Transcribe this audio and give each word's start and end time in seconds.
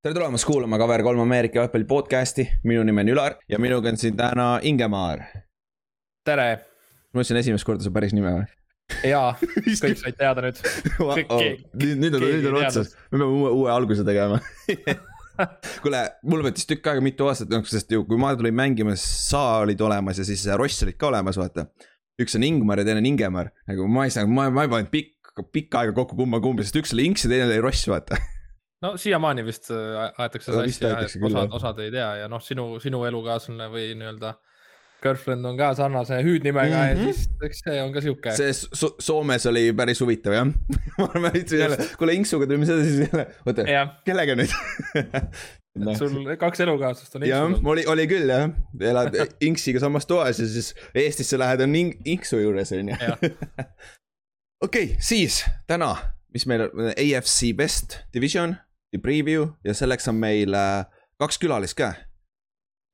tere 0.00 0.14
tulemast 0.16 0.46
kuulama 0.48 0.78
Cover 0.80 1.02
kolm 1.04 1.20
Ameerika 1.20 1.58
jalgpalli 1.58 1.84
podcast'i, 1.84 2.46
minu 2.64 2.80
nimi 2.88 3.02
on 3.02 3.10
Ülar 3.12 3.34
ja 3.52 3.58
minuga 3.60 3.90
on 3.90 3.98
siin 4.00 4.14
täna 4.16 4.46
Ingemaar. 4.64 5.20
tere. 6.24 6.46
ma 7.12 7.20
ütlesin 7.20 7.36
esimest 7.36 7.68
korda 7.68 7.84
su 7.84 7.92
päris 7.92 8.14
nime 8.16 8.32
või? 8.32 8.46
jaa, 9.10 9.34
kõik 9.82 10.00
said 10.00 10.16
teada 10.16 10.46
nüüd. 10.46 10.62
nüüd, 11.04 12.00
nüüd 12.00 12.16
on, 12.16 12.24
nüüd 12.24 12.48
on 12.48 12.56
otsas, 12.62 12.94
me 13.10 13.18
peame 13.18 13.28
uue, 13.28 13.52
uue 13.58 13.68
alguse 13.74 14.08
tegema 14.08 14.40
kuule, 15.84 16.02
mul 16.32 16.46
võttis 16.48 16.64
tükk 16.72 16.88
aega, 16.94 17.04
mitu 17.04 17.28
aastat, 17.28 17.52
noh, 17.52 17.68
sest 17.68 17.92
ju 17.92 18.08
kui 18.08 18.24
ma 18.24 18.32
tulin 18.40 18.56
mängima, 18.56 18.96
siis 18.96 19.28
sa 19.34 19.44
olid 19.66 19.84
olemas 19.84 20.24
ja 20.24 20.24
siis 20.24 20.48
Ross 20.56 20.80
olid 20.88 20.96
ka 20.96 21.12
olemas, 21.12 21.36
vaata. 21.36 21.68
üks 22.16 22.40
on 22.40 22.48
Ingmar 22.48 22.80
ja 22.80 22.88
teine 22.88 23.04
on 23.04 23.12
Ingemar, 23.12 23.52
nagu 23.68 23.92
ma 23.92 24.08
ei 24.08 24.16
saa, 24.16 24.24
ma, 24.24 24.48
ma 24.48 24.64
ei 24.64 24.76
pannud 24.78 24.92
pikka, 24.96 25.44
pikka 25.44 25.84
aega 25.84 26.00
kokku 26.00 26.16
kumma 26.24 26.40
kumbi, 26.40 26.64
sest 26.64 26.80
üks 26.86 26.96
oli 26.96 27.10
Inks 27.12 27.28
ja 27.28 27.36
teine 27.36 27.50
oli 27.52 27.66
Ross, 27.68 27.84
vaata 27.92 28.16
no 28.82 28.94
siiamaani 28.96 29.44
vist 29.44 29.70
äh, 29.70 30.12
aetakse 30.18 30.52
No 30.52 30.62
seda 30.64 30.68
asja, 30.68 31.08
osad, 31.26 31.42
jah. 31.48 31.54
osad 31.58 31.78
ei 31.84 31.90
tea 31.94 32.10
ja 32.22 32.28
noh, 32.32 32.40
sinu, 32.42 32.78
sinu 32.80 33.02
elukaaslane 33.08 33.66
või 33.72 33.90
nii-öelda 34.00 34.34
girlfriend 35.00 35.44
on 35.48 35.56
ka 35.56 35.70
sarnase 35.74 36.18
hüüdnimega 36.24 36.76
mm 36.76 36.90
Mhm. 36.90 37.00
-hmm. 37.00 37.08
ja 37.08 37.12
siis 37.14 37.28
eks 37.48 37.60
see 37.64 37.82
on 37.82 37.92
ka 37.92 38.00
sihuke. 38.04 38.32
see 38.36 38.52
so 38.52 38.90
Soomes 39.00 39.46
oli 39.46 39.72
päris 39.72 40.00
huvitav 40.00 40.32
jah 40.36 40.46
ma 40.98 41.30
ütlesin 41.34 41.58
jälle, 41.64 41.76
kuule 41.98 42.14
Inksuga 42.14 42.46
tulime 42.46 42.66
seda 42.68 42.84
siis 42.84 43.08
jälle, 43.08 43.26
oota, 43.46 43.62
jah, 43.70 43.94
kellega 44.04 44.34
nüüd 44.36 44.52
et 45.90 45.96
sul 45.98 46.18
kaks 46.36 46.60
elukaaslast 46.60 47.16
on 47.16 47.24
jah, 47.28 47.46
Inksul. 47.48 47.66
oli, 47.72 47.84
oli 47.86 48.06
küll 48.10 48.28
jah, 48.32 48.50
elad 48.92 49.16
Inksiga 49.48 49.80
samas 49.80 50.06
toas 50.06 50.40
ja 50.40 50.46
siis 50.48 50.72
Eestisse 50.94 51.38
lähed 51.38 51.60
on 51.64 51.74
Ing- 51.74 51.96
Inksu 52.04 52.40
juures 52.42 52.72
on 52.72 52.88
ju. 52.88 52.96
Jah. 53.00 53.16
okei, 54.64 54.96
siis 55.00 55.44
täna, 55.66 55.94
mis 56.34 56.44
meil 56.46 56.66
on, 56.68 56.90
AFC 56.92 57.54
Best 57.56 57.98
Division, 58.14 58.56
preview 58.98 59.46
ja 59.64 59.74
selleks 59.74 60.08
on 60.10 60.16
meil 60.18 60.54
äh, 60.54 60.84
kaks 61.20 61.38
külalist 61.38 61.76
ka. 61.78 61.92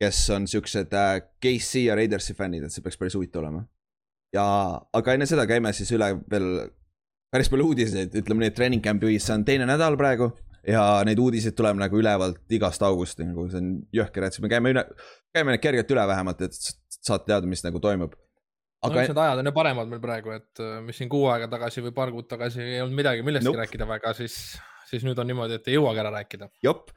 kes 0.00 0.19
on 0.30 0.44
siuksed 0.47 0.92
äh, 0.92 1.20
KC 1.41 1.86
ja 1.86 1.94
Raidersi 1.97 2.34
fännid, 2.36 2.64
et 2.66 2.72
see 2.75 2.83
peaks 2.84 2.98
päris 3.00 3.14
huvitav 3.16 3.41
olema. 3.42 3.64
ja, 4.34 4.44
aga 4.92 5.14
enne 5.16 5.27
seda 5.27 5.47
käime 5.48 5.72
siis 5.72 5.92
üle 5.97 6.11
veel 6.30 6.50
päris 7.33 7.48
palju 7.48 7.64
uudiseid, 7.70 8.12
ütleme 8.20 8.44
nii, 8.44 8.50
et 8.53 8.55
treening 8.58 8.83
camp'i 8.84 9.16
see 9.19 9.33
on 9.34 9.44
teine 9.44 9.64
nädal 9.66 9.97
praegu 9.97 10.30
ja 10.66 10.83
neid 11.06 11.19
uudiseid 11.22 11.55
tuleb 11.56 11.78
nagu 11.80 11.97
ülevalt 11.97 12.53
igast 12.53 12.83
august, 12.83 13.19
nagu 13.22 13.48
see 13.48 13.60
on 13.62 13.72
jõhker, 13.94 14.27
et 14.27 14.34
siis 14.36 14.42
me 14.44 14.50
käime 14.53 14.72
üle, 14.75 14.83
käime 15.34 15.55
need 15.55 15.62
kergelt 15.62 15.91
üle 15.94 16.05
vähemalt, 16.10 16.41
et 16.42 16.53
s- 16.58 16.77
saate 17.06 17.28
teada, 17.31 17.47
mis 17.47 17.62
nagu 17.64 17.78
toimub. 17.81 18.12
no 18.16 18.88
aga 18.91 19.03
eks 19.05 19.12
need 19.12 19.20
ajad 19.22 19.38
on 19.42 19.47
ju 19.47 19.53
paremad 19.56 19.88
meil 19.88 20.00
praegu, 20.03 20.33
et 20.36 20.60
äh, 20.62 20.81
mis 20.84 20.98
siin 20.98 21.08
kuu 21.12 21.28
aega 21.31 21.47
tagasi 21.48 21.84
või 21.86 21.94
paar 21.94 22.10
kuud 22.12 22.27
tagasi 22.28 22.60
ei 22.62 22.81
olnud 22.83 22.98
midagi 22.98 23.22
millestki 23.27 23.48
nope. 23.53 23.62
rääkida 23.62 23.86
väga, 23.88 24.12
siis, 24.19 24.36
siis 24.91 25.05
nüüd 25.06 25.19
on 25.19 25.29
niimoodi, 25.31 25.59
et 25.59 25.69
ei 25.70 25.77
jõuagi 25.77 26.03
ära 26.03 26.12
rääkida. 26.15 26.48
jop, 26.65 26.92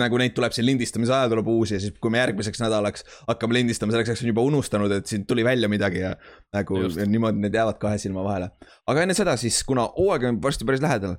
nagu 0.00 0.20
neid 0.20 0.34
tuleb 0.36 0.54
siin 0.56 0.66
lindistamise 0.68 1.14
ajal 1.16 1.32
tuleb 1.34 1.48
uusi 1.52 1.76
ja 1.76 1.80
siis, 1.82 1.94
kui 2.00 2.12
me 2.12 2.20
järgmiseks 2.20 2.60
nädalaks 2.62 3.06
hakkame 3.28 3.58
lindistama, 3.58 3.94
selleks 3.94 4.12
ajaks 4.12 4.24
on 4.26 4.32
juba 4.32 4.44
unustanud, 4.48 4.92
et 4.98 5.10
siin 5.10 5.26
tuli 5.26 5.44
välja 5.44 5.70
midagi 5.72 6.04
ja 6.04 6.14
nagu 6.54 6.82
Just. 6.84 7.00
ja 7.00 7.08
niimoodi 7.08 7.42
need 7.42 7.56
jäävad 7.56 7.80
kahe 7.82 7.98
silma 7.98 8.24
vahele. 8.26 8.50
aga 8.86 9.06
enne 9.06 9.16
seda 9.16 9.36
siis, 9.40 9.62
kuna 9.64 9.88
hooaeg 9.96 10.28
on 10.30 10.42
varsti 10.42 10.68
päris 10.68 10.84
lähedal, 10.84 11.16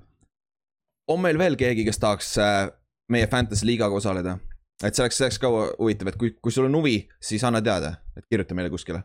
on 1.07 1.21
meil 1.21 1.37
veel 1.37 1.57
keegi, 1.59 1.85
kes 1.85 1.99
tahaks 1.99 2.37
äh, 2.41 2.69
meie 3.11 3.27
Fantasy 3.27 3.65
liigaga 3.67 3.95
osaleda? 3.95 4.37
et 4.83 4.95
see 4.95 5.03
oleks, 5.03 5.17
see 5.17 5.27
oleks 5.27 5.39
ka 5.41 5.51
huvitav, 5.79 6.11
et 6.11 6.19
kui, 6.19 6.33
kui 6.43 6.53
sul 6.53 6.67
on 6.67 6.81
huvi, 6.81 6.97
siis 7.23 7.43
anna 7.47 7.61
teada, 7.63 7.95
et 8.17 8.25
kirjuta 8.29 8.55
meile 8.57 8.71
kuskile. 8.73 9.03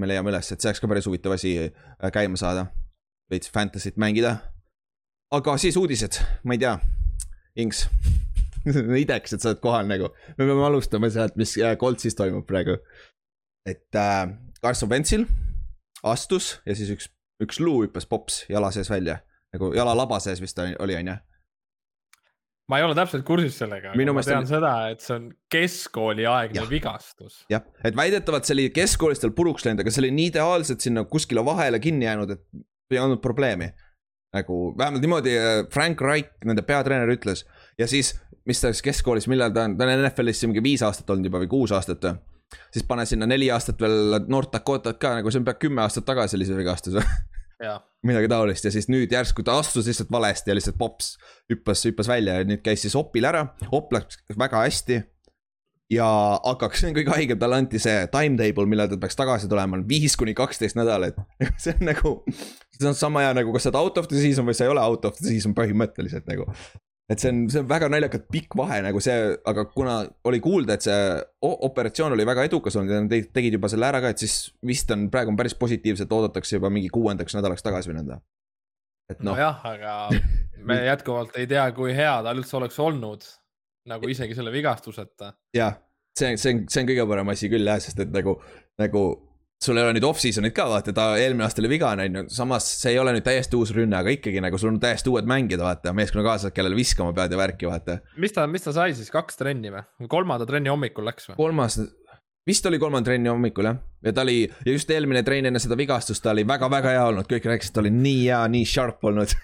me 0.00 0.08
leiame 0.08 0.30
üles, 0.32 0.48
et 0.48 0.62
see 0.62 0.70
oleks 0.70 0.80
ka 0.80 0.88
päris 0.88 1.06
huvitav 1.06 1.34
asi 1.36 1.56
äh, 1.60 2.10
käima 2.12 2.38
saada, 2.40 2.70
veits 3.30 3.50
Fantasy't 3.52 4.00
mängida. 4.00 4.38
Aga 5.30 5.56
siis 5.62 5.76
uudised, 5.80 6.20
ma 6.44 6.56
ei 6.56 6.62
tea, 6.62 6.74
Inks 7.60 7.84
ideks, 9.04 9.32
et 9.34 9.42
sa 9.42 9.50
oled 9.52 9.60
kohal 9.62 9.88
nagu. 9.88 10.10
me 10.38 10.44
peame 10.46 10.64
alustama 10.66 11.10
sealt, 11.10 11.36
mis 11.40 11.56
äh, 11.58 11.76
Coltsis 11.80 12.14
toimub 12.18 12.46
praegu. 12.48 12.76
et 13.66 13.94
äh, 13.96 14.28
Carson 14.62 14.90
Wentzil 14.90 15.26
astus 16.02 16.58
ja 16.66 16.74
siis 16.76 16.90
üks, 16.94 17.08
üks 17.42 17.58
luu 17.60 17.82
hüppas 17.86 18.06
pops 18.08 18.44
jala 18.48 18.70
sees 18.74 18.90
välja. 18.90 19.18
nagu 19.54 19.72
jalalaba 19.74 20.20
sees 20.22 20.40
vist 20.40 20.58
oli- 20.58 20.96
on 20.96 21.08
ju. 21.10 21.16
ma 22.70 22.78
ei 22.78 22.84
ole 22.86 22.94
täpselt 22.94 23.24
kursis 23.26 23.56
sellega, 23.58 23.90
aga 23.96 24.12
ma 24.14 24.22
tean 24.22 24.44
on- 24.44 24.46
seda, 24.46 24.72
et 24.92 25.00
see 25.02 25.16
on 25.16 25.30
keskkooliaegne 25.50 26.68
vigastus. 26.70 27.44
jah, 27.50 27.62
et 27.84 27.96
väidetavalt 27.98 28.44
see 28.46 28.54
oli 28.54 28.68
keskkoolis 28.70 29.18
tal 29.24 29.32
puruks 29.34 29.64
läinud, 29.66 29.82
aga 29.82 29.90
see 29.90 30.04
oli 30.04 30.10
nii 30.14 30.30
ideaalselt 30.34 30.80
sinna 30.86 31.04
kuskile 31.04 31.42
vahele 31.44 31.80
kinni 31.82 32.06
jäänud, 32.06 32.30
et 32.36 32.44
ei 32.94 32.98
olnud 32.98 33.20
probleemi. 33.22 33.72
Nagu 34.34 34.58
vähemalt 34.78 35.02
niimoodi 35.02 35.36
äh, 35.38 35.52
Frank 35.72 36.00
Reich, 36.00 36.30
nende 36.44 36.62
peatreener 36.66 37.10
ütles 37.10 37.44
ja 37.78 37.88
siis, 37.90 38.14
mis 38.46 38.60
ta 38.62 38.70
siis 38.70 38.84
keskkoolis, 38.86 39.28
millal 39.30 39.52
ta 39.54 39.66
on, 39.66 39.76
ta 39.78 39.88
on 39.88 39.94
NFL-is 39.96 40.44
mingi 40.46 40.62
viis 40.64 40.84
aastat 40.86 41.10
olnud 41.10 41.30
juba 41.30 41.42
või 41.42 41.50
kuus 41.50 41.74
aastat 41.76 42.06
või. 42.06 42.20
siis 42.74 42.86
pane 42.86 43.06
sinna 43.06 43.26
neli 43.30 43.50
aastat 43.50 43.80
veel 43.80 44.20
North 44.28 44.52
Dakotat 44.54 45.00
ka, 45.02 45.16
nagu 45.18 45.30
see 45.30 45.42
on 45.42 45.48
pea 45.48 45.58
kümme 45.58 45.82
aastat 45.82 46.06
tagasi 46.06 46.38
oli 46.38 46.48
see 46.48 46.58
vigastus 46.58 46.98
midagi 48.06 48.28
taolist 48.32 48.64
ja 48.64 48.72
siis 48.72 48.88
nüüd 48.88 49.12
järsku 49.12 49.44
ta 49.44 49.58
astus 49.60 49.88
lihtsalt 49.88 50.10
valesti 50.12 50.50
ja 50.50 50.56
lihtsalt 50.56 50.78
pops 50.80 51.14
hüppas, 51.50 51.84
hüppas 51.84 52.08
välja 52.08 52.38
ja 52.38 52.46
nüüd 52.48 52.62
käis 52.64 52.84
siis 52.86 52.96
opil 52.96 53.26
ära, 53.28 53.44
op 53.72 53.92
läks 53.92 54.22
väga 54.38 54.64
hästi. 54.64 55.00
ja 55.90 56.06
aga 56.46 56.70
see 56.72 56.88
on 56.88 56.96
kõige 56.96 57.12
haigem, 57.12 57.38
talle 57.38 57.58
anti 57.60 57.80
see 57.82 58.06
timetable, 58.14 58.68
millal 58.70 58.88
ta 58.88 58.96
peaks 59.00 59.18
tagasi 59.18 59.50
tulema, 59.50 59.76
on 59.76 59.88
viis 59.88 60.14
kuni 60.16 60.36
kaksteist 60.38 60.78
nädalat. 60.78 61.18
see 61.62 61.74
on 61.74 61.88
nagu, 61.90 62.14
see 62.80 62.90
on 62.90 62.96
sama 62.98 63.24
hea 63.24 63.32
nagu, 63.36 63.52
kas 63.54 63.66
sa 63.66 63.72
oled 63.72 63.80
out 63.82 63.98
of 64.00 64.08
the 64.10 64.20
season 64.20 64.46
või 64.48 64.56
sa 64.56 64.66
ei 64.66 64.72
ole 64.72 64.84
out 64.84 65.04
of 65.08 65.18
the 65.18 65.26
season 65.28 65.54
põhimõtteliselt 65.56 66.28
nagu. 66.30 66.46
et 67.10 67.18
see 67.18 67.32
on, 67.32 67.42
see 67.50 67.62
on 67.62 67.68
väga 67.70 67.88
naljakalt 67.90 68.28
pikk 68.30 68.54
vahe 68.58 68.80
nagu 68.86 69.02
see, 69.02 69.16
aga 69.50 69.64
kuna 69.74 69.96
oli 70.30 70.40
kuulda, 70.44 70.76
et 70.78 70.86
see 70.86 71.00
operatsioon 71.42 72.14
oli 72.14 72.26
väga 72.28 72.46
edukas 72.48 72.78
olnud 72.78 72.94
ja 72.94 73.00
nad 73.02 73.32
tegid- 73.34 73.58
juba 73.58 73.70
selle 73.72 73.88
ära 73.88 74.02
ka, 74.04 74.12
et 74.14 74.22
siis 74.22 74.36
vist 74.66 74.90
on 74.94 75.08
praegu 75.12 75.34
on 75.34 75.38
päris 75.40 75.56
positiivselt, 75.58 76.12
oodatakse 76.12 76.58
juba 76.58 76.70
mingi 76.72 76.92
kuuendaks 76.94 77.34
nädalaks 77.36 77.66
tagasi 77.66 77.92
minna. 77.92 78.20
et 79.10 79.22
noh, 79.26 79.34
nojah, 79.34 79.64
aga 79.66 79.94
me 80.64 80.80
jätkuvalt 80.92 81.36
ei 81.40 81.50
tea, 81.50 81.66
kui 81.74 81.94
hea 81.96 82.16
tal 82.22 82.38
üldse 82.38 82.56
oleks 82.60 82.78
olnud 82.78 83.26
nagu 83.90 84.08
isegi 84.12 84.36
selle 84.38 84.52
vigastuseta. 84.54 85.34
jah, 85.56 85.80
see, 86.16 86.36
see 86.36 86.54
on, 86.54 86.62
see 86.70 86.84
on 86.84 86.92
kõige 86.92 87.08
parem 87.10 87.34
asi 87.34 87.50
küll 87.52 87.66
jah, 87.66 87.80
sest 87.82 88.00
et 88.06 88.14
nagu, 88.14 88.36
nagu 88.80 89.04
sul 89.64 89.76
ei 89.76 89.84
ole 89.84 89.92
nüüd 89.96 90.06
off-season'it 90.08 90.54
ka 90.56 90.64
vaata, 90.70 90.92
ta 90.96 91.06
eelmine 91.20 91.44
aasta 91.44 91.60
oli 91.60 91.68
vigane 91.74 92.06
on 92.08 92.14
ju, 92.16 92.22
samas 92.32 92.64
see 92.80 92.94
ei 92.94 93.00
ole 93.00 93.12
nüüd 93.12 93.26
täiesti 93.26 93.58
uus 93.58 93.74
rünne, 93.76 93.98
aga 93.98 94.12
ikkagi 94.14 94.40
nagu 94.40 94.58
sul 94.60 94.72
on 94.72 94.78
täiesti 94.80 95.12
uued 95.12 95.28
mängijad, 95.28 95.60
vaata, 95.60 95.92
meeskonnakaaslased, 95.98 96.54
kellele 96.56 96.78
viskama 96.78 97.12
pead 97.16 97.34
ja 97.34 97.40
värki, 97.40 97.68
vaata. 97.68 97.98
mis 98.20 98.32
ta, 98.36 98.46
mis 98.48 98.64
ta 98.64 98.72
sai 98.76 98.96
siis, 98.96 99.12
kaks 99.12 99.36
trenni 99.40 99.72
või? 99.74 99.84
kolmanda 100.08 100.48
trenni 100.48 100.72
hommikul 100.72 101.04
läks 101.10 101.28
või? 101.28 101.36
kolmas, 101.42 101.76
vist 102.48 102.70
oli 102.72 102.80
kolmanda 102.80 103.10
trenni 103.12 103.28
hommikul 103.28 103.68
jah, 103.68 103.76
ja 104.08 104.16
ta 104.16 104.24
oli, 104.24 104.38
ja 104.48 104.78
just 104.78 104.96
eelmine 104.96 105.24
trenn 105.28 105.52
enne 105.52 105.60
seda 105.60 105.76
vigastust, 105.76 106.24
ta 106.24 106.32
oli 106.32 106.46
väga-väga 106.48 106.96
hea 106.96 107.04
olnud, 107.12 107.28
kõik 107.28 107.52
rääkisid, 107.52 107.76
ta 107.76 107.84
oli 107.84 107.92
nii 107.92 108.24
hea, 108.30 108.40
nii 108.56 108.64
sharp 108.64 109.04
olnud 109.12 109.36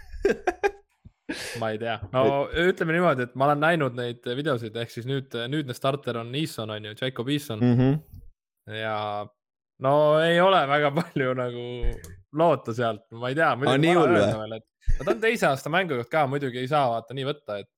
ma 1.60 1.74
ei 1.74 1.80
tea, 1.82 2.00
no 2.16 2.46
ütleme 2.64 2.96
niimoodi, 2.96 3.28
et 3.28 3.36
ma 3.36 3.50
olen 3.50 3.66
näinud 3.68 4.00
neid 4.00 4.24
videosid, 4.24 4.80
ehk 4.80 4.96
siis 4.96 5.04
nüüd, 5.12 5.36
nüüdne 5.52 5.76
starter 5.76 6.24
on 6.24 6.32
Eason 6.40 6.72
on 6.72 6.88
ju, 6.88 6.96
Jacob 7.02 7.28
Eason 7.28 7.60
mm. 7.60 7.74
mm. 7.74 7.80
-hmm. 7.82 8.78
ja 8.80 8.98
no 9.84 9.92
ei 10.24 10.40
ole 10.40 10.62
väga 10.70 10.92
palju 11.00 11.34
nagu 11.38 11.66
loota 12.36 12.74
sealt, 12.76 13.06
ma 13.16 13.30
ei 13.32 13.38
tea. 13.38 13.52
Ta 14.96 15.10
on 15.12 15.22
teise 15.22 15.48
aasta 15.50 15.72
mängujuht 15.72 16.10
ka, 16.12 16.26
muidugi 16.30 16.62
ei 16.62 16.68
saa 16.70 16.86
vaata 16.92 17.16
nii 17.16 17.26
võtta, 17.26 17.60
et 17.64 17.72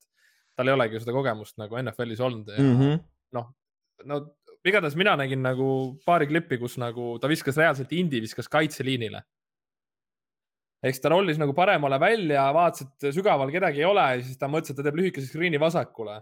tal 0.55 0.69
ei 0.69 0.75
olegi 0.75 0.99
seda 1.01 1.15
kogemust 1.15 1.57
nagu 1.61 1.79
NFL-is 1.79 2.21
olnud 2.23 2.51
ja 2.51 2.59
mm 2.59 2.69
Mm 2.69 2.77
-hmm. 2.79 2.93
-hmm. 2.93 3.03
noh, 3.37 3.49
no 4.05 4.19
igatahes 4.65 4.95
mina 4.95 5.15
nägin 5.15 5.43
nagu 5.43 5.99
paari 6.05 6.27
klippi, 6.27 6.57
kus 6.57 6.77
nagu 6.77 7.17
ta 7.19 7.27
viskas 7.31 7.57
reaalselt 7.57 7.91
indi, 7.95 8.21
viskas 8.21 8.49
kaitseliinile. 8.51 9.21
eks 10.83 11.01
ta 11.03 11.09
rollis 11.09 11.37
nagu 11.37 11.53
paremale 11.53 11.99
välja, 11.99 12.53
vaatas, 12.55 12.81
et 12.81 13.13
sügaval 13.15 13.51
kedagi 13.51 13.81
ei 13.81 13.85
ole 13.85 14.01
ja 14.01 14.21
siis 14.23 14.37
ta 14.39 14.47
mõtles, 14.47 14.71
et 14.71 14.77
ta 14.77 14.83
teeb 14.83 14.95
lühikese 14.95 15.27
screen'i 15.27 15.59
vasakule. 15.59 16.21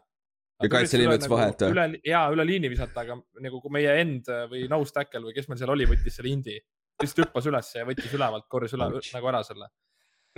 Ja 0.64 0.70
kaitseliin 0.74 1.12
võttis 1.12 1.30
vahelt 1.30 1.62
või? 1.62 1.74
üle, 1.76 1.86
jaa, 2.08 2.24
üle 2.34 2.46
liini 2.50 2.70
visata, 2.72 3.04
aga 3.04 3.18
nagu 3.44 3.60
kui 3.62 3.74
meie 3.76 3.94
end 4.02 4.30
või 4.50 4.64
nose 4.72 4.96
tackle 4.96 5.22
või 5.28 5.36
kes 5.36 5.50
meil 5.52 5.60
seal 5.62 5.74
oli, 5.74 5.86
võttis 5.90 6.18
selle 6.18 6.32
indi. 6.34 6.58
lihtsalt 7.02 7.28
hüppas 7.28 7.50
üles 7.52 7.70
ja 7.76 7.86
võttis 7.86 8.16
ülevalt, 8.18 8.48
korjas 8.50 8.74
üle 8.74 8.88
nagu 8.98 9.30
ära 9.34 9.44
selle. 9.46 9.70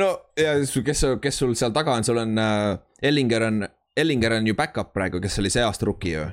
no 0.01 0.10
ja 0.39 0.57
kes, 0.60 1.06
kes 1.24 1.42
sul 1.44 1.56
seal 1.56 1.71
taga 1.75 1.95
on, 1.95 2.04
sul 2.04 2.19
on 2.19 2.36
äh, 2.36 2.75
Ellinger 3.01 3.48
on, 3.48 3.63
Ellinger 3.95 4.38
on 4.42 4.51
ju 4.51 4.60
back-up 4.60 4.92
praegu, 4.94 5.24
kes 5.24 5.39
oli 5.39 5.54
see 5.56 5.63
aasta 5.63 5.88
rookie 5.88 6.18
ju. 6.18 6.27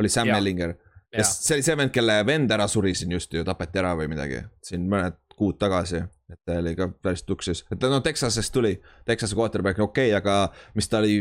oli 0.00 0.08
Sam 0.08 0.32
Jaa. 0.32 0.40
Ellinger. 0.40 0.76
Jaa. 1.12 1.28
see 1.28 1.58
oli 1.58 1.68
see 1.68 1.76
vend, 1.76 1.92
kelle 1.92 2.22
vend 2.26 2.50
ära 2.56 2.68
suri 2.68 2.94
siin 2.96 3.12
just 3.12 3.36
ju, 3.36 3.44
tapeti 3.44 3.84
ära 3.84 3.92
või 4.00 4.08
midagi, 4.16 4.46
siin 4.64 4.88
mõned 4.88 5.20
kuud 5.36 5.60
tagasi. 5.60 6.06
et 6.32 6.40
ta 6.44 6.56
oli 6.58 6.72
ka 6.74 6.88
päris 6.88 7.22
tuksis, 7.22 7.66
et 7.70 7.78
ta 7.78 7.92
no 7.92 8.00
Texasest 8.00 8.52
tuli, 8.52 8.78
Texase 9.04 9.36
quarterback, 9.36 9.78
okei 9.78 10.08
okay,, 10.08 10.16
aga 10.16 10.48
mis 10.74 10.88
ta 10.88 11.04
oli 11.04 11.20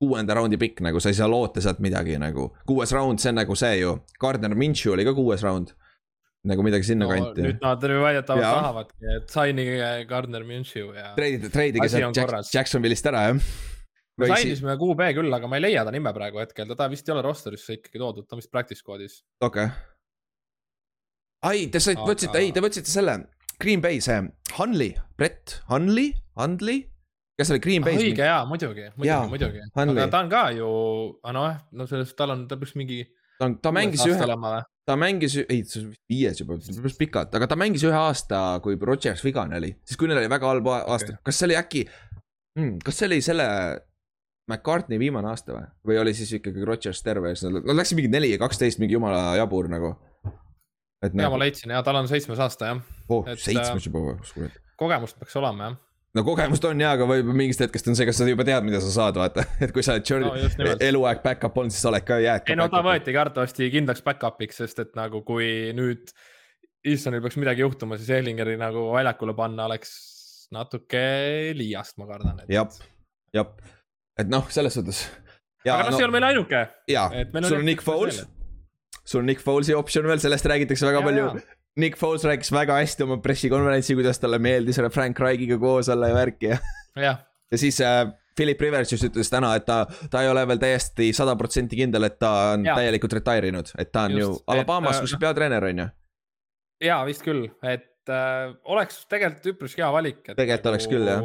kuuenda 0.00 0.36
raundi 0.36 0.58
pikk 0.60 0.82
nagu, 0.84 1.00
sa 1.00 1.12
ei 1.12 1.16
saa 1.18 1.28
loota 1.30 1.62
sealt 1.64 1.80
midagi 1.84 2.18
nagu. 2.20 2.50
kuues 2.68 2.92
round, 2.92 3.22
see 3.22 3.32
on 3.32 3.40
nagu 3.40 3.56
see 3.56 3.80
ju, 3.80 3.96
Gardner 4.20 4.54
Minshew 4.54 4.92
oli 4.96 5.06
ka 5.08 5.14
kuues 5.16 5.44
round. 5.46 5.72
nagu 6.46 6.62
midagi 6.62 6.84
no, 6.84 6.88
sinnakanti 6.92 7.42
nüüd 7.42 7.62
nad 7.64 7.82
väidetavalt 7.82 8.44
tahavadki, 8.46 9.06
et 9.16 9.32
sign'i 9.32 9.64
Gardner 10.06 10.44
Minshew 10.46 10.92
ja 10.94 11.08
treidige 11.16 11.88
on 12.06 12.14
sealt 12.14 12.20
Jack. 12.20 12.52
Jacksonville'ist 12.54 13.08
ära 13.10 13.24
jah. 13.30 13.40
me 13.40 14.28
Või 14.28 14.30
si- 14.30 14.44
sainisime 14.44 14.76
QB 14.78 15.08
küll, 15.18 15.34
aga 15.34 15.50
ma 15.50 15.58
ei 15.58 15.64
leia 15.64 15.82
ta 15.84 15.90
nime 15.90 16.12
praegu 16.14 16.38
hetkel, 16.38 16.70
ta 16.78 16.86
vist 16.92 17.08
ei 17.08 17.16
ole 17.16 17.24
roster'isse 17.26 17.80
ikkagi 17.80 17.98
toodud, 17.98 18.28
ta 18.28 18.36
on 18.36 18.44
vist 18.44 18.52
practice 18.52 18.84
squad'is. 18.84 19.18
okei 19.40 19.66
okay.. 19.66 19.74
ai, 21.50 21.66
te 21.66 21.82
saite, 21.82 22.04
Aga- 22.04 22.12
võtsite, 22.12 22.44
ei, 22.44 22.52
te 22.54 22.62
võtsite 22.62 22.92
selle 22.92 23.18
Green 23.58 23.80
Bay 23.80 24.00
see 24.04 24.20
Hunley, 24.58 24.94
Brett 25.16 25.62
Hunley, 25.72 26.12
Hundley, 27.36 27.42
kes 27.42 27.52
oli 27.52 27.60
Green 27.60 27.84
Bay's 27.84 28.02
õige 28.02 28.24
jaa, 28.24 28.44
muidugi, 28.48 28.88
muidugi, 28.96 29.30
muidugi, 29.30 29.60
aga 29.76 30.08
ta 30.12 30.22
on 30.24 30.30
ka 30.32 30.42
ju, 30.56 30.70
noh, 31.36 31.48
no 31.72 31.86
sellest, 31.86 32.16
tal 32.16 32.32
on, 32.34 32.46
ta 32.48 32.56
peaks 32.56 32.74
mingi. 32.78 33.02
ta, 33.40 33.50
ta 33.62 33.72
mängis 33.74 34.04
ühe, 34.08 34.28
ta 34.86 34.96
mängis, 34.96 35.36
ei, 35.44 35.64
see 35.68 35.82
on 35.82 35.90
vist 35.92 36.04
viies 36.08 36.40
juba, 36.40 36.56
päris 36.56 36.96
pikalt, 36.96 37.34
aga 37.36 37.48
ta 37.50 37.58
mängis 37.58 37.84
ühe 37.84 37.96
aasta, 37.96 38.60
kui 38.64 38.78
Rodgers 38.80 39.24
vigane 39.24 39.60
oli, 39.60 39.74
siis 39.84 40.00
kui 40.00 40.08
neil 40.08 40.22
oli 40.22 40.32
väga 40.32 40.48
halb 40.54 40.72
aasta 40.72 41.12
okay., 41.12 41.20
kas 41.28 41.40
see 41.40 41.50
oli 41.50 41.58
äkki 41.60 41.84
hmm,, 42.56 42.78
kas 42.84 43.02
see 43.02 43.10
oli 43.10 43.20
selle 43.24 43.46
McCartney 44.46 44.98
viimane 45.02 45.28
aasta 45.28 45.56
või, 45.56 45.64
või 45.90 46.00
oli 46.04 46.14
siis 46.16 46.32
ikkagi 46.38 46.64
Rodgers 46.64 47.02
terve, 47.04 47.34
siis 47.34 47.50
nad, 47.50 47.64
nad 47.66 47.80
läksid 47.80 47.98
mingi 47.98 48.12
neli 48.12 48.32
ja 48.32 48.40
kaksteist, 48.40 48.80
mingi 48.80 48.96
jumala 48.96 49.34
jabur 49.36 49.68
nagu. 49.68 49.96
ja 51.02 51.10
ma 51.12 51.26
nagu, 51.26 51.40
leidsin 51.42 51.74
ja 51.74 51.82
tal 51.84 51.98
on 52.00 52.08
seitsmes 52.08 52.40
aasta 52.40 52.70
jah, 52.70 52.84
oh, 53.12 53.26
seitsmes 53.34 53.90
juba, 53.90 54.14
kurat. 54.32 54.62
kogemust 54.78 55.18
peaks 55.20 55.36
olema 55.36 55.68
jah. 55.68 55.82
No 56.16 56.24
kogemust 56.26 56.64
on 56.68 56.80
jaa, 56.80 56.94
aga 56.96 57.06
võib-olla 57.08 57.36
mingist 57.42 57.60
hetkest 57.64 57.90
on 57.90 57.98
see, 57.98 58.06
kas 58.08 58.18
sa 58.20 58.26
juba 58.28 58.46
tead, 58.48 58.64
mida 58.66 58.80
sa 58.84 58.92
saad, 58.94 59.18
vaata, 59.20 59.44
et 59.64 59.74
kui 59.74 59.84
sa 59.84 59.96
oled 59.96 60.06
Jordan 60.08 60.32
No 60.32 60.48
nimelt. 60.62 60.84
eluaeg 60.88 61.20
back-up 61.24 61.58
olnud, 61.60 61.74
siis 61.74 61.84
sa 61.84 61.90
oled 61.92 62.06
ka 62.06 62.18
jääd. 62.22 62.48
ei 62.52 62.58
no 62.58 62.68
ta 62.72 62.82
võetigi 62.86 63.20
arvatavasti 63.20 63.70
kindlaks 63.74 64.04
back-up'iks, 64.06 64.62
sest 64.64 64.82
et 64.86 64.96
nagu 64.98 65.22
kui 65.26 65.50
nüüd 65.76 66.12
Eastonil 66.86 67.22
peaks 67.24 67.38
midagi 67.42 67.64
juhtuma, 67.64 67.96
siis 67.98 68.12
Ehlingeri 68.14 68.54
nagu 68.60 68.84
väljakule 68.94 69.34
panna 69.34 69.64
oleks 69.66 69.90
natuke 70.54 71.00
liiast, 71.58 71.96
ma 71.98 72.06
kardan. 72.12 72.44
jah, 72.52 72.70
jah, 73.34 73.50
et 74.18 74.30
noh, 74.30 74.46
selles 74.54 74.78
suhtes. 74.78 75.02
aga 75.66 75.90
noh, 75.90 75.96
see 75.96 76.04
ei 76.04 76.08
ole 76.08 76.14
meil 76.14 76.30
ainuke. 76.30 76.64
jaa 76.90 77.08
sul 77.42 77.58
on 77.58 77.66
Nick 77.66 77.82
Foles 77.82 78.22
sul 79.06 79.20
on 79.22 79.26
Nick 79.30 79.42
Folesi 79.42 79.74
optsioon 79.74 80.08
veel, 80.10 80.20
sellest 80.22 80.46
räägitakse 80.50 80.86
väga 80.88 81.00
Jaa, 81.00 81.06
palju. 81.06 81.55
Nick 81.76 81.98
Foles 82.00 82.24
rääkis 82.24 82.52
väga 82.52 82.78
hästi 82.80 83.04
oma 83.04 83.18
pressikonverentsil, 83.24 83.98
kuidas 83.98 84.20
talle 84.20 84.38
meeldis 84.42 84.80
Frank 84.92 85.18
Reichiga 85.20 85.58
koos 85.60 85.90
olla 85.92 86.08
ja 86.08 86.14
värki 86.16 86.48
ja, 86.48 86.58
ja 87.50 87.58
siis 87.58 87.80
äh, 87.84 88.06
Philip 88.36 88.60
Rivers 88.60 88.92
just 88.92 89.06
ütles 89.08 89.30
täna, 89.32 89.54
et 89.56 89.64
ta, 89.64 89.82
ta 90.12 90.22
ei 90.22 90.28
ole 90.28 90.42
veel 90.48 90.60
täiesti 90.60 91.08
sada 91.16 91.32
protsenti 91.40 91.78
kindel, 91.78 92.04
et 92.08 92.18
ta 92.20 92.32
on 92.52 92.66
ja. 92.68 92.76
Täielikult 92.76 93.16
retire 93.16 93.52
inud, 93.52 93.70
et 93.80 93.92
ta 93.92 94.04
on 94.08 94.16
Just, 94.16 94.42
ju 94.42 94.52
Alabamas, 94.52 94.98
äh, 94.98 95.06
kus 95.06 95.16
peatreener 95.20 95.64
on 95.70 95.84
ju. 95.84 95.86
ja 96.84 96.98
vist 97.08 97.24
küll, 97.24 97.46
et 97.64 98.12
äh, 98.12 98.52
oleks 98.68 99.04
tegelikult 99.08 99.52
üpris 99.54 99.76
hea 99.80 99.88
valik. 99.92 100.20
Tegelikult 100.28 100.72
oleks 100.72 100.88
küll, 100.92 101.08
jah. 101.08 101.24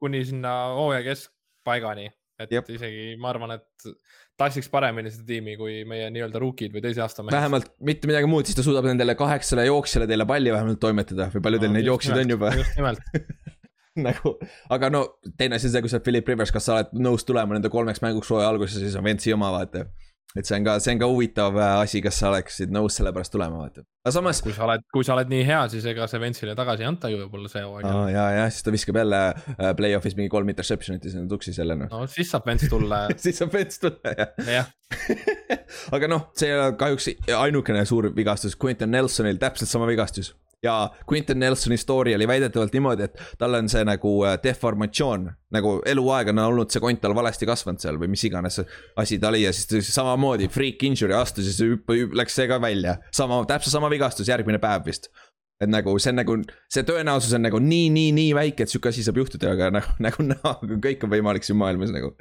kuni 0.00 0.20
sinna 0.28 0.54
hooaja 0.76 1.00
keskpaigani, 1.08 2.10
et. 2.40 2.52
Jep. 2.52 2.68
isegi 2.76 3.14
ma 3.20 3.32
arvan, 3.32 3.56
et 3.56 3.92
tassiks 4.40 4.70
paremini 4.72 5.12
seda 5.12 5.26
tiimi 5.28 5.56
kui 5.60 5.82
meie 5.88 6.08
nii-öelda 6.14 6.40
rookid 6.42 6.74
või 6.74 6.84
teise 6.84 7.04
aasta 7.04 7.24
mehed. 7.24 7.36
vähemalt 7.36 7.70
mitte 7.86 8.10
midagi 8.10 8.30
muud, 8.30 8.48
siis 8.48 8.58
ta 8.58 8.64
suudab 8.66 8.88
nendele 8.88 9.16
kaheksale 9.18 9.68
jooksjale 9.68 10.08
teile 10.10 10.26
palli 10.28 10.52
vähemalt 10.54 10.80
toimetada 10.82 11.28
või 11.34 11.44
palju 11.46 11.62
teil 11.62 11.74
neid 11.76 11.88
jooksjaid 11.90 12.24
on 12.24 12.34
juba 12.36 12.52
just 12.56 12.78
nimelt, 12.80 13.16
nagu, 14.08 14.36
aga 14.76 14.90
no 14.92 15.02
teine 15.36 15.58
asi 15.58 15.68
on 15.68 15.74
see, 15.74 15.82
kui 15.84 15.92
sa 15.92 15.98
oled 15.98 16.06
Philip 16.06 16.30
Rivers, 16.32 16.52
kas 16.54 16.68
sa 16.68 16.78
oled 16.78 16.94
nõus 17.06 17.26
tulema 17.28 17.56
nende 17.56 17.72
kolmeks 17.72 18.02
mänguks 18.04 18.30
hooaja 18.32 18.48
alguses, 18.52 18.78
siis 18.82 18.96
on 18.98 19.06
Ventsi 19.06 19.34
oma, 19.36 19.50
vaata. 19.54 19.86
Et 20.38 20.46
see 20.46 20.58
on 20.58 20.66
ka, 20.66 20.76
see 20.82 20.94
on 20.94 21.00
ka 21.02 21.08
huvitav 21.10 21.56
äh, 21.58 21.76
asi, 21.84 22.02
kas 22.04 22.20
sa 22.22 22.30
oleksid 22.30 22.72
nõus 22.74 22.98
selle 22.98 23.12
pärast 23.14 23.32
tulema, 23.34 23.64
vaata. 23.64 23.84
aga 24.04 24.12
samas, 24.14 24.42
kui 24.44 24.54
sa 24.56 24.66
oled, 24.66 24.84
kui 24.94 25.06
sa 25.06 25.16
oled 25.16 25.30
nii 25.32 25.46
hea, 25.48 25.60
siis 25.72 25.86
ega 25.90 26.06
see 26.10 26.22
Ventsile 26.22 26.54
tagasi 26.58 26.86
ei 26.86 26.90
anta 26.90 27.10
ju 27.12 27.22
võib-olla 27.24 27.50
see 27.52 27.64
hooaeg 27.66 27.88
aa. 27.90 28.04
ja, 28.12 28.26
ja 28.38 28.44
siis 28.50 28.66
ta 28.66 28.74
viskab 28.74 29.00
jälle 29.02 29.22
äh, 29.30 29.72
play-off'is 29.78 30.18
mingi 30.18 30.32
kolm 30.32 30.52
interception'it 30.52 31.08
ja 31.08 31.14
sinna 31.14 31.30
tuksis 31.30 31.58
jälle 31.58 31.78
noh. 31.80 31.90
no 31.92 32.10
siis 32.10 32.30
saab 32.30 32.46
Vents 32.50 32.68
tulla 32.70 33.02
siis 33.24 33.40
saab 33.42 33.56
Vents 33.56 33.82
tulla 33.82 34.14
jah. 34.14 34.52
jah, 34.58 34.70
aga 35.96 36.12
noh, 36.14 36.28
see 36.38 36.52
ei 36.52 36.58
ole 36.58 36.70
kahjuks 36.78 37.10
ainukene 37.40 37.82
suur 37.88 38.12
vigastus, 38.14 38.58
Quentin 38.60 38.94
Nelsonil 38.94 39.40
täpselt 39.42 39.70
sama 39.70 39.88
vigastus. 39.90 40.34
Ja 40.62 40.90
Quentin 41.12 41.38
Nelsoni 41.38 41.76
story 41.76 42.14
oli 42.14 42.28
väidetavalt 42.28 42.72
niimoodi, 42.72 43.02
et 43.08 43.22
tal 43.38 43.54
on 43.56 43.68
see 43.72 43.84
nagu 43.86 44.12
äh, 44.28 44.36
deformatsioon, 44.42 45.26
nagu 45.56 45.72
eluaeg 45.88 46.32
on 46.34 46.42
olnud 46.44 46.72
see 46.72 46.82
kont 46.84 47.00
tal 47.00 47.14
valesti 47.16 47.48
kasvanud 47.48 47.80
seal 47.80 47.98
või 48.00 48.10
mis 48.12 48.24
iganes 48.28 48.60
asi 49.00 49.18
ta 49.20 49.30
oli 49.30 49.44
ja 49.46 49.54
siis 49.56 49.88
samamoodi 49.94 50.50
freak 50.52 50.84
injury 50.86 51.16
astus 51.16 51.48
ja 51.54 51.70
hüpp, 51.72 51.94
läks 52.16 52.36
see 52.36 52.48
ka 52.50 52.60
välja. 52.60 52.98
sama, 53.16 53.40
täpselt 53.48 53.72
sama 53.72 53.90
vigastus 53.90 54.28
järgmine 54.28 54.60
päev 54.60 54.84
vist. 54.86 55.08
et 55.60 55.68
nagu 55.68 55.96
see 55.98 56.12
on 56.12 56.20
nagu, 56.20 56.36
see 56.72 56.84
tõenäosus 56.88 57.34
on 57.36 57.44
nagu 57.48 57.58
nii, 57.60 57.88
nii, 57.96 58.12
nii 58.16 58.36
väike, 58.36 58.64
et 58.64 58.72
sihuke 58.72 58.92
asi 58.92 59.04
saab 59.04 59.20
juhtuda, 59.20 59.54
aga 59.56 59.70
nagu, 59.78 59.96
nagu 60.06 60.28
näha, 60.28 60.54
kõik 60.88 61.08
on 61.08 61.16
võimalik 61.16 61.46
siin 61.46 61.60
maailmas 61.60 61.94
nagu. 61.94 62.12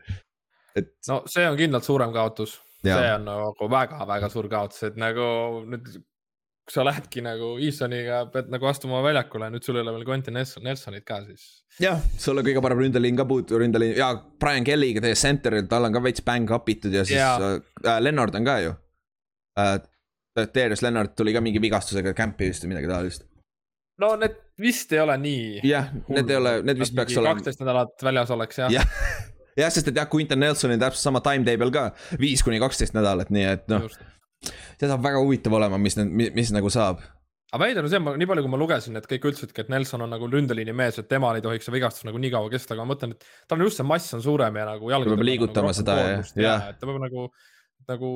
et 0.79 0.95
no 1.11 1.23
see 1.27 1.47
on 1.47 1.59
kindlalt 1.59 1.87
suurem 1.87 2.15
kaotus, 2.15 2.61
Jaa. 2.83 2.95
see 2.95 3.11
on 3.17 3.27
nagu 3.27 3.69
väga-väga 3.71 4.31
suur 4.31 4.47
kaotus, 4.51 4.87
et 4.87 4.99
nagu 4.99 5.27
nüüd. 5.67 5.91
Kui 6.69 6.75
sa 6.77 6.83
lähedki 6.85 7.23
nagu 7.25 7.55
Eastoniga, 7.65 8.19
pead 8.29 8.51
nagu 8.53 8.67
astuma 8.69 8.99
väljakule, 9.01 9.47
nüüd 9.49 9.65
sul 9.65 9.79
ei 9.79 9.81
ole 9.81 9.95
veel 9.95 10.03
Quentin 10.05 10.35
Nelson- 10.37 10.61
Nelsonit 10.67 11.01
ka 11.07 11.17
siis. 11.25 11.47
jah, 11.81 11.97
sul 12.21 12.37
on 12.37 12.45
kõige 12.45 12.61
parem 12.61 12.83
ründeliin 12.83 13.17
ka 13.17 13.25
puudu, 13.25 13.57
ründeliin 13.57 13.95
ja 13.97 14.11
Brian 14.39 14.67
Kelly'ga 14.67 15.01
teie 15.01 15.17
center'il, 15.17 15.65
tal 15.71 15.87
on 15.89 15.95
ka 15.95 16.03
veits 16.05 16.21
bäng 16.27 16.51
up 16.53 16.69
itud 16.69 16.93
ja 16.93 17.01
siis 17.09 17.17
Jaa. 17.17 17.55
äh, 17.57 17.97
Lennart 18.05 18.37
on 18.37 18.45
ka 18.45 18.59
ju 18.67 18.75
äh,. 19.59 19.79
Darius 20.39 20.83
Lennart 20.85 21.15
tuli 21.17 21.33
ka 21.33 21.41
mingi 21.43 21.59
vigastusega 21.59 22.13
camp'i 22.15 22.47
vist 22.51 22.63
või 22.63 22.75
midagi 22.75 22.87
taolist. 22.87 23.25
no 23.99 24.13
need 24.15 24.37
vist 24.61 24.93
ei 24.93 25.01
ole 25.01 25.17
nii. 25.17 25.59
jah, 25.67 25.89
need 26.07 26.29
ei 26.29 26.37
ole, 26.37 26.53
need 26.69 26.79
vist 26.79 26.93
peaks 26.95 27.17
olema. 27.17 27.33
kaksteist 27.39 27.59
nädalat 27.65 28.05
väljas 28.05 28.31
oleks 28.37 28.61
jah 28.61 28.71
jah, 28.77 28.85
jah, 29.63 29.73
sest 29.73 29.89
et 29.89 29.97
jah, 29.97 30.07
Quinton 30.13 30.39
Nelson 30.39 30.71
on 30.77 30.79
täpselt 30.85 31.01
sama 31.09 31.19
timetable 31.25 31.73
ka, 31.73 31.89
viis 32.21 32.45
kuni 32.45 32.61
kaksteist 32.61 32.93
nädalat, 32.95 33.33
nii 33.33 33.49
et 33.55 33.67
noh, 33.73 33.89
Just. 33.89 34.05
See 34.47 34.87
saab 34.89 35.03
väga 35.03 35.21
huvitav 35.23 35.55
olema, 35.59 35.79
mis, 35.81 35.97
mis, 36.07 36.31
mis 36.35 36.51
nagu 36.55 36.71
saab. 36.73 37.01
aga 37.51 37.61
veider 37.65 37.85
on 37.85 37.91
see, 37.91 37.99
nii 38.21 38.29
palju 38.29 38.45
kui 38.45 38.53
ma 38.53 38.59
lugesin, 38.61 38.97
et 38.99 39.07
kõik 39.09 39.29
ütlesidki, 39.31 39.65
et 39.65 39.71
Nelson 39.73 40.03
on 40.05 40.11
nagu 40.13 40.27
ründeliini 40.29 40.75
mees, 40.75 40.99
et 41.01 41.07
temal 41.11 41.39
ei 41.39 41.45
tohiks 41.45 41.65
see 41.67 41.73
vigastus 41.75 42.05
nagu 42.07 42.19
nii 42.21 42.33
kaua 42.35 42.51
kesta, 42.53 42.75
aga 42.75 42.85
ma 42.85 42.93
mõtlen, 42.93 43.15
et 43.17 43.25
tal 43.49 43.59
on 43.59 43.65
just 43.67 43.81
see 43.81 43.87
mass 43.89 44.13
on 44.17 44.21
suurem 44.25 44.59
ja 44.61 44.67
nagu 44.73 44.91
peab 44.91 45.15
on 45.15 45.25
liigutama 45.25 45.71
nagu 45.71 45.79
seda 45.81 45.97
ja- 46.03 46.21
jah. 46.45 46.69
et 46.73 46.77
ta 46.79 46.87
peab 46.89 47.01
nagu, 47.01 47.25
nagu 47.89 48.11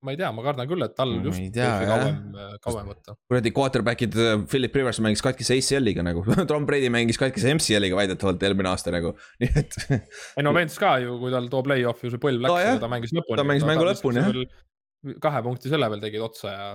ma 0.00 0.14
ei 0.14 0.16
tea, 0.16 0.30
ma 0.32 0.42
kardan 0.42 0.64
küll, 0.68 0.82
et 0.82 0.94
tal 0.96 1.10
Ma 1.12 1.26
just 1.28 1.42
tea, 1.54 1.66
võibki 1.68 1.86
jah. 1.86 1.90
kauem, 1.92 2.60
kauem 2.64 2.86
võtta. 2.88 3.14
kuradi 3.28 3.50
quarterback'id, 3.52 4.14
Philip 4.48 4.78
Rivers 4.80 4.98
mängis 5.04 5.20
katkise 5.24 5.58
ACL-iga 5.60 6.02
nagu, 6.06 6.24
Tom 6.50 6.64
Brady 6.68 6.88
mängis 6.92 7.20
katkise 7.20 7.52
MCL-iga 7.54 7.98
väidetavalt 7.98 8.42
eelmine 8.48 8.72
aasta 8.72 8.90
nagu, 8.94 9.12
nii 9.44 9.52
et 9.60 9.76
ei 9.92 10.42
no 10.46 10.54
Vents 10.56 10.78
ka 10.80 10.94
ju, 11.04 11.18
kui 11.20 11.30
tal 11.34 11.46
too 11.52 11.62
play-off 11.68 12.02
ju 12.02 12.10
see 12.16 12.22
põlv 12.22 12.46
läks 12.48 12.64
jah. 12.64 12.74
ja 12.74 12.82
ta 12.82 12.90
mängis 12.90 13.12
lõpuni. 13.14 13.38
Ta 13.42 13.46
mängis 13.52 13.68
mängu 13.68 13.86
lõpuni, 13.92 14.24
jah. 14.24 14.58
Kahe 15.22 15.42
punkti 15.46 15.70
selle 15.72 15.88
peal 15.92 16.02
tegid 16.02 16.20
otsa 16.26 16.52
ja 16.52 16.66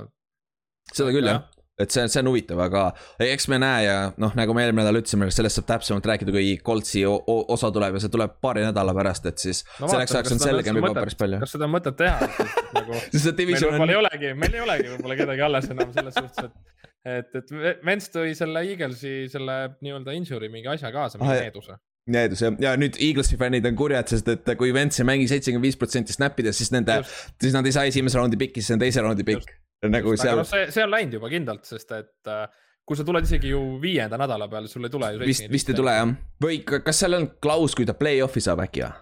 seda 0.93 1.11
küll 1.15 1.27
jah, 1.29 1.43
et 1.81 1.91
see, 1.91 2.05
see 2.07 2.21
on 2.23 2.29
huvitav, 2.31 2.59
aga 2.63 2.81
eks 3.25 3.47
me 3.51 3.57
näe 3.59 3.81
ja 3.87 3.95
noh, 4.21 4.31
nagu 4.37 4.53
me 4.55 4.63
eelmine 4.63 4.83
nädal 4.85 4.99
ütlesime, 5.01 5.27
sellest 5.33 5.59
saab 5.59 5.67
täpsemalt 5.73 6.05
rääkida, 6.07 6.31
kui 6.35 6.53
Coltsi 6.65 7.01
osa 7.09 7.71
tuleb 7.75 7.97
ja 7.97 8.03
see 8.05 8.11
tuleb 8.13 8.37
paari 8.43 8.63
nädala 8.63 8.93
pärast, 8.95 9.25
et 9.31 9.41
siis 9.43 9.63
No 9.81 9.89
selleks 9.91 10.13
ajaks 10.15 10.35
on 10.37 10.43
selgem 10.45 10.79
juba 10.79 10.87
mõtet- 10.93 11.01
päris 11.03 11.17
palju. 11.19 11.41
kas 11.43 11.55
seda 11.57 11.67
on 11.67 11.73
mõtet 11.75 11.97
teha, 11.99 12.29
nagu 12.77 12.95
meil 12.95 13.65
võib-olla 13.65 13.91
ei 13.91 13.99
on, 13.99 14.05
olegi, 14.05 14.31
meil 14.45 14.55
ei 14.59 14.63
olegi 14.67 14.93
võib-olla 14.93 15.19
kedagi 15.23 15.45
alles 15.49 15.69
enam 15.75 15.91
selles 15.97 16.19
suhtes, 16.21 16.45
et, 16.45 17.35
et, 17.41 17.41
et 17.41 17.83
Vents 17.91 18.07
tõi 18.13 18.31
selle 18.39 18.63
Eaglesi 18.71 19.15
selle 19.33 19.57
nii-öelda 19.81 20.15
injury 20.21 20.49
mingi 20.53 20.71
asja 20.77 20.93
kaasa, 20.95 21.19
Ah, 21.19 21.25
mingi 21.27 21.35
jah. 21.41 21.49
needuse. 21.49 21.77
Needus 22.11 22.41
jah, 22.43 22.55
ja 22.61 22.73
nüüd 22.79 22.97
Eaglesi 23.01 23.37
fännid 23.39 23.65
on 23.65 23.77
kurjad, 23.79 24.09
sest 24.11 24.27
et 24.29 24.51
kui 24.59 24.73
Vents 24.75 24.99
ei 25.01 25.07
mängi 25.07 25.27
seitsekümmend 25.31 25.65
viis 25.65 25.77
protsenti 25.79 26.13
snap 26.15 26.37
idest, 26.41 26.61
siis 26.61 26.73
nende, 26.75 26.99
siis 27.41 27.55
nad 27.55 27.65
ei 27.65 27.73
saa 27.75 27.87
esimese 27.89 28.19
raundi 28.19 28.37
pikki, 28.41 28.61
siis 28.61 28.75
on 28.77 28.83
teise 28.83 29.01
raundi 29.05 29.25
pikk. 29.27 29.49
nagu 29.85 30.13
aga 30.13 30.21
seal 30.21 30.39
noh, 30.41 30.47
see, 30.49 30.67
see 30.73 30.85
on 30.85 30.93
läinud 30.93 31.17
juba 31.17 31.29
kindlalt, 31.33 31.65
sest 31.69 31.91
et 31.97 32.29
äh, 32.31 32.45
kui 32.85 32.97
sa 32.97 33.05
tuled 33.05 33.25
isegi 33.25 33.51
ju 33.51 33.61
viienda 33.81 34.17
nädala 34.21 34.47
peale, 34.49 34.69
sul 34.71 34.85
ei 34.87 34.93
tule 34.93 35.11
ju 35.15 35.23
vist, 35.25 35.49
vist 35.51 35.69
ei 35.73 35.77
tule 35.77 35.93
jah, 35.97 36.13
või 36.41 36.61
ka- 36.65 36.81
kas 36.85 37.01
seal 37.03 37.17
on 37.17 37.27
klaus, 37.41 37.75
kui 37.77 37.85
ta 37.89 37.97
play-off'i 37.97 38.41
saab 38.45 38.61
äkki 38.65 38.85
või? 38.85 38.93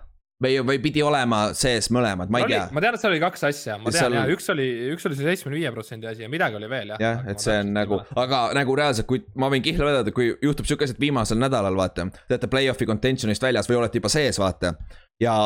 või, 0.43 0.57
või 0.67 0.79
pidi 0.83 1.03
olema 1.05 1.41
sees 1.57 1.89
mõlemad, 1.93 2.31
ma 2.33 2.43
ei 2.43 2.49
tea. 2.51 2.65
ma 2.73 2.83
tean, 2.83 2.97
et 2.97 3.03
seal 3.03 3.13
oli 3.13 3.21
kaks 3.23 3.45
asja, 3.49 3.77
ma 3.81 3.93
Seal- 3.93 4.11
tean 4.11 4.19
jah, 4.19 4.33
üks 4.33 4.49
oli, 4.53 4.67
üks 4.93 5.07
oli 5.07 5.17
see 5.19 5.29
seitsmekümne 5.29 5.61
viie 5.61 5.71
protsendi 5.75 6.09
asi 6.09 6.25
ja 6.25 6.31
midagi 6.31 6.59
oli 6.59 6.69
veel 6.71 6.93
jah. 6.93 7.01
jah, 7.03 7.23
et 7.31 7.43
see 7.43 7.55
on 7.61 7.71
nagu, 7.75 8.01
aga 8.23 8.43
nagu 8.57 8.75
reaalselt, 8.79 9.07
kui 9.09 9.23
ma 9.39 9.49
võin 9.53 9.63
kihla 9.65 9.87
vedada, 9.89 10.13
kui 10.15 10.33
juhtub 10.33 10.69
siuke 10.69 10.87
asi, 10.87 10.97
et 10.97 11.01
viimasel 11.03 11.39
nädalal 11.41 11.77
vaata, 11.79 12.07
te 12.27 12.35
olete 12.35 12.51
play-off'i 12.51 12.89
contention'ist 12.89 13.45
väljas 13.45 13.69
või 13.71 13.81
olete 13.81 14.01
juba 14.01 14.11
sees, 14.13 14.39
vaata. 14.41 14.75
ja 15.21 15.37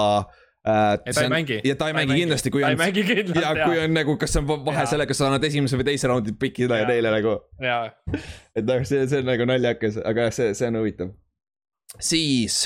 äh,. 0.67 0.97
ei, 1.05 1.13
ta 1.13 1.27
ei 1.27 1.33
mängi. 1.35 1.61
ja 1.63 1.77
ta 1.79 1.91
ei 1.91 1.97
mängi 1.97 2.19
kindlasti, 2.23 2.53
kui 2.53 2.63
ta 2.63 2.71
on 2.71 2.77
ei, 2.77 2.81
mängi 2.81 3.05
kindlalt 3.07 3.45
ja 3.45 3.69
kui 3.69 3.83
on 3.83 3.95
nagu, 3.97 4.17
kas 4.21 4.35
on 4.41 4.49
vahe 4.49 4.81
Jaa. 4.81 4.89
sellega, 4.95 5.11
kas 5.11 5.21
sa 5.21 5.29
annad 5.29 5.47
esimese 5.47 5.79
või 5.79 5.87
teise 5.91 6.11
raundi 6.11 6.33
pikile 6.39 6.81
ja 6.81 6.89
neile 6.89 7.13
nagu. 7.13 7.37
ja, 7.63 7.79
et 8.55 8.67
noh, 8.67 8.83
see, 8.87 9.05
see 9.07 9.23
on 9.23 9.31
nagu 9.33 9.47
naljakas, 9.49 10.01
aga 10.03 10.27
jah, 10.27 10.37
see, 10.41 10.57
see 10.57 10.73
on 10.73 10.81
huvitav. 10.81 11.15
siis 11.99 12.65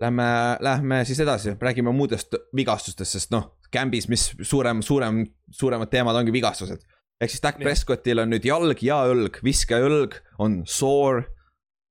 lähme, 0.00 0.56
lähme 0.60 1.04
siis 1.04 1.20
edasi, 1.20 1.56
räägime 1.60 1.92
muudest 1.92 2.34
vigastustest, 2.56 3.16
sest 3.16 3.32
noh, 3.34 3.52
Gambis, 3.72 4.08
mis 4.08 4.28
suurem, 4.46 4.82
suurem, 4.84 5.24
suuremad 5.50 5.90
teemad 5.90 6.16
ongi 6.16 6.34
vigastused. 6.34 6.84
ehk 7.20 7.32
siis 7.32 7.42
Dak. 7.42 7.58
Prescottil 7.58 8.20
on 8.20 8.30
nüüd 8.30 8.44
jalg 8.44 8.82
ja 8.84 9.00
õlg, 9.08 9.40
viskeõlg 9.44 10.20
on 10.38 10.62
soor. 10.66 11.24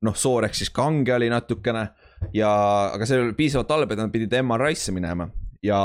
noh, 0.06 0.14
soor 0.16 0.46
ehk 0.46 0.54
siis 0.54 0.70
kange 0.70 1.16
oli 1.16 1.32
natukene 1.32 1.88
ja, 2.36 2.50
aga 2.94 3.06
see 3.10 3.18
oli 3.18 3.34
piisavalt 3.34 3.72
halb, 3.74 3.92
et 3.92 3.98
nad 3.98 4.12
pidid 4.14 4.36
MRI-sse 4.38 4.94
minema 4.94 5.26
ja, 5.66 5.80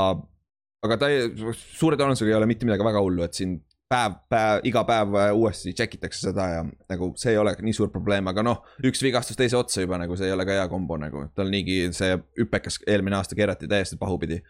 aga 0.85 0.97
ta 0.99 1.09
ei, 1.09 1.31
suure 1.57 1.97
tõenäosusega 1.97 2.29
ei 2.29 2.37
ole 2.37 2.49
mitte 2.49 2.67
midagi 2.67 2.85
väga 2.85 3.01
hullu, 3.01 3.23
et 3.25 3.33
siin 3.37 3.55
päev, 3.91 4.15
päev, 4.31 4.61
iga 4.67 4.83
päev 4.87 5.15
äh, 5.19 5.29
uuesti 5.35 5.73
check 5.75 5.95
itakse 5.97 6.27
seda 6.29 6.47
ja 6.53 6.63
nagu 6.63 7.11
see 7.19 7.33
ei 7.35 7.39
ole 7.41 7.53
nii 7.59 7.75
suur 7.75 7.91
probleem, 7.93 8.27
aga 8.31 8.43
noh, 8.45 8.61
üks 8.87 9.03
vigastus 9.03 9.39
teise 9.39 9.57
otsa 9.59 9.83
juba 9.83 9.99
nagu 10.01 10.17
see 10.19 10.29
ei 10.29 10.35
ole 10.35 10.45
ka 10.47 10.57
hea 10.59 10.67
kombo 10.71 10.97
nagu, 11.01 11.25
tal 11.35 11.51
niigi 11.51 11.83
see 11.95 12.15
hüpekas 12.39 12.81
eelmine 12.87 13.19
aasta 13.19 13.37
keerati 13.37 13.69
täiesti 13.71 13.99
pahupidi. 14.01 14.41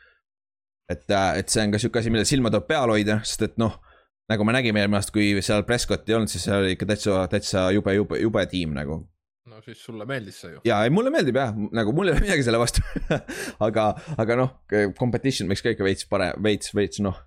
et, 0.92 1.08
et 1.10 1.50
see 1.50 1.64
on 1.64 1.74
ka 1.74 1.80
sihuke 1.82 2.02
asi, 2.02 2.12
millele 2.12 2.28
silma 2.28 2.52
tuleb 2.52 2.68
peal 2.68 2.92
hoida, 2.92 3.22
sest 3.28 3.48
et 3.48 3.58
noh, 3.62 3.80
nagu 4.32 4.46
me 4.46 4.56
nägime 4.58 4.84
eelmine 4.84 5.00
aasta, 5.00 5.16
kui 5.16 5.34
seal 5.42 5.66
Prescott 5.68 6.10
ei 6.10 6.18
olnud, 6.18 6.32
siis 6.32 6.46
see 6.46 6.58
oli 6.58 6.76
ikka 6.76 6.90
täitsa, 6.94 7.24
täitsa 7.32 7.70
jube, 7.76 7.96
jube, 7.98 8.22
jube 8.22 8.46
tiim 8.52 8.76
nagu 8.78 9.02
no 9.52 9.58
siis 9.66 9.82
sulle 9.82 10.06
meeldis 10.06 10.38
see 10.44 10.54
ju. 10.54 10.62
ja 10.68 10.84
ei, 10.86 10.94
mulle 10.94 11.10
meeldib 11.14 11.40
jah, 11.40 11.56
nagu 11.74 11.96
mul 11.98 12.12
ei 12.12 12.18
ole 12.18 12.28
midagi 12.28 12.46
selle 12.46 12.62
vastu 12.62 12.84
aga, 13.68 13.90
aga 14.22 14.38
noh, 14.44 14.56
competition 15.00 15.50
võiks 15.50 15.66
ka 15.66 15.74
ikka 15.74 15.88
veits 15.88 16.08
parem, 16.12 16.38
veits, 16.46 16.76
veits 16.78 17.02
noh 17.02 17.18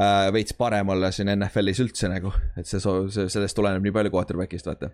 äh,. 0.00 0.28
veits 0.32 0.54
parem 0.56 0.88
olla 0.94 1.10
siin 1.14 1.32
NFL-is 1.38 1.82
üldse 1.84 2.10
nagu, 2.12 2.32
et 2.56 2.68
see, 2.68 2.80
see, 2.80 3.28
sellest 3.32 3.56
tuleneb 3.56 3.84
nii 3.84 3.94
palju 3.96 4.14
quarterback'ist, 4.14 4.68
vaata. 4.68 4.92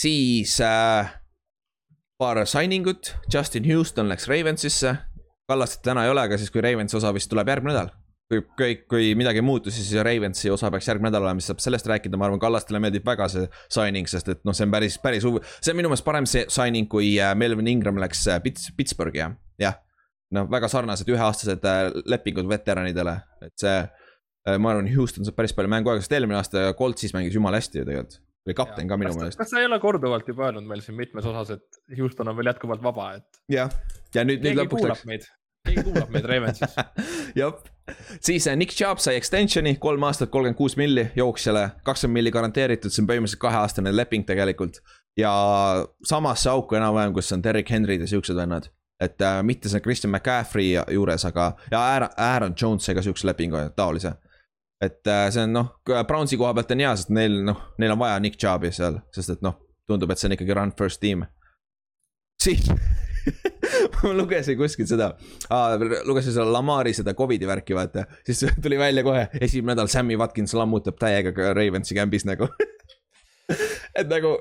siis 0.00 0.58
äh, 0.64 1.10
paar 2.20 2.44
signing 2.46 2.86
ut, 2.90 3.14
Justin 3.32 3.64
Houston 3.70 4.10
läks 4.10 4.28
Ravensisse. 4.28 4.96
Kallastet 5.48 5.82
täna 5.82 6.04
ei 6.04 6.12
ole, 6.12 6.26
aga 6.28 6.36
siis, 6.38 6.52
kui 6.52 6.62
Ravensi 6.62 6.98
osa 6.98 7.14
vist 7.16 7.30
tuleb 7.32 7.48
järgmine 7.48 7.74
nädal. 7.74 7.96
kui 8.30 8.44
kõik, 8.54 8.82
kui 8.86 9.08
midagi 9.18 9.40
ei 9.40 9.42
muutu, 9.42 9.72
siis 9.74 9.88
Ravensi 10.06 10.52
osa 10.54 10.68
peaks 10.70 10.86
järgmine 10.86 11.08
nädal 11.08 11.24
olema, 11.24 11.42
siis 11.42 11.50
saab 11.50 11.62
sellest 11.64 11.88
rääkida, 11.90 12.14
ma 12.20 12.28
arvan, 12.28 12.38
Kallastele 12.38 12.78
meeldib 12.78 13.08
väga 13.08 13.26
see 13.32 13.48
signing, 13.74 14.06
sest 14.06 14.28
et 14.30 14.44
noh, 14.46 14.54
see 14.54 14.68
on 14.68 14.74
päris, 14.76 15.00
päris 15.02 15.26
huv-, 15.26 15.40
see 15.56 15.72
on 15.72 15.80
minu 15.80 15.90
meelest 15.90 16.06
parem 16.06 16.28
see 16.30 16.44
signing, 16.46 16.86
kui 16.92 17.16
äh, 17.18 17.32
Melvin 17.34 17.66
Ingram 17.72 17.98
läks 17.98 18.22
äh, 18.30 18.38
Pits-, 18.44 18.68
Pittsburghi 18.76 19.18
jah, 19.18 19.34
jah. 19.58 19.80
noh, 20.36 20.46
väga 20.52 20.70
sarnased 20.70 21.10
üheaastased 21.10 21.66
äh, 21.66 21.80
lepingud 22.06 22.46
veteranidele, 22.52 23.16
et 23.48 23.56
see, 23.58 23.74
ma 24.58 24.74
arvan, 24.74 24.90
Houston 24.94 25.26
saab 25.28 25.38
päris 25.38 25.54
palju 25.56 25.70
mängu 25.72 25.92
aega, 25.92 26.02
sest 26.04 26.16
eelmine 26.18 26.38
aasta 26.40 26.70
Coltsis 26.78 27.14
mängis 27.16 27.36
jumala 27.36 27.60
hästi 27.60 27.82
ju 27.82 27.88
tegelikult. 27.88 28.20
oli 28.48 28.56
kapten 28.56 28.88
ka 28.88 28.96
minu 28.96 29.12
meelest. 29.14 29.38
kas 29.38 29.52
sa 29.52 29.60
ei 29.60 29.68
ole 29.68 29.78
korduvalt 29.82 30.28
juba 30.28 30.48
öelnud 30.48 30.66
meil 30.68 30.80
siin 30.84 30.96
mitmes 30.98 31.26
osas, 31.28 31.58
et 31.58 31.98
Houston 31.98 32.28
on 32.32 32.38
veel 32.38 32.52
jätkuvalt 32.52 32.82
vaba, 32.82 33.12
et 33.20 33.42
jah, 33.52 33.74
ja 34.14 34.24
nüüd, 34.24 34.42
nüüd 34.44 34.62
lõpuks 34.62 34.88
läks. 34.88 35.04
meid, 35.10 35.28
keegi 35.66 35.84
kuulab 35.84 36.10
meid 36.14 36.26
Ravensis. 36.28 36.74
jah, 37.40 37.54
siis 38.20 38.46
äh, 38.48 38.56
Nick 38.56 38.74
Chubb 38.76 39.02
sai 39.02 39.16
extension'i, 39.18 39.76
kolm 39.82 40.04
aastat, 40.08 40.30
kolmkümmend 40.32 40.58
kuus 40.58 40.76
milli 40.80 41.06
jooksjale, 41.16 41.66
kakskümmend 41.86 42.20
milli 42.20 42.32
garanteeritud, 42.34 42.92
see 42.92 43.04
on 43.04 43.10
põhimõtteliselt 43.10 43.44
kaheaastane 43.44 43.94
leping 43.94 44.26
tegelikult. 44.28 44.80
ja 45.18 45.32
samasse 46.06 46.50
auku 46.50 46.78
enam-vähem, 46.78 47.12
kus 47.14 47.32
on 47.34 47.42
Derek 47.44 47.70
Henry'd 47.70 48.06
ja 48.06 48.06
siuksed 48.08 48.36
vennad. 48.36 48.70
et 49.00 49.22
äh, 49.22 49.42
mitte 49.42 49.68
see 49.68 49.80
Christian 49.80 50.12
McCaffrey 50.12 50.74
juures, 50.92 51.24
aga, 51.24 51.54
ja 51.70 51.80
Aaron, 51.80 52.10
Aaron 52.16 52.54
Jones 52.62 52.84
sai 52.84 52.94
ka 52.94 53.02
siukse 53.02 53.26
lepingu 53.26 53.56
taolise. 53.76 54.12
Et 54.80 55.06
äh, 55.06 55.26
see 55.32 55.44
on 55.44 55.52
noh, 55.54 55.72
Brownsi 56.08 56.38
koha 56.40 56.54
pealt 56.56 56.72
on 56.74 56.82
hea, 56.84 56.92
sest 56.96 57.12
neil 57.14 57.40
noh, 57.46 57.66
neil 57.80 57.94
on 57.94 58.00
vaja 58.00 58.20
Nick 58.22 58.40
Chubbi 58.40 58.72
seal, 58.74 59.00
sest 59.14 59.36
et 59.36 59.44
noh, 59.44 59.58
tundub, 59.90 60.12
et 60.12 60.20
see 60.20 60.30
on 60.30 60.36
ikkagi 60.38 60.56
run 60.56 60.74
first 60.78 61.02
team. 61.02 61.26
siis 62.40 62.70
ma 64.00 64.12
lugesin 64.16 64.56
kuskil 64.56 64.86
seda 64.88 65.10
ah,, 65.52 65.74
lugesin 66.08 66.32
seda 66.32 66.46
Lamari 66.48 66.94
seda 66.96 67.12
Covidi 67.14 67.48
värki, 67.48 67.76
vaata. 67.76 68.06
siis 68.26 68.46
tuli 68.62 68.78
välja 68.80 69.04
kohe 69.04 69.26
esimene 69.40 69.74
nädal 69.74 69.90
Sammy 69.92 70.16
Watkins 70.16 70.56
lammutab 70.56 70.96
täiega 71.00 71.52
Ravensi 71.56 71.94
kämbis 71.94 72.24
nagu. 72.28 72.48
et 73.98 74.08
nagu 74.08 74.36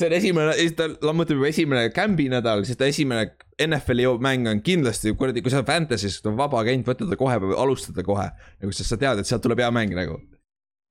see 0.00 0.08
on 0.08 0.16
esimene, 0.16 0.54
ta 0.78 0.88
lammutab 1.04 1.38
juba 1.38 1.48
esimene 1.50 1.88
kämbi 1.94 2.28
nädal, 2.32 2.64
siis 2.66 2.78
ta 2.80 2.88
esimene 2.90 3.28
NFL-i 3.66 4.06
mäng 4.24 4.48
on 4.50 4.62
kindlasti 4.64 5.14
kuradi, 5.18 5.42
kui 5.44 5.52
sa 5.52 5.60
oled 5.60 5.70
Fantasy's, 5.70 6.20
on 6.28 6.38
vaba 6.38 6.62
agent, 6.62 6.86
võta 6.88 7.08
ta 7.08 7.18
kohe, 7.20 7.38
alustada 7.60 8.04
kohe. 8.06 8.28
nagu 8.62 8.74
sest 8.74 8.94
sa 8.94 9.00
tead, 9.00 9.22
et 9.22 9.30
sealt 9.30 9.44
tuleb 9.44 9.62
hea 9.64 9.70
mäng 9.74 9.96
nagu. 9.96 10.20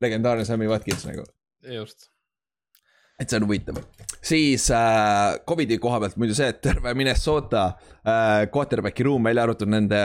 legendaarne 0.04 0.44
Sammy 0.44 0.68
Watkins 0.68 1.06
nagu 1.08 1.24
just, 1.72 2.10
et 3.20 3.30
see 3.30 3.40
on 3.40 3.46
huvitav. 3.48 3.80
siis 4.22 4.70
äh, 4.72 5.40
Covidi 5.48 5.78
koha 5.80 6.00
pealt 6.04 6.18
muidu 6.20 6.36
see, 6.38 6.50
et 6.52 6.62
terve 6.62 6.94
Minnesota 6.98 7.66
äh, 7.70 8.50
quarterback'i 8.52 9.08
ruum, 9.08 9.24
välja 9.24 9.46
arvatud 9.48 9.72
nende 9.72 10.02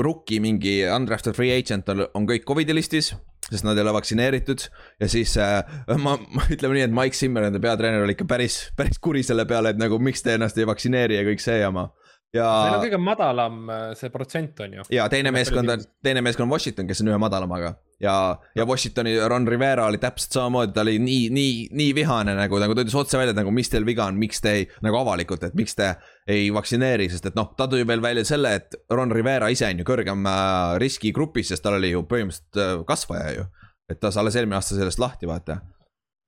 rookie 0.00 0.40
mingi 0.40 0.80
undrafted 0.88 1.36
free 1.36 1.52
agent 1.54 1.88
on, 1.92 2.26
kõik 2.28 2.46
Covidi 2.48 2.74
listis, 2.74 3.12
sest 3.48 3.66
nad 3.66 3.76
ei 3.76 3.84
ole 3.84 3.94
vaktsineeritud. 3.96 4.64
ja 5.00 5.08
siis 5.08 5.36
äh, 5.36 5.60
ma, 6.00 6.16
ma 6.16 6.46
ütleme 6.48 6.78
nii, 6.78 6.86
et 6.88 6.94
Mike 6.94 7.18
Zimmer, 7.18 7.44
nende 7.46 7.60
peatreener 7.62 8.06
oli 8.06 8.16
ikka 8.16 8.28
päris, 8.28 8.62
päris 8.76 9.00
kuri 9.02 9.24
selle 9.26 9.46
peale, 9.48 9.74
et 9.74 9.80
nagu 9.80 9.98
miks 10.02 10.24
te 10.24 10.36
ennast 10.38 10.58
ei 10.58 10.68
vaktsineeri 10.68 11.18
ja 11.18 11.26
kõik 11.28 11.44
see 11.44 11.60
jama. 11.60 11.90
Ja 12.36 12.48
meil 12.64 12.78
on 12.78 12.84
kõige 12.86 13.00
madalam 13.02 13.62
äh, 13.70 13.86
see 13.98 14.12
protsent 14.12 14.60
on 14.64 14.78
ju. 14.78 14.88
ja 14.94 15.08
teine 15.12 15.32
meeskond 15.34 15.76
on, 15.76 15.86
teine 16.04 16.24
meeskond 16.24 16.48
on 16.48 16.54
Washington, 16.54 16.88
kes 16.88 17.02
on 17.04 17.12
ühe 17.12 17.18
madalamaga 17.20 17.74
ja, 18.02 18.38
ja 18.54 18.66
Washingtoni 18.66 19.28
Ron 19.28 19.48
Rivera 19.48 19.86
oli 19.86 19.98
täpselt 19.98 20.32
samamoodi, 20.32 20.72
ta 20.74 20.80
oli 20.80 20.98
nii, 20.98 21.28
nii, 21.30 21.52
nii 21.72 21.94
vihane 21.94 22.34
nagu, 22.36 22.58
nagu 22.60 22.74
ta 22.74 22.84
ütles 22.84 22.96
otse 22.98 23.18
välja, 23.20 23.34
et 23.34 23.38
nagu 23.38 23.52
mis 23.54 23.70
teil 23.70 23.86
viga 23.86 24.08
on, 24.10 24.18
miks 24.20 24.42
te 24.42 24.54
ei, 24.58 24.68
nagu 24.84 24.98
avalikult, 25.02 25.44
et 25.46 25.56
miks 25.58 25.76
te 25.78 25.92
ei 26.30 26.50
vaktsineeri, 26.54 27.08
sest 27.12 27.30
et 27.30 27.38
noh, 27.38 27.52
ta 27.58 27.68
tõi 27.70 27.86
veel 27.88 28.02
välja 28.04 28.26
selle, 28.28 28.54
et 28.58 28.78
Ron 28.90 29.14
Rivera 29.14 29.50
ise 29.54 29.70
on 29.70 29.82
ju 29.82 29.88
kõrgem 29.88 30.26
äh, 30.28 30.78
riskigrupis, 30.82 31.52
sest 31.52 31.64
tal 31.64 31.78
oli 31.78 31.92
ju 31.94 32.02
põhimõtteliselt 32.10 32.62
äh, 32.62 32.74
kasvaja 32.88 33.36
ju. 33.38 33.46
et 33.92 34.00
ta 34.00 34.10
alles 34.16 34.36
eelmine 34.38 34.58
aasta 34.58 34.78
sellest 34.78 35.02
lahti, 35.02 35.28
vaata. 35.30 35.60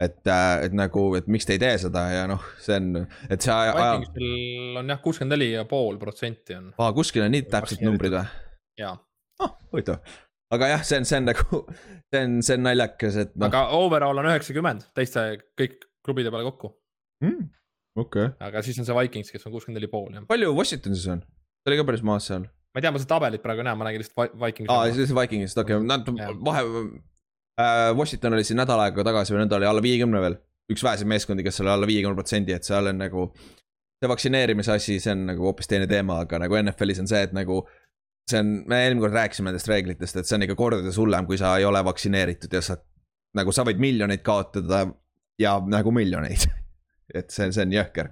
et, 0.05 0.21
et 0.67 0.75
nagu, 0.77 1.07
et 1.19 1.27
miks 1.31 1.49
te 1.49 1.57
ei 1.57 1.63
tee 1.63 1.75
seda 1.87 2.05
ja 2.13 2.27
noh, 2.31 2.43
see 2.63 2.77
on, 2.81 3.03
et 3.29 3.45
see 3.45 3.55
aja, 3.55 3.75
Vikingsil 3.79 4.79
on 4.81 4.93
jah, 4.95 5.01
kuuskümmend 5.05 5.37
neli 5.37 5.51
ja 5.53 5.65
pool 5.71 5.99
protsenti 6.01 6.57
on 6.59 6.71
aa 6.79 6.93
kuskil 6.97 7.27
on 7.27 7.35
nii 7.35 7.47
täpsed 7.53 7.85
numbrid 7.85 8.17
või? 8.17 8.25
ja, 8.81 8.95
ah, 9.43 9.53
huvitav. 9.73 10.01
aga 10.55 10.71
jah, 10.75 10.87
see 10.87 11.01
on, 11.03 11.09
see 11.11 11.21
on 11.21 11.29
nagu, 11.31 11.61
see 12.13 12.25
on, 12.27 12.39
see 12.47 12.59
on 12.59 12.67
naljakas, 12.69 13.21
et 13.25 13.37
noh. 13.37 13.51
aga 13.51 13.67
overall 13.79 14.23
on 14.23 14.31
üheksakümmend 14.33 14.89
teiste 14.97 15.27
kõik 15.59 15.87
klubide 16.05 16.33
peale 16.35 16.47
kokku, 16.51 16.75
mm,. 17.25 17.49
okei 18.01 18.29
okay., 18.29 18.37
aga 18.49 18.65
siis 18.67 18.81
on 18.83 18.89
see 18.89 18.99
Vikings, 18.99 19.33
kes 19.35 19.49
on 19.49 19.57
kuuskümmend 19.57 19.81
neli 19.81 19.91
pool 19.93 20.13
jah. 20.13 20.29
palju 20.29 20.53
Washingtonis 20.57 21.09
on? 21.15 21.25
ta 21.25 21.73
oli 21.73 21.81
ka 21.81 21.89
päris 21.89 22.05
maas 22.07 22.29
seal. 22.31 22.45
ma 22.45 22.81
ei 22.81 22.85
tea, 22.85 22.93
ma 22.95 23.03
seda 23.03 23.17
tabelit 23.17 23.43
praegu 23.45 23.65
ei 23.65 23.71
näe, 23.71 23.81
ma 23.81 23.89
nägin 23.89 24.05
lihtsalt 24.05 24.21
Vi- 24.21 24.47
Vikingsi 24.47 24.75
aa, 24.75 24.87
siis 24.95 25.15
Vikingist, 25.17 25.59
okei 25.65 25.81
okay., 25.81 25.91
nad 25.91 26.09
vahe 26.45 26.65
äh,. 26.65 26.95
Washington 27.97 28.35
oli 28.35 28.45
siin 28.45 28.59
nädal 28.59 28.81
aega 28.83 29.05
tagasi 29.07 29.35
või 29.35 29.45
nädal 29.45 29.63
oli 29.63 29.69
alla 29.71 29.83
viiekümne 29.83 30.21
veel. 30.21 30.37
üks 30.73 30.83
väheseid 30.83 31.07
meeskondi, 31.07 31.45
kes 31.45 31.61
oli 31.61 31.71
alla 31.71 31.87
viiekümne 31.87 32.17
protsendi, 32.19 32.53
et 32.53 32.65
seal 32.65 32.87
on 32.91 32.99
nagu. 32.99 33.33
see 34.03 34.09
vaktsineerimise 34.11 34.73
asi, 34.73 34.99
see 35.01 35.13
on 35.13 35.27
nagu 35.27 35.47
hoopis 35.47 35.71
teine 35.71 35.87
teema, 35.87 36.19
aga 36.27 36.39
nagu 36.43 36.57
NFL-is 36.59 37.01
on 37.01 37.09
see, 37.09 37.23
et 37.23 37.33
nagu. 37.33 37.63
see 38.31 38.41
on, 38.41 38.53
me 38.67 38.83
eelmine 38.85 39.05
kord 39.05 39.15
rääkisime 39.15 39.53
nendest 39.53 39.69
reeglitest, 39.69 40.17
et 40.17 40.27
see 40.27 40.37
on 40.37 40.47
ikka 40.49 40.57
kordades 40.59 40.99
hullem, 40.99 41.27
kui 41.27 41.39
sa 41.39 41.57
ei 41.59 41.65
ole 41.65 41.85
vaktsineeritud 41.85 42.53
ja 42.53 42.63
sa. 42.63 42.77
nagu 43.35 43.53
sa 43.53 43.65
võid 43.65 43.79
miljoneid 43.79 44.23
kaotada 44.23 44.87
ja 45.39 45.59
nagu 45.67 45.93
miljoneid. 45.93 46.49
et 47.19 47.31
see, 47.31 47.53
see 47.53 47.69
on 47.69 47.79
jõhker 47.79 48.11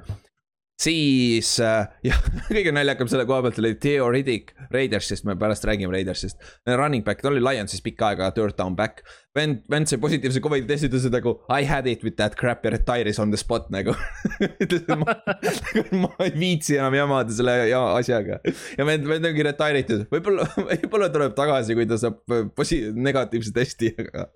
siis 0.83 1.55
äh, 1.61 1.87
jah, 2.07 2.19
kõige 2.57 2.73
naljakam 2.75 3.11
selle 3.11 3.27
koha 3.29 3.43
pealt 3.45 3.61
oli 3.63 3.75
Theo 3.81 4.09
Riddick 4.13 4.55
Raidersist, 4.73 5.27
me 5.29 5.37
pärast 5.39 5.67
räägime 5.69 5.95
Raidersist. 5.95 6.41
Running 6.69 7.05
back, 7.07 7.23
ta 7.23 7.31
oli 7.31 7.43
Lionsis 7.43 7.83
pikka 7.85 8.13
aega 8.13 8.31
third 8.35 8.57
down 8.59 8.77
back. 8.79 9.05
vend, 9.37 9.63
vend 9.73 9.89
sai 9.89 9.99
positiivse 10.01 10.41
Covidi 10.45 10.69
testi, 10.69 10.89
ütles 10.91 11.07
nagu 11.13 11.35
I 11.53 11.67
had 11.69 11.89
it 11.91 12.05
with 12.05 12.19
that 12.21 12.37
crap 12.39 12.65
ja 12.67 12.73
retire'is 12.75 13.21
on 13.23 13.33
the 13.33 13.41
spot 13.41 13.71
nagu. 13.73 13.95
ütles, 14.63 14.83
et 14.83 14.91
ma, 15.01 15.17
ma 16.05 16.11
ei 16.27 16.35
viitsi 16.37 16.77
enam 16.79 16.97
jamada 16.97 17.35
selle 17.35 17.55
ja 17.71 17.81
asjaga. 17.97 18.41
ja 18.79 18.87
vend, 18.89 19.09
vend 19.09 19.31
ongi 19.31 19.47
retire 19.47 19.85
itud, 19.85 20.05
võib-olla, 20.13 20.49
võib-olla 20.71 21.09
tuleb 21.15 21.37
tagasi, 21.39 21.77
kui 21.79 21.89
ta 21.89 21.99
saab 22.01 22.21
posi-, 22.57 22.85
negatiivse 22.93 23.55
testi, 23.57 23.93
aga. 24.05 24.29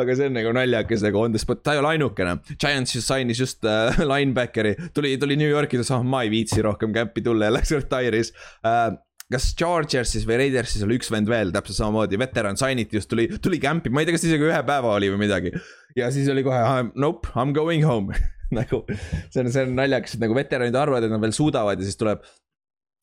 aga 0.00 0.18
see 0.18 0.30
on 0.30 0.38
nagu 0.40 0.54
naljakas 0.56 1.04
nagu 1.06 1.22
on 1.22 1.36
the 1.36 1.42
spot, 1.42 1.62
ta 1.66 1.76
ei 1.76 1.82
ole 1.82 1.94
ainukene. 1.94 2.38
Giants 2.56 2.96
sainis 3.06 3.42
just 3.42 3.66
äh, 3.68 4.00
linebackeri, 4.02 4.74
tuli, 4.96 5.14
tuli 5.20 5.38
New 5.40 5.50
Yorki, 5.50 5.78
ütles, 5.78 5.92
ah 5.94 6.02
ma 6.06 6.24
ei 6.26 6.32
viitsi 6.32 6.64
rohkem 6.66 6.94
kämpi 6.96 7.22
tulla 7.24 7.50
ja 7.50 7.56
läks 7.58 7.74
retire'is 7.76 8.34
äh, 8.66 8.90
kas 9.30 9.52
Chargersis 9.58 10.24
või 10.26 10.40
Raidersis 10.40 10.82
oli 10.84 10.98
üks 10.98 11.10
vend 11.12 11.30
veel 11.30 11.52
täpselt 11.54 11.78
samamoodi, 11.78 12.18
veteran 12.20 12.58
sign'iti 12.58 12.98
just 12.98 13.10
tuli, 13.10 13.28
tuli 13.42 13.60
kämpi, 13.62 13.92
ma 13.92 14.02
ei 14.02 14.08
tea, 14.08 14.16
kas 14.16 14.26
isegi 14.26 14.48
ühe 14.48 14.60
päeva 14.66 14.96
oli 14.96 15.10
või 15.12 15.22
midagi. 15.22 15.52
ja 15.98 16.10
siis 16.14 16.28
oli 16.32 16.42
kohe 16.46 16.60
nope, 16.98 17.30
I 17.36 17.46
m 17.46 17.54
going 17.54 17.86
home 17.86 18.16
nagu 18.58 18.82
see 18.90 19.42
on, 19.44 19.50
see 19.52 19.64
on 19.66 19.76
naljakas, 19.78 20.16
et 20.16 20.24
nagu 20.24 20.34
veteranid 20.36 20.78
arvavad, 20.78 21.06
et 21.06 21.14
nad 21.14 21.22
veel 21.22 21.34
suudavad 21.36 21.78
ja 21.78 21.86
siis 21.86 21.98
tuleb. 22.00 22.24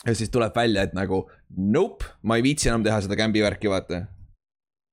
ja 0.04 0.16
siis 0.16 0.32
tuleb 0.34 0.56
välja, 0.56 0.84
et 0.84 0.98
nagu 0.98 1.24
nope, 1.56 2.10
ma 2.28 2.40
ei 2.40 2.44
viitsi 2.46 2.72
enam 2.72 2.84
teha 2.84 3.00
seda 3.06 3.18
kämbi 3.20 3.44
värki, 3.46 3.72
vaata. 3.72 4.04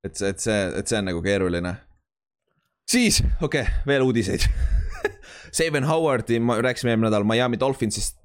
et 0.06 0.14
see, 0.14 0.30
et 0.30 0.44
see, 0.44 0.60
et 0.78 0.90
see 0.90 1.00
on 1.00 1.10
nagu 1.10 1.22
keeruline. 1.24 1.74
siis, 2.90 3.24
okei 3.40 3.66
okay,, 3.66 3.82
veel 3.90 4.06
uudiseid 4.06 4.46
Saban 5.54 5.86
Howardi, 5.86 6.38
rääkisime 6.38 6.94
eelmine 6.94 7.10
nädal 7.10 7.26
Miami 7.26 7.58
Dolphinsist, 7.60 8.16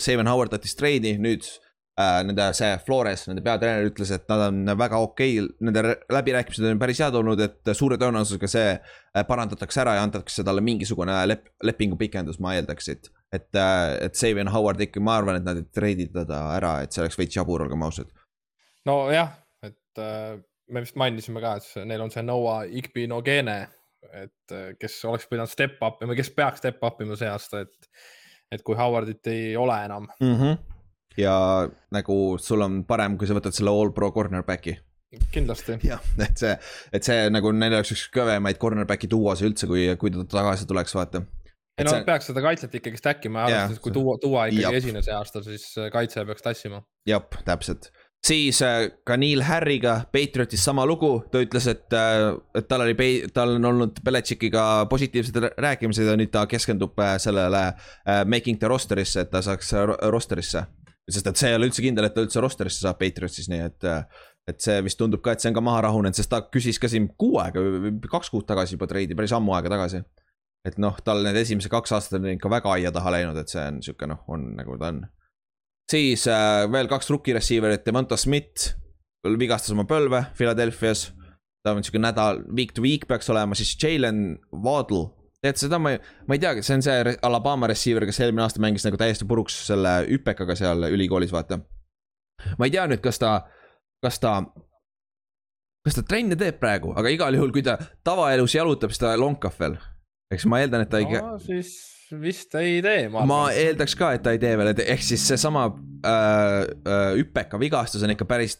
Saban 0.00 0.28
Howard 0.28 0.52
tahtis 0.52 0.76
treidi, 0.76 1.16
nüüd 1.20 1.44
äh, 1.44 1.67
nende 1.98 2.44
see 2.54 2.76
Flores, 2.86 3.24
nende 3.26 3.42
peatreener 3.42 3.88
ütles, 3.88 4.12
et 4.14 4.28
nad 4.30 4.44
on 4.48 4.72
väga 4.78 5.00
okei 5.02 5.38
okay,, 5.40 5.54
nende 5.66 5.82
läbirääkimised 6.14 6.68
on 6.70 6.78
päris 6.78 7.00
head 7.02 7.16
olnud, 7.18 7.40
et 7.42 7.70
suure 7.74 7.98
tõenäosusega 7.98 8.50
see 8.50 8.68
äh, 8.70 9.24
parandatakse 9.26 9.82
ära 9.82 9.96
ja 9.98 10.04
antakse 10.06 10.44
talle 10.46 10.62
mingisugune 10.64 11.16
lep-, 11.26 11.50
lepingu 11.66 11.98
pikendus, 11.98 12.38
ma 12.44 12.54
eeldaks 12.54 12.90
siit. 12.90 13.10
et, 13.34 13.50
et 13.54 14.14
Savion 14.14 14.52
Howard 14.54 14.80
ikka, 14.86 15.02
ma 15.02 15.18
arvan, 15.18 15.40
et 15.40 15.48
nad 15.48 15.58
ei 15.58 15.66
treidi 15.74 16.06
teda 16.12 16.44
ära, 16.54 16.76
et 16.84 16.94
see 16.94 17.02
oleks 17.02 17.18
veits 17.18 17.40
jabur, 17.40 17.66
olgem 17.66 17.82
ausad. 17.82 18.14
nojah, 18.86 19.34
et 19.66 20.04
äh, 20.04 20.38
me 20.70 20.86
vist 20.86 20.96
mainisime 21.00 21.42
ka, 21.42 21.56
et 21.58 21.88
neil 21.88 22.06
on 22.06 22.14
see 22.14 22.22
Noah 22.22 22.62
Igbinogene, 22.68 23.58
et 24.22 24.54
äh, 24.54 24.70
kes 24.78 25.02
oleks 25.10 25.26
pidanud 25.26 25.50
step 25.50 25.82
up 25.82 26.02
ima, 26.06 26.14
kes 26.14 26.30
peaks 26.30 26.62
step 26.62 26.82
up 26.86 27.02
ima 27.02 27.18
see 27.18 27.28
aasta, 27.28 27.66
et, 27.66 27.92
et 28.54 28.62
kui 28.62 28.78
Howardit 28.78 29.34
ei 29.34 29.56
ole 29.58 29.84
enam. 29.90 30.06
mm. 30.22 30.34
-hmm. 30.34 30.77
Ja 31.18 31.34
nagu 31.94 32.18
sul 32.42 32.62
on 32.64 32.82
parem, 32.88 33.16
kui 33.18 33.28
sa 33.28 33.36
võtad 33.38 33.56
selle 33.56 33.72
all 33.74 33.90
pro 33.96 34.12
cornerback'i. 34.14 34.76
kindlasti, 35.32 35.78
jah, 35.88 36.02
et 36.20 36.36
see, 36.36 36.52
et 36.92 37.06
see 37.06 37.28
nagu 37.32 37.52
neil 37.56 37.78
oleks 37.78 37.94
üks 37.94 38.06
kõvemaid 38.12 38.58
cornerback'i 38.60 39.08
duos 39.10 39.42
üldse, 39.46 39.66
kui, 39.70 39.86
kui 40.00 40.12
ta 40.12 40.24
tagasi 40.38 40.68
tuleks, 40.68 40.94
vaata. 40.98 41.22
ei 41.78 41.86
no 41.86 41.94
nad 41.94 42.04
peaks 42.04 42.28
seda 42.28 42.42
kaitset 42.44 42.74
ikkagi 42.80 43.00
stack 43.00 43.24
ima, 43.24 43.46
arvestades, 43.46 43.80
kui 43.80 43.94
tuua, 43.94 44.18
tuua 44.20 44.48
ikkagi 44.52 44.82
esines 44.82 45.08
see 45.08 45.16
aasta, 45.16 45.42
siis 45.46 45.70
äh, 45.78 45.88
kaitse 45.94 46.26
peaks 46.28 46.44
tassima. 46.44 46.82
jah, 47.08 47.24
täpselt. 47.46 47.88
siis 48.26 48.60
äh, 48.66 48.90
ka 49.06 49.16
Neil 49.16 49.42
Harry'ga 49.48 49.94
Patriotis 50.12 50.64
sama 50.68 50.84
lugu, 50.86 51.22
ta 51.32 51.40
ütles, 51.40 51.70
et, 51.72 51.86
et 52.58 52.68
tal 52.68 52.84
oli, 52.84 52.96
tal 53.32 53.56
on 53.56 53.64
olnud 53.72 54.02
Belichickiga 54.04 54.84
positiivsed 54.90 55.40
rä- 55.40 55.54
rääkimised 55.56 56.04
ja 56.04 56.18
nüüd 56.20 56.34
ta 56.34 56.44
keskendub 56.50 56.98
äh, 57.00 57.16
sellele 57.22 57.62
äh, 57.70 58.26
making 58.26 58.60
the 58.60 58.68
roster'isse, 58.68 59.24
et 59.24 59.32
ta 59.32 59.40
saaks 59.40 59.72
äh, 59.72 59.86
ro- 59.88 59.96
roster'isse. 60.18 60.66
Sest 61.08 61.30
et 61.30 61.40
see 61.40 61.52
ei 61.52 61.58
ole 61.58 61.68
üldse 61.70 61.84
kindel, 61.84 62.08
et 62.08 62.14
ta 62.16 62.24
üldse 62.24 62.42
roster'isse 62.44 62.84
saab 62.84 62.98
Patriotsis, 63.00 63.48
nii 63.52 63.64
et, 63.64 63.88
et 64.48 64.62
see 64.64 64.78
vist 64.84 65.00
tundub 65.00 65.22
ka, 65.24 65.34
et 65.34 65.44
see 65.44 65.50
on 65.52 65.58
ka 65.58 65.64
maha 65.64 65.84
rahunenud, 65.88 66.16
sest 66.16 66.32
ta 66.32 66.42
küsis 66.46 66.80
ka 66.80 66.90
siin 66.90 67.10
kuu 67.20 67.38
aega 67.42 67.62
kaks 68.10 68.32
kuud 68.34 68.48
tagasi 68.48 68.76
juba 68.76 68.88
treidi, 68.90 69.16
päris 69.18 69.34
ammu 69.36 69.56
aega 69.56 69.72
tagasi. 69.76 70.02
et 70.68 70.76
noh, 70.82 70.96
tal 71.04 71.22
need 71.24 71.36
esimesed 71.38 71.70
kaks 71.72 71.94
aastat 71.96 72.18
on 72.18 72.32
ikka 72.34 72.50
väga 72.52 72.74
aia 72.74 72.90
taha 72.92 73.14
läinud, 73.14 73.38
et 73.40 73.48
see 73.48 73.62
on 73.62 73.78
sihuke 73.84 74.08
noh, 74.10 74.24
on 74.28 74.50
nagu 74.58 74.76
ta 74.80 74.92
on 74.92 75.04
siis 75.88 76.26
äh, 76.28 76.66
veel 76.72 76.90
kaks 76.90 77.10
rookie 77.10 77.36
receiver'it, 77.36 77.86
Devonta 77.86 78.18
Smith 78.20 78.74
vigastas 79.38 79.74
oma 79.74 79.86
põlve 79.88 80.24
Philadelphia's. 80.38 81.12
ta 81.64 81.74
on 81.74 81.82
sihuke 81.82 82.00
nädal, 82.00 82.44
week 82.54 82.72
to 82.72 82.82
week 82.82 83.06
peaks 83.08 83.28
olema, 83.30 83.56
siis 83.58 83.74
Jalen 83.82 84.38
Waddle. 84.52 85.08
Tead 85.44 85.60
seda 85.60 85.78
ma 85.82 85.94
ei, 85.94 86.00
ma 86.26 86.36
ei 86.36 86.42
teagi, 86.42 86.64
see 86.66 86.78
on 86.78 86.84
see 86.84 87.16
Alabama 87.26 87.68
receiver, 87.70 88.06
kes 88.08 88.22
eelmine 88.24 88.44
aasta 88.46 88.62
mängis 88.62 88.86
nagu 88.86 88.98
täiesti 89.00 89.26
puruks 89.28 89.56
selle 89.68 90.00
hüpekaga 90.08 90.56
seal 90.58 90.88
ülikoolis, 90.90 91.34
vaata. 91.34 91.60
ma 92.58 92.68
ei 92.68 92.74
tea 92.74 92.86
nüüd, 92.90 93.02
kas 93.04 93.20
ta, 93.22 93.34
kas 94.04 94.18
ta, 94.22 94.38
kas 95.86 95.98
ta 95.98 96.06
trenne 96.08 96.38
teeb 96.38 96.58
praegu, 96.62 96.94
aga 96.98 97.12
igal 97.14 97.38
juhul, 97.38 97.54
kui 97.54 97.62
ta 97.66 97.78
tavaelus 98.06 98.58
jalutab, 98.58 98.94
siis 98.94 99.04
ta 99.04 99.14
lonkab 99.20 99.54
veel. 99.60 99.78
eks 100.34 100.48
ma 100.50 100.60
eeldan, 100.64 100.84
et 100.84 100.92
ta 100.92 101.00
ei 101.02 101.08
no 101.14 101.38
siis 101.42 101.76
vist 102.18 102.54
ei 102.58 102.82
tee, 102.84 103.08
ma 103.12 103.24
ma 103.28 103.40
eeldaks 103.52 103.94
ka, 103.98 104.12
et 104.16 104.24
ta 104.24 104.34
ei 104.34 104.42
tee 104.42 104.56
veel, 104.58 104.72
et 104.72 104.82
ehk 104.84 105.02
siis 105.04 105.24
seesama 105.28 105.68
äh, 105.68 106.66
äh, 106.88 107.08
hüpeka 107.20 107.60
vigastus 107.60 108.04
on 108.04 108.14
ikka 108.14 108.26
päris, 108.28 108.58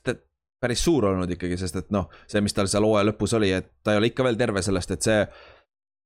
päris 0.60 0.82
suur 0.84 1.08
olnud 1.10 1.30
ikkagi, 1.32 1.58
sest 1.60 1.78
et 1.80 1.92
noh, 1.94 2.08
see, 2.28 2.42
mis 2.44 2.56
tal 2.56 2.68
seal 2.70 2.86
hooaja 2.86 3.08
lõpus 3.10 3.34
oli, 3.38 3.52
et 3.56 3.70
ta 3.84 3.94
ei 3.94 4.00
ole 4.00 4.10
ikka 4.12 4.26
veel 4.26 4.38
terve 4.40 4.62
sellest, 4.64 4.96
et 4.96 5.08
see. 5.10 5.22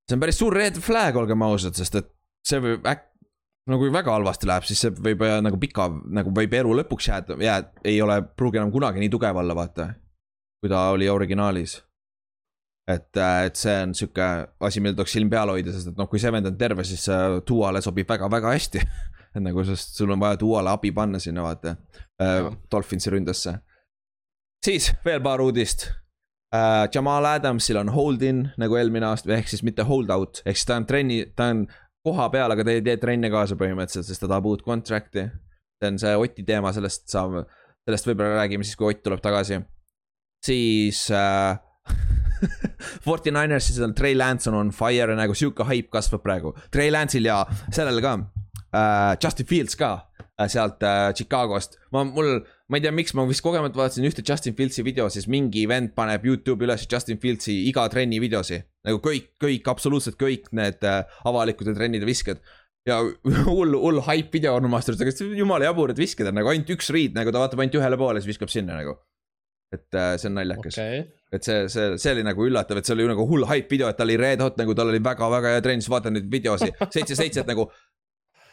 See 0.08 0.16
on 0.16 0.22
päris 0.22 0.38
suur 0.40 0.56
red 0.56 0.78
flag, 0.82 1.16
olgem 1.16 1.42
ausad, 1.46 1.76
sest 1.78 2.00
et 2.00 2.10
see 2.46 2.60
võib 2.62 2.86
äk-, 2.90 3.08
no 3.70 3.78
kui 3.80 3.92
väga 3.94 4.16
halvasti 4.16 4.50
läheb, 4.50 4.66
siis 4.68 4.82
see 4.84 4.94
võib 4.96 5.22
äh, 5.26 5.38
nagu 5.44 5.60
pika, 5.62 5.88
nagu 6.18 6.34
võib 6.34 6.58
elu 6.58 6.76
lõpuks 6.82 7.08
jääda, 7.12 7.38
jääd, 7.42 7.72
ei 7.88 8.02
ole, 8.02 8.20
pruugi 8.36 8.60
enam 8.60 8.74
kunagi 8.74 9.02
nii 9.02 9.12
tugev 9.12 9.40
olla, 9.42 9.56
vaata. 9.58 9.92
kui 10.62 10.70
ta 10.70 10.88
oli 10.94 11.08
originaalis 11.10 11.80
et, 12.90 13.16
et 13.16 13.58
see 13.58 13.74
on 13.84 13.94
sihuke 13.96 14.28
asi, 14.66 14.82
millel 14.82 14.96
tuleks 14.98 15.14
silm 15.16 15.30
peal 15.32 15.52
hoida, 15.52 15.74
sest 15.74 15.92
et 15.92 15.98
noh, 15.98 16.08
kui 16.10 16.20
see 16.22 16.32
vend 16.34 16.50
on 16.50 16.58
terve, 16.58 16.84
siis 16.86 17.04
äh, 17.12 17.38
Duale 17.48 17.82
sobib 17.84 18.10
väga-väga 18.10 18.54
hästi. 18.56 18.82
et 19.34 19.42
nagu, 19.42 19.64
sest 19.66 19.98
sul 19.98 20.12
on 20.14 20.22
vaja 20.22 20.40
Duale 20.40 20.72
abi 20.72 20.92
panna 20.94 21.20
sinna, 21.22 21.44
vaata 21.46 21.76
äh, 22.22 22.50
Dolphinsi 22.72 23.14
ründesse. 23.14 23.58
siis 24.64 24.92
veel 25.04 25.22
paar 25.22 25.40
uudist 25.42 25.88
äh,. 26.54 26.88
Jamal 26.94 27.26
Adamsil 27.34 27.80
on 27.80 27.92
hold 27.94 28.22
in 28.22 28.44
nagu 28.60 28.76
eelmine 28.76 29.08
aasta, 29.08 29.32
ehk 29.36 29.48
siis 29.48 29.64
mitte 29.66 29.86
hold 29.88 30.10
out, 30.10 30.42
ehk 30.44 30.58
siis 30.58 30.68
ta 30.68 30.76
on 30.80 30.86
trenni, 30.88 31.24
ta 31.36 31.50
on 31.54 31.66
koha 32.04 32.28
peal, 32.34 32.52
aga 32.54 32.66
ta 32.66 32.74
ei 32.74 32.84
tee 32.84 32.98
trenne 33.00 33.30
kaasa 33.32 33.58
põhimõtteliselt, 33.58 34.08
sest 34.08 34.24
ta 34.24 34.30
tahab 34.30 34.48
uut 34.50 34.64
contract'i. 34.66 35.28
see 35.82 35.90
on 35.90 35.98
see 35.98 36.14
Oti 36.16 36.44
teema, 36.46 36.72
sellest 36.74 37.08
saame, 37.10 37.44
sellest 37.86 38.06
võib-olla 38.06 38.42
räägime 38.42 38.66
siis, 38.66 38.78
kui 38.78 38.92
Ott 38.92 39.02
tuleb 39.02 39.22
tagasi. 39.22 39.60
siis 40.44 41.10
äh, 41.10 41.58
49ersis 43.06 43.82
on 43.82 43.94
Trey 43.94 44.14
Lance 44.18 44.50
on 44.50 44.58
on 44.58 44.70
fire 44.74 45.14
nagu 45.18 45.34
sihuke 45.34 45.66
haip 45.66 45.90
kasvab 45.90 46.22
praegu. 46.22 46.54
Trey 46.70 46.90
Lance'il 46.90 47.26
ja 47.26 47.44
sellel 47.70 48.00
ka 48.02 48.18
äh,, 48.74 49.16
Justin 49.22 49.46
Fields 49.46 49.76
ka 49.78 49.92
äh, 50.40 50.48
sealt 50.48 50.82
äh, 50.82 51.12
Chicagost. 51.14 51.78
ma, 51.92 52.04
mul, 52.04 52.40
ma 52.72 52.80
ei 52.80 52.86
tea, 52.86 52.94
miks 52.96 53.12
ma 53.12 53.26
vist 53.28 53.44
kogemata 53.44 53.76
vaatasin 53.76 54.06
ühte 54.08 54.24
Justin 54.24 54.56
Fieldsi 54.56 54.84
video, 54.86 55.10
siis 55.12 55.28
mingi 55.28 55.66
vend 55.68 55.92
paneb 55.98 56.24
Youtube'i 56.24 56.64
üles 56.64 56.86
Justin 56.88 57.20
Fieldsi 57.20 57.58
iga 57.68 57.84
trenni 57.92 58.20
videosi. 58.22 58.62
nagu 58.88 58.98
kõik, 59.04 59.34
kõik, 59.42 59.68
absoluutselt 59.68 60.16
kõik 60.18 60.48
need 60.56 60.82
äh, 60.88 61.04
avalikud 61.28 61.68
ja 61.68 61.76
trennide 61.76 62.08
visked. 62.08 62.40
ja 62.88 62.98
hull, 63.52 63.76
hull 63.76 64.00
haip 64.08 64.32
video 64.32 64.56
on 64.56 64.70
omast 64.70 64.88
arust, 64.88 65.04
aga 65.04 65.36
jumala 65.38 65.68
jabur, 65.68 65.92
et 65.92 66.00
visked 66.00 66.26
on 66.26 66.40
nagu 66.40 66.48
ainult 66.50 66.72
üks 66.72 66.88
riid, 66.96 67.12
nagu 67.18 67.30
ta 67.30 67.44
vaatab 67.44 67.60
ainult 67.60 67.76
ühele 67.82 68.00
poole, 68.00 68.22
siis 68.24 68.32
viskab 68.32 68.50
sinna 68.50 68.80
nagu. 68.80 68.96
et 69.72 69.92
äh, 69.94 70.16
see 70.16 70.32
on 70.32 70.40
naljakas 70.40 70.80
okay 70.80 71.04
et 71.32 71.46
see, 71.46 71.68
see, 71.72 71.96
see 72.00 72.12
oli 72.12 72.24
nagu 72.26 72.44
üllatav, 72.44 72.78
et 72.78 72.88
see 72.88 72.94
oli 72.94 73.06
nagu 73.08 73.24
hull 73.28 73.46
hype 73.48 73.72
video, 73.72 73.88
et 73.88 73.96
ta 73.96 74.04
oli 74.04 74.18
red 74.20 74.42
hot 74.44 74.58
nagu 74.60 74.74
tal 74.76 74.92
oli 74.92 75.00
väga-väga 75.04 75.54
hea 75.54 75.62
trenn, 75.64 75.80
siis 75.80 75.92
vaatan 75.92 76.18
neid 76.18 76.28
videosi, 76.32 76.68
seitse-seitse, 76.94 77.44
et 77.44 77.48
nagu. 77.48 77.70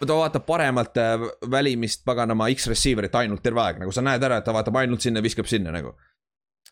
Ta 0.08 0.16
vaatab 0.20 0.46
paremalt 0.48 0.98
äh, 1.02 1.18
välimist 1.52 2.06
paganama 2.08 2.48
X-receiver'it 2.56 3.16
ainult 3.20 3.44
terve 3.44 3.62
aeg, 3.66 3.82
nagu 3.84 3.92
sa 3.96 4.04
näed 4.06 4.24
ära, 4.24 4.40
et 4.40 4.48
ta 4.48 4.56
vaatab 4.56 4.80
ainult 4.84 5.02
sinna, 5.04 5.24
viskab 5.26 5.50
sinna 5.50 5.72
nagu. 5.76 5.96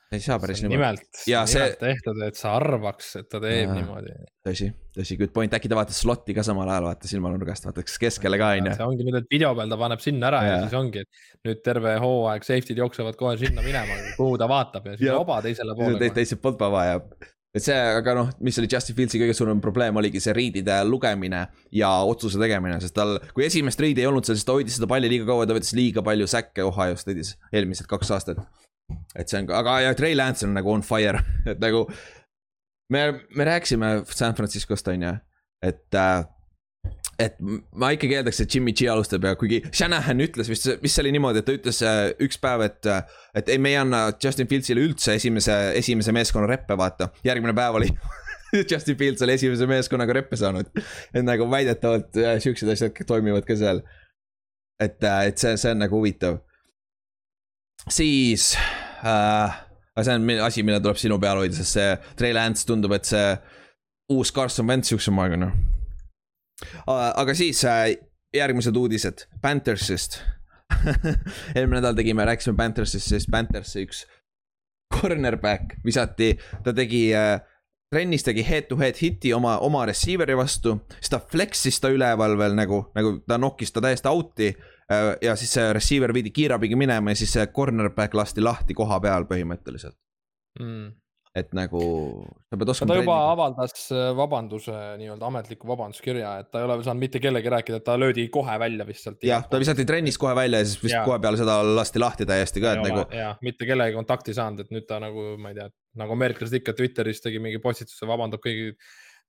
ei 0.07 0.21
saa 0.23 0.37
päris 0.39 0.61
niimoodi, 0.63 0.77
nimelt, 0.77 1.23
Jaa, 1.27 1.41
see- 1.51 1.59
nimelt 1.59 1.81
tehtud, 1.83 2.21
et 2.23 2.37
sa 2.39 2.53
arvaks, 2.55 3.09
et 3.19 3.25
ta 3.27 3.41
teeb 3.43 3.65
Jaa. 3.67 3.73
niimoodi. 3.75 4.13
tõsi, 4.47 4.69
tõsi, 4.95 5.17
good 5.19 5.33
point, 5.35 5.51
äkki 5.57 5.67
ta 5.67 5.75
vaatas 5.75 5.99
slot'i 5.99 6.31
ka 6.37 6.45
samal 6.47 6.69
ajal, 6.71 6.87
vaata 6.87 7.09
silmanurgast, 7.11 7.67
vaataks 7.67 7.97
keskele 7.99 8.39
ka 8.39 8.53
onju. 8.55 8.75
see 8.77 8.85
ongi 8.87 9.03
nüüd, 9.09 9.17
et 9.19 9.27
video 9.35 9.51
peal 9.57 9.73
ta 9.73 9.77
paneb 9.81 9.99
sinna 10.05 10.29
ära 10.31 10.43
ja, 10.45 10.53
ja 10.53 10.61
siis 10.63 10.77
ongi, 10.79 11.03
et 11.03 11.43
nüüd 11.49 11.59
terve 11.65 11.97
hooaeg 11.99 12.47
safety'd 12.47 12.79
jooksevad 12.85 13.19
kohe 13.19 13.35
sinna 13.41 13.65
minema, 13.65 13.99
kuhu 14.15 14.37
ta 14.39 14.47
vaatab 14.47 14.87
ja 14.87 14.95
siis 14.95 15.09
Jah. 15.09 15.19
oba 15.19 15.41
teisele 15.43 15.75
poole 15.75 15.99
Te,. 15.99 16.13
teiselt 16.21 16.39
poolt 16.45 16.63
vaba 16.63 16.85
ja, 16.87 17.01
et 17.55 17.63
see, 17.63 17.75
aga 17.75 18.13
noh, 18.17 18.29
mis 18.43 18.57
oli 18.61 18.69
Justin 18.71 18.97
Fieldsi 18.97 19.21
kõige 19.21 19.35
suurem 19.37 19.61
probleem, 19.63 19.97
oligi 19.99 20.21
see 20.23 20.35
riidide 20.35 20.77
lugemine 20.87 21.45
ja 21.73 21.89
otsuse 22.07 22.39
tegemine, 22.41 22.79
sest 22.83 22.95
tal, 22.97 23.17
kui 23.33 23.47
esimest 23.47 23.81
riidi 23.81 24.03
ei 24.03 24.09
olnud 24.09 24.27
seal, 24.27 24.37
siis 24.37 24.47
ta 24.47 24.57
hoidis 24.57 24.77
seda 24.79 24.89
palli 24.91 25.09
liiga 25.11 25.27
kaua, 25.29 25.47
ta 25.47 25.55
võttis 25.57 25.73
liiga 25.77 26.03
palju 26.05 26.27
säkke 26.29 26.65
Ohio'st 26.67 27.09
võttis 27.09 27.35
eelmised 27.51 27.89
kaks 27.89 28.13
aastat. 28.17 28.43
et 29.15 29.27
see 29.27 29.41
on 29.41 29.51
aga 29.57 29.79
ja 29.83 29.95
Trey 29.97 30.15
Lance 30.15 30.45
on 30.47 30.53
nagu 30.55 30.71
on 30.71 30.83
fire, 30.85 31.23
et 31.51 31.59
nagu 31.63 31.85
me, 32.93 33.03
me 33.35 33.47
rääkisime 33.47 34.01
San 34.11 34.35
Franciscost 34.35 34.87
on 34.93 35.07
ju, 35.07 35.13
et 35.63 35.95
äh, 35.95 36.25
et 37.17 37.37
ma 37.41 37.89
ikkagi 37.95 38.19
eeldaks, 38.19 38.43
et 38.43 38.53
Jimmy 38.53 38.73
G 38.77 38.89
alustab 38.91 39.25
ja 39.25 39.33
kuigi 39.39 39.63
Shanahan 39.71 40.21
ütles 40.21 40.49
vist, 40.51 40.69
vist 40.83 40.97
see 40.97 41.03
oli 41.05 41.15
niimoodi, 41.15 41.41
et 41.41 41.47
ta 41.47 41.55
ütles 41.57 41.81
äh, 41.85 42.03
üks 42.23 42.37
päev, 42.41 42.63
et, 42.67 42.89
et 43.37 43.49
ei, 43.49 43.61
me 43.61 43.73
ei 43.73 43.79
anna 43.81 44.07
Justin 44.23 44.49
Fieldsile 44.49 44.83
üldse 44.85 45.17
esimese, 45.17 45.55
esimese 45.79 46.13
meeskonna 46.15 46.49
reppe, 46.49 46.77
vaata. 46.77 47.09
järgmine 47.25 47.55
päev 47.57 47.81
oli 47.81 47.89
Justin 48.71 48.97
Fields 48.97 49.21
oli 49.21 49.33
esimese 49.33 49.67
meeskonnaga 49.67 50.13
reppe 50.13 50.37
saanud. 50.37 50.69
et 51.13 51.23
nagu 51.25 51.49
väidetavalt 51.51 52.17
äh, 52.21 52.37
siuksed 52.43 52.69
asjad 52.73 53.05
toimivad 53.07 53.45
ka 53.47 53.55
seal. 53.57 53.81
et, 54.79 55.01
et 55.01 55.37
see, 55.37 55.57
see 55.57 55.71
on 55.73 55.81
nagu 55.83 55.97
huvitav. 55.97 56.37
siis 57.89 58.55
äh,, 59.05 59.63
see 60.01 60.13
on 60.15 60.29
asi, 60.45 60.63
mille 60.63 60.79
tuleb 60.79 61.01
sinu 61.01 61.19
peal 61.19 61.41
hoida, 61.41 61.57
sest 61.57 61.79
see 61.79 61.97
Trey 62.19 62.33
Lance 62.37 62.67
tundub, 62.67 62.93
et 62.93 63.09
see 63.09 63.25
uus 64.13 64.31
Carson 64.33 64.69
Wentz 64.69 64.93
siukse 64.93 65.11
moega 65.11 65.39
noh. 65.39 65.76
Aga 66.87 67.35
siis 67.37 67.63
äh, 67.65 67.95
järgmised 68.35 68.75
uudised 68.75 69.27
Panthersist. 69.41 70.21
eelmine 71.55 71.79
nädal 71.79 71.95
tegime, 71.95 72.25
rääkisime 72.27 72.57
Panthersist, 72.57 73.07
siis 73.07 73.27
Panthersi 73.31 73.85
üks 73.87 74.05
cornerback 74.93 75.77
visati, 75.85 76.33
ta 76.63 76.73
tegi 76.75 77.09
äh, 77.15 77.37
trennis 77.91 78.25
tegi 78.27 78.43
head-to-head 78.43 78.99
hiti 79.01 79.33
oma, 79.33 79.57
oma 79.63 79.85
receiver'i 79.87 80.35
vastu, 80.37 80.75
siis 80.97 81.11
ta 81.13 81.21
flex'is 81.23 81.79
ta 81.79 81.91
üleval 81.93 82.35
veel 82.39 82.57
nagu, 82.57 82.81
nagu 82.95 83.17
ta 83.27 83.39
nokkis 83.39 83.71
ta 83.71 83.83
täiesti 83.83 84.11
out'i. 84.11 84.55
ja 85.21 85.33
siis 85.35 85.51
see 85.51 85.73
receiver 85.75 86.13
viidi 86.15 86.31
kiirabiga 86.31 86.77
minema 86.79 87.11
ja 87.11 87.19
siis 87.19 87.33
see 87.35 87.47
cornerback 87.51 88.13
lasti 88.15 88.41
lahti 88.41 88.73
koha 88.73 88.99
peal 89.03 89.27
põhimõtteliselt, 89.27 89.97
Mm. 90.59 90.91
Et 91.37 91.53
nagu 91.57 91.81
sa 92.49 92.57
pead 92.59 92.71
oskama 92.73 92.93
ta 92.93 92.99
juba. 92.99 93.15
avaldas 93.33 93.87
äh, 93.93 94.09
vabanduse, 94.17 94.75
nii-öelda 95.01 95.29
ametliku 95.29 95.69
vabanduskirja, 95.69 96.33
et 96.41 96.51
ta 96.51 96.61
ei 96.61 96.67
ole 96.67 96.77
saanud 96.85 97.03
mitte 97.03 97.21
kellegi 97.23 97.51
rääkida, 97.53 97.81
et 97.81 97.87
ta 97.87 97.97
löödi 97.99 98.27
kohe 98.33 98.59
välja 98.61 98.87
vist 98.87 99.05
sealt. 99.05 99.25
jah, 99.27 99.45
ta 99.49 99.59
visati 99.61 99.85
trennis 99.87 100.19
kohe 100.21 100.35
välja 100.37 100.61
ja 100.63 100.69
siis 100.69 100.81
vist 100.83 100.95
Jaa. 100.95 101.05
kohe 101.07 101.19
peale 101.23 101.39
seda 101.39 101.59
lasti 101.67 102.01
lahti 102.01 102.29
täiesti 102.29 102.63
ka, 102.63 102.77
et 102.77 102.85
nagu 102.87 103.03
ja 103.15 103.33
mitte 103.45 103.67
kellegagi 103.69 103.99
kontakti 103.99 104.35
saanud, 104.37 104.65
et 104.65 104.73
nüüd 104.73 104.87
ta 104.89 105.01
nagu, 105.03 105.33
ma 105.41 105.53
ei 105.53 105.59
tea, 105.59 105.69
nagu 106.01 106.17
ameeriklased 106.17 106.61
ikka 106.61 106.75
Twitteris 106.77 107.21
tegi 107.23 107.43
mingi 107.43 107.61
postituse, 107.63 108.07
vabandab 108.09 108.43
kõigi 108.43 108.73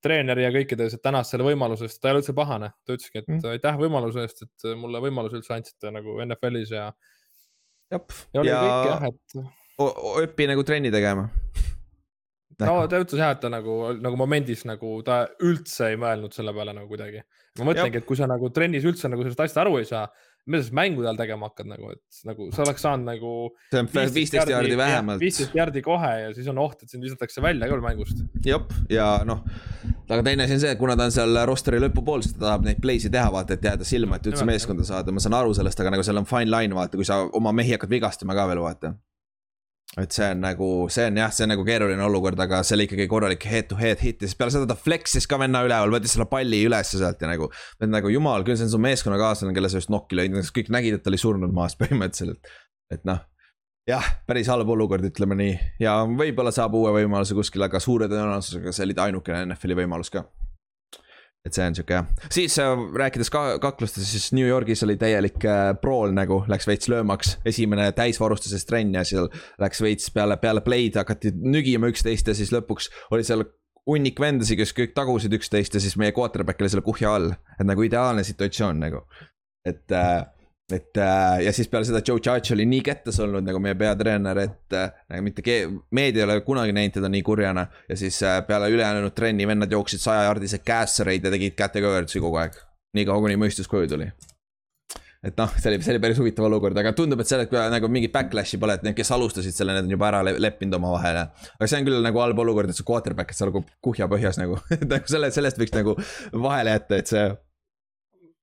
treeneri 0.05 0.45
ja 0.47 0.51
kõikides, 0.55 0.95
et 0.95 1.03
tänas 1.03 1.31
selle 1.33 1.47
võimaluse 1.47 1.89
eest, 1.89 1.99
ta 2.01 2.11
ei 2.11 2.15
ole 2.17 2.23
üldse 2.23 2.35
pahane, 2.37 2.71
ta 2.87 2.95
ütleski, 2.95 3.23
et 3.23 3.29
Mm. 3.29 3.41
aitäh 3.57 3.79
võimaluse 3.81 4.23
eest, 4.23 4.45
et 4.47 4.77
mulle 4.79 5.03
võimaluse 5.03 5.41
üldse 5.41 5.55
andsite 5.57 5.91
nagu 5.91 6.21
NFL-is 6.23 6.71
ja, 6.71 6.93
jah, 7.91 8.21
ja 8.33 8.41
oli 8.45 8.53
ja 8.53 8.61
kõik 8.63 8.93
jah, 8.93 9.09
et 9.11 9.41
õpi 9.79 10.49
nagu 10.51 10.65
trenni 10.67 10.91
tegema. 10.95 11.29
No 12.67 12.79
ta 12.91 13.03
ütles 13.03 13.21
jah, 13.21 13.35
et 13.37 13.43
ta 13.43 13.51
nagu, 13.53 13.75
nagu 14.03 14.19
momendis 14.19 14.65
nagu 14.69 14.99
ta 15.07 15.25
üldse 15.47 15.93
ei 15.93 16.01
mõelnud 16.01 16.35
selle 16.35 16.55
peale 16.57 16.75
nagu 16.77 16.91
kuidagi. 16.91 17.23
ma 17.59 17.69
mõtlengi, 17.71 18.01
et 18.01 18.09
kui 18.09 18.19
sa 18.19 18.27
nagu 18.31 18.51
trennis 18.55 18.87
üldse 18.89 19.11
nagu 19.11 19.23
sellest 19.25 19.45
asjast 19.45 19.63
aru 19.63 19.79
ei 19.79 19.87
saa, 19.89 20.07
mida 20.49 20.63
sa 20.63 20.69
siis 20.69 20.77
mängude 20.79 21.09
all 21.11 21.19
tegema 21.19 21.51
hakkad 21.51 21.69
nagu, 21.69 21.91
et 21.93 22.21
nagu 22.29 22.49
sa 22.55 22.65
oleks 22.65 22.85
saanud 22.85 23.07
nagu. 23.11 23.33
see 23.71 23.83
on 23.83 23.91
viisteist 24.15 24.53
jaardi 24.53 24.79
vähemalt. 24.81 25.23
viisteist 25.23 25.57
jaardi 25.59 25.83
kohe 25.85 26.13
ja 26.23 26.31
siis 26.37 26.49
on 26.51 26.61
oht, 26.63 26.83
et 26.83 26.91
sind 26.91 27.05
visatakse 27.05 27.45
välja 27.45 27.69
veel 27.71 27.85
mängust. 27.85 28.23
jep, 28.47 28.73
ja 28.93 29.11
noh, 29.29 29.43
aga 30.09 30.23
teine 30.25 30.47
asi 30.47 30.57
on 30.57 30.65
see, 30.65 30.73
et 30.75 30.81
kuna 30.81 30.97
ta 30.99 31.09
on 31.11 31.15
seal 31.15 31.43
roster'i 31.51 31.83
lõpupool, 31.85 32.25
siis 32.25 32.39
ta 32.39 32.47
tahab 32.47 32.65
neid 32.67 32.81
play'si 32.85 33.13
teha, 33.13 33.29
vaata, 33.35 33.59
et 33.59 33.69
jääda 33.71 33.87
silma, 33.89 34.19
et 34.19 34.31
üldse 34.33 34.47
meeskonda 34.49 34.87
saada, 34.89 35.15
ma 35.15 35.23
saan 35.23 35.37
aru 35.39 35.55
sellest, 35.59 35.85
aga 35.85 35.95
nagu 35.95 36.07
seal 36.07 36.23
on 36.23 36.29
fine 36.29 36.51
line, 36.51 36.75
vaata, 36.79 36.99
kui 36.99 37.07
sa 37.09 37.21
oma 37.39 37.53
mehi 37.55 37.77
hakkad 37.77 37.93
vigastama 37.93 38.37
ka 38.39 38.49
veel, 38.51 38.65
vaata. 38.65 38.95
Et 39.97 40.13
see 40.13 40.27
on 40.31 40.43
nagu, 40.45 40.69
see 40.93 41.07
on 41.09 41.17
jah, 41.17 41.33
see 41.33 41.47
on 41.47 41.53
nagu 41.55 41.65
keeruline 41.65 42.05
olukord, 42.05 42.39
aga 42.45 42.61
see 42.67 42.77
oli 42.77 42.87
ikkagi 42.89 43.09
korralik 43.11 43.47
head 43.49 43.71
to 43.71 43.79
head 43.81 44.03
hit 44.05 44.21
ja 44.21 44.29
siis 44.29 44.37
peale 44.39 44.53
seda 44.55 44.69
ta 44.69 44.77
flex'is 44.77 45.27
ka 45.31 45.39
venna 45.41 45.63
üleval, 45.65 45.95
võttis 45.95 46.13
selle 46.17 46.29
palli 46.31 46.61
ülesse 46.69 47.01
sealt 47.01 47.25
ja 47.25 47.31
nagu. 47.31 47.49
et 47.81 47.89
nagu 47.89 48.13
jumal 48.13 48.45
küll, 48.47 48.59
see 48.61 48.69
on 48.69 48.75
su 48.77 48.83
meeskonnakaaslane, 48.85 49.57
kelle 49.57 49.73
sa 49.73 49.81
just 49.81 49.93
nokki 49.95 50.19
lõid, 50.19 50.37
kõik 50.55 50.71
nägid, 50.75 50.99
et 50.99 51.05
ta 51.07 51.13
oli 51.13 51.21
surnud 51.21 51.57
maas 51.57 51.77
põhimõtteliselt, 51.81 52.53
et 52.93 53.09
noh 53.09 53.25
jah, 53.89 54.05
päris 54.29 54.51
halb 54.53 54.69
olukord, 54.69 55.07
ütleme 55.09 55.39
nii 55.39 55.55
ja 55.83 55.97
võib-olla 56.05 56.53
saab 56.55 56.77
uue 56.77 56.93
võimaluse 57.01 57.37
kuskil, 57.39 57.65
aga 57.65 57.81
suure 57.81 58.11
tõenäosusega 58.11 58.75
see 58.75 58.85
oli 58.89 58.97
ta 58.99 59.09
ainukene 59.09 59.47
NFL-i 59.49 59.81
võimalus 59.83 60.13
ka. 60.13 60.27
Et 61.49 61.57
see 61.57 61.67
on 61.67 61.77
sihuke 61.79 62.03
siis 62.35 62.59
äh, 62.63 62.73
rääkides 63.03 63.33
ka 63.35 63.45
kaklustest, 63.63 64.07
siis 64.13 64.31
New 64.37 64.47
Yorgis 64.47 64.85
oli 64.87 64.99
täielik 65.01 65.45
äh, 65.49 65.73
prool 65.83 66.15
nagu, 66.17 66.43
läks 66.51 66.69
veits 66.69 66.91
löömaks, 66.93 67.37
esimene 67.49 67.91
täisvarustuses 67.97 68.67
trenn 68.69 68.95
ja 68.97 69.05
seal 69.09 69.31
läks 69.61 69.83
veits 69.85 70.13
peale, 70.15 70.39
peale 70.41 70.65
play'd 70.65 70.99
hakati 71.01 71.35
nügima 71.39 71.91
üksteist 71.93 72.29
ja 72.29 72.37
siis 72.37 72.53
lõpuks 72.55 72.93
oli 73.15 73.27
seal 73.27 73.47
hunnik 73.89 74.21
vendasid, 74.21 74.59
kes 74.61 74.75
kõik 74.77 74.95
tagusid 74.97 75.33
üksteist 75.39 75.77
ja 75.77 75.83
siis 75.83 75.97
meie 76.01 76.13
quarterback 76.17 76.61
oli 76.61 76.73
selle 76.73 76.85
kuhja 76.85 77.15
all, 77.17 77.33
et 77.57 77.67
nagu 77.67 77.85
ideaalne 77.87 78.25
situatsioon 78.27 78.83
nagu, 78.85 79.05
et 79.69 79.97
äh, 79.97 80.27
et 80.73 80.97
äh, 81.01 81.43
ja 81.47 81.53
siis 81.53 81.69
peale 81.73 81.87
seda 81.89 82.03
Joe 82.05 82.21
Judge 82.21 82.53
oli 82.53 82.67
nii 82.69 82.83
kettes 82.85 83.19
olnud 83.25 83.47
nagu 83.47 83.61
meie 83.63 83.77
peatreener, 83.79 84.41
et 84.43 84.77
äh, 84.77 84.91
nagu 85.09 85.25
mitte 85.25 85.45
kee-, 85.45 85.69
meedia 85.97 86.25
ei 86.25 86.29
ole 86.29 86.41
kunagi 86.45 86.75
näinud 86.77 86.99
teda 86.99 87.09
nii 87.13 87.23
kurjana. 87.25 87.67
ja 87.89 87.97
siis 87.97 88.21
äh, 88.23 88.43
peale 88.47 88.69
ülejäänud 88.75 89.17
trenni 89.17 89.47
vennad 89.49 89.73
jooksid 89.73 90.05
sajajardise 90.05 90.61
kässareid 90.61 91.25
ja 91.25 91.33
tegid 91.33 91.57
kätekõverdusi 91.57 92.21
kogu 92.21 92.43
aeg. 92.43 92.61
nii 92.97 93.09
kaua, 93.09 93.25
kuni 93.25 93.41
mõistus 93.41 93.71
koju 93.71 93.89
tuli. 93.89 94.11
et 95.25 95.41
noh, 95.41 95.57
see 95.57 95.73
oli, 95.73 95.81
see 95.83 95.97
oli 95.97 96.05
päris 96.05 96.21
huvitav 96.21 96.51
olukord, 96.51 96.77
aga 96.85 96.93
tundub, 96.93 97.25
et 97.25 97.33
sellel 97.33 97.73
nagu 97.73 97.89
mingit 97.89 98.13
backlash'i 98.13 98.61
pole, 98.61 98.77
et 98.77 98.85
need, 98.85 98.97
kes 98.99 99.17
alustasid 99.17 99.57
selle, 99.57 99.73
need 99.73 99.89
on 99.89 99.97
juba 99.97 100.13
ära 100.13 100.23
le- 100.29 100.37
leppinud 100.37 100.77
omavahel. 100.83 101.25
aga 101.57 101.67
see 101.67 101.81
on 101.81 101.89
küll 101.89 102.05
nagu 102.05 102.27
halb 102.27 102.45
olukord, 102.45 102.69
et 102.69 102.77
su 102.77 102.85
quarterback, 102.85 103.33
et 103.33 103.41
sa 103.41 103.49
nagu 103.49 103.65
kuhja 103.81 104.07
põhjas 104.13 104.37
nagu, 104.37 104.61
et 104.77 104.85
nagu 104.85 105.09
selle, 105.09 105.33
sellest 105.33 105.65
võiks 105.65 105.81
nagu 105.81 105.97
vahele 106.37 106.77
jätta, 106.77 107.01
et 107.01 107.15
see. 107.17 107.29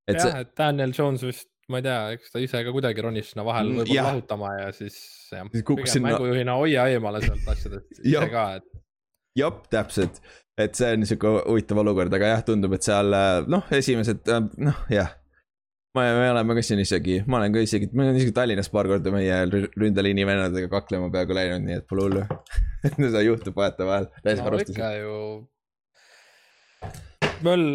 et 0.09 0.17
see, 0.17 0.31
jah, 0.31 0.41
et 0.41 0.57
Daniel 0.57 0.97
Jones 0.97 1.29
vist, 1.29 1.53
ma 1.71 1.79
ei 1.81 1.85
tea, 1.87 1.99
eks 2.15 2.31
ta 2.33 2.39
ise 2.43 2.59
ka 2.67 2.71
kuidagi 2.75 3.01
ronis 3.01 3.31
sinna 3.33 3.43
vahele 3.47 3.71
Mm, 3.71 3.79
võib-olla 3.81 3.95
jah. 3.97 4.07
lahutama 4.11 4.51
ja 4.59 4.71
siis 4.75 4.95
jah, 5.33 5.47
Siis 5.51 5.63
kukkus 5.65 5.83
pigem 5.89 5.93
sinna- 5.95 6.11
mängujuhina 6.13 6.57
hoia 6.59 6.87
eemale 6.93 7.21
sealt 7.25 7.47
asjadest 7.55 7.99
ise 8.05 8.29
ka, 8.33 8.43
et 8.59 8.67
jah, 9.39 9.55
täpselt, 9.73 10.19
et 10.61 10.77
see 10.77 10.91
on 10.95 11.05
sihuke 11.09 11.31
huvitav 11.49 11.81
olukord, 11.81 12.13
aga 12.13 12.29
jah, 12.35 12.43
tundub, 12.47 12.73
et 12.77 12.85
seal 12.85 13.09
noh, 13.49 13.65
esimesed 13.73 14.29
noh, 14.61 14.77
jah. 14.93 15.09
me, 15.97 16.03
me 16.19 16.27
oleme 16.35 16.55
ka 16.57 16.61
siin 16.67 16.79
isegi, 16.83 17.17
ma 17.25 17.37
olen 17.41 17.53
ka 17.55 17.63
isegi, 17.65 17.89
ma 17.95 18.03
olen 18.05 18.17
isegi 18.21 18.33
Tallinnas 18.35 18.69
paar 18.69 18.87
korda 18.91 19.11
meie 19.15 19.41
rü- 19.49 19.69
ründeliini 19.79 20.25
vennadega 20.27 20.67
kaklema 20.71 21.09
peaaegu 21.13 21.37
läinud, 21.37 21.65
nii 21.65 21.77
et 21.81 21.85
pole 21.89 22.05
hullu. 22.07 22.23
seda 22.99 23.21
juhtub 23.25 23.55
vahetevahel, 23.57 24.09
no 24.11 24.23
täisvarustus 24.29 24.75
ikka 24.75 24.89
ju. 24.99 25.15
möll, 27.45 27.65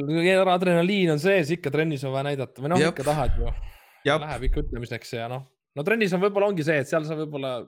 adrenaliin 0.55 1.11
on 1.14 1.20
sees, 1.22 1.50
ikka 1.57 1.70
trennis 1.74 2.05
on 2.07 2.12
vaja 2.14 2.29
näidata 2.31 2.62
või 2.62 2.72
noh, 2.74 2.81
Jep. 2.81 2.94
ikka 2.94 3.09
tahad 3.11 3.37
ju. 3.40 3.50
jah, 4.06 4.20
Läheb 4.22 4.48
ikka 4.50 4.64
ütlemiseks 4.66 5.12
ja 5.18 5.28
noh, 5.32 5.44
no 5.76 5.84
trennis 5.86 6.12
on 6.16 6.22
võib-olla 6.24 6.52
ongi 6.52 6.64
see, 6.66 6.80
et 6.82 6.88
seal 6.90 7.04
sa 7.06 7.16
võib-olla, 7.18 7.58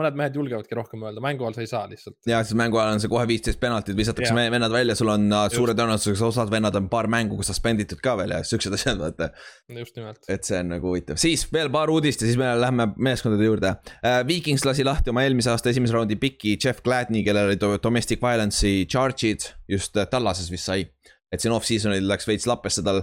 mõned 0.00 0.14
mehed 0.16 0.36
julgevadki 0.38 0.72
rohkem 0.78 1.02
öelda, 1.04 1.20
mängu 1.20 1.44
all 1.44 1.52
sa 1.52 1.60
ei 1.60 1.68
saa 1.68 1.82
lihtsalt. 1.90 2.14
ja 2.24 2.38
siis 2.40 2.56
mängu 2.56 2.78
ajal 2.80 2.94
on 2.94 3.00
see 3.02 3.10
kohe 3.12 3.26
viisteist 3.28 3.58
penaltit, 3.60 3.92
visatakse 3.98 4.32
me- 4.32 4.46
vennad 4.54 4.72
välja, 4.72 4.94
sul 4.96 5.10
on 5.12 5.26
äh, 5.36 5.42
suure 5.52 5.74
tõenäosusega 5.76 6.30
osad 6.30 6.48
vennad 6.54 6.78
on 6.80 6.86
paar 6.88 7.10
mängu 7.12 7.36
suspenditud 7.44 8.00
ka 8.00 8.14
veel 8.22 8.32
ja 8.32 8.38
siuksed 8.48 8.72
asjad, 8.78 8.96
vaata. 9.02 9.28
just 9.76 9.98
nimelt. 10.00 10.22
et 10.32 10.48
see 10.48 10.62
on 10.62 10.72
nagu 10.72 10.88
huvitav, 10.94 11.20
siis 11.20 11.44
veel 11.52 11.68
paar 11.74 11.92
uudist 11.92 12.24
ja 12.24 12.30
siis 12.30 12.40
me 12.40 12.48
lähme 12.56 12.88
meeskondade 12.96 13.44
juurde 13.50 13.74
uh,. 13.74 14.22
Vikings 14.32 14.64
lasi 14.64 14.86
lahti 14.88 15.12
oma 15.12 15.26
eelmise 15.26 15.52
aasta 15.52 15.68
esimese 15.74 15.92
raundi 15.98 16.16
piki 16.16 16.56
Jeff 16.56 16.80
Gladney, 16.86 17.20
kellel 17.26 17.52
oli 17.52 17.60
do- 17.60 17.76
domestic 17.84 18.22
violence'i 18.24 18.86
charge'id 18.88 19.50
just 19.68 19.96
äh, 20.00 20.08
Tallases 20.08 20.48
vist 20.50 20.70
sai. 20.72 20.86
et 21.32 21.40
siin 21.40 21.52
off-season'il 21.52 22.08
läks 22.08 22.26
veits 22.28 22.44
lappesse 22.48 22.82
tal, 22.84 22.98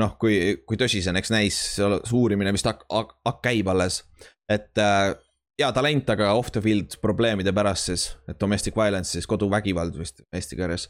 noh, 0.00 0.14
kui, 0.20 0.58
kui 0.66 0.78
tõsisena, 0.80 1.20
eks 1.20 1.32
näis, 1.34 1.56
uurimine 2.14 2.52
hak-, 2.54 2.86
hak- 2.92 3.42
käib 3.44 3.68
alles. 3.72 4.02
et 4.48 4.80
uh, 4.80 5.12
hea 5.58 5.72
talent, 5.74 6.10
aga 6.14 6.32
off 6.38 6.52
the 6.54 6.62
field 6.62 6.96
probleemide 7.02 7.52
pärast 7.52 7.90
siis, 7.90 8.08
et 8.28 8.38
domestic 8.40 8.76
violence 8.76 9.12
siis 9.12 9.26
koduvägivald 9.26 9.98
vist 9.98 10.22
eesti 10.32 10.56
keeles. 10.56 10.88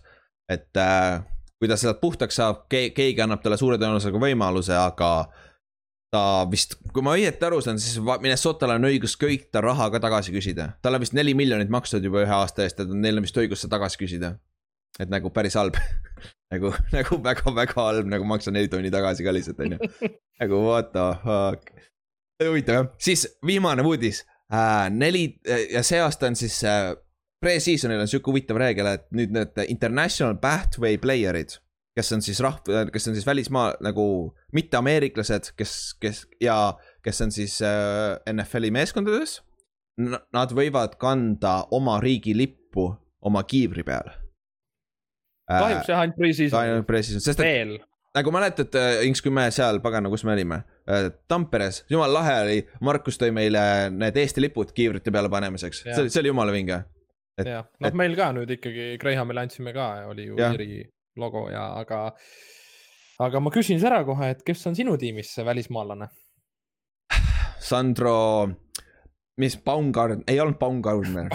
et 0.49 0.71
uh, 0.77 1.21
kui 1.59 1.68
ta 1.68 1.77
sealt 1.77 2.01
puhtaks 2.01 2.38
saab, 2.38 2.66
keegi 2.71 3.21
annab 3.25 3.42
talle 3.42 3.59
suure 3.59 3.79
tõenäosusega 3.81 4.21
võimaluse, 4.23 4.77
aga 4.79 5.11
ta 6.14 6.23
vist, 6.51 6.79
kui 6.94 7.05
ma 7.05 7.16
õieti 7.18 7.44
aru 7.44 7.61
saan, 7.64 7.81
siis 7.83 7.99
Minnesotal 8.01 8.77
on 8.77 8.88
õigus 8.88 9.16
kõik 9.21 9.49
ta 9.53 9.61
raha 9.64 9.90
ka 9.92 10.01
tagasi 10.01 10.33
küsida. 10.33 10.71
talle 10.83 11.01
vist 11.03 11.16
neli 11.16 11.35
miljonit 11.37 11.68
makstud 11.73 12.05
juba 12.05 12.23
ühe 12.25 12.35
aasta 12.35 12.64
eest, 12.64 12.81
et 12.81 12.94
neil 12.94 13.21
on 13.21 13.27
vist 13.27 13.37
õigus 13.37 13.64
see 13.64 13.73
tagasi 13.73 14.01
küsida. 14.01 14.37
Et 14.98 15.11
nagu 15.12 15.31
päris 15.35 15.57
halb 15.59 15.79
nagu, 16.53 16.72
nagu 16.94 17.20
väga-väga 17.24 17.77
halb, 17.81 18.09
nagu 18.11 18.29
maksa 18.29 18.55
neli 18.55 18.70
tonni 18.72 18.92
tagasi 18.94 19.27
ka 19.27 19.35
lihtsalt 19.37 19.61
onju. 19.66 19.90
nagu 20.42 20.62
what 20.64 20.92
the 20.94 21.07
fuck. 21.24 21.70
huvitav 22.42 22.81
jah, 22.81 22.90
siis 23.03 23.27
viimane 23.46 23.85
uudis 23.87 24.24
äh,. 24.53 24.88
neli 24.90 25.29
ja 25.72 25.83
see 25.87 26.01
aasta 26.03 26.31
on 26.31 26.38
siis 26.38 26.61
äh, 26.64 26.92
pre-season'il 27.42 28.03
on 28.03 28.11
sihuke 28.11 28.33
huvitav 28.33 28.59
reegel, 28.59 28.87
et 28.96 29.09
nüüd 29.14 29.35
need 29.35 29.64
international 29.68 30.38
pathway 30.42 30.98
player'id 30.98 31.59
kes 31.98 32.12
on 32.14 32.22
siis 32.22 32.38
rahv-, 32.44 32.90
kes 32.94 33.09
on 33.11 33.16
siis 33.16 33.27
välismaa 33.27 33.72
nagu 33.83 34.05
mitteameeriklased, 34.55 35.53
kes, 35.59 35.72
kes 36.01 36.27
ja 36.42 36.79
kes 37.03 37.20
on 37.27 37.35
siis 37.35 37.59
äh, 37.62 38.18
NFL-i 38.31 38.70
meeskondades. 38.74 39.40
Nad 39.98 40.55
võivad 40.55 40.94
kanda 41.01 41.64
oma 41.74 41.96
riigi 41.98 42.37
lippu 42.38 42.92
oma 43.27 43.42
kiivri 43.42 43.83
peal 43.83 44.12
äh,. 44.12 44.28
Kahjuks 45.49 45.93
jah, 45.93 46.03
ainult 46.03 46.19
pre-season, 46.19 46.59
ainult 46.61 46.89
pre-season, 46.89 47.25
sest 47.25 47.41
et 47.45 47.79
nagu 48.19 48.33
mäletad, 48.35 48.75
Inks, 49.07 49.23
kui 49.23 49.33
me 49.35 49.47
seal, 49.55 49.81
pagana, 49.85 50.11
kus 50.13 50.25
me 50.27 50.35
olime, 50.35 50.61
Tamperes, 51.31 51.83
jumala 51.93 52.21
lahe 52.21 52.37
oli, 52.45 52.61
Markus 52.85 53.21
tõi 53.21 53.33
meile 53.35 53.63
need 53.95 54.17
Eesti 54.19 54.43
lipud 54.43 54.73
kiivrite 54.77 55.13
peale 55.15 55.31
panemiseks, 55.33 55.85
see 55.87 56.05
oli, 56.05 56.13
see 56.13 56.23
oli 56.25 56.33
jumala 56.33 56.55
vinge. 56.55 56.83
jah, 57.39 57.67
noh, 57.79 57.99
meil 57.99 58.17
ka 58.19 58.31
nüüd 58.35 58.51
ikkagi 58.59 58.95
Grahamile 59.01 59.45
andsime 59.47 59.75
ka, 59.77 59.91
oli 60.11 60.31
ju. 60.31 60.39
Iiri 60.41 60.83
logo 61.19 61.47
ja, 61.53 61.69
aga, 61.79 62.09
aga 63.23 63.43
ma 63.43 63.53
küsin 63.55 63.79
siis 63.79 63.87
ära 63.89 64.01
kohe, 64.07 64.33
et 64.35 64.43
kes 64.47 64.67
on 64.71 64.79
sinu 64.79 64.97
tiimis 64.99 65.35
see 65.37 65.47
välismaalane? 65.47 66.11
Sandro, 67.69 68.49
mis 69.39 69.59
Baumgart, 69.63 70.23
ei 70.31 70.41
olnud 70.43 70.59
Baumgartner, 70.59 71.31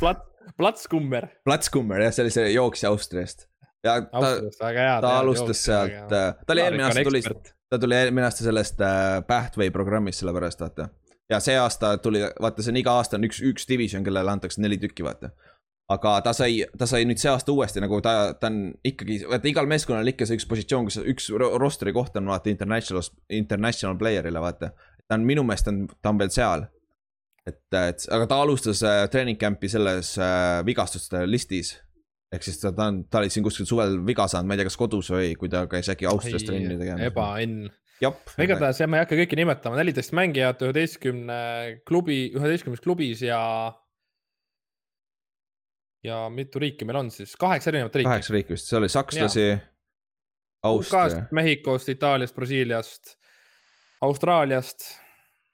Plats, 0.00 0.33
Platskummer, 0.56 1.28
Platskummer 1.44 2.04
jah, 2.06 2.12
see 2.14 2.24
oli 2.24 2.32
see 2.34 2.50
jooksja 2.52 2.90
Austriast. 2.92 3.46
ja 3.84 3.98
ta, 4.02 4.20
väga 4.60 4.80
hea. 4.80 5.00
ta 5.04 5.18
alustas 5.18 5.64
sealt, 5.64 6.08
ta 6.10 6.52
oli 6.52 6.62
eelmine 6.64 6.86
aasta 6.88 7.04
tuli, 7.04 7.22
ta 7.70 7.78
tuli 7.78 7.96
eelmine 7.98 8.28
aasta 8.28 8.46
sellest 8.46 8.80
äh, 8.80 9.22
Pathway 9.26 9.70
programmist, 9.70 10.22
sellepärast 10.22 10.60
vaata. 10.60 10.88
ja 11.30 11.40
see 11.40 11.56
aasta 11.58 11.96
tuli, 11.98 12.22
vaata, 12.40 12.62
see 12.62 12.72
on 12.74 12.80
iga 12.80 12.94
aasta 13.00 13.18
on 13.18 13.26
üks, 13.28 13.42
üks 13.44 13.68
division, 13.68 14.04
kellele 14.04 14.30
antakse 14.30 14.62
neli 14.62 14.78
tükki, 14.80 15.04
vaata. 15.04 15.30
aga 15.92 16.14
ta 16.24 16.32
sai, 16.32 16.64
ta 16.78 16.86
sai 16.88 17.04
nüüd 17.04 17.20
see 17.20 17.32
aasta 17.32 17.52
uuesti 17.52 17.82
nagu 17.84 18.00
ta, 18.04 18.34
ta 18.40 18.48
on 18.52 18.72
ikkagi, 18.84 19.20
vaata 19.28 19.50
igal 19.50 19.68
meeskonnal 19.68 20.04
on 20.06 20.12
ikka 20.14 20.28
see 20.28 20.40
üks 20.40 20.48
positsioon, 20.48 20.88
kus 20.88 21.00
üks 21.02 21.28
ro- 21.36 21.54
roster'i 21.60 21.92
koht 21.92 22.16
on 22.20 22.32
vaata 22.32 22.52
international, 22.52 23.04
international 23.28 23.98
player'ile 24.00 24.40
vaata. 24.40 24.72
ta 25.08 25.18
on 25.18 25.26
minu 25.28 25.44
meelest 25.44 25.68
on, 25.68 25.84
ta 26.00 26.14
on 26.14 26.18
veel 26.22 26.32
seal. 26.32 26.64
et, 27.46 27.60
et 27.76 28.06
aga 28.16 28.28
ta 28.30 28.40
alustas 28.42 28.82
äh, 28.86 29.04
treening 29.12 29.40
camp'i 29.40 29.68
selles 29.72 30.14
äh, 30.18 30.62
vigastuste 30.66 31.24
listis 31.28 31.74
ehk 32.34 32.44
siis 32.46 32.58
ta, 32.60 32.72
ta 32.74 32.88
on, 32.90 33.04
ta 33.10 33.20
oli 33.20 33.30
siin 33.32 33.44
kuskil 33.46 33.68
suvel 33.68 34.00
viga 34.06 34.26
saanud, 34.30 34.48
ma 34.48 34.56
ei 34.56 34.62
tea, 34.62 34.68
kas 34.70 34.78
kodus 34.80 35.10
või 35.14 35.32
kui 35.38 35.50
ta 35.52 35.64
käis 35.70 35.90
äkki 35.92 36.08
Austrias 36.10 36.44
trenni 36.46 36.76
tegemas. 36.80 37.04
ebaõnn. 37.10 37.68
igatahes 38.42 38.82
jah, 38.82 38.90
ma 38.90 38.98
ei 38.98 39.04
hakka 39.04 39.18
kõiki 39.20 39.38
nimetama, 39.38 39.78
neliteist 39.80 40.14
mängijat 40.16 40.64
üheteistkümne 40.66 41.38
klubi, 41.88 42.18
üheteistkümnes 42.34 42.82
klubis 42.84 43.22
ja 43.24 43.40
ja 46.04 46.24
mitu 46.32 46.60
riiki 46.60 46.86
meil 46.88 47.00
on 47.04 47.12
siis, 47.14 47.36
kaheksa 47.40 47.72
erinevat 47.72 48.00
riiki. 48.00 48.10
kaheksa 48.10 48.36
riiki 48.36 48.56
vist, 48.56 48.68
seal 48.68 48.82
oli 48.82 48.92
sakslasi. 48.92 49.46
UK-st, 50.64 51.32
Mehhikost, 51.36 51.90
Itaaliast, 51.92 52.34
Brasiiliast, 52.34 53.18
Austraaliast 54.00 54.86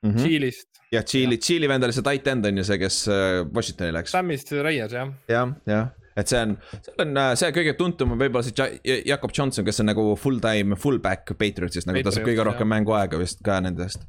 mm, 0.03 0.11
-hmm. 0.11 0.19
Tšiilist. 0.23 0.70
Jah, 0.95 1.07
Tšiili, 1.07 1.39
Tšiili 1.39 1.71
vend 1.71 1.87
oli 1.87 1.95
see 1.97 2.07
tight 2.07 2.29
end 2.33 2.47
on 2.51 2.61
ju 2.61 2.67
see, 2.67 2.79
kes 2.83 3.01
äh, 3.11 3.41
Washingtoni 3.55 3.95
läks. 3.95 4.15
Sammist 4.15 4.53
Reyes 4.53 4.95
jah. 4.95 5.11
jah, 5.31 5.55
jah, 5.71 5.91
et 6.19 6.31
see 6.31 6.43
on, 6.43 6.55
see 6.75 6.95
on 7.05 7.21
äh, 7.23 7.33
see 7.41 7.51
kõige 7.57 7.75
tuntum 7.79 8.15
on 8.15 8.21
võib-olla 8.21 8.47
see 8.47 9.03
Jakob 9.09 9.35
Johnson, 9.37 9.67
kes 9.67 9.83
on 9.85 9.91
nagu 9.93 10.07
full-time 10.21 10.79
fullback 10.81 11.35
Patriotsist, 11.35 11.89
nagu 11.89 12.01
Patriots, 12.01 12.17
ta 12.17 12.21
saab 12.21 12.31
kõige 12.31 12.47
rohkem 12.51 12.73
mänguaega 12.75 13.21
vist 13.21 13.45
ka 13.47 13.61
nendest. 13.65 14.07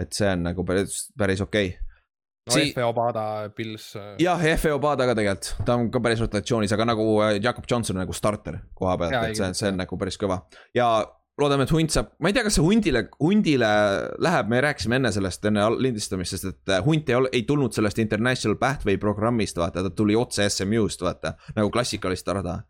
et 0.00 0.14
see 0.16 0.30
on 0.32 0.48
nagu 0.48 0.64
päris, 0.66 1.08
päris 1.18 1.42
okei 1.44 1.74
okay 1.74 1.82
no 2.44 2.52
si 2.52 2.72
F.E. 2.74 2.82
Obada, 2.84 3.50
Pils. 3.56 3.94
Äh, 3.96 4.16
jah, 4.20 4.40
F.E. 4.56 4.72
Obada 4.74 5.06
ka 5.08 5.14
tegelikult, 5.16 5.66
ta 5.66 5.76
on 5.78 5.90
ka 5.92 6.00
päris 6.04 6.24
rotatsioonis, 6.24 6.72
aga 6.76 6.88
nagu 6.92 7.04
Jakob 7.36 7.68
Johnson 7.70 7.96
on 7.96 8.04
nagu 8.04 8.16
starter 8.16 8.58
koha 8.76 8.96
pealt, 9.00 9.20
et 9.28 9.38
see, 9.38 9.52
see 9.60 9.70
on 9.72 9.78
nagu 9.80 10.00
päris 10.00 10.18
kõva. 10.20 10.42
ja 10.76 10.88
loodame, 11.40 11.66
et 11.66 11.72
hunt 11.74 11.90
saab, 11.90 12.12
ma 12.22 12.30
ei 12.30 12.36
tea, 12.36 12.44
kas 12.46 12.58
see 12.58 12.64
hundile, 12.64 13.06
hundile 13.18 13.70
läheb, 14.22 14.50
me 14.52 14.60
rääkisime 14.62 15.00
enne 15.00 15.10
sellest, 15.14 15.42
enne 15.50 15.66
lindistamist, 15.82 16.36
sest 16.36 16.50
et 16.52 16.74
äh, 16.76 16.84
hunt 16.86 17.10
ei 17.10 17.18
ole, 17.18 17.32
ei 17.34 17.42
tulnud 17.48 17.74
sellest 17.74 17.98
International 18.02 18.58
Pathway 18.60 19.00
programmist, 19.02 19.58
vaata, 19.58 19.82
ta 19.82 19.90
tuli 19.90 20.14
otse 20.18 20.46
SMU-st, 20.50 21.02
vaata, 21.06 21.34
nagu 21.58 21.72
klassikalist 21.74 22.30
rada 22.34 22.60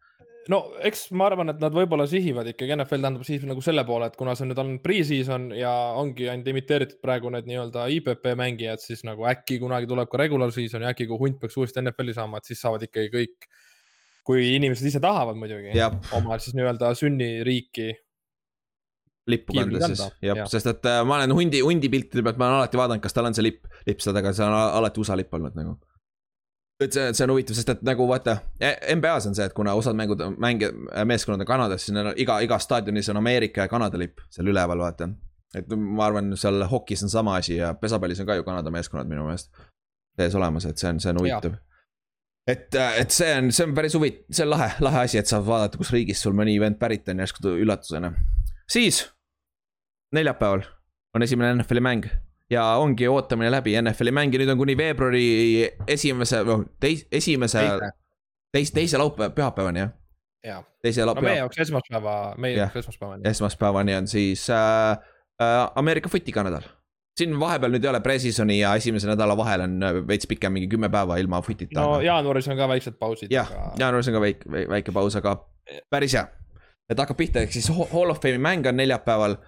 no 0.52 0.60
eks 0.84 1.06
ma 1.16 1.28
arvan, 1.30 1.52
et 1.52 1.60
nad 1.62 1.72
võib-olla 1.74 2.06
sihivad 2.08 2.48
ikkagi, 2.50 2.74
NFL 2.76 3.04
tähendab 3.04 3.26
siis 3.26 3.44
nagu 3.48 3.62
selle 3.64 3.84
poole, 3.88 4.10
et 4.10 4.16
kuna 4.18 4.34
see 4.36 4.48
nüüd 4.48 4.60
on 4.60 4.72
pre-season 4.84 5.48
ja 5.56 5.72
ongi 6.00 6.28
ainult 6.28 6.50
imiteeritud 6.52 7.00
praegu 7.04 7.32
need 7.32 7.48
nii-öelda 7.48 7.86
IPP 7.96 8.34
mängijad, 8.40 8.82
siis 8.84 9.04
nagu 9.08 9.24
äkki 9.30 9.58
kunagi 9.62 9.88
tuleb 9.90 10.10
ka 10.12 10.20
regular 10.20 10.52
season 10.54 10.84
ja 10.84 10.92
äkki 10.92 11.08
kui 11.10 11.20
hunt 11.20 11.40
peaks 11.40 11.56
uuesti 11.60 11.80
NFL-i 11.80 12.16
saama, 12.16 12.40
et 12.40 12.50
siis 12.50 12.60
saavad 12.64 12.84
ikkagi 12.88 13.12
kõik. 13.14 13.52
kui 14.24 14.54
inimesed 14.56 14.86
ise 14.88 15.00
tahavad 15.04 15.36
muidugi, 15.36 15.74
oma 16.16 16.38
siis 16.40 16.54
nii-öelda 16.56 16.94
sünniriiki 16.96 17.90
lippu 19.30 19.56
kanda 19.56 19.88
siis, 19.88 20.02
jah, 20.24 20.44
sest 20.50 20.68
et 20.68 20.86
äh, 20.90 21.00
ma 21.06 21.18
olen 21.20 21.32
hundi, 21.36 21.62
hundi 21.64 21.88
piltide 21.92 22.24
pealt, 22.24 22.38
ma 22.40 22.50
olen 22.50 22.62
alati 22.62 22.80
vaadanud, 22.80 23.02
kas 23.04 23.16
tal 23.16 23.28
on 23.28 23.36
see 23.36 23.46
lipp, 23.46 23.66
lipp 23.88 24.02
seal 24.04 24.16
taga, 24.16 24.34
see 24.36 24.46
on 24.46 24.54
alati 24.54 25.00
USA 25.00 25.16
lipp 25.16 25.34
olnud 25.36 25.56
nagu. 25.56 25.76
et 26.84 26.92
see, 26.92 27.12
see 27.16 27.24
on 27.24 27.32
huvitav, 27.32 27.56
sest 27.56 27.70
et 27.72 27.84
nagu 27.86 28.06
vaata, 28.10 28.36
NBA-s 28.60 29.30
on 29.30 29.36
see, 29.38 29.46
et 29.48 29.56
kuna 29.56 29.76
osad 29.78 29.96
mängud, 29.96 30.24
mänge, 30.42 30.72
meeskonnad 31.08 31.44
on 31.46 31.48
Kanadas, 31.48 31.86
siis 31.86 31.96
on 31.96 32.12
iga, 32.20 32.40
iga 32.44 32.58
staadionis 32.60 33.08
on 33.12 33.22
Ameerika 33.22 33.64
ja 33.64 33.72
Kanada 33.72 34.00
lipp 34.00 34.24
seal 34.34 34.50
üleval, 34.52 34.82
vaata. 34.84 35.08
et 35.54 35.70
ma 35.76 36.08
arvan, 36.10 36.34
seal 36.36 36.66
hokis 36.68 37.06
on 37.06 37.12
sama 37.12 37.38
asi 37.40 37.56
ja 37.60 37.72
pesapallis 37.78 38.20
on 38.20 38.28
ka 38.28 38.36
ju 38.40 38.44
Kanada 38.44 38.74
meeskonnad 38.74 39.08
minu 39.08 39.24
meelest 39.28 39.54
sees 40.18 40.34
olemas, 40.34 40.66
et 40.68 40.78
see 40.78 40.90
on, 40.90 41.00
see 41.00 41.14
on 41.14 41.22
huvitav 41.22 41.56
et, 42.46 42.74
äh, 42.74 43.00
et 43.00 43.10
see 43.14 43.32
on, 43.38 43.50
see 43.54 43.66
on 43.66 43.74
päris 43.76 43.96
huvitav, 43.96 44.26
see 44.36 44.44
on 44.44 44.52
lahe, 44.52 44.70
lahe 44.84 45.04
asi, 45.08 45.18
et 45.20 45.30
saab 45.30 45.46
vaadata, 45.48 45.80
kus 45.80 45.92
riigist 45.94 46.26
sul 46.26 46.36
mõni 46.36 46.56
event 46.58 46.78
pärit 46.80 47.08
on 47.08 47.22
järsku 47.24 47.54
üllatusena. 47.54 48.12
siis 48.70 49.04
neljapäeval 50.14 50.64
on 51.14 51.22
esimene 51.26 51.54
NFL-i 51.54 51.82
mäng 51.84 52.06
ja 52.50 52.64
ongi 52.80 53.08
ootamine 53.08 53.50
läbi 53.50 53.74
NFL-i 53.80 54.12
mäng 54.14 54.34
ja 54.34 54.40
nüüd 54.42 54.52
on 54.52 54.60
kuni 54.60 54.76
veebruari 54.78 55.26
esimese, 55.88 56.42
noh 56.46 56.64
teis-, 56.82 57.06
esimese, 57.12 57.64
teis-, 58.54 58.72
teise 58.74 59.00
laupäeva, 59.00 59.32
pühapäevani 59.36 59.84
jah? 59.84 59.92
jaa, 60.44 60.60
teise 60.84 61.06
no 61.08 61.16
meie 61.24 61.40
jaoks 61.40 61.60
esmaspäeva, 61.64 62.14
meie 62.38 62.58
jaoks 62.58 62.82
esmaspäevani. 62.82 63.28
esmaspäevani 63.30 63.96
on 63.96 64.08
siis 64.08 64.48
äh, 64.50 64.90
äh, 65.42 65.70
Ameerika 65.74 66.08
futiga 66.08 66.44
nädal. 66.44 66.66
siin 67.18 67.40
vahepeal 67.40 67.76
nüüd 67.76 67.84
ei 67.86 67.92
ole 67.92 68.00
pre-season'i 68.04 68.58
ja 68.58 68.74
esimese 68.76 69.08
nädala 69.08 69.36
vahel 69.38 69.64
on 69.64 69.82
äh, 69.82 70.00
veits 70.08 70.28
pikem, 70.28 70.52
mingi 70.52 70.68
kümme 70.68 70.90
päeva 70.92 71.16
ilma 71.22 71.42
futita. 71.42 71.80
no 71.80 71.94
aga... 71.94 72.06
jaanuaris 72.10 72.48
on 72.48 72.60
ka 72.60 72.68
väiksed 72.68 73.00
pausid. 73.00 73.32
jah 73.32 73.50
aga..., 73.50 73.74
jaanuaris 73.80 74.12
on 74.12 74.18
ka 74.18 74.24
väike, 74.26 74.64
väike 74.76 74.92
paus, 74.92 75.16
aga 75.16 75.36
päris 75.90 76.18
hea. 76.18 76.26
et 76.90 76.98
hakkab 76.98 77.16
pihta, 77.16 77.40
ehk 77.40 77.56
siis 77.56 77.70
Hall 77.72 78.12
of 78.12 78.20
Fame'i 78.20 78.42
mäng 78.42 78.68
on 78.68 78.76
neljapäeval 78.76 79.38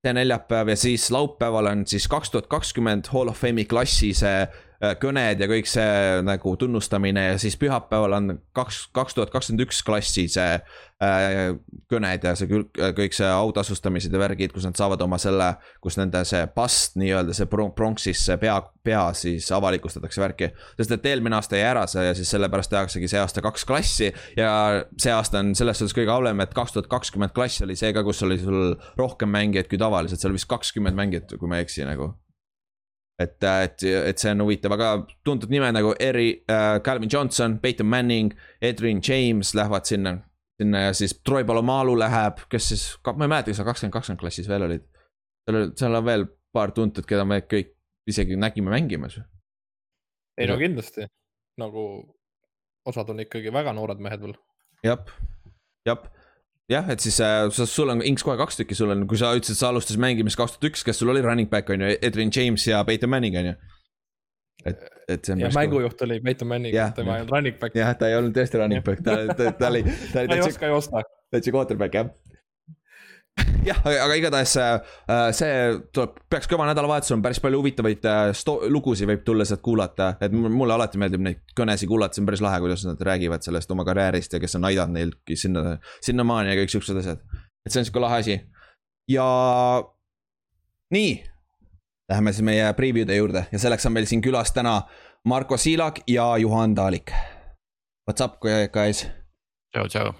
see 0.00 0.12
neljapäev 0.16 0.70
ja 0.72 0.76
siis 0.80 1.10
laupäeval 1.12 1.66
on 1.66 1.86
siis 1.86 2.06
kaks 2.08 2.30
tuhat 2.30 2.46
kakskümmend 2.48 3.10
Hall 3.12 3.28
of 3.28 3.40
Fame'i 3.42 3.66
klassi 3.68 4.14
see 4.16 4.46
kõned 4.80 5.42
ja 5.42 5.46
kõik 5.48 5.68
see 5.68 6.20
nagu 6.24 6.54
tunnustamine 6.56 7.26
ja 7.32 7.40
siis 7.40 7.56
pühapäeval 7.60 8.16
on 8.16 8.30
kaks, 8.56 8.86
kaks 8.96 9.16
tuhat 9.16 9.32
kakskümmend 9.32 9.66
üks 9.66 9.82
klassi 9.84 10.24
see 10.32 10.54
äh, 10.56 11.50
kõned 11.92 12.24
ja 12.24 12.32
see 12.38 12.48
kõik 12.96 13.16
see 13.16 13.28
autasustamised 13.28 14.14
ja 14.14 14.22
värgid, 14.22 14.54
kus 14.56 14.64
nad 14.64 14.80
saavad 14.80 15.04
oma 15.04 15.18
selle, 15.20 15.50
kus 15.84 16.00
nende 16.00 16.22
see 16.28 16.46
bust 16.54 16.96
nii-öelda 17.00 17.36
see 17.36 17.48
pronksis 17.50 18.24
see 18.30 18.38
pea, 18.40 18.56
pea 18.86 19.02
siis 19.20 19.50
avalikustatakse 19.52 20.24
värki. 20.24 20.48
sest 20.80 20.96
et 20.96 21.10
eelmine 21.12 21.36
aasta 21.36 21.60
jäi 21.60 21.68
ära 21.74 21.84
see 21.90 22.06
ja 22.06 22.16
siis 22.16 22.32
sellepärast 22.32 22.72
tehaksegi 22.72 23.12
see 23.12 23.20
aasta 23.20 23.44
kaks 23.44 23.68
klassi 23.68 24.08
ja 24.40 24.54
see 24.96 25.12
aasta 25.12 25.44
on 25.44 25.52
selles 25.58 25.82
suhtes 25.82 25.96
kõige 25.98 26.14
halvem, 26.14 26.40
et 26.40 26.56
kaks 26.56 26.78
tuhat 26.78 26.88
kakskümmend 26.88 27.36
klass 27.36 27.60
oli 27.68 27.76
see 27.76 27.92
ka, 27.92 28.06
kus 28.06 28.24
oli 28.24 28.40
sul 28.40 28.72
rohkem 28.96 29.28
mängijaid 29.28 29.68
kui 29.68 29.80
tavaliselt, 29.80 30.24
seal 30.24 30.32
vist 30.32 30.48
kakskümmend 30.48 30.96
mängijat, 30.96 31.36
kui 31.36 31.52
ma 31.52 31.60
ei 31.60 31.68
eksi 31.68 31.84
nagu 31.84 32.14
et, 33.20 33.44
et, 33.44 33.82
et 33.84 34.22
see 34.22 34.32
on 34.32 34.44
huvitav, 34.46 34.74
aga 34.76 34.90
tuntud 35.26 35.52
nimed 35.52 35.76
nagu 35.76 35.92
Eri 36.00 36.30
äh,, 36.48 36.80
Calvin 36.84 37.10
Johnson, 37.12 37.58
Peyton 37.60 37.86
Manning, 37.86 38.32
Edwin 38.60 39.02
James 39.04 39.54
lähevad 39.54 39.88
sinna. 39.88 40.18
sinna 40.60 40.80
ja 40.86 40.94
siis 40.96 41.20
Troy 41.24 41.44
Palomalu 41.44 41.98
läheb, 41.98 42.40
kes 42.52 42.68
siis, 42.72 42.84
ma 43.06 43.24
ei 43.24 43.32
mäleta, 43.32 43.50
kes 43.50 43.60
seal 43.60 43.68
kakskümmend, 43.68 43.96
kakskümmend 43.96 44.20
klassis 44.20 44.48
veel 44.48 44.64
olid. 44.68 44.86
seal, 45.48 45.70
seal 45.76 45.98
on 46.00 46.04
veel 46.04 46.26
paar 46.52 46.72
tuntud, 46.76 47.06
keda 47.08 47.24
me 47.28 47.42
kõik 47.44 47.74
isegi 48.08 48.36
nägime 48.36 48.72
mängimas. 48.72 49.20
ei 50.40 50.48
no 50.48 50.56
kindlasti, 50.60 51.06
nagu 51.60 51.84
osad 52.88 53.12
on 53.12 53.20
ikkagi 53.26 53.52
väga 53.52 53.76
noored 53.76 54.00
mehed 54.00 54.24
veel. 54.24 54.36
jah, 54.84 55.04
jah 55.88 56.00
jah, 56.70 56.86
et 56.92 57.02
siis 57.02 57.18
äh, 57.24 57.48
sul 57.50 57.92
on 57.92 58.02
Inks 58.06 58.24
kohe 58.26 58.38
kaks 58.40 58.60
tükki, 58.60 58.78
sul 58.78 58.94
on, 58.94 59.04
kui 59.10 59.18
sa 59.20 59.32
ütlesid, 59.36 59.58
sa 59.58 59.72
alustasid 59.72 60.00
mängimist 60.02 60.38
kaks 60.40 60.56
tuhat 60.56 60.70
üks, 60.70 60.86
kes 60.86 61.02
sul 61.02 61.12
oli 61.12 61.24
running 61.24 61.50
back 61.50 61.70
on 61.72 61.84
ju, 61.84 61.92
Edwin 62.06 62.32
James 62.34 62.66
ja 62.66 62.82
Peyton 62.86 63.10
Manning 63.10 63.36
on 63.40 63.52
ju. 63.52 63.54
et, 64.70 64.88
et 65.08 65.24
see 65.24 65.36
on. 65.36 65.44
ja 65.46 65.52
mängujuht 65.56 66.02
oli 66.06 66.20
Peyton 66.24 66.50
Manning, 66.50 66.76
tema 66.96 67.18
ei 67.18 67.24
olnud 67.24 67.36
running 67.36 67.60
back. 67.60 67.76
jah, 67.76 67.94
ta 67.98 68.10
ei 68.10 68.18
olnud 68.20 68.36
tõesti 68.36 68.62
running 68.62 68.86
back, 68.86 69.04
ta, 69.06 69.20
ta, 69.34 69.52
ta 69.58 69.72
oli. 69.72 69.84
ta 70.14 70.26
ei 70.26 70.44
oska 70.46 70.72
joosta. 70.72 71.04
täitsa 71.30 71.54
quarterback 71.54 72.00
jah 72.00 72.10
jah, 73.68 73.80
aga 73.84 74.16
igatahes 74.18 74.54
äh, 74.60 74.78
see 75.36 75.52
tuleb, 75.94 76.18
peaks 76.32 76.48
kõva 76.50 76.66
nädalavahetus 76.70 77.12
olema, 77.12 77.26
päris 77.28 77.40
palju 77.42 77.60
huvitavaid 77.60 78.06
äh, 78.08 78.20
sto-, 78.36 78.60
lugusid 78.72 79.08
võib 79.10 79.24
tulla 79.26 79.46
sealt 79.48 79.62
kuulata, 79.64 80.12
et 80.22 80.34
mulle 80.34 80.76
alati 80.76 81.00
meeldib 81.00 81.24
neid 81.24 81.42
kõnesid 81.58 81.90
kuulata, 81.90 82.16
see 82.16 82.24
on 82.24 82.30
päris 82.30 82.44
lahe, 82.44 82.60
kuidas 82.62 82.84
nad 82.88 83.02
räägivad 83.10 83.44
sellest 83.46 83.72
oma 83.74 83.86
karjäärist 83.88 84.36
ja 84.36 84.42
kes 84.42 84.56
on 84.58 84.68
aidanud 84.70 84.98
neilgi 84.98 85.38
sinna, 85.38 85.76
sinnamaani 86.04 86.54
ja 86.54 86.60
kõik 86.60 86.74
siuksed 86.74 87.02
asjad. 87.02 87.20
et 87.66 87.72
see 87.72 87.82
on 87.82 87.88
sihuke 87.88 88.04
lahe 88.04 88.22
asi. 88.24 88.38
ja 89.10 89.26
nii, 90.96 91.12
läheme 92.10 92.34
siis 92.34 92.46
meie 92.46 92.72
preview'de 92.78 93.20
juurde 93.20 93.46
ja 93.52 93.62
selleks 93.62 93.86
on 93.86 93.96
meil 93.96 94.08
siin 94.10 94.24
külas 94.24 94.54
täna 94.56 94.80
Marko 95.24 95.56
Siilak 95.60 96.00
ja 96.08 96.32
Juhan 96.40 96.74
Taalik. 96.74 97.12
What's 98.08 98.24
up, 98.24 98.40
guys? 98.72 99.06
tšau, 99.74 99.86
tšau. 99.86 100.12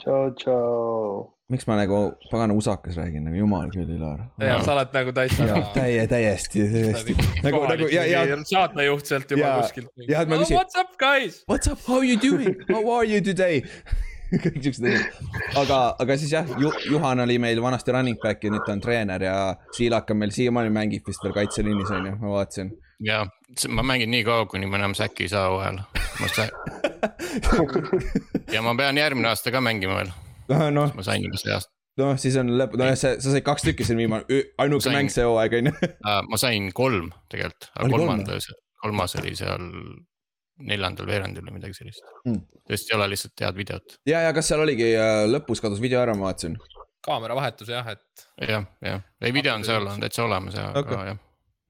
tšau, 0.00 0.34
tšau 0.40 1.33
miks 1.54 1.66
ma 1.70 1.76
nagu 1.78 1.98
pagana 2.30 2.54
usakas 2.58 2.96
räägin 2.98 3.28
nagu 3.28 3.38
jumal 3.38 3.70
küll, 3.74 3.90
Ilar. 3.96 4.24
ja 4.42 4.58
sa 4.64 4.74
oled 4.74 4.94
nagu 4.94 5.12
täitsa. 5.14 5.46
täie, 5.74 6.06
täiesti, 6.10 6.64
täiesti. 6.72 7.14
nagu, 7.44 7.62
nagu 7.70 7.88
ja, 7.92 8.02
ja. 8.08 8.24
saatejuht 8.48 9.06
sealt 9.06 9.30
juba 9.30 9.60
kuskilt. 9.62 9.92
ja, 10.08 10.24
et 10.24 10.32
ma 10.32 10.40
küsin 10.42 10.58
oh,. 10.58 10.64
What's 10.64 10.80
up, 10.80 10.96
guys? 10.98 11.44
What's 11.50 11.70
up, 11.70 11.78
how 11.86 12.02
you 12.02 12.18
doing, 12.20 12.56
how 12.70 12.82
are 12.96 13.06
you 13.06 13.22
today 13.24 13.62
kõik 14.44 14.62
siuksed 14.64 14.84
asjad. 14.88 15.04
aga, 15.60 15.78
aga 16.02 16.12
siis 16.18 16.32
jah 16.34 16.46
Ju,, 16.58 16.68
Juhan 16.90 17.18
oli 17.26 17.36
meil 17.42 17.58
vanasti 17.62 17.90
running 17.94 18.18
back 18.22 18.44
ja 18.44 18.50
nüüd 18.54 18.64
ta 18.66 18.72
on 18.74 18.82
treener 18.82 19.22
ja 19.22 19.36
Siilak 19.76 20.10
on 20.10 20.18
meil 20.24 20.32
siiamaani 20.34 20.70
mängib 20.74 21.02
vist 21.06 21.22
veel 21.24 21.36
kaitseliinis 21.36 21.90
on 21.94 22.06
ju, 22.10 22.14
ma 22.22 22.28
vaatasin. 22.38 22.68
ja, 23.04 23.18
ma 23.68 23.82
mängin 23.86 24.10
nii 24.14 24.24
kaua, 24.26 24.46
kuni 24.50 24.66
ma 24.70 24.76
enam 24.82 24.94
säki 24.98 25.20
ei 25.28 25.32
saa 25.32 25.46
vahel. 25.52 25.78
ja 28.54 28.62
ma 28.62 28.70
pean 28.78 28.96
järgmine 28.98 29.28
aasta 29.30 29.48
ka 29.54 29.60
mängima 29.64 29.94
veel 30.00 30.10
noh. 30.48 30.92
ma 30.94 31.06
sain 31.06 31.24
juba 31.24 31.40
see 31.40 31.54
aasta. 31.54 31.72
noh, 32.00 32.16
siis 32.20 32.38
on 32.40 32.54
lõpp, 32.58 32.76
nojah, 32.80 32.98
sa, 32.98 33.14
sa 33.22 33.34
said 33.34 33.44
kaks 33.46 33.68
tükki, 33.68 33.86
on 33.94 34.02
viimane, 34.02 34.40
ainuke 34.64 34.94
mäng 34.94 35.12
see 35.12 35.26
hooaeg 35.26 35.60
on 35.60 35.70
ju. 35.70 35.92
ma 36.30 36.40
sain 36.40 36.72
kolm 36.76 37.12
tegelikult, 37.32 37.70
aga 37.76 37.92
kolmandas, 37.94 38.50
kolmas 38.82 39.16
oli 39.20 39.36
seal 39.38 39.70
neljandal 40.62 41.08
veerandil 41.08 41.46
või 41.48 41.58
midagi 41.58 41.76
sellist 41.80 42.04
hmm.. 42.24 42.40
sest 42.70 42.90
ei 42.92 42.96
ole 42.98 43.10
lihtsalt 43.14 43.42
head 43.42 43.58
videot. 43.58 43.98
ja, 44.06 44.22
ja 44.28 44.32
kas 44.36 44.50
seal 44.50 44.62
oligi 44.62 44.92
äh, 44.94 45.24
lõpus 45.30 45.62
kadus 45.64 45.82
video 45.82 46.02
ära, 46.02 46.14
ma 46.18 46.28
vaatasin. 46.28 46.56
kaameravahetus 47.04 47.72
jah, 47.74 47.88
et. 47.94 48.26
jah, 48.38 48.66
jah, 48.84 49.04
ei 49.24 49.34
video 49.34 49.56
on 49.58 49.66
seal 49.66 49.86
on 49.90 50.02
täitsa 50.02 50.26
olemas 50.28 50.58
ja 50.58 50.70
okay., 50.72 50.84
aga 50.84 51.06
jah. 51.12 51.22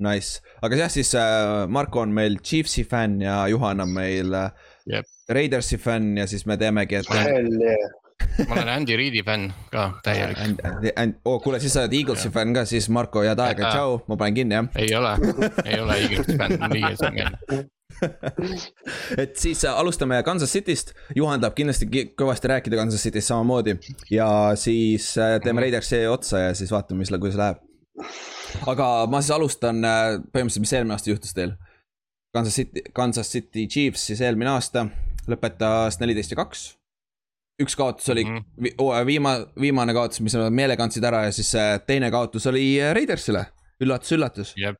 Nice, 0.05 0.43
aga 0.67 0.77
jah, 0.77 0.91
siis 0.91 1.13
äh, 1.15 1.65
Marko 1.71 2.03
on 2.03 2.13
meil 2.15 2.41
Chiefsi 2.43 2.83
fänn 2.89 3.21
ja 3.23 3.45
Juhan 3.49 3.81
on 3.85 3.93
meil 3.95 4.35
äh, 4.35 4.73
yep. 4.91 5.07
Raidersi 5.31 5.79
fänn 5.79 6.19
ja 6.19 6.27
siis 6.27 6.43
me 6.51 6.59
teemegi, 6.61 6.99
et. 6.99 7.07
Ma 8.48 8.55
olen 8.57 8.68
Andy 8.68 8.96
Reidi 8.98 9.22
fänn 9.27 9.53
ka, 9.70 9.85
täielik. 10.03 10.38
oh, 11.24 11.38
kuule, 11.42 11.61
siis 11.62 11.74
sa 11.74 11.85
oled 11.85 11.94
Eaglesi 11.98 12.31
fänn 12.35 12.55
ka, 12.57 12.64
siis 12.66 12.88
Marko, 12.90 13.22
head 13.27 13.40
aega, 13.42 13.70
tšau, 13.74 14.00
ma 14.11 14.16
panen 14.18 14.35
kinni, 14.38 14.57
jah. 14.59 14.68
ei 14.81 14.90
ole, 14.98 15.12
ei 15.64 15.79
ole 15.83 15.98
Eaglesi 16.03 16.37
fänn, 16.40 16.59
Eaglesi 16.59 17.05
fänn. 17.05 17.70
et 19.22 19.37
siis 19.38 19.64
äh, 19.64 19.79
alustame 19.79 20.18
Kansas 20.27 20.50
City'st, 20.53 20.92
Juhan 21.16 21.42
tahab 21.42 21.55
kindlasti 21.59 21.87
ki- 21.90 22.07
kõvasti 22.18 22.50
rääkida 22.50 22.79
Kansas 22.81 23.05
City'st 23.07 23.31
samamoodi. 23.31 23.77
ja 24.11 24.29
siis 24.59 25.12
äh, 25.18 25.37
teeme 25.44 25.62
Raidersi 25.62 26.05
otsa 26.11 26.48
ja 26.48 26.55
siis 26.59 26.72
vaatame, 26.74 27.05
mis, 27.05 27.12
kuidas 27.14 27.38
läheb. 27.38 27.62
aga 28.66 28.88
ma 29.11 29.22
siis 29.22 29.35
alustan 29.37 29.85
äh, 29.85 30.05
põhimõtteliselt, 30.35 30.66
mis 30.66 30.74
eelmine 30.74 30.96
aasta 30.98 31.12
juhtus 31.12 31.35
teil. 31.37 31.55
Kansas 32.35 32.57
City, 32.59 32.83
Kansas 32.94 33.31
City 33.31 33.68
Chiefs 33.70 34.09
siis 34.11 34.20
eelmine 34.24 34.50
aasta 34.57 34.88
lõpetas 35.31 36.00
neliteist 36.03 36.35
ja 36.35 36.42
kaks. 36.42 36.72
Üks 37.62 37.77
kaotus 37.79 38.09
oli 38.11 38.25
mm 38.25 38.37
-hmm. 38.37 38.62
vi, 38.62 38.75
viima-, 39.07 39.38
viimane 39.61 39.95
kaotus, 39.95 40.21
mis 40.21 40.35
nad 40.35 40.53
meelega 40.53 40.83
andsid 40.85 41.05
ära 41.05 41.25
ja 41.29 41.33
siis 41.33 41.55
äh, 41.55 41.77
teine 41.87 42.11
kaotus 42.11 42.47
oli 42.51 42.81
äh, 42.83 42.95
Raidersile 42.95 43.47
üllatus, 43.85 44.12
üllatus. 44.12 44.53
jah, 44.57 44.75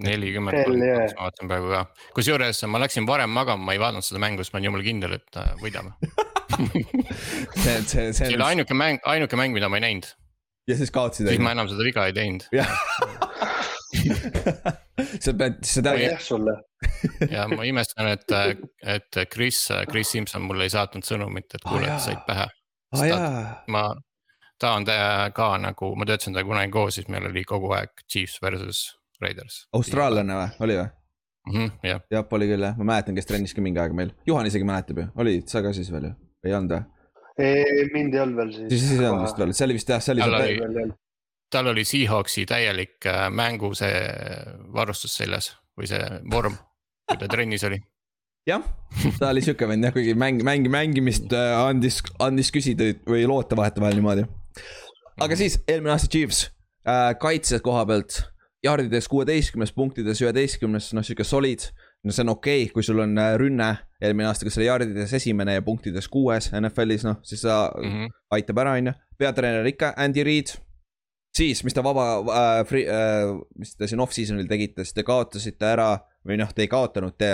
nelikümmend 0.00 0.64
kolm, 0.64 0.80
ma 0.80 1.24
vaatan 1.24 1.50
praegu 1.50 1.72
ka. 1.72 1.84
kusjuures 2.16 2.62
ma 2.66 2.80
läksin 2.80 3.06
varem 3.08 3.30
magama, 3.30 3.64
ma 3.64 3.76
ei 3.76 3.80
vaadanud 3.82 4.04
seda 4.04 4.20
mängu, 4.22 4.44
sest 4.44 4.54
ma 4.54 4.60
olin 4.60 4.70
jumala 4.70 4.86
kindel, 4.86 5.16
et 5.20 5.40
äh, 5.40 5.52
võidame 5.60 5.94
see, 7.62 7.82
see, 7.82 7.82
see. 7.86 8.12
see 8.12 8.34
oli 8.34 8.48
ainuke 8.52 8.76
mäng, 8.76 9.00
ainuke 9.04 9.36
mäng, 9.40 9.54
mida 9.56 9.68
ma 9.68 9.80
ei 9.80 9.86
näinud. 9.88 10.08
ja 10.68 10.76
siis 10.76 10.92
kaotasid. 10.94 11.28
siis 11.28 11.42
ma 11.42 11.54
enam 11.56 11.68
seda 11.72 11.84
viga 11.86 12.06
ei 12.08 12.16
teinud. 12.16 12.48
sa 15.24 15.32
pead, 15.34 15.58
tead. 15.62 15.88
aitäh 15.90 16.20
sulle. 16.22 16.54
ja 17.34 17.46
ma 17.50 17.64
imestan, 17.68 18.12
et, 18.14 18.36
et 18.82 19.18
Chris, 19.32 19.68
Chris 19.90 20.12
Simson 20.12 20.44
mulle 20.46 20.68
ei 20.68 20.72
saatnud 20.72 21.06
sõnumit, 21.06 21.50
et 21.54 21.66
kuule, 21.66 21.88
et 21.88 22.04
said 22.04 22.22
pähe. 22.28 22.46
ma, 23.74 23.82
ta 24.60 24.76
on 24.76 24.86
ka 24.86 25.50
nagu, 25.62 25.92
ma 25.96 26.08
töötasin 26.08 26.34
temaga 26.34 26.52
kunagi 26.52 26.72
koos, 26.74 26.96
siis 26.98 27.10
meil 27.12 27.28
oli 27.30 27.44
kogu 27.48 27.72
aeg 27.76 28.06
Chiefs 28.06 28.38
versus 28.42 28.86
Raiders. 29.20 29.64
austraallane 29.76 30.38
või, 30.38 30.48
oli 30.66 30.78
või? 30.80 30.88
-hmm, 31.50 31.76
jah, 31.86 32.00
jah, 32.12 32.24
oli 32.38 32.48
küll 32.50 32.64
jah, 32.68 32.78
ma 32.78 32.88
mäletan, 32.94 33.16
kes 33.18 33.28
trennis 33.28 33.54
ka 33.56 33.64
mingi 33.64 33.80
aeg 33.82 33.94
meil, 33.96 34.14
Juhan 34.28 34.48
isegi 34.48 34.66
mäletab 34.68 35.02
ju, 35.02 35.10
olid 35.22 35.46
sa 35.50 35.62
ka 35.64 35.74
siis 35.76 35.92
veel 35.92 36.10
ju, 36.10 36.16
ei 36.46 36.56
olnud 36.56 36.76
või? 36.76 36.88
mind 37.94 38.14
ei 38.14 38.20
olnud 38.20 38.36
veel 38.42 38.50
siis. 38.52 38.66
siis, 38.72 38.88
siis 38.88 39.00
ei 39.00 39.08
olnud 39.08 39.24
vist 39.24 39.40
veel, 39.40 39.54
see 39.56 39.68
oli 39.68 39.78
vist 39.78 39.94
jah, 39.94 40.02
see 40.04 40.16
oli. 40.16 40.90
Tal 41.50 41.70
oli, 41.72 41.84
Seahawksi 41.84 42.46
täielik 42.46 43.06
äh, 43.06 43.28
mängu 43.30 43.72
see 43.74 43.94
varustus 44.74 45.16
seljas 45.16 45.54
või 45.78 45.88
see 45.90 46.02
vorm, 46.30 46.58
kui 47.08 47.18
ta 47.20 47.28
trennis 47.30 47.64
oli 47.68 47.80
jah, 48.48 48.62
ta 49.18 49.30
oli 49.30 49.42
sihuke 49.44 49.68
vend 49.68 49.84
jah, 49.84 49.94
kuigi 49.94 50.14
mäng, 50.14 50.44
mäng, 50.46 50.68
mängimist 50.72 51.32
äh, 51.32 51.56
andis, 51.64 52.00
andis 52.18 52.52
küsida 52.54 52.92
või 53.08 53.26
loota 53.28 53.58
vahetevahel 53.58 53.98
niimoodi 54.00 54.28
aga 55.20 55.36
siis 55.38 55.58
eelmine 55.68 55.94
aasta 55.94 56.08
Chiefs 56.10 56.46
äh, 56.88 57.12
kaitse 57.20 57.60
koha 57.64 57.84
pealt, 57.88 58.22
jardides 58.64 59.08
kuueteistkümnes, 59.10 59.72
punktides 59.76 60.20
üheteistkümnes, 60.24 60.90
noh 60.96 61.06
sihuke 61.06 61.24
solid. 61.24 61.70
no 62.04 62.14
see 62.16 62.24
on 62.24 62.32
okei 62.32 62.62
okay,, 62.62 62.72
kui 62.72 62.84
sul 62.84 63.02
on 63.02 63.18
äh, 63.20 63.34
rünne, 63.40 63.74
eelmine 64.00 64.30
aasta, 64.30 64.46
kas 64.48 64.56
oli 64.56 64.70
jardides 64.70 65.12
esimene 65.18 65.58
ja 65.58 65.64
punktides 65.64 66.08
kuues 66.08 66.48
NFL-is, 66.56 67.04
noh 67.04 67.20
siis 67.22 67.44
ta 67.44 67.66
mm 67.76 67.90
-hmm. 67.90 68.18
aitab 68.36 68.58
ära, 68.64 68.72
on 68.78 68.86
ju. 68.86 68.92
peatreener 69.18 69.66
ikka 69.66 69.94
Andy 69.96 70.24
Reid. 70.24 70.56
Siis, 71.36 71.64
mis 71.66 71.76
te 71.76 71.84
vaba 71.84 72.06
äh,, 72.20 72.62
free, 72.68 72.86
äh, 72.86 73.34
mis 73.58 73.74
te 73.78 73.88
siin 73.90 74.02
off-season'il 74.02 74.48
tegite, 74.50 74.84
siis 74.84 74.96
te 74.96 75.06
kaotasite 75.06 75.68
ära 75.72 75.92
või 76.26 76.40
noh, 76.40 76.50
te 76.52 76.66
ei 76.66 76.70
kaotanud, 76.70 77.16
te, 77.20 77.30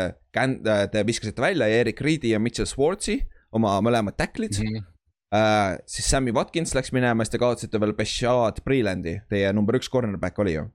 te 0.93 1.07
viskasite 1.07 1.43
välja 1.43 1.69
Erik 1.81 2.01
Reedi 2.05 2.35
ja 2.35 2.43
Mitchell 2.43 2.69
Swartzi, 2.71 3.19
oma 3.57 3.79
mõlemad 3.85 4.19
tacklid 4.19 4.59
mm. 4.61 4.69
-hmm 4.75 4.93
äh,. 5.35 5.79
siis 5.87 6.11
Sammy 6.11 6.33
Watkins 6.33 6.75
läks 6.75 6.93
minema, 6.95 7.25
siis 7.25 7.35
te 7.35 7.43
kaotasite 7.43 7.81
veel 7.83 7.95
Bashad 7.99 8.63
Brelandi, 8.65 9.21
teie 9.31 9.53
number 9.53 9.79
üks 9.79 9.91
cornerback 9.91 10.39
oli 10.39 10.55
ju 10.55 10.67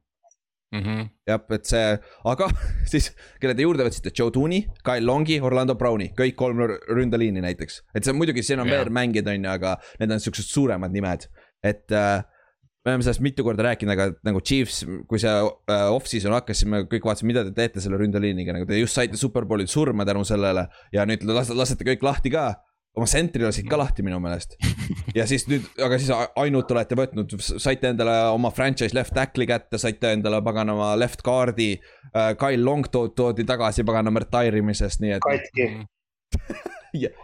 mm 0.72 0.84
-hmm.. 0.84 1.10
jah, 1.28 1.42
et 1.56 1.66
see, 1.66 2.00
aga 2.34 2.50
siis, 2.92 3.12
kelle 3.42 3.56
te 3.56 3.66
juurde 3.68 3.86
võtsite, 3.88 4.14
Joe 4.18 4.32
Tooney, 4.32 4.66
Kyle 4.84 5.06
Longi, 5.06 5.40
Orlando 5.42 5.76
Browni, 5.76 6.12
kõik 6.18 6.36
kolm 6.36 6.64
ründeliini 6.90 7.42
näiteks. 7.42 7.82
et 7.96 8.04
see 8.04 8.12
on 8.12 8.20
muidugi, 8.20 8.44
siin 8.44 8.60
on 8.60 8.68
yeah. 8.68 8.80
veel 8.80 8.94
mängijad, 8.94 9.28
on 9.28 9.46
ju, 9.46 9.52
aga 9.52 9.78
need 10.00 10.12
on 10.12 10.20
siuksed 10.20 10.48
suuremad 10.48 10.92
nimed, 10.92 11.28
et 11.64 11.92
äh, 11.92 12.24
me 12.86 12.92
oleme 12.92 13.06
sellest 13.06 13.22
mitu 13.22 13.46
korda 13.46 13.66
rääkinud, 13.68 13.94
aga 13.94 14.08
nagu 14.26 14.42
Chiefs, 14.42 14.82
kui 15.10 15.22
see 15.22 15.32
uh, 15.46 15.94
off-season 15.94 16.34
hakkas, 16.34 16.62
siis 16.62 16.70
me 16.72 16.82
kõik 16.90 17.06
vaatasime, 17.06 17.30
mida 17.34 17.46
te 17.46 17.54
teete 17.58 17.84
selle 17.84 18.00
ründeliiniga, 18.02 18.56
nagu 18.56 18.66
te 18.70 18.80
just 18.80 18.98
saite 18.98 19.20
superbowlil 19.22 19.70
surma 19.70 20.06
tänu 20.08 20.26
sellele. 20.28 20.66
ja 20.94 21.06
nüüd 21.06 21.26
lasete, 21.30 21.58
lasete 21.58 21.88
kõik 21.92 22.06
lahti 22.06 22.34
ka 22.34 22.50
oma 22.98 23.08
sentri 23.08 23.46
lasid 23.46 23.70
ka 23.72 23.78
lahti 23.80 24.04
minu 24.04 24.18
meelest. 24.24 24.58
ja 25.18 25.28
siis 25.30 25.46
nüüd, 25.48 25.68
aga 25.86 26.02
siis 26.02 26.12
ainult 26.42 26.74
olete 26.74 26.98
võtnud, 26.98 27.38
saite 27.40 27.94
endale 27.94 28.18
oma 28.34 28.52
franchise 28.56 28.98
left 28.98 29.14
tackle'i 29.16 29.48
kätte, 29.48 29.80
saite 29.82 30.16
endale 30.18 30.42
paganama 30.46 30.94
left 31.00 31.24
guard'i 31.26 31.76
uh,. 31.78 32.34
Kyle 32.42 32.66
Long 32.66 32.90
toodi, 32.92 33.16
toodi 33.16 33.48
tagasi 33.48 33.86
paganama 33.88 34.26
retire 34.26 34.60
imisest, 34.60 35.04
nii 35.06 35.18
et. 35.20 35.26
katki 35.30 35.70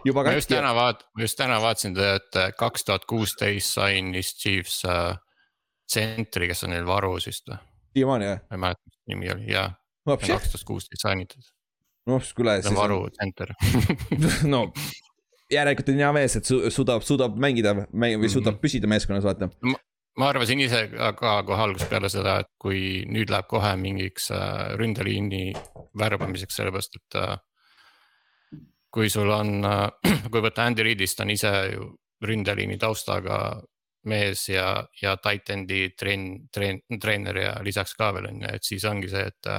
juba 0.06 0.24
katki. 0.24 0.32
ma 0.32 0.38
just 0.38 0.52
täna 0.52 0.74
vaat-, 0.76 1.08
ma 1.12 1.26
just 1.26 1.38
täna 1.40 1.58
vaatasin, 1.60 1.98
et 2.16 2.42
kaks 2.56 2.86
tuhat 2.88 3.08
kuusteist 3.10 3.74
sainis 3.76 4.36
Chiefs 4.38 4.84
tsentri 5.88 6.50
kes 6.50 6.64
on 6.68 6.74
neil 6.76 6.86
varus 6.88 7.28
vist 7.30 7.48
või? 7.50 7.58
siiamaani 7.96 8.30
jah? 8.30 8.40
ma 8.46 8.58
ei 8.58 8.64
mäleta, 8.66 8.84
mis 8.86 9.02
nimi 9.14 9.32
oli, 9.34 9.50
jaa. 9.52 9.68
kaks 10.08 10.52
tuhat 10.52 10.64
kuusteist 10.68 11.04
sainitud. 11.04 11.52
noh, 12.06 12.32
kuule. 12.36 12.60
see 12.62 12.74
on 12.74 12.80
varu 12.80 13.02
tsenter 13.16 13.54
no 14.54 14.66
järelikult 15.52 15.92
on 15.92 16.00
hea 16.02 16.12
mees, 16.16 16.36
et 16.38 16.48
su 16.48 16.60
suudab, 16.72 17.04
suudab 17.06 17.36
mängida 17.40 17.74
mäng, 17.74 18.18
või 18.20 18.30
suudab 18.30 18.54
mm 18.54 18.56
-hmm. 18.56 18.62
püsida 18.62 18.90
meeskonnas, 18.90 19.24
vaata. 19.24 19.50
ma 20.18 20.28
arvasin 20.28 20.60
ise 20.60 20.88
ka 21.16 21.42
kohe 21.46 21.62
algusest 21.62 21.90
peale 21.90 22.08
seda, 22.08 22.38
et 22.40 22.50
kui 22.58 23.04
nüüd 23.06 23.30
läheb 23.30 23.46
kohe 23.48 23.76
mingiks 23.76 24.30
äh, 24.30 24.74
ründeliini 24.80 25.52
värbamiseks, 25.98 26.56
sellepärast 26.56 26.96
et 26.96 27.20
äh,. 27.22 27.38
kui 28.90 29.10
sul 29.10 29.30
on, 29.30 29.64
äh, 29.64 29.90
kui 30.32 30.42
võtta 30.42 30.66
Andy 30.66 30.82
Reidist, 30.82 31.16
ta 31.16 31.22
on 31.22 31.30
ise 31.30 31.52
ju 31.72 31.94
ründeliini 32.24 32.78
taustaga 32.78 33.62
mees 34.08 34.44
ja, 34.50 34.70
ja 35.02 35.16
titan'i 35.22 35.88
treen-, 35.98 36.48
treen-, 36.54 36.84
treener 37.00 37.42
ja 37.42 37.52
lisaks 37.64 37.94
ka 37.98 38.12
veel 38.16 38.30
on 38.30 38.44
ju, 38.44 38.54
et 38.58 38.66
siis 38.66 38.86
ongi 38.88 39.10
see, 39.12 39.26
et 39.28 39.50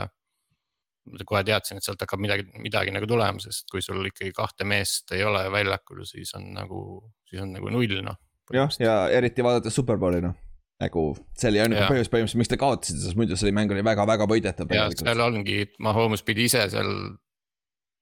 kohe 1.26 1.42
teadsin, 1.46 1.80
et 1.80 1.86
sealt 1.86 2.02
hakkab 2.04 2.22
midagi, 2.22 2.46
midagi 2.62 2.94
nagu 2.94 3.08
tulema, 3.10 3.42
sest 3.42 3.70
kui 3.72 3.82
sul 3.82 4.04
ikkagi 4.10 4.34
kahte 4.36 4.68
meest 4.68 5.14
ei 5.16 5.24
ole 5.26 5.46
väljakul, 5.54 6.04
siis 6.08 6.34
on 6.38 6.52
nagu, 6.56 6.84
siis 7.30 7.42
on 7.44 7.56
nagu 7.56 7.72
null 7.74 8.04
noh. 8.06 8.20
jah, 8.54 8.70
ja 8.82 9.00
eriti 9.14 9.46
vaadates 9.46 9.76
Superbowli 9.80 10.22
noh, 10.26 10.36
nagu 10.84 11.06
see 11.38 11.52
oli 11.52 11.64
ainuke 11.64 11.88
põhjus 11.90 12.12
põhimõtteliselt, 12.12 12.42
miks 12.44 12.54
te 12.54 12.60
kaotasite, 12.62 13.02
sest 13.06 13.20
muidu 13.20 13.40
see 13.40 13.56
mäng 13.56 13.74
oli 13.74 13.86
väga-väga 13.86 14.30
võidetav. 14.30 14.76
ja 14.76 14.90
seal 14.94 15.26
ongi, 15.26 15.64
Mahomes 15.84 16.26
pidi 16.28 16.48
ise 16.50 16.68
seal 16.72 16.94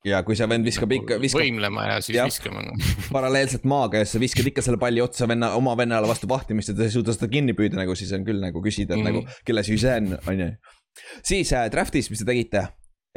ja 0.06 0.22
kui 0.26 0.38
see 0.38 0.48
vend 0.50 0.68
viskab 0.68 0.92
ikka, 0.94 1.18
viskab. 1.22 1.42
võimlema 1.42 1.88
ja 1.88 2.00
siis 2.04 2.18
ja, 2.20 2.26
viskama 2.28 2.64
paralleelselt 3.16 3.66
maaga 3.70 4.04
ja 4.04 4.10
sa 4.10 4.22
viskad 4.22 4.48
ikka 4.52 4.64
selle 4.66 4.80
palli 4.82 5.02
otsa 5.04 5.28
venna, 5.30 5.54
oma 5.58 5.74
vennale 5.80 6.10
vastu 6.10 6.30
vahtimist 6.30 6.72
ja 6.72 6.78
ta 6.78 6.86
ei 6.86 6.94
suuda 6.94 7.16
seda 7.16 7.30
kinni 7.32 7.56
püüda, 7.58 7.80
nagu 7.80 7.96
siis 7.98 8.14
on 8.16 8.26
küll 8.28 8.42
nagu 8.44 8.62
küsida, 8.64 8.98
mm 8.98 9.04
-hmm. 9.04 9.24
nagu 9.26 9.46
kelle 9.48 9.64
süü 9.66 9.80
see 9.82 9.96
on, 10.02 10.18
on 10.28 10.44
ju. 10.44 10.52
siis 11.24 11.54
äh, 11.54 11.70
draft'is, 11.74 12.12
mis 12.14 12.22
te 12.22 12.30
tegite, 12.30 12.68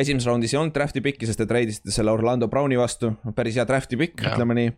esimeses 0.01 0.29
raundis 0.29 0.55
ei 0.55 0.61
olnud 0.61 0.75
draft'i 0.75 1.03
picki, 1.05 1.29
sest 1.29 1.43
te 1.43 1.47
treidisite 1.47 1.93
selle 1.95 2.12
Orlando 2.14 2.49
Browni 2.49 2.79
vastu, 2.81 3.12
päris 3.37 3.61
hea 3.61 3.66
draft'i 3.69 4.01
pikk, 4.01 4.25
ütleme 4.33 4.57
nii. 4.57 4.73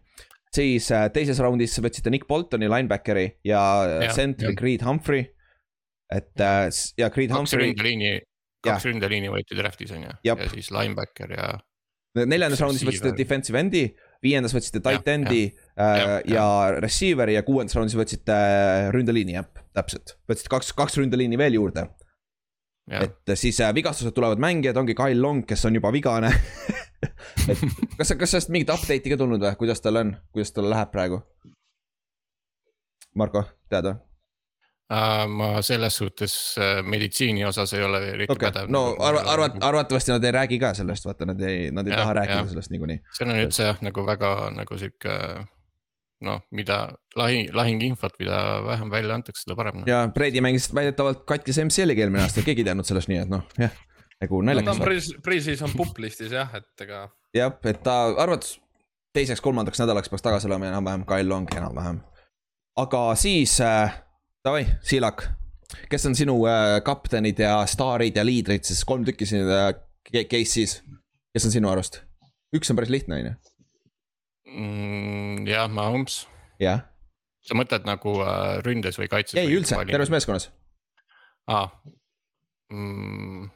siis 0.52 0.90
äh, 0.90 1.08
teises 1.12 1.38
raundis 1.38 1.78
võtsite 1.78 2.10
Nick 2.10 2.26
Boltoni, 2.28 2.68
linebackeri 2.68 3.28
ja, 3.44 3.62
ja 4.02 4.12
sentri 4.12 4.54
Creed 4.58 4.82
Humphrey. 4.86 5.30
et 6.12 6.40
äh, 6.40 6.68
ja 6.98 7.10
Creed 7.10 7.30
kaks 7.30 7.38
Humphrey. 7.38 7.70
ründeliini, 7.70 8.16
kaks 8.66 8.90
ründeliini 8.90 9.30
võeti 9.32 9.56
draft'is 9.56 9.94
on 9.94 10.08
ju, 10.08 10.16
ja 10.24 10.36
siis 10.50 10.70
linebacker 10.74 11.38
ja. 11.38 11.52
Neljandas 12.18 12.60
raundis 12.60 12.84
võtsite 12.86 13.14
defensive 13.16 13.60
end'i, 13.60 13.86
viiendas 14.22 14.54
võtsite 14.54 14.82
tight 14.84 15.08
end'i 15.08 15.42
ja, 15.46 15.54
äh, 15.76 16.02
ja, 16.04 16.18
ja 16.34 16.46
receiver'i 16.82 17.36
ja 17.38 17.44
kuuendas 17.46 17.76
raundis 17.78 17.96
võtsite 17.98 18.36
äh, 18.36 18.90
ründeliini 18.94 19.38
jah, 19.38 19.48
täpselt. 19.76 20.16
võtsite 20.30 20.52
kaks, 20.52 20.72
kaks 20.78 21.00
ründeliini 21.00 21.40
veel 21.40 21.58
juurde. 21.58 21.88
Et 22.92 23.34
siis 23.38 23.60
äh, 23.62 23.72
vigastused 23.74 24.14
tulevad 24.14 24.42
mängijad, 24.42 24.76
ongi 24.76 24.96
Kyle 24.98 25.20
Long, 25.20 25.44
kes 25.48 25.64
on 25.68 25.78
juba 25.78 25.92
vigane. 25.94 26.32
Et 27.50 27.58
kas, 27.98 28.12
kas 28.18 28.34
sellest 28.34 28.52
mingit 28.54 28.70
update'i 28.70 29.14
ka 29.14 29.18
tulnud 29.18 29.42
või, 29.42 29.56
kuidas 29.58 29.82
tal 29.82 29.98
on, 30.02 30.16
kuidas 30.34 30.52
tal 30.54 30.68
läheb 30.70 30.92
praegu? 30.92 31.22
Marko, 33.18 33.46
tead 33.72 33.88
või? 33.88 34.11
Uh, 34.92 35.22
ma 35.30 35.62
selles 35.64 35.94
suhtes 35.96 36.32
uh, 36.58 36.82
meditsiini 36.84 37.46
osas 37.48 37.70
ei 37.72 37.84
ole 37.86 38.00
eriti 38.10 38.32
okay. 38.34 38.50
pädev. 38.50 38.66
no 38.68 38.82
nagu 38.90 39.04
arva-, 39.06 39.22
arvat-, 39.32 39.54
arvatavasti 39.64 40.12
nad 40.12 40.24
ei 40.26 40.32
räägi 40.36 40.58
ka 40.60 40.74
sellest, 40.76 41.06
vaata, 41.08 41.24
nad 41.30 41.40
ei, 41.40 41.70
nad 41.72 41.86
ei 41.88 41.94
ja, 41.94 42.02
taha 42.02 42.16
rääkida 42.18 42.40
ja. 42.42 42.48
sellest 42.50 42.74
niikuinii. 42.74 42.98
see 43.16 43.24
on 43.24 43.32
üldse 43.38 43.68
jah, 43.70 43.78
nagu 43.86 44.04
väga 44.04 44.32
nagu 44.52 44.76
sihuke 44.82 45.14
noh, 46.26 46.42
mida 46.54 46.78
lahing, 47.18 47.50
lahinginfot, 47.56 48.18
mida 48.20 48.36
vähem 48.66 48.92
välja 48.92 49.16
antakse, 49.18 49.44
seda 49.46 49.56
parem 49.58 49.80
no.. 49.80 49.86
ja 49.88 50.02
Brady 50.14 50.42
mängis 50.44 50.68
väidetavalt 50.74 51.24
katkise 51.28 51.64
MCL-i 51.64 51.96
eelmine 51.98 52.26
aasta, 52.26 52.44
keegi 52.46 52.64
ei 52.64 52.68
teadnud 52.70 52.88
sellest, 52.88 53.10
nii 53.10 53.22
et 53.24 53.32
noh, 53.32 53.46
jah. 53.60 53.74
nagu 54.22 54.42
naljakas 54.46 54.68
no,. 54.68 54.76
ta 54.76 54.84
on 54.84 54.90
Preis, 54.90 55.10
Preisis 55.24 55.64
on 55.66 55.74
pupplistis 55.78 56.34
jah, 56.34 56.52
et 56.58 56.86
ega. 56.86 57.04
jah, 57.36 57.56
et 57.72 57.82
ta 57.86 57.96
arvates 58.12 58.56
teiseks-kolmandaks 59.16 59.82
nädalaks 59.82 60.12
peaks 60.12 60.24
tagasi 60.24 60.48
olema 60.50 60.70
enam-vähem, 60.70 61.06
Kyle 61.08 61.28
Long 61.28 61.48
enam-vähem. 61.56 62.00
aga 62.84 63.04
siis 63.18 63.58
äh,, 63.60 63.98
davai, 64.42 64.66
Siilak, 64.82 65.22
kes 65.90 66.06
on 66.08 66.16
sinu 66.18 66.34
äh, 66.50 66.80
kaptenid 66.84 67.38
ja 67.38 67.60
staarid 67.70 68.16
ja 68.18 68.24
liidrid, 68.26 68.64
siis 68.66 68.82
kolm 68.88 69.04
tükki 69.06 69.26
siin 69.28 69.46
äh, 69.46 69.70
case'is 70.10 70.80
kes 71.32 71.46
on 71.48 71.54
sinu 71.54 71.70
arust? 71.72 72.02
üks 72.52 72.70
on 72.70 72.76
päris 72.78 72.92
lihtne, 72.92 73.18
on 73.18 73.28
ju. 73.28 73.34
mm,. 74.52 75.46
jah, 75.48 75.68
Mahomes, 75.72 76.22
jah, 76.60 76.84
sa 77.46 77.56
mõtled 77.58 77.86
nagu 77.88 78.18
äh, 78.24 78.58
ründes 78.66 78.98
või 79.00 79.08
kaitses? 79.12 79.38
ei 79.40 79.54
üldse, 79.54 79.78
terves 79.90 80.12
meeskonnas. 80.12 80.50
ah.. 81.50 81.70
Mm, 82.72 83.50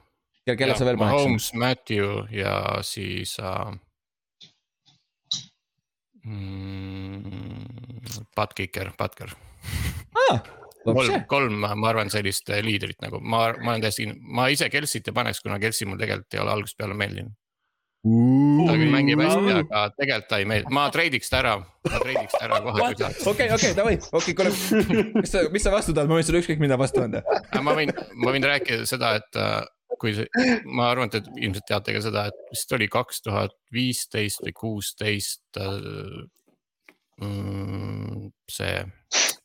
kelle, 0.44 0.58
kelle 0.60 0.74
sa 0.76 0.84
veel 0.84 0.98
paneksid? 1.00 1.24
Mahomes, 1.24 1.50
Matthew 1.56 2.06
ja 2.36 2.54
siis 2.84 3.38
äh,. 3.40 3.74
Mm, 6.26 7.32
Butkicker, 8.34 8.90
Butker. 8.98 9.30
kolm, 10.86 11.24
kolm, 11.30 11.58
ma 11.64 11.90
arvan, 11.90 12.12
sellist 12.12 12.50
äh, 12.52 12.62
liidrit 12.64 13.00
nagu 13.04 13.20
ma, 13.22 13.48
ma 13.58 13.74
olen 13.74 13.84
täiesti, 13.84 14.06
ma 14.20 14.48
ise 14.52 14.70
Kelsit 14.72 15.10
ei 15.10 15.16
paneks, 15.16 15.42
kuna 15.44 15.58
Kelsi 15.62 15.88
mul 15.88 16.00
tegelikult 16.00 16.36
ei 16.36 16.42
ole 16.44 16.54
algusest 16.54 16.78
peale 16.80 16.96
meeldinud. 16.98 17.34
ta 18.06 18.74
küll 18.78 18.92
mängib 18.92 19.22
hästi, 19.24 19.54
aga 19.64 19.86
tegelikult 19.96 20.28
ta 20.30 20.40
ei 20.42 20.48
meeldi, 20.48 20.74
ma 20.78 20.88
treidiks 20.94 21.32
ta 21.32 21.40
ära, 21.42 21.54
ma 21.58 22.02
treidiks 22.02 22.36
ta 22.36 22.44
ära 22.46 22.60
kohe, 22.62 22.82
kui 22.82 23.00
saaks. 23.00 23.24
okei, 23.32 23.48
okei, 23.56 23.72
davai, 23.78 23.96
okei, 24.20 24.36
kuule, 24.38 24.52
mis 25.16 25.32
sa, 25.32 25.46
mis 25.54 25.66
sa 25.66 25.72
vastu 25.74 25.96
tahad, 25.96 26.12
ma 26.12 26.20
võin 26.20 26.28
sulle 26.28 26.44
ükskõik 26.44 26.62
mida 26.62 26.78
vastu 26.78 27.02
anda. 27.02 27.24
ma 27.66 27.74
võin, 27.78 27.90
ma 28.14 28.36
võin 28.36 28.46
rääkida 28.46 28.86
seda, 28.86 29.16
et 29.18 29.40
äh, 29.42 29.64
kui 30.00 30.14
see, 30.16 30.56
ma 30.68 30.90
arvan, 30.92 31.10
et 31.10 31.18
te 31.18 31.40
ilmselt 31.40 31.66
teate 31.68 31.94
ka 31.96 32.02
seda, 32.04 32.26
et 32.30 32.50
vist 32.52 32.72
oli 32.76 32.88
kaks 32.92 33.22
tuhat 33.26 33.54
viisteist 33.74 34.42
või 34.44 34.56
kuusteist. 34.56 35.44
see 38.52 38.74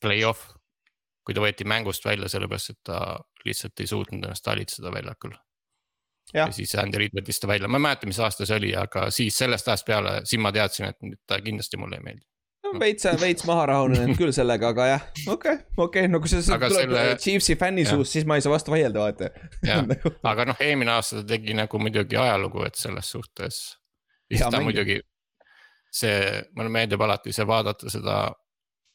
play-off, 0.01 0.49
kui 1.31 1.37
ta 1.39 1.45
võeti 1.47 1.65
mängust 1.67 2.03
välja, 2.05 2.27
sellepärast 2.31 2.73
et 2.75 2.79
ta 2.91 2.97
lihtsalt 3.47 3.79
ei 3.79 3.87
suutnud 3.87 4.25
ennast 4.27 4.43
talitseda 4.45 4.91
väljakul. 4.93 5.33
Ja 6.35 6.45
siis 6.55 6.71
Andy 6.79 6.99
Reid 7.01 7.15
võttis 7.17 7.39
ta 7.41 7.47
välja, 7.49 7.67
ma 7.67 7.79
ei 7.79 7.83
mäleta, 7.87 8.07
mis 8.07 8.19
aasta 8.23 8.45
see 8.47 8.55
oli, 8.59 8.69
aga 8.77 9.07
siis 9.11 9.35
sellest 9.41 9.67
ajast 9.67 9.87
peale, 9.87 10.19
siis 10.29 10.39
ma 10.39 10.51
teadsin, 10.55 10.91
et 10.91 11.15
ta 11.27 11.39
kindlasti 11.43 11.79
mulle 11.81 11.97
ei 11.97 12.03
meeldi. 12.05 12.23
veits, 12.79 13.03
veits 13.19 13.43
maha 13.49 13.65
rahunenud 13.67 14.15
küll 14.15 14.31
sellega, 14.31 14.69
aga 14.71 14.85
jah, 14.87 15.07
okei, 15.33 15.57
okei, 15.83 16.05
no 16.07 16.21
kui 16.23 16.31
see 16.31 16.39
tuleb 16.45 16.63
selle- 16.71 17.01
Chiefsi 17.19 17.57
fänni 17.59 17.83
suust, 17.89 18.13
siis 18.15 18.23
ma 18.29 18.37
ei 18.39 18.45
saa 18.45 18.53
vastu 18.53 18.71
vaielda, 18.71 19.01
vaata. 19.03 19.31
jah, 19.67 19.83
aga 20.31 20.45
noh, 20.53 20.61
eelmine 20.63 20.93
aasta 20.93 21.19
ta 21.19 21.25
tegi 21.33 21.57
nagu 21.57 21.81
muidugi 21.83 22.15
ajalugu, 22.21 22.63
et 22.69 22.79
selles 22.79 23.11
suhtes. 23.11 23.57
siis 24.31 24.39
Hea 24.39 24.47
ta 24.51 24.61
mängija. 24.61 24.67
muidugi, 24.69 24.99
see, 25.91 26.21
mulle 26.55 26.71
meeldib 26.77 27.01
alati 27.03 27.33
see 27.35 27.47
vaadata 27.49 27.91
seda. 27.91 28.21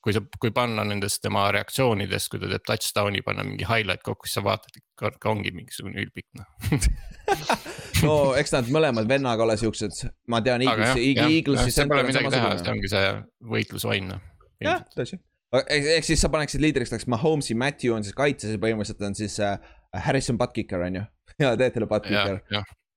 Kui 0.06 0.14
sa, 0.14 0.20
kui 0.38 0.52
panna 0.54 0.84
nendest 0.86 1.18
tema 1.24 1.48
reaktsioonidest, 1.54 2.28
kui 2.30 2.38
ta 2.38 2.46
teeb 2.52 2.62
touchdown'i, 2.68 3.24
panna 3.26 3.42
mingi 3.46 3.66
highlight 3.66 4.04
kokku, 4.06 4.28
siis 4.28 4.38
sa 4.38 4.44
vaatad, 4.46 4.78
et 4.78 5.26
ongi 5.26 5.50
mingisugune 5.56 6.04
ülbik 6.04 6.28
noh. 6.38 6.76
no 8.06 8.14
eks 8.38 8.54
nad 8.54 8.70
mõlemad 8.76 9.08
vennaga 9.10 9.42
ole 9.42 9.56
siuksed, 9.58 10.04
ma 10.30 10.38
tean 10.46 10.62
Eaglesi, 10.62 11.08
Eaglesi 11.10 11.74
see 11.74 11.88
pole 11.90 12.06
midagi 12.06 12.30
teha, 12.36 12.52
see 12.60 12.72
ongi 12.76 12.92
see 12.92 13.10
võitlusvaim 13.56 14.06
noh. 14.12 14.22
jah, 14.62 14.86
tõsi. 14.94 15.18
ehk 15.64 15.90
ehk 15.96 16.06
siis 16.06 16.22
sa 16.22 16.30
paneksid 16.30 16.62
liidriks 16.62 16.94
näiteks 16.94 17.10
Mahomes'i, 17.10 17.58
Matthew 17.58 17.98
on 17.98 18.06
siis 18.06 18.14
kaitses 18.14 18.54
ja 18.54 18.62
põhimõtteliselt 18.62 19.08
on 19.10 19.18
siis 19.18 19.40
äh, 19.42 19.58
Harrison 20.06 20.38
Butkicker 20.38 20.86
on 20.86 21.00
ju. 21.00 21.06
ja 21.42 21.56
teed 21.58 21.74
talle 21.74 21.90
Butkicker,, 21.90 22.38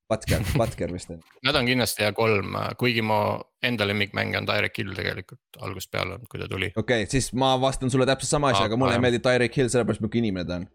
jah, 0.10 0.18
Butker, 0.18 0.44
Butker 0.60 0.94
vist 0.94 1.10
on. 1.10 1.22
nad 1.44 1.56
on 1.56 1.66
kindlasti 1.66 2.04
hea 2.04 2.14
kolm, 2.18 2.56
kuigi 2.78 3.02
mu 3.06 3.20
enda 3.66 3.88
lemmikmängija 3.88 4.42
on 4.42 4.48
Direct 4.50 4.78
Hill 4.78 4.96
tegelikult 4.98 5.60
algusest 5.62 5.92
peale 5.92 6.16
olnud, 6.16 6.30
kui 6.30 6.42
ta 6.42 6.48
tuli. 6.48 6.72
okei 6.76 7.04
okay,, 7.04 7.12
siis 7.12 7.32
ma 7.34 7.56
vastan 7.62 7.92
sulle 7.92 8.08
täpselt 8.10 8.30
sama 8.30 8.54
asja, 8.54 8.66
aga 8.70 8.78
mulle 8.80 8.98
ei 8.98 9.04
meeldi 9.04 9.22
Tyreek 9.26 9.58
Hill 9.58 9.70
sellepärast, 9.74 10.02
milline 10.06 10.26
inimene 10.28 10.48
ta 10.48 10.62
on. 10.62 10.66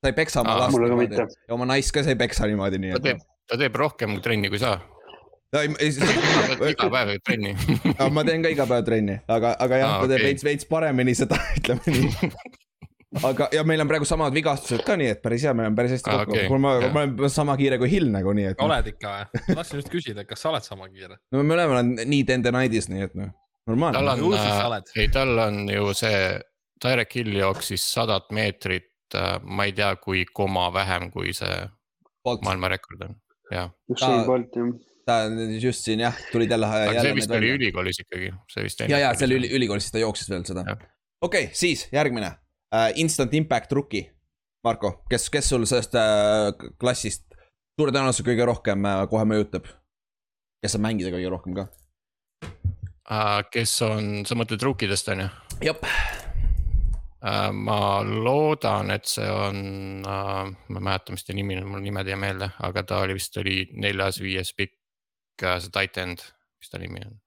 ta 0.00 0.12
ei 0.12 0.16
peksa 0.16 0.44
oma 0.44 0.56
last 0.62 0.78
niimoodi 0.78 1.20
ja 1.20 1.58
oma 1.58 1.68
naist 1.68 1.92
ka 1.94 2.04
sa 2.06 2.14
ei 2.14 2.20
peksa 2.20 2.48
niimoodi, 2.50 2.80
nii 2.80 2.96
ta 2.96 3.04
teeb, 3.10 3.26
ta 3.50 3.60
teeb 3.60 3.76
rohkem 3.82 4.16
trenni 4.24 4.52
kui 4.52 4.62
sa, 4.62 4.78
et. 5.60 5.92
iga 6.70 6.88
päev 6.94 7.14
teeb 7.14 7.26
trenni 7.26 7.54
ma 8.16 8.24
teen 8.28 8.46
ka 8.46 8.54
iga 8.54 8.68
päev 8.70 8.86
trenni, 8.86 9.20
aga, 9.28 9.54
aga 9.58 9.84
jah 9.84 9.94
Aa, 9.96 10.02
ta 10.04 10.12
teeb 10.14 10.20
okei. 10.22 10.32
veits, 10.32 10.46
veits 10.46 10.70
paremini 10.70 11.16
seda, 11.18 11.40
ütleme 11.60 11.98
nii. 11.98 12.32
aga, 13.18 13.48
ja 13.54 13.62
meil 13.66 13.82
on 13.82 13.90
praegu 13.90 14.06
samad 14.08 14.34
vigastused 14.34 14.82
ka, 14.86 14.96
nii 14.98 15.10
et 15.14 15.22
päris 15.22 15.44
hea, 15.46 15.54
meil 15.56 15.70
on 15.70 15.76
päris 15.78 15.96
hästi 15.96 16.10
Aa, 16.12 16.18
kokku 16.22 16.36
okei, 16.36 16.46
okay,, 16.46 16.62
ma, 16.62 16.74
jah. 16.78 16.92
ma 16.94 17.04
olen 17.08 17.32
sama 17.32 17.56
kiire 17.58 17.78
kui 17.80 17.90
Hill 17.90 18.10
nagu, 18.12 18.34
nii 18.36 18.50
et 18.52 18.60
noh, 18.60 18.68
oled 18.68 18.90
ikka 18.92 19.14
või? 19.14 19.40
ma 19.48 19.56
tahtsin 19.60 19.80
just 19.80 19.92
küsida, 19.92 20.24
kas 20.28 20.44
sa 20.44 20.52
oled 20.52 20.66
sama 20.66 20.86
kiire? 20.92 21.18
no 21.34 21.42
me 21.46 21.58
on 21.66 21.94
nii 21.98 22.20
tendonidis, 22.28 22.90
nii 22.92 23.08
et 23.08 23.16
noh, 23.18 23.32
tal 23.66 23.74
normaalne. 23.74 24.04
on 24.14 24.36
sa, 24.38 24.52
oled. 24.68 24.92
ei 25.02 25.10
tal 25.14 25.42
on 25.46 25.64
ju 25.72 25.94
see, 25.98 26.20
Direct 26.80 27.16
Hill 27.18 27.40
jooksis 27.40 27.86
sadat 27.96 28.30
meetrit, 28.36 29.16
ma 29.42 29.66
ei 29.68 29.74
tea, 29.76 29.90
kui 30.00 30.22
koma 30.32 30.68
vähem, 30.74 31.10
kui 31.14 31.34
see 31.36 31.56
maailmarekord 32.46 33.08
on, 33.08 33.18
jah. 33.50 33.74
Usain 33.90 34.22
Bolt 34.28 34.54
jah. 34.54 34.70
ta 35.08 35.24
on 35.26 35.56
just 35.58 35.82
siin 35.88 36.04
jah, 36.04 36.14
tulid 36.30 36.52
jälle. 36.54 36.68
aga 36.68 37.02
see 37.02 37.16
vist 37.18 37.34
oli. 37.34 37.50
ülikoolis 37.58 38.04
ikkagi, 38.04 38.30
see 38.54 38.68
vist. 38.68 38.86
ja, 38.86 39.02
ja 39.02 39.10
see 39.18 39.26
oli 39.26 39.40
üli-, 39.40 39.50
ülikoolis, 39.58 39.88
siis 39.88 39.98
ta 39.98 40.04
jooksis 40.04 40.30
veel 40.30 40.46
seda 40.46 40.62
okei 40.68 40.86
okay,, 41.26 41.50
siis 41.56 41.88
järgmine 41.92 42.30
uh,, 42.74 42.90
Instant 42.94 43.34
Impact 43.34 43.72
rookie. 43.72 44.10
Marko, 44.64 45.00
kes, 45.08 45.30
kes 45.32 45.48
sul 45.48 45.64
sellest 45.68 45.94
uh, 45.96 46.50
klassist 46.80 47.30
suure 47.78 47.94
tõenäosusega 47.94 48.32
kõige 48.32 48.48
rohkem 48.50 48.84
uh, 48.84 49.04
kohe 49.10 49.24
mõjutab? 49.28 49.68
kes 50.60 50.74
saab 50.76 50.84
mängida 50.84 51.12
kõige 51.14 51.30
rohkem 51.32 51.54
ka? 51.56 51.70
kes 53.50 53.72
on, 53.82 54.10
sa 54.28 54.36
mõtled 54.38 54.62
ruukidest 54.62 55.08
on 55.14 55.24
ju? 55.24 55.28
jep, 55.64 55.86
ma 57.56 57.78
loodan, 58.06 58.92
et 58.94 59.08
see 59.08 59.26
on, 59.26 59.56
ma 60.04 60.44
ei 60.46 60.84
mäleta, 60.84 61.16
mis 61.16 61.26
ta 61.26 61.34
nimi 61.36 61.58
on, 61.58 61.66
mul 61.72 61.82
nimed 61.84 62.06
ei 62.06 62.14
jää 62.14 62.20
meelde, 62.20 62.50
aga 62.68 62.84
ta 62.86 63.00
oli 63.06 63.16
vist 63.18 63.36
oli 63.40 63.64
neljas-viies 63.72 64.54
pikk, 64.56 64.76
see 65.40 65.72
tight 65.74 65.98
end, 66.00 66.22
mis 66.60 66.72
ta 66.72 66.80
nimi 66.80 67.02
on? 67.06 67.18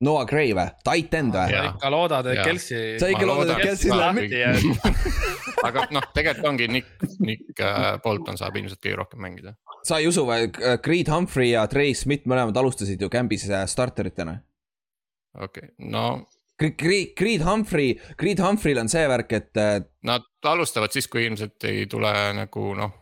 Noah 0.00 0.24
Gray 0.28 0.54
või, 0.56 0.64
tight 0.86 1.14
end 1.18 1.34
või? 1.36 1.52
Sa 1.52 1.64
ikka 1.74 1.90
loodad, 1.92 2.28
et. 2.32 2.40
Kelsi. 2.46 2.78
Sa 3.02 3.10
ikka 3.12 3.26
Ma 3.26 3.34
loodad, 3.34 3.60
et 3.60 3.72
et- 3.74 3.84
läheb 3.84 4.94
aga 5.68 5.86
noh, 5.92 6.06
tegelikult 6.16 6.48
ongi 6.48 6.68
Nick, 6.72 6.88
Nick 7.20 7.60
äh, 7.60 7.98
Bolton 8.04 8.38
saab 8.40 8.56
ilmselt 8.56 8.80
kõige 8.80 8.96
rohkem 9.02 9.20
mängida. 9.20 9.54
sa 9.84 9.98
ei 10.00 10.08
usu 10.08 10.24
või, 10.28 10.48
Creed 10.84 11.08
Humphrey 11.12 11.52
ja 11.52 11.66
Trey 11.68 11.92
Smith 11.94 12.24
mõlemad 12.28 12.56
alustasid 12.56 13.00
ju 13.00 13.10
Cambis 13.12 13.44
äh, 13.50 13.66
starteritena. 13.68 14.38
okei 15.36 15.68
okay., 15.68 15.90
no 15.92 16.26
Creed, 16.60 17.14
Creed 17.16 17.40
Humphrey, 17.40 17.94
Creed 18.20 18.40
Humphrey'l 18.44 18.82
on 18.82 18.88
see 18.92 19.06
värk, 19.08 19.30
et 19.32 19.56
äh, 19.60 19.78
nad 20.04 20.26
alustavad 20.44 20.92
siis, 20.92 21.08
kui 21.08 21.24
ilmselt 21.24 21.64
ei 21.68 21.86
tule 21.88 22.10
nagu 22.36 22.72
noh, 22.76 22.92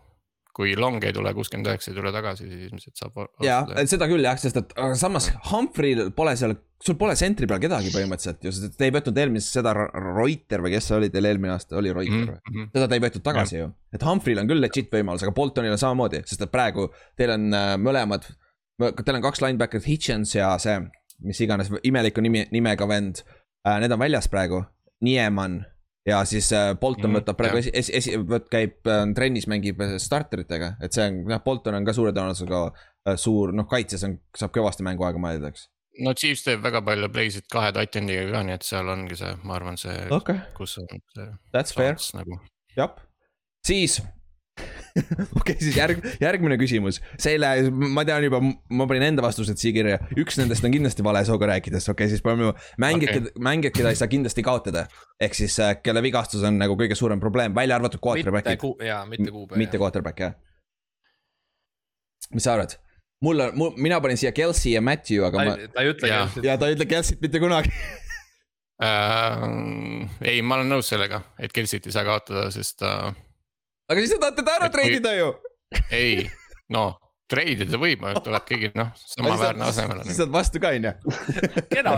kui 0.59 0.73
long 0.75 1.03
ei 1.07 1.15
tule, 1.15 1.31
kuuskümmend 1.37 1.71
üheksa 1.71 1.93
ei 1.93 1.97
tule 1.97 2.11
tagasi, 2.11 2.49
siis 2.51 2.65
ilmselt 2.67 2.99
saab. 2.99 3.19
jaa, 3.47 3.61
seda 3.87 4.09
küll 4.11 4.27
jah, 4.27 4.39
sest 4.43 4.59
et 4.59 4.73
aga 4.75 4.97
samas 4.99 5.29
Humphrey'l 5.53 6.09
pole 6.17 6.33
seal, 6.41 6.57
sul 6.83 6.97
pole 6.99 7.15
sentri 7.19 7.47
peal 7.51 7.61
kedagi 7.63 7.93
põhimõtteliselt 7.95 8.43
ju, 8.43 8.53
sest 8.57 8.75
te 8.79 8.89
ei 8.89 8.95
võtnud 8.95 9.21
eelmist 9.23 9.55
seda 9.55 9.77
Reuter 9.77 10.65
või 10.65 10.75
kes 10.75 10.91
see 10.91 10.97
oli 10.99 11.13
teil 11.15 11.31
eelmine 11.31 11.55
aasta, 11.55 11.79
oli 11.79 11.95
Reuter 11.95 12.33
või? 12.33 12.41
mm. 12.41 12.51
-hmm. 12.57 12.73
seda 12.75 12.91
te 12.91 12.99
ei 12.99 13.05
võetud 13.07 13.27
tagasi 13.31 13.61
ju, 13.61 13.71
et 13.95 14.09
Humphrey'l 14.09 14.43
on 14.43 14.51
küll 14.51 14.65
legit 14.65 14.91
võimalus, 14.99 15.23
aga 15.23 15.37
Boltonil 15.39 15.77
on 15.77 15.83
samamoodi, 15.85 16.25
sest 16.27 16.43
et 16.43 16.55
praegu 16.55 16.89
teil 17.15 17.37
on 17.37 17.49
äh, 17.55 17.71
mõlemad, 17.79 18.27
teil 18.83 19.21
on 19.21 19.27
kaks 19.31 19.47
linebacker'it, 19.47 19.87
Hitchens 19.87 20.35
ja 20.35 20.51
see, 20.63 20.81
mis 21.23 21.39
iganes 21.47 21.71
imeliku 21.87 22.25
nimi, 22.25 22.49
nimega 22.51 22.91
vend 22.91 23.23
äh,, 23.23 23.79
need 23.79 23.95
on 23.95 24.03
väljas 24.03 24.27
praegu, 24.27 24.65
Niemann 25.07 25.63
ja 26.09 26.21
siis 26.29 26.51
äh, 26.57 26.73
Bolton 26.81 27.11
Mhm, 27.11 27.21
võtab 27.21 27.39
praegu 27.39 27.61
esi, 27.61 27.73
esi, 27.77 27.95
esi, 27.99 28.19
võt-, 28.19 28.49
käib 28.53 28.89
äh, 28.89 29.05
trennis, 29.17 29.49
mängib 29.51 29.81
äh, 29.85 29.97
starteritega, 30.03 30.75
et 30.85 30.97
see 30.97 31.07
on, 31.07 31.23
jah, 31.33 31.43
Bolton 31.45 31.79
on 31.79 31.89
ka 31.89 31.95
suure 31.97 32.15
tõenäosusega 32.17 32.63
suur, 33.17 33.55
noh, 33.57 33.65
kaitses 33.71 34.03
on, 34.05 34.19
saab 34.37 34.53
kõvasti 34.53 34.85
mänguaega, 34.85 35.21
ma 35.23 35.33
eeldaks. 35.33 35.69
no 36.05 36.13
Chiefs 36.19 36.45
teeb 36.45 36.61
väga 36.65 36.83
palju 36.85 37.09
play'sid 37.15 37.49
kahe 37.53 37.73
tight 37.77 37.97
end'iga 38.01 38.27
ka, 38.33 38.45
nii 38.45 38.57
et 38.59 38.67
seal 38.67 38.93
ongi 38.93 39.17
see, 39.19 39.33
ma 39.49 39.57
arvan, 39.57 39.81
see, 39.81 39.97
okay., 40.15 40.43
kus 40.59 40.79
on 40.83 40.91
see 41.15 41.29
that's 41.55 41.77
fair, 41.77 41.97
nagu. 42.19 42.41
jah, 42.77 42.93
siis 43.65 44.01
okei 45.41 45.57
siis 45.61 45.77
järg, 45.79 46.03
järgmine 46.23 46.59
küsimus, 46.61 47.01
selle, 47.21 47.51
ma 47.71 48.05
tean 48.09 48.27
juba, 48.27 48.41
ma 48.43 48.89
panin 48.91 49.09
enda 49.11 49.25
vastused 49.25 49.61
siia 49.61 49.77
kirja, 49.77 50.01
üks 50.19 50.41
nendest 50.41 50.67
on 50.67 50.75
kindlasti 50.75 51.07
vale 51.07 51.23
sooga 51.29 51.51
rääkides, 51.53 51.89
okei 51.91 52.07
okay,, 52.07 52.13
siis 52.15 52.25
paneme 52.25 52.55
mängijad 52.81 53.23
okay., 53.23 53.45
mängijad, 53.51 53.77
keda 53.77 53.95
ei 53.95 54.01
saa 54.01 54.11
kindlasti 54.11 54.45
kaotada. 54.47 54.87
ehk 55.21 55.39
siis 55.39 55.59
äh, 55.63 55.77
kelle 55.83 56.03
vigastus 56.05 56.45
on 56.47 56.59
nagu 56.61 56.77
kõige 56.79 56.99
suurem 56.99 57.21
probleem, 57.21 57.55
välja 57.55 57.79
arvatud 57.79 58.01
mitte 58.01 58.09
quarterback'id, 58.09 58.61
kuu, 58.63 58.77
jaa, 58.85 59.05
mitte 59.07 59.31
kuupäev. 59.31 59.59
mitte 59.59 59.81
quarterback 59.81 60.27
jah. 60.27 60.37
mis 62.35 62.45
sa 62.45 62.55
arvad? 62.59 62.79
mul 63.21 63.41
on, 63.41 63.57
mul, 63.59 63.73
mina 63.77 64.01
panin 64.01 64.19
siia 64.19 64.33
Kelsey 64.33 64.75
ja 64.77 64.83
Matthew, 64.85 65.25
aga 65.27 65.39
ta 65.39 65.47
ma 65.47 65.57
ei, 65.57 65.71
ta 65.73 65.83
ei 65.83 65.95
ütle 65.95 66.11
Jaa. 66.11 66.27
Kelsit. 66.27 66.45
ja 66.47 66.59
ta 66.59 66.69
ei 66.69 66.77
ütle 66.77 66.87
Kelsey't 66.91 67.25
mitte 67.25 67.43
kunagi. 67.43 67.73
Äh, 68.79 69.45
ei, 70.23 70.43
ma 70.47 70.61
olen 70.61 70.71
nõus 70.71 70.91
sellega, 70.93 71.25
et 71.43 71.55
Kelsit 71.55 71.89
ei 71.89 71.95
saa 71.95 72.07
kaotada, 72.07 72.45
sest 72.55 72.85
äh, 72.87 73.11
aga 73.89 74.01
siis 74.01 74.15
te 74.15 74.23
tahate 74.23 74.47
ta 74.47 74.57
ära 74.61 74.71
treidida 74.73 75.15
ju. 75.17 75.33
ei, 75.91 76.25
no 76.73 76.91
treidida 77.29 77.79
võib, 77.81 78.05
aga 78.09 78.23
tuleb 78.25 78.45
keegi 78.49 78.71
noh, 78.79 78.93
samaväärne 78.97 79.67
asemele. 79.69 80.05
siis 80.09 80.21
saad 80.23 80.33
vastu 80.33 80.61
ka 80.63 80.73
onju. 80.77 80.93
keda? 81.75 81.95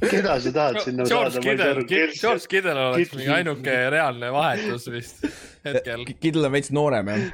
keda 0.00 0.38
sa 0.42 0.54
tahad 0.56 0.80
sinna 0.84 1.06
George 1.10 1.38
saada, 1.38 1.68
George 1.86 2.50
Kittle 2.50 2.74
oleks 2.88 3.14
mingi 3.14 3.30
ainuke 3.36 3.76
reaalne 3.94 4.32
vahetus 4.34 4.88
vist 4.90 5.22
hetkel. 5.66 6.06
Kittel 6.10 6.48
on 6.48 6.56
veits 6.56 6.72
noorem 6.74 7.12
jah. 7.12 7.26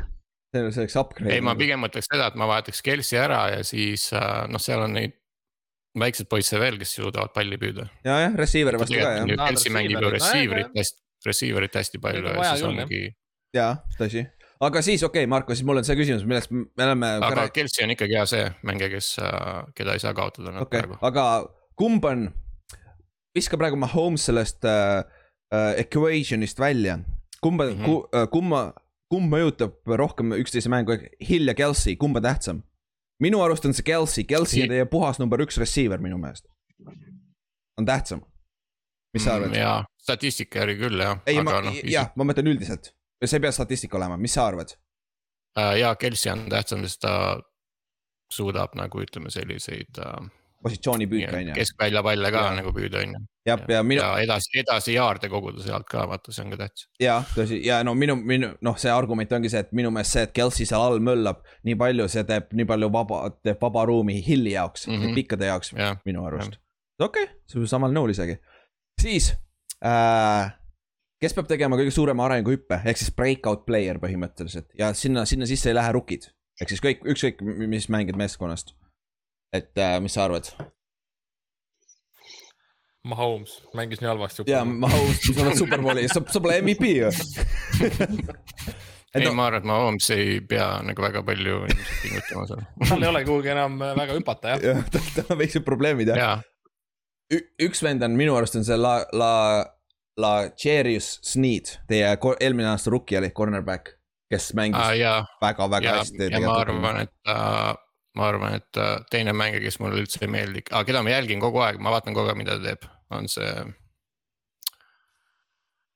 see 0.57 0.65
oleks 0.67 0.99
upgrade. 1.01 1.33
ei, 1.37 1.45
ma 1.45 1.57
pigem 1.59 1.81
mõtleks 1.85 2.11
seda, 2.11 2.29
et 2.31 2.41
ma 2.41 2.49
vahetaks 2.51 2.85
Kelsi 2.85 3.21
ära 3.21 3.47
ja 3.57 3.65
siis 3.67 4.11
äh, 4.17 4.45
noh, 4.53 4.63
seal 4.63 4.85
on 4.85 4.97
neid 4.97 5.17
väikseid 5.97 6.29
poisse 6.29 6.61
veel, 6.61 6.77
kes 6.81 6.93
suudavad 6.99 7.33
palli 7.33 7.57
püüda. 7.61 7.89
ja, 8.05 8.21
jah, 8.27 8.37
receiver'i 8.37 8.81
vastu 8.81 9.01
ka 9.01 9.15
jah, 9.23 9.47
Kelsi 9.47 9.73
mängib 9.73 10.03
ju 10.05 10.13
receiver'it 10.13 10.77
hästi, 10.77 11.01
receiver'it 11.25 11.81
hästi 11.81 12.03
palju 12.05 12.35
on 12.35 12.37
ja 12.37 12.51
siis 12.53 12.69
ongi. 12.69 13.07
jaa, 13.57 13.75
tõsi. 13.99 14.25
aga 14.69 14.83
siis 14.85 15.03
okei 15.03 15.25
okay,, 15.25 15.31
Marko, 15.31 15.55
siis 15.57 15.67
mul 15.69 15.83
on 15.83 15.87
see 15.89 15.99
küsimus, 15.99 16.25
millest 16.29 16.53
me 16.55 16.89
oleme. 16.89 17.13
aga 17.29 17.49
Kelsi 17.55 17.85
on 17.85 17.95
ikkagi 17.97 18.19
hea 18.19 18.27
see 18.31 18.49
mängija, 18.67 18.91
kes, 18.95 19.13
keda 19.77 19.97
ei 19.97 20.03
saa 20.03 20.15
kaotada 20.17 20.55
okei 20.63 20.83
praegu, 20.83 20.99
aga 21.07 21.27
kumb 21.77 22.05
on, 22.09 22.29
viska 23.37 23.59
praegu 23.61 23.79
Mahomes 23.81 24.27
sellest 24.31 24.65
äh, 24.65 25.05
äh, 25.53 25.73
equation'ist 25.85 26.61
välja, 26.61 26.99
kumba 27.41 27.69
mm. 27.69 27.79
-hmm. 27.81 27.85
ku, 27.85 28.09
äh, 28.15 28.29
kumma, 28.33 28.63
kumb 29.13 29.33
mõjutab 29.33 29.97
rohkem 30.01 30.33
üksteise 30.39 30.73
mängu, 30.73 30.97
Hill 31.29 31.49
ja 31.49 31.55
Kelsey, 31.55 31.97
kumb 31.97 32.17
on 32.17 32.23
tähtsam? 32.23 32.63
minu 33.23 33.41
arust 33.43 33.65
on 33.65 33.75
see 33.75 33.85
Kelsey, 33.85 34.25
Kelsey 34.25 34.63
on 34.63 34.73
teie 34.73 34.87
puhas 34.91 35.21
number 35.23 35.41
üks 35.45 35.59
receiver 35.61 36.01
minu 36.03 36.19
meelest. 36.21 36.47
on 37.79 37.87
tähtsam. 37.87 38.21
mis 39.15 39.25
sa 39.25 39.35
arvad? 39.35 39.49
Mm, 39.49 39.61
jaa, 39.61 39.85
statistika 40.03 40.59
järgi 40.59 40.81
küll 40.83 41.01
jah, 41.01 41.21
ei, 41.27 41.41
ma 41.43 41.61
noh, 41.65 41.79
jah, 41.89 42.11
ma 42.17 42.27
mõtlen 42.29 42.51
üldiselt, 42.53 42.93
see 43.25 43.39
ei 43.39 43.45
pea 43.47 43.53
statistika 43.53 43.97
olema, 43.97 44.17
mis 44.17 44.35
sa 44.35 44.47
arvad? 44.47 44.77
jaa, 45.57 45.95
Kelsi 45.97 46.31
on 46.31 46.49
tähtsam, 46.53 46.83
sest 46.85 47.01
ta 47.01 47.13
suudab 48.33 48.75
nagu 48.77 49.01
ütleme 49.01 49.31
selliseid 49.33 50.01
äh, 50.03 50.27
positsioonipüük 50.63 51.33
on 51.33 51.49
ju, 51.49 51.55
keskvälja 51.55 52.03
palle 52.03 52.31
ka 52.33 52.43
Jaa. 52.43 52.55
nagu 52.59 52.73
püüda 52.75 53.03
on 53.05 53.15
ju. 53.15 53.21
jah, 53.47 53.63
ja 53.71 53.83
minu, 53.87 54.03
ja 54.03 54.11
edasi, 54.25 54.51
edasi 54.63 54.97
jaarde 54.97 55.31
koguda 55.31 55.63
sealt 55.63 55.87
ka, 55.91 56.07
vaata, 56.11 56.35
see 56.35 56.45
on 56.45 56.53
ka 56.55 56.59
tähtis. 56.65 56.89
jaa, 57.03 57.21
tõsi, 57.37 57.61
ja 57.67 57.79
no 57.87 57.95
minu, 57.99 58.17
minu 58.17 58.51
noh, 58.67 58.79
see 58.81 58.93
argument 58.93 59.33
ongi 59.39 59.53
see, 59.53 59.63
et 59.67 59.73
minu 59.77 59.93
meelest 59.95 60.17
see, 60.17 60.27
et 60.27 60.35
Kelsey 60.37 60.69
seal 60.69 60.83
all 60.83 61.03
möllab 61.11 61.43
nii 61.69 61.79
palju, 61.83 62.09
see 62.13 62.27
teeb 62.29 62.53
nii 62.59 62.69
palju 62.73 62.91
vaba, 62.99 63.23
teeb 63.47 63.63
vaba 63.63 63.87
ruumi 63.89 64.19
Hilli 64.27 64.57
jaoks 64.57 64.89
mm. 64.89 65.01
-hmm. 65.03 65.19
pikkade 65.21 65.51
jaoks 65.53 65.73
jah, 65.77 65.99
minu 66.09 66.27
arust. 66.27 66.59
okei 66.99 67.29
okay,, 67.29 67.35
see 67.47 67.63
on 67.63 67.75
samal 67.77 67.95
nõul 67.95 68.15
isegi. 68.17 68.39
siis 69.01 69.33
äh,, 69.85 70.53
kes 71.27 71.35
peab 71.35 71.49
tegema 71.51 71.79
kõige 71.79 71.95
suurema 71.95 72.27
arenguhüppe, 72.29 72.81
ehk 72.87 73.01
siis 73.01 73.13
breakout 73.15 73.67
player 73.67 73.99
põhimõtteliselt 74.03 74.71
ja 74.79 74.93
sinna, 74.95 75.27
sinna 75.27 75.49
sisse 75.51 75.73
ei 75.73 75.77
lähe 75.77 75.93
rukid. 75.97 76.31
ehk 76.61 76.73
siis 76.73 76.83
kõik, 76.85 77.03
ükskõik 77.13 77.43
mis 77.43 77.91
mängid 77.93 78.19
meeskonnast. 78.19 78.75
et 79.53 79.75
äh, 79.79 79.99
mis 80.01 80.15
sa 80.15 80.27
arvad? 80.29 80.51
Mahomes 83.07 83.61
mängis 83.75 84.03
nii 84.03 84.11
halvasti. 84.11 84.47
jaa, 84.51 84.65
Mahomes, 84.65 85.23
sa 85.27 85.43
oled 85.43 85.59
superbowli, 85.59 86.09
sa, 86.11 86.23
sa 86.31 86.43
pole 86.43 86.61
MVP 86.63 86.91
ju. 86.97 87.11
ei 89.17 89.25
no-, 89.25 89.35
ma 89.35 89.47
arvan, 89.51 89.63
et 89.63 89.71
Mahomes 89.71 90.11
ei 90.15 90.41
pea 90.47 90.69
nagu 90.87 91.07
väga 91.07 91.23
palju 91.27 91.63
ilmselt 91.67 92.03
pingutama 92.03 92.51
seal. 92.51 92.67
tal 92.89 93.07
ei 93.07 93.15
ole 93.15 93.25
kuhugi 93.29 93.55
enam 93.55 93.81
väga 93.83 94.19
hüpata 94.21 94.55
jah. 94.55 94.69
jah, 94.71 94.85
tal 95.15 95.35
on 95.35 95.43
väiksed 95.43 95.67
probleemid 95.67 96.15
jah. 96.15 96.23
jaa, 96.23 97.41
üks 97.67 97.83
vend 97.83 98.07
on 98.07 98.15
minu 98.19 98.39
arust 98.39 98.59
on 98.59 98.67
see 98.67 98.79
La, 98.79 99.01
La, 99.13 99.33
La 100.17 100.51
Cherius 100.57 101.19
Sneed, 101.23 101.75
teie 101.89 102.15
eelmine 102.41 102.71
aasta 102.71 102.91
rookie 102.91 103.19
oli 103.19 103.31
cornerback, 103.37 103.91
kes 104.33 104.55
mängis 104.57 105.03
väga-väga 105.43 105.91
ja, 105.91 105.97
hästi. 106.01 106.31
ja 106.33 106.41
ma 106.41 106.55
arvan, 106.63 107.01
et 107.05 107.33
äh, 107.33 107.75
ma 108.17 108.29
arvan, 108.31 108.57
et 108.57 108.81
äh, 108.81 108.95
teine 109.13 109.35
mängija, 109.37 109.61
kes 109.67 109.77
mulle 109.83 110.01
üldse 110.01 110.23
ei 110.25 110.33
meeldi, 110.33 110.65
aga 110.71 110.85
keda 110.89 111.03
ma 111.05 111.13
jälgin 111.13 111.43
kogu 111.43 111.61
aeg, 111.67 111.81
ma 111.85 111.93
vaatan 111.93 112.17
kogu 112.17 112.33
aeg, 112.33 112.41
mida 112.41 112.57
ta 112.57 112.65
teeb, 112.71 112.89
on 113.13 113.29
see. 113.29 113.53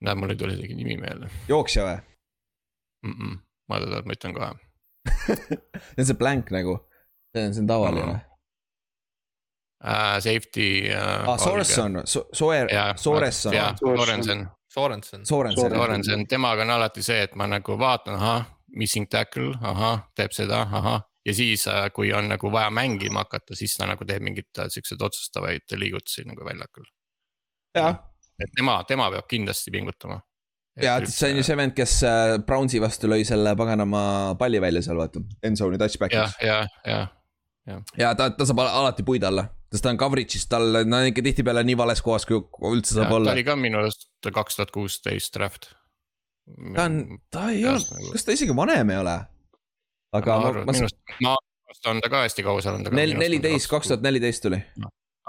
näed, 0.04 0.20
mul 0.20 0.36
ei 0.36 0.40
tule 0.40 0.56
isegi 0.56 0.76
nimi 0.76 1.00
meelde 1.00 1.32
jooksja 1.48 1.88
või? 1.88 1.98
mm. 3.06 3.16
-mm. 3.16 3.38
ma 3.68 3.80
teda, 3.86 4.02
ma 4.04 4.18
ütlen 4.18 4.36
kohe. 4.36 4.52
see 5.96 6.02
on 6.02 6.10
see 6.12 6.18
blank 6.24 6.52
nagu, 6.52 6.76
see 7.32 7.46
on, 7.46 7.54
see 7.56 7.64
on 7.64 7.72
tavaline. 7.72 8.20
Uh, 9.80 10.20
safety 10.20 10.90
uh,. 10.92 11.24
aa, 11.24 11.38
Sorenson, 11.40 12.02
Soer, 12.04 12.68
Sorenson, 12.96 13.54
jah, 13.54 13.76
Sorensen. 13.80 14.48
Sorensen, 14.70 15.24
Sorensen, 15.26 16.26
temaga 16.28 16.62
on 16.62 16.70
alati 16.70 17.02
see, 17.02 17.22
et 17.24 17.32
ma 17.34 17.46
nagu 17.48 17.74
vaatan, 17.80 18.14
ahah, 18.14 18.44
missing 18.76 19.08
tackle, 19.10 19.54
ahah, 19.66 20.02
teeb 20.14 20.34
seda, 20.36 20.60
ahah. 20.62 21.00
ja 21.26 21.34
siis, 21.34 21.64
kui 21.96 22.12
on 22.14 22.28
nagu 22.30 22.52
vaja 22.52 22.70
mängima 22.70 23.24
hakata, 23.24 23.56
siis 23.58 23.74
ta 23.76 23.88
nagu 23.90 24.04
teeb 24.06 24.22
mingeid 24.22 24.60
äh, 24.62 24.68
siukseid 24.70 25.02
otsustavaid 25.02 25.74
liigutusi 25.80 26.26
nagu 26.28 26.44
väljakul. 26.44 26.84
jah, 27.74 27.96
et 28.38 28.52
tema, 28.56 28.82
tema 28.88 29.08
peab 29.14 29.26
kindlasti 29.32 29.72
pingutama. 29.74 30.20
ja 30.76 30.98
see 31.06 31.32
on 31.32 31.40
ju 31.40 31.46
see 31.48 31.56
vend, 31.56 31.74
kes 31.74 31.94
äh, 32.04 32.34
Brownsi 32.46 32.82
vastu 32.84 33.10
lõi 33.10 33.24
selle 33.26 33.56
paganama 33.56 34.02
palli 34.38 34.60
välja 34.60 34.84
seal 34.86 35.00
vaata, 35.00 35.24
endzone'i 35.42 35.80
jah 35.80 35.82
touchback'iks., 35.82 36.36
ja, 36.46 36.60
ja, 36.86 37.80
ja 37.98 38.12
ta, 38.14 38.30
ta 38.36 38.46
saab 38.46 38.62
al- 38.62 38.76
alati 38.84 39.08
puid 39.08 39.26
alla, 39.26 39.48
sest 39.70 39.84
ta 39.84 39.92
on 39.92 39.98
coverage'is, 40.00 40.46
tal, 40.50 40.72
ta 40.74 41.00
on 41.00 41.10
ikka 41.10 41.24
tihtipeale 41.24 41.62
nii 41.66 41.76
vales 41.78 42.02
kohas, 42.02 42.26
kui 42.28 42.40
üldse 42.70 42.96
ja 42.96 43.02
saab 43.02 43.12
ta 43.12 43.18
olla. 43.18 43.34
oli 43.36 43.44
ka 43.46 43.56
minu 43.58 43.78
arust 43.82 44.08
kaks 44.34 44.58
tuhat 44.58 44.72
kuusteist 44.74 45.36
draft. 45.36 45.70
ta 46.74 46.88
on, 46.88 47.20
ta 47.30 47.50
ei 47.54 47.62
ole, 47.70 48.00
kas 48.10 48.26
ta 48.26 48.34
isegi 48.36 48.56
vanem 48.56 48.90
ei 48.90 49.02
ole? 49.02 49.18
aga 50.18 50.40
ma 50.42 50.50
ma, 50.58 50.64
minu 50.72 50.88
arust, 51.36 51.86
on 51.92 52.02
ta 52.02 52.10
ka 52.10 52.24
hästi 52.26 52.46
kaua 52.46 52.64
seal 52.64 52.82
ta. 52.82 52.94
nel-, 52.98 53.14
neliteist, 53.18 53.70
kaks 53.70 53.92
tuhat. 53.92 54.02
neliteist 54.06 54.42
tuli, 54.46 54.58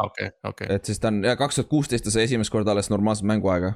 okei, 0.08 0.34
okei, 0.50 0.74
et 0.74 0.90
siis 0.90 1.02
ta 1.02 1.14
on 1.14 1.22
ja 1.28 1.38
kaks 1.38 1.62
tuhat 1.62 1.70
kuusteist 1.70 2.10
ta 2.10 2.14
sai 2.14 2.26
esimest 2.30 2.54
korda 2.54 2.74
alles 2.74 2.90
normaalset 2.90 3.30
mänguaega. 3.30 3.76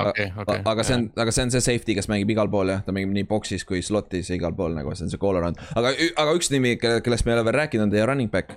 okei, 0.00 0.32
okei. 0.32 0.64
aga 0.64 0.86
see 0.86 0.96
on, 0.96 1.08
aga 1.20 1.36
see 1.36 1.44
on 1.44 1.52
see 1.52 1.66
safety, 1.68 1.98
kes 1.98 2.08
mängib 2.08 2.32
igal 2.32 2.48
pool 2.48 2.72
jah, 2.72 2.80
ta 2.86 2.96
mängib 2.96 3.12
nii 3.20 3.28
box'is 3.28 3.68
kui 3.68 3.84
slot'is 3.84 4.32
ja 4.32 4.40
igal 4.40 4.56
pool 4.56 4.72
nagu 4.72 4.96
see 4.96 5.10
on 5.10 5.12
see 5.12 5.20
goal 5.20 5.36
around, 5.36 5.60
aga, 5.76 5.92
aga 6.24 6.36
üks 6.40 6.48
nimi, 6.54 6.78
kellest 6.80 7.28
me 7.28 7.34
ei 7.34 7.40
ole 7.40 7.50
veel 7.50 7.60
rääkinud, 7.66 7.90
on 7.90 7.98
teie 7.98 8.08
running 8.08 8.32
back 8.32 8.56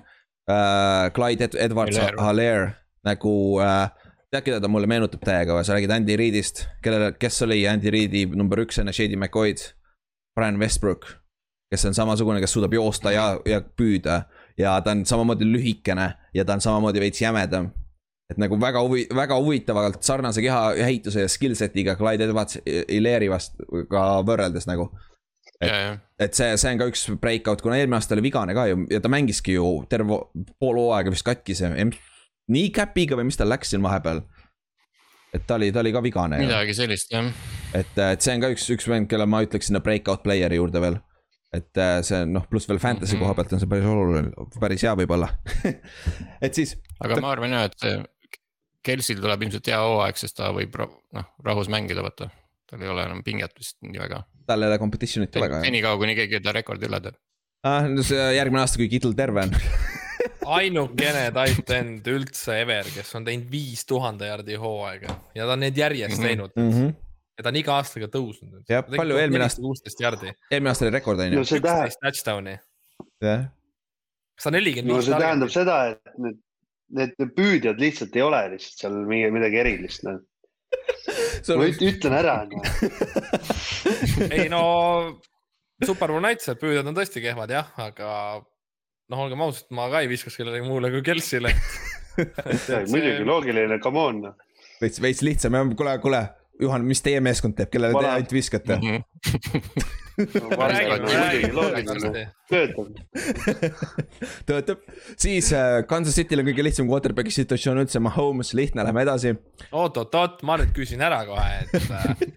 uh,. 0.49 1.09
Clyde 1.15 1.49
Ed 1.49 1.57
Edwards. 1.67 1.99
Haller 2.17 2.71
nagu 3.03 3.33
uh,, 3.59 3.87
tead, 4.31 4.45
keda 4.45 4.61
ta 4.63 4.71
mulle 4.71 4.89
meenutab 4.89 5.23
täiega 5.25 5.57
või, 5.57 5.65
sa 5.67 5.77
räägid 5.77 5.93
Andy 5.93 6.17
Reidist, 6.19 6.65
kellele, 6.83 7.11
kes 7.19 7.41
oli 7.45 7.63
Andy 7.69 7.91
Reidi 7.93 8.25
number 8.33 8.63
üks 8.65 8.79
enne 8.81 8.95
Shady 8.95 9.19
McCoy'd. 9.19 9.71
Brian 10.33 10.57
Westbrook, 10.57 11.05
kes 11.69 11.83
on 11.85 11.93
samasugune, 11.93 12.39
kes 12.41 12.55
suudab 12.55 12.73
joosta 12.73 13.11
ja, 13.13 13.27
ja 13.45 13.59
püüda 13.61 14.23
ja 14.57 14.79
ta 14.81 14.95
on 14.95 15.03
samamoodi 15.05 15.45
lühikene 15.45 16.07
ja 16.33 16.45
ta 16.45 16.55
on 16.57 16.63
samamoodi 16.65 17.01
veits 17.03 17.21
jämedam 17.21 17.69
et 18.31 18.39
nagu 18.41 18.57
väga 18.59 18.81
huvi-, 18.85 19.07
väga 19.15 19.37
huvitavalt 19.41 20.03
sarnase 20.05 20.41
kehaehituse 20.43 21.25
ja 21.25 21.31
skill 21.31 21.57
set'iga 21.59 21.95
Clyde 21.99 22.29
Edwards 22.29 22.59
Hilaire'i 22.65 23.29
vastu 23.31 23.85
ka 23.91 24.05
võrreldes 24.25 24.67
nagu. 24.69 24.89
ja, 24.89 25.12
ja, 25.61 25.97
et 26.19 26.33
see, 26.33 26.49
see 26.57 26.71
on 26.73 26.81
ka 26.81 26.87
üks 26.91 27.05
breakout, 27.21 27.61
kuna 27.61 27.77
eelmine 27.77 27.99
aasta 27.99 28.15
oli 28.17 28.23
vigane 28.25 28.53
ka 28.57 28.65
ju 28.71 28.85
ja 28.91 28.99
ta 29.03 29.11
mängiski 29.11 29.55
ju 29.57 29.67
terve 29.89 30.17
pool 30.59 30.79
hooaega 30.81 31.13
vist 31.13 31.25
katkise. 31.27 31.69
nii 32.53 32.69
käpiga 32.75 33.15
või 33.19 33.29
mis 33.29 33.37
tal 33.39 33.49
läks 33.53 33.69
siin 33.73 33.83
vahepeal? 33.85 34.21
et 35.33 35.47
ta 35.47 35.55
oli, 35.55 35.71
ta 35.73 35.79
oli 35.81 35.91
ka 35.93 36.01
vigane 36.03 36.37
midagi 36.43 36.73
sellist 36.77 37.11
jah. 37.11 37.25
et, 37.73 37.97
et 37.97 38.21
see 38.21 38.35
on 38.35 38.41
ka 38.43 38.51
üks, 38.53 38.67
üks 38.75 38.87
vend, 38.89 39.07
kelle 39.09 39.25
ma 39.25 39.41
ütleks 39.45 39.69
sinna 39.71 39.79
breakout 39.81 40.23
player'i 40.23 40.59
juurde 40.59 40.81
veel. 40.83 40.97
et 41.53 41.77
äh, 41.77 42.01
see 42.05 42.19
on 42.25 42.33
noh, 42.37 42.45
pluss 42.49 42.67
veel 42.69 42.79
fantasy 42.81 43.15
Mhm. 43.15 43.23
koha 43.23 43.33
pealt 43.39 43.53
on 43.53 43.59
see 43.63 43.69
päris 43.71 43.85
oluline, 43.89 44.31
päris 44.59 44.83
hea 44.83 44.93
võib-olla 44.97 45.29
et 46.45 46.53
siis, 46.53 46.75
aga 46.99 47.21
ma 47.21 47.31
arvan 47.33 47.55
jah, 47.55 47.69
et 47.69 47.79
see 47.79 47.95
Kelsil 48.83 49.21
tuleb 49.23 49.45
ilmselt 49.45 49.67
hea 49.71 49.77
hooaeg, 49.79 50.17
sest 50.19 50.35
ta 50.35 50.49
võib 50.51 50.73
noh, 51.15 51.27
rahus 51.45 51.69
mängida, 51.71 52.03
vaata. 52.03 52.27
tal 52.67 52.81
ei 52.83 52.89
ole 52.91 53.05
enam 53.07 53.21
pinget 53.23 53.53
vist 53.55 53.77
nii 53.85 53.95
väga. 54.01 54.17
Tal 54.47 54.63
ei 54.63 54.71
ole 54.71 54.79
competition'it 54.81 55.31
ka 55.33 55.41
väga 55.43 55.59
jah. 55.61 55.65
senikaua, 55.69 55.97
kuni 56.01 56.15
keegi 56.19 56.39
ta 56.43 56.51
rekordi 56.55 56.87
üle 56.89 56.99
teeb. 57.07 57.15
ah,. 57.67 57.87
no 57.89 58.03
see 58.05 58.29
järgmine 58.37 58.61
aasta, 58.65 58.77
kui 58.81 58.89
Kittel 58.91 59.13
terve 59.17 59.45
on 59.47 59.55
ainukene 60.57 61.23
tight 61.35 61.69
end 61.77 62.07
üldse 62.11 62.57
ever, 62.63 62.87
kes 62.95 63.13
on 63.17 63.25
teinud 63.27 63.47
viis 63.51 63.85
tuhande 63.87 64.27
jardi 64.27 64.57
hooaega 64.59 65.15
ja 65.37 65.47
ta 65.47 65.55
on 65.55 65.63
neid 65.63 65.77
järjest 65.79 66.17
Mhm. 66.19 66.27
teinud 66.27 66.51
mm. 66.59 66.69
-hmm. 66.71 66.93
ja 67.37 67.43
ta 67.43 67.49
on 67.49 67.55
iga 67.61 67.75
aastaga 67.79 68.07
tõusnud. 68.11 68.63
Jah, 68.69 68.83
palju 68.85 69.17
eelmine 69.21 69.45
aasta- 69.47 69.63
kuusteist 69.63 69.99
jardi, 70.03 70.33
eelmine 70.51 70.69
aasta 70.73 70.85
oli 70.85 70.93
rekord 70.97 71.19
on 71.19 71.31
no 71.31 71.41
ju, 71.41 71.59
üksteist 71.59 71.99
touchdown'i, 72.03 72.57
jah. 73.23 73.45
kas 74.35 74.43
ta 74.49 74.51
nelikümmend 74.51 74.91
no 74.91 74.99
viis 74.99 75.05
see 75.09 75.19
tähendab 75.23 75.49
seda, 75.53 75.77
et 75.95 76.19
need, 76.19 76.37
need 76.93 77.33
püüdjad 77.39 77.79
lihtsalt 77.79 78.15
ei 78.19 78.21
ole 78.27 78.41
lihtsalt 78.57 78.83
seal 78.83 78.99
mingi 79.07 79.31
midagi 79.31 79.57
erilist, 79.63 80.03
noh. 80.03 80.19
ma 81.59 81.67
üt- 81.67 81.83
ütlen 81.83 82.15
ära, 82.17 82.35
ei 84.37 84.47
no 84.51 84.63
Super 85.83 86.11
Bowl 86.11 86.23
näitas, 86.23 86.53
et 86.53 86.61
püüdjad 86.61 86.87
on 86.89 86.97
tõesti 86.97 87.23
kehvad 87.23 87.51
jah, 87.53 87.71
aga 87.81 88.09
noh, 89.11 89.23
olgem 89.25 89.43
ausad, 89.45 89.67
ma 89.75 89.89
ka 89.91 90.03
ei 90.03 90.11
viskaks 90.11 90.37
kellelegi 90.39 90.67
muule 90.67 90.91
kui 90.93 91.03
Kelsile. 91.05 91.51
muidugi 92.93 93.25
loogiline, 93.27 93.79
come 93.83 93.99
on, 93.99 94.23
noh. 94.29 94.55
veits, 94.81 95.01
veits 95.03 95.23
lihtsam 95.25 95.57
ja 95.57 95.65
kuule, 95.73 95.97
kuule, 96.03 96.23
Juhan, 96.61 96.85
mis 96.85 97.01
teie 97.03 97.19
meeskond 97.23 97.57
teeb, 97.57 97.71
kellele 97.73 97.97
te 97.97 98.09
ainult 98.11 98.35
viskate? 98.37 98.77
Räägime, 98.77 99.01
loogiline, 99.01 100.02
töötab. 102.49 102.87
töötab, 104.49 104.79
siis 105.17 105.47
äh, 105.57 105.81
Kansas 105.89 106.15
City'l 106.19 106.41
on 106.43 106.49
kõige 106.51 106.65
lihtsam 106.67 106.87
quarterback'i 106.89 107.33
situatsioon 107.33 107.81
üldse, 107.83 107.99
Mahomes, 108.03 108.49
lihtne, 108.57 108.81
lähme 108.85 109.01
edasi. 109.07 109.29
oot-oot-oot, 109.71 110.35
ma 110.45 110.53
nüüd 110.61 110.71
küsin 110.75 111.01
ära 111.05 111.19
kohe, 111.29 111.47
et 111.63 111.73
äh, 111.81 111.85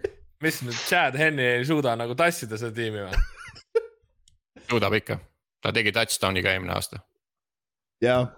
mis 0.44 0.56
nüüd 0.64 0.78
Chad 0.86 1.14
Henny 1.20 1.46
ei 1.58 1.64
suuda 1.68 1.90
nagu 2.00 2.12
tassida 2.18 2.54
seda 2.60 2.72
tiimi 2.76 3.00
või? 3.04 3.14
suudab 4.70 4.92
ikka, 4.98 5.14
ta 5.62 5.68
tegi 5.76 5.90
touchdown'i 5.94 6.40
ka 6.46 6.50
eelmine 6.56 6.74
aasta. 6.74 6.96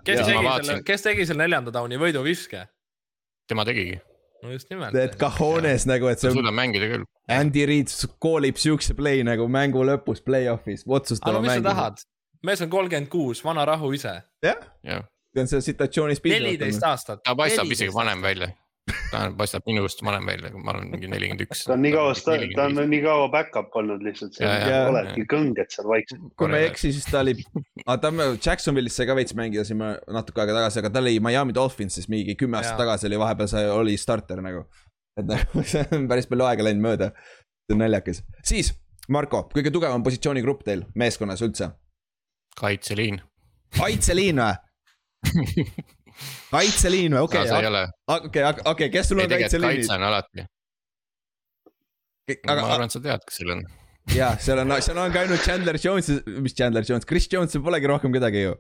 kes 0.04 0.18
tegi 0.26 0.42
selle, 0.42 0.74
kes 0.86 1.00
tegi 1.06 1.22
selle 1.30 1.42
neljanda 1.46 1.70
down'i 1.74 1.96
võiduviske? 2.00 2.60
tema 3.48 3.64
tegigi. 3.64 3.96
No 4.42 4.52
just 4.54 4.70
nimelt. 4.70 4.94
et 4.96 5.16
cajones 5.20 5.86
nagu, 5.90 6.08
et 6.12 6.22
see. 6.22 6.32
suudab 6.34 6.56
mängida 6.56 6.90
küll. 6.92 7.06
Andy 7.32 7.66
Reid 7.68 7.92
koolib 8.22 8.60
siukse 8.60 8.96
play 8.98 9.24
nagu 9.26 9.48
mängu 9.52 9.84
lõpus 9.86 10.22
play-off'is, 10.24 10.86
otsustava 10.86 11.40
mängu. 11.40 11.48
mis 11.48 11.60
sa 11.60 11.66
tahad? 11.70 12.06
mees 12.46 12.62
on 12.62 12.70
kolmkümmend 12.70 13.10
kuus, 13.12 13.42
vana 13.44 13.66
rahu 13.68 13.92
ise. 13.96 14.14
jah 14.44 14.62
ja. 14.82 15.00
ja., 15.00 15.02
ta 15.34 15.44
on 15.44 15.50
selles 15.50 15.68
situatsioonis. 15.72 16.22
neliteist 16.24 16.86
aastat. 16.86 17.22
ta 17.24 17.36
paistab 17.38 17.70
isegi 17.74 17.94
vanem 17.94 18.22
välja 18.22 18.52
ta 19.10 19.22
paistab 19.36 19.66
minust 19.68 20.02
vanem 20.04 20.26
välja, 20.28 20.50
ma 20.56 20.72
olen 20.74 20.88
mingi 20.92 21.10
nelikümmend 21.10 21.44
üks. 21.46 21.64
ta 21.66 21.74
on 21.74 21.82
nii 21.84 21.92
kaua, 21.94 22.14
ta 22.54 22.66
on 22.66 22.80
nii 22.90 23.00
kaua 23.04 23.28
back-up 23.32 23.76
olnud 23.80 24.04
lihtsalt, 24.06 24.38
oledki 24.40 25.26
kõnged 25.30 25.74
seal 25.74 25.88
vaikselt. 25.90 26.26
kui 26.38 26.50
ma 26.52 26.60
ei 26.62 26.68
eksi, 26.70 26.92
siis 26.96 27.08
ta 27.08 27.22
oli, 27.24 27.36
ta 27.86 28.12
Jacksonville'is 28.34 28.98
sai 29.00 29.08
ka 29.10 29.16
veits 29.18 29.36
mängida 29.38 29.64
siin 29.68 29.80
natuke 29.82 30.44
aega 30.44 30.58
tagasi, 30.60 30.82
aga 30.82 30.92
ta 30.94 31.02
oli 31.04 31.16
Miami 31.24 31.56
Dolphinsis 31.56 32.10
mingi 32.12 32.36
kümme 32.38 32.60
aastat 32.60 32.80
tagasi 32.80 33.08
oli 33.10 33.20
vahepeal 33.20 33.50
sai, 33.50 33.66
oli 33.72 33.96
starter 34.00 34.42
nagu. 34.44 34.66
et 35.18 35.26
nagu 35.26 35.64
see 35.72 35.84
on 35.96 36.06
päris 36.10 36.30
palju 36.30 36.46
aega 36.48 36.68
läinud 36.68 36.84
mööda. 36.84 37.12
see 37.66 37.76
on 37.76 37.84
naljakas, 37.84 38.22
siis 38.46 38.72
Marko, 39.08 39.46
kõige 39.54 39.72
tugevam 39.72 40.02
positsioonigrupp 40.04 40.64
teil 40.66 40.84
meeskonnas 40.94 41.42
üldse? 41.44 41.72
kaitseliin. 42.58 43.22
kaitseliin 43.78 44.42
või 44.42 45.64
kaitseliin 46.50 47.16
või, 47.16 47.24
okei 47.26 47.42
okei, 48.14 48.46
okei, 48.72 48.90
kes 48.92 49.10
sul 49.10 49.20
on 49.22 49.28
kaitseliinid? 49.30 49.82
kaitse 49.82 49.96
on 49.96 50.06
alati. 50.08 50.46
Aga, 52.28 52.60
ma 52.60 52.72
arvan, 52.74 52.88
et 52.90 52.96
sa 52.96 53.00
tead, 53.04 53.22
kes 53.24 53.38
seal 53.40 53.54
on. 53.54 53.62
ja 54.16 54.32
seal 54.42 54.62
on, 54.62 54.74
seal 54.84 54.98
on 55.00 55.12
ka 55.14 55.22
ainult 55.24 55.44
Chandler 55.44 55.78
Jones, 55.80 56.10
mis 56.44 56.56
Chandler 56.56 56.84
Jones, 56.88 57.06
Chris 57.08 57.28
Jones, 57.32 57.56
polegi 57.64 57.90
rohkem 57.90 58.12
kedagi 58.14 58.44
ju. 58.44 58.56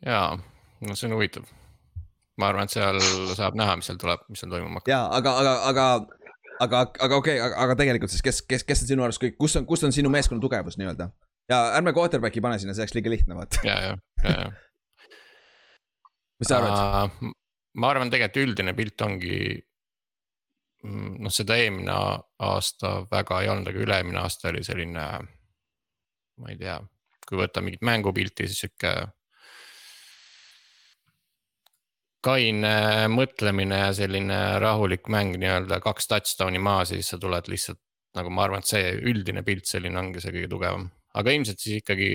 jaa, 0.00 0.38
no 0.80 0.96
see 0.96 1.10
on 1.10 1.16
huvitav. 1.18 1.46
ma 2.40 2.48
arvan, 2.48 2.68
et 2.68 2.74
seal 2.74 3.00
saab 3.36 3.58
näha, 3.60 3.76
mis 3.80 3.90
seal 3.90 4.00
tuleb, 4.00 4.24
mis 4.32 4.40
seal 4.44 4.52
toimuma 4.52 4.80
hakkab. 4.80 4.94
jaa, 4.94 5.04
aga, 5.18 5.36
aga, 5.42 5.54
aga 5.72 5.86
aga, 6.62 6.86
aga 7.04 7.20
okei 7.20 7.40
okay,, 7.40 7.52
aga 7.66 7.76
tegelikult 7.80 8.12
siis, 8.12 8.24
kes, 8.24 8.42
kes, 8.48 8.64
kes 8.68 8.84
on 8.84 8.94
sinu 8.94 9.04
arust 9.06 9.22
kõik, 9.22 9.36
kus 9.40 9.56
on, 9.60 9.68
kus 9.68 9.84
on 9.88 9.94
sinu 9.94 10.12
meeskonna 10.12 10.42
tugevus 10.42 10.78
nii-öelda? 10.80 11.10
ja 11.50 11.62
ärme 11.76 11.92
quarterback'i 11.96 12.40
pane 12.44 12.60
sinna, 12.62 12.76
see 12.76 12.84
oleks 12.86 12.96
liiga 12.96 13.12
lihtne, 13.12 13.36
vaata. 13.36 13.60
ja, 13.66 13.80
ja, 13.88 13.96
ja, 14.24 14.36
ja 14.46 14.50
mis 16.42 16.50
sa 16.50 16.58
arvad 16.58 17.22
uh,? 17.22 17.32
ma 17.78 17.92
arvan, 17.92 18.10
tegelikult 18.12 18.42
üldine 18.42 18.74
pilt 18.76 19.04
ongi. 19.06 19.38
Mm, 20.82 21.22
noh, 21.22 21.30
seda 21.32 21.56
eelmine 21.62 21.94
aasta 22.42 22.96
väga 23.10 23.38
ei 23.44 23.50
olnud, 23.52 23.70
aga 23.70 23.84
üle-eelmine 23.84 24.18
aasta 24.18 24.50
oli 24.50 24.64
selline. 24.66 25.06
ma 26.42 26.50
ei 26.50 26.58
tea, 26.58 26.80
kui 27.28 27.38
võtta 27.38 27.62
mingit 27.62 27.84
mängupilti, 27.86 28.48
siis 28.50 28.66
sihuke. 28.66 28.94
kaine 32.22 32.74
mõtlemine 33.10 33.80
ja 33.80 33.94
selline 33.98 34.36
rahulik 34.62 35.08
mäng 35.10 35.34
nii-öelda 35.42 35.80
kaks 35.82 36.06
touchdown'i 36.06 36.60
maas 36.62 36.92
ja 36.92 36.98
siis 37.00 37.08
sa 37.10 37.18
tuled 37.18 37.48
lihtsalt 37.50 37.80
nagu 38.14 38.30
ma 38.30 38.44
arvan, 38.44 38.62
et 38.62 38.70
see 38.70 38.92
üldine 39.10 39.42
pilt 39.42 39.66
selline 39.66 39.98
ongi 39.98 40.22
see 40.22 40.34
kõige 40.34 40.50
tugevam, 40.52 40.84
aga 41.18 41.34
ilmselt 41.34 41.58
siis 41.58 41.80
ikkagi, 41.80 42.10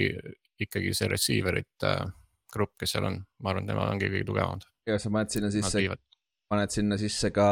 ikkagi 0.63 0.93
see 0.95 1.09
receiver 1.11 1.59
ite 1.59 1.91
äh, 1.91 2.13
grupp, 2.53 2.75
kes 2.79 2.95
seal 2.95 3.07
on, 3.09 3.21
ma 3.43 3.53
arvan, 3.53 3.67
tema 3.69 3.87
ongi 3.91 4.09
kõige 4.11 4.27
tugevamad. 4.27 4.67
ja 4.87 4.99
sa 5.01 5.11
paned 5.13 5.33
sinna 5.33 5.51
sisse, 5.53 5.83
paned 6.51 6.73
sinna 6.73 6.97
sisse 7.01 7.31
ka 7.35 7.47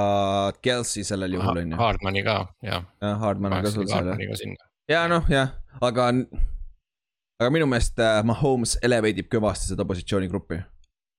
Kelsey 0.63 1.07
sellel 1.07 1.37
juhul 1.37 1.63
on 1.63 1.73
ju. 1.75 1.79
Hardmani 1.81 2.23
ka, 2.25 2.37
jah. 2.65 2.85
jah, 3.03 3.17
Hardman 3.23 3.57
on 3.57 3.65
ka 3.65 3.73
sul 3.73 3.89
seal 3.89 4.13
jah. 4.13 4.69
ja 4.91 5.07
noh, 5.11 5.27
jah, 5.31 5.55
aga, 5.81 6.11
aga 7.41 7.51
minu 7.53 7.67
meelest 7.71 7.99
äh, 7.99 8.21
Mahomes 8.27 8.77
elevate 8.85 9.25
ib 9.25 9.31
kõvasti 9.33 9.73
seda 9.73 9.87
positsioonigruppi. 9.87 10.61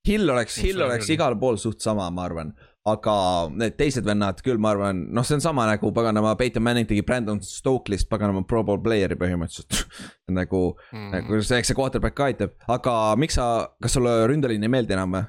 Hill 0.06 0.30
oleks, 0.30 0.60
Hill 0.62 0.84
oleks 0.86 1.08
igal 1.10 1.34
pool 1.40 1.58
suht 1.58 1.82
sama, 1.82 2.06
ma 2.14 2.28
arvan, 2.28 2.52
aga 2.86 3.14
need 3.50 3.76
teised 3.78 4.06
vennad 4.06 4.40
küll, 4.46 4.60
ma 4.62 4.72
arvan, 4.74 5.06
noh, 5.14 5.26
see 5.26 5.36
on 5.38 5.42
sama 5.42 5.66
nagu 5.68 5.90
paganama, 5.94 6.36
Peyton 6.38 6.62
Manning 6.62 6.88
tegi 6.88 7.02
Brandon 7.06 7.40
Stokelist 7.42 8.08
paganama 8.10 8.44
pro 8.46 8.62
bowl 8.66 8.82
player'i 8.84 9.18
põhimõtteliselt 9.18 9.82
nagu 10.38 10.62
mm., 10.92 11.08
nagu 11.14 11.40
see, 11.42 11.58
eks 11.58 11.72
see 11.72 11.78
quarterback 11.78 12.16
ka 12.18 12.30
aitab, 12.30 12.54
aga 12.70 12.94
miks 13.18 13.40
sa, 13.40 13.48
kas 13.82 13.98
sulle 13.98 14.14
ründeliin 14.30 14.66
ei 14.66 14.72
meeldi 14.72 14.96
enam 14.96 15.18
või? 15.18 15.26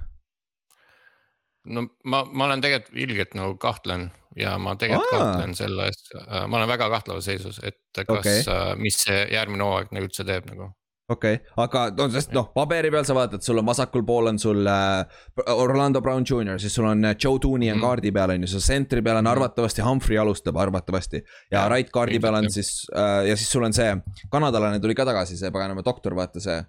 no 1.67 1.83
ma, 2.07 2.23
ma 2.31 2.47
olen 2.47 2.63
tegelikult 2.63 3.01
ilgelt 3.07 3.37
nagu 3.37 3.57
kahtlen 3.61 4.07
ja 4.37 4.55
ma 4.61 4.75
tegelikult 4.79 5.13
Aa. 5.13 5.19
kahtlen 5.19 5.55
selles, 5.57 6.03
äh, 6.21 6.45
ma 6.47 6.61
olen 6.61 6.69
väga 6.69 6.89
kahtlevas 6.93 7.25
seisus, 7.27 7.59
et 7.65 7.81
kas 7.97 8.19
okay., 8.19 8.43
äh, 8.53 8.73
mis 8.79 9.01
see 9.07 9.23
järgmine 9.33 9.65
hooaeg 9.65 9.93
nagu 9.95 10.07
üldse 10.07 10.25
teeb 10.27 10.45
nagu 10.51 10.71
okei 11.09 11.33
okay., 11.33 11.63
aga 11.63 11.83
no 11.95 12.07
sest 12.11 12.33
noh, 12.35 12.49
paberi 12.55 12.89
peal 12.91 13.05
sa 13.07 13.15
vaatad, 13.15 13.43
sul 13.43 13.61
on 13.61 13.67
vasakul 13.69 14.03
pool 14.07 14.27
on 14.31 14.39
sul 14.41 14.67
äh, 14.67 15.19
Orlando 15.53 16.01
Brown 16.03 16.25
Jr, 16.27 16.57
siis 16.59 16.73
sul 16.75 16.87
on 16.89 17.05
äh, 17.07 17.15
Joe 17.23 17.39
Tooney 17.39 17.71
on 17.71 17.77
mm. 17.77 17.83
kaardi 17.85 18.11
peal 18.15 18.33
on 18.33 18.43
ju, 18.43 18.49
seal 18.51 18.63
sentri 18.65 19.03
peal 19.03 19.19
on 19.19 19.23
mm. 19.23 19.31
arvatavasti 19.31 19.85
Humphrey 19.85 20.17
alustab 20.19 20.57
arvatavasti. 20.59 21.21
ja, 21.51 21.67
right 21.71 21.91
kaardi 21.93 22.19
peal 22.19 22.39
on 22.41 22.49
siis 22.51 22.71
äh, 22.95 23.21
ja 23.29 23.37
siis 23.37 23.51
sul 23.51 23.63
on 23.63 23.75
see 23.75 23.93
kanadalane 24.31 24.81
tuli 24.83 24.95
ka 24.95 25.05
tagasi, 25.07 25.39
see 25.39 25.51
paganama 25.53 25.85
doktor, 25.85 26.15
vaata 26.17 26.43
see. 26.43 26.63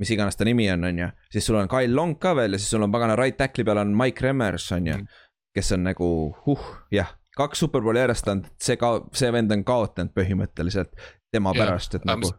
mis 0.00 0.10
iganes 0.10 0.34
ta 0.34 0.46
nimi 0.48 0.64
on, 0.72 0.84
on 0.88 0.98
ju, 0.98 1.06
siis 1.30 1.46
sul 1.46 1.58
on 1.60 1.68
Kyle 1.70 1.94
Long 1.94 2.16
ka 2.18 2.32
veel 2.34 2.56
ja 2.56 2.58
siis 2.58 2.72
sul 2.72 2.82
on 2.82 2.92
pagana 2.92 3.16
right 3.18 3.36
tackle'i 3.36 3.66
peal 3.68 3.78
on 3.78 3.92
Mike 3.96 4.24
Remmers 4.24 4.70
on 4.72 4.86
ju 4.88 4.94
mm.. 4.96 5.18
kes 5.54 5.72
on 5.76 5.84
nagu 5.84 6.08
huh, 6.46 6.64
jah, 6.90 7.12
kaks 7.36 7.60
superbowli 7.60 8.00
järjest 8.00 8.32
on 8.32 8.40
see 8.56 8.80
ka, 8.80 8.94
see 9.12 9.28
vend 9.36 9.52
on 9.52 9.66
kaotanud 9.68 10.16
põhimõtteliselt 10.16 10.96
tema 11.32 11.52
ja, 11.52 11.60
pärast, 11.60 12.00
et 12.00 12.08
nagu 12.08 12.32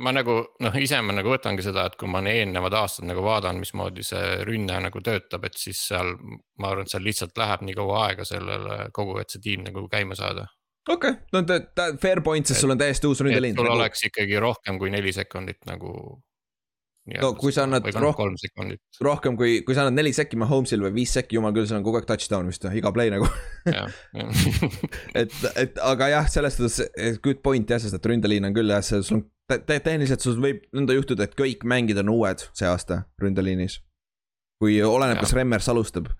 ma 0.00 0.12
nagu 0.14 0.36
noh, 0.64 0.78
ise 0.80 1.00
ma 1.04 1.14
nagu 1.14 1.32
võtangi 1.32 1.64
seda, 1.64 1.86
et 1.88 1.96
kui 2.00 2.08
ma 2.10 2.22
eelnevad 2.28 2.76
aastad 2.80 3.08
nagu 3.08 3.24
vaatan, 3.24 3.60
mismoodi 3.62 4.04
see 4.06 4.40
rünne 4.48 4.78
nagu 4.86 5.02
töötab, 5.04 5.44
et 5.48 5.58
siis 5.60 5.82
seal. 5.90 6.14
ma 6.60 6.72
arvan, 6.72 6.88
et 6.88 6.92
seal 6.92 7.04
lihtsalt 7.04 7.36
läheb 7.40 7.66
nii 7.66 7.76
kaua 7.76 8.00
aega 8.06 8.26
sellele 8.28 8.80
kogu, 8.96 9.18
et 9.20 9.32
see 9.32 9.42
tiim 9.44 9.66
nagu 9.66 9.86
käima 9.92 10.16
saada. 10.18 10.46
okei 10.88 11.12
okay., 11.12 11.20
no 11.34 11.44
ta, 11.48 11.60
ta 11.76 11.92
fair 12.00 12.24
point, 12.24 12.46
sest 12.46 12.64
sul 12.64 12.74
on 12.74 12.80
täiesti 12.80 13.08
uus 13.10 13.22
ründeliin. 13.24 13.56
sul 13.56 13.68
nagu... 13.68 13.78
oleks 13.78 14.08
ikkagi 14.10 14.40
rohkem 14.42 14.80
kui 14.80 14.92
neli 14.92 15.12
sekundit 15.16 15.64
nagu. 15.68 15.92
no 17.10 17.32
kui 17.40 17.52
sa 17.52 17.64
annad 17.66 17.88
rohkem, 17.96 18.36
rohkem 19.02 19.36
kui, 19.40 19.60
kui 19.66 19.76
sa 19.76 19.86
annad 19.86 19.98
neli 19.98 20.12
sekki 20.16 20.38
Mahomes'il 20.40 20.84
või 20.84 20.94
viis 21.00 21.16
sekki, 21.16 21.38
jumal 21.40 21.56
küll, 21.56 21.66
sul 21.68 21.80
on 21.80 21.86
kogu 21.86 22.00
aeg 22.00 22.08
touchdown 22.08 22.48
vist 22.52 22.64
iga 22.70 22.92
play 22.94 23.12
nagu 23.12 23.28
et, 25.20 25.36
et 25.64 25.82
aga 25.92 26.12
jah, 26.14 26.30
selles 26.30 26.60
suhtes 26.60 27.20
good 27.24 27.40
point 27.44 27.72
jah, 27.72 27.82
sest 27.82 27.98
et 27.98 28.10
ründeliin 28.12 28.48
on 28.48 28.56
küll 28.56 28.72
jah, 28.72 28.84
sul 28.84 29.18
on 29.18 29.28
te 29.58 29.78
tehniliselt 29.82 30.24
sul 30.24 30.38
võib 30.42 30.64
nõnda 30.76 30.94
juhtuda, 30.96 31.26
et 31.26 31.36
kõik 31.38 31.64
mängid 31.68 31.98
on 32.02 32.12
uued 32.12 32.44
see 32.56 32.68
aasta 32.68 33.04
ründeliinis. 33.22 33.80
kui 34.60 34.76
oleneb, 34.84 35.16
kas 35.22 35.32
Remmers 35.32 35.68
alustab, 35.72 36.10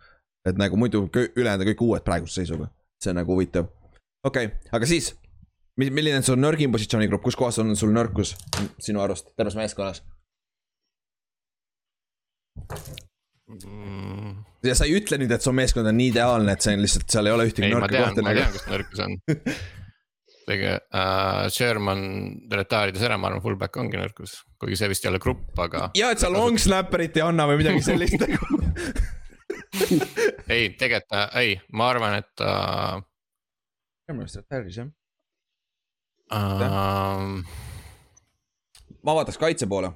et 0.48 0.56
nagu 0.56 0.76
muidu 0.80 1.02
ülejäänud 1.12 1.66
on 1.66 1.68
kõik 1.68 1.82
uued 1.84 2.04
praeguse 2.06 2.40
seisuga, 2.40 2.70
see 3.02 3.12
on 3.12 3.20
nagu 3.20 3.34
huvitav. 3.34 3.68
okei 4.24 4.46
okay,, 4.46 4.70
aga 4.72 4.86
siis, 4.86 5.12
milline 5.76 6.16
on 6.20 6.26
sul 6.26 6.40
nõrgim 6.40 6.72
positsioonigrupp, 6.72 7.24
kus 7.24 7.36
kohas 7.36 7.60
on 7.60 7.76
sul 7.76 7.92
nõrkus 7.92 8.36
sinu 8.80 9.02
arust 9.04 9.34
terves 9.36 9.58
meeskonnas 9.58 10.02
mm.? 13.48 14.38
ja 14.64 14.76
sa 14.76 14.88
ei 14.88 14.96
ütle 15.00 15.20
nüüd, 15.20 15.32
et 15.34 15.44
su 15.44 15.52
meeskond 15.56 15.88
on 15.88 15.96
nii 16.00 16.14
ideaalne, 16.14 16.56
et 16.56 16.64
see 16.64 16.76
on 16.76 16.84
lihtsalt, 16.84 17.08
seal 17.12 17.28
ei 17.28 17.36
ole 17.36 17.48
ühtegi 17.50 17.72
nõrka 17.72 17.92
kohta. 17.96 18.24
ma 18.24 18.34
tean, 18.36 18.56
kus 18.56 18.66
nõrkus 18.72 19.04
on 19.04 19.20
tege- 20.50 20.78
uh,, 20.90 21.46
Sherman 21.52 22.02
retire'ides 22.52 23.04
ära, 23.06 23.18
ma 23.20 23.30
arvan, 23.30 23.42
fullback 23.44 23.78
ongi 23.80 23.98
nõrkus, 24.00 24.40
kuigi 24.60 24.78
see 24.80 24.90
vist 24.92 25.06
ei 25.06 25.12
ole 25.12 25.20
grupp, 25.22 25.52
aga. 25.62 25.88
ja, 25.98 26.10
et 26.14 26.22
sa 26.22 26.30
long 26.32 26.58
snapper'it 26.60 27.18
ei 27.18 27.24
anna 27.26 27.46
või 27.50 27.60
midagi 27.62 27.84
sellist 27.86 28.20
nagu 28.20 28.60
ei, 30.54 30.70
tegelikult 30.74 31.16
äh, 31.16 31.26
ei, 31.42 31.56
ma 31.76 31.90
arvan, 31.94 32.18
et 32.20 32.44
uh,. 32.44 33.00
minu 34.08 34.22
meelest 34.22 34.40
retire'is 34.42 34.80
jah 34.82 34.90
uh,. 36.34 37.40
ma 39.00 39.16
vaataks 39.20 39.40
kaitse 39.40 39.70
poole. 39.70 39.92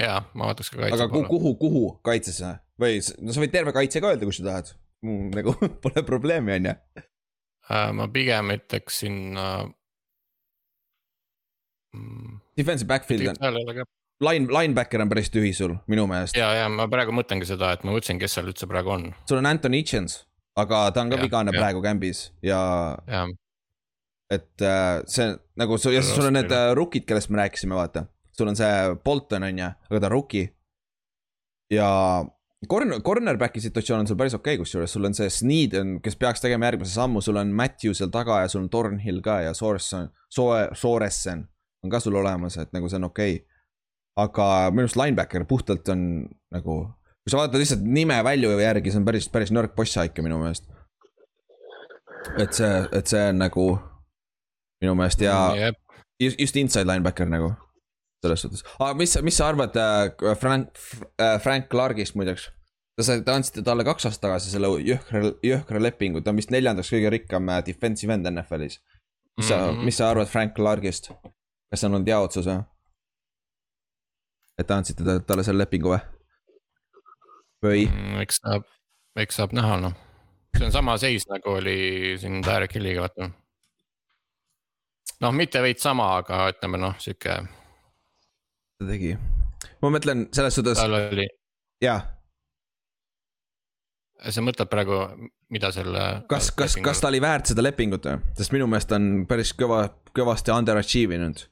jaa, 0.00 0.20
ma 0.34 0.50
vaataks 0.50 0.72
ka 0.72 0.82
kaitse 0.84 0.98
aga 0.98 1.08
poole. 1.08 1.24
aga 1.24 1.32
kuhu, 1.36 1.56
kuhu 1.62 1.86
kaitsesse 2.06 2.56
või, 2.82 3.00
no 3.22 3.34
sa 3.34 3.44
võid 3.44 3.54
terve 3.54 3.74
kaitse 3.76 4.02
ka 4.02 4.12
öelda, 4.12 4.26
kui 4.26 4.36
sa 4.36 4.48
tahad. 4.50 4.74
nagu 5.38 5.54
pole 5.84 6.06
probleemi, 6.06 6.58
on 6.58 6.70
ju 6.72 6.76
Äh, 6.98 7.11
ma 7.96 8.08
pigem 8.12 8.54
ütleksin 8.56 9.38
uh,. 9.38 9.70
Defensive 12.56 12.88
backfield 12.88 13.36
on, 13.36 13.84
line, 14.24 14.48
linebacker 14.48 15.02
on 15.02 15.10
päris 15.10 15.30
tühi 15.32 15.52
sul, 15.56 15.74
minu 15.90 16.06
meelest. 16.10 16.36
ja, 16.38 16.50
ja 16.56 16.68
ma 16.72 16.86
praegu 16.90 17.14
mõtlengi 17.16 17.48
seda, 17.48 17.72
et 17.76 17.84
ma 17.84 17.94
mõtlesin, 17.94 18.20
kes 18.22 18.38
seal 18.38 18.48
üldse 18.48 18.68
praegu 18.70 18.94
on. 18.94 19.06
sul 19.28 19.40
on 19.42 19.48
Anton 19.50 19.76
Hitchens, 19.76 20.22
aga 20.58 20.84
ta 20.94 21.04
on 21.04 21.12
ka 21.12 21.18
ja, 21.18 21.26
vigane 21.26 21.54
ja. 21.54 21.60
praegu 21.60 21.82
kämbis 21.84 22.24
ja, 22.44 22.62
ja.. 23.08 23.26
et 24.32 24.64
äh, 24.64 25.02
see 25.10 25.32
nagu, 25.60 25.76
ja 25.76 26.04
siis 26.04 26.14
sul 26.16 26.30
on 26.30 26.38
need 26.38 26.52
äh, 26.54 26.70
rookid, 26.78 27.06
kellest 27.08 27.32
me 27.32 27.42
rääkisime, 27.42 27.76
vaata. 27.78 28.06
sul 28.36 28.52
on 28.52 28.58
see 28.58 28.94
Bolton 29.04 29.48
on 29.48 29.64
ju, 29.64 29.72
aga 29.90 30.00
ta 30.00 30.08
on 30.10 30.16
rookie. 30.16 30.52
ja 31.72 31.90
Corner, 32.68 33.00
cornerback'i 33.02 33.60
situatsioon 33.60 34.04
on 34.04 34.06
sul 34.06 34.16
päris 34.18 34.36
okei 34.36 34.54
okay,, 34.54 34.62
kusjuures 34.62 34.92
sul 34.94 35.06
on 35.08 35.16
see 35.18 35.30
Sneed 35.34 35.72
on, 35.80 35.96
kes 36.02 36.14
peaks 36.18 36.44
tegema 36.44 36.68
järgmise 36.68 36.94
sammu, 36.94 37.20
sul 37.24 37.40
on 37.40 37.50
Matthew 37.58 37.94
seal 37.98 38.12
taga 38.14 38.38
ja 38.44 38.50
sul 38.52 38.62
on 38.62 38.68
Thornhill 38.70 39.18
ka 39.24 39.40
ja 39.42 39.54
Sorensen, 39.54 40.12
Soe, 40.30 40.68
Sorensen 40.78 41.42
on 41.82 41.90
ka 41.90 41.98
sul 42.00 42.14
olemas, 42.20 42.60
et 42.62 42.70
nagu 42.76 42.90
see 42.90 43.00
on 43.00 43.08
okei 43.08 43.34
okay. 43.40 43.46
aga 44.22 44.46
minu 44.70 44.86
arust 44.86 45.00
linebacker 45.00 45.46
puhtalt 45.50 45.90
on 45.90 46.04
nagu, 46.54 46.76
kui 47.24 47.34
sa 47.34 47.40
vaatad 47.40 47.58
lihtsalt 47.64 47.82
nime 47.82 48.20
valju 48.24 48.54
järgi, 48.60 48.94
see 48.94 49.02
on 49.02 49.10
päris, 49.10 49.26
päris 49.32 49.50
nõrk 49.54 49.74
ikka 49.82 50.22
minu 50.22 50.38
meelest. 50.44 50.70
et 52.38 52.54
see, 52.54 52.72
et 52.92 53.06
see 53.10 53.26
on 53.32 53.42
nagu 53.42 53.66
minu 54.82 54.94
meelest 54.94 55.26
ja 55.26 55.36
yep. 55.58 55.82
just, 56.20 56.38
just 56.38 56.56
inside 56.56 56.86
linebacker 56.86 57.26
nagu 57.26 57.56
selles 58.22 58.44
suhtes, 58.44 58.64
aga 58.78 58.94
mis, 58.98 59.14
mis 59.26 59.38
sa 59.38 59.50
arvad 59.50 59.76
äh, 59.76 60.34
Frank 60.40 60.82
äh,, 61.20 61.38
Frank 61.42 61.68
Clarkist 61.72 62.14
muideks? 62.18 62.48
ta 62.96 63.06
sai, 63.06 63.22
te 63.24 63.32
andsite 63.32 63.64
talle 63.66 63.84
kaks 63.88 64.06
aastat 64.08 64.26
tagasi 64.26 64.52
selle 64.52 64.68
jõhkra, 64.84 65.32
jõhkra 65.44 65.80
lepingu, 65.80 66.20
ta 66.20 66.32
on 66.32 66.40
vist 66.40 66.52
neljandaks 66.52 66.92
kõige 66.92 67.12
rikkam 67.16 67.48
äh, 67.52 67.62
defensive 67.66 68.14
end 68.14 68.28
NFL-is. 68.30 68.80
mis 69.38 69.48
sa 69.48 69.56
mm, 69.56 69.70
-hmm. 69.70 69.84
mis 69.88 69.96
sa 69.96 70.10
arvad 70.10 70.28
Frank 70.28 70.54
Clarkist? 70.56 71.10
kas 71.70 71.80
see 71.80 71.88
on 71.88 71.94
olnud 71.94 72.08
hea 72.08 72.20
otsus 72.20 72.46
või? 72.46 72.64
et 74.58 74.66
te 74.66 74.74
andsite 74.74 75.18
talle 75.26 75.44
selle 75.44 75.64
lepingu 75.64 75.94
või? 75.94 76.00
või 77.64 77.86
mm,? 77.88 78.20
eks 78.26 78.42
saab, 78.42 78.66
eks 79.16 79.40
saab 79.40 79.56
näha 79.56 79.78
noh, 79.80 79.96
see 80.58 80.66
on 80.68 80.72
sama 80.72 80.98
seis 80.98 81.26
nagu 81.30 81.56
oli 81.56 82.18
siin 82.20 82.42
Derek 82.44 82.76
Hilliga 82.76 83.06
vaata. 83.06 83.30
noh, 85.24 85.32
mitte 85.32 85.62
veits 85.64 85.82
sama, 85.88 86.16
aga 86.20 86.44
ütleme 86.52 86.78
noh, 86.82 86.98
sihuke 87.00 87.40
ta 88.82 88.90
tegi. 88.90 89.14
ma 89.82 89.92
mõtlen 89.94 90.26
selles 90.34 90.58
suhtes. 90.58 90.80
tal 90.80 90.98
oli. 90.98 91.28
jah. 91.82 92.04
sa 94.28 94.44
mõtled 94.44 94.70
praegu, 94.70 95.00
mida 95.52 95.72
selle. 95.74 96.04
kas, 96.30 96.50
kas, 96.56 96.76
kas 96.82 97.02
ta 97.02 97.10
oli 97.10 97.22
väärt 97.22 97.52
seda 97.52 97.64
lepingut 97.64 98.06
või? 98.10 98.20
sest 98.38 98.54
minu 98.54 98.68
meelest 98.70 98.94
on 98.98 99.24
päris 99.30 99.54
kõva, 99.58 99.86
kõvasti 100.16 100.54
underachieve 100.54 101.18
inud. 101.18 101.44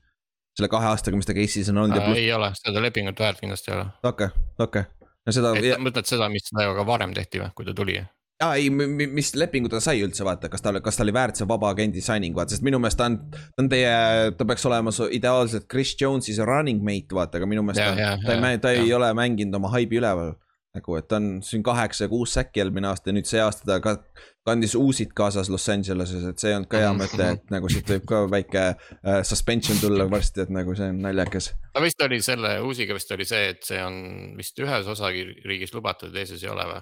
selle 0.58 0.70
kahe 0.72 0.92
aastaga, 0.92 1.18
mis 1.18 1.28
ta 1.28 1.36
case'is 1.36 1.72
on 1.72 1.84
olnud 1.86 2.02
äh,. 2.02 2.14
ei 2.24 2.32
ole, 2.36 2.52
seda 2.60 2.82
lepingut 2.82 3.20
väärt 3.20 3.42
kindlasti 3.42 3.72
ei 3.72 3.78
ole. 3.78 3.90
okei 4.02 4.30
okay,, 4.30 4.48
okei 4.58 4.86
okay. 4.86 5.12
no 5.26 5.36
seda. 5.38 5.54
mõtled 5.82 6.10
seda, 6.10 6.30
mis 6.32 6.50
temaga 6.50 6.86
varem 6.86 7.14
tehti 7.16 7.42
või, 7.44 7.54
kui 7.54 7.68
ta 7.68 7.76
tuli? 7.76 8.00
Aa 8.44 8.56
ei, 8.56 8.70
mis 8.72 9.34
lepingu 9.36 9.68
ta 9.72 9.80
sai 9.84 10.00
üldse 10.04 10.24
vaata, 10.24 10.48
kas 10.52 10.64
ta, 10.64 10.72
kas 10.84 10.96
ta 10.96 11.04
oli 11.04 11.14
väärt 11.14 11.40
see 11.40 11.48
vaba 11.48 11.72
agendi 11.74 12.02
signing 12.04 12.36
vaata, 12.36 12.54
sest 12.56 12.64
minu 12.66 12.80
meelest 12.80 13.00
ta 13.00 13.10
on, 13.10 13.18
ta 13.30 13.64
on 13.64 13.70
teie, 13.72 13.90
ta 14.36 14.46
peaks 14.48 14.64
olema 14.68 14.92
ideaalselt 15.12 15.68
Chris 15.70 15.92
Jones'is 16.00 16.40
running 16.48 16.84
mate 16.84 17.16
vaata, 17.16 17.40
aga 17.40 17.48
minu 17.50 17.64
meelest 17.66 17.82
ja, 17.82 17.90
ta, 17.92 18.00
ja, 18.00 18.12
ta, 18.24 18.36
ja, 18.38 18.52
ei, 18.54 18.62
ta 18.62 18.72
ja. 18.72 18.84
ei 18.86 18.94
ole 18.96 19.10
mänginud 19.16 19.60
oma 19.60 19.72
haibi 19.76 20.00
üleval. 20.00 20.38
nagu, 20.70 20.94
et 20.94 21.08
ta 21.10 21.18
on 21.18 21.40
siin 21.42 21.64
kaheksa 21.66 22.04
ja 22.04 22.08
kuus 22.12 22.30
säkki 22.36 22.60
eelmine 22.62 22.86
aasta 22.86 23.10
ja 23.10 23.14
nüüd 23.16 23.26
see 23.26 23.40
aasta 23.42 23.66
ta 23.66 23.80
ka 23.82 23.96
kandis 24.46 24.76
uusid 24.78 25.10
kaasas 25.18 25.48
Los 25.50 25.64
Angeleses, 25.68 26.22
et 26.30 26.38
see 26.38 26.52
ei 26.52 26.54
olnud 26.54 26.70
ka 26.70 26.78
hea 26.78 26.92
mõte, 26.94 27.26
et 27.26 27.50
nagu 27.50 27.66
siit 27.74 27.90
võib 27.90 28.06
ka 28.06 28.20
väike 28.30 28.62
uh, 28.76 29.18
suspension 29.26 29.82
tulla 29.82 30.06
varsti, 30.06 30.44
et 30.46 30.54
nagu 30.54 30.76
see 30.78 30.92
on 30.94 31.02
naljakas. 31.08 31.50
no 31.74 31.82
vist 31.82 32.06
oli 32.06 32.22
selle 32.22 32.54
uusiga 32.62 32.94
vist 32.94 33.10
oli 33.18 33.26
see, 33.26 33.50
et 33.56 33.66
see 33.66 33.82
on 33.82 33.98
vist 34.38 34.62
ühes 34.62 34.94
osariigis 34.94 35.74
lubatud, 35.74 36.14
teises 36.14 36.46
ei 36.46 36.54
ole 36.54 36.70
või? 36.70 36.80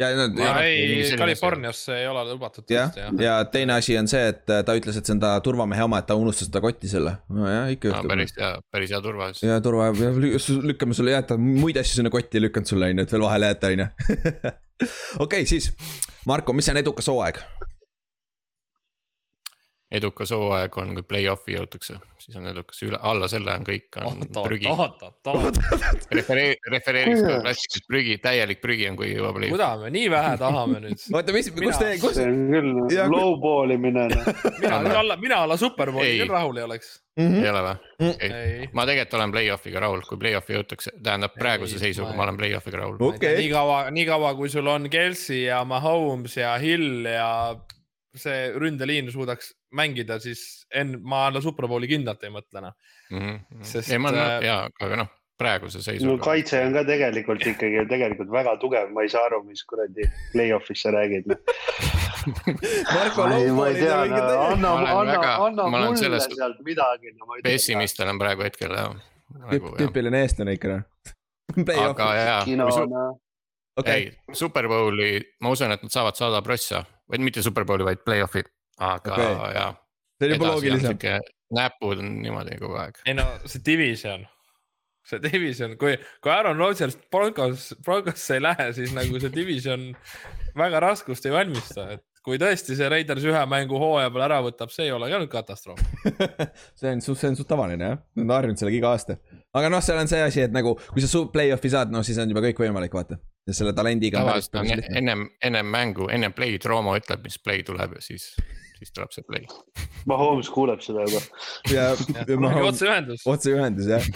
Ja 0.00 0.10
nad. 0.16 0.38
ei, 0.64 1.04
Californias 1.18 1.82
ei 1.94 2.06
ole 2.08 2.24
lubatud. 2.32 2.64
jah, 2.70 2.92
ja 3.20 3.38
teine 3.52 3.76
asi 3.76 3.98
on 3.98 4.08
see, 4.10 4.22
et 4.32 4.50
äh, 4.50 4.62
ta 4.66 4.76
ütles, 4.78 4.98
et 4.98 5.06
see 5.06 5.16
on 5.16 5.22
ta 5.22 5.32
turvamehe 5.44 5.84
oma, 5.86 6.00
et 6.00 6.08
ta 6.08 6.16
unustas 6.18 6.48
seda 6.50 6.62
kotti 6.64 6.90
selle. 6.90 7.16
nojah, 7.28 7.70
ikka 7.74 7.92
juhtub 7.92 8.08
no,. 8.08 8.14
päris 8.14 8.36
hea, 8.38 8.52
päris 8.72 8.94
hea 8.94 9.02
turva. 9.04 9.30
ja 9.46 9.60
turva, 9.64 9.90
lükkame 10.72 10.96
sulle 10.96 11.16
jätta 11.16 11.38
muid 11.40 11.80
asju 11.80 12.00
sinna 12.00 12.12
kotti 12.12 12.40
ei 12.40 12.46
lükanud 12.48 12.72
sulle 12.72 12.90
on 12.90 13.02
ju, 13.02 13.08
et 13.08 13.16
veel 13.16 13.26
vahele 13.28 13.52
jätta 13.54 13.74
on 13.74 13.84
ju. 13.84 14.54
okei, 15.26 15.46
siis 15.48 15.72
Marko, 16.28 16.56
mis 16.56 16.68
on 16.72 16.80
edukas 16.80 17.08
hooaeg? 17.12 17.44
Edukas 19.90 20.30
hooaeg 20.30 20.76
on, 20.78 20.92
kui 20.94 21.04
play-off'i 21.06 21.56
jõutakse, 21.56 21.96
siis 22.22 22.36
on 22.38 22.46
edukas, 22.46 22.78
üle, 22.86 22.98
alla 23.10 23.26
selle 23.30 23.56
on 23.58 23.64
kõik 23.66 23.96
on 23.98 24.20
oota, 24.22 24.44
prügi. 24.44 24.68
oota, 24.70 25.10
oota. 25.32 25.62
referee-, 26.14 26.54
refereeriks 26.70 27.24
ka 27.26 27.40
klassikas 27.42 27.86
prügi, 27.88 28.16
täielik 28.22 28.62
prügi 28.62 28.86
on, 28.90 28.98
kui 29.00 29.10
jõuab 29.10 29.40
play-off'i. 29.40 29.56
kuida 29.56 29.70
me 29.82 29.90
nii 29.96 30.10
vähe 30.14 30.36
tahame 30.38 30.82
nüüd? 30.84 31.02
oota, 31.18 31.34
mis, 31.34 31.50
kus 31.56 31.80
te, 31.82 31.88
kus? 32.02 32.14
see 32.20 32.28
on 32.30 32.38
küll 32.54 33.10
low 33.10 33.34
ball 33.42 33.74
imine 33.74 34.06
mina 34.62 35.00
alla, 35.02 35.18
mina 35.18 35.40
alla 35.46 35.58
superbowli 35.58 36.20
küll 36.22 36.34
rahul 36.36 36.62
ei 36.62 36.68
oleks 36.68 36.92
mm. 37.18 37.26
-hmm. 37.26 37.42
ei 37.42 37.50
ole 37.50 37.64
või? 37.66 37.74
-hmm. 38.04 38.70
ma 38.78 38.86
tegelikult 38.86 39.18
olen 39.18 39.34
play-off'iga 39.34 39.84
rahul, 39.86 40.06
kui 40.06 40.22
play-off'i 40.22 40.54
jõutakse, 40.54 40.94
tähendab 41.02 41.34
praeguse 41.34 41.80
ei, 41.80 41.88
seisuga 41.88 42.14
ma 42.14 42.28
olen 42.28 42.38
play-off'iga 42.38 42.84
rahul 42.84 43.02
okay.. 43.10 43.42
nii 43.42 43.50
kaua, 43.50 43.82
nii 43.90 44.06
kaua, 44.06 44.32
kui 44.38 44.54
sul 44.54 44.70
on 44.70 44.86
Kelsey 44.90 45.48
ja 45.48 45.64
Mahomes 45.64 46.38
ja 46.38 46.54
Hill 46.62 47.10
ja 47.10 47.30
see 48.16 48.50
ründeliin 48.58 49.10
suudaks 49.12 49.52
mängida, 49.76 50.18
siis 50.22 50.66
en-, 50.74 50.98
ma 51.02 51.26
alla 51.28 51.42
Superbowli 51.44 51.88
kindlalt 51.90 52.24
ei 52.26 52.34
mõtle 52.34 52.64
noh 52.64 52.76
mm 53.10 53.18
-hmm.. 53.20 53.64
sest. 53.72 53.92
ei, 53.92 53.98
ma 54.02 54.12
äh, 54.14 54.36
jaa, 54.46 54.64
aga 54.80 54.98
noh, 55.04 55.12
praeguse 55.38 55.82
seisuga. 55.82 56.10
no 56.10 56.18
kaitse 56.22 56.60
on 56.64 56.74
ka 56.76 56.84
tegelikult 56.88 57.46
ikkagi 57.52 57.86
tegelikult 57.90 58.32
väga 58.34 58.56
tugev, 58.62 58.90
ma 58.94 59.06
ei 59.06 59.12
saa 59.12 59.24
aru, 59.30 59.42
mis 59.46 59.62
kuradi 59.68 60.08
play-off'is 60.32 60.82
sa 60.84 60.92
räägid 60.96 61.30
no. 61.30 61.38
Marko 62.94 63.28
ja 63.30 63.38
mingi 63.54 63.80
täiega. 63.80 64.20
anna, 64.48 64.74
anna, 64.74 65.22
anna 65.46 65.70
mulle 65.76 65.96
selles... 65.96 66.28
sealt 66.34 66.60
midagi 66.66 67.14
no,. 67.16 67.40
pessimist 67.46 68.00
olen 68.04 68.20
praegu 68.20 68.46
hetkel 68.48 68.74
jah 68.76 68.94
nagu,. 69.46 69.74
tüüpiline 69.78 70.24
eestlane 70.26 70.58
ikka 70.58 70.76
noh. 70.76 70.86
aga 71.88 72.14
jaa. 72.18 72.40
Okay. 73.80 73.92
ei, 74.10 74.34
Superbowli, 74.36 75.20
ma 75.40 75.52
usun, 75.54 75.72
et 75.72 75.82
nad 75.86 75.92
saavad 75.94 76.18
saada 76.18 76.42
prossa, 76.44 76.82
või 77.10 77.26
mitte 77.28 77.42
Superbowli, 77.44 77.86
vaid 77.86 78.02
play-off'i 78.06 78.44
aga 78.80 79.14
okay. 79.14 79.54
jaa. 79.54 79.70
see 80.18 80.28
on 80.28 80.34
juba 80.34 80.50
loogilisem. 80.54 80.98
näpud 81.56 82.02
on 82.02 82.12
niimoodi 82.24 82.58
kogu 82.60 82.78
aeg. 82.80 83.00
ei 83.06 83.16
no 83.18 83.26
see 83.44 83.62
division, 83.66 84.26
see 85.06 85.22
division, 85.24 85.76
kui, 85.80 85.96
kui 86.22 86.32
Aaron 86.32 86.60
Rodgers 86.60 86.96
Broncos, 87.12 87.70
Broncosse 87.84 88.38
ei 88.38 88.44
lähe, 88.44 88.70
siis 88.76 88.94
nagu 88.96 89.20
see 89.22 89.32
division 89.34 89.90
väga 90.58 90.82
raskust 90.86 91.28
ei 91.28 91.34
valmista, 91.34 91.90
et 91.96 92.04
kui 92.24 92.38
tõesti 92.40 92.76
see 92.76 92.88
Raiders 92.92 93.24
ühe 93.24 93.42
mängu 93.48 93.78
hooaja 93.80 94.10
peal 94.12 94.26
ära 94.26 94.40
võtab, 94.44 94.72
see 94.74 94.88
ei 94.88 94.94
ole 94.94 95.08
ka 95.10 95.20
nüüd 95.22 95.32
katastroof 95.32 95.80
see 96.78 96.92
on, 96.92 97.02
see 97.04 97.30
on 97.30 97.38
suht 97.38 97.48
tavaline 97.48 97.92
jah, 97.92 98.00
nad 98.18 98.26
on 98.26 98.36
harjunud 98.36 98.60
sellega 98.60 98.80
iga 98.80 98.94
aasta. 98.94 99.16
aga 99.56 99.72
noh, 99.72 99.84
seal 99.84 100.00
on 100.02 100.10
see 100.10 100.22
asi, 100.24 100.44
et 100.46 100.54
nagu 100.54 100.76
kui 100.92 101.04
sa 101.04 101.24
play-off'i 101.32 101.72
saad, 101.72 101.92
no 101.94 102.04
siis 102.06 102.20
on 102.20 102.32
juba 102.32 102.44
kõik 102.44 102.60
võimalik, 102.66 102.96
vaata. 102.96 103.20
ja 103.48 103.56
selle 103.56 103.72
talendiga. 103.76 104.20
tavaliselt 104.24 104.60
on 104.60 104.72
ennem, 105.00 105.28
ennem 105.42 105.72
mängu, 105.76 106.10
ennem 106.12 106.36
play'd 106.36 106.68
Roomo 106.68 106.96
ütleb, 107.00 107.24
mis 107.24 107.40
play 107.40 107.64
tuleb 107.66 107.96
ja 107.96 108.04
siis 108.04 108.34
siis 108.80 108.94
tuleb 108.96 109.10
see 109.12 109.24
play. 109.28 109.44
Mahomes 110.08 110.48
kuuleb 110.52 110.80
seda 110.84 111.04
juba. 111.04 111.20
ja, 111.76 111.90
ja 111.92 112.38
Mahomes, 112.44 112.74
otseühendus. 112.74 113.26
otseühendus 113.28 113.90
jah 113.90 114.06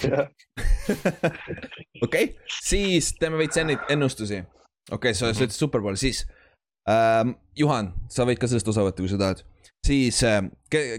okei, 2.05 2.31
siis 2.63 3.13
teeme 3.19 3.41
veits 3.41 3.61
ennustusi. 3.61 4.43
okei 4.91 4.97
okay,, 4.97 5.17
sa 5.17 5.33
ütlesid 5.33 5.57
Superbowl, 5.57 5.97
siis 6.01 6.25
ähm,. 6.91 7.39
Juhan, 7.55 7.93
sa 8.11 8.25
võid 8.27 8.41
ka 8.43 8.49
sellest 8.51 8.67
osa 8.67 8.83
võtta, 8.83 8.99
kui 8.99 9.13
sa 9.13 9.19
tahad 9.21 9.45
siis 9.87 10.25
äh, 10.25 10.43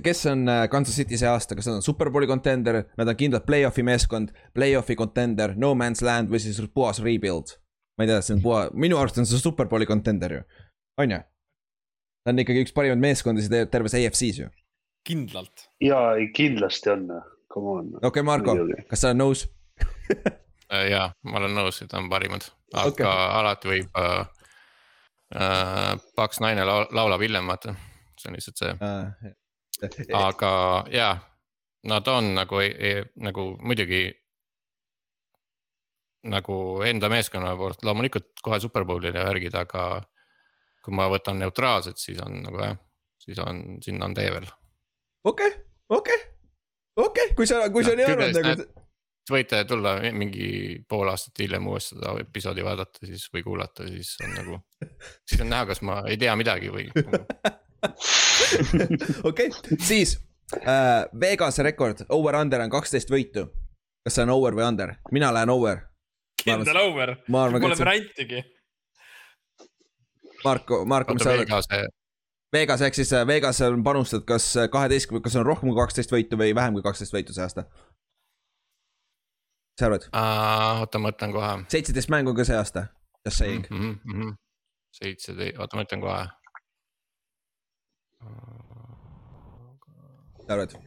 kes 0.03 0.25
on 0.25 0.49
äh, 0.49 0.69
Kansas 0.69 0.95
City 0.95 1.17
see 1.17 1.29
aasta, 1.29 1.55
kas 1.57 1.67
nad 1.69 1.79
on 1.79 1.85
superbowli 1.85 2.27
contender, 2.29 2.83
nad 2.97 3.11
on 3.11 3.17
kindlalt 3.17 3.45
play-off'i 3.47 3.85
meeskond, 3.85 4.33
play-off'i 4.53 4.97
contender, 4.99 5.55
no 5.57 5.73
man's 5.77 6.03
land 6.05 6.31
või 6.31 6.41
siis 6.43 6.61
puhas 6.73 7.01
rebuild. 7.03 7.57
ma 7.97 8.05
ei 8.05 8.11
tea, 8.11 8.21
see 8.25 8.35
on 8.35 8.43
puha, 8.43 8.65
minu 8.75 8.99
arust 8.99 9.21
on 9.21 9.27
see 9.29 9.41
superbowli 9.41 9.87
contender 9.89 10.37
ju, 10.37 10.43
on 11.01 11.15
ju? 11.15 11.21
ta 12.25 12.33
on 12.33 12.41
ikkagi 12.43 12.65
üks 12.65 12.75
parimaid 12.75 13.01
meeskondasid 13.01 13.71
terves 13.73 13.97
EFC-s 13.97 14.41
ju. 14.43 14.49
kindlalt. 15.07 15.69
ja, 15.83 16.01
kindlasti 16.35 16.93
on, 16.93 17.07
come 17.53 17.77
on. 17.79 17.93
okei 18.01 18.09
okay,, 18.09 18.27
Marko, 18.27 18.57
kas 18.89 19.05
sa 19.05 19.13
oled 19.13 19.23
nõus 19.23 19.47
äh, 20.69 20.85
ja, 20.91 21.09
ma 21.25 21.41
olen 21.41 21.57
nõus, 21.57 21.81
et 21.81 21.93
on 21.97 22.11
parimad, 22.11 22.51
aga 22.73 22.93
okay. 22.93 23.29
alati 23.41 23.73
võib 23.73 24.01
äh,. 24.01 24.25
Äh, 25.33 25.95
paks 26.15 26.37
naine 26.43 26.65
laulab 26.65 27.23
hiljem, 27.25 27.47
vaata, 27.49 27.73
see 28.19 28.29
on 28.29 28.35
lihtsalt 28.37 28.59
see 28.61 28.73
äh,. 28.77 29.31
aga 30.13 30.51
ja, 30.93 31.07
nad 31.89 32.07
on 32.07 32.29
nagu, 32.37 32.61
nagu 33.25 33.45
muidugi 33.57 34.03
nagu 36.29 36.59
enda 36.85 37.09
meeskonna 37.09 37.55
poolt 37.57 37.81
loomulikult 37.85 38.29
kohe 38.45 38.59
superbowlile 38.61 39.25
värgid, 39.25 39.57
aga 39.57 39.87
kui 40.85 40.93
ma 40.93 41.09
võtan 41.09 41.41
neutraalselt, 41.41 41.97
siis 41.97 42.21
on 42.21 42.43
nagu 42.45 42.61
jah, 42.61 42.77
siis 43.25 43.41
on, 43.41 43.65
sinna 43.81 44.05
on 44.05 44.13
tee 44.17 44.29
veel. 44.29 44.45
okei 45.25 45.49
okay,, 45.49 45.61
okei 45.89 46.21
okay., 46.21 46.33
okei 47.01 47.29
okay., 47.31 47.35
kui 47.41 47.49
sa, 47.49 47.65
kui 47.73 47.85
sa 47.87 47.97
nii 47.97 48.11
arvad 48.13 48.37
nagu. 48.37 48.84
Võite 49.31 49.61
tulla 49.67 49.95
mingi 50.13 50.47
pool 50.89 51.09
aastat 51.09 51.39
hiljem 51.41 51.67
uuesti 51.67 51.95
seda 51.95 52.13
episoodi 52.21 52.65
vaadata 52.65 53.07
siis 53.07 53.25
või 53.33 53.43
kuulata, 53.45 53.87
siis 53.89 54.15
on 54.23 54.35
nagu, 54.35 54.59
siis 55.25 55.41
on 55.41 55.51
näha, 55.51 55.65
kas 55.71 55.81
ma 55.85 56.01
ei 56.09 56.17
tea 56.21 56.35
midagi 56.37 56.71
või 56.73 56.87
okei, 59.29 59.49
siis 59.81 60.17
äh, 60.61 61.05
Vegase 61.21 61.65
rekord, 61.65 62.05
over-under 62.09 62.65
on 62.65 62.73
kaksteist 62.73 63.13
võitu. 63.13 63.47
kas 64.05 64.17
see 64.17 64.25
on 64.25 64.33
over 64.35 64.57
või 64.57 64.67
under? 64.67 64.95
mina 65.11 65.33
lähen 65.33 65.53
over. 65.53 65.85
kindel 66.43 66.81
over, 66.81 67.17
pole 67.27 67.79
variantigi 67.79 68.43
Marko, 70.45 70.83
Marko, 70.85 71.15
mis 71.17 71.23
sa 71.25 71.33
arvad? 71.33 71.93
Vegas 72.53 72.81
ehk 72.85 72.95
siis 72.95 73.09
Vegas 73.27 73.57
on 73.65 73.81
panustanud 73.83 74.27
kas 74.29 74.45
kaheteistkümne, 74.71 75.23
kas 75.25 75.35
on 75.39 75.47
rohkem 75.47 75.71
kui 75.71 75.79
kaksteist 75.79 76.13
võitu 76.13 76.37
või 76.39 76.53
vähem 76.55 76.77
kui 76.77 76.85
kaksteist 76.85 77.15
võitu 77.15 77.33
see 77.35 77.43
aasta? 77.43 77.65
Sa 79.79 79.89
arvad 79.89 80.07
oota, 80.81 80.99
ma 80.99 81.09
mõtlen 81.09 81.35
kohe. 81.35 81.51
seitseteist 81.71 82.11
mängu 82.13 82.33
ka 82.37 82.45
see 82.47 82.57
aasta, 82.57 82.87
just 83.25 83.41
saying 83.41 83.67
mm. 83.69 83.93
-hmm. 84.03 84.35
seitseteist, 84.99 85.59
oota, 85.59 85.77
ma 85.77 85.85
ütlen 85.87 86.03
kohe. 86.03 86.25
sa 90.45 90.53
arvad? 90.53 90.77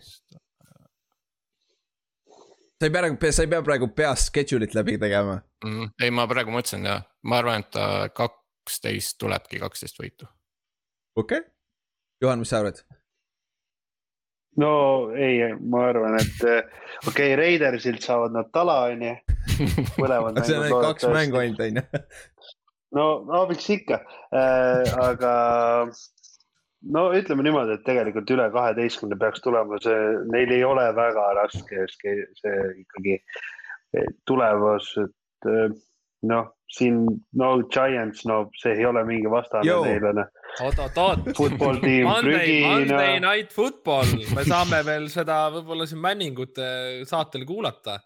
sa 2.79 2.87
ei 2.87 2.91
pea, 2.91 3.33
sa 3.33 3.43
ei 3.43 3.51
pea 3.51 3.63
praegu 3.63 3.89
peast 3.89 4.31
schedule'it 4.31 4.75
läbi 4.75 4.99
tegema 4.99 5.41
mm,. 5.65 5.91
ei, 6.03 6.11
ma 6.11 6.27
praegu 6.31 6.55
mõtlesin 6.55 6.87
jah, 6.87 7.05
ma 7.23 7.43
arvan, 7.43 7.67
et 7.67 7.81
kaksteist 8.15 9.19
tulebki 9.19 9.61
kaksteist 9.65 10.01
võitu. 10.01 10.29
okei 11.17 11.39
okay., 11.39 11.51
Juhan, 12.23 12.41
mis 12.43 12.51
sa 12.51 12.59
arvad? 12.59 12.81
No 14.59 14.73
ei, 15.17 15.53
ma 15.61 15.87
arvan, 15.91 16.19
et 16.19 16.45
eh, 16.47 16.61
okei 17.07 17.33
okay,, 17.33 17.39
Raidersilt 17.39 18.05
saavad 18.05 18.35
nad 18.37 18.51
tala, 18.55 18.81
onju. 18.93 19.15
mõlemad 20.01 20.41
see 20.45 20.59
on 20.59 20.69
ainult 20.69 20.87
kaks 20.91 21.09
mängu 21.15 21.41
ainult, 21.43 21.65
onju. 21.67 22.05
no, 22.99 23.09
no 23.29 23.45
miks 23.51 23.69
ikka 23.75 24.01
äh,, 24.35 24.95
aga 25.05 25.35
no 26.95 27.09
ütleme 27.17 27.47
niimoodi, 27.47 27.79
et 27.79 27.87
tegelikult 27.87 28.31
üle 28.35 28.49
kaheteistkümne 28.55 29.19
peaks 29.21 29.43
tulema, 29.45 29.81
see, 29.85 29.99
neil 30.33 30.55
ei 30.55 30.65
ole 30.67 30.87
väga 30.97 31.31
raske 31.39 31.87
see, 31.95 32.59
ikkagi 32.85 33.19
tulevased 34.29 35.15
noh, 36.29 36.47
siin 36.69 37.01
no 37.41 37.51
Giants, 37.73 38.27
no 38.29 38.43
see 38.61 38.75
ei 38.77 38.85
ole 38.89 39.05
mingi 39.09 39.31
vastane 39.33 39.65
neile 39.65 40.13
noh. 40.19 40.29
oot, 40.67 40.83
oot, 40.85 41.01
oot. 41.05 41.31
Football 41.37 41.81
tiim, 41.83 42.11
prügi. 42.21 42.59
Monday 42.67 43.17
no. 43.19 43.31
Night 43.31 43.55
Football, 43.57 44.13
me 44.37 44.45
saame 44.49 44.83
veel 44.87 45.09
seda 45.13 45.47
võib-olla 45.55 45.89
siin 45.89 46.03
männingute 46.05 46.69
saatel 47.09 47.47
kuulata. 47.49 47.99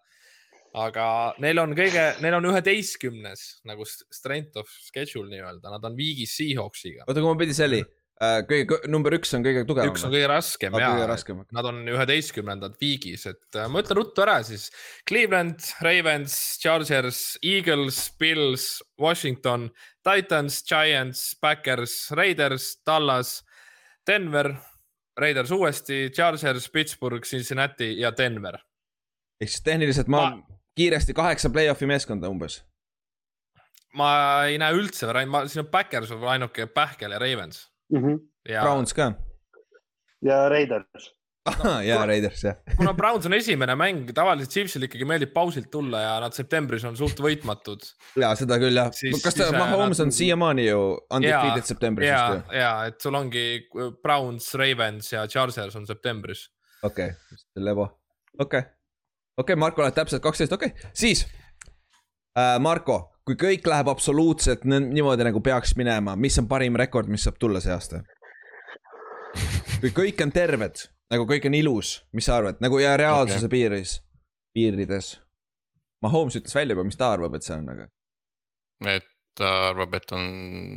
aga 0.73 1.07
neil 1.45 1.59
on 1.61 1.75
kõige, 1.77 2.05
neil 2.25 2.39
on 2.39 2.47
üheteistkümnes 2.49 3.43
nagu 3.69 3.85
strength 3.85 4.63
of 4.63 4.71
schedule 4.87 5.29
nii-öelda, 5.29 5.69
nad 5.75 5.85
on 5.85 5.99
viigis 5.99 6.37
Seahawksiga. 6.39 7.05
oota, 7.09 7.21
kui 7.21 7.29
ma 7.29 7.43
pidin 7.43 7.59
selli 7.59 7.83
Äh, 7.83 8.02
kõige, 8.47 8.79
number 8.91 9.17
üks 9.17 9.33
on 9.35 9.43
kõige 9.43 9.65
tugevam. 9.67 9.91
üks 9.91 10.05
on 10.07 10.13
kõige 10.13 10.29
raskem 10.31 10.77
ah, 10.79 10.83
ja, 10.83 11.39
nad 11.57 11.69
on 11.69 11.81
üheteistkümnendad 11.91 12.77
viigis, 12.81 13.25
et 13.27 13.59
äh, 13.59 13.67
ma 13.67 13.83
ütlen 13.83 13.99
ruttu 13.99 14.23
ära 14.23 14.37
siis. 14.47 14.69
Cleveland, 15.09 15.65
Ravens, 15.83 16.37
Chargers, 16.63 17.23
Eagles, 17.43 17.99
Bills, 18.23 18.69
Washington, 19.01 19.71
Titans, 20.07 20.61
Giants, 20.69 21.33
Backers, 21.43 21.97
Raiders, 22.15 22.77
Dallas, 22.87 23.41
Denver, 24.07 24.53
Raiders 25.19 25.51
uuesti, 25.51 26.05
Chargers, 26.15 26.71
Pittsburgh, 26.71 27.27
Cincinnati 27.27 27.97
ja 28.01 28.13
Denver. 28.17 28.61
ehk 29.43 29.51
siis 29.51 29.65
tehniliselt 29.67 30.07
ma, 30.07 30.29
ma 30.31 30.61
kiiresti 30.79 31.15
kaheksa 31.19 31.51
play-off'i 31.51 31.89
meeskonda 31.91 32.31
umbes 32.31 32.61
ma 33.99 34.13
ei 34.47 34.55
näe 34.63 34.77
üldse 34.79 35.11
ma, 35.27 35.43
siin 35.51 35.65
on 35.65 35.71
Backers 35.73 36.13
ainuke 36.15 36.69
pähkel 36.71 37.11
ja 37.11 37.19
Ravens 37.19 37.72
mm. 37.93 38.05
-hmm. 38.05 38.21
Ja... 38.49 38.63
Browns 38.63 38.93
ka. 38.93 39.13
ja 40.23 40.49
Raiders 40.49 41.13
no, 41.65 41.81
ja 41.81 42.07
Raiders 42.07 42.45
jah. 42.45 42.57
kuna 42.79 42.95
Browns 42.95 43.27
on 43.27 43.35
esimene 43.35 43.75
mäng, 43.79 44.05
tavaliselt 44.15 44.53
Chiefsil 44.55 44.87
ikkagi 44.87 45.07
meeldib 45.09 45.33
pausilt 45.35 45.71
tulla 45.73 46.03
ja 46.03 46.13
nad 46.23 46.37
septembris 46.37 46.85
on 46.87 46.97
suht 46.99 47.19
võitmatud. 47.23 47.87
ja 48.23 48.33
seda 48.39 48.59
küll 48.63 48.79
jah, 48.79 48.93
kas 49.25 49.39
ta, 49.39 49.49
Mahomes 49.57 50.01
on 50.05 50.13
siiamaani 50.15 50.69
ju 50.69 50.83
undefeated 51.15 51.67
septembris 51.69 52.11
ja, 52.11 52.21
vist 52.31 52.53
ju? 52.53 52.61
ja, 52.61 52.73
et 52.91 53.01
sul 53.03 53.19
ongi 53.19 53.47
Browns, 54.03 54.53
Ravens 54.59 55.13
ja 55.15 55.27
Chargers 55.31 55.77
on 55.79 55.89
septembris. 55.89 56.47
okei 56.83 57.11
okay., 57.11 57.65
Levo, 57.65 57.89
okei 58.39 58.47
okay., 58.47 58.61
okei 58.63 59.55
okay,, 59.55 59.61
Marko 59.67 59.83
oled 59.83 59.99
täpselt 59.99 60.23
kaksteist, 60.23 60.55
okei 60.55 60.75
okay., 60.75 60.93
siis 60.95 61.27
äh,. 62.39 62.59
Marko, 62.63 63.12
kui 63.27 63.39
kõik 63.39 63.67
läheb 63.71 63.91
absoluutselt 63.93 64.65
niimoodi 64.67 65.27
nagu 65.27 65.43
peaks 65.45 65.77
minema, 65.79 66.17
mis 66.19 66.39
on 66.43 66.49
parim 66.51 66.77
rekord, 66.79 67.11
mis 67.13 67.27
saab 67.27 67.39
tulla 67.41 67.63
see 67.63 67.75
aasta? 67.75 68.03
kui 69.81 69.93
kõik 69.95 70.21
on 70.25 70.33
terved, 70.35 70.83
nagu 71.13 71.27
kõik 71.29 71.47
on 71.49 71.57
ilus, 71.57 71.95
mis 72.13 72.29
sa 72.29 72.39
arvad, 72.41 72.59
nagu 72.63 72.79
ja 72.83 72.97
reaalsuse 73.01 73.47
okay. 73.47 73.55
piiris, 73.55 73.95
piirides. 74.55 75.15
Mahomes 76.03 76.37
ütles 76.39 76.55
välja 76.55 76.75
juba, 76.75 76.85
mis 76.85 76.99
ta 76.99 77.13
arvab, 77.15 77.39
et 77.39 77.47
see 77.47 77.55
on, 77.57 77.71
aga. 77.73 77.87
et 78.93 79.09
ta 79.39 79.53
arvab, 79.71 79.95
et 79.97 80.13
on, 80.13 80.27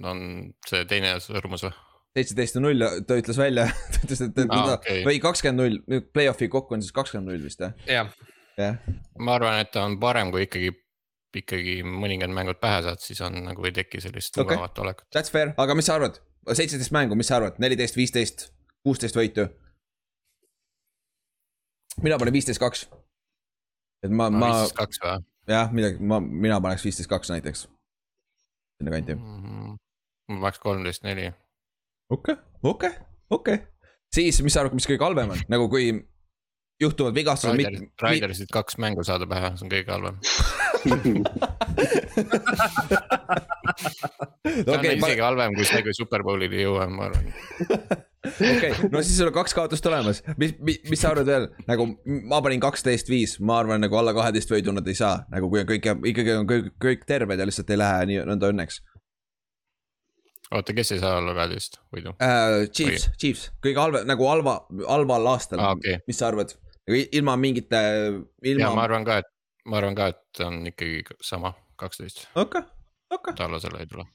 on 0.05 0.21
see 0.69 0.85
teine 0.89 1.17
sõrmus 1.23 1.65
või? 1.67 1.75
seitseteist 2.15 2.55
null, 2.63 2.85
ta 3.03 3.17
ütles 3.19 3.35
välja 3.35 3.65
ta 3.91 4.05
ütles, 4.05 4.21
et 4.23 4.37
ah, 4.45 4.69
okay. 4.77 5.03
või 5.03 5.19
kakskümmend 5.23 5.59
null, 5.59 6.03
play-off'i 6.15 6.47
kokku 6.51 6.77
on 6.77 6.85
siis 6.85 6.95
kakskümmend 6.95 7.33
null 7.33 7.43
vist 7.43 7.59
jah? 7.59 7.75
jah 7.89 8.13
ja.. 8.55 8.69
ma 9.19 9.35
arvan, 9.35 9.59
et 9.59 9.73
ta 9.73 9.83
on 9.83 9.97
parem, 9.99 10.31
kui 10.31 10.45
ikkagi 10.45 10.71
ikkagi 11.41 11.79
mõningad 11.87 12.33
mängud 12.33 12.59
pähe 12.61 12.81
saad, 12.85 13.01
siis 13.03 13.21
on 13.25 13.37
nagu 13.47 13.67
ei 13.67 13.73
teki 13.75 14.01
sellist 14.03 14.37
okay. 14.37 14.55
mugavat 14.55 14.79
olekut. 14.83 15.07
That's 15.15 15.33
fair, 15.33 15.53
aga 15.61 15.75
mis 15.77 15.89
sa 15.89 15.99
arvad, 15.99 16.19
seitseteist 16.51 16.93
mängu, 16.95 17.17
mis 17.19 17.29
sa 17.31 17.39
arvad, 17.39 17.59
neliteist, 17.63 17.97
viisteist, 17.99 18.49
kuusteist 18.85 19.17
võitu? 19.17 19.49
mina 22.03 22.17
panen 22.19 22.35
viisteist, 22.35 22.59
kaks. 22.59 22.87
et 24.03 24.11
ma, 24.11 24.29
ma. 24.29 24.49
viisteist, 24.51 24.75
kaks 24.79 25.01
või? 25.03 25.21
jah, 25.51 25.71
midagi, 25.75 26.01
ma, 26.03 26.19
mina 26.19 26.59
paneks 26.63 26.83
viisteist, 26.85 27.09
kaks 27.11 27.31
näiteks. 27.31 27.67
sinna 28.79 28.91
kanti 28.91 29.15
mm. 29.15 29.37
-hmm. 29.43 29.77
ma 30.33 30.41
paneks 30.47 30.59
kolmteist, 30.59 31.03
neli. 31.03 31.31
okei, 32.09 32.35
okei, 32.63 32.91
okei. 33.29 33.57
siis, 34.13 34.41
mis 34.41 34.53
sa 34.53 34.65
arvad, 34.65 34.75
mis 34.75 34.89
kõige 34.89 35.03
halvem 35.07 35.35
on, 35.37 35.47
nagu 35.47 35.69
kui 35.69 35.93
juhtuvad 36.81 37.15
vigastused. 37.15 37.55
Riders, 37.55 37.87
Ridersid 38.03 38.51
kaks 38.51 38.77
mängu 38.77 39.03
saada 39.03 39.27
pähe, 39.27 39.55
see 39.55 39.67
on 39.67 39.71
kõige 39.71 39.95
halvem 39.95 40.19
see 44.45 44.71
on 44.71 44.79
okay, 44.79 44.95
isegi 44.95 45.21
ma... 45.21 45.27
halvem 45.27 45.55
kui 45.57 45.65
see, 45.67 45.81
kui 45.85 45.93
Superbowlini 45.95 46.63
jõuame, 46.63 46.95
ma 46.95 47.03
arvan. 47.09 47.25
okei 48.55 48.89
no 48.91 49.01
siis 49.05 49.17
sul 49.19 49.29
on 49.29 49.35
kaks 49.35 49.53
kaotust 49.57 49.85
olemas, 49.89 50.21
mis, 50.41 50.55
mis, 50.65 50.79
mis 50.89 51.01
sa 51.01 51.11
arvad 51.13 51.29
veel, 51.29 51.45
nagu 51.69 51.87
ma 52.29 52.41
panin 52.45 52.63
kaksteist, 52.63 53.09
viis, 53.11 53.37
ma 53.39 53.59
arvan, 53.61 53.83
nagu 53.83 53.93
alla 53.99 54.13
kaheteist 54.17 54.51
võidu 54.53 54.73
nad 54.75 54.87
ei 54.89 54.97
saa, 54.97 55.15
nagu 55.33 55.49
kui 55.51 55.63
on 55.63 55.69
kõik, 55.69 55.89
ikkagi 56.11 56.35
on 56.39 56.49
kõik, 56.49 56.73
kõik 56.81 57.07
terved 57.09 57.41
ja 57.41 57.47
lihtsalt 57.47 57.73
ei 57.73 57.81
lähe 57.81 57.99
nii 58.11 58.19
nõnda 58.31 58.51
õnneks. 58.53 58.75
oota, 60.51 60.77
kes 60.77 60.95
ei 60.95 61.03
saa 61.03 61.13
alla 61.21 61.33
kaheteist 61.37 61.73
võidu 61.93 62.15
uh,? 62.15 62.65
Chiefs, 62.71 63.09
Chiefs, 63.21 63.49
kõige 63.65 63.81
halvem, 63.81 64.09
nagu 64.09 64.29
halva, 64.29 64.59
halval 64.85 65.33
aastal 65.35 65.61
ah,, 65.61 65.77
okay. 65.77 66.01
mis 66.09 66.21
sa 66.21 66.31
arvad? 66.31 66.49
ilma 66.85 67.33
mingite, 67.41 67.79
ilma. 68.45 68.75
ma 68.77 68.85
arvan 68.85 69.07
ka, 69.07 69.23
et 69.23 69.31
ma 69.65 69.79
arvan 69.79 69.97
ka, 69.97 70.09
et 70.13 70.43
on 70.45 70.61
ikkagi 70.69 71.03
sama, 71.23 71.53
kaksteist. 71.79 72.27
okei 72.35 72.61
okay,, 72.61 72.61
okei 73.09 73.31
okay.. 73.31 73.37
Tallasele 73.39 73.81
ei 73.81 73.89
tule. 73.89 74.05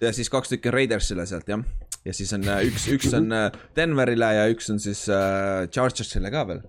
ja 0.00 0.12
siis 0.12 0.30
kaks 0.30 0.52
tükki 0.52 0.70
on 0.70 0.76
Raidersile 0.76 1.26
sealt 1.26 1.48
jah, 1.48 1.64
ja 2.04 2.14
siis 2.16 2.32
on 2.36 2.46
äh, 2.48 2.64
üks, 2.68 2.86
üks 2.92 3.12
on 3.16 3.32
äh, 3.36 3.48
Denverile 3.76 4.32
ja 4.38 4.48
üks 4.52 4.70
on 4.72 4.80
siis 4.82 5.04
äh, 5.12 5.68
Chargersile 5.72 6.32
ka 6.34 6.46
veel. 6.48 6.64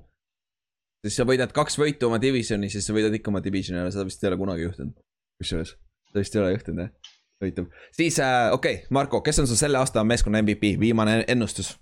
siis 1.05 1.19
sa 1.19 1.28
võidad 1.28 1.55
kaks 1.55 1.80
võitu 1.80 2.09
oma 2.09 2.21
divisioni, 2.21 2.71
siis 2.74 2.88
sa 2.88 2.95
võidad 2.95 3.15
ikka 3.17 3.34
oma 3.34 3.43
divisioni 3.43 3.82
ära, 3.84 3.91
seda 3.93 4.07
vist 4.07 4.24
ei 4.24 4.32
ole 4.32 4.39
kunagi 4.41 4.67
juhtunud. 4.67 4.95
kusjuures, 5.41 5.76
seda 6.11 6.24
vist 6.26 6.38
ei 6.38 6.43
ole 6.43 6.55
juhtunud 6.55 6.86
jah, 6.86 7.13
huvitav. 7.43 7.67
siis 7.91 8.19
äh, 8.24 8.47
okei 8.53 8.80
okay,, 8.82 8.93
Marko, 8.95 9.21
kes 9.26 9.43
on 9.43 9.51
sul 9.51 9.59
selle 9.59 9.82
aasta 9.82 10.05
meeskonna 10.07 10.41
MVP, 10.45 10.78
viimane 10.80 11.24
ennustus? 11.28 11.76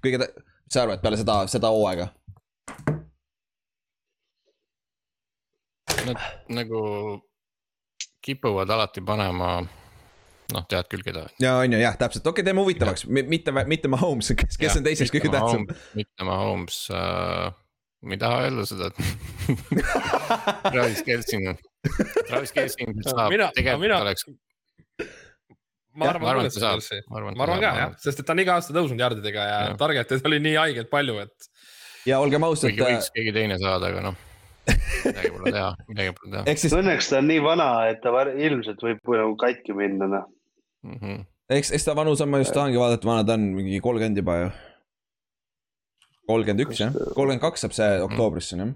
kõige, 0.00 0.22
mis 0.22 0.72
sa 0.72 0.86
arvad 0.86 1.02
peale 1.02 1.18
seda, 1.20 1.42
seda 1.50 1.72
hooaega? 1.74 2.12
Nad 6.06 6.20
nagu 6.48 6.80
kipuvad 8.24 8.70
alati 8.70 9.02
panema, 9.04 9.60
noh, 10.54 10.66
tead 10.68 10.88
küll, 10.92 11.04
keda. 11.04 11.24
ja 11.42 11.56
on 11.62 11.72
ju 11.72 11.80
jah, 11.80 11.96
täpselt, 11.98 12.26
okei 12.26 12.40
okay,, 12.42 12.48
teeme 12.50 12.64
huvitavaks, 12.64 13.06
mitte, 13.08 13.54
mitte 13.68 13.90
Mahomes, 13.92 14.32
kes, 14.36 14.58
kes 14.60 14.74
ja, 14.74 14.76
on 14.80 14.86
teiseks 14.86 15.12
kõige 15.14 15.32
tähtsam. 15.32 15.66
mitte 15.96 16.28
Mahomes 16.28 16.82
äh,, 16.94 17.48
ma 18.04 18.16
ei 18.16 18.20
taha 18.20 18.44
öelda 18.46 18.66
seda, 18.68 18.90
et 18.90 19.00
Travis 20.72 21.02
Kelsin, 21.06 21.50
Travis 22.28 22.54
Kelsin 22.56 22.96
saab, 23.08 23.32
tegelikult 23.32 23.84
mina... 23.86 24.00
oleks 24.04 24.28
ma 25.96 26.12
arvan, 26.12 26.22
ma 26.22 26.32
arvan, 26.34 26.48
et 26.48 26.56
ta 26.56 26.64
saab. 26.68 27.04
ma 27.08 27.20
arvan, 27.22 27.36
ma 27.36 27.46
arvan 27.48 27.62
ka 27.64 27.76
jah, 27.82 28.00
sest 28.04 28.22
et 28.22 28.28
ta 28.28 28.36
on 28.36 28.44
iga 28.44 28.58
aasta 28.60 28.76
tõusnud 28.76 29.00
jardidega 29.00 29.46
ja, 29.52 29.60
ja. 29.70 29.76
target'id 29.80 30.28
oli 30.28 30.42
nii 30.44 30.58
haigelt 30.60 30.92
palju, 30.92 31.20
et. 31.24 31.52
ja 32.10 32.20
olgem 32.20 32.44
ausad. 32.46 32.68
kuigi 32.68 32.84
võiks 32.84 33.14
keegi 33.16 33.36
teine 33.40 33.60
saada, 33.62 33.88
aga 33.94 34.10
noh 34.10 34.26
midagi 35.04 35.32
pole 35.34 35.52
teha, 35.54 35.70
midagi 35.88 36.14
pole 36.16 36.32
teha. 36.34 36.56
Siis... 36.62 36.74
õnneks 36.76 37.10
ta 37.10 37.20
on 37.20 37.28
nii 37.30 37.42
vana, 37.44 37.68
et 37.92 38.02
ta 38.04 38.24
ilmselt 38.30 38.82
võib 38.84 39.14
nagu 39.16 39.36
katki 39.40 39.76
minna, 39.76 40.08
noh 40.10 40.26
mm 40.82 40.98
-hmm.. 41.00 41.24
eks, 41.56 41.72
eks 41.76 41.84
ta 41.84 41.96
vanus 41.96 42.20
on, 42.20 42.30
ma 42.32 42.42
just 42.42 42.54
tahangi 42.56 42.80
vaadata, 42.80 43.08
vana 43.08 43.24
ta 43.26 43.36
on, 43.38 43.46
mingi 43.56 43.80
kolmkümmend 43.80 44.22
juba 44.22 44.36
ju. 44.40 44.50
kolmkümmend 46.32 46.66
üks 46.66 46.82
jah, 46.84 46.92
kolmkümmend 47.14 47.44
kaks 47.44 47.66
saab 47.66 47.76
see 47.76 48.02
oktoobrisse 48.08 48.58
jah. 48.58 48.74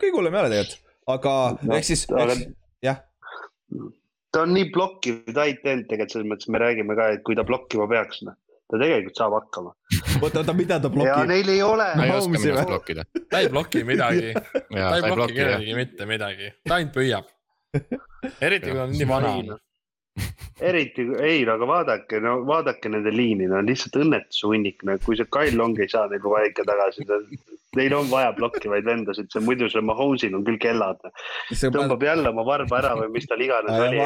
kõige 0.00 0.14
hullem 0.16 0.34
ei 0.34 0.44
ole 0.44 0.54
tegelikult, 0.54 0.94
aga 1.16 1.34
no, 1.62 1.76
ehk 1.78 1.90
siis 1.90 2.06
aga..., 2.10 2.38
jah. 2.84 3.02
ta 4.32 4.46
on 4.46 4.54
nii 4.56 4.70
blokkiv 4.74 5.24
tight 5.30 5.66
end 5.66 5.88
tegelikult 5.90 6.16
selles 6.16 6.30
mõttes, 6.32 6.50
me 6.50 6.62
räägime 6.62 6.96
ka, 6.98 7.12
et 7.16 7.22
kui 7.26 7.38
ta 7.38 7.46
blokkima 7.46 7.88
peaks, 7.90 8.24
noh. 8.28 8.38
Ta 8.74 8.82
tegelikult 8.82 9.22
saab 9.22 9.38
hakkama 9.38 9.74
oota, 10.20 10.38
oota, 10.38 10.52
mida 10.52 10.80
ta 10.80 10.88
ja 10.88 10.94
blokib? 10.94 11.28
neil 11.28 11.48
ei 11.48 11.62
ole. 11.62 11.90
ta 11.96 12.06
ei 12.06 12.16
oska 12.16 12.40
või? 12.40 12.64
blokkida. 12.70 13.04
ta 13.30 13.42
ei 13.42 13.50
bloki 13.52 13.84
midagi, 13.84 14.32
ja 14.78 14.88
ta 14.88 14.96
ei 14.96 15.04
ta 15.04 15.10
ei 15.10 15.18
bloki 15.18 15.38
kellelegi 15.38 15.76
mitte 15.78 16.08
midagi, 16.10 16.50
ta 16.64 16.80
ainult 16.80 16.96
püüab. 16.96 17.30
eriti 18.40 18.70
kui 18.70 18.78
ta 18.78 18.88
on 18.88 18.98
nii 18.98 19.08
vana. 19.10 19.58
eriti, 20.68 21.08
ei, 21.26 21.42
aga 21.50 21.66
vaadake, 21.66 22.20
no 22.22 22.36
vaadake 22.46 22.92
nende 22.92 23.10
liini, 23.10 23.48
no 23.50 23.58
lihtsalt 23.66 23.98
õnnetushunnik, 24.04 24.84
no 24.86 24.94
kui 25.02 25.18
see 25.18 25.26
Kyle 25.34 25.58
Long 25.58 25.80
ei 25.82 25.90
saa 25.90 26.06
neil 26.10 26.22
kohe 26.22 26.44
ikka 26.50 26.66
tagasi, 26.68 27.06
neil 27.74 27.96
on 27.98 28.06
vaja 28.12 28.30
blokkivaid 28.36 28.86
vendasid, 28.86 29.26
see 29.32 29.42
muidu 29.42 29.66
see 29.72 29.82
Mahomesil 29.82 30.36
on 30.38 30.46
küll 30.46 30.60
kellad. 30.62 31.02
tõmbab 31.50 32.06
jälle 32.06 32.30
oma 32.30 32.46
varba 32.46 32.78
ära 32.78 32.94
või 33.00 33.10
mis 33.16 33.26
tal 33.30 33.42
iganes 33.42 33.74
oli 33.74 33.98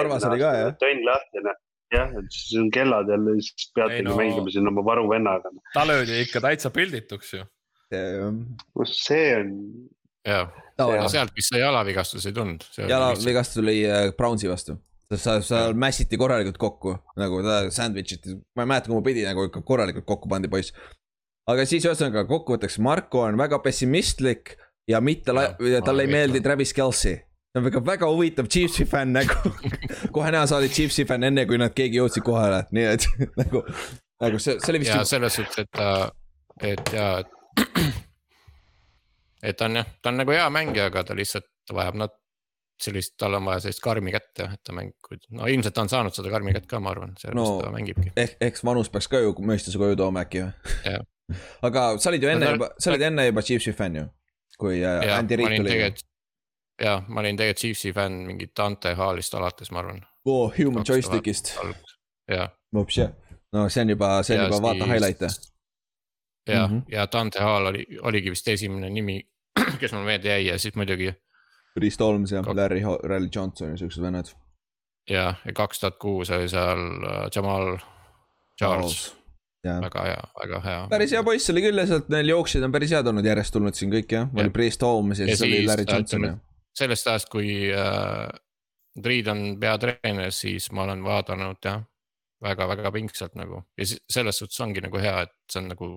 tönn 0.81 1.05
lahti, 1.05 1.45
noh. 1.45 1.61
jah, 1.95 2.11
et 2.21 2.33
siis 2.35 2.59
on 2.61 2.71
kellad 2.75 3.11
jälle, 3.13 3.37
siis 3.45 3.71
peategi 3.77 4.03
Ei, 4.03 4.09
no... 4.09 4.17
mängima 4.19 4.53
siin 4.53 4.69
oma 4.71 4.85
varuvennaga. 4.85 5.53
ta 5.75 5.87
löödi 5.87 6.21
ikka 6.25 6.43
täitsa 6.45 6.71
pildituks 6.75 7.33
ju. 7.35 7.47
no 7.93 8.85
see 8.85 9.31
on, 9.37 9.55
ja, 10.27 10.43
tavaline 10.77 11.07
no. 11.07 11.13
sealt 11.13 11.33
vist 11.37 11.55
sai 11.55 11.63
jalavigastust 11.63 12.29
ei 12.29 12.37
tulnud. 12.37 12.69
jalavigastus 12.89 13.63
oli 13.63 13.81
äh, 13.89 14.11
Brownsi 14.17 14.51
vastu. 14.51 14.77
sa, 15.17 15.41
sa 15.41 15.65
mässiti 15.73 16.19
korralikult 16.21 16.59
kokku 16.61 16.95
nagu 17.17 17.43
ta 17.43 17.63
sandwich 17.73 18.19
iti, 18.19 18.37
ma 18.57 18.67
ei 18.67 18.73
mäleta, 18.75 18.93
kuhu 18.93 19.03
pidi 19.03 19.25
nagu 19.25 19.49
ikka 19.49 19.65
korralikult 19.65 20.05
kokku 20.09 20.29
pandi 20.29 20.53
poiss. 20.53 20.75
aga 21.49 21.65
siis 21.65 21.89
ühesõnaga 21.89 22.27
kokkuvõtteks 22.29 22.81
Marko 22.85 23.25
on 23.25 23.41
väga 23.41 23.63
pessimistlik 23.65 24.59
ja 24.89 25.01
mitte, 25.05 25.33
Jah, 25.37 25.83
talle 25.85 26.07
ei 26.07 26.13
meeldi. 26.13 26.41
Travis 26.45 26.73
Kelci. 26.77 27.15
See 27.59 27.63
on 27.63 27.67
väga, 27.69 27.81
väga 27.87 28.09
huvitav 28.13 28.49
Chiefsi 28.53 28.87
fänn 28.89 29.13
nagu. 29.19 29.53
kohe 30.15 30.31
näha, 30.35 30.47
sa 30.51 30.57
olid 30.63 30.71
Chiefsi 30.75 31.05
fänn 31.09 31.27
enne, 31.29 31.45
kui 31.51 31.59
nad 31.61 31.75
keegi 31.77 31.99
jõudsid 32.01 32.25
kohale, 32.27 32.63
nii 32.75 32.87
et 32.95 33.07
nagu, 33.43 33.65
nagu 34.23 34.39
see, 34.43 34.59
see 34.63 34.73
oli 34.75 34.85
ja 34.87 35.01
vist. 35.03 35.11
selles 35.15 35.37
suhtes, 35.41 35.65
et 35.67 35.71
ta, 35.75 35.91
et 36.63 36.95
ja, 36.95 37.09
et. 37.25 37.99
ta 39.59 39.69
on 39.69 39.77
jah, 39.83 39.87
ta 40.03 40.11
on 40.13 40.19
nagu 40.23 40.35
hea 40.35 40.47
mängija, 40.55 40.89
aga 40.93 41.05
ta 41.11 41.15
lihtsalt 41.19 41.47
vajab 41.75 41.99
nat-, 42.05 42.17
sellist, 42.83 43.15
tal 43.19 43.35
on 43.39 43.47
vaja 43.47 43.65
sellist 43.67 43.83
karmi 43.85 44.13
kätt 44.15 44.43
jah, 44.45 44.53
et 44.55 44.63
ta 44.67 44.75
mängib, 44.77 45.23
no 45.35 45.47
ilmselt 45.51 45.75
ta 45.77 45.83
on 45.85 45.91
saanud 45.93 46.15
seda 46.15 46.31
karmi 46.33 46.55
kätt 46.57 46.67
ka, 46.71 46.81
ma 46.83 46.93
arvan, 46.95 47.15
sellepärast 47.19 47.55
No. 47.55 47.61
ta 47.63 47.73
mängibki. 47.75 48.13
ehk, 48.19 48.37
eks 48.51 48.63
vanus 48.67 48.91
peaks 48.95 49.09
ka 49.11 49.21
ju 49.23 49.35
mõistuse 49.43 49.79
koju 49.81 49.99
tooma 49.99 50.23
äkki 50.27 50.45
või 50.47 50.99
aga 51.69 51.83
sa 52.01 52.09
olid 52.13 52.23
ju 52.25 52.31
enne 52.33 52.45
No 52.45 52.47
ta- 52.47 52.55
juba, 52.57 52.69
sa 52.81 52.93
olid 52.95 53.03
enne 53.11 53.27
juba 53.29 53.43
Chiefsi 53.45 53.75
fänn 53.77 53.99
ju, 54.01 54.05
kui 54.59 54.79
äh, 54.83 55.03
ja 55.11 55.19
Andy 55.21 55.37
Reid 55.39 55.59
tuli. 55.61 55.79
Ja 56.83 57.03
ma 57.09 57.21
olin 57.21 57.37
tegelikult 57.37 57.59
Chiefsi 57.59 57.93
fänn 57.93 58.27
mingi 58.27 58.51
Dante 58.57 58.95
Hallist 58.95 59.35
alates, 59.35 59.71
ma 59.71 59.79
arvan. 59.79 60.03
oo, 60.25 60.53
Human 60.59 60.85
Joystickist, 60.89 61.57
ja, 62.31 62.49
vopsi, 62.75 63.09
no 63.53 63.69
see 63.69 63.83
on 63.83 63.91
juba, 63.91 64.23
see 64.23 64.39
on 64.39 64.45
juba 64.45 64.63
vaata 64.63 64.87
highlight'e. 64.87 65.29
ja 66.49 66.67
mm. 66.67 66.75
-hmm. 66.79 66.83
ja 66.93 67.07
Dante 67.13 67.41
Hall 67.41 67.67
oli, 67.67 67.87
oligi 68.03 68.31
vist 68.31 68.49
esimene 68.49 68.91
nimi, 68.91 69.21
kes 69.81 69.93
mul 69.93 70.05
meelde 70.05 70.29
jäi 70.29 70.47
ja 70.47 70.59
siis 70.59 70.75
muidugi 70.75 71.13
Priest 71.75 72.01
Holmes 72.01 72.33
ja 72.33 72.41
Kak- 72.43 72.57
Larry, 72.57 72.81
Larry 72.83 73.29
Johnson 73.35 73.71
ja 73.71 73.77
siuksed 73.77 74.03
vennad. 74.03 74.27
ja, 75.11 75.35
ja 75.45 75.53
kaks 75.53 75.81
tuhat 75.81 75.97
kuus 75.99 76.31
oli 76.31 76.49
seal 76.49 76.79
äh, 77.05 77.31
Jamal 77.35 77.79
Charles, 78.59 79.17
jah, 79.65 79.81
väga 79.81 80.03
hea, 80.03 80.23
väga 80.41 80.61
hea. 80.61 80.87
päris 80.91 81.13
hea 81.13 81.23
poiss 81.23 81.51
oli 81.51 81.63
küll 81.63 81.79
ja 81.79 81.87
sealt 81.87 82.09
neil 82.09 82.29
jooksjad 82.29 82.63
on 82.65 82.73
päris 82.73 82.91
head 82.91 83.07
olnud 83.07 83.25
järjest 83.25 83.53
tulnud 83.53 83.75
siin 83.75 83.93
kõik 83.93 84.13
jah, 84.13 84.29
oli 84.35 84.43
Jah. 84.49 84.53
Priest 84.53 84.83
Holmes 84.83 85.19
ja 85.21 85.27
Ja 85.27 85.37
siis 85.37 85.43
oli 85.49 85.57
siis 85.57 85.67
Larry 85.71 85.85
Johnson 85.93 86.25
ja. 86.25 86.37
Sellest 86.77 87.07
ajast, 87.07 87.31
kui 87.33 87.71
äh, 87.73 88.29
Reed 89.05 89.29
on 89.31 89.61
peatreener, 89.61 90.33
siis 90.35 90.73
ma 90.75 90.83
olen 90.83 91.05
vaadanud 91.05 91.63
jah, 91.63 91.83
väga-väga 92.43 92.91
pingsalt 92.95 93.37
nagu 93.39 93.63
ja 93.79 93.87
selles 93.87 94.39
suhtes 94.39 94.61
ongi 94.61 94.83
nagu 94.83 94.99
hea, 94.99 95.21
et 95.27 95.35
see 95.51 95.63
on 95.63 95.69
nagu 95.73 95.91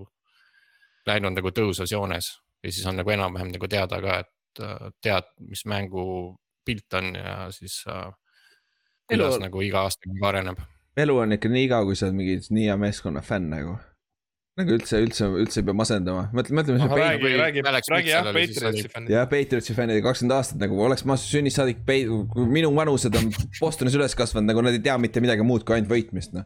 läinud 1.06 1.34
nagu 1.34 1.50
tõusvas 1.50 1.90
joones 1.90 2.28
ja 2.62 2.70
siis 2.70 2.86
on 2.86 2.98
nagu 3.00 3.10
enam-vähem 3.10 3.50
nagu 3.54 3.68
teada 3.70 3.98
ka, 4.02 4.18
et 4.22 4.62
äh, 4.62 4.90
tead, 5.02 5.30
mis 5.48 5.64
mängu 5.66 6.04
pilt 6.64 6.94
on 6.98 7.14
ja 7.18 7.36
siis 7.50 7.80
äh, 7.90 8.12
kuidas 9.08 9.34
Elu- 9.34 9.46
nagu 9.46 9.62
iga 9.62 9.86
aastaga 9.86 10.14
nagu 10.14 10.28
areneb. 10.30 10.62
elu 10.96 11.16
on 11.24 11.32
ikka 11.38 11.48
nii 11.48 11.64
igav, 11.66 11.88
kui 11.88 11.98
sa 11.98 12.06
oled 12.06 12.18
mingi 12.20 12.38
nii 12.50 12.68
hea 12.68 12.76
meeskonna 12.78 13.22
fänn 13.24 13.50
nagu. 13.50 13.78
Nagu 14.60 14.74
üldse, 14.76 14.98
üldse, 15.00 15.26
üldse 15.42 15.60
ei 15.62 15.64
pea 15.64 15.74
masendama, 15.76 16.26
mõtle, 16.36 16.56
mõtle, 16.58 16.74
mis 16.76 16.84
me 16.84 16.98
räägi, 16.98 17.20
kui 17.22 17.36
räägi, 17.40 17.62
räägi 17.64 18.10
jah, 18.10 18.26
Patriotsi 18.28 18.90
fännid. 18.92 19.12
jah, 19.14 19.28
Patriotsi 19.30 19.76
fännid 19.76 20.02
kakskümmend 20.04 20.36
aastat 20.36 20.60
nagu 20.60 20.80
oleks 20.84 21.06
ma 21.08 21.16
sünnist 21.20 21.60
saadik 21.60 21.80
kui 21.86 22.44
minu 22.50 22.72
vanused 22.76 23.16
on 23.16 23.30
Bostonis 23.60 23.96
üles 23.96 24.16
kasvanud, 24.18 24.50
nagu 24.50 24.64
nad 24.64 24.76
ei 24.76 24.82
tea 24.84 24.98
mitte 25.00 25.24
midagi 25.24 25.46
muud 25.46 25.64
kui 25.64 25.78
ainult 25.78 25.88
võitmist, 25.92 26.36
noh. 26.36 26.44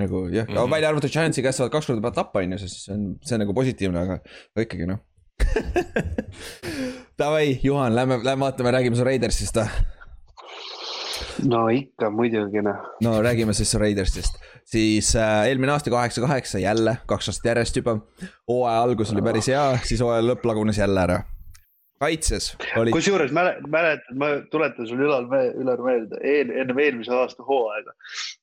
nagu 0.00 0.24
jah 0.32 0.48
mm. 0.48 0.56
-hmm. 0.56 0.72
välja 0.72 0.92
arvatud 0.94 1.12
Giantsi 1.12 1.44
käest 1.44 1.60
saavad 1.60 1.76
kaks 1.76 1.90
korda 1.92 2.06
pead 2.06 2.20
tappa, 2.22 2.40
on 2.40 2.56
ju, 2.56 2.62
sest 2.64 2.86
see 2.86 2.96
on, 2.96 3.08
see 3.20 3.36
on 3.36 3.44
nagu 3.44 3.56
positiivne, 3.60 4.06
aga, 4.06 4.20
aga 4.56 4.68
ikkagi 4.68 4.88
noh. 4.88 5.04
Davai, 7.20 7.58
Juhan, 7.62 7.92
lähme, 7.92 8.22
lähme 8.24 8.48
vaatame, 8.48 8.72
räägime 8.72 8.96
su 8.96 9.04
Raidersist 9.04 9.60
ah.. 9.60 9.68
No 11.48 11.66
ikka 11.72 12.10
muidugi 12.10 12.62
noh. 12.64 12.80
no 13.04 13.14
räägime 13.24 13.54
siis 13.56 13.74
Raidersist, 13.80 14.38
siis 14.64 15.14
äh, 15.16 15.46
eelmine 15.48 15.72
aasta 15.72 15.90
kaheksa, 15.90 16.20
kaheksa 16.24 16.58
jälle, 16.62 16.96
kaks 17.06 17.30
aastat 17.32 17.50
järjest 17.52 17.76
juba. 17.76 17.98
hooaja 18.48 18.82
algus 18.82 19.12
oli 19.12 19.22
päris 19.22 19.48
hea, 19.52 19.64
siis 19.84 20.00
hooaja 20.00 20.24
lõpp 20.26 20.46
lagunes 20.48 20.78
jälle 20.78 21.00
ära. 21.00 21.22
kaitses 22.02 22.52
oli, 22.76 22.90
kusjuures 22.94 23.32
mäle- 23.32 23.58
mäletad, 23.66 24.14
ma 24.18 24.30
tuletan 24.50 24.86
sulle 24.86 25.08
Ülar, 25.08 25.26
Ülar 25.54 25.82
meelde 25.86 26.22
eel,, 26.22 26.54
enne 26.64 26.78
eelmise 26.82 27.14
aasta 27.14 27.46
hooaega. 27.48 27.94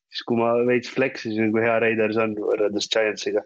siis 0.10 0.24
kui 0.28 0.40
ma 0.40 0.54
veits 0.68 0.90
flex 0.90 1.26
isin, 1.30 1.52
kui 1.56 1.62
hea 1.66 1.80
Raiders 1.80 2.18
on 2.18 2.38
võrreldes 2.38 2.88
Giantsiga, 2.94 3.44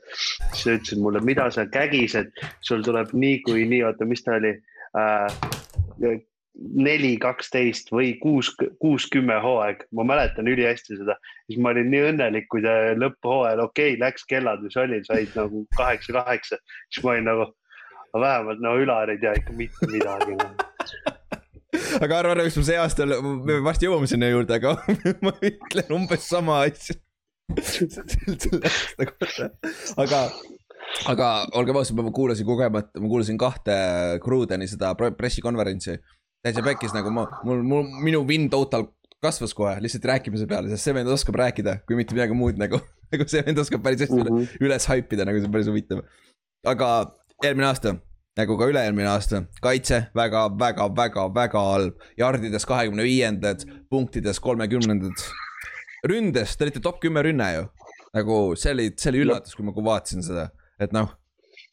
siis 0.52 0.64
sa 0.64 0.78
ütlesid 0.78 1.02
mulle, 1.04 1.24
mida 1.26 1.50
sa 1.52 1.66
kägised, 1.66 2.32
sul 2.62 2.86
tuleb 2.86 3.12
niikuinii, 3.14 3.84
oota, 3.84 4.06
mis 4.06 4.24
ta 4.24 4.38
oli 4.40 4.56
äh,. 4.98 5.42
neli, 6.54 7.16
kaksteist 7.22 7.90
või 7.94 8.14
kuus, 8.22 8.52
kuus, 8.82 9.08
kümme 9.12 9.40
hooaeg, 9.42 9.88
ma 9.98 10.06
mäletan 10.06 10.48
ülihästi 10.48 11.00
seda. 11.00 11.16
siis 11.48 11.60
ma 11.60 11.74
olin 11.74 11.90
nii 11.92 12.04
õnnelik, 12.12 12.46
kui 12.52 12.62
ta 12.62 12.94
lõpphooajal, 13.00 13.64
okei 13.66 13.96
okay,, 13.96 14.02
läks 14.02 14.28
kellad, 14.30 14.62
mis 14.62 14.78
oli, 14.78 15.02
said 15.08 15.34
nagu 15.38 15.66
kaheksa, 15.78 16.14
kaheksa, 16.20 16.62
siis 16.94 17.04
ma 17.06 17.16
olin 17.16 17.30
nagu 17.32 17.50
vähemalt 18.14 18.62
no 18.62 18.76
Ülar 18.78 19.10
ei 19.10 19.18
tea 19.22 19.34
ikka 19.40 19.56
mitte 19.58 19.90
midagi 19.90 20.38
no. 20.38 20.50
aga 22.06 22.22
mis 22.44 22.58
mul 22.58 22.68
see 22.68 22.78
aasta, 22.78 23.08
me 23.10 23.60
varsti 23.66 23.90
jõuame 23.90 24.10
sinna 24.10 24.30
juurde, 24.30 24.60
aga 24.60 24.76
ma 25.26 25.34
ütlen 25.42 25.94
umbes 25.98 26.28
sama 26.30 26.62
asja. 26.68 26.96
aga, 30.04 30.20
aga 31.12 31.30
olgem 31.60 31.80
ausad, 31.80 31.98
ma 31.98 32.14
kuulasin 32.14 32.48
kogemata, 32.48 33.02
ma 33.02 33.10
kuulasin 33.12 33.40
kahte 33.42 33.76
Krudeni 34.24 34.70
seda 34.70 34.94
pre- 35.00 35.14
pressikonverentsi. 35.18 35.98
Täitsa 36.44 36.64
pekkis 36.66 36.94
nagu 36.96 37.12
ma, 37.14 37.26
mul, 37.48 37.64
mul, 37.64 37.88
minu 38.04 38.24
win 38.28 38.50
total 38.52 38.90
kasvas 39.24 39.54
kohe 39.56 39.76
lihtsalt 39.84 40.06
rääkimise 40.10 40.48
peale, 40.50 40.72
sest 40.72 40.90
see 40.90 40.96
vend 40.96 41.12
oskab 41.12 41.38
rääkida, 41.40 41.78
kui 41.88 41.98
mitte 42.00 42.16
midagi 42.16 42.36
muud 42.38 42.60
nagu. 42.60 42.80
nagu 43.14 43.28
see 43.30 43.44
vend 43.46 43.62
oskab 43.62 43.84
päris 43.86 44.04
hästi 44.04 44.20
üle, 44.20 44.48
üles 44.68 44.88
haipida, 44.92 45.28
nagu 45.28 45.40
see 45.40 45.48
on 45.48 45.54
päris 45.56 45.70
huvitav. 45.72 46.04
aga 46.68 46.90
eelmine 47.44 47.70
aasta, 47.70 47.96
nagu 48.40 48.58
ka 48.60 48.68
üle-eelmine 48.72 49.10
aasta, 49.12 49.44
kaitse 49.64 50.04
väga, 50.18 50.48
väga, 50.60 50.90
väga, 50.98 51.28
väga 51.36 51.64
halb. 51.70 52.06
jardides 52.20 52.68
kahekümne 52.68 53.08
viiendad, 53.08 53.64
punktides 53.94 54.42
kolmekümnendad. 54.44 55.26
ründes, 56.10 56.58
te 56.58 56.68
olite 56.68 56.84
top 56.84 57.00
kümme 57.04 57.24
rünne 57.24 57.52
ju. 57.56 57.68
nagu 58.14 58.40
see 58.60 58.76
oli, 58.76 58.92
see 58.98 59.14
oli 59.14 59.24
üllatus, 59.28 59.56
kui 59.56 59.66
ma 59.66 59.76
vaatasin 59.78 60.26
seda, 60.26 60.50
et 60.82 60.92
noh. 60.96 61.16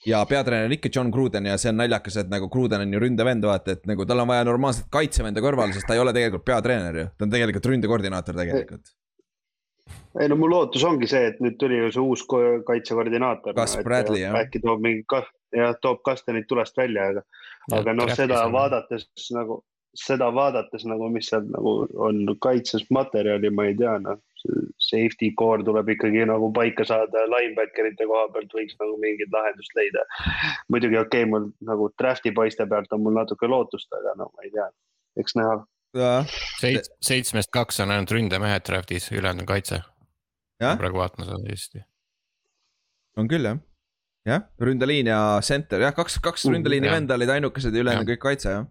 Ja 0.07 0.23
peatreener 0.29 0.69
on 0.71 0.73
ikka 0.73 0.89
John 0.95 1.11
Gruden 1.13 1.47
ja 1.47 1.57
see 1.61 1.71
on 1.73 1.81
naljakas, 1.81 2.17
et 2.23 2.31
nagu 2.33 2.49
Gruden 2.53 2.85
on 2.87 2.95
ju 2.95 3.01
ründevend, 3.03 3.45
vaata, 3.47 3.77
et 3.77 3.87
nagu 3.91 4.07
tal 4.09 4.23
on 4.23 4.31
vaja 4.31 4.47
normaalset 4.49 4.89
kaitsevenda 4.93 5.43
kõrval, 5.45 5.75
sest 5.77 5.89
ta 5.89 5.97
ei 5.97 6.03
ole 6.03 6.15
tegelikult 6.17 6.47
peatreener 6.49 6.97
ju. 7.03 7.07
ta 7.17 7.27
on 7.27 7.35
tegelikult 7.35 7.69
ründekoordinaator 7.73 8.39
tegelikult. 8.41 8.95
ei 10.21 10.29
no 10.29 10.37
mu 10.41 10.49
lootus 10.51 10.85
ongi 10.85 11.09
see, 11.11 11.27
et 11.33 11.41
nüüd 11.45 11.59
tuli 11.61 11.79
ju 11.83 11.91
see 11.93 12.03
uus 12.03 12.23
ko- 12.27 12.63
kaitsekoordinaator. 12.67 13.55
Gus 13.55 13.77
Bradley, 13.85 14.25
jah. 14.25 14.39
äkki 14.41 14.63
toob 14.65 14.83
mingi, 14.83 15.05
jah, 15.55 15.75
toob 15.83 16.03
Kastanit 16.07 16.49
tulest 16.49 16.77
välja, 16.77 17.11
aga, 17.13 17.27
aga 17.79 17.95
noh, 17.95 18.15
seda. 18.15 18.41
vaadates 18.53 19.07
nagu, 19.37 19.61
seda 19.95 20.31
vaadates 20.35 20.87
nagu, 20.89 21.11
mis 21.13 21.29
seal 21.31 21.47
nagu 21.51 21.77
on 22.09 22.25
kaitses 22.41 22.87
materjali, 22.91 23.51
ma 23.51 23.69
ei 23.69 23.77
tea, 23.79 23.99
noh. 24.03 24.19
Safety 24.81 25.31
core 25.39 25.65
tuleb 25.67 25.91
ikkagi 25.95 26.25
nagu 26.29 26.49
paika 26.57 26.85
saada, 26.89 27.25
linebacker'ite 27.31 28.07
koha 28.09 28.29
pealt 28.35 28.55
võiks 28.57 28.77
nagu 28.81 28.97
mingit 29.03 29.33
lahendust 29.35 29.75
leida. 29.77 30.05
muidugi 30.73 30.99
okei 31.01 31.25
okay,, 31.25 31.31
mul 31.31 31.51
nagu 31.67 31.91
draft'i 32.01 32.33
poiste 32.37 32.67
pealt 32.71 32.93
on 32.97 33.05
mul 33.05 33.19
natuke 33.19 33.51
lootust, 33.51 33.91
aga 33.97 34.17
no 34.19 34.31
ma 34.33 34.47
ei 34.47 34.53
tea, 34.55 34.67
eks 35.21 35.37
näha. 35.39 35.61
Seits-, 36.61 36.93
seitsmest 37.03 37.51
kaks 37.55 37.83
on 37.85 37.93
ainult 37.95 38.13
ründemehed 38.15 38.65
draft'is, 38.67 39.11
ülejäänud 39.13 39.45
on 39.45 39.51
kaitse. 39.53 39.83
jah, 40.61 40.77
praegu 40.79 41.01
vaatan 41.01 41.27
seda 41.27 41.41
hästi. 41.51 41.85
on 43.21 43.29
küll 43.29 43.49
jah. 43.51 43.63
jah, 44.29 44.49
ründeliin 44.61 45.13
ja 45.13 45.21
center, 45.45 45.85
jah, 45.87 45.95
kaks, 45.95 46.19
kaks 46.23 46.47
Mhm, 46.47 46.57
ründeliini 46.57 46.91
venda 46.91 47.15
olid 47.15 47.37
ainukesed 47.37 47.75
ja 47.75 47.85
ülejäänud 47.85 48.15
kõik 48.15 48.25
kaitse 48.25 48.57
jah. 48.57 48.67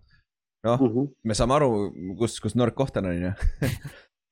noh, 0.63 1.09
me 1.23 1.37
saame 1.37 1.59
aru, 1.59 1.71
kus, 2.19 2.39
kus 2.41 2.55
nõrk 2.55 2.77
koht 2.77 2.97
on, 2.97 3.11
on 3.13 3.25
ju. 3.29 3.33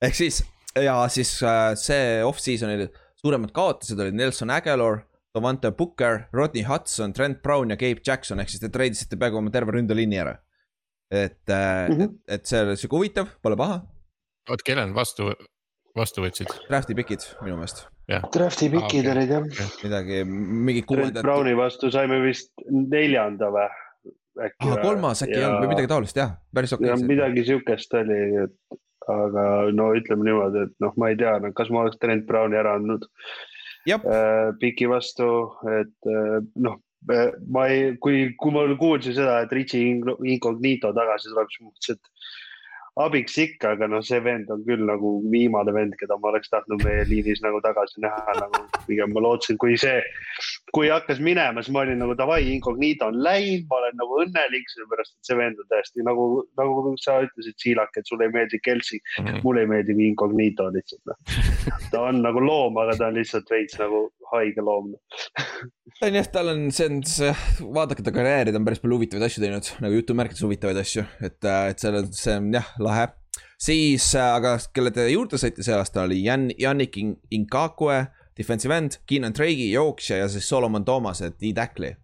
ehk 0.07 0.15
siis 0.15 0.43
ja 0.83 0.95
siis 1.13 1.33
äh, 1.43 1.73
see 1.79 2.23
off-season'il 2.25 2.87
suuremad 3.17 3.53
kaotused 3.55 3.99
olid 3.99 4.17
Nelson 4.17 4.51
Aguilar, 4.53 5.01
Davante 5.35 5.71
Booker, 5.71 6.25
Rodney 6.33 6.63
Hudson, 6.67 7.13
Trent 7.13 7.41
Brown 7.43 7.73
ja 7.73 7.79
Gabe 7.79 8.03
Jackson 8.05 8.41
ehk 8.41 8.53
siis 8.53 8.63
te 8.63 8.71
treidisite 8.73 9.19
peaaegu 9.19 9.41
oma 9.41 9.53
terve 9.53 9.75
ründeliini 9.77 10.21
ära. 10.23 10.37
et 11.11 11.47
mm. 11.47 11.93
-hmm. 11.95 12.03
et, 12.03 12.33
et 12.39 12.45
see 12.45 12.61
oli 12.61 12.75
sihuke 12.75 12.97
huvitav, 12.97 13.27
pole 13.41 13.55
paha, 13.55 13.79
oot, 14.49 14.63
kelle 14.65 14.83
nad 14.85 14.95
vastu, 14.95 15.29
vastu 15.95 16.25
võtsid? 16.25 16.51
draft'i 16.67 16.95
pikid 16.95 17.23
minu 17.45 17.55
meelest, 17.55 17.85
Drafti 18.07 18.69
pikid 18.71 19.07
Aa, 19.07 19.11
okei. 19.11 19.11
olid 19.11 19.31
jah. 19.31 19.71
midagi, 19.83 20.23
mingi 20.23 20.81
Trent 20.81 20.87
kuuendat. 20.87 21.23
Browni 21.23 21.55
vastu 21.59 21.91
saime 21.91 22.21
vist 22.23 22.53
neljanda 22.71 23.49
või? 23.51 23.67
äkki 24.47 24.69
ah,. 24.69 24.81
kolmas 24.81 25.23
äkki 25.25 25.35
ei 25.35 25.45
olnud 25.47 25.63
või 25.65 25.71
midagi 25.73 25.89
taolist 25.91 26.19
jah, 26.19 26.35
päris 26.53 26.75
okei 26.75 26.87
ja 26.87 26.95
okay,. 26.95 27.07
midagi 27.09 27.43
siukest 27.47 27.95
oli, 27.97 28.19
et 28.45 28.77
aga 29.11 29.43
no 29.75 29.91
ütleme 29.97 30.27
niimoodi, 30.27 30.65
et 30.67 30.73
noh, 30.83 30.95
ma 30.99 31.11
ei 31.11 31.19
tea, 31.19 31.37
kas 31.57 31.71
ma 31.73 31.85
oleks 31.85 31.99
Trent 32.01 32.25
Browni 32.27 32.59
ära 32.59 32.75
andnud? 32.79 33.07
Äh, 33.87 34.51
piki 34.59 34.89
vastu, 34.91 35.29
et 35.71 36.09
äh, 36.11 36.39
noh, 36.59 36.81
ma 37.53 37.67
ei, 37.71 37.93
kui, 38.03 38.33
kui 38.39 38.51
ma 38.51 38.65
kuulsin 38.79 39.15
seda, 39.15 39.39
et 39.45 39.53
Richie 39.55 39.93
Incognito 40.33 40.91
tagasi 40.95 41.31
tuleb, 41.31 41.51
siis 41.53 41.63
ma 41.63 41.71
mõtlesin, 41.71 41.99
et 41.99 42.13
abiks 43.03 43.37
ikka, 43.41 43.73
aga 43.75 43.87
noh, 43.91 44.01
see 44.05 44.19
vend 44.23 44.49
on 44.53 44.63
küll 44.65 44.83
nagu 44.87 45.17
viimane 45.31 45.73
vend, 45.75 45.95
keda 45.99 46.17
ma 46.21 46.31
oleks 46.31 46.49
tahtnud 46.53 46.83
meie 46.85 47.05
liinis 47.09 47.41
nagu 47.45 47.59
tagasi 47.63 48.01
näha, 48.03 48.35
nagu 48.39 48.61
pigem 48.87 49.13
ma 49.13 49.23
lootsin, 49.23 49.59
kui 49.61 49.77
see, 49.79 49.99
kui 50.73 50.89
hakkas 50.91 51.21
minema, 51.23 51.61
siis 51.61 51.75
ma 51.75 51.83
olin 51.85 52.01
nagu 52.01 52.15
davai, 52.17 52.41
Incognito 52.55 53.11
on 53.11 53.19
läinud, 53.23 53.67
ma 53.69 53.81
olen 53.81 53.99
nagu 54.01 54.21
õnnelik, 54.23 54.69
sellepärast 54.73 55.15
et 55.15 55.31
see 55.31 55.39
vend 55.39 55.61
on 55.61 55.69
tõesti 55.73 56.05
nagu, 56.07 56.27
nagu 56.59 56.95
sa 57.01 57.19
ütlesid, 57.27 57.57
Siilak, 57.61 57.93
et 57.97 58.09
sulle 58.09 58.27
ei 58.27 58.33
meeldi 58.33 58.61
Kelsey, 58.65 59.01
mulle 59.43 59.65
ei 59.65 59.71
meeldi 59.73 59.97
Incognito 60.07 60.69
lihtsalt 60.73 61.11
noh. 61.11 61.37
ta 61.91 62.07
on 62.09 62.23
nagu 62.25 62.41
loom, 62.43 62.79
aga 62.81 62.97
ta 62.97 63.11
on 63.11 63.19
lihtsalt 63.19 63.49
veits 63.53 63.77
nagu 63.81 64.07
haige 64.33 64.63
loom. 64.65 64.91
ta 65.99 66.09
on 66.09 66.17
jah, 66.19 66.27
tal 66.33 66.51
on, 66.53 66.65
see 66.75 66.89
on 66.89 66.99
see, 67.07 67.31
vaadake 67.77 68.05
ta 68.05 68.13
karjääri, 68.15 68.53
ta 68.53 68.61
on 68.61 68.67
päris 68.67 68.81
palju 68.83 68.99
huvitavaid 68.99 69.27
asju 69.27 69.43
teinud, 69.43 69.71
nagu 69.83 69.99
jutumärkides 69.99 70.43
huvitavaid 70.45 70.81
asju, 70.83 71.05
et, 71.25 71.39
et 71.47 71.83
seal 71.83 71.99
on, 72.01 72.11
see 72.15 72.35
on 72.39 72.51
jah, 72.57 72.73
lahe. 72.83 73.07
siis, 73.61 74.09
aga 74.21 74.57
kelle 74.73 74.91
te 74.95 75.07
juurde 75.09 75.39
saite 75.41 75.65
see 75.65 75.75
aasta 75.75 76.03
oli 76.05 76.19
Jan, 76.23 76.49
Yannick 76.61 76.97
In- 77.01 77.17
Inkakue, 77.31 78.01
defensive 78.37 78.75
end, 78.77 78.99
Keenan 79.09 79.33
Traigi, 79.33 79.71
jooksja 79.71 80.19
ja 80.21 80.27
siis 80.29 80.49
Solomon 80.49 80.85
Thomas, 80.85 81.23
et 81.25 81.39
D-tackli. 81.41 81.95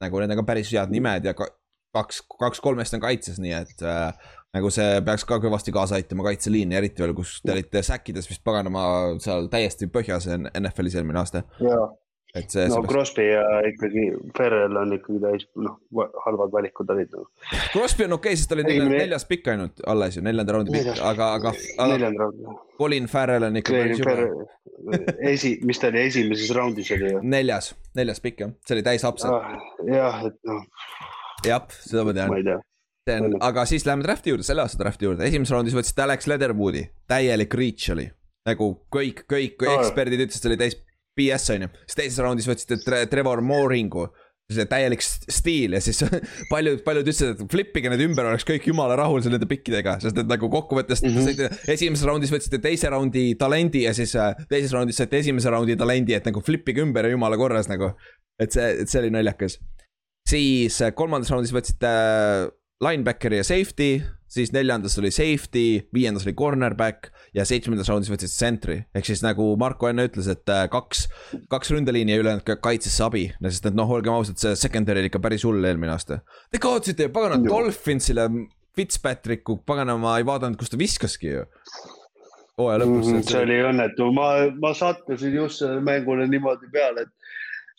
nagu 0.00 0.20
need 0.20 0.32
on 0.32 0.38
ka 0.40 0.46
päris 0.48 0.70
head 0.72 0.92
nimed 0.94 1.26
ja 1.28 1.34
ka, 1.36 1.48
kaks, 1.96 2.22
kaks 2.40 2.62
kolmest 2.64 2.94
on 2.96 3.02
kaitses, 3.02 3.40
nii 3.42 3.56
et 3.58 3.82
äh, 3.82 4.30
nagu 4.56 4.70
see 4.74 5.00
peaks 5.06 5.24
ka 5.28 5.38
kõvasti 5.42 5.74
kaasa 5.74 5.98
aitama 6.00 6.26
kaitseliini, 6.26 6.78
eriti 6.78 7.04
veel, 7.04 7.14
kus 7.18 7.38
te 7.44 7.54
olite 7.54 7.82
säkkides 7.86 8.28
vist 8.30 8.42
paganama 8.46 8.84
seal 9.22 9.50
täiesti 9.52 9.90
põhjas 9.92 10.26
NFL-is 10.30 10.96
eelmine 10.98 11.20
aasta, 11.22 11.44
et 12.34 12.50
see, 12.50 12.64
no 12.70 12.80
see 12.80 12.90
Crosby 12.90 13.26
ja 13.28 13.42
ikkagi 13.68 14.06
Ferrell 14.36 14.78
on 14.80 14.94
ikkagi 14.96 15.20
täis, 15.22 15.46
noh, 15.58 15.76
halvad 16.24 16.54
valikud 16.54 16.90
olid 16.94 17.12
nagu. 17.14 17.28
Crosby 17.74 18.06
on 18.06 18.16
okei 18.18 18.32
okay,, 18.32 18.40
sest 18.40 18.50
ta 18.50 18.58
oli 18.58 18.66
neljas, 18.66 18.94
neljas 18.94 19.26
pikk 19.30 19.52
ainult 19.54 19.84
alles 19.90 20.18
ju, 20.18 20.24
neljanda 20.26 20.56
raundi 20.56 20.74
pikk, 20.74 20.90
aga, 20.98 21.30
aga, 21.38 21.52
aga 21.76 21.92
neljanda 21.94 22.24
raundi. 22.24 22.56
Colin 22.80 23.06
Farrell 23.12 23.50
on 23.50 23.60
ikka 23.60 23.76
päris 23.76 24.02
jube. 24.02 24.48
esi, 25.30 25.56
mis 25.68 25.82
ta 25.82 25.92
oli 25.92 26.02
esimeses 26.08 26.50
raundis 26.56 26.90
oli 26.96 27.14
ju. 27.14 27.22
neljas, 27.36 27.70
neljas 27.98 28.22
pikk 28.24 28.46
jah, 28.46 28.56
see 28.66 28.78
oli 28.78 28.86
täis 28.90 29.06
upset, 29.06 29.54
jah, 29.90 30.26
et 30.26 30.42
noh, 30.50 30.66
jah, 31.46 31.78
seda 31.84 32.06
ma 32.08 32.16
tean 32.18 32.34
ma. 32.34 32.42
ei 32.42 32.50
tea. 32.50 32.58
on, 33.16 33.36
aga 33.46 33.66
siis 33.68 33.86
läheme 33.88 34.06
draft'i 34.06 34.32
juurde, 34.32 34.46
selle 34.46 34.64
aasta 34.64 34.80
draft'i 34.82 35.08
juurde, 35.08 35.26
esimeses 35.26 35.54
raundis 35.54 35.76
võtsite 35.76 36.04
Alex 36.06 36.30
Leatherwoodi, 36.30 36.86
täielik 37.10 37.54
reach 37.58 37.92
oli. 37.94 38.08
nagu 38.48 38.70
kõik, 38.94 39.26
kõik 39.28 39.66
Aa. 39.66 39.80
eksperdid 39.80 40.24
ütlesid, 40.24 40.42
see 40.42 40.50
oli 40.50 40.60
täis 40.60 40.78
BS 41.18 41.52
on 41.54 41.66
ju, 41.66 41.70
siis 41.84 41.98
teises 41.98 42.22
raundis 42.24 42.48
võtsite 42.48 42.78
Tre 42.84 43.04
Trevor 43.10 43.42
Mooringu 43.44 44.08
see 44.54 44.66
täielik 44.70 45.02
st- 45.04 45.30
stiil 45.32 45.76
ja 45.76 45.80
siis 45.82 46.00
paljud, 46.52 46.82
paljud 46.86 47.06
ütlesid, 47.06 47.34
et 47.34 47.52
flippige 47.52 47.90
need 47.92 48.02
ümber, 48.04 48.28
oleks 48.30 48.46
kõik 48.48 48.66
jumala 48.70 48.96
rahul 48.98 49.22
nende 49.30 49.48
pikkidega, 49.50 49.98
sest 50.02 50.18
et 50.22 50.30
nagu 50.30 50.50
kokkuvõttes 50.52 51.04
mm. 51.04 51.18
-hmm. 51.18 51.60
esimeses 51.74 52.06
raundis 52.08 52.32
võtsite 52.34 52.60
teise 52.62 52.90
raundi 52.92 53.34
talendi 53.40 53.84
ja 53.86 53.94
siis 53.96 54.14
äh, 54.18 54.32
teises 54.50 54.74
raundis 54.76 54.98
saite 55.00 55.20
esimese 55.22 55.52
raundi 55.52 55.76
talendi, 55.78 56.16
et 56.16 56.26
nagu 56.26 56.42
flippige 56.44 56.82
ümber 56.82 57.06
ja 57.06 57.14
jumala 57.14 57.38
korras 57.40 57.70
nagu. 57.70 57.92
et 58.40 58.52
see, 58.52 58.70
et 58.82 58.88
see 58.88 59.00
oli 59.02 59.10
naljakas. 59.14 59.58
siis 60.28 60.80
äh, 60.82 60.94
kolmandas 60.94 61.30
raundis 61.30 61.54
võtsite 61.54 61.90
linebackeri 62.80 63.36
ja 63.40 63.44
safety, 63.44 64.00
siis 64.30 64.52
neljandas 64.54 64.96
oli 64.98 65.10
safety, 65.12 65.64
viiendas 65.94 66.24
oli 66.24 66.32
cornerback 66.38 67.10
ja 67.36 67.44
seitsmendas 67.44 67.90
raundis 67.90 68.10
võtsid 68.12 68.32
sentry. 68.32 68.78
ehk 68.94 69.06
siis 69.06 69.22
nagu 69.24 69.50
Marko 69.60 69.90
enne 69.90 70.06
ütles, 70.08 70.30
et 70.32 70.48
äh, 70.52 70.64
kaks, 70.72 71.04
kaks 71.52 71.74
ründeliini 71.74 72.14
ja 72.14 72.22
ülejäänud 72.22 72.46
ka 72.46 72.56
kaitsesse 72.56 73.04
abi, 73.04 73.26
sest 73.44 73.68
et 73.68 73.76
noh, 73.76 73.90
olgem 73.90 74.16
ausad, 74.16 74.40
see 74.40 74.56
secondary 74.56 75.02
oli 75.02 75.12
ikka 75.12 75.20
päris 75.20 75.44
hull 75.44 75.64
eelmine 75.64 75.92
aasta. 75.92 76.22
Te 76.50 76.62
kaotasite 76.62 77.08
ju 77.08 77.14
pagana. 77.14 77.40
Dolphinsile, 77.44 78.28
Fitzpatricku, 78.76 79.60
pagana, 79.66 79.98
ma 80.00 80.16
ei 80.18 80.24
vaadanud, 80.24 80.56
kus 80.56 80.72
ta 80.72 80.80
viskaski 80.80 81.34
ju. 81.34 81.46
hooaja 82.60 82.80
lõpus 82.82 83.08
Mhm, 83.10 83.22
see 83.28 83.40
oli 83.44 83.60
õnnetu, 83.64 84.08
ma, 84.16 84.30
ma 84.60 84.72
sattusin 84.76 85.36
just 85.36 85.60
sellele 85.60 85.84
mängule 85.84 86.26
niimoodi 86.28 86.68
peale, 86.72 87.06
et 87.06 87.19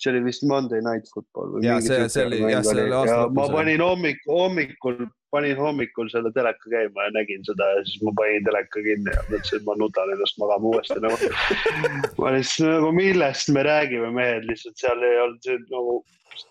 see 0.01 0.11
oli 0.13 0.21
vist 0.25 0.43
Monday 0.49 0.81
Night 0.81 1.07
Football 1.13 1.57
mingi 1.57 1.81
see- 1.87 2.09
see 2.09 2.25
oli- 2.25 2.39
jah, 2.51 2.63
see 2.65 2.77
oli 2.77 2.93
aasta 2.99 3.15
ja 3.15 3.23
lõpus, 3.25 3.35
ma 3.39 3.47
panin 3.55 3.81
hommik, 3.85 4.21
hommikul, 4.27 4.97
panin 5.31 5.55
hommikul 5.61 6.09
selle 6.11 6.31
teleka 6.35 6.71
käima 6.73 7.05
ja 7.07 7.11
nägin 7.19 7.45
seda 7.47 7.67
ja 7.75 7.83
siis 7.87 8.01
ma 8.07 8.11
panin 8.19 8.43
teleka 8.47 8.81
kinni 8.87 9.13
ja 9.13 9.21
mõtlesin, 9.29 9.59
et 9.61 9.67
ma 9.69 9.75
nutan 9.79 10.15
ennast 10.15 10.39
magama 10.41 10.73
uuesti 10.73 10.99
nagu. 11.03 11.33
ma 12.21 12.33
siis 12.39 12.55
nagu, 12.65 12.89
millest 12.97 13.53
me 13.55 13.63
räägime, 13.69 14.09
mehed, 14.17 14.49
lihtsalt 14.49 14.75
seal 14.81 15.05
ei 15.11 15.21
olnud 15.27 15.45
see 15.47 15.59
nagu 15.69 16.01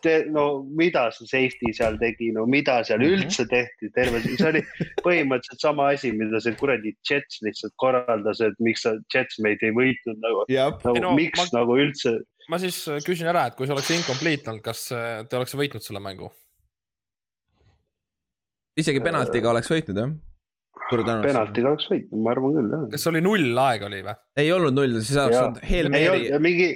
Te, 0.05 0.27
no 0.29 0.43
mida 0.77 1.07
see 1.11 1.25
safety 1.27 1.71
seal 1.75 1.97
tegi, 1.99 2.29
no 2.37 2.45
mida 2.47 2.77
seal 2.87 3.01
Mhm. 3.01 3.15
üldse 3.17 3.47
tehti, 3.49 3.89
terve, 3.97 4.21
see 4.23 4.47
oli 4.47 4.61
põhimõtteliselt 5.03 5.65
sama 5.65 5.87
asi, 5.95 6.13
mida 6.13 6.39
see 6.45 6.53
kuradi 6.61 6.93
Jets 7.09 7.41
lihtsalt 7.43 7.73
korraldas, 7.81 8.43
et 8.45 8.55
miks 8.61 8.85
sa 8.85 8.93
Jets 9.15 9.41
meid 9.41 9.59
ei 9.67 9.73
võitnud 9.75 10.21
nagu, 10.21 10.45
nagu 10.85 10.95
Ei 10.95 11.01
no, 11.03 11.15
miks 11.17 11.41
ma... 11.41 11.61
nagu 11.63 11.79
üldse 11.81 12.13
ma 12.51 12.59
siis 12.63 12.81
äh, 12.91 12.99
küsin 13.07 13.31
ära, 13.31 13.47
et 13.51 13.59
kui 13.59 13.69
see 13.69 13.77
oleks 13.77 13.93
incomplete 13.95 14.53
olnud, 14.53 14.65
kas 14.65 14.89
äh, 14.97 15.23
te 15.29 15.39
oleks 15.39 15.55
võitnud 15.59 15.85
selle 15.85 16.03
mängu? 16.05 16.31
isegi 18.81 19.03
penaltiga 19.05 19.51
oleks 19.53 19.71
võitnud 19.71 19.99
jah. 20.01 20.13
penaltiga 21.25 21.73
oleks 21.73 21.89
võitnud, 21.91 22.23
ma 22.25 22.35
arvan 22.35 22.57
küll 22.57 22.75
jah. 22.75 22.85
kas 22.95 23.05
see 23.05 23.13
oli 23.13 23.25
null 23.25 23.63
aeg 23.67 23.87
oli 23.89 24.03
või? 24.07 24.17
ei 24.43 24.53
olnud 24.57 24.77
null, 24.77 25.01
siis 25.03 25.19
oleks 25.21 25.41
olnud 25.43 25.63
olnud, 26.15 26.47
mingi 26.47 26.71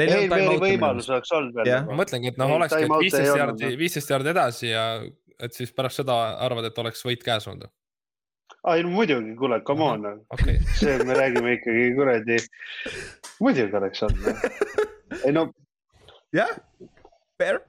time-out'i 0.00 0.60
võimalus 0.66 1.10
oleks 1.10 1.34
olnud 1.38 1.58
veel 1.60 1.88
ma 1.88 1.98
mõtlengi, 2.02 2.34
et 2.34 2.40
noh, 2.40 2.54
olekski, 2.58 2.86
viisteist 2.94 3.42
jaardi, 3.42 3.72
viisteist 3.80 4.14
jaardi 4.14 4.32
edasi 4.34 4.70
ja 4.70 4.86
et 5.40 5.56
siis 5.56 5.72
pärast 5.72 6.02
seda 6.02 6.16
arvad, 6.44 6.66
et 6.68 6.78
oleks 6.82 7.02
võit 7.06 7.22
käes 7.24 7.46
olnud. 7.48 7.70
Ei 8.74 8.84
no 8.84 8.92
muidugi, 8.92 9.34
kuule, 9.38 9.60
come 9.66 9.86
on, 9.86 10.06
okei, 10.36 10.58
see 10.76 10.98
me 11.08 11.16
räägime 11.16 11.56
ikkagi 11.56 11.86
kuradi, 11.96 12.38
muidugi 13.40 13.76
oleks 13.80 14.02
olnud. 14.08 14.46
ei 15.24 15.32
no 15.36 15.46
jah, 16.36 16.52
fair. 17.40 17.60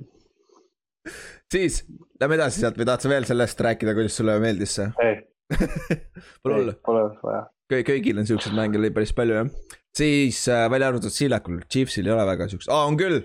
siis 1.52 1.82
lähme 2.22 2.38
edasi 2.38 2.64
sealt 2.64 2.80
või 2.80 2.88
tahad 2.90 3.06
sa 3.06 3.12
veel 3.12 3.28
sellest 3.30 3.64
rääkida, 3.68 3.96
kuidas 3.98 4.18
sulle 4.20 4.38
meeldis 4.44 4.78
see? 4.80 4.90
ei, 5.06 5.20
Pole 6.44 6.58
hullu, 6.60 6.76
pole 6.86 7.08
vaja. 7.24 7.46
kõigil 7.72 8.20
on 8.22 8.28
siukseid 8.28 8.56
mänge 8.56 8.80
oli 8.80 8.92
päris 8.96 9.16
palju 9.16 9.40
jah. 9.40 9.52
siis 9.98 10.44
äh, 10.52 10.68
välja 10.72 10.92
arvatud 10.92 11.14
Siilakul, 11.14 11.64
Chiefsil 11.72 12.08
ei 12.08 12.16
ole 12.16 12.28
väga 12.34 12.48
siukseid, 12.52 12.74
aa 12.76 12.88
on 12.92 13.00
küll, 13.00 13.24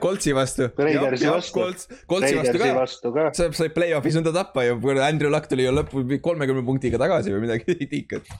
Coltsi 0.00 0.34
vastu. 0.34 0.68
Raidersi 0.76 1.28
vastu. 1.28 1.60
Colts, 1.60 1.88
Coltsi 2.08 2.36
vastu 2.38 2.58
ka. 2.58 2.72
vastu 2.74 3.12
ka. 3.14 3.28
sa 3.36 3.48
sai 3.56 3.70
play-off'is 3.74 4.16
nõnda 4.16 4.32
tappa 4.34 4.64
ju, 4.64 4.78
Andrew 5.04 5.32
Luck 5.32 5.50
tuli 5.50 5.66
ju 5.66 5.74
lõppu 5.74 6.04
kolmekümne 6.24 6.64
punktiga 6.66 7.00
tagasi 7.00 7.34
või 7.34 7.44
midagi 7.44 7.76
tiikat. 7.92 8.30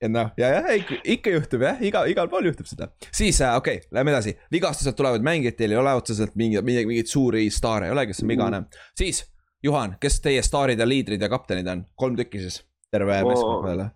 et 0.00 0.12
noh, 0.12 0.32
ja, 0.40 0.52
jah, 0.58 0.68
ikka 1.14 1.34
juhtub 1.34 1.64
jah, 1.64 1.80
iga, 1.84 2.04
igal 2.12 2.28
pool 2.32 2.50
juhtub 2.50 2.68
seda. 2.68 2.90
siis 3.08 3.40
äh, 3.44 3.56
okei 3.56 3.80
okay,, 3.80 3.92
lähme 3.96 4.14
edasi, 4.14 4.36
vigastused 4.52 4.96
tulevad 4.98 5.24
mängijad, 5.24 5.56
teil 5.58 5.76
ei 5.76 5.80
ole 5.80 5.94
otseselt 5.96 6.36
mingeid, 6.40 6.66
mingeid, 6.66 7.08
suuri 7.08 7.48
staare 7.52 7.88
ei 7.88 7.96
ole, 7.96 8.06
kes 8.10 8.24
on 8.24 8.34
vigane. 8.34 8.64
siis, 8.96 9.24
Juhan, 9.64 9.96
kes 10.00 10.22
teie 10.24 10.42
staarid 10.44 10.80
ja 10.80 10.88
liidrid 10.88 11.20
ja 11.20 11.28
kaptenid 11.32 11.68
on, 11.68 11.84
kolm 11.96 12.16
tükki 12.20 12.40
siis, 12.44 12.62
terve 12.92 13.20
Oo. 13.20 13.32
meeskonna 13.32 13.64
peale. 13.66 13.90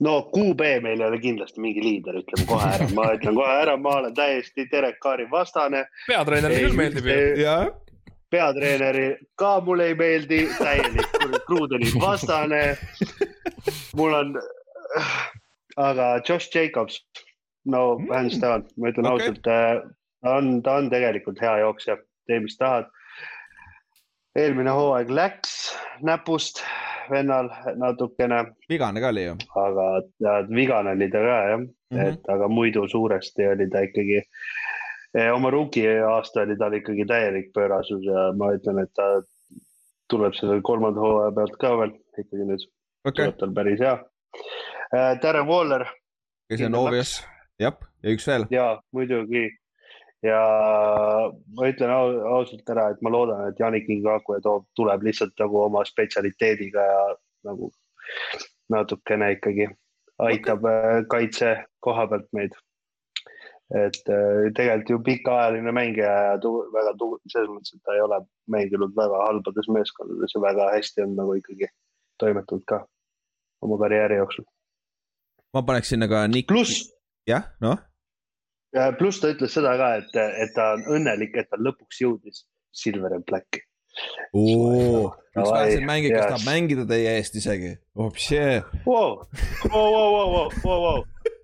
No 0.00 0.16
QB 0.32 0.66
meil 0.84 1.00
ei 1.00 1.06
ole 1.06 1.20
kindlasti 1.20 1.60
mingi 1.60 1.82
liider, 1.84 2.20
ütleme 2.22 2.46
kohe 2.48 2.68
ära, 2.74 2.88
ma 2.96 3.10
ütlen 3.16 3.36
kohe 3.36 3.54
ära, 3.62 3.76
ma 3.76 3.96
olen 4.00 4.16
täiesti 4.16 4.66
Derek 4.72 5.00
Carri 5.04 5.28
vastane. 5.30 5.84
peatreenerile 6.08 6.66
küll 6.66 6.78
meeldib 6.78 7.10
ju. 7.10 7.54
peatreeneri 8.30 9.06
ka 9.40 9.54
mulle 9.66 9.90
ei 9.90 9.96
meeldi, 9.98 10.44
täielik 10.58 11.18
Krudeni 11.48 11.92
vastane. 12.00 12.62
mul 13.98 14.14
on, 14.14 14.36
aga 15.76 16.12
Josh 16.28 16.48
Jacobs, 16.54 17.02
no 17.64 17.98
hands 18.12 18.40
down, 18.40 18.64
ma 18.76 18.94
ütlen 18.94 19.10
okay. 19.10 19.28
ausalt, 19.28 19.42
ta 20.22 20.36
on, 20.36 20.62
ta 20.62 20.78
on 20.80 20.90
tegelikult 20.92 21.40
hea 21.42 21.58
jooksja, 21.64 21.98
tee 22.28 22.40
mis 22.40 22.56
tahad. 22.60 22.88
Eelmine 24.38 24.70
hooaeg 24.70 25.10
läks 25.10 25.74
näpust 26.06 26.62
vennal 27.10 27.50
natukene, 27.76 28.44
vigane 28.70 29.02
ka 29.02 29.10
oli 29.10 29.24
ju 29.24 29.36
aga 29.58 29.86
tead, 30.22 30.50
vigane 30.54 30.94
oli 30.94 31.10
ta 31.10 31.22
ka 31.24 31.38
jah 31.50 31.58
mm. 31.58 31.68
-hmm. 31.90 32.12
et 32.12 32.28
aga 32.34 32.48
muidu 32.48 32.88
suuresti 32.88 33.46
oli 33.46 33.68
ta 33.70 33.80
ikkagi. 33.80 34.22
oma 35.34 35.50
rookie 35.50 36.00
aasta 36.06 36.40
oli 36.40 36.56
tal 36.56 36.72
ikkagi 36.72 37.06
täielik 37.06 37.52
pöörasus 37.52 38.04
ja 38.04 38.32
ma 38.38 38.52
ütlen, 38.54 38.78
et 38.82 38.92
ta 38.94 39.22
tuleb 40.08 40.34
selle 40.34 40.60
kolmanda 40.62 41.00
hooaja 41.00 41.32
pealt 41.32 41.56
ka 41.58 41.78
veel 41.78 41.96
ikkagi 42.18 42.46
nüüd 42.46 42.68
okei 43.04 43.24
tuleb 43.24 43.38
tal 43.38 43.54
päris 43.54 43.80
hea. 43.80 43.98
Darren 45.22 45.46
Waller 45.46 45.86
kes 46.50 46.62
on 46.66 46.74
obvious, 46.74 47.26
jah, 47.58 47.74
ja 48.02 48.14
üks 48.14 48.26
veel. 48.26 48.46
ja 48.50 48.82
muidugi 48.92 49.48
ja 50.22 50.40
ma 51.56 51.68
ütlen 51.70 51.92
au, 51.94 52.08
ausalt 52.36 52.68
ära, 52.72 52.90
et 52.92 53.02
ma 53.04 53.12
loodan, 53.12 53.46
et 53.48 53.60
Janik 53.60 53.88
Ngakwe 53.88 54.40
toob, 54.44 54.66
tuleb 54.76 55.04
lihtsalt 55.06 55.32
nagu 55.40 55.62
oma 55.64 55.84
spetsialiteediga 55.88 56.84
ja 56.84 57.04
nagu 57.48 57.70
natukene 58.70 59.32
ikkagi 59.36 59.70
aitab 60.20 60.66
okay. 60.66 61.06
kaitse 61.14 61.54
koha 61.80 62.06
pealt 62.10 62.28
meid. 62.36 62.58
et 63.70 64.08
äh, 64.10 64.48
tegelikult 64.56 64.88
ju 64.90 64.98
pikaajaline 65.06 65.72
mängija 65.72 66.14
ja 66.28 66.38
tu- 66.42 66.66
väga 66.74 66.90
tu-, 66.98 67.20
selles 67.30 67.50
mõttes, 67.52 67.76
et 67.76 67.82
ta 67.86 67.94
ei 67.94 68.00
ole 68.02 68.18
mänginud 68.50 68.96
väga 68.96 69.20
halbades 69.28 69.68
meeskondades 69.70 70.34
ja 70.34 70.40
väga 70.42 70.72
hästi 70.74 71.04
on 71.04 71.14
nagu 71.14 71.36
ikkagi 71.38 71.68
toimetanud 72.18 72.64
ka 72.66 72.80
oma 73.62 73.78
karjääri 73.78 74.18
jooksul. 74.18 74.44
ma 75.54 75.62
paneks 75.62 75.94
sinna 75.94 76.08
ka 76.10 76.26
Nick. 76.26 76.48
pluss 76.50 76.90
jah, 77.30 77.46
noh, 77.62 77.78
Ja 77.78 77.89
pluss 78.98 79.22
ta 79.22 79.32
ütles 79.34 79.56
seda 79.56 79.74
ka, 79.80 79.90
et, 80.00 80.20
et 80.44 80.54
ta 80.56 80.72
on 80.76 80.86
õnnelik, 80.98 81.36
et 81.38 81.50
ta 81.50 81.58
lõpuks 81.60 82.02
jõudis 82.04 82.44
Silver 82.76 83.16
and 83.16 83.26
Blacki. 83.26 83.64
üks 85.34 85.50
väheseid 85.50 85.86
mängijaid, 85.86 86.14
kes 86.14 86.28
tahab 86.30 86.46
mängida 86.46 86.84
teie 86.90 87.16
eest 87.18 87.38
isegi. 87.40 87.72
oh, 88.86 89.24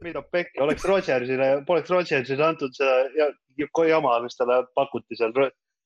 mida 0.06 0.22
pekki, 0.22 0.60
oleks 0.62 0.86
Rodgersile, 0.86 1.50
poleks 1.66 1.90
Rodgersile 1.90 2.46
antud 2.46 2.74
seda 2.76 3.00
ja, 3.18 3.30
ja 3.58 3.86
jama, 3.90 4.20
mis 4.24 4.38
talle 4.38 4.62
pakuti 4.78 5.18
seal, 5.18 5.34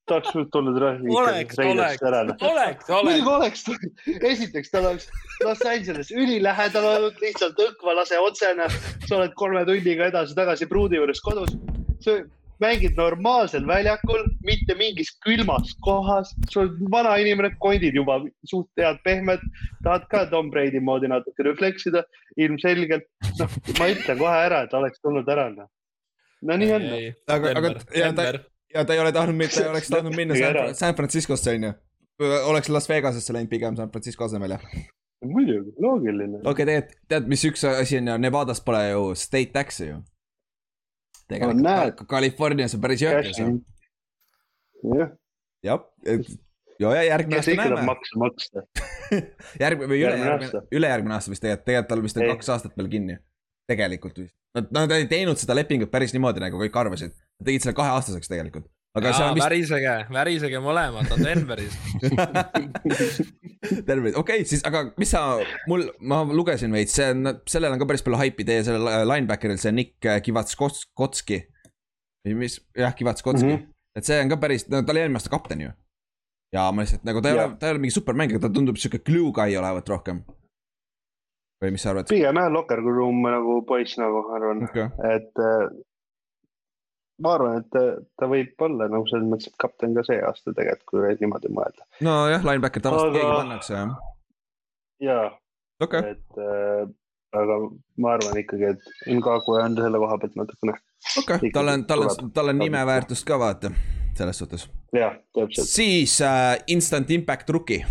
ta 0.07 0.17
oleks 0.19 0.33
tulnud 0.53 0.77
oleks, 0.81 1.05
oleks, 1.15 1.59
Raidersist 1.59 2.03
ära. 2.09 2.23
oleks, 2.51 2.89
muidugi 2.91 3.31
oleks. 3.31 3.63
oleks, 3.69 4.19
esiteks 4.33 4.73
tal 4.73 4.89
oleks 4.91 5.07
Los 5.45 5.63
Angeles 5.67 6.11
ülilähedal 6.11 6.89
olnud, 6.97 7.21
lihtsalt 7.23 7.61
õkva 7.69 7.95
lase 8.01 8.19
otsene, 8.19 8.67
sa 9.07 9.21
oled 9.21 9.37
kolme 9.39 9.63
tunniga 9.69 10.11
edasi-tagasi 10.11 10.69
pruudi 10.71 10.99
juures 10.99 11.23
kodus. 11.23 11.55
sa 12.01 12.19
mängid 12.61 12.97
normaalsel 12.97 13.65
väljakul, 13.69 14.27
mitte 14.45 14.75
mingis 14.77 15.13
külmas 15.25 15.73
kohas, 15.85 16.35
sa 16.53 16.61
oled 16.65 16.77
vana 16.93 17.15
inimene, 17.23 17.55
kondid 17.63 17.95
juba 17.97 18.19
suht 18.51 18.69
head 18.81 18.99
pehmed, 19.05 19.41
tahad 19.85 20.07
ka 20.13 20.27
Tom 20.33 20.51
Brady 20.53 20.81
moodi 20.81 21.09
natuke 21.09 21.47
refleksida, 21.47 22.03
ilmselgelt. 22.37 23.07
noh, 23.39 23.59
ma 23.79 23.89
ütlen 23.95 24.19
kohe 24.21 24.37
ära, 24.49 24.65
et 24.67 24.75
oleks 24.77 25.01
tulnud 25.01 25.29
ära. 25.29 25.49
no 26.43 26.57
nii 26.57 26.73
on. 26.73 26.89
Aga- 27.29 27.57
aga- 27.57 27.75
ja 27.95 28.13
ta- 28.13 28.33
ja 28.75 28.85
ta 28.85 28.95
ei 28.95 29.01
ole 29.03 29.13
tahtnud, 29.13 29.37
ta 29.55 29.65
ei 29.65 29.69
oleks 29.71 29.89
tahtnud 29.89 30.17
minna 30.17 30.39
San. 30.39 30.75
San 30.75 30.95
Franciscosse 30.95 31.55
on 31.55 31.69
ju. 31.69 31.73
oleks 32.45 32.69
Las 32.69 32.89
Vegasesse 32.89 33.33
läinud 33.33 33.51
pigem 33.51 33.77
San 33.77 33.91
Francisco 33.91 34.25
asemel 34.25 34.57
jah. 34.57 34.67
muidugi, 35.25 35.73
loogiline. 35.79 36.39
okei 36.39 36.51
okay,, 36.51 36.67
tegelikult 36.67 37.09
tead, 37.09 37.31
mis 37.33 37.45
üks 37.49 37.65
asi 37.69 38.01
on 38.01 38.13
ju, 38.13 38.19
Nevadas 38.27 38.61
pole 38.65 38.85
ju 38.91 39.15
state 39.15 39.53
tax'i 39.57 39.91
ju. 39.91 40.03
tegelikult 41.29 42.07
Californias 42.11 42.77
on 42.77 42.85
päris 42.85 43.03
jõhkas 43.07 43.43
ju. 43.43 43.51
jah, 44.97 45.17
jah, 45.67 45.85
ja, 46.81 46.95
ja 46.95 47.03
järgmine 47.03 47.41
aasta 47.41 47.57
näeme. 47.57 47.83
makse 47.89 48.19
maksta. 48.19 48.63
järgmine 49.65 49.91
või 49.93 50.01
järgmine 50.01 50.25
ülejärgmine 50.25 50.47
aasta., 50.47 50.63
ülejärgmine 50.73 51.17
aasta 51.17 51.33
vist 51.35 51.45
tegelikult, 51.45 51.67
tegelikult 51.67 51.93
tal 51.93 52.05
vist 52.07 52.21
on 52.21 52.31
kaks 52.33 52.53
aastat 52.55 52.79
veel 52.81 52.91
kinni. 52.95 53.19
Tegelikult 53.69 54.19
vist. 54.23 54.37
Nad, 54.57 54.71
nad 54.75 54.93
ei 54.97 55.07
teinud 55.11 55.39
seda 55.39 55.55
lepingut 55.55 55.91
päris 55.93 56.15
niimoodi, 56.15 56.43
nagu 56.43 56.59
kõik 56.59 56.77
arvasid. 56.81 57.15
Nad 57.39 57.47
tegid 57.47 57.65
selle 57.65 57.77
kaheaastaseks 57.79 58.31
tegelikult. 58.31 58.67
aga 58.99 59.13
see 59.15 59.27
on 59.29 59.37
vist 59.37 59.45
värisege, 59.47 59.93
värisege 60.11 60.63
mõlemad, 60.65 61.07
ta 61.07 61.15
on 61.15 61.23
Denveris. 61.23 61.77
terve, 63.87 64.11
okei 64.11 64.41
okay,, 64.41 64.47
siis 64.49 64.65
aga 64.67 64.87
mis 64.99 65.13
sa, 65.15 65.21
mul, 65.71 65.85
ma 66.01 66.23
lugesin 66.27 66.73
veits, 66.75 66.97
see 66.99 67.11
on, 67.13 67.37
sellel 67.51 67.77
on 67.77 67.83
ka 67.83 67.87
päris 67.91 68.03
palju 68.07 68.19
haipi 68.19 68.47
teie 68.49 68.65
sellel 68.67 69.07
linebacker'il, 69.07 69.61
see 69.63 69.75
Nick 69.77 70.09
Kivatskotski. 70.25 71.43
või 72.27 72.37
mis, 72.43 72.59
jah, 72.77 72.97
Kivatskotski 72.97 73.47
mm. 73.47 73.55
-hmm. 73.61 73.71
et 74.01 74.09
see 74.11 74.19
on 74.25 74.33
ka 74.33 74.41
päris, 74.43 74.67
no 74.73 74.83
ta 74.83 74.95
oli 74.95 75.05
eelmine 75.05 75.21
aasta 75.21 75.33
kapten 75.33 75.63
ju. 75.67 75.71
ja 76.57 76.67
ma 76.73 76.83
lihtsalt 76.83 77.07
nagu 77.07 77.23
ta 77.23 77.31
ei 77.31 77.39
Jah. 77.39 77.47
ole, 77.47 77.61
ta 77.61 77.69
ei 77.69 77.77
ole 77.77 77.85
mingi 77.85 77.95
supermängija, 77.95 78.43
ta 78.43 78.51
tundub 78.51 78.81
sihuke 78.81 79.05
glue 79.07 79.31
guy 79.37 79.57
olevat 79.61 79.89
rohkem. 79.89 80.25
Või 81.61 81.75
mis 81.75 81.85
sa 81.85 81.93
arvad? 81.93 82.09
pigem 82.11 82.41
jah, 82.41 82.51
locker 82.53 82.83
room 82.85 83.23
nagu 83.27 83.61
poiss 83.69 83.99
nagu 84.01 84.25
ma 84.27 84.37
arvan, 84.39 84.63
okei, 84.69 84.87
et 85.11 85.43
äh, 85.45 85.67
ma 87.21 87.35
arvan, 87.37 87.61
et 87.61 87.69
ta, 87.75 87.83
ta 88.19 88.29
võib 88.31 88.65
olla 88.67 88.89
nagu 88.93 89.09
selles 89.11 89.29
mõttes, 89.29 89.51
et 89.51 89.61
kapten 89.61 89.97
ka 89.97 90.05
see 90.07 90.21
aasta 90.25 90.55
tegelikult, 90.57 90.89
kui 90.93 91.05
veel 91.05 91.21
niimoodi 91.21 91.53
mõelda. 91.57 91.87
nojah, 92.07 92.47
linebacker 92.47 92.87
tavaliselt 92.87 93.13
Aga- 93.13 93.21
keegi 93.21 93.37
pannakse 93.43 93.77
jah, 93.77 93.93
ja 95.05 95.21
okei 95.85 96.01
okay., 96.01 96.17
et 96.17 96.43
äh, 96.47 96.83
aga 97.41 97.61
ma 98.03 98.17
arvan 98.17 98.41
ikkagi, 98.41 98.73
et 98.75 99.15
Ngaku 99.21 99.59
on 99.61 99.77
selle 99.79 100.03
koha 100.03 100.19
pealt 100.23 100.41
natukene, 100.41 100.77
okei 101.21 101.37
okay., 101.37 101.55
tal 101.55 101.75
on, 101.75 101.87
tal 101.87 102.07
on, 102.07 102.33
tal 102.35 102.55
on 102.55 102.63
nimeväärtust 102.65 103.29
ka 103.29 103.39
vaata, 103.41 103.75
selles 104.19 104.43
suhtes. 104.43 104.67
jah, 104.97 105.21
täpselt 105.37 105.71
siis 105.77 106.17
äh, 106.25 106.57
instant 106.73 107.13
impact 107.15 107.53
rookie, 107.53 107.85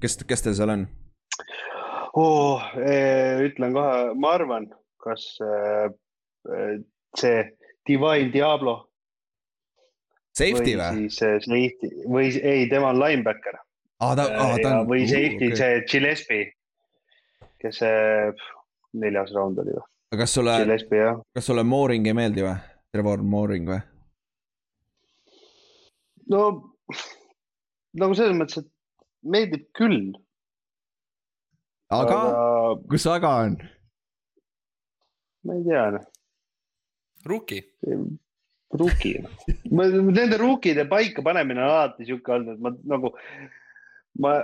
kes, 0.00 0.18
kes 0.26 0.48
teil 0.48 0.58
seal 0.58 0.76
on? 0.78 0.88
oh,. 2.14 2.62
ütlen 3.46 3.74
kohe, 3.76 4.14
ma 4.20 4.32
arvan, 4.36 4.68
kas 5.02 5.26
äh, 5.42 5.90
äh, 6.48 6.80
see 7.18 7.44
Divine 7.88 8.32
Diablo 8.32 8.78
Safety 10.32 10.76
või 10.78 11.06
siis 11.08 11.18
safety 11.20 11.90
või 12.08 12.32
ei, 12.40 12.66
tema 12.70 12.92
on 12.94 13.00
linebacker 13.02 13.58
aa, 13.58 14.14
ta, 14.16 14.26
aa, 14.30 14.58
ta 14.62 14.74
on. 14.80 14.88
või 14.88 15.04
safety 15.10 15.50
okay., 15.52 15.58
see 15.60 15.80
Gillespie, 15.90 16.44
kes 17.60 17.82
neljas 18.96 19.32
raund 19.36 19.60
oli 19.60 19.76
või? 19.76 19.86
aga 20.12 20.24
kas 20.24 20.36
sulle, 20.38 20.58
kas 21.36 21.48
sulle 21.48 21.64
Mooring 21.64 22.08
ei 22.08 22.16
meeldi 22.16 22.46
või? 22.46 22.56
Trevor 22.92 23.24
Mooring 23.24 23.68
või? 23.68 23.80
no 26.32 26.42
nagu 27.98 28.16
selles 28.16 28.36
mõttes, 28.38 28.62
et 28.62 28.70
meeldib 29.22 29.66
küll, 29.76 30.12
aga, 31.98 32.18
aga..., 32.18 32.80
kus 32.90 33.06
aga 33.10 33.36
on? 33.44 33.56
ma 35.46 35.58
ei 35.58 35.64
tea, 35.66 35.86
noh, 35.96 36.08
Rookie. 37.24 37.62
rookie. 38.70 39.22
Nende 39.70 40.36
rookide 40.40 40.86
paika 40.88 41.22
panemine 41.22 41.60
on 41.62 41.70
alati 41.70 42.06
sihuke 42.08 42.32
olnud, 42.32 42.56
et 42.56 42.62
ma 42.62 42.72
nagu, 42.94 43.10
ma 44.22 44.38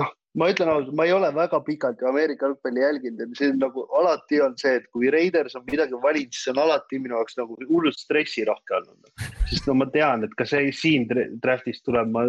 noh, 0.00 0.10
ma 0.38 0.48
ütlen 0.52 0.70
ausalt, 0.70 0.94
ma 0.98 1.06
ei 1.06 1.14
ole 1.14 1.30
väga 1.34 1.60
pikalt 1.66 2.02
ju 2.02 2.08
Ameerika 2.10 2.46
jalgpalli 2.46 2.82
jälginud 2.82 3.22
ja 3.22 3.28
see 3.38 3.50
on 3.52 3.60
nagu 3.62 3.84
alati 4.00 4.40
on 4.44 4.56
see, 4.60 4.74
et 4.80 4.86
kui 4.94 5.10
Raiders 5.14 5.56
on 5.58 5.64
midagi 5.70 5.98
valinud, 6.02 6.34
siis 6.34 6.48
see 6.48 6.54
on 6.54 6.62
alati 6.66 7.00
minu 7.02 7.16
jaoks 7.16 7.38
nagu 7.40 7.56
hullult 7.70 7.98
stressirohke 7.98 8.76
olnud. 8.80 9.12
sest 9.48 9.70
no 9.70 9.78
ma 9.80 9.88
tean, 9.94 10.26
et 10.26 10.34
ka 10.38 10.46
see 10.46 10.72
siin 10.74 11.08
dra- 11.10 11.30
draft'is 11.42 11.80
tuleb, 11.86 12.12
ma 12.14 12.26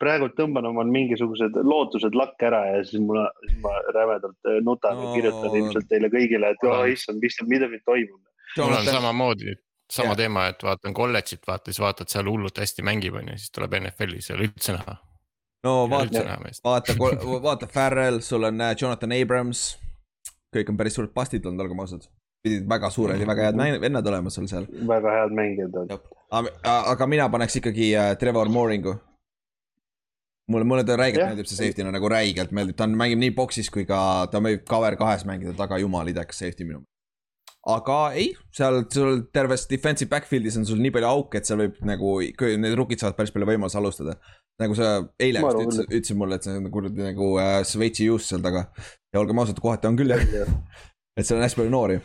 praegu 0.00 0.28
tõmban 0.36 0.66
oma 0.68 0.84
mingisugused 0.88 1.56
lootused 1.64 2.16
lakke 2.16 2.48
ära 2.50 2.62
ja 2.68 2.80
siis 2.84 3.02
mul, 3.02 3.22
siis 3.44 3.56
ma 3.64 3.72
rämedalt 3.96 4.50
äh, 4.50 4.58
nutan 4.64 4.96
No. 4.96 5.08
ja 5.08 5.14
kirjutan 5.16 5.56
ilmselt 5.60 5.88
teile 5.90 6.10
kõigile, 6.12 6.52
et 6.52 6.66
oh 6.68 6.84
issand, 6.88 7.20
mis, 7.22 7.36
midagi 7.48 7.80
toimub. 7.84 8.20
mul 8.58 8.76
on 8.76 8.88
samamoodi, 8.88 9.56
sama 9.92 10.12
Jah. 10.12 10.20
teema, 10.22 10.46
et 10.52 10.62
vaatan 10.64 10.94
kolledžit, 10.96 11.42
vaata 11.48 11.72
siis 11.72 11.80
vaatad 11.82 12.12
seal 12.12 12.28
hullult 12.30 12.60
hästi 12.60 12.84
mängib, 12.86 13.16
on 13.16 13.32
ju, 13.32 13.38
siis 13.40 13.52
tuleb 13.54 13.78
NFL-is 13.80 14.30
ei 14.30 14.36
ole 14.36 14.50
üldse 14.50 14.76
näha. 14.76 14.98
no 15.64 15.74
vaata 15.90 16.26
vaata, 16.64 16.98
vaata 17.48 17.70
Farrell, 17.72 18.20
sul 18.20 18.48
on 18.48 18.60
äh, 18.60 18.76
Jonathan 18.80 19.16
Abrams. 19.16 19.66
kõik 20.56 20.70
on 20.72 20.76
päris 20.76 20.94
suured 20.96 21.12
pastid 21.12 21.44
olnud, 21.46 21.64
olgem 21.64 21.80
ausad. 21.84 22.08
pidid 22.44 22.68
väga 22.68 22.90
suured 22.90 23.20
ja 23.20 23.26
väga 23.26 23.50
head 23.50 23.80
vennad 23.80 24.06
olema 24.06 24.30
sul 24.30 24.46
seal. 24.46 24.68
väga 24.88 25.18
head 25.20 25.36
mängijad 25.40 25.82
on. 25.82 25.98
aga 26.62 27.06
mina 27.06 27.28
paneks 27.28 27.56
ikkagi 27.62 27.94
äh, 27.96 28.16
Trevor 28.20 28.48
Mooringu. 28.48 28.98
mulle, 30.52 30.66
mulle 30.68 30.84
ta 30.86 30.96
räigelt 30.98 31.22
Jah. 31.22 31.32
meeldib 31.32 31.48
see 31.50 31.58
safety'na 31.58 31.92
nagu 31.94 32.10
räigelt 32.10 32.52
meeldib, 32.56 32.76
ta 32.78 32.86
on, 32.86 32.94
mängib 32.98 33.20
nii 33.22 33.32
boksis 33.36 33.70
kui 33.72 33.86
ka 33.88 33.98
ta 34.32 34.42
võib 34.42 34.66
cover 34.68 34.96
kahes 34.98 35.26
mängida 35.28 35.54
taga, 35.58 35.80
jumal 35.82 36.08
idekas 36.10 36.42
safety 36.42 36.66
minu. 36.68 36.84
aga 37.66 37.98
ei, 38.14 38.28
seal 38.54 38.84
sul 38.94 39.24
terves 39.34 39.66
defensive 39.70 40.10
backfield'is 40.12 40.58
on 40.60 40.66
sul 40.68 40.82
nii 40.82 40.92
palju 40.94 41.08
auke, 41.08 41.40
et 41.40 41.48
seal 41.48 41.58
võib 41.64 41.80
nagu, 41.88 42.12
need 42.62 42.76
rookid 42.78 43.02
saavad 43.02 43.18
päris 43.18 43.34
palju 43.34 43.48
võimalusi 43.50 43.80
alustada. 43.80 44.14
nagu 44.62 44.78
sa 44.78 44.92
eile 45.20 45.42
vist 45.42 45.64
ütlesid, 45.64 45.90
ütlesid 45.90 46.20
mulle, 46.20 46.38
et 46.38 46.46
see 46.46 46.54
on 46.60 46.70
kuradi 46.72 47.08
nagu 47.10 47.32
äh, 47.42 47.58
Šveitsi 47.66 48.06
juust 48.06 48.30
seal 48.30 48.44
taga. 48.44 48.68
ja 49.12 49.20
olgem 49.20 49.42
ausad, 49.42 49.58
kohati 49.62 49.90
on 49.90 49.98
küll 49.98 50.14
jah, 50.14 50.22
et 51.16 51.26
seal 51.26 51.40
on 51.40 51.44
hästi 51.48 51.62
palju 51.62 51.74
noori. 51.74 51.98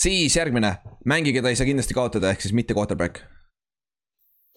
siis 0.00 0.34
järgmine, 0.34 0.74
mängi, 1.06 1.32
keda 1.36 1.52
ei 1.52 1.62
saa 1.62 1.70
kindlasti 1.70 1.94
kaotada, 1.94 2.34
ehk 2.34 2.42
siis 2.42 2.56
mitte 2.56 2.74
quarterback. 2.74 3.22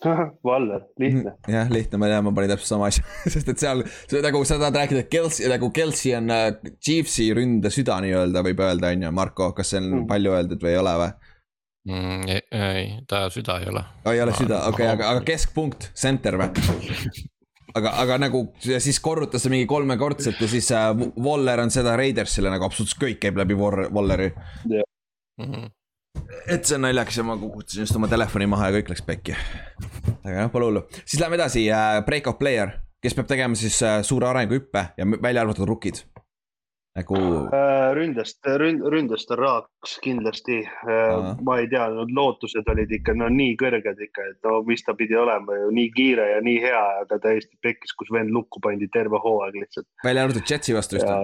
Valler, 0.48 0.84
lihtne. 1.02 1.32
jah, 1.50 1.70
lihtne, 1.74 1.98
ma 1.98 2.10
tean, 2.12 2.26
ma 2.28 2.32
panin 2.38 2.52
täpselt 2.54 2.70
sama 2.70 2.90
asja, 2.92 3.04
sest 3.34 3.48
et 3.50 3.62
seal, 3.64 3.82
nagu 4.24 4.42
sa 4.46 4.60
tahad 4.62 4.76
rääkida, 4.78 5.06
et 5.06 5.10
Kelsey, 5.14 5.48
nagu 5.50 5.72
Kelsey 5.74 6.14
on 6.20 6.30
äh, 6.34 6.52
Chiefsi 6.84 7.32
ründe 7.38 7.72
süda 7.74 7.98
nii-öelda, 8.06 8.44
võib 8.46 8.62
öelda, 8.62 8.92
on 8.94 9.08
ju, 9.08 9.14
Marko, 9.18 9.52
kas 9.58 9.74
see 9.74 9.82
on 9.82 9.88
Mm. 9.88 10.04
palju 10.12 10.36
öeldud 10.38 10.62
või 10.68 10.74
ei 10.76 10.78
ole 10.84 10.94
või? 11.02 11.10
mm,. 11.88 12.28
ei, 12.30 12.42
ei, 12.60 12.86
ta 13.10 13.24
süda 13.34 13.58
ei 13.64 13.72
ole. 13.72 13.82
oi, 14.06 14.14
ei 14.18 14.22
ole 14.28 14.36
süda, 14.38 14.62
okei 14.70 14.86
okay,, 14.86 14.94
aga, 14.98 15.10
aga 15.16 15.26
keskpunkt, 15.32 15.90
center 15.98 16.38
või? 16.42 16.52
aga, 17.78 17.96
aga 18.04 18.18
nagu 18.28 18.44
ja 18.68 18.78
siis 18.84 19.00
korruta 19.04 19.40
see 19.42 19.50
mingi 19.54 19.66
kolmekordselt 19.70 20.42
ja 20.44 20.50
siis 20.52 20.70
äh, 20.76 20.92
Waller 21.24 21.64
on 21.66 21.74
seda 21.74 21.96
Raidersile 22.00 22.52
nagu 22.54 22.68
absoluutselt 22.70 23.02
kõik 23.02 23.20
käib 23.26 23.40
läbi 23.42 23.58
War- 23.58 23.88
Walleri. 23.94 24.30
Mm. 25.42 25.68
Et 26.48 26.66
see 26.66 26.76
on 26.78 26.86
naljakas 26.86 27.18
ja 27.20 27.26
ma 27.28 27.38
kukutasin 27.40 27.86
just 27.86 27.96
oma 28.00 28.10
telefoni 28.12 28.48
maha 28.50 28.70
ja 28.70 28.78
kõik 28.78 28.92
läks 28.94 29.06
pekki. 29.08 29.38
aga 30.24 30.44
noh, 30.44 30.52
pole 30.54 30.70
hullu, 30.70 30.84
siis 31.04 31.22
lähme 31.22 31.40
edasi 31.40 31.68
äh,, 31.72 32.02
breakout 32.06 32.40
player, 32.40 32.78
kes 33.04 33.18
peab 33.18 33.30
tegema 33.32 33.58
siis 33.60 33.80
äh, 33.86 34.00
suure 34.06 34.30
arenguhüppe 34.32 34.86
ja 34.98 35.10
välja 35.22 35.44
arvatud 35.46 35.68
rookid. 35.70 36.04
nagu 36.98 37.18
Äh, 37.54 37.92
ründest, 37.94 38.40
ründ-, 38.62 38.86
ründest 38.90 39.32
on 39.36 39.38
raaks 39.38 39.98
kindlasti 40.04 40.64
Aa.. 40.66 41.36
ma 41.46 41.60
ei 41.62 41.68
tea, 41.70 41.90
need 41.94 42.14
lootused 42.18 42.72
olid 42.74 42.94
ikka 43.00 43.14
no 43.14 43.28
nii 43.30 43.54
kõrged 43.60 44.02
ikka, 44.08 44.30
et 44.32 44.48
no 44.50 44.64
mis 44.66 44.82
ta 44.86 44.96
pidi 44.98 45.16
olema 45.16 45.60
ju 45.60 45.70
nii 45.78 45.92
kiire 45.94 46.32
ja 46.32 46.40
nii 46.42 46.58
hea, 46.64 46.82
aga 47.04 47.20
täiesti 47.22 47.60
pekkis, 47.62 47.94
kus 48.00 48.10
vend 48.14 48.34
lukku 48.34 48.64
pandi 48.64 48.90
terve 48.94 49.22
hooaeg 49.22 49.62
lihtsalt 49.62 49.88
välja 50.04 50.26
arvatud 50.26 50.50
Jetsi 50.50 50.74
vastu 50.74 50.98
just 50.98 51.08
ja 51.08 51.22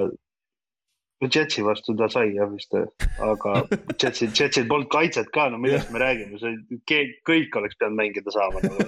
või? 1.24 1.32
Jetsi 1.34 1.64
vastu 1.66 1.96
ta 2.00 2.10
sai 2.12 2.34
jah 2.36 2.52
vist, 2.52 2.76
aga 3.24 3.56
Jetsil, 3.96 4.32
Jetsil 4.36 4.68
polnud 4.70 4.92
kaitset 4.94 5.32
ka, 5.36 5.48
no 5.54 5.62
millest 5.62 5.92
me 5.94 6.04
räägime, 6.04 6.40
see 6.42 6.82
kõik 7.24 7.60
oleks 7.60 7.80
pidanud 7.80 8.00
mängida 8.00 8.36
saama 8.36 8.64
nagu. 8.64 8.88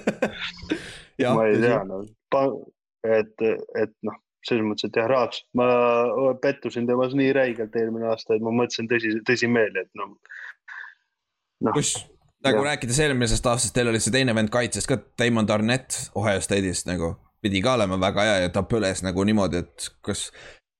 ma 1.38 1.50
ei 1.50 1.60
tea, 1.64 1.82
no 1.90 2.04
et, 3.06 3.46
et 3.82 3.94
noh, 4.06 4.18
selles 4.46 4.66
mõttes, 4.66 4.90
et 4.90 4.98
jah, 5.00 5.08
Raaks, 5.10 5.44
ma 5.58 5.68
pettusin 6.42 6.88
temas 6.90 7.16
nii 7.18 7.32
räigelt 7.36 7.76
eelmine 7.80 8.10
aasta, 8.12 8.38
et 8.38 8.46
ma 8.46 8.54
mõtlesin 8.56 8.90
tõsi, 8.92 9.14
tõsimeeli, 9.28 9.86
et 9.86 9.92
noh. 10.00 10.16
noh, 11.66 11.76
kus 11.76 11.96
nagu 12.46 12.62
Jah. 12.62 12.68
rääkides 12.72 13.00
eelmisest 13.06 13.48
aastast, 13.50 13.74
teil 13.76 13.90
oli 13.90 14.02
see 14.04 14.14
teine 14.14 14.36
vend 14.38 14.52
kaitses 14.54 14.86
ka, 14.90 15.00
Damon 15.20 15.48
Darnett 15.50 16.12
Ohio 16.16 16.42
State'ist 16.44 16.90
nagu. 16.90 17.16
pidi 17.46 17.62
ka 17.62 17.76
olema 17.78 18.00
väga 18.02 18.24
hea 18.26 18.38
ja 18.42 18.50
ta 18.50 18.64
põles 18.66 19.04
nagu 19.06 19.24
niimoodi, 19.28 19.60
et 19.62 19.90
kas, 20.06 20.32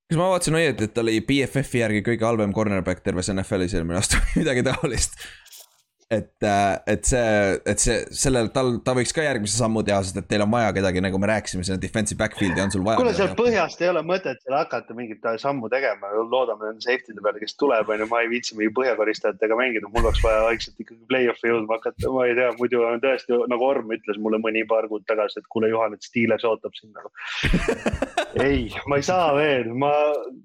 kas 0.10 0.20
ma 0.20 0.30
vaatasin 0.30 0.58
õieti, 0.60 0.88
et 0.88 0.94
ta 0.94 1.02
oli 1.02 1.20
BFF-i 1.26 1.82
järgi 1.82 2.04
kõige 2.06 2.28
halvem 2.28 2.54
cornerback 2.54 3.02
terves 3.06 3.32
NFL-is 3.34 3.74
eelmine 3.78 4.00
aasta 4.00 4.22
midagi 4.40 4.64
taolist. 4.66 5.18
et, 6.12 6.46
et 6.86 7.08
see, 7.08 7.60
et 7.66 7.82
see, 7.82 7.96
sellel, 8.14 8.52
tal, 8.54 8.76
ta 8.86 8.94
võiks 8.98 9.14
ka 9.16 9.24
järgmise 9.26 9.58
sammu 9.58 9.82
teha, 9.86 10.04
sest 10.06 10.20
et 10.22 10.28
teil 10.30 10.44
on 10.46 10.52
vaja 10.54 10.70
kedagi, 10.76 11.02
nagu 11.02 11.18
me 11.22 11.30
rääkisime, 11.32 11.66
sinna 11.66 11.82
defensive 11.82 12.20
backfield'i 12.20 12.62
on 12.62 12.74
sul 12.74 12.84
vaja. 12.86 13.00
kuule, 13.02 13.14
seal 13.18 13.34
põhjast 13.40 13.82
ei 13.82 13.90
ole 13.90 14.04
mõtet 14.06 14.44
seal 14.44 14.58
hakata 14.60 14.98
mingit 14.98 15.26
sammu 15.42 15.70
tegema, 15.74 16.12
loodame 16.30 16.70
nende 16.70 16.86
safety'de 16.86 17.24
peale, 17.26 17.42
kes 17.42 17.58
tuleb, 17.58 17.90
onju, 17.96 18.10
ma 18.12 18.22
ei 18.22 18.30
viitsi 18.36 18.58
mingi 18.60 18.74
põhjakoristajatega 18.78 19.58
mängida, 19.58 19.90
mul 19.96 20.06
oleks 20.06 20.22
vaja 20.26 20.44
vaikselt 20.46 20.86
ikkagi 20.86 21.02
play-off'i 21.10 21.50
jõudma 21.50 21.80
hakata, 21.80 22.14
ma 22.14 22.28
ei 22.30 22.38
tea, 22.38 22.52
muidu 22.60 22.86
on 22.86 23.02
tõesti 23.02 23.42
nagu 23.50 23.66
Orm 23.66 23.96
ütles 23.98 24.22
mulle 24.22 24.38
mõni 24.44 24.62
paar 24.70 24.86
kuud 24.92 25.08
tagasi, 25.10 25.42
et 25.42 25.50
kuule, 25.50 25.72
Juhan, 25.74 25.98
et 25.98 26.06
Steelers 26.06 26.46
ootab 26.46 26.78
sind 26.78 26.94
nagu. 26.94 27.10
ei, 28.46 28.70
ma 28.86 29.02
ei 29.02 29.08
saa 29.10 29.34
veel, 29.34 29.72
ma 29.74 29.90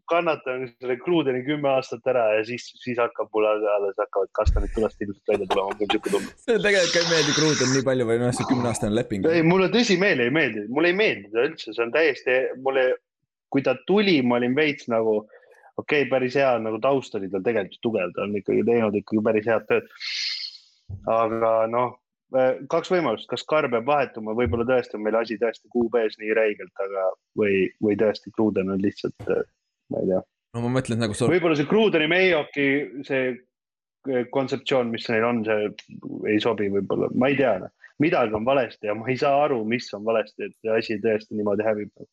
kannatan 0.09 0.71
selle 0.81 0.97
Krudeni 1.05 1.45
kümme 1.45 1.69
aastat 1.75 2.07
ära 2.09 2.25
ja 2.39 2.45
siis, 2.49 2.71
siis 2.81 2.99
hakkab 3.01 3.29
mul 3.35 3.49
alles 3.51 3.99
hakkavad 4.01 4.33
kastanid 4.41 4.73
tulest 4.73 5.05
ilmselt 5.05 5.35
välja 5.35 5.50
tulema, 5.51 5.75
mul 5.75 5.87
on 5.87 5.93
siuke 5.95 6.15
tunne. 6.15 6.33
see 6.47 6.63
tegelikult 6.63 6.95
ka 6.95 7.03
ei 7.03 7.11
meeldi, 7.11 7.37
Kruden 7.37 7.75
nii 7.75 7.87
palju 7.91 8.09
või 8.09 8.19
noh, 8.23 8.33
see 8.37 8.49
kümneaastane 8.51 8.97
leping. 8.97 9.29
ei, 9.31 9.45
mulle 9.47 9.71
tõsimeeli 9.75 10.27
ei 10.29 10.35
meeldi, 10.35 10.65
mulle 10.71 10.93
ei 10.93 10.99
meeldi 11.03 11.31
ta 11.35 11.47
üldse, 11.49 11.75
see 11.75 11.85
on 11.85 11.95
täiesti, 11.95 12.39
mulle, 12.65 12.87
kui 13.53 13.65
ta 13.67 13.77
tuli, 13.89 14.21
ma 14.23 14.39
olin 14.41 14.57
veits 14.57 14.89
nagu 14.93 15.21
okei 15.81 16.05
okay,, 16.05 16.11
päris 16.11 16.37
hea 16.39 16.53
nagu 16.63 16.81
taust 16.83 17.15
oli 17.19 17.31
tal 17.33 17.45
tegelikult 17.47 17.83
tugev, 17.87 18.15
ta 18.17 18.27
on 18.27 18.37
ikkagi 18.41 18.67
teinud 18.69 19.01
ikkagi 19.01 19.25
päris 19.27 19.49
head 19.51 19.67
tööd. 19.71 19.91
aga 21.11 21.53
noh, 21.71 21.95
kaks 22.71 22.91
võimalust, 22.93 23.29
kas 23.31 23.45
Carr 23.51 23.71
peab 23.71 23.87
vahetuma, 23.89 24.35
võib-olla 24.39 24.67
tõesti 24.69 24.99
on 24.99 25.05
meil 25.07 25.19
asi 25.19 25.39
tõesti 25.41 25.71
QB-s 25.73 26.19
nii 26.21 26.35
räigelt, 26.39 26.75
aga 26.85 27.07
või, 27.39 27.65
või 27.83 27.97
tõesti 28.01 28.33
Kruden 28.37 28.73
on 28.75 28.83
lihtsalt, 28.83 29.31
ma 29.91 30.03
ei 30.03 30.13
tea. 30.13 30.25
no 30.55 30.65
ma 30.67 30.75
mõtlen 30.79 31.03
nagu 31.03 31.17
võib-olla 31.33 31.59
see 31.59 31.71
Krudeni 31.71 32.11
Mayoki 32.11 32.69
see 33.07 33.33
kontseptsioon, 34.33 34.91
mis 34.95 35.09
neil 35.11 35.27
on, 35.29 35.43
see 35.45 35.69
ei 36.33 36.41
sobi 36.43 36.71
võib-olla, 36.73 37.11
ma 37.15 37.31
ei 37.31 37.39
tea. 37.41 37.71
midagi 38.01 38.33
on 38.35 38.45
valesti 38.45 38.89
ja 38.89 38.95
ma 38.97 39.09
ei 39.13 39.19
saa 39.21 39.43
aru, 39.45 39.65
mis 39.69 39.91
on 39.95 40.05
valesti, 40.05 40.49
et 40.49 40.55
see 40.61 40.77
asi 40.77 41.01
tõesti 41.05 41.37
niimoodi 41.37 41.67
hävib. 41.67 42.07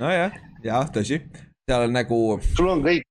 nojah, 0.00 0.36
jah, 0.64 0.90
tõsi, 0.92 1.22
seal 1.64 1.86
on 1.86 1.96
nagu 1.96 2.18
sul 2.56 2.68
on 2.68 2.84
kõik, 2.84 3.06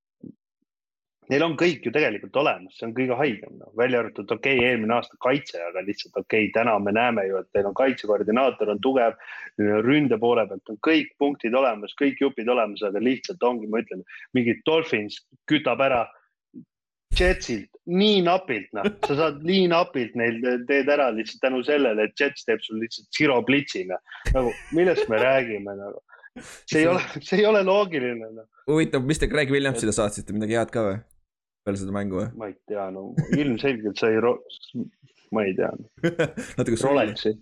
neil 1.30 1.46
on 1.46 1.56
kõik 1.58 1.86
ju 1.86 1.94
tegelikult 1.94 2.38
olemas, 2.42 2.76
see 2.78 2.88
on 2.88 2.94
kõige 2.98 3.18
haigem 3.18 3.58
no., 3.58 3.72
välja 3.78 4.04
arvatud 4.04 4.32
okei 4.38 4.60
okay,, 4.60 4.70
eelmine 4.70 4.96
aasta 4.98 5.18
kaitse, 5.26 5.58
aga 5.72 5.84
lihtsalt 5.86 6.22
okei 6.22 6.48
okay,, 6.48 6.54
täna 6.54 6.78
me 6.84 6.94
näeme 6.94 7.26
ju, 7.28 7.42
et 7.42 7.50
teil 7.54 7.70
on 7.70 7.78
kaitsekoordinaator 7.78 8.74
on 8.76 8.82
tugev, 8.86 9.18
ründe 9.86 10.22
poole 10.22 10.46
pealt 10.50 10.74
on 10.74 10.80
kõik 10.86 11.14
punktid 11.22 11.58
olemas, 11.58 11.98
kõik 12.02 12.22
jupid 12.22 12.50
olemas, 12.50 12.86
aga 12.86 13.02
lihtsalt 13.02 13.44
ongi, 13.46 13.70
ma 13.70 13.82
ütlen, 13.82 14.06
mingi 14.38 14.58
Dolphins 14.70 15.22
kütab 15.50 15.82
ära 15.86 16.06
Jetsilt 17.20 17.70
nii 17.90 18.22
napilt, 18.26 18.70
noh, 18.78 18.86
sa 19.08 19.16
saad 19.18 19.42
nii 19.46 19.66
napilt 19.72 20.16
neil 20.20 20.38
teed 20.70 20.90
ära 20.94 21.10
lihtsalt 21.16 21.42
tänu 21.46 21.62
sellele, 21.66 22.06
et 22.06 22.22
Jets 22.22 22.46
teeb 22.48 22.62
sul 22.66 22.82
lihtsalt 22.84 23.10
zero 23.16 23.40
blitzi, 23.46 23.86
noh. 23.90 24.02
nagu 24.36 24.54
millest 24.78 25.10
me 25.12 25.22
räägime 25.22 25.76
nagu, 25.80 26.02
see 26.70 26.84
ei 26.84 26.90
ole, 26.92 27.02
see 27.18 27.42
ei 27.42 27.48
ole 27.50 27.64
loogiline, 27.66 28.30
noh. 28.36 28.50
huvitav, 28.70 29.06
mis 29.10 29.22
te 29.22 29.30
Greg 29.32 29.52
Williamsile 29.54 29.96
saatsite, 29.96 30.36
midagi 30.38 30.60
head 30.60 30.74
ka 30.74 30.86
või? 30.86 31.00
peale 31.66 31.82
seda 31.82 31.96
mängu 31.96 32.22
või? 32.22 32.30
ma 32.40 32.52
ei 32.52 32.58
tea, 32.70 32.86
no 32.94 33.10
ilmselgelt 33.38 34.00
sai, 34.00 34.16
ma 35.36 35.44
ei 35.46 35.54
tea, 35.58 35.70
natuke 36.60 36.78
sulli. 36.80 36.90
Rolexi, 36.90 37.34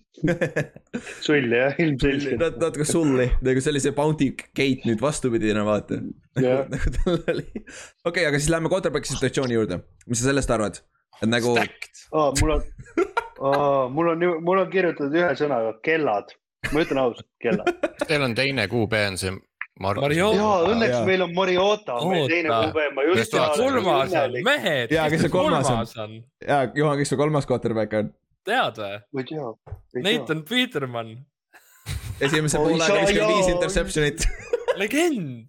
sulli 1.26 1.62
jah, 1.62 1.78
ilmselgelt. 1.84 2.60
natuke 2.62 2.88
sulli, 2.88 3.30
nagu 3.46 3.64
see 3.64 3.74
oli 3.74 3.84
see 3.84 3.96
Bounty 3.98 4.32
Gate 4.38 4.88
nüüd 4.90 5.02
vastupidine, 5.04 5.64
vaata. 5.68 6.02
Jah. 6.42 6.66
nagu 6.74 6.94
tal 7.00 7.20
oli. 7.34 7.64
okei, 8.08 8.28
aga 8.30 8.42
siis 8.42 8.52
lähme 8.54 8.72
quarterback'i 8.74 9.14
situatsiooni 9.14 9.58
juurde. 9.58 9.82
mis 10.08 10.22
sa 10.22 10.32
sellest 10.32 10.54
arvad? 10.54 10.82
et 11.22 11.30
nagu, 11.32 11.56
Oh, 12.16 12.32
mul 12.40 12.52
on 12.56 12.62
oh,, 13.40 13.90
mul 13.92 14.14
on, 14.14 14.22
mul 14.44 14.62
on 14.62 14.70
kirjutatud 14.72 15.16
ühe 15.18 15.32
sõnaga 15.40 15.74
kellad, 15.84 16.32
ma 16.72 16.84
ütlen 16.84 17.02
ausalt, 17.02 17.28
kellad. 17.44 17.68
Teil 18.08 18.24
on 18.24 18.36
teine 18.38 18.68
QB 18.72 19.02
on 19.12 19.20
see 19.20 19.34
Margus. 19.80 20.02
Mario- 20.02 20.32
ja 20.34 20.44
Oota, 20.44 20.72
õnneks 20.74 20.94
jaa. 20.96 21.06
meil 21.06 21.22
on 21.22 21.34
Mariota, 21.36 21.94
on 22.02 22.10
meil 22.10 22.28
teine. 22.32 22.50
QB, 22.50 22.86
ma 22.96 23.04
just 23.12 23.32
kolmas 23.34 24.14
on, 24.24 24.38
mehed, 24.48 24.92
Jaa, 24.92 25.10
kes 25.14 25.22
see 25.22 25.30
kolmas 25.30 25.70
on? 25.98 26.16
jaa, 26.48 26.64
Juhan, 26.76 26.98
kes 26.98 27.10
su 27.14 27.18
kolmas 27.20 27.46
quarterback 27.50 27.94
on? 28.00 28.10
tead 28.48 28.80
või? 28.82 28.98
ma 29.14 29.22
ei 29.22 29.28
tea. 29.30 30.08
Nathan 30.08 30.42
Peterman, 30.50 31.14
esimese 32.22 32.58
Oi, 32.58 32.72
poole 32.72 32.84
sa- 32.88 32.94
viiskümmend 32.98 33.34
viis 33.36 33.48
jaa. 33.48 33.56
interception'it. 33.56 34.28
legend. 34.82 35.48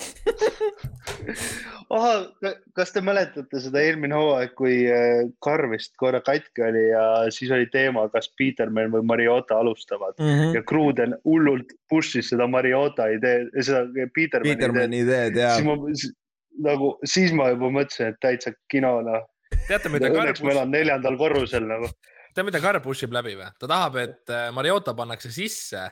ahah, 1.94 2.24
kas 2.76 2.92
te 2.94 3.02
mäletate 3.04 3.60
seda 3.62 3.82
eelmine 3.82 4.16
hooaeg, 4.16 4.52
kui 4.58 4.76
äh, 4.90 5.24
Carr 5.44 5.66
vist 5.72 5.92
korra 6.00 6.20
katki 6.24 6.64
oli 6.66 6.84
ja 6.90 7.02
siis 7.34 7.50
oli 7.54 7.66
teema, 7.72 8.06
kas 8.14 8.30
Peterman 8.38 8.92
või 8.94 9.04
Mariota 9.10 9.58
alustavad 9.60 10.14
Mhm. 10.20 10.54
ja 10.56 10.62
Kruden 10.66 11.16
hullult 11.24 11.72
push'is 11.92 12.30
seda 12.32 12.46
Mariota 12.50 13.08
idee, 13.14 13.46
seda 13.62 13.84
Petermani 14.14 14.52
ideed. 14.52 14.58
Petermani 14.60 15.02
ideed 15.06 15.36
ja 15.40 15.54
siis 15.56 15.66
ma 15.66 16.70
nagu, 16.70 16.92
siis 17.08 17.32
ma 17.36 17.50
juba 17.54 17.70
mõtlesin, 17.80 18.12
et 18.14 18.20
täitsa 18.22 18.52
kino 18.70 18.98
noh. 19.06 19.26
teate, 19.68 19.88
mida 19.92 20.10
Karl 20.10 20.26
Õnneks 20.26 20.42
ma 20.44 20.54
elan 20.54 20.70
neljandal 20.74 21.16
korrusel 21.18 21.66
nagu. 21.66 21.88
tead, 22.34 22.46
mida 22.46 22.60
Karl 22.62 22.80
push 22.84 23.06
ib 23.06 23.12
läbi 23.16 23.34
või? 23.38 23.50
ta 23.58 23.66
tahab, 23.70 23.96
et 24.02 24.30
äh, 24.30 24.50
Mariota 24.54 24.94
pannakse 24.94 25.32
sisse 25.34 25.88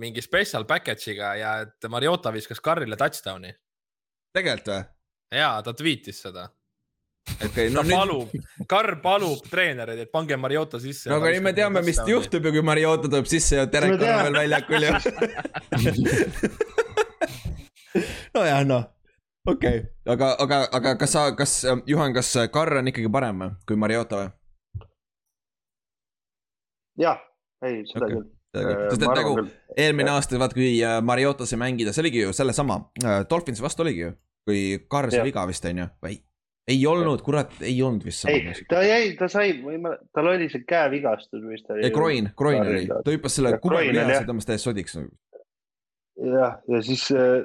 mingi 0.00 0.22
special 0.24 0.64
package'iga 0.68 1.28
ja 1.38 1.50
et 1.64 1.88
Mariota 1.90 2.32
viskas 2.34 2.60
Karlile 2.64 2.96
touchdown'i. 3.00 3.52
tegelikult 4.34 4.68
või? 4.72 4.82
ja 5.38 5.50
ta 5.64 5.70
tweetis 5.76 6.18
seda. 6.26 6.42
okei, 7.34 7.66
ta 7.70 7.74
no 7.76 7.82
nüüd, 7.82 7.96
palub, 7.96 8.28
Karl 8.68 8.96
palub 9.02 9.40
treenereid, 9.50 9.98
et 10.04 10.10
pange 10.12 10.36
Mariota 10.36 10.80
sisse. 10.82 11.10
no 11.10 11.14
aga 11.20 11.28
nüüd 11.34 11.44
me 11.46 11.52
teame, 11.56 11.78
mis 11.86 11.98
juhtub 12.08 12.42
ju, 12.44 12.50
kui 12.58 12.64
Mariota 12.66 13.06
tuleb 13.08 13.26
sisse 13.30 13.54
ja 13.62 13.66
Derek 13.70 13.90
Me 13.96 14.00
on 14.10 14.16
veel 14.28 14.38
väljakul 14.42 14.82
ja. 14.88 14.94
nojah, 18.34 18.60
noh, 18.68 18.82
okei 19.48 19.76
okay., 19.82 19.88
aga, 20.16 20.26
aga, 20.44 20.56
aga 20.80 20.90
kas 21.00 21.10
sa, 21.16 21.20
kas 21.38 21.52
Juhan, 21.86 22.10
kas 22.16 22.28
Karr 22.52 22.72
on 22.82 22.88
ikkagi 22.92 23.10
parem 23.12 23.38
kui 23.68 23.76
Mariota 23.78 24.14
või? 24.22 24.28
jah, 27.00 27.18
ei, 27.64 27.82
seda 27.88 28.06
Okei. 28.06 28.16
küll. 28.16 28.26
Sest 28.54 29.02
et 29.02 29.08
nagu 29.08 29.34
eelmine 29.76 30.12
aasta, 30.14 30.38
vaata 30.40 30.56
kui 30.58 30.76
äh, 30.82 31.00
Mariota 31.02 31.48
sai 31.48 31.60
mängida, 31.62 31.94
see 31.94 32.04
oligi 32.04 32.22
ju 32.22 32.36
sellesama, 32.36 32.78
Dolphins 33.30 33.62
vastu 33.64 33.84
oligi 33.86 34.06
ju, 34.06 34.14
kui 34.46 34.62
Carr 34.90 35.10
sai 35.12 35.26
viga 35.26 35.46
vist 35.50 35.66
on 35.70 35.84
ju, 35.84 35.90
või? 36.04 36.20
ei 36.68 36.86
olnud, 36.88 37.20
kurat, 37.24 37.52
ei 37.60 37.74
olnud 37.84 38.04
vist 38.06 38.24
ei 38.30 38.46
ta 38.70 38.80
jäi, 38.84 39.12
ta 39.18 39.28
sai, 39.28 39.58
ma 39.60 39.74
ei 39.74 39.80
mäleta, 39.82 40.06
tal 40.16 40.30
oli 40.32 40.48
see 40.52 40.64
käevigastus, 40.68 41.42
oli. 41.44 41.82
ei, 41.82 41.92
groin, 41.92 42.30
groin 42.36 42.62
oli, 42.62 42.86
ta 42.88 43.12
hüppas 43.12 43.36
selle 43.36 43.52
jah. 43.58 44.14
see 44.14 44.30
tõmbas 44.30 44.48
täiesti 44.48 44.70
sodiks. 44.70 44.96
jah, 46.24 46.56
ja 46.70 46.82
siis 46.86 47.04
äh, 47.12 47.44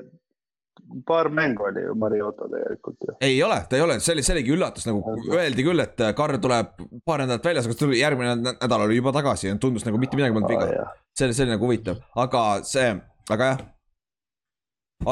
paar 1.07 1.29
mängu 1.29 1.63
oli 1.67 1.83
ju 1.83 1.95
Mariota 1.95 2.47
tegelikult 2.49 2.97
ju. 3.07 3.15
ei 3.21 3.43
ole, 3.43 3.59
ta 3.69 3.77
ei 3.77 3.81
ole, 3.85 3.99
see 3.99 4.13
oli, 4.15 4.23
see 4.25 4.35
oligi 4.35 4.53
üllatus, 4.55 4.87
nagu 4.89 5.15
öeldi 5.37 5.65
küll, 5.65 5.83
et 5.83 6.01
Karl 6.17 6.39
tuleb 6.41 6.71
paar 7.05 7.23
nädalat 7.23 7.45
väljas, 7.45 7.67
aga 7.69 7.77
tuli 7.79 7.99
järgmine 7.99 8.35
nä- 8.39 8.55
nädal 8.61 8.85
oli 8.87 8.97
juba 8.97 9.13
tagasi 9.15 9.47
ja 9.51 9.57
tundus 9.61 9.85
nagu 9.85 10.01
mitte 10.01 10.17
midagi 10.19 10.33
polnud 10.33 10.49
viga. 10.49 10.87
see 11.17 11.27
oli, 11.27 11.37
see 11.37 11.45
oli 11.45 11.55
nagu 11.55 11.67
huvitav, 11.69 12.01
aga 12.15 12.43
see, 12.63 12.93
aga 13.29 13.51
jah. 13.53 13.65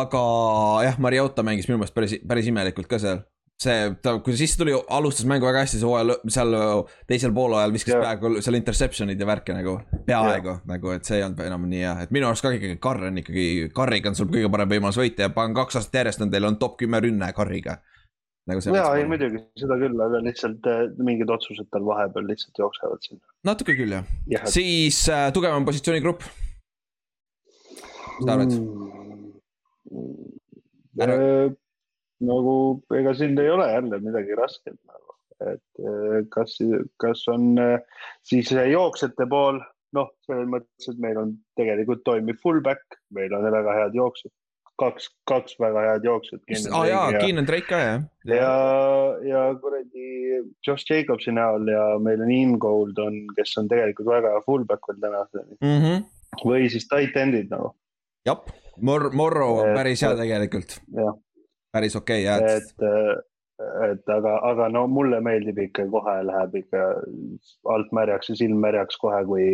aga 0.04 0.22
jah, 0.88 1.00
Mariota 1.00 1.44
mängis 1.48 1.68
minu 1.70 1.80
meelest 1.82 1.96
päris, 1.96 2.18
päris 2.28 2.48
imelikult 2.50 2.90
ka 2.92 3.00
seal. 3.00 3.22
see, 3.62 3.90
ta, 4.04 4.14
kui 4.22 4.34
ta 4.34 4.40
sisse 4.40 4.60
tuli, 4.60 4.74
alustas 4.94 5.26
mängu 5.30 5.48
väga 5.48 5.64
hästi, 5.64 5.80
see 5.82 5.90
hooaja 5.90 6.18
seal 6.34 6.54
teisel 7.10 7.34
poolajal 7.34 7.74
viskas 7.74 7.96
Jah. 7.96 8.04
peaaegu 8.06 8.44
seal 8.46 8.58
interception'id 8.60 9.22
ja 9.22 9.30
värke 9.30 9.56
nagu, 9.58 9.78
peaaegu 10.06 10.60
nagu, 10.70 10.94
et 10.94 11.10
see 11.10 11.20
ei 11.20 11.26
olnud 11.26 11.42
enam 11.48 11.66
nii 11.72 11.82
hea, 11.82 11.96
et 12.06 12.14
minu 12.14 12.30
arust 12.30 12.46
ka 12.46 12.54
ikkagi 12.54 12.78
Karr 12.84 13.10
on 13.10 13.22
ikkagi, 13.24 13.48
Karriga 13.76 14.14
on 14.14 14.20
sul 14.20 14.30
kõige 14.34 14.52
parem 14.54 14.74
võimalus 14.76 15.02
võita 15.02 15.26
ja 15.26 15.34
panen 15.34 15.58
kaks 15.58 15.80
aastat 15.82 16.02
järjest 16.04 16.26
on 16.26 16.34
teil 16.34 16.50
on 16.50 16.60
top 16.62 16.78
kümme 16.84 17.02
rünne 17.04 17.32
Karriga. 17.38 17.80
nagu 18.48 18.62
ja, 18.78 18.88
ei 18.96 19.10
muidugi 19.10 19.42
seda 19.60 19.82
küll, 19.82 19.98
aga 20.06 20.24
lihtsalt 20.30 20.70
äh, 20.70 20.86
mingid 21.04 21.34
otsused 21.34 21.74
tal 21.74 21.86
vahepeal 21.90 22.30
lihtsalt 22.30 22.62
jooksevad 22.62 23.10
siin. 23.10 23.24
natuke 23.48 23.76
küll 23.80 23.98
jah, 23.98 24.18
jah, 24.30 24.50
siis 24.54 25.02
äh, 25.10 25.32
tugevam 25.34 25.66
positsioonigrupp. 25.66 26.30
mis 28.20 28.28
sa 28.28 28.38
arvad? 28.38 28.60
Äh, 30.98 31.58
nagu 32.26 32.56
ega 32.98 33.14
siin 33.18 33.38
ei 33.40 33.50
ole 33.54 33.68
jälle 33.72 34.00
midagi 34.04 34.38
rasket 34.38 34.78
nagu, 34.88 35.18
et 35.54 35.84
äh, 35.84 36.20
kas, 36.34 36.58
kas 37.02 37.28
on 37.34 37.58
äh, 37.62 37.80
siis 38.26 38.52
jooksjate 38.52 39.28
pool, 39.30 39.62
noh, 39.98 40.10
selles 40.26 40.50
mõttes, 40.52 40.90
et 40.90 41.00
meil 41.04 41.20
on 41.22 41.38
tegelikult 41.60 42.04
toimiv 42.08 42.42
fullback, 42.44 43.00
meil 43.14 43.34
on 43.38 43.48
väga 43.54 43.76
head 43.78 43.98
jooksjad, 43.98 44.34
kaks, 44.82 45.10
kaks 45.30 45.58
väga 45.62 45.86
head 45.92 46.08
jooksjat. 46.08 46.44
aa 46.74 46.84
jaa, 46.90 47.06
Keenan 47.20 47.48
Drake 47.48 47.70
ka 47.70 47.82
jah. 47.84 48.06
ja, 48.30 48.54
ja 49.26 49.44
kuradi 49.62 50.42
Josh 50.66 50.90
Jacobsi 50.90 51.34
näol 51.36 51.70
ja 51.72 51.88
meil 52.04 52.22
on 52.26 52.34
Ingold 52.34 53.02
on, 53.02 53.24
kes 53.38 53.58
on 53.62 53.70
tegelikult 53.72 54.12
väga 54.12 54.36
hea 54.36 54.46
fullback 54.46 54.90
veel 54.90 55.02
tänaseni. 55.06 55.60
Mhmh, 55.66 56.08
või 56.46 56.70
siis 56.74 56.90
tight 56.90 57.18
end'id 57.18 57.54
nagu, 57.54 57.74
jah, 58.28 58.42
Mor-, 58.78 59.10
Morro 59.18 59.54
on 59.64 59.74
päris 59.78 60.04
hea 60.06 60.14
tegelikult, 60.20 60.78
jah, 60.94 61.16
päris 61.78 61.96
okei 62.00 62.26
okay, 62.26 62.28
jah, 62.28 62.58
et 62.58 63.26
et, 63.88 64.10
aga, 64.14 64.38
aga 64.46 64.68
no 64.70 64.86
mulle 64.92 65.20
meeldib 65.24 65.60
ikka 65.62 65.88
kohe 65.94 66.16
läheb 66.28 66.56
ikka 66.62 66.84
alt 67.74 67.94
märjaks 67.96 68.32
ja 68.32 68.38
silm 68.44 68.60
märjaks 68.62 69.00
kohe, 69.02 69.22
kui, 69.30 69.48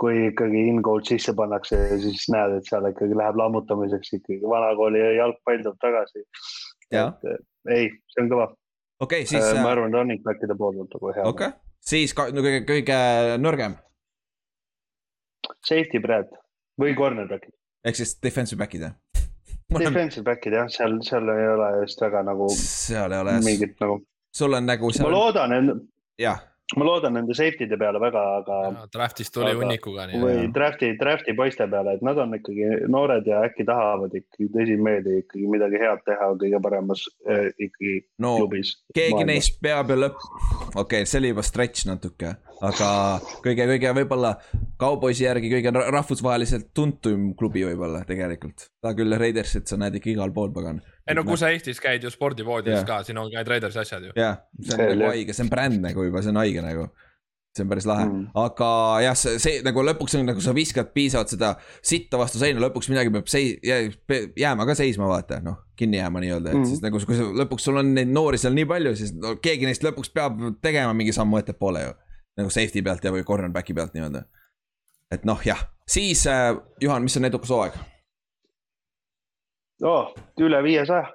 kui 0.00 0.26
ikkagi 0.28 0.66
in-goal 0.72 1.00
sisse 1.08 1.34
pannakse 1.38 1.78
ja 1.78 2.00
siis 2.02 2.26
näed, 2.32 2.58
et 2.58 2.68
seal 2.68 2.88
ikkagi 2.90 3.16
läheb 3.18 3.38
lammutamiseks 3.40 4.18
ikkagi 4.18 4.50
vanakooli 4.54 5.04
jalgpall 5.16 5.64
tuleb 5.64 5.80
tagasi. 5.86 6.26
Ei, 6.92 7.88
see 8.12 8.24
on 8.24 8.28
kõva, 8.32 8.50
okei 9.00 9.22
okay,, 9.22 9.30
siis 9.30 9.46
ma 9.56 9.70
äh, 9.70 9.72
arvan, 9.72 9.94
running 9.96 10.20
back'ide 10.26 10.56
pool 10.58 10.82
on 10.82 10.90
nagu 10.90 11.12
hea 11.14 11.24
okei 11.30 11.48
okay., 11.48 11.58
siis 11.92 12.12
ka, 12.16 12.26
no, 12.34 12.44
kõige, 12.44 12.64
kõige 12.68 12.98
nõrgem 13.40 13.78
safety 15.62 16.02
Brad 16.02 16.34
või 16.80 16.92
cornerback'id, 16.98 17.54
ehk 17.86 18.02
siis 18.02 18.18
defensive 18.20 18.60
back'id 18.60 18.84
jah. 18.90 18.98
Defensive 19.80 20.24
back'id 20.26 20.56
jah, 20.58 20.70
seal, 20.72 20.98
seal 21.06 21.28
ei 21.32 21.48
ole 21.54 21.72
just 21.82 22.00
väga 22.02 22.22
nagu 22.26 22.48
seal 22.56 23.12
ei 23.12 23.24
ole 23.24 23.36
jah, 23.38 23.44
mingit 23.44 23.76
nagu, 23.82 24.00
sul 24.34 24.58
on 24.58 24.66
nagu 24.68 24.90
ma 24.90 24.98
seal, 24.98 25.14
loodan, 25.14 25.70
jah, 26.20 26.40
ma 26.76 26.86
loodan 26.88 27.16
nende 27.18 27.34
safety'de 27.36 27.76
peale 27.80 28.00
väga, 28.02 28.22
aga 28.40 28.86
Draft'ist 28.94 29.34
tuli 29.34 29.50
Aga- 29.50 29.60
hunnikuga 29.60 30.06
nii. 30.08 30.20
või 30.22 30.46
draft'i, 30.54 30.92
draft'i 31.00 31.34
poiste 31.36 31.66
peale, 31.72 31.96
et 31.98 32.04
nad 32.06 32.20
on 32.22 32.36
ikkagi 32.38 32.86
noored 32.92 33.28
ja 33.28 33.42
äkki 33.48 33.66
tahavad 33.68 34.14
ikkagi 34.20 34.48
tõsimeeli 34.54 35.18
ikkagi 35.24 35.50
midagi 35.52 35.82
head 35.82 36.04
teha 36.08 36.30
kõige 36.40 36.62
paremas 36.64 37.04
äh, 37.28 37.50
ikkagi 37.56 37.98
no 38.24 38.36
klubis. 38.40 38.76
keegi 38.96 39.26
neist 39.28 39.60
peab 39.64 39.92
ju 39.92 40.00
lõpp, 40.04 40.24
okei 40.74 40.82
okay,, 40.84 41.08
see 41.08 41.20
oli 41.22 41.34
juba 41.34 41.46
stretch 41.46 41.88
natuke, 41.90 42.36
aga 42.62 42.88
kõige, 43.42 43.66
kõige 43.74 43.92
võib-olla 43.96 44.32
kauboisi 44.80 45.26
järgi 45.26 45.50
kõige 45.50 45.72
ra- 45.74 45.88
rahvusvaheliselt 45.94 46.70
tuntum 46.74 47.32
klubi 47.38 47.64
võib-olla 47.66 48.04
tegelikult. 48.08 48.68
ta 48.82 48.94
küll 48.98 49.18
Raidersit 49.18 49.70
sa 49.70 49.78
näed 49.80 49.98
ikka 49.98 50.12
igal 50.14 50.34
pool, 50.34 50.52
pagan. 50.54 50.82
ei 51.06 51.18
no 51.18 51.26
kui 51.26 51.38
sa 51.40 51.50
Eestis 51.52 51.82
käid 51.82 52.04
ju 52.04 52.10
spordipoodides 52.12 52.82
Jah. 52.82 52.88
ka, 52.88 53.00
siin 53.06 53.18
on 53.18 53.30
ka 53.32 53.44
Traders 53.48 53.78
asjad 53.82 54.10
ju. 54.10 54.12
jah, 54.16 54.44
see 54.60 54.76
on 54.76 54.84
See 54.84 54.92
nagu 54.94 55.08
haige, 55.10 55.34
see 55.34 55.46
on 55.46 55.50
bränd 55.56 55.82
nagu 55.82 56.06
juba, 56.06 56.22
see 56.22 56.34
on 56.34 56.42
haige 56.42 56.62
nagu. 56.62 56.86
see 57.52 57.64
on 57.66 57.68
päris 57.68 57.84
lahe 57.84 58.04
mm. 58.06 58.28
Aga 58.44 58.68
jah, 59.04 59.18
see, 59.18 59.40
see 59.42 59.58
nagu 59.66 59.82
lõpuks 59.84 60.14
on 60.16 60.30
nagu 60.30 60.40
sa 60.40 60.54
viskad 60.56 60.94
piisavalt 60.94 61.34
seda 61.34 61.56
sitta 61.82 62.20
vastu 62.20 62.38
seina, 62.40 62.62
lõpuks 62.62 62.88
midagi 62.88 63.12
peab 63.12 63.26
sei-, 63.28 63.58
jääma 64.38 64.68
ka 64.70 64.78
seisma, 64.78 65.10
vaata 65.10 65.42
noh, 65.44 65.58
kinni 65.76 65.98
jääma 65.98 66.22
nii-öelda, 66.22 66.54
et 66.54 66.62
mm. 66.62 66.70
Siis 66.70 66.80
nagu 66.86 67.02
kui 67.02 67.18
sa 67.18 67.26
lõpuks 67.42 67.68
sul 67.68 67.82
on 67.82 67.92
neid 67.98 68.08
noori 68.14 68.40
seal 68.40 68.54
nii 68.56 68.70
palju, 68.70 68.94
siis 69.02 69.12
no, 69.18 69.34
keegi 69.42 69.68
neist 69.68 69.84
lõpuks 69.84 70.14
peab 70.14 70.40
tegema 70.62 70.94
mingi 70.96 71.12
sammu 71.12 71.42
ettepoole 71.42 71.84
ju. 71.84 71.92
Nagu 72.38 72.50
safety 72.52 72.82
pealt 72.84 73.04
ja, 73.04 73.12
või 73.14 73.24
cornerback'i 73.28 73.74
pealt 73.76 73.96
nii-öelda. 73.96 74.24
et 75.12 75.24
noh, 75.28 75.40
jah, 75.44 75.60
siis 75.88 76.26
äh, 76.30 76.52
Juhan, 76.80 77.04
mis 77.04 77.16
on 77.20 77.28
edukas 77.28 77.52
hooaeg? 77.52 77.78
oh,. 79.82 80.12
üle 80.40 80.62
viiesaja, 80.64 81.10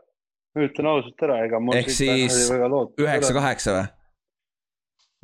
ütlen 0.60 0.92
ausalt 0.92 1.24
ära, 1.28 1.40
ega 1.46 1.62
Ehk 1.78 1.94
siis 1.94 2.42
väga 2.52 2.70
lood- 2.72 2.98
üheksa, 3.02 3.34
kaheksa 3.38 3.78
või? 3.78 3.86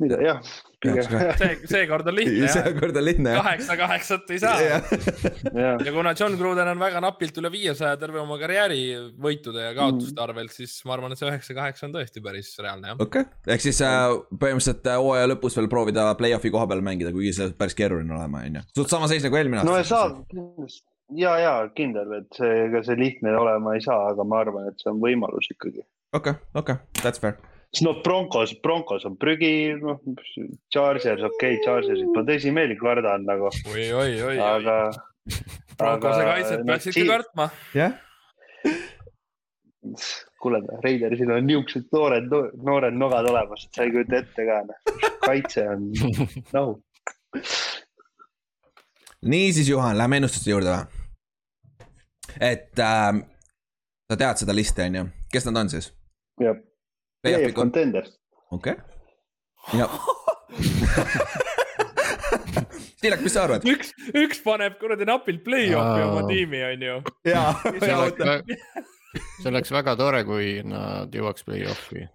mida, 0.02 0.18
jah. 0.22 0.54
Üheksa, 0.84 1.20
see, 1.40 1.54
seekord 1.70 2.08
on 2.10 2.16
lihtne 2.18 2.40
jah, 2.44 2.52
seekord 2.58 2.96
on 3.00 3.04
lihtne 3.06 3.32
jah. 3.32 3.40
kaheksa 3.40 3.76
kaheksat 3.80 4.32
ei 4.34 4.40
saa. 4.42 4.54
jah, 4.60 4.88
ja 5.80 5.92
kuna 5.94 6.12
John 6.18 6.36
Gruden 6.40 6.68
on 6.74 6.82
väga 6.82 7.00
napilt 7.00 7.38
üle 7.40 7.50
viiesaja 7.54 7.96
terve 8.00 8.20
oma 8.20 8.36
karjääri 8.40 8.80
võitude 9.26 9.64
ja 9.64 9.72
kaotuste 9.78 10.20
arvelt, 10.20 10.52
siis 10.52 10.76
ma 10.84 10.98
arvan, 10.98 11.14
et 11.14 11.20
see 11.20 11.30
üheksa-kaheksa 11.30 11.88
on 11.88 11.94
tõesti 11.96 12.24
päris 12.24 12.52
reaalne 12.60 12.92
jah. 12.92 13.00
okei 13.00 13.24
okay., 13.24 13.54
ehk 13.54 13.64
siis 13.64 13.80
äh, 13.86 14.10
põhimõtteliselt 14.34 14.90
äh, 14.92 15.00
hooaja 15.00 15.30
lõpus 15.32 15.56
veel 15.60 15.70
proovida 15.72 16.10
play-off'i 16.20 16.52
koha 16.52 16.68
peal 16.68 16.84
mängida, 16.84 17.14
kuigi 17.14 17.32
see 17.38 17.54
päris 17.56 17.78
keeruline 17.78 18.18
olema, 18.18 18.44
on 18.44 18.60
ju. 18.60 18.66
suht 18.82 18.92
sama 18.92 19.08
seis 19.08 19.24
nagu 19.24 19.40
eelmine 19.40 19.64
no 19.64 19.78
aasta. 19.78 19.94
saab 19.94 20.20
kindlasti 20.28 20.84
ja, 21.16 21.38
ja 21.40 21.54
kindel, 21.76 22.12
et 22.20 22.36
see, 22.36 22.52
ega 22.66 22.84
see 22.84 22.98
lihtne 23.00 23.34
olema 23.38 23.74
ei 23.76 23.82
saa, 23.84 24.10
aga 24.12 24.26
ma 24.28 24.40
arvan, 24.44 24.68
et 24.70 24.80
see 24.82 24.92
on 24.92 25.00
võimalus 25.02 25.48
ikkagi. 25.54 25.84
okei, 26.16 26.36
okei, 26.60 26.80
that's 27.00 27.22
fair. 27.22 27.38
Siis 27.74 27.84
no 27.86 27.96
Broncos, 28.04 28.54
Broncos 28.62 29.04
on 29.08 29.18
prügi, 29.20 29.74
noh, 29.80 30.00
Chargers, 30.72 31.22
okei 31.26 31.58
okay,, 31.58 31.60
Chargersit 31.66 32.14
ma 32.14 32.24
tõsimeeli 32.28 32.78
kardan 32.78 33.26
nagu, 33.28 33.50
oi, 33.50 33.90
oi, 33.90 33.92
oi, 33.98 34.22
oi. 34.30 34.38
aga. 34.38 34.78
Broncose 35.78 36.24
kaitset 36.28 36.66
peaks 36.68 36.90
ikka 36.92 37.06
kartma. 37.10 37.48
jah, 37.74 37.96
kuule, 40.40 40.60
Raidersil 40.84 41.30
on 41.32 41.46
niisugused 41.48 41.88
noored, 41.92 42.32
noored 42.66 42.96
nogad 42.96 43.28
olemas, 43.30 43.66
et 43.66 43.76
sa 43.76 43.86
ei 43.86 43.92
kujuta 43.94 44.20
ette 44.20 44.46
ka, 44.48 44.60
noh, 44.68 45.08
kaitse 45.24 45.64
on 45.72 45.88
noh, 46.56 46.74
niisiis, 49.24 49.68
Juhan, 49.72 49.98
lähme 49.98 50.20
ennustuste 50.22 50.52
juurde 50.52 50.76
või? 50.76 51.02
et 52.40 52.80
äh, 52.82 53.10
sa 54.10 54.20
tead 54.20 54.44
seda 54.44 54.56
listi, 54.56 54.88
on 54.88 55.00
ju, 55.00 55.04
kes 55.32 55.48
nad 55.50 55.64
on 55.64 55.74
siis? 55.74 55.90
jah, 56.42 56.60
playoff 57.24 57.56
contender. 57.56 58.08
okei. 58.50 58.76
ja. 59.78 59.88
Tiilak, 63.04 63.20
mis 63.20 63.34
sa 63.36 63.44
arvad? 63.44 63.64
üks, 63.68 63.92
üks 64.16 64.40
paneb 64.44 64.78
kuradi 64.80 65.04
napilt 65.08 65.42
play-off'i 65.44 66.04
oma 66.06 66.22
tiimi, 66.28 66.60
onju. 66.70 66.94
jaa, 67.28 67.50
see 69.42 69.50
oleks, 69.50 69.72
väga 69.74 69.96
tore, 70.00 70.22
kui 70.28 70.46
nad 70.64 71.12
jõuaks 71.12 71.44
play-off'i. 71.44 72.06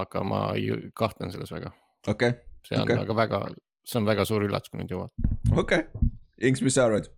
aga 0.00 0.22
ma 0.24 0.42
kahtlen 0.96 1.32
selles 1.34 1.52
väga, 1.52 1.74
okei, 2.08 2.32
see 2.66 2.78
on 2.78 2.86
okay. 2.86 3.02
aga 3.04 3.16
väga, 3.20 3.42
see 3.84 4.00
on 4.00 4.08
väga 4.08 4.24
suur 4.28 4.46
üllatus, 4.48 4.72
kui 4.72 4.80
nad 4.80 4.92
jõuavad. 4.92 5.12
okei. 5.64 5.82
Inks, 6.48 6.62
mis 6.64 6.76
sa 6.78 6.88
arvad? 6.88 7.10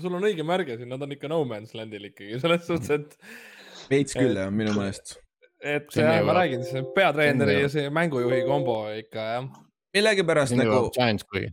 sul 0.00 0.14
on 0.16 0.24
õige 0.24 0.44
märge 0.46 0.78
siin, 0.78 0.88
nad 0.88 1.04
on 1.04 1.12
ikka 1.12 1.28
no 1.28 1.42
man's 1.48 1.74
land'il 1.76 2.08
ikkagi 2.08 2.40
selles 2.40 2.64
suhtes, 2.64 2.90
et, 2.96 3.18
veits 3.92 4.16
küll 4.16 4.38
jah, 4.40 4.48
minu 4.48 4.72
meelest. 4.78 5.18
Et 5.62 5.90
Sinna 5.94 6.18
jah, 6.18 6.26
ma 6.26 6.36
räägin, 6.36 6.62
see 6.66 6.84
peatreeneri 6.96 7.58
ja 7.60 7.72
see 7.72 7.90
mängujuhi 7.94 8.44
kombo 8.48 8.84
ikka 8.98 9.26
jah. 9.36 9.50
millegipärast 9.94 10.56
nagu 10.58 10.86
Giants, 10.94 11.26
kui, 11.28 11.44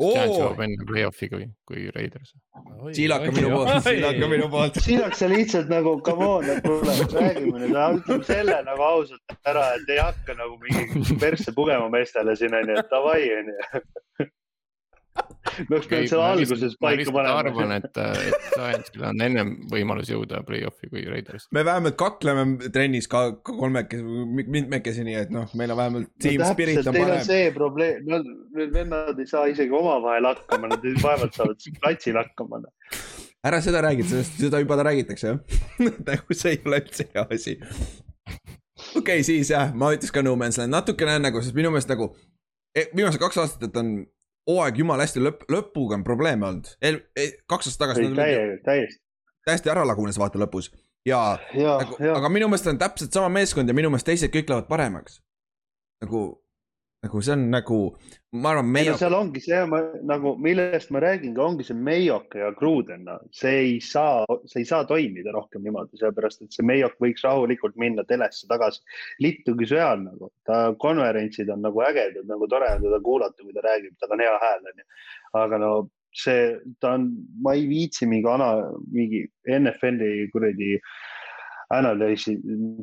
Giants 0.00 0.34
oo 0.34 0.40
jõuab, 0.40 0.60
enne 0.64 0.86
play-off'i 0.88 1.28
kui, 1.32 1.46
kui 1.68 1.86
Raiders. 1.94 2.34
siilaka 2.96 3.30
minu 3.36 3.52
poolt, 3.54 3.72
siilaka 3.84 4.30
minu 4.32 4.48
poolt. 4.52 4.80
Siilaks 4.84 5.22
sa 5.22 5.30
lihtsalt 5.30 5.72
nagu 5.72 5.96
come 6.06 6.26
on, 6.26 6.50
kuule, 6.64 6.96
räägime 7.14 7.64
nüüd, 7.64 7.78
ütleme 8.00 8.28
selle 8.28 8.58
nagu 8.66 8.86
ausalt 8.90 9.38
ära, 9.48 9.70
et 9.76 9.94
ei 9.94 10.02
hakka 10.02 10.36
nagu 10.40 10.58
mingi 10.64 11.18
persse 11.22 11.54
pugema 11.56 11.88
meestele 11.92 12.36
siin 12.36 12.56
onju, 12.62 12.78
et 12.80 12.92
davai 12.92 13.22
onju. 13.38 13.58
me 15.68 15.76
oleks 15.76 15.88
pidanud 15.90 16.10
selle 16.10 16.26
alguses 16.26 16.74
ma 16.76 16.86
paika 16.86 17.00
lihtsalt 17.00 17.28
arvan, 17.30 17.56
panema. 17.56 17.76
et, 17.78 18.00
et 18.30 18.50
Giantsil 18.54 19.04
on 19.08 19.22
ennem 19.26 19.52
võimalus 19.72 20.10
jõuda 20.12 20.42
play-off'i 20.46 20.90
kui 20.92 21.02
Raiderist. 21.08 21.50
me 21.56 21.64
vähemalt 21.66 21.96
kakleme 22.00 22.70
trennis 22.72 23.08
ka 23.10 23.22
ka 23.36 23.54
kolmekesi, 23.56 24.04
mitmekesi, 24.56 25.04
nii 25.06 25.16
et 25.24 25.32
noh, 25.34 25.50
meil 25.58 25.74
on 25.74 25.80
vähemalt 25.80 26.12
team 26.22 26.44
spirit 26.48 26.82
on 26.82 26.94
Teil 26.94 27.02
on 27.04 27.10
parem. 27.10 27.24
see 27.26 27.48
probleem, 27.56 28.04
no 28.10 28.20
need 28.58 28.76
vennad 28.76 29.18
ei 29.18 29.30
saa 29.30 29.46
isegi 29.50 29.74
omavahel 29.76 30.30
hakkama, 30.30 30.70
nad 30.74 30.86
vaevalt 31.02 31.36
saavad 31.36 31.60
siis 31.62 31.80
platsil 31.80 32.20
hakkama. 32.20 32.62
ära 33.50 33.60
seda 33.64 33.82
räägi, 33.86 34.06
sellest, 34.12 34.38
seda 34.40 34.62
juba 34.62 34.78
räägitakse 34.84 35.34
jah. 35.34 35.42
nagu 36.10 36.38
see 36.38 36.56
ei 36.56 36.62
ole 36.66 36.82
üldse 36.84 37.08
hea 37.10 37.26
asi. 37.26 37.58
okei 37.58 39.02
okay,, 39.02 39.26
siis 39.26 39.52
jah, 39.52 39.74
ma 39.74 39.92
ütleks 39.96 40.14
ka 40.14 40.24
No 40.26 40.36
Man's 40.40 40.60
Land 40.60 40.76
natukene 40.76 41.18
nagu, 41.22 41.42
sest 41.42 41.58
minu 41.58 41.74
meelest 41.74 41.90
nagu 41.90 42.12
eh, 42.76 42.88
viimased 42.94 43.20
kaks 43.20 43.42
aastat, 43.42 43.68
et 43.70 43.80
on 43.80 43.98
hooaeg 44.50 44.82
jumala 44.82 45.06
hästi 45.06 45.22
lõpp, 45.24 45.46
lõpuga 45.52 45.98
on 45.98 46.04
probleeme 46.06 46.46
olnud. 46.50 46.70
kaks 47.46 47.70
aastat 47.70 47.86
tagasi 47.86 48.10
täiesti, 48.18 48.62
täiesti. 48.66 49.02
täiesti 49.46 49.72
ära 49.72 49.86
lagunes 49.86 50.18
vaata 50.18 50.40
lõpus 50.42 50.72
ja 51.06 51.38
ja, 51.54 51.78
nagu, 51.80 51.96
ja 52.02 52.14
aga 52.18 52.28
minu 52.32 52.48
meelest 52.50 52.68
on 52.70 52.78
täpselt 52.80 53.12
sama 53.16 53.30
meeskond 53.32 53.68
ja 53.68 53.76
minu 53.76 53.90
meelest 53.92 54.08
teised 54.08 54.32
kõik 54.34 54.50
lähevad 54.50 54.68
paremaks. 54.68 55.20
nagu, 56.04 56.42
nagu 57.00 57.20
see 57.24 57.32
on 57.32 57.44
nagu, 57.48 57.76
ma 58.36 58.50
arvan, 58.50 58.66
ei 58.66 58.72
meie 58.74 58.90
no, 58.92 58.96
seal 59.00 59.14
ongi 59.16 59.40
see, 59.40 59.60
nagu 60.08 60.34
millest 60.44 60.90
ma 60.92 61.00
räägingi, 61.00 61.40
ongi 61.40 61.64
see 61.64 61.78
Mayok 61.86 62.36
ja 62.36 62.50
Gruden, 62.58 63.08
see 63.36 63.54
ei 63.62 63.78
saa, 63.84 64.26
see 64.44 64.60
ei 64.60 64.68
saa 64.68 64.84
toimida 64.88 65.32
rohkem 65.32 65.64
niimoodi, 65.64 65.96
sellepärast 66.00 66.44
et 66.44 66.56
see 66.56 66.66
Mayok 66.68 66.98
võiks 67.00 67.24
rahulikult 67.24 67.78
minna 67.80 68.04
telesse 68.08 68.48
tagasi. 68.50 68.82
littugi 69.24 69.70
seal 69.70 70.04
nagu, 70.04 70.28
ta 70.44 70.74
konverentsid 70.84 71.48
on 71.54 71.64
nagu 71.64 71.80
ägedad, 71.88 72.28
nagu 72.28 72.48
tore 72.52 72.68
on 72.74 72.84
teda 72.84 73.00
kuulata, 73.06 73.46
kui 73.46 73.56
ta 73.56 73.64
räägib, 73.64 73.96
tal 73.96 74.12
on 74.16 74.26
hea 74.26 74.36
hääl 74.44 74.68
onju. 74.74 74.86
aga 75.40 75.62
no 75.64 75.72
see, 76.12 76.52
ta 76.84 76.98
on, 76.98 77.08
ma 77.40 77.56
ei 77.56 77.64
viitsi 77.70 78.08
mingi 78.10 78.28
ana, 78.28 78.52
mingi 78.92 79.24
NFL-i 79.48 80.28
kuradi 80.34 80.76
analüüsi, 81.70 82.34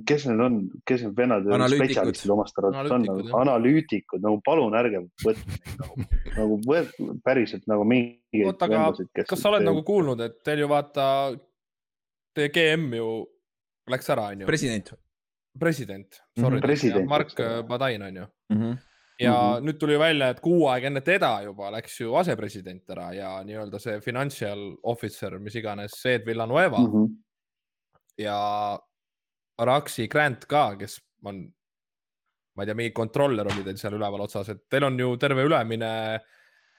kes 0.08 0.28
need 0.30 0.44
on, 0.44 0.60
kes 0.88 1.04
need 1.04 1.18
vennad, 1.18 1.48
spetsialistid 1.74 2.32
omast 2.32 2.60
arvates 2.62 2.94
on 2.94 3.42
Analüütikud, 3.42 4.22
nagu 4.24 4.40
palun 4.46 4.78
ärge 4.80 5.02
võtke 5.26 5.50
neid 5.52 5.82
nagu, 5.82 6.06
nagu 6.38 6.60
võt- 6.68 6.94
päriselt 7.26 7.68
nagu 7.68 7.84
mingeid 7.88 8.48
oota, 8.48 8.70
aga 8.70 9.26
kas 9.28 9.42
sa 9.42 9.52
oled 9.52 9.68
nagu 9.68 9.84
kuulnud, 9.88 10.24
et 10.24 10.40
teil 10.48 10.64
ju 10.64 10.72
vaata, 10.72 11.10
teie 12.38 12.54
GM 12.56 12.88
ju 12.96 13.10
läks 13.92 14.10
ära, 14.16 14.32
onju, 14.36 14.48
president 14.48 14.94
president, 15.60 16.22
Mhm, 16.38 16.46
sorry, 16.46 16.62
president 16.62 17.10
Mark 17.10 17.28
läks 17.28 17.40
ära. 17.40 17.64
Badain 17.64 18.02
onju. 18.02 18.26
mm. 18.50 18.58
-hmm. 18.58 18.78
ja 19.20 19.34
mm. 19.34 19.58
-hmm. 19.58 19.66
nüüd 19.66 19.78
tuli 19.80 19.94
ju 19.94 20.00
välja, 20.00 20.30
et 20.30 20.40
kuu 20.40 20.68
aega 20.68 20.88
enne 20.88 21.02
teda 21.02 21.42
juba 21.44 21.72
läks 21.72 22.02
ju 22.02 22.16
asepresident 22.16 22.90
ära 22.90 23.14
ja 23.14 23.44
nii-öelda 23.44 23.80
see 23.80 24.00
financial 24.02 24.78
officer, 24.84 25.40
mis 25.40 25.56
iganes, 25.56 26.06
Ed 26.06 26.26
Villanueva 26.26 26.78
mm. 26.78 26.92
-hmm. 26.94 27.08
Ja 28.22 28.38
Araxi 29.62 30.08
Grant 30.08 30.46
ka, 30.50 30.70
kes 30.80 31.00
on, 31.26 31.44
ma 32.56 32.64
ei 32.64 32.70
tea, 32.70 32.78
mingi 32.78 32.96
kontroller 32.96 33.50
oli 33.50 33.66
teil 33.66 33.80
seal 33.80 33.98
üleval 33.98 34.26
otsas, 34.28 34.52
et 34.54 34.66
teil 34.70 34.86
on 34.88 35.00
ju 35.00 35.16
terve 35.22 35.46
ülemine 35.48 35.92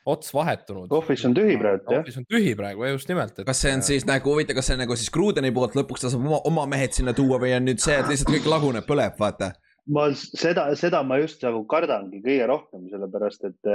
ots 0.08 0.30
vahetunud. 0.34 0.92
Office 0.94 1.26
on 1.28 1.34
tühi 1.36 1.56
praegu 1.60 1.92
jah, 1.92 2.02
Office 2.02 2.22
on 2.22 2.26
tühi 2.30 2.54
praegu, 2.58 2.86
just 2.94 3.10
nimelt. 3.10 3.42
kas 3.46 3.62
see 3.64 3.72
on 3.76 3.82
siis 3.86 4.06
nagu 4.08 4.32
huvitav, 4.32 4.56
kas 4.58 4.70
see 4.70 4.78
on 4.78 4.84
nagu 4.84 4.96
siis 4.98 5.12
Grudeni 5.14 5.50
poolt 5.54 5.76
lõpuks 5.78 6.04
ta 6.04 6.12
saab 6.12 6.24
oma, 6.24 6.40
oma 6.48 6.68
mehed 6.70 6.96
sinna 6.96 7.14
tuua 7.16 7.40
või 7.42 7.52
on 7.56 7.66
nüüd 7.68 7.82
see, 7.82 7.98
et 7.98 8.08
lihtsalt 8.08 8.32
kõik 8.36 8.48
laguneb, 8.48 8.86
põleb, 8.88 9.18
vaata. 9.20 9.52
ma 9.94 10.08
seda, 10.14 10.68
seda 10.78 11.02
ma 11.06 11.18
just 11.20 11.44
nagu 11.44 11.64
kardangi 11.68 12.22
kõige 12.24 12.48
rohkem, 12.48 12.88
sellepärast 12.92 13.50
et 13.50 13.72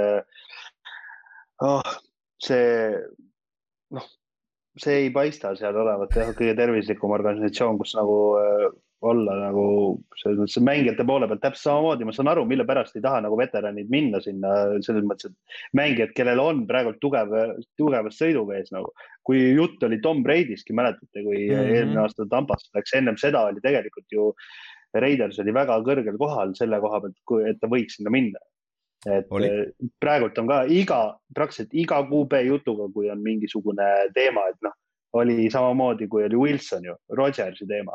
oh, 1.68 1.94
see 2.42 2.66
noh, 3.94 4.10
see 4.80 5.04
ei 5.04 5.10
paista 5.14 5.54
seal 5.58 5.76
olevat 5.78 6.16
jah, 6.18 6.32
kõige 6.34 6.56
tervislikum 6.58 7.12
organisatsioon, 7.14 7.78
kus 7.78 7.94
nagu 7.98 8.16
äh, 8.40 8.66
olla 9.04 9.34
nagu 9.38 9.64
selles 10.18 10.38
mõttes 10.40 10.64
mängijate 10.64 11.04
poole 11.06 11.28
pealt 11.28 11.42
täpselt 11.44 11.68
samamoodi, 11.68 12.06
ma 12.08 12.14
saan 12.16 12.30
aru, 12.32 12.44
mille 12.48 12.64
pärast 12.68 12.96
ei 12.96 13.04
taha 13.04 13.20
nagu 13.26 13.36
veteranid 13.38 13.90
minna 13.92 14.20
sinna 14.24 14.54
selles 14.86 15.04
mõttes, 15.06 15.32
et 15.32 15.76
mängijad, 15.76 16.14
kellel 16.16 16.40
on 16.42 16.62
praegu 16.70 16.94
tugev, 17.02 17.34
tugevas 17.80 18.20
sõiduvees 18.20 18.72
nagu. 18.74 18.92
kui 19.24 19.40
jutt 19.56 19.82
oli 19.86 20.00
Tom 20.04 20.22
Brady'stki, 20.24 20.74
mäletate, 20.76 21.22
kui 21.22 21.46
mm. 21.48 21.54
-hmm. 21.54 21.74
eelmine 21.76 22.00
aasta 22.00 22.26
Tampasse 22.30 22.70
läks, 22.74 22.92
ennem 22.94 23.16
seda 23.20 23.46
oli 23.48 23.60
tegelikult 23.64 24.12
ju 24.12 24.32
Raiders 24.94 25.38
oli 25.42 25.54
väga 25.54 25.78
kõrgel 25.86 26.18
kohal 26.18 26.54
selle 26.54 26.80
koha 26.80 27.00
pealt, 27.00 27.48
et 27.48 27.60
ta 27.60 27.70
võiks 27.70 27.96
sinna 27.98 28.10
minna. 28.14 28.38
Et 29.06 29.30
Oli. 29.30 29.48
eh, 29.48 29.90
praegult 30.00 30.38
on 30.40 30.48
ka 30.50 30.62
iga, 30.70 31.00
praktiliselt 31.34 31.74
iga 31.76 32.00
QB 32.08 32.40
jutuga, 32.48 32.88
kui 32.94 33.10
on 33.12 33.22
mingisugune 33.24 33.90
teema, 34.16 34.48
et 34.52 34.60
noh, 34.66 34.76
oli 35.14 35.48
samamoodi, 35.50 36.08
kui 36.10 36.24
oli 36.26 36.36
Wilson 36.36 36.88
ju, 36.88 36.96
Rodgersi 37.14 37.66
teema, 37.70 37.94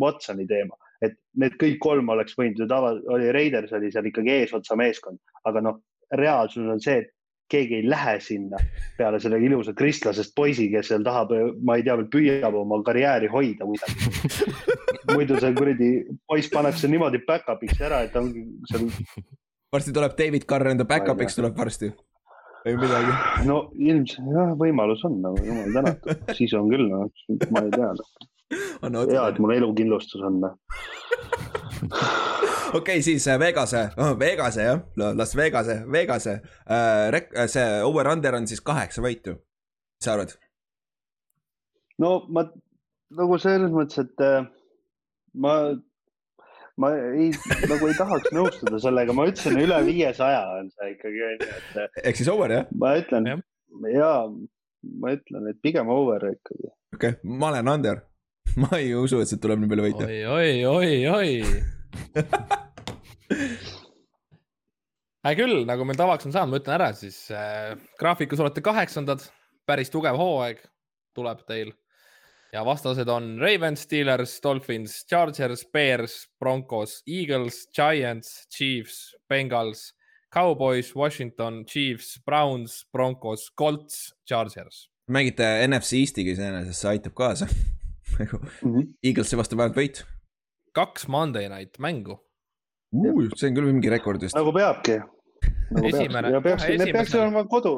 Watsoni 0.00 0.44
teema, 0.44 0.76
et 1.00 1.14
need 1.40 1.56
kõik 1.60 1.78
kolm 1.80 2.10
oleks 2.12 2.36
võinud 2.36 2.60
ju 2.60 2.66
tava, 2.68 2.92
oli 3.14 3.30
Raiders 3.32 3.72
oli 3.72 3.88
seal 3.92 4.10
ikkagi 4.10 4.34
eesotsa 4.34 4.76
meeskond, 4.76 5.16
aga 5.48 5.62
noh, 5.64 5.80
reaalsus 6.12 6.68
on 6.68 6.82
see, 6.84 7.00
et 7.00 7.14
keegi 7.50 7.78
ei 7.80 7.88
lähe 7.88 8.14
sinna 8.24 8.58
peale 8.98 9.20
selle 9.20 9.38
ilusa 9.44 9.74
kristlasest 9.76 10.32
poisi, 10.36 10.68
kes 10.72 10.88
seal 10.92 11.04
tahab, 11.06 11.32
ma 11.64 11.76
ei 11.78 11.84
tea, 11.86 11.96
püüab 12.10 12.56
oma 12.56 12.80
karjääri 12.86 13.28
hoida 13.32 13.68
kuidagi. 13.68 14.54
muidu 15.14 15.38
see 15.40 15.52
kuradi 15.56 15.90
poiss 16.28 16.52
pannakse 16.52 16.88
niimoodi 16.88 17.20
back-up'iks 17.28 17.82
ära, 17.84 18.00
et 18.06 18.16
ongi 18.16 18.46
seal, 18.70 18.88
varsti 19.74 19.94
tuleb 19.94 20.14
David 20.18 20.46
Carr 20.50 20.70
enda 20.70 20.86
back-up'iks 20.88 21.38
tuleb 21.38 21.56
varsti. 21.58 21.90
või 22.64 22.76
midagi. 22.80 23.16
no 23.48 23.58
ilmselt 23.76 24.30
jah, 24.32 24.52
võimalus 24.60 25.02
on 25.04 25.18
nagu 25.24 25.42
jumal 25.44 25.74
tänatud, 25.74 26.22
siis 26.38 26.54
on 26.56 26.70
küll, 26.72 26.86
noh, 26.88 27.10
ma 27.52 27.64
ei 27.66 27.74
tea 27.74 27.90
no.. 28.88 29.02
hea, 29.10 29.24
et 29.28 29.40
mul 29.42 29.56
elukindlustus 29.58 30.22
on 30.24 30.40
noh. 30.46 30.54
okei, 32.78 33.02
siis 33.04 33.26
äh, 33.28 33.38
Vegase 33.40 33.88
oh,, 33.98 34.14
Vegase 34.18 34.68
jah, 34.68 34.80
Las 34.96 35.36
Vegase, 35.36 35.82
Vegase 35.92 36.38
äh,. 36.38 37.10
Rek-, 37.14 37.34
see 37.52 37.66
over-under 37.84 38.38
on 38.38 38.48
siis 38.50 38.62
kaheksa 38.64 39.04
võitu. 39.04 39.36
mis 39.98 40.08
sa 40.08 40.14
arvad? 40.16 40.36
no 42.00 42.16
ma 42.32 42.46
nagu 43.14 43.38
selles 43.38 43.74
mõttes, 43.74 44.00
et 44.06 44.24
äh, 44.24 44.46
ma, 45.34 45.58
ma 46.80 46.90
ei, 46.94 47.30
nagu 47.70 47.86
ei 47.88 47.96
tahaks 47.98 48.32
nõustuda 48.34 48.80
sellega, 48.82 49.14
ma 49.14 49.28
ütlesin 49.30 49.60
üle 49.62 49.78
viiesaja 49.86 50.42
on 50.58 50.70
see 50.74 50.94
ikkagi 50.96 51.22
onju, 51.28 51.50
et 51.60 51.78
äh, 51.84 52.02
ehk 52.10 52.18
siis 52.18 52.30
over 52.32 52.50
jah? 52.50 52.66
ma 52.80 52.96
ütlen 52.98 53.30
ja 53.92 54.10
ma 55.00 55.14
ütlen, 55.16 55.48
et 55.50 55.60
pigem 55.64 55.88
over 55.92 56.26
ikkagi. 56.32 56.72
okei 56.96 57.14
okay., 57.14 57.36
ma 57.38 57.52
olen 57.52 57.70
under. 57.76 58.02
ma 58.60 58.68
ei 58.78 58.92
usu, 58.94 59.20
et 59.22 59.30
sealt 59.30 59.42
tuleb 59.44 59.62
nii 59.62 59.70
palju 59.70 59.86
võite. 59.86 60.04
oi, 60.06 60.18
oi, 60.28 60.52
oi, 60.68 60.92
oi. 61.08 61.30
hea 65.24 65.34
küll, 65.38 65.62
nagu 65.68 65.86
meil 65.88 65.98
tavaks 65.98 66.28
on 66.28 66.34
saanud, 66.34 66.52
ma 66.52 66.60
ütlen 66.60 66.76
ära 66.76 66.90
siis 66.98 67.18
äh,. 67.34 67.72
graafikus 68.00 68.42
olete 68.44 68.64
kaheksandad, 68.64 69.24
päris 69.68 69.90
tugev 69.94 70.18
hooaeg 70.20 70.58
tuleb 71.16 71.42
teil. 71.48 71.72
Ja 72.54 72.62
vastased 72.64 73.08
on 73.10 73.32
Ravens, 73.42 73.82
Steelers, 73.82 74.36
Dolphins, 74.42 75.00
Chargers, 75.10 75.64
Bears, 75.72 76.14
Broncos, 76.38 77.00
Eagles, 77.06 77.64
Giants, 77.74 78.46
Chiefs, 78.56 79.14
Bengals, 79.28 79.88
Cowboys, 80.34 80.92
Washington, 80.96 81.64
Chiefs, 81.66 82.20
Browns, 82.26 82.84
Broncos, 82.92 83.48
Colts, 83.58 84.12
Chargers. 84.28 84.84
mängite 85.10 85.44
NFC 85.68 85.98
Eestiga 86.00 86.32
iseenesest, 86.32 86.80
see 86.80 86.88
aitab 86.94 87.12
kaasa. 87.18 87.48
nagu 88.20 88.38
Eaglesi 89.04 89.36
vastu 89.36 89.58
vähemalt 89.58 89.76
võit 89.76 89.98
kaks 90.74 91.08
Monday 91.12 91.48
night 91.52 91.76
mängu. 91.82 92.16
uh,. 92.94 93.26
see 93.36 93.50
on 93.50 93.58
küll 93.58 93.68
mingi 93.72 93.90
rekord 93.92 94.22
vist. 94.24 94.36
nagu 94.38 94.52
peabki. 94.54 95.00
Nagu 95.74 95.90
Esimene- 95.90 96.30
ja 96.32 96.40
peaks, 96.40 96.64
need 96.70 96.86
peaks 96.86 97.10
esimesel- 97.10 97.26
olema 97.26 97.44
kodu. 97.50 97.74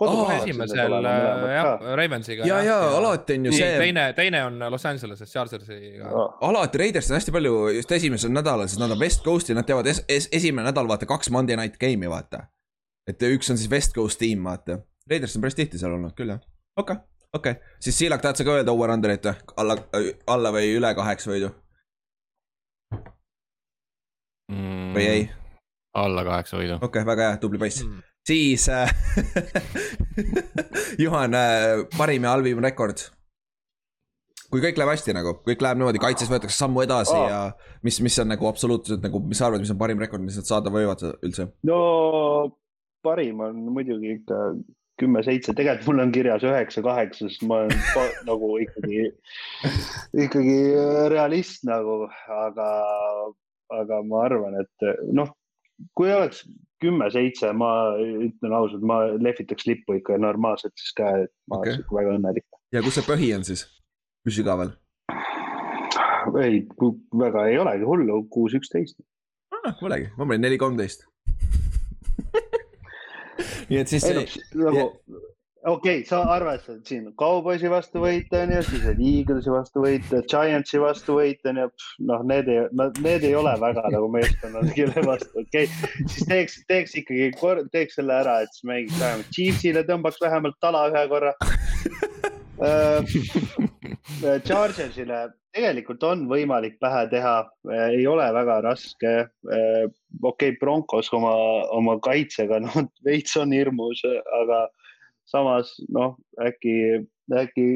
Aa, 0.00 0.34
esimesel 0.36 0.92
äh, 0.94 1.54
jah, 1.54 1.80
Ravensiga. 1.98 2.46
ja, 2.46 2.60
ja 2.62 2.76
alati 2.96 3.34
on 3.34 3.48
ju 3.48 3.52
see, 3.56 3.70
teine, 3.80 4.04
teine 4.14 4.44
on 4.46 4.58
Los 4.70 4.86
Angeleses 4.86 5.32
Chargersiga. 5.32 6.10
alati 6.40 6.78
Raiders 6.78 7.10
on 7.10 7.16
hästi 7.18 7.34
palju 7.34 7.54
just 7.74 7.92
esimesel 7.92 8.30
nädalal, 8.30 8.68
sest 8.70 8.82
nad 8.82 8.94
on 8.94 9.00
West 9.00 9.24
Coast'i, 9.26 9.56
nad 9.58 9.66
teevad 9.66 9.90
es, 9.90 10.04
es, 10.08 10.28
esimene 10.32 10.70
nädal 10.70 10.88
vaata 10.88 11.08
kaks 11.08 11.32
Monday 11.34 11.58
night 11.58 11.80
game'i 11.82 12.10
vaata. 12.10 12.44
et 13.10 13.22
üks 13.32 13.50
on 13.50 13.58
siis 13.58 13.70
West 13.70 13.94
Coast 13.96 14.20
tiim 14.22 14.44
vaata. 14.44 14.78
Raiders 15.10 15.36
on 15.36 15.42
päris 15.42 15.58
tihti 15.58 15.80
seal 15.80 15.96
olnud 15.96 16.14
küll 16.14 16.30
jah. 16.30 16.42
okei 16.76 16.94
okay,, 16.94 17.04
okei 17.34 17.56
okay., 17.58 17.76
siis 17.80 17.98
Siilak 17.98 18.22
tahad 18.22 18.38
sa 18.38 18.46
ka 18.46 18.58
öelda 18.60 18.74
over-under'it 18.76 19.26
või? 19.26 19.54
alla, 19.56 19.78
alla 20.26 20.52
või 20.54 20.70
üle 20.76 20.94
kaheksa 20.94 21.32
võidu 21.32 21.50
mm, 24.52 24.92
või 24.94 25.08
ei? 25.08 25.26
alla 25.98 26.24
kaheksa 26.28 26.60
võidu. 26.60 26.78
okei 26.78 26.86
okay,, 26.86 27.08
väga 27.08 27.32
hea, 27.32 27.40
tubli 27.42 27.58
poiss 27.58 27.82
Mm. 27.82 28.04
Siis 28.28 28.68
äh, 28.68 28.90
Juhan 31.02 31.34
äh,, 31.34 31.84
parim 31.96 32.26
ja 32.26 32.34
halvim 32.36 32.60
rekord. 32.64 33.08
kui 34.48 34.62
kõik 34.64 34.78
läheb 34.80 34.94
hästi 34.94 35.12
nagu, 35.12 35.34
kõik 35.44 35.60
läheb 35.64 35.80
niimoodi, 35.80 36.00
kaitses 36.00 36.30
võetakse 36.32 36.56
sammu 36.56 36.80
edasi 36.84 37.16
oh. 37.16 37.26
ja 37.28 37.40
mis, 37.84 38.00
mis 38.04 38.16
on 38.22 38.30
nagu 38.32 38.48
absoluutselt 38.48 39.04
nagu, 39.04 39.20
mis 39.28 39.40
sa 39.40 39.48
arvad, 39.48 39.60
mis 39.64 39.72
on 39.74 39.80
parim 39.80 40.00
rekord, 40.00 40.24
mis 40.24 40.38
nad 40.40 40.48
saada 40.48 40.72
võivad 40.72 41.04
üldse? 41.20 41.50
no 41.68 41.78
parim 43.04 43.42
on 43.44 43.60
muidugi 43.74 44.14
ikka 44.18 44.38
kümme-seitse, 44.98 45.54
tegelikult 45.54 45.92
mul 45.92 46.02
on 46.02 46.14
kirjas 46.14 46.42
üheksa-kaheksa, 46.42 47.28
sest 47.28 47.44
ma 47.46 47.62
olen 47.62 47.76
nagu 48.30 48.54
ikkagi, 48.64 49.04
ikkagi 50.26 50.56
realist 51.12 51.68
nagu, 51.68 52.00
aga, 52.34 52.70
aga 53.78 54.00
ma 54.08 54.24
arvan, 54.26 54.58
et 54.64 54.88
noh, 55.14 55.30
kui 55.94 56.10
oleks 56.10 56.42
kümme-seitse, 56.82 57.52
ma 57.56 57.70
ütlen 57.98 58.54
ausalt, 58.54 58.84
ma 58.86 59.00
lehvitaks 59.18 59.66
lippu 59.68 59.98
ikka 59.98 60.18
normaalselt 60.22 60.74
siis 60.78 60.94
ka, 60.98 61.10
et 61.24 61.32
ma 61.50 61.58
Okei. 61.58 61.72
oleks 61.72 61.84
ikka 61.84 61.98
väga 62.00 62.16
õnnelik. 62.18 62.46
ja 62.74 62.84
kus 62.84 62.98
see 62.98 63.08
põhi 63.08 63.32
on 63.36 63.46
siis? 63.48 63.66
kui 64.24 64.34
sügaval? 64.34 64.74
ei, 66.42 66.62
väga 67.22 67.46
ei 67.48 67.58
olegi 67.58 67.88
hullu, 67.88 68.22
kuus, 68.32 68.54
üksteist. 68.58 68.98
Polegi, 69.80 70.08
ma 70.16 70.26
panin 70.26 70.44
neli, 70.44 70.58
kolmteist. 70.60 71.04
nii 73.68 73.80
et 73.82 73.90
siis 73.90 74.06
ei 74.08 74.16
noh, 74.16 74.36
nagu 74.64 74.84
okei 75.64 75.98
okay,, 75.98 76.04
sa 76.06 76.22
arvestad 76.22 76.82
siin 76.86 77.08
Cowboysi 77.18 77.70
vastu 77.70 78.02
võita 78.02 78.42
on 78.44 78.52
ju, 78.54 78.62
siis 78.68 78.84
on 78.90 79.00
Eaglesi 79.10 79.52
vastu 79.52 79.82
võita, 79.84 80.20
Giantsi 80.30 80.80
vastu 80.82 81.18
võita 81.18 81.52
on 81.52 81.62
ju, 81.62 81.68
noh, 82.10 82.22
need 82.30 82.50
ei, 82.52 82.66
need 83.02 83.26
ei 83.26 83.34
ole 83.38 83.54
väga 83.60 83.88
nagu 83.94 84.10
meeskonnad, 84.14 84.70
kelle 84.76 85.06
vastu, 85.06 85.32
okei 85.42 85.66
okay.. 85.66 86.06
siis 86.06 86.28
teeks, 86.30 86.60
teeks 86.70 86.94
ikkagi, 87.02 87.32
teeks 87.74 87.98
selle 87.98 88.14
ära, 88.20 88.40
et 88.44 88.54
siis 88.54 88.68
mängiks 88.70 89.00
vähemalt 89.02 89.34
Chiefsile, 89.34 89.84
tõmbaks 89.88 90.22
vähemalt 90.22 90.60
tala 90.62 90.86
ühe 90.92 91.04
korra. 91.10 91.34
Chargersile 94.46 95.28
tegelikult 95.54 96.02
on 96.06 96.24
võimalik 96.30 96.78
pähe 96.82 97.04
teha, 97.10 97.36
ei 97.90 98.06
ole 98.10 98.26
väga 98.34 98.60
raske. 98.66 99.14
okei 99.44 99.86
okay,, 100.22 100.56
Broncos 100.60 101.10
oma, 101.16 101.34
oma 101.74 101.98
kaitsega, 102.04 102.60
noh, 102.64 102.76
veits 103.06 103.36
on 103.40 103.54
hirmus, 103.54 104.02
aga 104.42 104.66
samas 105.28 105.74
noh, 105.94 106.16
äkki, 106.42 106.74
äkki 107.36 107.66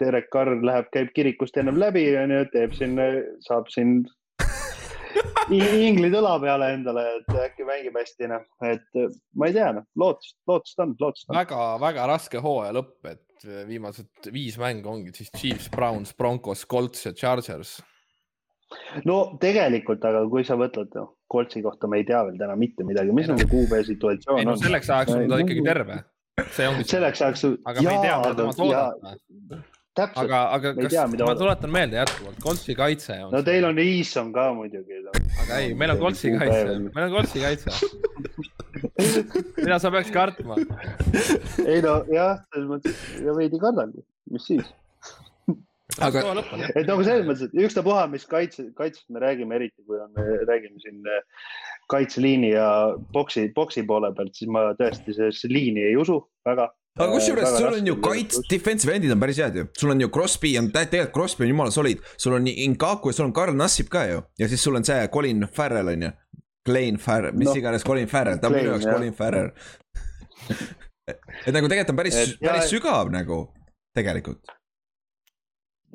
Derek 0.00 0.28
Carr 0.32 0.58
läheb, 0.64 0.88
käib 0.92 1.12
kirikust 1.16 1.56
ennem 1.60 1.78
läbi, 1.80 2.04
onju, 2.20 2.44
teeb 2.52 2.74
siin, 2.76 2.98
saab 3.44 3.70
siin 3.72 4.02
inglid 5.88 6.16
õla 6.18 6.34
peale 6.42 6.72
endale, 6.76 7.04
et 7.20 7.30
äkki 7.46 7.66
mängib 7.68 7.96
hästi, 7.98 8.28
noh, 8.32 8.44
et 8.68 9.00
ma 9.38 9.48
ei 9.48 9.56
tea, 9.56 9.70
noh, 9.78 9.88
lootust, 10.00 10.36
lootust 10.48 10.84
on, 10.84 10.94
lootust 11.00 11.30
on. 11.30 11.38
väga-väga 11.40 12.08
raske 12.10 12.42
hooaja 12.44 12.74
lõpp, 12.76 12.98
et 13.08 13.48
viimased 13.68 14.32
viis 14.34 14.58
mängu 14.60 14.90
ongi 14.92 15.14
siis 15.14 15.30
Chiefs, 15.36 15.70
Browns, 15.72 16.12
Broncos, 16.18 16.66
Colts 16.68 17.06
ja 17.06 17.14
Chargers. 17.16 17.78
no 19.08 19.38
tegelikult, 19.40 20.04
aga 20.04 20.26
kui 20.28 20.44
sa 20.44 20.58
võtad, 20.60 20.92
noh, 20.98 21.14
Coltsi 21.32 21.60
kohta 21.64 21.88
me 21.88 22.00
ei 22.00 22.06
tea 22.08 22.22
veel 22.24 22.38
täna 22.40 22.56
mitte 22.56 22.84
midagi, 22.88 23.12
mis 23.16 23.28
nende 23.28 23.44
QB 23.48 23.80
ei 23.80 23.88
situatsioon 23.88 24.48
on. 24.48 24.60
selleks 24.60 24.88
ajaks 24.90 25.16
on 25.16 25.28
ta 25.28 25.40
ikkagi 25.44 25.64
terve. 25.64 25.98
See 26.54 26.68
ongi 26.68 26.84
see, 26.84 26.94
selleks 26.96 27.24
ajaks. 27.24 27.44
aga 27.64 27.82
me 27.82 27.94
ei 27.94 28.00
tea, 28.04 28.16
mida 28.22 28.34
temast 28.38 28.62
oodata. 28.64 29.14
täpselt, 29.98 30.22
aga, 30.24 30.40
aga 30.56 30.72
kas 30.78 30.96
ma 31.12 31.36
tuletan 31.42 31.72
meelde 31.74 32.00
jätkuvalt, 32.00 32.40
Coltsi 32.44 32.76
kaitse 32.78 33.18
on 33.26 33.32
no. 33.34 33.42
teil 33.46 33.66
on 33.68 33.80
Eason 33.82 34.32
ka 34.34 34.48
muidugi. 34.56 35.00
aga 35.44 35.62
ei, 35.62 35.74
meil 35.78 35.94
on 35.94 36.02
Coltsi 36.02 36.34
kaitse, 36.34 36.78
meil 36.86 37.06
on 37.08 37.16
Coltsi 37.16 37.44
kaitse. 37.44 37.70
mida 39.62 39.78
sa 39.82 39.92
peaks 39.94 40.12
kartma? 40.14 40.58
ei 41.64 41.80
no 41.84 42.02
jah, 42.12 42.42
selles 42.52 42.68
mõttes 42.74 43.08
ja 43.24 43.34
veidi 43.38 43.60
kardangi, 43.62 44.04
mis 44.32 44.46
siis. 44.52 44.68
Aga- 46.04 46.22
et 46.76 46.86
nagu 46.86 47.02
selles 47.02 47.24
mõttes, 47.26 47.48
et 47.48 47.62
ükstapuha, 47.66 48.04
mis 48.12 48.26
kaitse, 48.30 48.68
kaitsest 48.78 49.08
me 49.10 49.22
räägime, 49.24 49.56
eriti 49.56 49.82
kui 49.82 49.98
on, 49.98 50.12
räägime 50.46 50.78
siin 50.84 51.00
kaitseliini 51.88 52.50
ja 52.52 52.68
boksi, 53.12 53.48
boksi 53.54 53.84
poole 53.88 54.10
pealt, 54.16 54.34
siis 54.36 54.50
ma 54.52 54.68
tõesti 54.78 55.14
sellesse 55.16 55.50
liini 55.52 55.86
ei 55.88 55.96
usu 56.00 56.18
väga. 56.46 56.68
aga 56.98 57.08
kusjuures 57.12 57.54
sul 57.56 57.78
on 57.78 57.90
ju 57.90 57.96
kaits, 58.02 58.40
defensive 58.50 58.94
endid 58.96 59.14
on 59.14 59.20
päris 59.22 59.40
head 59.42 59.56
ju, 59.56 59.66
sul 59.78 59.94
on 59.94 60.02
ju 60.02 60.10
Crosby 60.14 60.54
on, 60.60 60.70
tegelikult 60.74 61.14
Crosby 61.14 61.46
on 61.46 61.52
jumala 61.54 61.74
solid, 61.74 62.02
sul 62.16 62.36
on 62.38 62.48
Inkaku 62.50 63.12
ja 63.12 63.18
sul 63.18 63.28
on 63.28 63.36
Karl 63.36 63.56
Nassib 63.56 63.90
ka 63.92 64.04
ju 64.10 64.22
ja 64.40 64.50
siis 64.50 64.64
sul 64.64 64.76
on 64.78 64.86
see 64.86 65.08
Colin 65.14 65.48
Farrell 65.52 65.94
on 65.94 66.08
ju. 66.08 66.12
Klein 66.68 66.98
Farrell, 67.00 67.32
mis 67.32 67.48
no, 67.48 67.54
iganes 67.56 67.84
Colin 67.86 68.08
Farrell, 68.10 68.40
ta 68.42 68.50
on 68.50 68.58
minu 68.58 68.74
jaoks 68.74 68.84
jah. 68.84 68.98
Colin 68.98 69.14
Farrell. 69.16 69.50
et 71.46 71.54
nagu 71.54 71.70
tegelikult 71.70 71.94
on 71.94 72.00
päris 72.02 72.18
päris 72.42 72.68
sügav 72.68 73.08
nagu 73.14 73.46
tegelikult. 73.96 74.57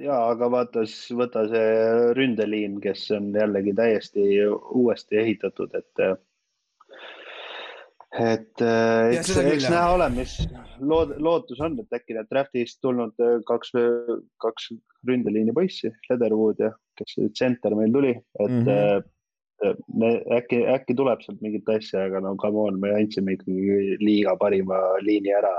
Ja 0.02 0.20
aga 0.32 0.50
vaata 0.52 0.86
siis 0.90 1.14
võta 1.18 1.46
see 1.50 1.72
ründeliin, 2.18 2.80
kes 2.84 3.10
on 3.18 3.32
jällegi 3.36 3.74
täiesti 3.78 4.28
uuesti 4.50 5.20
ehitatud, 5.22 5.76
et. 5.78 6.06
et 8.20 8.62
Ja 8.64 9.20
eks, 9.20 9.36
eks 9.38 9.70
näha 9.70 9.94
ole, 9.96 10.10
mis 10.14 10.38
lood-, 10.80 11.16
lootus 11.22 11.62
on, 11.64 11.78
et 11.82 11.98
äkki 11.98 12.18
need 12.18 12.30
draft'ist 12.32 12.80
tulnud 12.84 13.14
eh, 13.24 13.40
kaks, 13.48 13.74
kaks 14.44 14.70
ründeliini 15.10 15.56
poissi, 15.56 15.92
Leatherwood 16.10 16.62
ja 16.64 16.72
kes 17.00 17.18
see 17.18 17.34
tsenter 17.34 17.76
meil 17.78 17.94
tuli, 17.94 18.14
et 18.14 18.52
mm 18.52 18.64
-hmm. 18.68 19.10
me, 20.00 20.12
äkki, 20.38 20.62
äkki 20.76 20.96
tuleb 20.96 21.22
sealt 21.24 21.42
mingit 21.42 21.70
asja, 21.70 22.06
aga 22.08 22.22
no 22.22 22.36
come 22.38 22.60
on, 22.68 22.80
me 22.80 22.94
andsime 22.94 23.38
ikkagi 23.38 23.98
liiga 24.02 24.36
parima 24.38 24.80
liini 25.02 25.34
ära. 25.34 25.54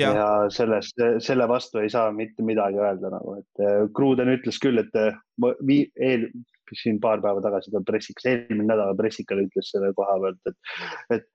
Ja, 0.00 0.12
ja 0.16 0.28
sellest, 0.54 1.00
selle 1.24 1.48
vastu 1.50 1.82
ei 1.82 1.90
saa 1.92 2.10
mitte 2.14 2.44
midagi 2.46 2.80
öelda 2.80 3.12
nagu, 3.12 3.36
et 3.40 3.64
eh, 3.64 3.82
Kruden 3.96 4.32
ütles 4.32 4.60
küll, 4.62 4.80
et 4.82 4.96
eh, 4.98 5.18
ma 5.42 5.52
vii-, 5.66 5.90
eel, 6.00 6.28
siin 6.76 7.00
paar 7.02 7.22
päeva 7.22 7.42
tagasi 7.42 7.72
ta 7.74 7.82
pressikas, 7.86 8.28
eelmine 8.30 8.68
nädal 8.70 8.94
pressikal 8.98 9.42
ütles 9.42 9.72
selle 9.72 9.92
koha 9.96 10.16
pealt, 10.22 10.40
et, 10.50 10.74
et 11.18 11.28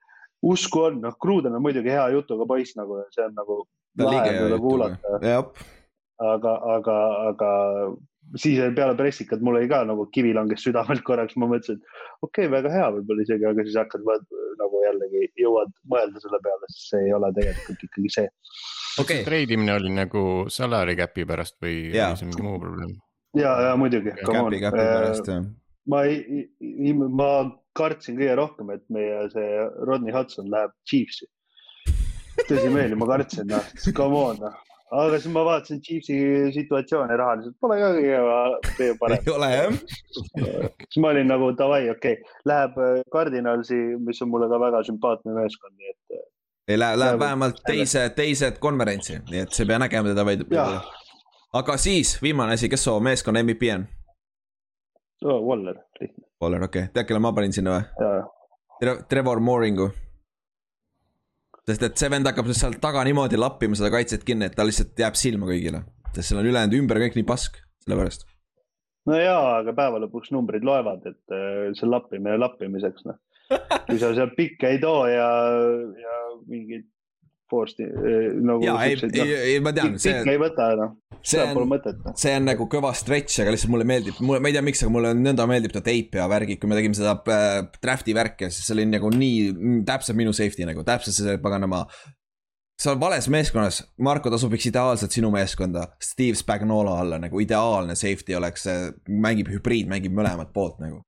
usku 0.46 0.86
on, 0.88 1.00
noh, 1.04 1.16
Kruden 1.22 1.58
on 1.58 1.64
muidugi 1.66 1.92
hea 1.94 2.08
jutuga 2.16 2.48
poiss 2.50 2.78
nagu 2.80 3.02
see 3.16 3.26
on 3.26 3.36
nagu 3.38 3.62
lahe 4.00 4.36
teda 4.36 4.60
kuulata, 4.62 5.16
aga, 6.24 6.58
aga, 6.76 7.00
aga 7.32 7.52
siis 8.36 8.60
peale 8.76 8.96
pressikat 8.98 9.44
mul 9.46 9.60
oli 9.60 9.70
ka 9.72 9.82
nagu 9.88 10.06
kivi 10.14 10.34
langes 10.36 10.64
südamelt 10.66 11.04
korraks, 11.08 11.36
ma 11.40 11.50
mõtlesin, 11.50 11.80
et 11.80 12.24
okei 12.26 12.48
okay,, 12.48 12.52
väga 12.54 12.72
hea 12.74 12.88
võib-olla 12.98 13.26
isegi, 13.26 13.48
aga 13.50 13.66
siis 13.68 13.78
hakkad 13.80 14.06
nagu 14.62 14.82
jällegi 14.86 15.28
jõuad 15.42 15.74
mõelda 15.92 16.24
selle 16.24 16.40
peale, 16.46 16.72
sest 16.72 16.94
see 16.94 17.04
ei 17.08 17.14
ole 17.16 17.32
tegelikult 17.38 17.86
ikkagi 17.90 18.14
see. 18.18 18.32
okei, 19.04 19.22
treidimine 19.28 19.76
oli 19.78 19.94
nagu 19.96 20.24
salary 20.54 20.98
cap'i 21.00 21.28
pärast 21.28 21.60
või 21.64 21.78
Jaa. 21.94 22.10
oli 22.10 22.22
see 22.22 22.32
mingi 22.32 22.48
muu 22.48 22.58
probleem? 22.64 22.98
ja, 23.38 23.54
ja 23.70 23.78
muidugi. 23.80 24.16
käpi, 24.22 24.64
käpi 24.64 24.82
pärast 24.82 25.32
jah. 25.32 25.48
ma 25.92 26.04
ei, 26.10 26.50
ma 27.12 27.32
kartsin 27.76 28.20
kõige 28.20 28.36
rohkem, 28.40 28.76
et 28.76 28.86
meie 28.94 29.26
see 29.34 29.66
Rodney 29.88 30.16
Hudson 30.16 30.50
läheb 30.52 30.74
Chiefsi. 30.88 31.28
tõsimeeli, 32.50 32.98
ma 33.00 33.08
kartsin, 33.14 33.48
noh, 33.52 33.74
come 33.96 34.22
on, 34.30 34.40
noh. 34.44 34.62
Aga 35.04 35.20
siis 35.20 35.34
ma 35.34 35.44
vaatasin 35.48 35.82
Chiefsi 35.84 36.18
situatsiooni 36.56 37.18
rahaliselt, 37.20 37.56
pole 37.62 37.78
ka 37.82 37.92
kõige, 37.96 38.92
parem. 39.02 39.24
ei 39.26 39.34
ole 39.34 39.50
jah, 39.54 39.80
siis 40.88 41.02
ma 41.04 41.12
olin 41.14 41.32
nagu 41.32 41.52
davai, 41.58 41.84
okei 41.94 42.20
okay., 42.20 42.38
läheb 42.52 42.78
äh, 42.82 43.02
Cardinalsi, 43.14 43.80
mis 44.06 44.22
on 44.26 44.32
mulle 44.34 44.50
ka 44.52 44.60
väga 44.62 44.84
sümpaatne 44.90 45.36
meeskond, 45.38 45.76
nii 45.80 45.92
et 45.94 46.20
äh, 46.20 46.28
ei 46.74 46.80
lähe, 46.80 47.00
läheb 47.00 47.20
vähemalt 47.22 47.60
teise, 47.68 48.08
teise 48.18 48.52
konverentsi, 48.60 49.20
nii 49.32 49.44
et 49.46 49.54
sa 49.54 49.64
ei 49.64 49.72
pea 49.74 49.82
nägema 49.82 50.14
teda 50.14 50.26
vaid. 50.28 50.46
aga 51.62 51.78
siis 51.82 52.16
viimane 52.22 52.58
asi, 52.58 52.70
kes 52.70 52.88
su 52.88 52.96
meeskonna 53.00 53.44
MVP 53.44 53.74
on? 53.76 53.90
oh, 55.26 55.42
Waller, 55.50 55.78
lihtne 56.02 56.26
Waller, 56.42 56.64
okei 56.70 56.88
okay., 56.88 56.94
tead, 56.94 57.08
kelle 57.10 57.22
ma 57.24 57.34
panin 57.34 57.54
sinna 57.56 57.78
või? 57.78 58.24
Trevor 59.10 59.40
Mooringu. 59.40 59.90
Sest 61.66 61.86
et 61.88 62.00
see 62.00 62.12
vend 62.14 62.30
hakkab 62.30 62.50
sealt 62.54 62.80
taga 62.84 63.04
niimoodi 63.08 63.40
lappima 63.40 63.78
seda 63.78 63.92
kaitset 63.94 64.26
kinni, 64.28 64.50
et 64.50 64.58
ta 64.58 64.66
lihtsalt 64.68 64.98
jääb 65.02 65.18
silma 65.20 65.50
kõigile. 65.50 65.84
sest 66.14 66.30
seal 66.30 66.42
on 66.42 66.50
ülejäänud 66.52 66.80
ümber 66.80 67.02
kõik 67.04 67.18
nii 67.20 67.28
pask, 67.28 67.60
sellepärast. 67.86 68.28
no 69.10 69.20
ja, 69.20 69.38
aga 69.60 69.76
päeva 69.78 70.02
lõpuks 70.06 70.34
numbrid 70.36 70.66
loevad, 70.68 71.06
et 71.10 71.36
äh, 71.36 71.72
see 71.78 71.90
lappimine 71.90 72.38
lappimiseks, 72.42 73.08
noh. 73.10 73.22
kui 73.86 74.02
sa 74.02 74.14
seal 74.18 74.34
pikke 74.38 74.74
ei 74.74 74.82
too 74.82 75.06
ja, 75.10 75.30
ja 76.02 76.20
mingid 76.50 76.88
force'i 77.52 77.86
äh, 77.86 78.28
nagu. 78.42 78.64
ja 78.66 78.76
ei, 78.86 78.98
ei, 79.14 79.36
ei 79.54 79.60
ma 79.64 79.74
tean, 79.76 79.96
see 80.02 80.14
pikke, 80.18 80.34
ei 80.34 80.42
võta, 80.42 80.68
noh, 80.80 80.96
see 81.20 81.38
seda 81.38 81.54
pole 81.54 81.68
on, 81.68 81.72
mõtet, 81.76 82.02
noh. 82.02 82.16
see 82.20 82.34
on 82.40 82.48
nagu 82.50 82.68
kõva 82.72 82.92
stretch, 82.98 83.42
aga 83.44 83.54
lihtsalt 83.54 83.74
mulle 83.74 83.88
meeldib, 83.90 84.18
mulle, 84.26 84.42
ma 84.44 84.52
ei 84.52 84.58
tea, 84.58 84.64
miks, 84.66 84.82
aga 84.86 84.94
mulle 84.96 85.14
nõnda 85.20 85.48
meeldib 85.50 85.76
ta 85.76 85.84
teip 85.86 86.18
ja 86.18 86.28
värgid, 86.32 86.60
kui 86.62 86.72
me 86.72 86.78
tegime 86.80 86.98
seda 86.98 87.16
äh, 87.36 87.60
draft'i 87.84 88.16
värki, 88.18 88.50
siis 88.54 88.68
see 88.68 88.76
oli 88.78 88.88
nagu 88.90 89.12
nii 89.14 89.40
mm, 89.54 89.80
täpselt 89.90 90.20
minu 90.20 90.34
safety 90.36 90.68
nagu, 90.68 90.86
täpselt 90.88 91.18
see 91.18 91.38
paganama. 91.44 91.86
sa 92.82 92.92
oled 92.92 93.04
vales 93.04 93.30
meeskonnas, 93.32 93.84
Marko, 94.04 94.34
ta 94.34 94.42
sobiks 94.42 94.66
ideaalselt 94.72 95.14
sinu 95.16 95.30
meeskonda, 95.32 95.88
Steve 96.04 96.36
Spagnolo 96.40 96.98
alla 97.00 97.22
nagu 97.22 97.40
ideaalne 97.40 97.96
safety 97.96 98.36
oleks, 98.36 98.68
mängib 99.08 99.54
hübriid, 99.54 99.88
mängib 99.92 100.18
mõlemat 100.18 100.52
poolt 100.54 100.82
nagu. 100.84 101.04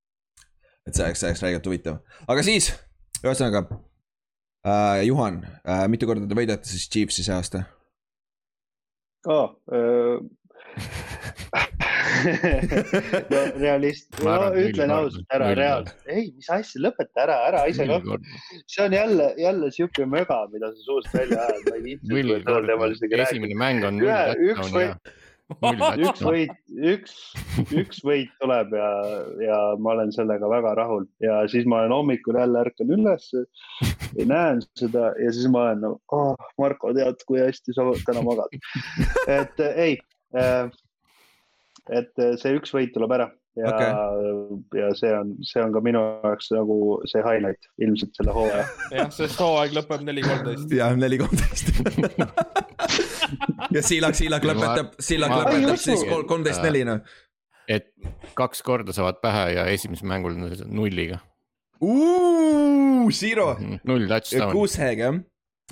et 0.87 0.95
see 0.95 1.03
oleks, 1.03 1.19
see 1.19 1.33
oleks 1.33 1.43
räigelt 1.43 1.65
huvitav, 1.67 1.99
aga 2.31 2.45
siis, 2.45 2.71
ühesõnaga 3.19 3.65
äh,. 4.67 5.03
Juhan 5.07 5.41
äh,, 5.63 5.85
mitu 5.91 6.09
korda 6.09 6.27
te 6.27 6.37
võidate 6.37 6.69
siis 6.69 6.87
Chiefsi 6.91 7.23
see 7.25 7.35
aasta? 7.35 7.63
oh,. 9.27 9.55
no 13.31 13.39
realist, 13.57 14.07
Ma 14.23 14.23
no 14.23 14.31
arvan, 14.33 14.57
ütlen 14.61 14.93
ausalt 14.93 15.35
ära 15.35 15.49
reaalselt, 15.57 16.01
ei, 16.11 16.25
mis 16.35 16.49
asja, 16.53 16.81
lõpeta 16.85 17.23
ära, 17.25 17.37
ära 17.49 17.63
ise 17.69 17.87
ka. 17.89 17.99
see 18.65 18.83
on 18.85 18.95
jälle, 18.95 19.29
jälle 19.41 19.69
siuke 19.75 20.07
möga, 20.09 20.39
mida 20.53 20.71
sa 20.73 20.85
suust 20.85 21.13
välja 21.15 21.39
ajad, 21.45 21.63
ma 21.69 21.75
ei 21.77 21.83
viitsi 21.85 22.09
esimene 23.27 23.57
mäng 23.59 23.87
on 23.87 24.01
Ühe- 24.03 24.37
üks 24.51 24.73
või- 24.73 24.91
üks 25.47 26.21
võit, 26.25 26.55
üks, 26.75 27.13
üks 27.71 28.01
võit 28.03 28.31
tuleb 28.41 28.73
ja, 28.75 28.89
ja 29.39 29.59
ma 29.79 29.93
olen 29.95 30.11
sellega 30.11 30.49
väga 30.51 30.73
rahul 30.79 31.05
ja 31.23 31.39
siis 31.51 31.67
ma 31.69 31.81
olen 31.81 31.95
hommikul 31.95 32.39
jälle 32.39 32.65
ärkan 32.65 32.91
üles, 32.97 33.29
näen 34.19 34.59
seda 34.79 35.13
ja 35.21 35.31
siis 35.31 35.47
ma 35.53 35.69
olen 35.69 35.85
nagu 35.85 35.99
oh,, 36.11 36.35
Marko, 36.59 36.91
tead, 36.97 37.23
kui 37.29 37.39
hästi 37.39 37.75
sa 37.77 37.87
täna 38.05 38.25
magad. 38.27 38.59
et 39.31 39.63
ei, 39.69 39.97
et 41.95 42.25
see 42.43 42.57
üks 42.59 42.75
võit 42.75 42.91
tuleb 42.95 43.15
ära 43.15 43.31
ja 43.57 43.71
okay., 43.71 44.81
ja 44.81 44.89
see 44.99 45.13
on, 45.15 45.31
see 45.47 45.63
on 45.63 45.71
ka 45.73 45.81
minu 45.85 46.01
jaoks 46.23 46.51
nagu 46.53 46.77
see 47.09 47.23
highlight 47.25 47.71
ilmselt 47.81 48.19
selle 48.19 48.35
hooaja. 48.35 48.65
jah, 48.93 49.09
sest 49.15 49.39
hooaeg 49.41 49.73
lõpeb 49.77 50.03
neli 50.07 50.25
kolmteist. 50.27 50.75
jah, 50.75 50.93
neli 50.99 51.21
kolmteist. 51.23 51.71
ja 53.75 53.81
Siilak, 53.85 54.15
Siilak 54.17 54.45
lõpetab, 54.47 54.93
Siilak 54.99 55.31
ma- 55.33 55.39
lõpetab 55.45 55.71
Ai, 55.73 55.79
siis 55.81 56.03
kolmteist 56.29 56.63
neli 56.65 56.83
noh. 56.87 57.01
et 57.67 57.89
kaks 58.37 58.61
korda 58.65 58.95
saavad 58.95 59.19
pähe 59.23 59.47
ja 59.57 59.65
esimesel 59.73 60.07
mängul 60.09 60.37
on 60.37 60.53
nulliga. 60.71 61.19
Zero, 63.13 63.51
null 63.87 64.07
touchdown'i. 64.09 64.53
kuusheg 64.55 65.01
jah 65.03 65.17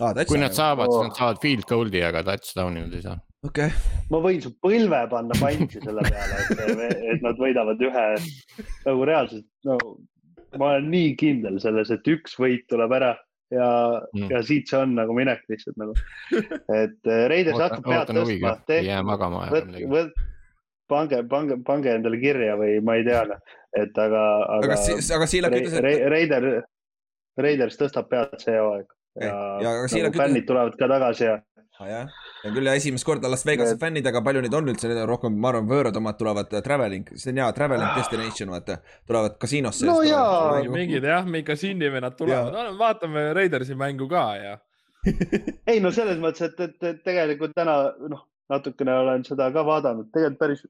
ah,. 0.01 0.25
kui 0.27 0.37
nad 0.41 0.53
saavad, 0.55 0.91
siis 0.91 0.99
Oh. 1.01 1.07
nad 1.07 1.17
saavad 1.17 1.39
field 1.41 1.65
goal'i, 1.69 2.03
aga 2.05 2.23
touchdown'i 2.27 2.83
nad 2.85 2.93
ei 2.93 3.01
saa. 3.05 3.17
okei 3.45 3.69
okay., 3.71 4.03
ma 4.11 4.21
võin 4.23 4.41
su 4.43 4.51
põlve 4.63 5.01
panna 5.11 5.37
pantsi 5.39 5.81
selle 5.83 6.05
peale, 6.05 6.41
et, 6.45 6.97
et 7.15 7.25
nad 7.25 7.39
võidavad 7.41 7.81
ühe 7.89 8.05
nagu 8.85 9.07
reaalselt, 9.09 9.47
no 9.65 9.77
ma 10.59 10.75
olen 10.75 10.89
nii 10.93 11.15
kindel 11.19 11.59
selles, 11.63 11.91
et 11.91 12.07
üks 12.07 12.37
võit 12.39 12.67
tuleb 12.71 12.93
ära 12.95 13.15
ja 13.53 13.69
Mm. 14.15 14.29
ja 14.31 14.41
siit 14.43 14.69
see 14.69 14.79
on 14.79 14.95
nagu 14.97 15.13
minek 15.13 15.43
lihtsalt 15.51 15.77
nagu. 15.77 15.93
et 16.81 17.11
äh, 17.11 17.25
Raiders 17.29 17.59
hakkab 17.61 17.85
pead 17.85 18.13
tõstma,, 18.15 18.55
jää 18.81 19.03
magama 19.05 19.45
pange, 20.87 21.23
pange, 21.29 21.57
pange 21.65 21.93
endale 21.97 22.19
kirja 22.21 22.55
või 22.59 22.77
ma 22.85 22.97
ei 22.99 23.05
tea, 23.07 23.23
et 23.77 23.97
aga, 24.01 24.23
aga 24.57 24.69
aga 24.69 24.77
si-, 24.81 24.97
aga 25.15 25.27
Siilak 25.29 25.57
ütles, 25.57 25.77
et 25.79 26.05
Raider, 26.13 26.49
Raiders 27.41 27.79
tõstab 27.79 28.09
pead 28.11 28.37
see 28.41 28.57
hooaeg 28.59 28.87
ja, 29.21 29.33
Ja 29.63 29.73
ja 29.73 30.03
nagu 30.07 30.19
fännid 30.19 30.47
tulevad 30.47 30.77
ka 30.79 30.89
tagasi 30.91 31.29
ja 31.29 31.39
ah, 31.79 31.87
jah, 31.89 32.19
see 32.45 32.51
on 32.51 32.57
küll 32.59 32.69
esimest 32.69 33.05
korda 33.07 33.29
Las 33.31 33.45
Vegase 33.45 33.77
fännid, 33.81 34.05
aga 34.05 34.21
palju 34.25 34.43
neid 34.45 34.53
on 34.53 34.69
üldse, 34.69 34.89
need 34.89 35.01
on 35.01 35.09
rohkem, 35.09 35.33
ma 35.41 35.49
arvan, 35.51 35.65
võõrad 35.69 35.97
omad 35.97 36.19
tulevad 36.19 36.53
äh, 36.53 36.63
traveling, 36.65 37.09
see 37.17 37.33
on 37.33 37.41
hea 37.41 37.49
traveling 37.57 37.97
destination, 37.97 38.53
vaata, 38.53 38.77
tulevad 39.09 39.39
kasiinosse. 39.41 39.87
No 39.89 39.97
jaa. 40.05 40.61
mingid 40.71 41.07
jah, 41.09 41.25
mingi 41.25 41.47
kasiini 41.49 41.89
või 41.93 42.03
nad 42.05 42.17
tulevad, 42.19 42.53
no 42.53 42.77
vaatame 42.79 43.27
Raidersi 43.37 43.77
mängu 43.79 44.09
ka 44.11 44.25
ja. 44.41 44.55
ei 45.71 45.81
no 45.81 45.91
selles 45.93 46.21
mõttes, 46.21 46.45
et, 46.49 46.61
et, 46.67 46.77
et 46.91 47.01
tegelikult 47.05 47.55
täna 47.57 47.77
noh, 48.13 48.25
natukene 48.51 48.93
olen 49.01 49.25
seda 49.25 49.49
ka 49.53 49.65
vaadanud, 49.65 50.11
tegelikult 50.13 50.41
päris 50.41 50.65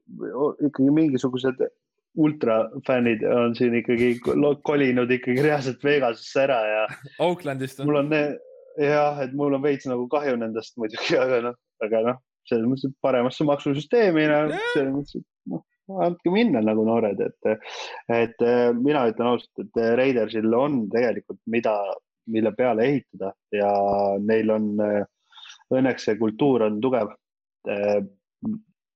ikkagi 0.64 0.95
mingisugused 0.95 1.68
ultrafännid 2.15 3.23
on 3.27 3.56
siin 3.60 3.76
ikkagi 3.76 4.14
ko- 4.23 4.56
kolinud 4.64 5.11
ikkagi 5.11 5.43
reaalselt 5.43 5.84
Vegasesse 5.84 6.45
ära 6.45 6.60
ja 6.64 6.84
Oaklandist 7.19 7.81
on 7.84 7.89
mul 7.89 7.99
on 7.99 8.14
ne- 8.14 8.38
jah, 8.80 9.19
et 9.23 9.34
mul 9.35 9.56
on 9.56 9.64
veits 9.64 9.88
nagu 9.89 10.07
kahju 10.11 10.38
nendest 10.39 10.77
muidugi, 10.80 11.18
aga 11.23 11.41
noh, 11.49 11.57
aga 11.88 12.02
noh, 12.10 12.22
selles 12.49 12.68
mõttes, 12.70 12.90
et 12.90 12.98
paremasse 13.03 13.48
maksusüsteemi, 13.48 14.26
selles 14.74 14.94
mõttes, 14.94 15.22
et 15.22 15.53
noh, 15.53 15.64
andke 16.06 16.34
minna 16.34 16.62
nagu 16.66 16.86
noored, 16.88 17.22
et, 17.22 17.70
et 18.14 18.45
eh, 18.45 18.70
mina 18.78 19.06
ütlen 19.12 19.32
ausalt, 19.34 19.64
et 19.64 19.82
Raidersil 19.99 20.53
on 20.57 20.84
tegelikult, 20.94 21.41
mida, 21.52 21.76
mille 22.32 22.52
peale 22.57 22.88
ehitada 22.90 23.32
ja 23.53 23.70
neil 24.22 24.49
on 24.53 24.72
eh, 24.86 25.03
õnneks 25.76 26.10
see 26.10 26.20
kultuur 26.22 26.66
on 26.66 26.82
tugev. 26.82 27.14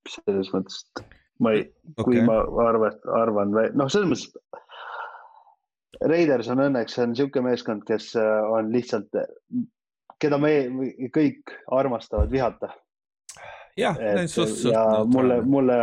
selles 0.09 0.49
mõttes, 0.53 0.83
et 0.85 0.99
ma 1.41 1.53
ei, 1.57 1.63
kui 1.97 2.19
okei, 2.19 2.25
ma 2.25 2.39
arvan, 2.67 2.97
arvan, 3.17 3.55
noh, 3.77 3.89
selles 3.89 4.09
mõttes. 4.11 4.27
Raiders 5.99 6.47
on 6.53 6.61
õnneks 6.63 6.95
on 7.01 7.11
niisugune 7.11 7.49
meeskond, 7.49 7.83
kes 7.87 8.13
on 8.15 8.69
lihtsalt, 8.71 9.17
keda 10.19 10.37
me 10.41 10.53
kõik 11.15 11.55
armastavad 11.71 12.31
vihata. 12.31 12.73
jah, 13.79 13.97
ja 13.99 14.83
mulle, 15.07 15.41
mulle, 15.41 15.79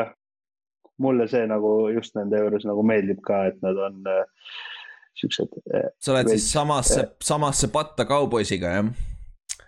mulle 0.99 1.29
see 1.29 1.47
nagu 1.49 1.89
just 1.95 2.17
nende 2.19 2.41
juures 2.43 2.67
nagu 2.69 2.83
meeldib 2.87 3.23
ka, 3.25 3.47
et 3.51 3.61
nad 3.65 3.79
on 3.89 4.03
äh, 4.11 4.25
siuksed 5.17 5.61
äh, 5.75 5.89
sa 6.01 6.13
oled 6.13 6.29
siis 6.33 6.43
veits- 6.43 6.53
samasse, 6.59 7.07
samasse 7.25 7.71
patta 7.73 8.05
kauboisiga 8.09 8.75
jah? 8.79 8.91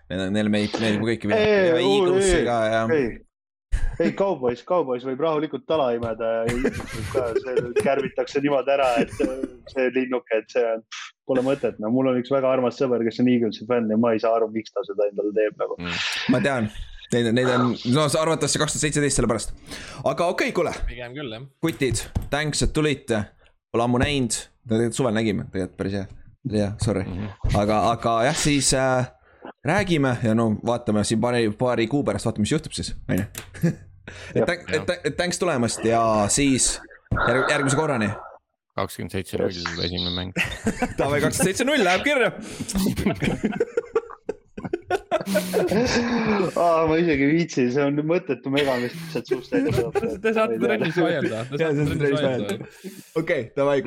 Neil, 0.09 0.29
neil 0.33 0.49
meid, 0.49 0.77
meeldib 0.81 1.05
kõiki 1.05 1.33
Ei, 1.33 1.49
ja 1.69 1.81
Eaglesiga 1.81 2.59
ja. 2.69 2.83
ei, 2.93 3.09
ei 4.01 4.13
kaubois, 4.17 4.63
kaubois 4.65 5.05
võib 5.05 5.21
rahulikult 5.25 5.67
tala 5.69 5.91
imeda 5.97 6.31
ja 6.37 6.45
võib 6.49 6.79
ka, 7.13 7.27
see 7.37 7.83
kärbitakse 7.83 8.41
niimoodi 8.45 8.73
ära, 8.73 8.89
et 9.03 9.13
äh, 9.25 9.35
see 9.73 9.89
linnuke, 9.97 10.41
et 10.41 10.53
see 10.53 10.65
on, 10.65 10.85
pole 11.29 11.43
mõtet, 11.45 11.79
no 11.81 11.91
mul 11.93 12.11
on 12.11 12.19
üks 12.19 12.31
väga 12.33 12.51
armas 12.51 12.79
sõber, 12.79 13.03
kes 13.07 13.21
on 13.23 13.31
Eaglesi 13.31 13.67
fänn 13.69 13.91
ja 13.91 13.97
ma 14.01 14.13
ei 14.15 14.21
saa 14.23 14.35
aru, 14.37 14.49
miks 14.53 14.73
ta 14.73 14.83
seda 14.87 15.09
endale 15.11 15.33
teeb 15.35 15.59
nagu. 15.61 15.77
ma 16.33 16.41
tean, 16.43 16.69
neid, 17.13 17.31
neid 17.37 17.51
on, 17.53 17.73
no 17.93 18.05
arvatavasti 18.07 18.61
kaks 18.61 18.75
tuhat 18.75 18.85
seitseteist 18.87 19.21
sellepärast. 19.21 19.53
aga 20.03 20.29
okei 20.33 20.49
okay,, 20.49 20.55
kuule, 20.55 20.73
pigem 20.89 21.17
küll 21.17 21.35
jah. 21.35 21.45
kutid, 21.65 22.05
thanks, 22.33 22.65
et 22.65 22.73
tulite. 22.75 23.25
Pole 23.69 23.85
ammu 23.85 23.99
näinud, 24.01 24.33
tegelikult 24.65 24.97
suvel 24.97 25.13
nägime, 25.13 25.43
tegelikult 25.53 25.77
päris 25.77 25.97
hea, 25.99 26.05
hea, 26.55 26.69
sorry. 26.81 27.03
aga, 27.53 27.83
aga 27.91 28.15
jah, 28.25 28.37
siis 28.37 28.71
äh, 28.73 29.11
räägime 29.65 30.15
ja 30.25 30.33
no 30.33 30.55
vaatame 30.65 31.03
siin 31.05 31.21
paari, 31.21 31.43
paari 31.57 31.85
kuu 31.91 32.01
pärast, 32.07 32.25
vaatame, 32.25 32.47
mis 32.47 32.55
juhtub 32.55 32.73
siis, 32.73 32.95
on 33.09 33.21
ju. 33.21 33.27
et 34.41 34.49
et, 34.49 34.95
et 35.03 35.15
thanks 35.19 35.37
tulemast 35.37 35.85
ja 35.85 36.01
siis 36.33 36.79
järg, 37.27 37.45
järgmise 37.51 37.77
korrani. 37.77 38.09
Kakskümmend 38.79 39.15
seitse 39.15 39.39
null 39.39 39.83
esimene 39.85 40.13
mäng. 40.15 40.33
Davai, 40.99 41.19
kakskümmend 41.23 41.49
seitse 41.51 41.67
null 41.67 41.83
läheb 41.85 42.05
kirja. 42.07 42.29
aa, 46.59 46.85
ma 46.89 46.97
isegi 46.99 47.25
ei 47.25 47.31
viitsi, 47.33 47.65
see 47.73 47.85
on 47.85 47.99
mõttetu 48.09 48.51
mega, 48.53 48.77
mis 48.81 48.95
sealt 49.13 49.29
suust 49.29 49.53
välja 49.55 49.73
tuleb. 49.75 50.21
Te 50.23 50.33
saate 50.35 50.59
trennis 50.61 50.99
vaielda. 50.99 51.43
See 51.53 51.69
on 51.69 51.91
trennis 51.95 52.23
vaielda. 52.25 52.59
okei, 53.21 53.49
davai, 53.57 53.79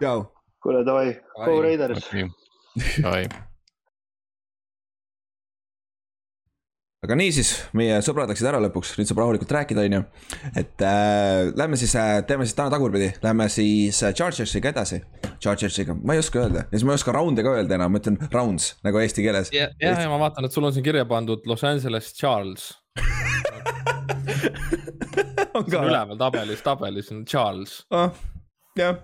tšau. 0.00 0.28
kuule, 0.64 0.84
davai, 0.86 1.08
go 1.42 1.50
Ai. 1.50 1.64
Raiders. 1.68 2.08
Davai, 3.04 3.26
aga 7.04 7.16
niisiis, 7.20 7.50
meie 7.76 7.98
sõbrad 8.04 8.30
läksid 8.30 8.46
ära 8.48 8.60
lõpuks, 8.64 8.94
nüüd 8.96 9.08
saab 9.10 9.18
rahulikult 9.20 9.50
rääkida, 9.52 9.82
on 9.84 9.96
ju. 9.98 10.02
et 10.56 10.84
äh, 10.84 11.50
lähme 11.58 11.76
siis 11.80 11.92
äh,, 12.00 12.22
teeme 12.28 12.46
siis 12.48 12.56
täna 12.56 12.72
tagurpidi, 12.72 13.10
lähme 13.22 13.48
siis 13.52 14.00
äh, 14.06 14.14
Chargersiga 14.16 14.72
edasi. 14.72 15.02
Chargersiga, 15.42 15.96
ma 16.00 16.16
ei 16.16 16.22
oska 16.22 16.40
öelda 16.40 16.64
ja 16.64 16.72
siis 16.72 16.86
ma 16.88 16.94
ei 16.94 17.00
oska 17.00 17.12
round'e 17.12 17.44
ka 17.44 17.52
öelda 17.58 17.76
enam, 17.76 17.92
ma 17.92 18.00
ütlen 18.00 18.16
rounds 18.32 18.70
nagu 18.86 19.02
eesti 19.02 19.26
keeles. 19.26 19.52
ja, 19.52 19.68
ja, 19.82 19.92
ma 20.08 20.18
vaatan, 20.22 20.48
et 20.48 20.56
sul 20.56 20.64
on 20.64 20.72
siin 20.76 20.86
kirja 20.86 21.04
pandud 21.10 21.44
Los 21.50 21.64
Angeles 21.68 22.12
Charles. 22.16 22.70
on 25.54 25.64
on 25.68 25.88
üleval 25.90 26.18
tabelis, 26.18 26.64
tabelis 26.64 27.12
on 27.12 27.24
Charles. 27.28 27.82
ah,. 27.92 28.16
jah, 28.78 28.96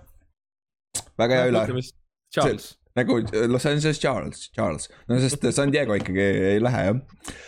väga 1.21 1.37
hea 1.37 1.53
üle, 1.53 1.85
Charles, 2.33 2.73
nagu 2.97 3.21
äh, 3.21 3.45
Los 3.51 3.69
Angeles 3.69 4.01
Charles, 4.01 4.49
Charles, 4.57 4.89
no 5.05 5.21
sest 5.21 5.45
San 5.53 5.69
Diego 5.73 5.93
ikkagi 6.01 6.29
ei 6.55 6.61
lähe 6.63 6.85
jah. 6.89 7.39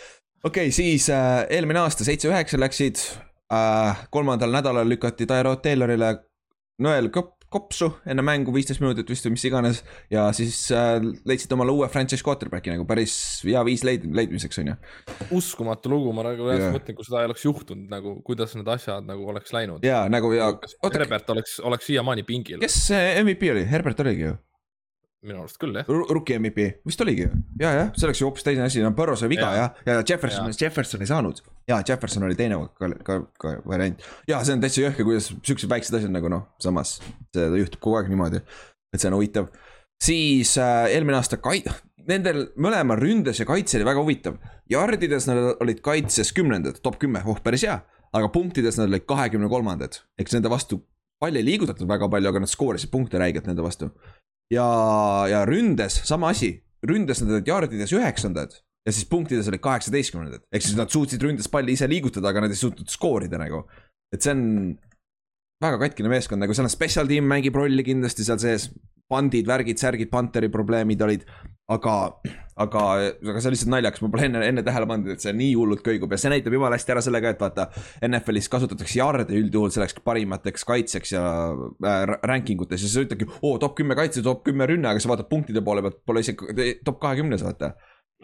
Okei 0.44 0.68
okay,, 0.68 0.74
siis 0.74 1.08
äh, 1.12 1.44
eelmine 1.50 1.80
aasta 1.84 2.06
seitse-üheksa 2.06 2.60
läksid 2.60 3.00
äh,, 3.52 4.04
kolmandal 4.10 4.52
nädalal 4.52 4.88
lükati 4.88 5.26
Tyro 5.28 5.56
Taylorile 5.62 6.12
nõel 6.84 7.08
kõp-, 7.14 7.34
kopsu 7.54 7.90
enne 8.10 8.22
mängu, 8.26 8.52
viisteist 8.54 8.82
minutit 8.82 9.08
vist 9.10 9.26
või 9.26 9.36
mis 9.36 9.44
iganes. 9.46 9.82
ja 10.12 10.26
siis 10.36 10.58
äh, 10.74 10.96
leidsid 11.28 11.52
omale 11.54 11.74
uue 11.74 11.88
franchise 11.92 12.24
quarterback'i 12.26 12.72
nagu 12.72 12.86
päris 12.88 13.16
hea 13.46 13.62
viis 13.66 13.84
leid-, 13.86 14.06
leidmiseks 14.18 14.60
on 14.62 14.72
ju. 14.72 14.78
uskumatu 15.38 15.92
lugu, 15.92 16.12
ma 16.16 16.26
nagu 16.26 16.48
reaalselt 16.48 16.78
mõtlen, 16.78 16.98
kui 16.98 17.08
seda 17.08 17.22
ei 17.22 17.30
oleks 17.30 17.44
juhtunud 17.46 17.92
nagu, 17.92 18.16
kuidas 18.26 18.56
need 18.58 18.70
asjad 18.74 19.06
nagu 19.08 19.28
oleks 19.32 19.54
läinud. 19.54 19.86
ja 19.86 20.04
nagu 20.12 20.32
ja, 20.34 20.50
Herbert 20.88 21.30
oleks, 21.36 21.60
oleks 21.64 21.88
siiamaani 21.92 22.26
pingil, 22.26 22.60
kes 22.64 22.80
see 22.90 23.14
MVP 23.22 23.54
oli, 23.54 23.64
Herbert 23.70 24.02
oligi 24.04 24.28
ju, 24.28 24.36
minu 25.24 25.42
arust 25.42 25.58
küll 25.60 25.76
jah. 25.76 25.88
rookie 25.88 26.36
MVP, 26.38 26.66
vist 26.86 27.00
oligi 27.04 27.24
ju, 27.24 27.30
ja, 27.60 27.70
jah, 27.78 27.90
see 27.96 28.08
oleks 28.08 28.20
ju 28.20 28.28
hoopis 28.28 28.46
teine 28.46 28.66
asi, 28.66 28.82
no 28.84 28.90
Burrow 28.96 29.16
sai 29.18 29.30
viga 29.32 29.48
ja, 29.54 29.64
Jaa. 29.64 29.96
ja 29.98 30.04
Jefferson, 30.04 30.52
Jefferson 30.60 31.04
ei 31.04 31.10
saanud. 31.10 31.40
ja 31.70 31.80
Jefferson 31.86 32.26
oli 32.28 32.36
teine 32.38 32.58
ka, 32.78 32.90
ka, 33.06 33.18
ka 33.40 33.54
variant 33.68 34.04
ja 34.30 34.42
see 34.44 34.56
on 34.56 34.64
täitsa 34.64 34.84
jõhker, 34.84 35.08
kuidas 35.08 35.30
siuksed 35.34 35.70
väiksed 35.70 35.98
asjad 35.98 36.14
nagu 36.14 36.30
noh, 36.32 36.46
samas 36.62 36.98
see 37.34 37.48
juhtub 37.62 37.80
kogu 37.80 38.00
aeg 38.00 38.12
niimoodi. 38.12 38.42
et 38.94 39.00
see 39.00 39.10
on 39.10 39.18
huvitav, 39.18 39.50
siis 40.02 40.56
äh, 40.60 40.86
eelmine 40.94 41.18
aasta 41.18 41.40
kai-, 41.42 41.64
nendel 42.08 42.48
mõlemal 42.60 43.00
ründes 43.00 43.40
ja 43.40 43.48
kaitse 43.48 43.80
oli 43.80 43.88
väga 43.88 44.04
huvitav. 44.04 44.40
jardides 44.70 45.28
nad 45.30 45.54
olid 45.56 45.84
kaitses 45.84 46.32
kümnendad, 46.36 46.82
top 46.84 47.00
kümme, 47.02 47.24
oh 47.26 47.40
päris 47.44 47.66
hea. 47.66 47.80
aga 48.14 48.28
punktides 48.30 48.78
nad 48.78 48.92
olid 48.92 49.08
kahekümne 49.08 49.48
kolmandad, 49.50 50.02
eks 50.20 50.36
nende 50.36 50.52
vastu 50.52 50.84
palli 51.24 51.40
ei 51.40 51.46
liigutatud 51.46 51.88
väga 51.88 52.08
palju, 52.12 52.30
aga 52.30 52.42
nad 52.44 52.50
skoorisid 52.50 52.92
punkte 52.92 53.20
räigelt 53.20 53.48
nende 53.48 53.64
vastu. 53.64 53.90
Ja, 54.52 54.68
ja 55.30 55.44
ründes 55.48 56.00
sama 56.08 56.32
asi, 56.34 56.52
ründes 56.84 57.22
nad 57.22 57.36
olid 57.38 57.48
jardides 57.48 57.94
üheksandad 57.96 58.56
ja 58.84 58.92
siis 58.92 59.08
punktides 59.08 59.48
olid 59.48 59.62
kaheksateistkümnendad, 59.64 60.44
ehk 60.52 60.64
siis 60.64 60.76
nad 60.78 60.92
suutsid 60.92 61.22
ründes 61.24 61.48
palli 61.52 61.76
ise 61.76 61.88
liigutada, 61.88 62.30
aga 62.30 62.44
nad 62.44 62.52
ei 62.52 62.60
suutnud 62.60 62.90
skoorida 62.92 63.40
nagu. 63.40 63.64
et 64.14 64.22
see 64.22 64.34
on 64.34 64.42
väga 65.64 65.78
katkine 65.80 66.10
meeskond, 66.12 66.42
nagu 66.42 66.54
seal 66.54 66.68
on 66.68 66.72
special 66.72 67.08
team 67.08 67.26
mängib 67.30 67.56
rolli 67.56 67.86
kindlasti 67.86 68.26
seal 68.26 68.40
sees. 68.42 68.68
pandid, 69.08 69.44
värgid, 69.46 69.76
särgid, 69.76 70.08
Pantheri 70.08 70.48
probleemid 70.48 71.02
olid, 71.04 71.26
aga, 71.72 71.94
aga, 72.60 72.82
aga 73.24 73.40
see 73.40 73.48
on 73.48 73.54
lihtsalt 73.54 73.72
naljakas, 73.72 74.02
ma 74.04 74.10
pole 74.12 74.26
enne, 74.28 74.42
enne 74.50 74.64
tähele 74.66 74.88
pannud, 74.90 75.14
et 75.14 75.24
see 75.24 75.32
nii 75.36 75.54
hullult 75.56 75.84
kõigub 75.86 76.12
ja 76.12 76.18
see 76.20 76.32
näitab 76.32 76.56
jumala 76.56 76.76
hästi 76.76 76.94
ära 76.96 77.04
selle 77.04 77.22
ka, 77.24 77.32
et 77.32 77.40
vaata. 77.40 77.68
NFL-is 78.04 78.50
kasutatakse 78.52 79.00
jarde 79.00 79.38
üldjuhul 79.38 79.72
selleks 79.74 79.96
parimateks 80.04 80.68
kaitseks 80.68 81.14
ja 81.16 81.24
äh, 81.54 82.04
ranking 82.28 82.60
utes 82.66 82.84
ja 82.84 82.90
siis 82.90 83.06
ütlebki, 83.06 83.30
oo 83.40 83.56
top 83.62 83.78
kümme 83.80 83.96
kaitse, 83.98 84.24
top 84.26 84.44
kümme 84.48 84.68
rünne, 84.70 84.90
aga 84.92 85.02
sa 85.02 85.12
vaatad 85.14 85.30
punktide 85.30 85.64
poole 85.64 85.84
pealt, 85.86 86.02
pole 86.04 86.24
isegi 86.24 86.76
top 86.84 87.00
kahekümnes, 87.02 87.46
vaata 87.46 87.74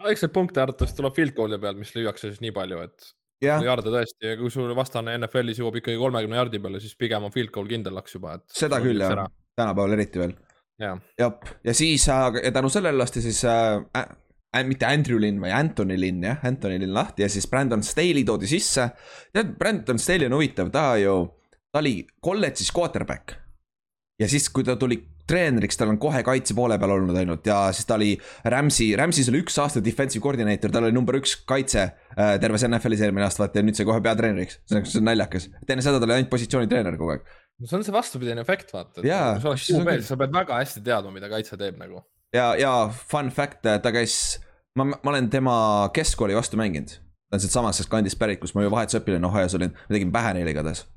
no 0.01 0.11
eks 0.11 0.23
see 0.25 0.33
punkte 0.33 0.61
arvatavasti 0.63 0.99
tuleb 0.99 1.17
field 1.17 1.35
goal'i 1.37 1.59
peal, 1.61 1.77
mis 1.79 1.91
lüüakse 1.95 2.29
siis 2.29 2.41
nii 2.43 2.53
palju, 2.55 2.79
et 2.85 3.11
jah, 3.45 3.63
jarde 3.65 3.93
tõesti 3.93 4.31
ja 4.31 4.37
kui 4.39 4.53
sul 4.53 4.71
vastane 4.77 5.17
NFL-is 5.19 5.61
jõuab 5.61 5.81
ikkagi 5.81 5.99
kolmekümne 6.01 6.39
jardi 6.39 6.61
peale, 6.63 6.81
siis 6.83 6.97
pigem 6.99 7.27
on 7.27 7.33
field 7.33 7.53
goal 7.55 7.69
kindlaks 7.69 8.17
juba, 8.17 8.37
et. 8.39 8.47
seda 8.55 8.81
küll 8.83 9.01
jah, 9.01 9.25
tänapäeval 9.59 9.97
eriti 9.97 10.23
veel. 10.23 10.37
Jah, 10.81 11.37
ja 11.63 11.73
siis 11.77 12.07
äh, 12.09 12.41
ja 12.43 12.51
tänu 12.51 12.69
sellele 12.69 12.97
lasti 12.97 13.21
siis 13.21 13.43
äh, 13.45 13.81
äh, 13.97 14.63
mitte 14.67 14.87
Andrew 14.89 15.19
Linn, 15.21 15.41
vaid 15.41 15.53
Anthony 15.55 15.99
Linn 15.99 16.23
jah, 16.25 16.41
Anthony 16.47 16.79
Linn 16.79 16.93
lahti 16.93 17.25
ja 17.25 17.29
siis 17.29 17.47
Brandon 17.47 17.83
Staley 17.83 18.25
toodi 18.27 18.49
sisse. 18.51 18.89
tead, 19.33 19.55
Brandon 19.59 19.99
Staley 19.99 20.27
on 20.27 20.39
huvitav, 20.39 20.71
ta 20.73 20.95
ju, 21.01 21.15
ta 21.71 21.79
oli 21.79 22.01
kolledžis 22.21 22.73
quarterback. 22.75 23.37
ja 24.19 24.27
siis, 24.29 24.49
kui 24.49 24.63
ta 24.63 24.75
tuli 24.75 24.99
treeneriks, 25.31 25.77
tal 25.79 25.91
on 25.93 25.99
kohe 26.01 26.21
kaitse 26.25 26.55
poole 26.57 26.77
peal 26.81 26.95
olnud 26.95 27.17
ainult 27.17 27.45
ja 27.47 27.57
siis 27.75 27.87
ta 27.87 27.95
oli 27.97 28.11
Rams'i, 28.53 28.91
Rams'is 28.99 29.29
oli 29.31 29.41
üks 29.43 29.57
aasta 29.61 29.83
defensive 29.83 30.23
coordinator, 30.23 30.73
tal 30.73 30.87
oli 30.87 30.95
number 30.95 31.17
üks 31.21 31.37
kaitse 31.47 31.83
äh, 31.85 32.35
terves 32.41 32.65
NFL-is 32.67 33.05
eelmine 33.05 33.27
aasta, 33.27 33.45
vaata 33.45 33.61
ja 33.61 33.67
nüüd 33.67 33.77
sai 33.77 33.87
kohe 33.87 34.01
peatreeneriks. 34.03 34.59
see 34.67 34.99
on 34.99 35.07
naljakas, 35.07 35.47
et 35.61 35.73
enne 35.73 35.85
seda 35.85 36.01
ta 36.01 36.09
oli 36.09 36.17
ainult 36.17 36.31
positsioonitreener 36.33 36.99
kogu 36.99 37.15
aeg. 37.15 37.31
No 37.61 37.69
see 37.69 37.77
on 37.77 37.85
see 37.85 37.95
vastupidine 37.95 38.41
efekt, 38.41 38.73
vaata. 38.73 39.01
Kui 39.03 39.09
sa 39.11 39.51
oleks 39.51 39.67
see 39.67 39.77
on 39.77 39.85
QB, 39.85 39.91
küll. 39.91 40.03
siis 40.03 40.13
sa 40.13 40.17
pead 40.19 40.33
väga 40.35 40.61
hästi 40.61 40.83
teadma, 40.85 41.13
mida 41.15 41.29
kaitse 41.31 41.59
teeb 41.61 41.77
nagu. 41.81 42.01
ja, 42.35 42.53
ja 42.59 42.71
fun 43.11 43.29
fact, 43.33 43.61
ta 43.65 43.93
käis, 43.93 44.15
ma, 44.79 44.87
ma 44.93 45.13
olen 45.13 45.29
tema 45.33 45.55
keskkooli 45.95 46.37
vastu 46.37 46.59
mänginud. 46.59 46.97
ta 47.29 47.37
on 47.37 47.43
sealtsamast 47.43 47.91
kandist 47.91 48.19
pärit, 48.19 48.41
kus 48.41 48.55
ma 48.57 48.65
ju 48.65 48.73
vahetusõpilane 48.73 49.29
Ohio's 49.29 49.55
olin, 49.59 49.75
ma 49.77 49.95
tegin 49.95 50.11
pähe 50.15 50.33
neile 50.39 50.55
igatahes. 50.55 50.87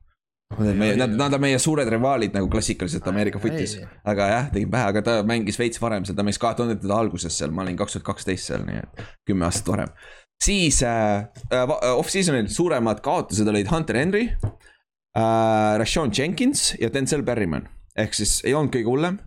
Meie, 0.54 0.94
nad, 1.00 1.10
nad 1.18 1.34
on 1.34 1.40
meie 1.42 1.58
suured 1.58 1.88
rivaalid 1.90 2.34
nagu 2.36 2.46
klassikaliselt 2.52 3.06
Ameerika 3.10 3.40
footis, 3.42 3.78
aga 4.06 4.26
jah, 4.30 4.50
tegin 4.52 4.68
pähe, 4.70 4.90
aga 4.92 5.02
ta 5.02 5.14
mängis 5.26 5.56
veits 5.58 5.80
varem 5.82 6.04
seal, 6.06 6.14
ta 6.18 6.26
mängis 6.26 6.38
kahe 6.42 6.54
tuhandete 6.58 6.90
alguses 6.94 7.34
seal, 7.38 7.50
ma 7.54 7.64
olin 7.64 7.78
kaks 7.80 7.96
tuhat 7.96 8.06
kaksteist 8.06 8.52
seal, 8.52 8.62
nii 8.68 8.82
et 8.82 9.02
kümme 9.26 9.48
aastat 9.48 9.72
varem. 9.72 9.90
siis 10.44 10.82
äh, 10.86 11.24
äh, 11.48 11.74
off-season'il 11.94 12.50
suuremad 12.52 13.00
kaotused 13.02 13.48
olid 13.48 13.70
Hunter 13.72 13.98
Henry 13.98 14.28
äh,, 15.18 15.78
Rashon 15.80 16.12
Jenkins 16.14 16.72
ja 16.80 16.92
Denzel 16.92 17.22
Berryman, 17.22 17.68
ehk 17.96 18.14
siis 18.14 18.40
ei 18.44 18.54
olnud 18.54 18.74
kõige 18.74 18.90
hullem 18.90 19.20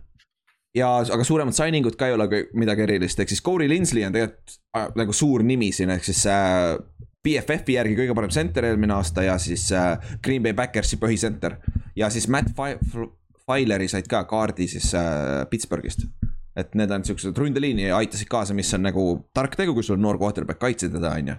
ja, 0.76 0.90
aga 1.00 1.24
suuremad 1.24 1.56
signing 1.56 1.86
ud 1.88 1.96
ka 1.98 2.08
ei 2.08 2.16
ole 2.16 2.28
midagi 2.58 2.84
erilist, 2.86 3.20
ehk 3.20 3.32
siis 3.32 3.42
Corey 3.44 3.68
Linsley 3.70 4.06
on 4.06 4.14
tegelikult 4.16 4.58
äh, 4.76 4.88
nagu 5.00 5.16
suur 5.16 5.44
nimi 5.46 5.70
siin, 5.74 5.92
ehk 5.94 6.06
siis 6.08 6.24
äh, 6.30 6.76
BFF-i 7.24 7.76
järgi 7.76 7.96
kõige 7.98 8.16
parem 8.16 8.32
center 8.32 8.68
eelmine 8.68 8.94
aasta 8.96 9.24
ja 9.26 9.36
siis 9.42 9.68
äh, 9.74 9.96
Green 10.24 10.44
Bay 10.44 10.56
Backersi 10.56 11.00
põhisenter. 11.00 11.58
ja 11.96 12.10
siis 12.10 12.28
Matt 12.28 12.54
Fileri 13.48 13.88
said 13.88 14.08
ka 14.10 14.24
kaardi 14.28 14.68
siis 14.68 14.92
äh, 14.94 15.44
Pittsburghist. 15.50 16.06
et 16.58 16.74
need 16.74 16.90
on 16.90 17.04
siuksed 17.06 17.36
ründeliini 17.38 17.92
aitasid 17.94 18.26
kaasa, 18.28 18.54
mis 18.54 18.72
on 18.74 18.82
nagu 18.82 19.02
tark 19.34 19.54
tegu, 19.56 19.74
kui 19.74 19.84
sul 19.86 19.94
on 19.94 20.02
noor 20.02 20.18
quarterback 20.18 20.58
kaitse 20.58 20.88
teda, 20.90 21.12
on 21.14 21.28
ju. 21.30 21.36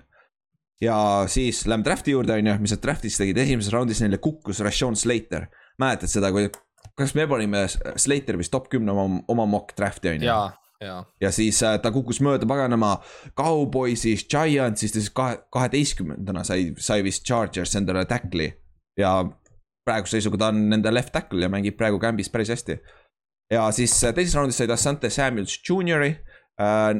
Ja 0.81 1.25
siis 1.27 1.65
läheme 1.67 1.83
draft'i 1.83 2.11
juurde, 2.11 2.33
on 2.33 2.47
ju, 2.47 2.55
mis 2.63 2.73
nad 2.75 2.83
draft'is 2.83 3.19
tegid, 3.19 3.37
esimeses 3.41 3.73
raundis 3.73 4.01
neile 4.03 4.19
kukkus 4.21 4.61
Rashon 4.63 4.95
Slater. 4.95 5.49
mäletad 5.79 6.11
seda, 6.11 6.31
kui, 6.35 6.49
kas 6.97 7.13
me 7.15 7.27
panime 7.27 7.65
Slater 7.69 8.37
vist 8.39 8.51
top 8.51 8.69
kümne 8.71 8.91
oma, 8.91 9.21
oma 9.27 9.45
mock 9.45 9.75
draft'i 9.77 10.13
on 10.13 10.23
ju? 10.23 10.27
ja, 10.27 10.51
ja. 10.83 11.03
ja 11.21 11.31
siis 11.31 11.61
äh, 11.63 11.79
ta 11.81 11.91
kukkus 11.91 12.21
mööda 12.23 12.47
paganama 12.47 12.97
Cowboysist, 13.37 14.29
Giantsist 14.31 14.95
ja 14.95 15.03
siis 15.03 15.13
kahe, 15.15 15.41
kaheteistkümnendana 15.51 16.43
sai, 16.47 16.71
sai 16.77 17.03
vist 17.03 17.27
Chargers 17.27 17.75
endale 17.75 18.05
tackle'i. 18.05 18.53
ja 18.99 19.19
praeguse 19.87 20.17
seisuga 20.17 20.37
ta 20.37 20.53
on 20.53 20.67
nende 20.69 20.91
left 20.93 21.13
tackle 21.15 21.43
ja 21.43 21.51
mängib 21.51 21.77
praegu 21.79 21.99
Cambis 21.99 22.29
päris 22.29 22.51
hästi. 22.55 22.79
ja 23.51 23.67
siis 23.75 23.95
äh, 24.03 24.15
teises 24.15 24.35
raundis 24.35 24.57
said 24.57 24.71
Asante 24.71 25.09
Samuels 25.09 25.59
Junior'i 25.69 26.15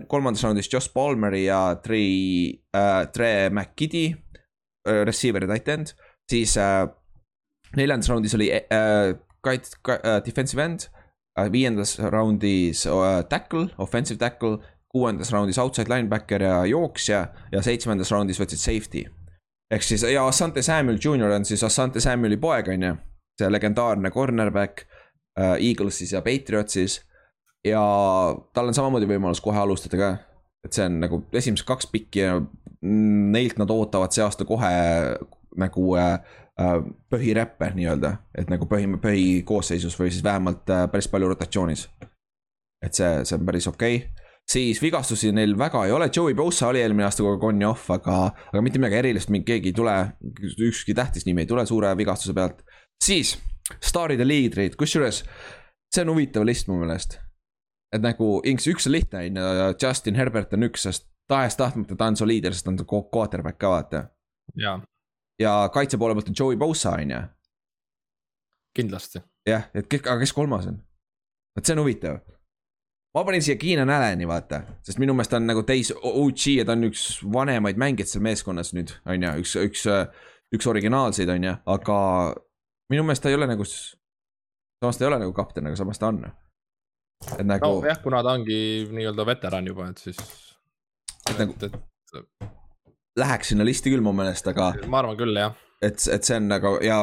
kolmandas 0.08 0.44
raundis 0.44 0.70
Josh 0.74 0.94
Palmeri 0.94 1.46
ja 1.46 1.76
Trey 1.84 2.54
äh,, 2.76 3.06
Tre 3.12 3.50
McKiddy 3.50 4.06
äh,, 4.88 5.04
receiver 5.06 5.44
ja 5.44 5.50
tight 5.54 5.68
end. 5.68 5.88
siis 6.32 6.58
äh, 6.58 6.88
neljandas 7.76 8.10
raundis 8.10 8.36
oli 8.36 8.52
äh, 8.54 9.16
kait- 9.48 9.76
ka, 9.82 10.00
äh, 10.04 10.22
defensive 10.26 10.64
end 10.64 10.88
äh, 11.40 11.52
viiendas 11.52 12.00
raundis 12.00 12.86
äh, 12.86 13.24
tackle, 13.30 13.68
offensive 13.78 14.18
tackle, 14.20 14.58
kuuendas 14.90 15.32
raundis 15.32 15.58
outside 15.60 15.90
linebacker 15.90 16.42
ja 16.42 16.66
jooksja 16.66 17.28
ja 17.52 17.62
seitsmendas 17.62 18.12
raundis 18.12 18.40
võtsid 18.40 18.58
safety. 18.64 19.04
ehk 19.74 19.84
siis 19.84 20.04
ja 20.04 20.28
Asante 20.28 20.62
Samuel 20.62 20.98
Junior 21.04 21.32
on 21.32 21.46
siis 21.46 21.64
Asante 21.64 22.00
Samueli 22.02 22.38
poeg, 22.38 22.68
on 22.74 22.84
ju, 22.84 22.96
see 23.40 23.50
legendaarne 23.52 24.10
cornerback 24.12 24.86
äh, 25.40 25.58
Eaglesis 25.60 26.14
ja 26.14 26.22
Patriotsis. 26.22 27.02
Ja 27.66 27.82
tal 28.54 28.72
on 28.72 28.76
samamoodi 28.76 29.10
võimalus 29.10 29.42
kohe 29.44 29.60
alustada 29.60 30.00
ka, 30.00 30.10
et 30.66 30.76
see 30.76 30.86
on 30.88 31.00
nagu 31.04 31.22
esimesed 31.36 31.68
kaks 31.68 31.90
pikki 31.92 32.24
ja 32.24 32.38
neilt 32.82 33.60
nad 33.60 33.72
ootavad 33.74 34.16
see 34.16 34.24
aasta 34.24 34.48
kohe 34.48 34.70
nagu 35.60 35.84
äh, 36.00 36.14
äh, 36.62 36.78
põhiräppe 37.12 37.74
nii-öelda, 37.76 38.14
et 38.38 38.52
nagu 38.52 38.68
põhi, 38.70 38.88
põhikoosseisus 39.02 39.98
või 40.00 40.14
siis 40.14 40.24
vähemalt 40.24 40.72
äh, 40.72 40.86
päris 40.92 41.10
palju 41.12 41.34
rotatsioonis. 41.34 41.90
et 42.86 42.96
see, 42.96 43.26
see 43.28 43.36
on 43.36 43.46
päris 43.46 43.68
okei 43.68 43.98
okay. 43.98 44.28
siis 44.48 44.80
vigastusi 44.82 45.34
neil 45.36 45.58
väga 45.60 45.84
ei 45.86 45.92
ole, 45.92 46.10
Joey 46.16 46.34
Bosa 46.34 46.70
oli 46.72 46.80
eelmine 46.80 47.10
aasta 47.10 47.26
kogu 47.26 47.36
aeg 47.36 47.48
on 47.50 47.62
ja 47.62 47.74
off, 47.74 47.90
aga, 47.92 48.20
aga 48.54 48.64
mitte 48.64 48.80
midagi 48.80 49.02
erilist, 49.02 49.34
keegi 49.46 49.74
ei 49.74 49.76
tule, 49.76 49.96
ükski 50.70 50.96
tähtis 50.96 51.28
nimi 51.28 51.44
ei 51.44 51.50
tule 51.50 51.66
suure 51.66 51.92
vigastuse 51.98 52.34
pealt. 52.34 52.64
siis 53.04 53.38
staarid 53.84 54.20
ja 54.20 54.28
liidrid, 54.28 54.80
kusjuures 54.80 55.26
see 55.94 56.06
on 56.06 56.14
huvitav 56.14 56.46
list 56.48 56.70
mu 56.70 56.80
meelest. 56.80 57.20
Et 57.96 58.04
nagu 58.04 58.38
üks, 58.46 58.68
üks 58.70 58.88
on 58.88 58.96
lihtne 58.96 59.26
on 59.26 59.42
ju, 59.42 59.74
Justin 59.82 60.18
Herbert 60.20 60.54
on 60.54 60.68
üks, 60.70 60.86
sest 60.88 61.08
tahes-tahtmata 61.30 61.98
ta 61.98 62.10
on 62.10 62.18
soliider, 62.18 62.54
sest 62.54 62.68
ta 62.68 62.74
on 62.74 63.06
quarterback 63.12 63.60
ka 63.62 63.74
vaata 63.74 64.06
ja 64.58 64.80
ja 65.40 65.70
kaitse 65.74 65.98
poole 65.98 66.16
pealt 66.16 66.30
on 66.30 66.36
Joey 66.40 66.58
Bosa 66.58 66.92
on 66.92 67.12
ju. 67.12 67.22
kindlasti. 68.76 69.22
jah, 69.48 69.70
et 69.74 69.88
kes, 69.88 70.02
aga 70.06 70.20
kes 70.20 70.34
kolmas 70.34 70.68
on? 70.68 70.82
vot 71.56 71.66
see 71.66 71.76
on 71.76 71.84
huvitav. 71.84 72.20
ma 73.16 73.24
panin 73.26 73.44
siia 73.44 73.58
Keenan 73.62 73.90
Allan'i 73.90 74.28
vaata, 74.28 74.62
sest 74.86 75.00
minu 75.02 75.14
meelest 75.14 75.34
ta 75.34 75.40
on 75.40 75.48
nagu 75.50 75.64
täis 75.68 75.94
OG 75.96 76.48
ja 76.58 76.66
ta 76.66 76.76
on 76.78 76.90
üks 76.90 77.06
vanemaid 77.34 77.80
mängijaid 77.82 78.12
seal 78.12 78.26
meeskonnas 78.26 78.74
nüüd, 78.78 78.94
on 79.06 79.26
ju, 79.26 79.34
üks, 79.44 79.56
üks, 79.64 79.88
üks 80.56 80.70
originaalseid, 80.70 81.32
on 81.34 81.48
ju, 81.50 81.56
aga 81.78 81.98
minu 82.92 83.08
meelest 83.08 83.26
ta 83.26 83.32
ei 83.32 83.40
ole 83.40 83.50
nagu. 83.50 83.66
samas 83.66 84.98
ta 84.98 85.06
ei 85.06 85.12
ole 85.12 85.24
nagu 85.26 85.34
kapten, 85.34 85.68
aga 85.68 85.80
samas 85.80 86.00
ta 86.00 86.12
on. 86.12 86.24
Et 87.38 87.46
nagu. 87.48 87.72
nojah, 87.80 88.02
kuna 88.04 88.22
ta 88.26 88.36
ongi 88.38 88.60
nii-öelda 88.96 89.26
veteran 89.28 89.70
juba, 89.70 89.90
et 89.94 90.04
siis. 90.04 90.20
et 91.30 91.40
nagu. 91.40 91.56
Läheks 93.20 93.52
sinna 93.52 93.66
listi 93.68 93.92
küll 93.92 94.04
mu 94.06 94.14
meelest, 94.16 94.48
aga. 94.52 94.72
ma 94.88 95.02
arvan 95.04 95.18
küll, 95.20 95.36
jah. 95.38 95.58
et, 95.82 96.00
et 96.00 96.28
see 96.28 96.38
on 96.40 96.48
nagu 96.52 96.78
ja 96.86 97.02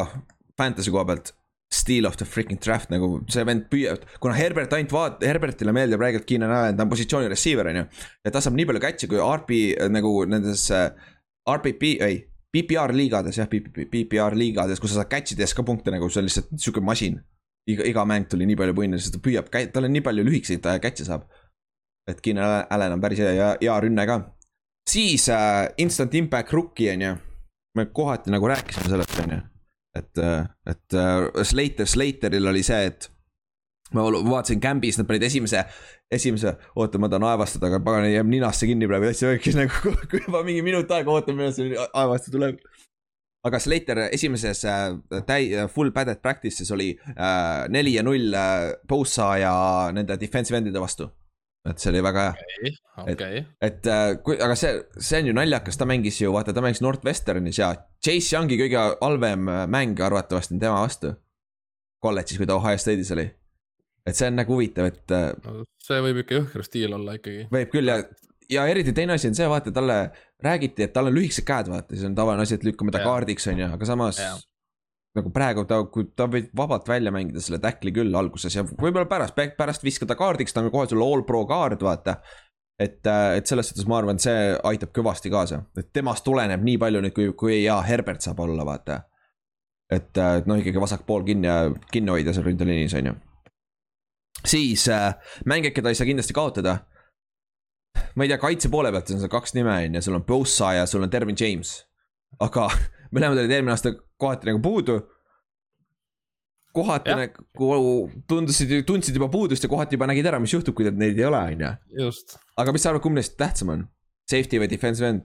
fantasy 0.59 0.95
koha 0.95 1.09
pealt. 1.13 1.35
Steal 1.77 2.07
of 2.07 2.15
the 2.15 2.25
freaking 2.25 2.61
draft 2.63 2.93
nagu 2.95 3.09
see 3.27 3.43
vend 3.43 3.65
püüab, 3.73 4.05
kuna 4.23 4.37
Herbert 4.39 4.71
ainult 4.77 4.93
vaat-, 4.95 5.25
Herbertile 5.27 5.73
meeldib 5.75 5.99
räigelt 5.99 6.23
Keenan 6.29 6.53
Allan, 6.55 6.77
ta 6.79 6.85
on 6.87 6.93
positsiooni 6.93 7.27
receiver 7.29 7.67
on 7.67 7.81
ju. 7.81 7.83
ja 8.23 8.33
ta 8.33 8.39
saab 8.41 8.55
nii 8.55 8.69
palju 8.71 8.83
catch'e 8.85 9.09
kui 9.11 9.19
RP 9.19 9.59
nagu 9.91 10.13
nendes 10.31 10.69
äh, 10.71 10.93
RPP, 11.51 11.91
ei, 12.07 12.21
PPR 12.55 12.95
liigades 12.97 13.39
jah, 13.39 13.51
PPR 13.51 14.39
liigades, 14.39 14.81
kus 14.81 14.95
sa 14.95 15.03
saad 15.03 15.11
catch 15.11 15.35
ides 15.35 15.55
ka 15.59 15.67
punkte 15.67 15.93
nagu 15.95 16.09
see 16.11 16.23
on 16.23 16.29
lihtsalt 16.29 16.55
sihuke 16.55 16.83
masin. 16.85 17.19
Iga, 17.67 17.87
iga 17.89 18.05
mäng 18.09 18.29
tuli 18.31 18.47
nii 18.47 18.59
palju 18.59 18.77
punne, 18.77 19.01
sest 19.01 19.17
ta 19.17 19.23
püüab, 19.23 19.51
tal 19.51 19.89
on 19.89 19.95
nii 19.97 20.05
palju 20.07 20.25
lühikeseid 20.27 20.67
catch'e 20.85 21.09
saab. 21.09 21.27
et 22.07 22.21
Keenan 22.23 22.67
Allan 22.71 22.93
on 22.95 23.01
päris 23.03 23.19
hea 23.19 23.33
ja 23.35 23.49
hea 23.61 23.81
rünne 23.83 24.07
ka. 24.07 24.21
siis 24.89 25.29
äh, 25.29 25.67
instant 25.77 26.15
impact 26.15 26.53
rookie 26.53 26.93
on 26.93 27.03
ju. 27.03 27.17
me 27.77 27.87
kohati 27.87 28.31
nagu 28.31 28.49
rääkisime 28.49 28.89
sellest, 28.89 29.21
on 29.25 29.37
ju 29.37 29.43
et, 29.97 30.19
et 30.67 30.97
Slater, 31.43 31.87
Slateril 31.87 32.49
oli 32.51 32.63
see, 32.67 32.87
et 32.91 33.09
ma 33.95 34.07
vaatasin 34.11 34.61
Cambis, 34.63 34.99
nad 34.99 35.09
panid 35.09 35.27
esimese, 35.29 35.63
esimese, 36.13 36.57
oota, 36.77 37.01
ma 37.03 37.11
tahan 37.11 37.29
aevastada, 37.31 37.71
aga 37.71 37.81
pagan 37.85 38.09
jääb 38.11 38.31
ninasse 38.31 38.69
kinni 38.69 38.89
praegu 38.91 39.11
täitsa 39.11 39.31
väikese 39.31 39.63
nagu, 39.63 39.95
kui 40.11 40.23
juba 40.27 40.43
mingi 40.47 40.65
minut 40.67 40.91
aega 40.97 41.15
ootan, 41.15 41.39
millal 41.39 41.55
see 41.57 41.71
aevastus 41.87 42.35
tuleb. 42.35 42.61
Aga 43.47 43.60
Slater 43.62 44.01
esimeses 44.10 44.64
äh, 44.68 44.97
täi-, 45.28 45.66
full 45.73 45.93
padded 45.94 46.23
practice'is 46.24 46.73
oli 46.74 46.93
äh, 47.14 47.66
neli 47.73 47.97
ja 47.97 48.05
null 48.06 48.35
äh, 48.35 48.73
Bosa 48.89 49.36
ja 49.40 49.55
nende 49.94 50.18
defensive 50.20 50.59
end'ide 50.60 50.82
vastu. 50.82 51.09
et 51.66 51.82
see 51.82 51.90
oli 51.90 51.98
väga 52.05 52.24
hea, 52.39 52.73
okei, 53.02 53.40
et 53.68 53.89
äh, 53.90 54.12
kui, 54.23 54.36
aga 54.39 54.55
see, 54.59 54.77
see 55.02 55.18
on 55.18 55.31
ju 55.32 55.35
naljakas, 55.35 55.78
ta 55.81 55.89
mängis 55.89 56.20
ju, 56.20 56.31
vaata, 56.35 56.55
ta 56.55 56.62
mängis 56.62 56.78
Northwesternis 56.85 57.59
ja 57.59 57.73
Chase 57.98 58.36
Youngi 58.36 58.59
kõige 58.60 58.85
halvem 59.01 59.51
äh, 59.51 59.64
mäng 59.70 59.98
arvatavasti 59.98 60.55
on 60.55 60.62
tema 60.62 60.85
vastu. 60.85 61.16
kolledžis, 62.06 62.39
kui 62.39 62.47
ta 62.47 62.55
Ohio 62.55 62.78
State'is 62.78 63.10
oli. 63.16 63.27
et 64.06 64.14
see 64.14 64.31
on 64.31 64.39
nagu 64.39 64.55
huvitav, 64.55 64.93
et 64.93 65.16
äh, 65.16 65.32
see 65.82 65.98
võib 66.06 66.23
ikka 66.23 66.39
jõhker 66.39 66.66
stiil 66.68 66.94
olla 66.94 67.18
ikkagi. 67.18 67.48
võib 67.51 67.74
küll 67.74 67.90
ja, 67.90 67.98
ja 68.51 68.66
eriti 68.66 68.93
teine 68.93 69.16
asi 69.16 69.28
on 69.31 69.35
see, 69.35 69.48
vaata 69.51 69.73
talle 69.74 69.98
räägiti, 70.43 70.86
et 70.86 70.93
tal 70.93 71.10
on 71.10 71.16
lühikesed 71.16 71.47
käed, 71.47 71.70
vaata, 71.73 71.97
see 71.97 72.09
on 72.09 72.14
tavaline 72.16 72.44
asi, 72.47 72.59
et 72.59 72.66
lükkame 72.66 72.94
ta 72.94 73.01
Jah. 73.02 73.09
kaardiks, 73.10 73.48
on 73.52 73.62
ju, 73.62 73.68
aga 73.78 73.89
samas 73.89 74.20
Jah. 74.20 74.39
nagu 75.16 75.32
praegu 75.35 75.64
ta, 75.68 75.81
kui 75.93 76.09
ta 76.16 76.28
võib 76.31 76.51
vabalt 76.56 76.89
välja 76.89 77.12
mängida 77.14 77.43
selle 77.43 77.60
tackli 77.62 77.93
küll 77.97 78.18
alguses 78.18 78.56
ja 78.56 78.64
võib-olla 78.68 79.06
pärast, 79.10 79.39
pärast 79.59 79.86
viskada 79.86 80.18
kaardiks, 80.18 80.55
ta 80.55 80.62
on 80.62 80.70
kohe 80.74 80.89
sul 80.90 81.02
all 81.05 81.24
pro 81.28 81.44
kaard, 81.48 81.82
vaata. 81.82 82.18
et, 82.78 83.01
et 83.06 83.47
selles 83.47 83.70
suhtes 83.70 83.86
ma 83.89 84.01
arvan, 84.02 84.20
et 84.20 84.27
see 84.27 84.48
aitab 84.70 84.93
kõvasti 84.97 85.32
kaasa, 85.32 85.62
et 85.78 85.93
temast 85.93 86.24
tuleneb 86.24 86.64
nii 86.64 86.78
palju 86.78 87.05
nüüd, 87.05 87.14
kui, 87.16 87.31
kui 87.32 87.60
hea 87.62 87.78
Herbert 87.89 88.23
saab 88.23 88.44
olla, 88.44 88.66
vaata. 88.68 89.01
et, 89.90 90.12
et 90.16 90.47
noh, 90.47 90.60
ikkagi 90.60 90.82
vasak 90.82 91.06
pool 91.06 91.24
kinni 91.24 91.48
ja 91.48 91.62
kinni 91.93 92.12
hoida 92.12 92.36
seal 92.36 92.44
ründeliinis, 92.51 92.94
on 93.01 93.12
ju. 93.12 93.16
siis 94.44 94.89
äh, 94.93 95.14
mängijad, 95.47 95.74
keda 95.81 95.89
ei 95.90 95.98
saa 95.98 96.06
kindlasti 96.06 96.36
kaotada 96.36 96.82
ma 98.14 98.24
ei 98.27 98.31
tea, 98.32 98.39
kaitse 98.43 98.70
poole 98.73 98.93
pealt 98.94 99.12
on 99.14 99.23
seal 99.23 99.32
kaks 99.32 99.55
nime 99.56 99.74
on 99.74 99.98
ju, 99.98 100.05
sul 100.06 100.18
on 100.18 100.24
Bosa 100.28 100.73
ja 100.78 100.86
sul 100.90 101.05
on 101.06 101.12
Dervin 101.12 101.39
James. 101.40 101.77
aga 102.40 102.68
mõlemad 103.14 103.43
olid 103.43 103.55
eelmine 103.56 103.74
aasta 103.77 103.94
kohati 104.20 104.51
nagu 104.51 104.62
puudu. 104.64 104.98
kohati 106.77 107.10
Jah. 107.10 107.23
nagu 107.23 108.10
tundusid, 108.28 108.74
tundsid 108.89 109.16
juba 109.16 109.31
puudust 109.32 109.64
ja 109.64 109.70
kohati 109.73 109.97
juba 109.97 110.10
nägid 110.10 110.27
ära, 110.28 110.40
mis 110.43 110.52
juhtub, 110.52 110.77
kui 110.77 110.90
neid 110.90 111.18
ei 111.18 111.28
ole, 111.28 111.40
on 111.52 111.64
ju. 111.64 111.73
just, 112.05 112.36
aga 112.56 112.74
mis 112.77 112.85
sa 112.85 112.93
arvad, 112.93 113.05
kumb 113.05 113.16
neist 113.16 113.39
tähtsam 113.40 113.73
on? 113.73 113.89
Safety 114.27 114.59
või 114.59 114.68
defensive 114.68 115.09
end? 115.09 115.24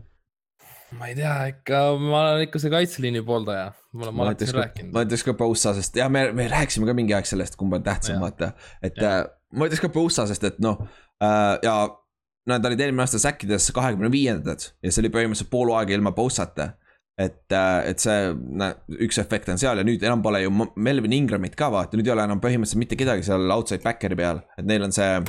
ma 0.99 1.07
ei 1.07 1.15
tea, 1.15 1.34
ikka 1.53 1.77
ma 1.99 2.18
olen 2.19 2.45
ikka 2.45 2.60
see 2.60 2.72
kaitseliini 2.73 3.22
pooldaja, 3.27 3.69
ma 3.95 4.10
alati 4.11 4.43
ütleks 4.43 4.52
siin 4.52 4.60
rääkinud 4.60 4.95
ma. 4.95 5.03
ütleks 5.06 5.23
ka 5.27 5.35
Bosa, 5.39 5.72
sest 5.77 5.95
jah, 5.99 6.10
me, 6.11 6.26
me 6.35 6.48
rääkisime 6.52 6.89
ka 6.89 6.95
mingi 6.98 7.15
aeg 7.15 7.30
sellest, 7.30 7.56
kumb 7.60 7.77
on 7.77 7.85
tähtsam, 7.85 8.19
vaata. 8.23 8.52
et 8.84 8.99
Jah. 8.99 9.22
äh, 9.23 9.56
ma 9.56 9.69
ütleks 9.69 9.84
ka 9.85 9.91
Bosa, 9.93 10.27
sest 10.30 10.43
et 10.49 10.60
noh 10.64 10.81
äh, 11.23 11.56
ja 11.64 11.76
nad 12.50 12.66
olid 12.66 12.80
eelmine 12.82 13.04
aasta 13.06 13.20
säkkides 13.22 13.70
kahekümne 13.76 14.12
viiendad 14.12 14.64
ja 14.82 14.92
see 14.92 15.04
oli 15.04 15.12
põhimõtteliselt 15.14 15.52
pool 15.52 15.74
aega 15.78 15.94
ilma 15.94 16.14
Bosata. 16.16 16.72
et, 17.22 17.54
et 17.54 18.02
see, 18.02 18.32
üks 19.06 19.20
efekt 19.22 19.50
on 19.54 19.60
seal 19.62 19.78
ja 19.78 19.86
nüüd 19.86 20.02
enam 20.02 20.24
pole 20.26 20.42
ju 20.42 20.52
Melvin 20.76 21.14
Ingramit 21.14 21.56
ka 21.60 21.70
vaata, 21.74 21.98
nüüd 21.98 22.08
ei 22.08 22.16
ole 22.16 22.26
enam 22.26 22.42
põhimõtteliselt 22.42 22.82
mitte 22.82 22.98
kedagi 22.98 23.28
seal 23.28 23.52
outside 23.54 23.84
backeri 23.84 24.18
peal, 24.18 24.42
et 24.58 24.66
neil 24.66 24.88
on 24.88 24.96
see. 24.96 25.22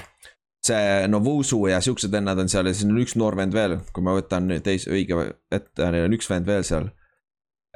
see 0.63 1.09
Novusu 1.11 1.59
ja 1.67 1.81
siuksed 1.83 2.13
vennad 2.13 2.39
on 2.39 2.49
seal 2.49 2.69
ja 2.71 2.73
siis 2.73 2.87
on 2.87 3.01
üks 3.03 3.17
noor 3.19 3.37
vend 3.37 3.53
veel, 3.53 3.81
kui 3.93 4.05
ma 4.07 4.15
võtan 4.15 4.47
teise 4.63 4.93
õige 4.95 5.19
ette, 5.51 5.91
neil 5.91 6.07
on 6.07 6.15
üks 6.17 6.31
vend 6.31 6.47
veel 6.47 6.65
seal. 6.65 6.89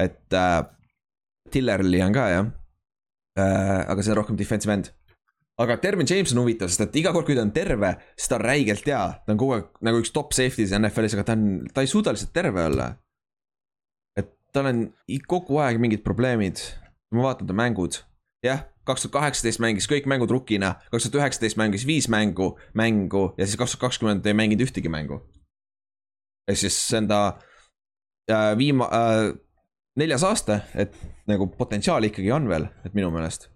et 0.01 0.33
äh, 0.33 0.63
Tillerli 1.51 2.01
on 2.03 2.15
ka 2.15 2.29
jah 2.31 2.47
äh,. 3.39 3.83
aga 3.91 4.03
see 4.03 4.15
on 4.15 4.21
rohkem 4.23 4.39
defensive 4.39 4.73
end. 4.73 4.93
Aga 5.63 5.79
Dervin 5.81 6.09
James 6.09 6.33
on 6.35 6.43
huvitav, 6.43 6.71
sest 6.71 6.85
et 6.85 6.99
iga 7.01 7.13
kord, 7.17 7.27
kui 7.29 7.37
ta 7.37 7.45
on 7.45 7.53
terve, 7.55 7.95
siis 8.17 8.29
ta 8.31 8.39
on 8.39 8.45
räigelt 8.45 8.89
hea, 8.89 9.03
ta 9.25 9.35
on 9.35 9.41
kogu 9.41 9.57
aeg 9.57 9.69
nagu 9.89 10.01
üks 10.03 10.13
top 10.15 10.37
safety's 10.37 10.75
NFL-is, 10.77 11.17
aga 11.17 11.27
ta 11.31 11.37
on, 11.39 11.47
ta 11.73 11.85
ei 11.85 11.91
suuda 11.91 12.13
lihtsalt 12.15 12.35
terve 12.37 12.67
olla. 12.69 12.91
et 14.21 14.33
tal 14.53 14.69
on 14.73 14.87
kogu 15.29 15.61
aeg 15.65 15.81
mingid 15.81 16.05
probleemid, 16.05 16.61
ma 17.17 17.31
vaatan 17.31 17.49
ta 17.49 17.57
mängud, 17.57 18.03
jah, 18.45 18.67
kaks 18.87 19.07
tuhat 19.07 19.17
kaheksateist 19.17 19.63
mängis 19.65 19.89
kõik 19.91 20.07
mängud 20.11 20.31
rukina, 20.31 20.77
kaks 20.93 21.09
tuhat 21.09 21.23
üheksateist 21.23 21.59
mängis 21.59 21.87
viis 21.89 22.11
mängu, 22.13 22.53
mängu 22.77 23.31
ja 23.39 23.49
siis 23.49 23.59
kaks 23.59 23.75
tuhat 23.75 23.89
kakskümmend 23.89 24.29
ei 24.29 24.37
mänginud 24.37 24.69
ühtegi 24.69 24.93
mängu. 24.93 25.23
ehk 26.47 26.61
siis 26.61 26.77
see 26.79 27.01
on 27.01 27.09
ta 27.09 27.21
äh, 28.31 28.53
viima- 28.59 28.93
äh,, 28.93 29.33
neljas 29.97 30.23
aasta, 30.23 30.61
et 30.75 30.95
nagu 31.27 31.49
potentsiaali 31.49 32.13
ikkagi 32.13 32.31
on 32.33 32.49
veel, 32.49 32.69
et 32.85 32.95
minu 32.95 33.11
meelest. 33.11 33.49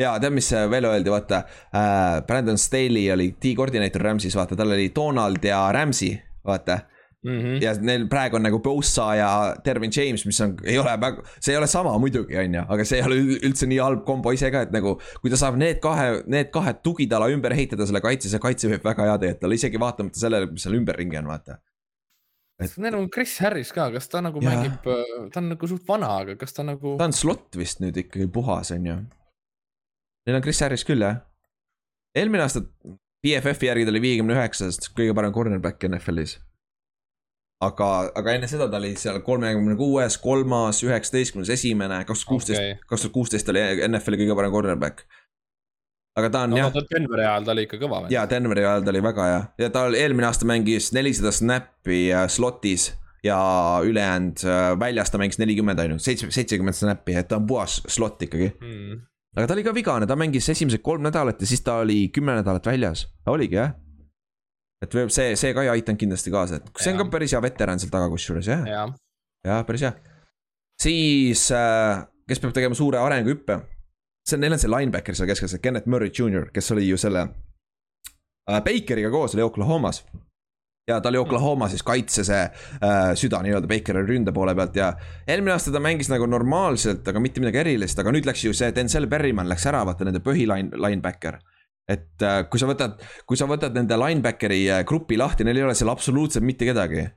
Ja 0.00 0.16
tead, 0.20 0.34
mis 0.36 0.50
veel 0.70 0.88
öeldi, 0.88 1.12
vaata 1.12 1.42
äh,, 1.46 2.20
Brandon 2.26 2.58
Staley 2.60 3.08
oli 3.12 3.30
D-koordineeter 3.42 4.04
Rams'is, 4.10 4.36
vaata, 4.36 4.58
tal 4.58 4.74
oli 4.76 4.90
Donald 4.94 5.44
ja 5.44 5.64
Ramsey, 5.72 6.16
vaata. 6.46 6.82
Mm 7.26 7.38
-hmm. 7.42 7.62
ja 7.62 7.72
neil 7.80 8.04
praegu 8.06 8.36
on 8.36 8.42
nagu 8.42 8.58
Bosa 8.62 9.14
ja 9.14 9.56
Dervin 9.64 9.90
James, 9.96 10.26
mis 10.26 10.40
on, 10.40 10.54
ei 10.64 10.78
ole 10.78 10.92
väga, 11.00 11.22
see 11.40 11.54
ei 11.54 11.58
ole 11.58 11.66
sama 11.66 11.98
muidugi, 11.98 12.36
on 12.38 12.54
ju, 12.54 12.62
aga 12.68 12.84
see 12.84 13.00
ei 13.00 13.06
ole 13.06 13.14
ül- 13.14 13.40
üldse 13.48 13.66
nii 13.66 13.78
halb 13.82 14.04
kombo 14.06 14.30
ise 14.32 14.50
ka, 14.50 14.60
et 14.62 14.70
nagu. 14.70 15.00
kui 15.22 15.30
ta 15.30 15.36
saab 15.36 15.56
need 15.56 15.80
kahe, 15.82 16.22
need 16.26 16.52
kahe 16.54 16.74
tugitala 16.82 17.26
ümber 17.28 17.52
ehitada 17.52 17.86
selle 17.86 18.00
kaitse, 18.00 18.28
see 18.28 18.38
kaitse 18.38 18.68
võib 18.68 18.84
väga 18.84 19.08
hea 19.08 19.18
tegelikult 19.18 19.44
olla, 19.48 19.54
isegi 19.54 19.80
vaatamata 19.80 20.20
sellele, 20.20 20.52
mis 20.52 20.62
seal 20.62 20.78
ümberringi 20.78 21.18
on, 21.18 21.26
vaata. 21.26 21.58
Neil 22.76 22.94
on 22.94 23.10
Chris 23.10 23.38
Harris 23.40 23.72
ka, 23.72 23.90
kas 23.90 24.08
ta 24.08 24.20
nagu 24.20 24.40
Jaa. 24.40 24.52
mängib, 24.52 24.86
ta 25.32 25.40
on 25.40 25.48
nagu 25.48 25.66
suht 25.66 25.88
vana, 25.88 26.18
aga 26.20 26.36
kas 26.36 26.52
ta 26.52 26.62
nagu 26.62 26.94
ta, 26.96 27.04
on 27.04 27.12
slot 27.12 27.56
vist 27.56 27.80
nüüd 27.80 27.96
ikkagi 28.06 28.30
puhas, 28.32 28.70
on 28.70 28.86
ju. 28.86 28.96
Neil 30.26 30.40
on 30.40 30.42
Chris 30.42 30.60
Harris 30.64 30.84
küll, 30.86 31.04
jah. 31.04 31.20
eelmine 32.16 32.42
aasta 32.42 32.64
BFF-i 33.26 33.70
järgi 33.70 33.86
ta 33.86 33.94
oli 33.94 34.02
viiekümne 34.04 34.34
üheksast 34.36 34.90
kõige 34.96 35.14
parem 35.16 35.34
cornerback 35.34 35.86
NFL-is. 35.88 36.36
aga, 37.64 37.90
aga 38.20 38.34
enne 38.36 38.48
seda 38.50 38.66
ta 38.70 38.80
oli 38.80 38.92
seal 39.00 39.20
kolmekümne 39.26 39.76
kuues, 39.78 40.18
kolmas, 40.22 40.82
üheksateistkümnes, 40.84 41.52
esimene, 41.54 42.02
kaks 42.08 42.24
tuhat 42.24 42.32
kuusteist, 42.34 42.82
kaks 42.90 43.06
tuhat 43.06 43.14
kuusteist 43.14 43.54
oli 43.54 43.62
NFL-i 43.88 44.20
kõige 44.24 44.36
parem 44.38 44.52
cornerback. 44.58 45.06
aga 46.18 46.30
ta 46.32 46.44
on 46.44 46.54
no 46.54 46.60
jah, 46.60 46.76
Denveri 46.92 47.24
ajal 47.24 47.48
ta 47.48 47.56
oli 47.56 47.66
ikka 47.68 47.80
kõva 47.80 48.04
vend. 48.04 48.12
ja 48.14 48.26
Denveri 48.30 48.66
ajal 48.66 48.84
ta 48.84 48.94
oli 48.94 49.02
väga 49.08 49.30
hea 49.30 49.40
ja 49.64 49.72
ta 49.72 49.88
oli- 49.88 50.02
eelmine 50.02 50.28
aasta 50.28 50.48
mängis 50.48 50.92
nelisada 50.96 51.32
snappi 51.32 52.06
äh, 52.12 52.28
slot'is 52.32 52.90
ja 53.24 53.40
ülejäänud 53.84 54.44
äh, 54.44 54.70
väljas 54.80 55.10
ta 55.10 55.18
mängis 55.18 55.38
nelikümmend 55.38 55.80
ainult, 55.82 56.02
seitse, 56.02 56.30
seitsekümmend 56.30 56.76
snappi, 56.76 57.14
et 57.16 57.28
ta 57.28 57.40
on 57.40 57.46
puhas 57.46 57.82
slot 57.88 58.22
ikkagi. 58.22 58.52
mm.. 58.60 59.04
Aga 59.36 59.46
ta 59.46 59.56
oli 59.56 59.64
ka 59.66 59.74
vigane, 59.76 60.08
ta 60.08 60.16
mängis 60.18 60.48
esimesed 60.52 60.82
kolm 60.84 61.04
nädalat 61.04 61.40
ja 61.40 61.48
siis 61.48 61.62
ta 61.64 61.80
oli 61.84 62.08
kümme 62.14 62.38
nädalat 62.38 62.66
väljas, 62.66 63.06
oligi 63.28 63.58
jah. 63.58 63.74
et 64.82 64.92
see, 65.12 65.36
see 65.36 65.54
ka 65.54 65.64
ei 65.64 65.72
aidanud 65.76 66.00
kindlasti 66.00 66.32
kaasa, 66.32 66.60
et 66.60 66.82
see 66.82 66.94
on 66.94 67.02
ka 67.02 67.08
päris 67.12 67.36
hea 67.36 67.42
veteran 67.44 67.80
seal 67.82 67.92
taga 67.92 68.08
kusjuures 68.12 68.48
jah, 68.48 68.64
jah, 68.68 68.92
jah, 69.44 69.64
päris 69.68 69.86
hea. 69.86 69.94
siis 70.82 71.48
äh,, 71.52 72.04
kes 72.28 72.40
peab 72.42 72.56
tegema 72.56 72.78
suure 72.78 73.00
arenguhüppe, 73.02 73.60
see 74.26 74.40
neil 74.40 74.56
on 74.56 74.62
see 74.62 74.72
linebacker 74.72 75.18
seal 75.18 75.28
keskel, 75.28 75.52
see 75.52 75.64
Kenneth 75.64 75.90
Murray 75.90 76.12
Jr, 76.12 76.48
kes 76.54 76.72
oli 76.72 76.88
ju 76.88 77.00
selle 77.00 77.28
äh, 77.28 78.62
Bakeriga 78.64 79.12
koos 79.12 79.36
oli 79.36 79.44
Oklahomas. 79.44 80.04
Ja 80.86 81.00
ta 81.00 81.08
oli 81.08 81.18
Oklahoma 81.18 81.68
siis 81.68 81.82
kaitse 81.82 82.24
see 82.26 82.42
äh, 82.44 83.10
süda 83.18 83.40
nii-öelda 83.42 83.68
Bakeri 83.70 84.04
ründe 84.06 84.32
poole 84.34 84.54
pealt 84.54 84.78
ja 84.78 84.92
eelmine 85.26 85.56
aasta 85.56 85.74
ta 85.74 85.82
mängis 85.82 86.10
nagu 86.12 86.28
normaalselt, 86.30 87.06
aga 87.08 87.22
mitte 87.22 87.42
midagi 87.42 87.64
erilist, 87.64 87.98
aga 87.98 88.14
nüüd 88.14 88.28
läks 88.28 88.46
ju 88.46 88.54
see 88.54 88.70
Denzel 88.74 89.08
Berryman 89.10 89.50
läks 89.50 89.66
ära, 89.66 89.82
vaata 89.86 90.06
nende 90.06 90.22
põhiline, 90.24 90.78
linebacker. 90.78 91.40
et 91.90 92.22
äh, 92.22 92.40
kui 92.50 92.62
sa 92.62 92.70
võtad, 92.70 93.02
kui 93.26 93.38
sa 93.38 93.50
võtad 93.50 93.74
nende 93.74 93.98
linebackeri 93.98 94.62
äh, 94.70 94.82
grupi 94.86 95.18
lahti, 95.18 95.46
neil 95.46 95.62
ei 95.62 95.66
ole 95.66 95.74
seal 95.78 95.90
absoluutselt 95.90 96.46
mitte 96.46 96.68
kedagi 96.68 97.08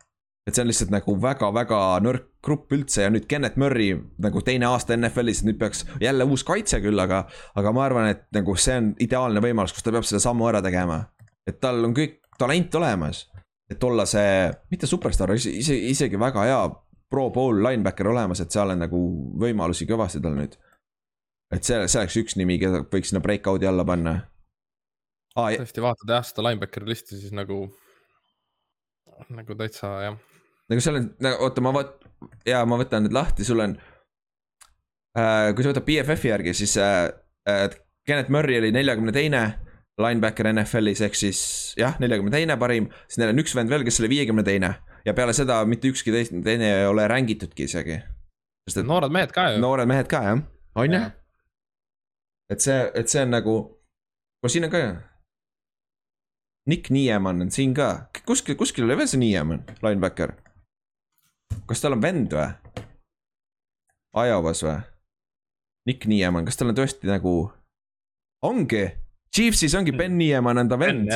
et 0.50 0.56
see 0.56 0.64
on 0.64 0.70
lihtsalt 0.70 0.90
nagu 0.94 1.14
väga-väga 1.22 1.80
nõrk 2.02 2.30
grupp 2.42 2.74
üldse 2.74 3.04
ja 3.04 3.10
nüüd 3.14 3.28
Kenneth 3.30 3.60
Murray 3.62 3.94
nagu 4.24 4.42
teine 4.46 4.66
aasta 4.70 4.96
NFL-is, 4.98 5.44
nüüd 5.46 5.60
peaks 5.62 5.84
jälle 6.02 6.26
uus 6.26 6.42
kaitse 6.48 6.80
küll, 6.82 6.98
aga, 6.98 7.26
aga 7.60 7.74
ma 7.76 7.84
arvan, 7.86 8.10
et 8.16 8.26
nagu 8.34 8.56
see 8.58 8.80
on 8.82 8.94
ideaalne 9.04 9.44
võimalus, 9.46 9.76
kus 9.76 9.86
ta 9.86 9.94
peab 9.94 10.08
selle 10.08 10.24
sammu 10.24 10.48
ära 10.50 10.64
tegema. 10.66 11.04
et 11.46 11.60
tal 11.62 11.84
on 11.86 11.94
kõik 11.98 12.18
talent 12.40 12.76
olemas, 12.80 13.28
et 13.70 13.84
olla 13.84 14.06
see, 14.10 14.50
mitte 14.72 14.88
superstaar, 14.90 15.36
ise, 15.38 15.76
isegi 15.76 16.20
väga 16.20 16.46
hea 16.48 16.62
pro 17.10 17.30
bowl 17.34 17.62
linebacker 17.66 18.10
olemas, 18.10 18.42
et 18.42 18.54
seal 18.54 18.74
on 18.74 18.84
nagu 18.84 19.02
võimalusi 19.42 19.88
kõvasti 19.90 20.22
tal 20.24 20.38
nüüd. 20.38 20.58
et 21.54 21.66
see, 21.66 21.78
see 21.90 22.02
oleks 22.02 22.18
üks 22.22 22.38
nimi, 22.38 22.60
keda 22.62 22.84
võiks 22.86 23.12
sinna 23.12 23.22
breakout'i 23.26 23.70
alla 23.70 23.86
panna 23.86 24.16
ah,. 25.36 25.54
tõesti 25.58 25.86
vaatad 25.86 26.14
jah 26.14 26.26
seda 26.26 26.46
linebackeri 26.50 26.90
listi, 26.90 27.18
siis 27.18 27.34
nagu, 27.36 27.64
nagu 29.34 29.58
täitsa 29.58 29.94
jah. 30.06 30.20
nagu 30.70 30.86
seal 30.86 31.02
on, 31.02 31.10
oota, 31.38 31.66
ma 31.66 31.74
võt-, 31.80 31.96
jaa, 32.50 32.66
ma 32.70 32.78
võtan 32.82 33.06
nüüd 33.06 33.18
lahti, 33.18 33.48
sul 33.48 33.66
on 33.66 33.78
äh,. 35.18 35.50
kui 35.54 35.66
sa 35.66 35.74
võtad 35.74 35.88
BFF-i 35.90 36.34
järgi, 36.34 36.58
siis 36.62 36.78
äh, 36.82 37.08
äh, 37.50 37.66
Kenneth 38.06 38.34
Murray 38.34 38.62
oli 38.62 38.74
neljakümne 38.74 39.14
teine 39.14 39.44
linebacker 40.00 40.48
NFL-is 40.54 41.02
ehk 41.06 41.18
siis 41.18 41.40
jah, 41.80 41.98
neljakümne 42.00 42.32
teine 42.34 42.56
parim, 42.60 42.88
siis 43.08 43.20
neil 43.22 43.34
on 43.34 43.42
üks 43.44 43.56
vend 43.58 43.72
veel, 43.72 43.84
kes 43.88 44.00
oli 44.02 44.12
viiekümne 44.14 44.46
teine 44.48 44.74
ja 45.06 45.16
peale 45.16 45.34
seda 45.36 45.60
mitte 45.68 45.92
ükski 45.92 46.14
teist, 46.16 46.36
teine 46.46 46.72
ei 46.82 46.88
ole 46.88 47.08
rängitudki 47.08 47.68
isegi. 47.68 48.00
sest 48.70 48.84
et 48.84 48.88
noored 48.88 49.12
mehed 49.12 49.34
ka 49.36 49.50
ju. 49.54 49.62
noored 49.64 49.90
mehed 49.90 50.10
ka 50.12 50.24
jah, 50.24 50.42
on 50.76 50.96
ju, 50.96 51.02
et 52.54 52.66
see, 52.66 52.80
et 52.96 53.12
see 53.12 53.24
on 53.26 53.34
nagu, 53.36 53.56
no 54.44 54.52
siin 54.52 54.68
on 54.70 54.74
ka. 54.74 54.84
Nick 56.70 56.92
Niemann 56.94 57.42
on 57.42 57.50
siin 57.52 57.74
ka, 57.74 58.10
kuskil, 58.28 58.56
kuskil 58.60 58.86
oli 58.86 58.98
veel 59.00 59.10
see 59.10 59.22
Niemann, 59.22 59.66
linebacker. 59.82 60.36
kas 61.68 61.82
tal 61.82 61.98
on 61.98 62.04
vend 62.04 62.34
või? 62.36 62.50
Iowas 64.20 64.62
või? 64.66 64.78
Nick 65.90 66.06
Niemann, 66.10 66.46
kas 66.46 66.60
tal 66.60 66.70
on 66.70 66.78
tõesti 66.78 67.10
nagu, 67.10 67.34
ongi, 68.46 68.84
Chiefsis 69.40 69.76
ongi 69.80 69.96
Ben 69.96 70.18
Niemann 70.20 70.60
on 70.60 70.70
ta 70.70 70.80
vend, 70.80 71.08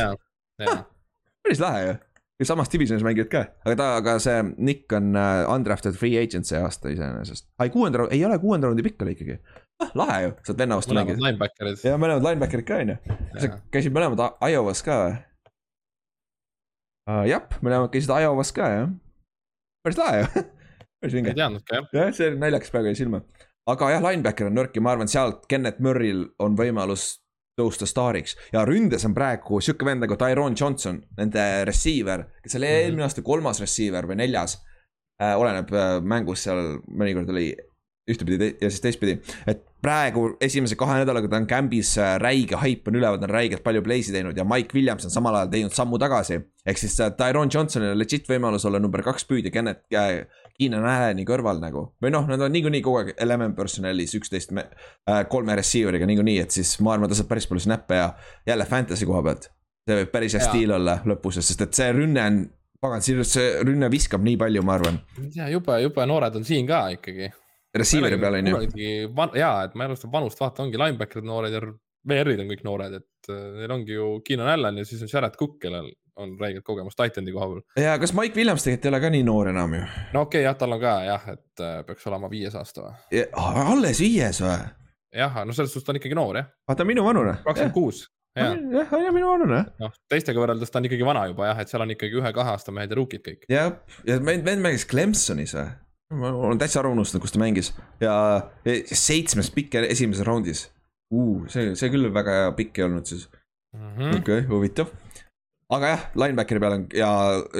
päris 1.43 1.59
lahe 1.59 1.83
ju. 1.87 1.95
ja 2.39 2.47
samas 2.47 2.71
divisionis 2.71 3.03
mängivad 3.05 3.29
ka, 3.31 3.41
aga 3.65 3.75
ta, 3.79 3.87
aga 3.99 4.15
see 4.23 4.37
Nick 4.63 4.93
on 4.95 5.11
äh, 5.19 5.43
undrafted 5.51 5.97
free 5.99 6.15
agent 6.21 6.47
see 6.49 6.59
aasta 6.59 6.93
iseenesest. 6.93 7.49
ai, 7.59 7.69
kuuenda 7.73 8.07
ei 8.15 8.23
ole 8.25 8.39
kuuenda 8.41 8.69
raundi 8.69 8.85
pikk 8.85 9.03
oli 9.05 9.15
ikkagi. 9.17 9.37
ah, 9.83 9.91
lahe 9.99 10.17
ju, 10.23 10.33
saad 10.47 10.63
venna 10.63 10.79
vastu 10.79 10.95
mõlemad 10.95 11.19
mängida. 11.35 11.75
ja 11.83 11.99
mõlemad 11.99 12.25
linebacker'id 12.29 12.67
ka 12.69 12.79
onju. 12.85 12.97
sa 13.43 13.51
käisid 13.75 13.95
mõlemad 13.95 14.23
Iowas 14.49 14.83
ka 14.87 14.99
või 15.03 15.15
uh,? 17.11 17.23
jah, 17.29 17.47
mõlemad 17.59 17.91
käisid 17.93 18.13
Iowas 18.15 18.53
ka 18.55 18.69
jah. 18.71 18.93
päris 19.83 19.99
lahe 19.99 20.21
ju, 20.23 20.45
päris 21.03 21.17
ei 21.17 21.19
vinge. 21.19 21.35
teadnudki 21.41 21.75
jah. 21.75 21.91
jah, 21.99 22.13
see 22.15 22.31
naljakas 22.39 22.71
praegu 22.71 22.93
jäi 22.93 23.01
silma. 23.03 23.21
aga 23.67 23.91
jah, 23.97 24.07
linebacker 24.07 24.47
on 24.47 24.57
nõrk 24.61 24.79
ja 24.79 24.85
ma 24.85 24.95
arvan, 24.95 25.11
sealt 25.11 25.43
Kennet 25.51 25.83
Murry'l 25.83 26.29
on 26.39 26.55
võimalus 26.59 27.11
tõusta 27.59 27.85
staariks 27.89 28.35
ja 28.53 28.63
ründes 28.65 29.05
on 29.05 29.13
praegu 29.13 29.59
sihuke 29.61 29.85
vend 29.85 30.01
nagu 30.05 30.15
Tyrone 30.17 30.55
Johnson, 30.59 31.01
nende 31.17 31.43
receiver, 31.69 32.25
kes 32.43 32.55
oli 32.59 32.65
Mhm. 32.67 32.79
eelmine 32.85 33.03
aasta 33.07 33.21
kolmas 33.21 33.59
receiver 33.61 34.07
või 34.09 34.15
neljas 34.23 34.57
äh,. 35.21 35.35
oleneb 35.37 35.69
äh, 35.73 35.99
mängus 36.01 36.43
seal 36.43 36.79
mõnikord 36.89 37.29
oli 37.29 37.51
ühtepidi 38.09 38.37
te- 38.39 38.55
ja 38.65 38.69
siis 38.69 38.81
teistpidi, 38.83 39.13
et 39.47 39.61
praegu 39.83 40.33
esimese 40.41 40.75
kahe 40.75 40.97
nädalaga 40.99 41.29
ta 41.31 41.37
on 41.39 41.45
camp'is 41.47 41.93
äh, 42.01 42.17
räige 42.19 42.57
hype 42.59 42.89
on 42.91 42.97
üleval, 42.99 43.19
ta 43.19 43.29
on 43.29 43.35
räigelt 43.35 43.63
palju 43.63 43.81
play'si 43.85 44.11
teinud 44.11 44.35
ja 44.37 44.43
Mike 44.43 44.73
Williams 44.75 45.05
on 45.07 45.11
samal 45.13 45.35
ajal 45.35 45.47
teinud 45.53 45.71
sammu 45.77 45.99
tagasi. 46.01 46.41
ehk 46.65 46.77
siis 46.77 46.99
äh, 46.99 47.11
Tyrone 47.15 47.51
Johnsonil 47.53 47.91
on 47.93 47.99
legit 47.99 48.27
võimalus 48.27 48.65
olla 48.67 48.79
number 48.79 49.01
kaks 49.03 49.23
püüdja 49.29 49.51
Kennet 49.53 49.85
äh, 49.93 50.25
Keenan 50.53 50.85
Allan'i 50.85 51.25
kõrval 51.25 51.59
nagu. 51.61 51.83
või 52.01 52.13
noh, 52.13 52.25
nad 52.29 52.41
on 52.45 52.53
niikuinii 52.53 52.83
kogu 52.85 53.01
aeg 53.01 53.13
element 53.25 53.55
personalis 53.57 54.13
üksteist 54.19 54.53
äh, 54.53 55.23
kolme 55.29 55.55
receiver'iga 55.57 56.07
niikuinii, 56.09 56.39
et 56.43 56.53
siis 56.53 56.75
ma 56.85 56.93
arvan, 56.93 57.09
ta 57.09 57.17
saab 57.17 57.31
päris 57.31 57.47
palju 57.49 57.65
snap'e 57.65 57.99
ja 57.99 58.09
jälle 58.47 58.67
fantasy 58.69 59.07
koha 59.09 59.23
pealt. 59.25 59.49
see 59.83 59.97
võib 59.99 60.11
päris 60.13 60.35
hea 60.37 60.43
Jaa. 60.43 60.51
stiil 60.51 60.75
olla 60.75 60.99
lõpus, 61.09 61.41
sest 61.41 61.65
et 61.65 61.79
see 61.79 61.89
rünne 61.91 62.25
on, 62.29 62.43
pagan, 62.81 63.01
see 63.03 63.47
rünne 63.65 63.89
viskab 63.91 64.23
nii 64.23 64.37
palju, 64.39 64.63
ma 64.63 64.77
arvan. 64.77 65.01
ja 65.35 65.49
jube, 65.51 65.79
jube 65.81 66.05
noored 66.05 66.37
on 66.39 66.45
siin 66.47 66.69
ka 66.69 66.85
ikkagi. 66.97 67.31
Receiver'i 67.73 68.19
peal 68.21 68.37
on 68.37 68.51
ju. 68.51 68.61
ja, 69.39 69.49
et 69.65 69.73
ma 69.73 69.87
ei 69.87 69.89
alusta 69.89 70.11
vanust 70.11 70.39
vaata, 70.39 70.67
ongi 70.67 70.77
linebacker'id 70.77 71.25
noored 71.25 71.57
ja 71.57 71.63
VR-id 72.09 72.43
on 72.43 72.51
kõik 72.51 72.63
noored, 72.67 73.01
et 73.01 73.33
äh, 73.33 73.43
neil 73.57 73.73
ongi 73.73 73.97
ju 73.97 74.13
Keenan 74.27 74.53
Allan 74.53 74.77
ja 74.77 74.85
siis 74.85 75.01
on 75.01 75.09
Jared 75.09 75.33
Cook, 75.39 75.57
kellel 75.63 75.89
on 76.15 76.35
räigelt 76.39 76.65
kogemus 76.65 76.95
Titan'i 76.95 77.33
koha 77.33 77.49
peal. 77.49 77.61
ja 77.83 77.97
kas 77.99 78.13
Mike 78.13 78.37
Williams 78.37 78.65
tegelikult 78.65 78.85
ei 78.85 78.93
ole 78.93 79.01
ka 79.03 79.11
nii 79.13 79.25
noor 79.27 79.49
enam 79.53 79.75
ju? 79.77 79.83
no 80.13 80.25
okei 80.25 80.41
okay,, 80.41 80.47
jah, 80.47 80.57
tal 80.57 80.75
on 80.75 80.81
ka 80.81 80.95
jah, 81.07 81.29
et 81.33 81.63
äh, 81.65 81.77
peaks 81.87 82.09
olema 82.09 82.29
viies 82.31 82.57
aasta 82.59 82.87
või? 82.87 83.23
alles 83.43 84.01
viies 84.03 84.41
või? 84.43 84.57
jah, 85.23 85.39
no 85.45 85.55
selles 85.55 85.73
suhtes 85.73 85.87
ta 85.87 85.95
on 85.95 86.01
ikkagi 86.01 86.17
noor 86.17 86.41
jah, 86.41 86.51
vaata 86.69 86.87
minu 86.87 87.05
vanune. 87.05 87.37
kakskümmend 87.45 87.75
kuus. 87.75 88.03
jah, 88.37 88.53
jah, 88.53 88.97
on 88.97 89.07
ju 89.07 89.13
minu 89.15 89.31
vanune. 89.31 89.63
noh 89.81 89.95
teistega 90.11 90.43
võrreldes 90.43 90.73
ta 90.73 90.81
on 90.81 90.89
ikkagi 90.89 91.07
vana 91.07 91.27
juba 91.31 91.49
jah, 91.51 91.63
et 91.63 91.73
seal 91.73 91.85
on 91.85 91.95
ikkagi 91.95 92.21
ühe-kahe 92.21 92.55
aasta 92.55 92.75
mehed 92.75 92.93
ja 92.93 92.99
ruukid 93.01 93.25
kõik. 93.25 93.47
jah, 93.51 93.73
ja 94.09 94.19
vend, 94.21 94.45
vend 94.45 94.65
mängis 94.65 94.85
Clemsonis 94.89 95.57
või? 95.57 95.69
ma 96.13 96.29
olen 96.29 96.59
täitsa 96.61 96.83
ära 96.83 96.91
unustanud, 96.93 97.23
kus 97.25 97.33
ta 97.33 97.41
mängis 97.41 97.73
ja 98.03 98.15
ja 98.67 98.81
seitsmes 98.85 99.49
pikk 99.53 99.79
esimeses 99.87 100.27
raundis 100.27 100.67
uh,. 101.09 101.47
see, 101.49 101.73
see 101.79 101.89
küll 101.93 102.11
väga 102.13 102.43
hea 102.43 102.51
pikk 102.59 102.81
ei 102.81 102.85
olnud 102.85 103.09
siis, 103.09 103.25
Mhm. 103.73 104.09
okei 104.09 104.19
okay,, 104.19 104.41
huvitav. 104.47 104.87
Aga 105.71 105.93
jah, 105.93 106.05
linebackeri 106.19 106.59
peal 106.59 106.77
on 106.77 106.85
ja, 106.97 107.09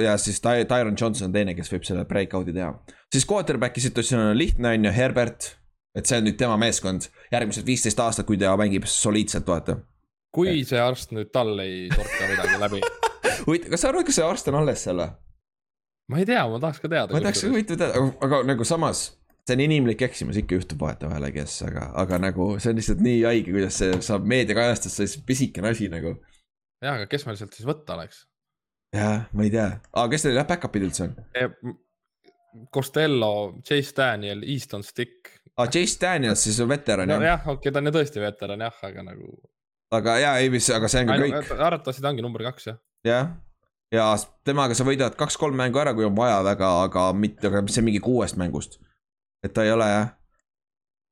ja 0.04 0.14
siis 0.20 0.40
Ty- 0.44 0.66
Tyron 0.68 0.96
Johnson 1.00 1.30
on 1.30 1.34
teine, 1.34 1.54
kes 1.56 1.72
võib 1.72 1.86
selle 1.88 2.04
breakout'i 2.08 2.54
teha. 2.54 2.72
siis 3.12 3.26
quarterback'i 3.30 3.80
situatsioon 3.84 4.30
on 4.30 4.38
lihtne, 4.38 4.74
on 4.76 4.88
ju, 4.88 4.92
Herbert. 4.92 5.54
et 5.94 6.06
see 6.06 6.18
on 6.18 6.26
nüüd 6.28 6.38
tema 6.38 6.56
meeskond 6.60 7.08
järgmised 7.32 7.66
viisteist 7.66 8.00
aastat, 8.02 8.26
kui 8.26 8.38
ta 8.40 8.54
mängib 8.60 8.86
soliidselt, 8.90 9.46
vaata. 9.48 9.78
kui 10.34 10.62
see 10.66 10.80
arst 10.80 11.14
nüüd 11.16 11.32
tal 11.34 11.54
ei 11.62 11.88
torka 11.94 12.30
midagi 12.30 12.62
läbi, 12.62 12.80
huvitav, 13.46 13.74
kas 13.74 13.84
sa 13.84 13.92
arvad, 13.92 14.08
kas 14.08 14.20
see 14.20 14.26
arst 14.26 14.50
on 14.50 14.60
alles 14.62 14.86
seal 14.86 15.00
või? 15.02 15.12
ma 16.10 16.20
ei 16.20 16.26
tea, 16.28 16.42
ma 16.48 16.60
tahaks 16.60 16.82
ka 16.82 16.88
teada. 16.90 17.12
ma 17.14 17.20
tahaks 17.24 17.44
ka 17.44 17.52
huvitav 17.52 17.78
teada, 17.80 18.00
aga, 18.00 18.16
aga 18.26 18.42
nagu 18.52 18.66
samas. 18.68 19.06
see 19.44 19.56
on 19.56 19.64
inimlik 19.64 20.02
eksimus, 20.06 20.38
ikka 20.40 20.58
juhtub 20.58 20.80
vahetevahel, 20.84 21.28
I 21.28 21.32
guess, 21.32 21.62
aga, 21.66 21.90
aga 22.00 22.18
nagu 22.22 22.54
see 22.58 22.72
on 22.72 22.78
lihtsalt 22.80 23.02
nii 23.04 23.24
haige, 23.28 23.52
kuidas 23.52 23.80
see 23.80 23.98
saab 24.04 24.24
meediakajastust, 24.28 25.02
see 25.02 25.24
pisikene 25.26 25.72
asi 25.72 25.90
nagu. 25.92 26.16
jah, 26.82 26.98
aga 26.98 27.08
kes 27.10 27.26
meil 27.28 27.38
sealt 27.40 27.56
siis 27.56 27.68
võtta 27.68 27.96
oleks? 27.98 28.24
jah, 28.94 29.24
ma 29.34 29.46
ei 29.46 29.52
tea, 29.54 29.68
aga 29.92 30.06
kes 30.12 30.26
teil 30.26 30.38
jah 30.38 30.48
back-up'id 30.48 30.86
üldse 30.88 31.08
on? 31.08 31.16
Costello, 32.74 33.60
Chase 33.66 33.94
Daniel, 33.96 34.44
Easton 34.46 34.84
Stick. 34.86 35.32
aa, 35.56 35.66
Chase 35.66 35.98
Daniels 36.00 36.44
siis 36.46 36.60
on 36.62 36.70
veteran 36.70 37.10
jah 37.10 37.18
ja., 37.18 37.22
nojah, 37.22 37.48
okei 37.48 37.58
okay,, 37.58 37.74
ta 37.74 37.82
on 37.82 37.90
ju 37.90 37.94
tõesti 37.98 38.22
veteran 38.22 38.66
jah, 38.66 38.82
aga 38.88 39.06
nagu. 39.10 39.32
aga 39.94 40.18
jaa, 40.22 40.34
ei 40.42 40.52
mis, 40.54 40.68
aga 40.74 40.90
see 40.90 41.04
on 41.04 41.10
ka 41.10 41.18
kõik, 41.22 41.54
arvatavasti 41.58 42.04
ta 42.04 42.12
ongi 42.12 42.26
number 42.26 42.46
kaks 42.50 42.70
jah. 42.70 42.80
jah. 43.06 43.32
ja 43.94 44.10
temaga 44.46 44.76
sa 44.78 44.86
võidad 44.86 45.16
kaks-kolm 45.18 45.58
mängu 45.58 45.82
ära, 45.82 45.94
kui 45.96 46.06
on 46.06 46.16
vaja 46.18 46.42
väga, 46.46 46.74
aga 46.88 47.08
mitte, 47.18 47.50
aga 47.50 47.64
see 47.68 47.82
on 47.82 47.90
mingi 47.90 48.02
kuuest 48.04 48.38
mängust. 48.40 48.78
et 49.44 49.54
ta 49.56 49.66
ei 49.66 49.74
ole 49.74 49.90
jah. 49.90 50.14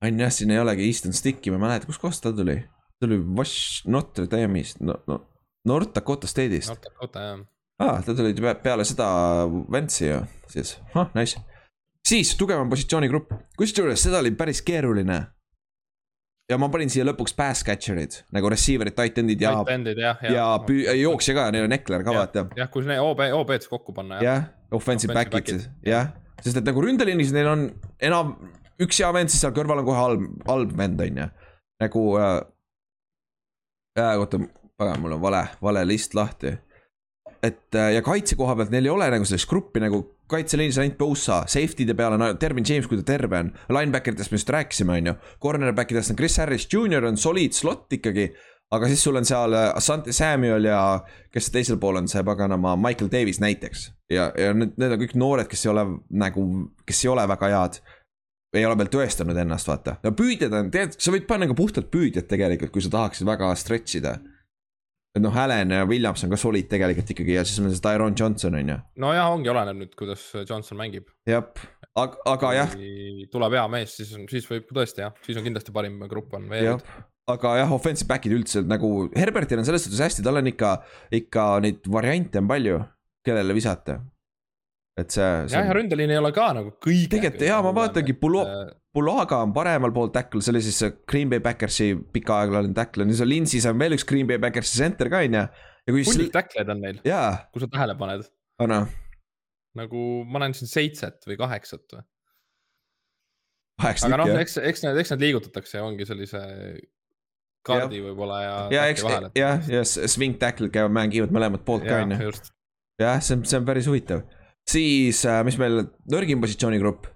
on 0.06 0.24
jah, 0.26 0.34
siin 0.34 0.54
ei 0.54 0.62
olegi 0.62 0.86
Easton 0.86 1.16
Sticki, 1.16 1.50
ma 1.50 1.58
ei 1.58 1.66
mäleta, 1.66 1.90
kustkohast 1.90 2.22
ta 2.22 2.34
tuli. 2.36 2.60
ta 2.62 3.08
tuli 3.08 3.18
Wash, 3.18 3.82
Notre 3.90 4.30
Dame'ist, 4.30 4.82
no, 4.86 5.00
no 5.10 5.24
North 5.68 5.92
Dakota 5.94 6.26
State'ist. 6.26 6.68
North 6.72 6.82
Dakota 6.88 7.20
jah. 7.26 7.42
aa, 7.82 8.00
ta 8.02 8.14
tuli 8.14 8.34
pe- 8.34 8.54
peale 8.62 8.84
seda 8.88 9.06
Vance'i 9.72 10.08
ju 10.08 10.18
siis, 10.52 10.76
ah 10.94 11.08
nice. 11.14 11.38
siis 12.06 12.34
tugevam 12.38 12.70
positsioonigrupp, 12.70 13.32
kusjuures 13.58 14.02
seda 14.02 14.18
oli 14.22 14.30
päris 14.38 14.62
keeruline. 14.62 15.20
ja 16.50 16.58
ma 16.58 16.68
panin 16.68 16.90
siia 16.92 17.04
lõpuks 17.06 17.32
pass 17.36 17.62
catcher'id 17.64 18.18
nagu 18.34 18.50
receiver'id, 18.52 18.94
tight 18.98 19.18
end'id 19.22 19.40
ja, 19.40 19.52
Tight 19.62 19.70
end'id 19.76 19.98
jah, 20.02 20.18
ja 20.26 20.46
püü-, 20.66 20.84
jooksja 21.00 21.34
ka, 21.38 21.50
neil 21.54 21.64
on 21.68 21.72
Eckler 21.78 22.02
ka 22.04 22.12
Jah. 22.12 22.18
vaata. 22.20 22.46
jah, 22.58 22.68
kui 22.70 22.82
need 22.86 23.00
OB, 23.00 23.22
OB-d 23.38 23.68
kokku 23.70 23.94
panna 23.96 24.18
jah. 24.18 24.24
jah, 24.26 24.48
offensive 24.76 25.14
back'id. 25.16 25.48
siis, 25.48 25.68
jah. 25.86 26.10
sest 26.42 26.58
et 26.60 26.66
nagu 26.66 26.82
ründeliinis 26.82 27.30
neil 27.32 27.48
on 27.48 27.68
enam, 28.02 28.34
üks 28.82 28.98
hea 29.00 29.12
vend, 29.14 29.30
siis 29.32 29.40
seal 29.46 29.54
kõrval 29.56 29.80
on 29.80 29.86
kohe 29.88 29.96
halb, 30.02 30.26
halb 30.50 30.74
vend 30.76 31.00
on 31.06 31.22
ju. 31.22 31.28
nagu 31.86 32.04
äh,. 32.18 32.34
äh, 33.98 34.18
oota, 34.20 34.42
pagan, 34.82 35.00
mul 35.02 35.16
on 35.16 35.22
vale, 35.22 35.46
vale 35.62 35.86
list 35.88 36.18
lahti. 36.18 36.58
et 37.42 37.74
äh, 37.74 37.94
ja 37.96 38.02
kaitse 38.06 38.36
koha 38.38 38.54
pealt 38.58 38.70
neil 38.70 38.86
ei 38.86 38.92
ole 38.92 39.08
nagu 39.10 39.26
sellist 39.26 39.48
gruppi 39.50 39.80
nagu 39.82 40.04
kaitseliinis 40.32 40.78
ainult 40.80 40.98
Bosa, 41.00 41.42
safety'de 41.50 41.96
peal 41.98 42.16
on 42.16 42.24
Dervin 42.40 42.66
James, 42.68 42.88
kui 42.88 43.00
ta 43.00 43.06
terve 43.12 43.38
on. 43.38 43.52
Linebacker 43.72 44.16
idest 44.16 44.32
me 44.32 44.40
just 44.40 44.52
rääkisime, 44.52 44.98
on 45.00 45.12
ju. 45.12 45.14
Cornerback 45.42 45.92
idest 45.92 46.14
on 46.14 46.18
Chris 46.18 46.38
Harris 46.40 46.68
Jr 46.70 47.08
on 47.10 47.20
soliid 47.20 47.56
slot 47.56 47.98
ikkagi. 47.98 48.32
aga 48.72 48.88
siis 48.88 49.02
sul 49.04 49.18
on 49.20 49.26
seal 49.28 49.52
äh, 49.52 49.66
Asante 49.76 50.14
Samuel 50.16 50.64
ja 50.64 50.78
kes 51.32 51.50
teisel 51.52 51.76
pool 51.76 51.98
on, 52.00 52.06
see 52.08 52.22
paganama 52.24 52.72
Michael 52.80 53.10
Davis 53.12 53.40
näiteks. 53.40 53.90
ja, 54.10 54.30
ja 54.38 54.54
need, 54.56 54.78
need 54.80 54.94
on 54.94 55.02
kõik 55.02 55.16
noored, 55.20 55.50
kes 55.50 55.66
ei 55.66 55.72
ole 55.74 55.84
nagu, 56.08 56.46
kes 56.88 57.04
ei 57.04 57.10
ole 57.12 57.26
väga 57.28 57.50
head. 57.52 57.82
ei 58.56 58.64
ole 58.68 58.78
veel 58.78 58.88
tõestanud 58.92 59.36
ennast, 59.44 59.68
vaata. 59.68 59.98
no 60.04 60.14
püüdjad 60.16 60.56
on, 60.56 60.70
tead, 60.72 60.96
sa 60.96 61.12
võid 61.12 61.28
panna 61.28 61.50
ka 61.50 61.56
puhtalt 61.58 61.90
püüdjad 61.92 62.30
tegelikult, 62.30 62.72
kui 62.72 62.84
sa 62.84 62.92
tahaksid 62.96 63.28
väga 63.28 63.52
stretch 63.60 64.00
ida. 64.00 64.16
Et 65.12 65.20
noh, 65.20 65.36
Allan 65.36 65.74
ja 65.74 65.84
Williams 65.88 66.24
on 66.24 66.32
ka 66.32 66.38
solid 66.40 66.68
tegelikult 66.70 67.12
ikkagi 67.14 67.36
ja 67.36 67.44
siis 67.44 67.60
on 67.60 67.68
see 67.72 67.84
Tyron 67.84 68.16
Johnson 68.18 68.56
on 68.56 68.72
ju. 68.72 68.78
nojah, 69.04 69.28
ongi 69.34 69.52
oleneb 69.52 69.80
nüüd, 69.82 69.94
kuidas 69.98 70.24
Johnson 70.48 70.80
mängib. 70.80 71.10
jah, 71.28 71.44
aga, 71.98 72.20
aga 72.32 72.52
jah, 72.56 72.76
tuleb 73.32 73.58
hea 73.58 73.64
mees, 73.74 73.96
siis 74.00 74.14
on, 74.16 74.24
siis 74.30 74.48
võib 74.48 74.72
tõesti 74.72 75.04
jah, 75.04 75.16
siis 75.26 75.40
on 75.40 75.48
kindlasti 75.48 75.74
parim 75.74 76.00
grupp 76.10 76.32
on 76.38 76.48
veel., 76.52 76.80
aga 77.32 77.56
jah, 77.60 77.76
offensive 77.76 78.08
back'id 78.10 78.34
üldse 78.38 78.64
nagu 78.66 78.90
Herbertil 79.12 79.60
on 79.60 79.68
selles 79.68 79.84
suhtes 79.86 80.00
hästi, 80.02 80.24
tal 80.24 80.40
on 80.40 80.48
ikka, 80.50 80.74
ikka 81.20 81.46
neid 81.64 81.92
variante 81.92 82.40
on 82.40 82.48
palju, 82.50 82.80
kellele 83.26 83.56
visata. 83.56 84.00
Et 84.98 85.14
see, 85.14 85.28
see 85.48 85.56
jah, 85.56 85.68
ja 85.70 85.74
ründeliin 85.76 86.12
ei 86.12 86.20
ole 86.20 86.32
ka 86.36 86.50
nagu 86.56 86.74
kõige. 86.82 87.08
Tegelikult 87.14 87.46
jaa, 87.48 87.60
ma 87.64 87.72
vaatangi, 87.76 88.16
Pulo- 88.20 88.46
Bulaga 88.92 89.38
on 89.40 89.54
paremal 89.56 89.92
pool 89.94 90.10
tackle, 90.12 90.42
see 90.44 90.52
oli 90.52 90.60
siis 90.64 90.78
see 90.82 90.92
Green 91.08 91.30
Bay 91.32 91.40
Backersi 91.44 91.94
pikaaeglane 92.12 92.74
tackle, 92.76 93.06
nüüd 93.08 93.16
see 93.16 93.28
Linsis 93.28 93.68
on 93.70 93.78
veel 93.80 93.96
üks 93.96 94.04
Green 94.08 94.28
Bay 94.28 94.40
Backersi 94.42 94.76
center 94.82 95.08
ka 95.12 95.22
on 95.24 95.38
ju. 95.38 95.44
hunnik 95.96 96.32
tackleid 96.34 96.72
on 96.74 96.82
neil, 96.84 97.00
jaa, 97.08 97.30
kui 97.54 97.64
sa 97.64 97.70
tähele 97.72 97.96
paned, 97.98 98.26
anna, 98.62 98.82
nagu 99.80 100.06
ma 100.28 100.44
näen 100.44 100.56
siin 100.56 100.68
seitset 100.70 101.24
või 101.28 101.38
kaheksat 101.40 101.96
või. 101.96 102.04
aga 103.88 104.18
noh, 104.20 104.28
jah. 104.28 104.42
eks, 104.44 104.58
eks 104.60 104.84
need, 104.84 105.00
eks 105.00 105.14
need 105.14 105.24
liigutatakse 105.24 105.80
ja 105.80 105.86
ongi 105.88 106.06
sellise 106.06 106.42
kaardi 107.66 108.02
võib-olla 108.04 108.42
ja. 108.42 108.54
ja 108.74 108.84
eks, 108.92 109.06
jah, 109.38 109.64
ja 109.72 109.82
swing 109.88 110.36
tackle'id 110.42 110.74
käivad, 110.74 110.92
mängivad 110.94 111.32
mõlemalt 111.34 111.64
poolt 111.64 111.88
ka 111.88 112.02
on 112.04 112.12
ju. 112.18 112.30
jah, 113.00 113.24
see 113.24 113.38
on, 113.38 113.48
see 113.48 113.58
on 113.58 113.66
päris 113.72 113.88
huvitav. 113.88 114.26
siis, 114.68 115.24
mis 115.46 115.58
meil 115.60 115.86
nõrgim 116.12 116.40
positsioonigrupp. 116.42 117.06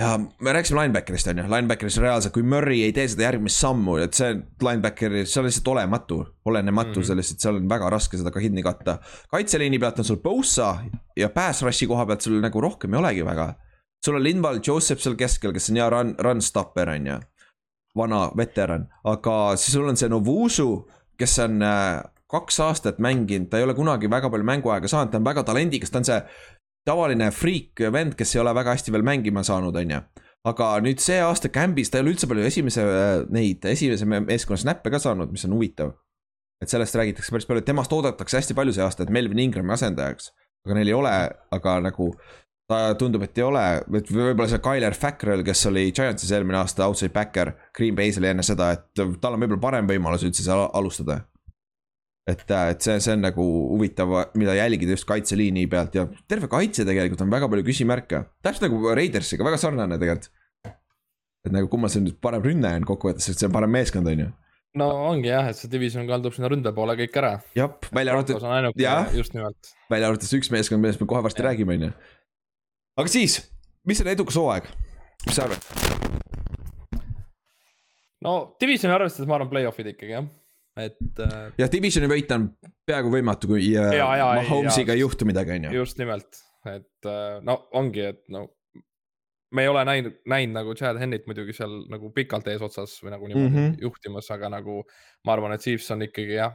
ja 0.00 0.14
me 0.16 0.52
rääkisime 0.56 0.80
linebacker'ist 0.80 1.28
on 1.28 1.42
ju, 1.42 1.44
linebacker'is 1.44 1.98
reaalselt, 2.00 2.32
kui 2.32 2.42
Murry 2.42 2.78
ei 2.86 2.92
tee 2.96 3.04
seda 3.08 3.26
järgmist 3.26 3.60
sammu, 3.60 3.98
et 4.00 4.16
see 4.16 4.30
linebackeri, 4.64 5.26
see 5.28 5.42
on 5.42 5.48
lihtsalt 5.48 5.68
olematu, 5.74 6.20
olenematu 6.48 6.88
mm. 6.88 6.94
-hmm. 7.02 7.06
sellest, 7.06 7.34
et 7.34 7.44
seal 7.44 7.58
on 7.60 7.68
väga 7.68 7.90
raske 7.90 8.16
seda 8.16 8.30
ka 8.30 8.40
kinni 8.40 8.62
katta. 8.62 8.98
kaitseliini 9.30 9.78
pealt 9.78 9.98
on 9.98 10.04
sul 10.04 10.16
Bosa 10.16 10.76
ja 11.16 11.28
pass 11.28 11.62
rush'i 11.62 11.86
koha 11.86 12.06
pealt 12.06 12.20
sul 12.20 12.40
nagu 12.40 12.60
rohkem 12.60 12.94
ei 12.94 12.98
olegi 12.98 13.24
väga. 13.24 13.54
sul 14.04 14.16
on 14.16 14.22
Linval 14.22 14.60
Joseph 14.66 15.02
seal 15.02 15.16
keskel, 15.16 15.52
kes 15.52 15.70
on 15.70 15.76
hea 15.76 15.90
run, 15.90 16.14
run 16.18 16.40
stopper 16.40 16.88
on 16.88 17.06
ju. 17.06 17.20
vana 17.96 18.30
veteran, 18.36 18.88
aga 19.04 19.56
siis 19.56 19.72
sul 19.72 19.88
on 19.88 19.96
see 19.96 20.08
Novusu, 20.08 20.88
kes 21.18 21.38
on 21.38 21.62
äh, 21.62 22.02
kaks 22.30 22.60
aastat 22.62 22.98
mänginud, 23.02 23.50
ta 23.50 23.58
ei 23.58 23.66
ole 23.66 23.74
kunagi 23.74 24.10
väga 24.10 24.30
palju 24.30 24.46
mänguaega 24.46 24.88
saanud, 24.88 25.12
ta 25.12 25.18
on 25.18 25.26
väga 25.26 25.44
talendikas, 25.48 25.90
ta 25.90 26.00
on 26.00 26.08
see 26.08 26.20
tavaline 26.86 27.30
friik 27.34 27.82
vend, 27.92 28.14
kes 28.18 28.34
ei 28.36 28.42
ole 28.42 28.54
väga 28.56 28.76
hästi 28.76 28.94
veel 28.94 29.06
mängima 29.06 29.42
saanud, 29.46 29.76
on 29.76 29.96
ju 29.96 30.02
aga 30.48 30.70
nüüd 30.84 31.00
see 31.04 31.18
aasta 31.20 31.50
Cambis 31.52 31.90
ta 31.92 31.98
ei 31.98 32.04
ole 32.04 32.14
üldse 32.14 32.28
palju 32.28 32.46
esimese 32.48 32.84
neid 33.32 33.64
esimese 33.68 34.08
me- 34.08 34.22
meeskonna 34.24 34.60
snappe 34.62 34.92
ka 34.92 35.00
saanud, 35.02 35.32
mis 35.32 35.44
on 35.48 35.56
huvitav. 35.56 35.96
et 36.60 36.68
sellest 36.68 36.96
räägitakse 36.96 37.32
päris 37.32 37.46
palju, 37.48 37.64
temast 37.64 37.92
oodatakse 37.92 38.36
hästi 38.36 38.54
palju 38.56 38.74
see 38.76 38.84
aasta, 38.84 39.02
et 39.02 39.10
Melvin 39.10 39.38
Ingrami 39.38 39.72
asendajaks. 39.72 40.32
aga 40.66 40.74
neil 40.76 40.88
ei 40.88 40.94
ole, 40.94 41.12
aga 41.56 41.80
nagu 41.80 42.10
ta 42.68 42.94
tundub, 42.94 43.22
et 43.24 43.38
ei 43.38 43.44
ole, 43.44 43.64
et 43.98 44.10
võib-olla 44.12 44.48
see 44.48 44.60
Tyler 44.62 44.94
Fackrell, 44.94 45.42
kes 45.42 45.66
oli 45.66 45.88
Giantsis 45.92 46.30
eelmine 46.30 46.60
aasta 46.60 46.86
outside 46.86 47.12
backer, 47.12 47.54
Green 47.76 47.96
Bay's 47.96 48.20
oli 48.20 48.28
enne 48.30 48.44
seda, 48.46 48.70
et 48.76 48.84
tal 48.94 49.34
on 49.34 49.40
võib-olla 49.40 49.60
parem 49.60 49.88
võimalus 49.88 50.24
üldse 50.28 50.44
seal 50.44 50.68
alustada. 50.68 51.24
et, 52.28 52.44
et 52.50 52.84
see, 52.84 52.98
see 53.00 53.14
on 53.14 53.24
nagu 53.24 53.44
huvitav, 53.72 54.12
mida 54.38 54.54
jälgida 54.58 54.96
just 54.96 55.08
kaitseliini 55.08 55.66
pealt 55.70 55.96
ja 55.96 56.06
terve 56.28 56.50
kaitse 56.52 56.84
tegelikult 56.88 57.24
on 57.24 57.32
väga 57.32 57.48
palju 57.50 57.66
küsimärke. 57.66 58.24
täpselt 58.44 58.68
nagu 58.68 58.94
Raidersiga, 58.96 59.46
väga 59.46 59.60
sarnane 59.60 59.98
tegelikult. 60.00 60.30
et 61.46 61.54
nagu 61.54 61.70
kummal 61.72 61.92
see 61.92 62.04
nüüd 62.04 62.18
parem 62.20 62.44
rünne 62.44 62.74
on 62.76 62.86
kokkuvõttes, 62.88 63.30
sest 63.30 63.40
see 63.40 63.48
on 63.48 63.54
parem 63.54 63.72
meeskond, 63.72 64.08
on 64.10 64.24
ju. 64.26 64.28
no 64.80 64.88
ongi 65.08 65.30
jah, 65.32 65.48
et 65.48 65.56
see 65.56 65.70
division 65.72 66.08
kaldub 66.08 66.36
sinna 66.36 66.50
ründe 66.52 66.72
poole 66.76 66.98
kõik 67.00 67.16
ära. 67.22 67.32
jah, 67.56 67.72
välja 67.92 68.16
arvatud 68.16 68.76
jah., 68.76 69.08
välja 69.90 70.10
arvatud 70.10 70.28
see 70.28 70.42
üks 70.42 70.52
meeskond, 70.52 70.84
millest 70.84 71.00
me 71.00 71.08
kohe 71.10 71.24
varsti 71.24 71.42
Jah. 71.42 71.50
räägime, 71.50 71.78
on 71.78 71.88
ju. 71.88 71.92
aga 73.00 73.14
siis, 73.16 73.40
mis 73.88 74.04
on 74.04 74.12
edukas 74.12 74.36
hooaeg, 74.36 74.68
mis 75.26 75.40
sa 75.40 75.48
arvad? 75.48 75.64
no 78.20 78.36
divisioni 78.60 78.94
arvestades 78.94 79.28
ma 79.28 79.40
arvan 79.40 79.50
play-off'id 79.54 79.94
ikkagi 79.94 80.18
jah, 80.18 80.28
et 80.78 81.24
äh, 81.24 81.50
jah, 81.58 81.72
divisioni 81.72 82.08
võita 82.10 82.38
on 82.38 82.46
peaaegu 82.86 83.10
võimatu, 83.12 83.50
kui 83.50 83.72
äh, 83.74 83.90
Ja, 83.98 84.08
ja, 84.16 84.30
ei, 84.36 84.44
Mahomes'iga 84.44 84.94
ja. 84.94 84.98
ei 84.98 85.04
juhtu 85.04 85.28
midagi, 85.28 85.56
on 85.58 85.68
ju. 85.68 85.76
just 85.82 85.98
nimelt, 86.00 86.40
et 86.68 87.10
äh, 87.10 87.38
no 87.46 87.58
ongi, 87.78 88.06
et 88.12 88.22
no 88.32 88.46
me 89.54 89.64
ei 89.64 89.68
ole 89.68 89.84
näinud, 89.84 90.18
näinud 90.30 90.54
nagu 90.54 90.74
Chad 90.78 90.98
Hennit 91.00 91.26
muidugi 91.26 91.54
seal 91.56 91.72
nagu 91.90 92.12
pikalt 92.14 92.48
eesotsas 92.52 92.98
või 93.02 93.14
nagu 93.14 93.30
niimoodi 93.30 93.48
mm. 93.48 93.56
-hmm. 93.56 93.82
juhtimas, 93.82 94.30
aga 94.30 94.50
nagu 94.52 94.82
ma 95.26 95.34
arvan, 95.34 95.56
et 95.56 95.64
Chiefs 95.64 95.90
on 95.94 96.06
ikkagi 96.06 96.38
jah, 96.38 96.54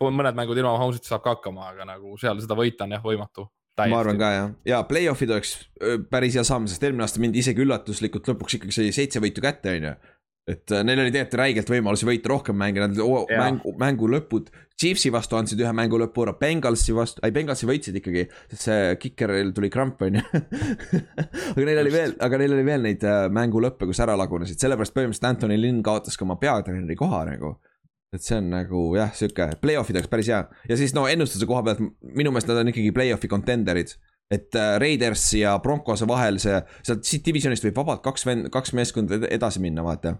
mõned 0.00 0.38
mängud 0.38 0.58
ilma 0.58 0.74
Mahomes'ita 0.76 1.12
saab 1.12 1.24
ka 1.26 1.36
hakkama, 1.36 1.70
aga 1.74 1.88
nagu 1.92 2.16
seal 2.20 2.40
seda 2.42 2.56
võita 2.58 2.88
on 2.88 2.96
jah 2.96 3.04
võimatu. 3.04 3.48
ma 3.76 4.00
arvan 4.00 4.18
ka 4.18 4.32
jah, 4.32 4.52
ja 4.64 4.82
play-off'id 4.88 5.30
oleks 5.30 5.56
öö, 5.82 5.98
päris 6.10 6.34
hea 6.34 6.44
samm, 6.44 6.66
sest 6.66 6.82
eelmine 6.82 7.04
aasta 7.04 7.20
mindi 7.20 7.44
isegi 7.44 7.60
üllatuslikult 7.60 8.28
lõpuks 8.32 8.56
ikkagi 8.56 8.72
sai 8.72 8.92
seitse 8.92 9.20
võitu 9.20 9.44
kätte, 9.44 9.76
on 9.76 9.90
ju. 9.90 9.96
Et 10.46 10.70
äh, 10.70 10.84
neil 10.86 11.00
oli 11.02 11.10
tegelikult 11.10 11.40
räigelt 11.40 11.70
võimalusi 11.72 12.06
võita 12.06 12.30
rohkem 12.30 12.56
mänge, 12.58 12.80
nad 12.84 12.98
o- 13.02 13.24
Jah. 13.30 13.40
mängu, 13.42 13.72
mängu 13.82 14.08
lõpud. 14.12 14.48
Chiefsi 14.78 15.08
vastu 15.10 15.38
andsid 15.38 15.58
ühe 15.64 15.72
mängu 15.72 15.96
lõpu 15.98 16.22
ära, 16.26 16.34
Bengalsi 16.38 16.92
vastu, 16.94 17.22
ei 17.24 17.32
Bengalsi 17.32 17.66
võitsid 17.66 17.96
ikkagi, 17.98 18.26
sest 18.52 18.66
see 18.68 18.96
kikeril 19.00 19.54
tuli 19.56 19.70
kramp, 19.72 20.02
on 20.06 20.18
ju. 20.20 20.24
aga 21.56 21.64
neil 21.64 21.80
oli 21.82 21.92
veel, 21.94 22.12
aga 22.22 22.38
neil 22.42 22.54
oli 22.58 22.66
veel 22.66 22.84
neid 22.84 23.06
äh, 23.08 23.24
mängu 23.32 23.62
lõppe, 23.64 23.88
kus 23.88 24.00
ära 24.04 24.14
lagunesid, 24.20 24.60
sellepärast 24.60 24.94
põhimõtteliselt 24.96 25.30
Anthony 25.30 25.56
Lynn 25.60 25.82
kaotas 25.86 26.18
ka 26.20 26.26
oma 26.28 26.36
peatreeneri 26.42 26.96
koha 26.98 27.24
nagu 27.30 27.56
et 28.14 28.22
see 28.22 28.36
on 28.38 28.46
nagu 28.52 28.82
jah, 28.96 29.10
sihuke 29.12 29.48
play-off'id 29.60 29.96
oleks 29.98 30.08
päris 30.08 30.28
hea 30.30 30.38
ja 30.70 30.76
siis 30.78 30.92
no 30.96 31.08
ennustuse 31.10 31.44
koha 31.50 31.64
pealt 31.66 31.80
minu 32.16 32.30
meelest 32.32 32.48
nad 32.48 32.60
on 32.62 32.70
ikkagi 32.70 32.92
play-off'i 32.94 33.28
contender'id. 33.28 33.96
et 34.32 34.54
äh, 34.56 34.76
Raiders 34.80 35.24
ja 35.40 35.56
Broncose 35.62 36.06
vahel 36.08 36.38
see, 36.42 36.60
sealt 36.86 37.02
siit 37.04 37.26
divisionist 37.26 37.66
võib 37.66 37.76
vabalt 37.82 38.04
kaks 38.06 38.24
vend, 38.28 38.48
kaks 38.54 38.72
meeskonda 38.78 39.18
ed- 39.18 39.26
edasi 39.36 39.60
minna, 39.64 39.82
vaata. 39.86 40.14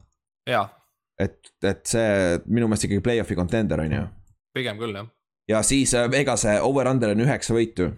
et, 1.18 1.38
et 1.64 1.82
see 1.88 2.38
minu 2.46 2.68
meelest 2.68 2.88
ikkagi 2.88 3.04
play-off'i 3.04 3.36
contender 3.38 3.82
on 3.82 3.94
ju. 3.96 4.02
pigem 4.56 4.80
küll 4.80 4.96
jah. 4.96 5.08
ja 5.50 5.62
siis 5.66 5.94
äh, 5.96 6.08
Vegase 6.12 6.58
over-under 6.64 7.14
on 7.14 7.24
üheksa 7.26 7.56
võitu. 7.56 7.90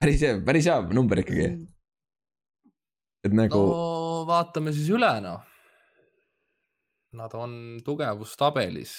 päris 0.00 0.22
hea, 0.24 0.38
päris 0.44 0.68
hea 0.70 0.80
number 0.94 1.22
ikkagi. 1.24 1.50
et 3.26 3.36
nagu 3.36 3.62
no 3.68 4.24
vaatame 4.28 4.74
siis 4.76 4.90
üle 4.92 5.12
noh. 5.24 5.44
Nad 7.18 7.32
on 7.32 7.52
tugevustabelis, 7.80 8.90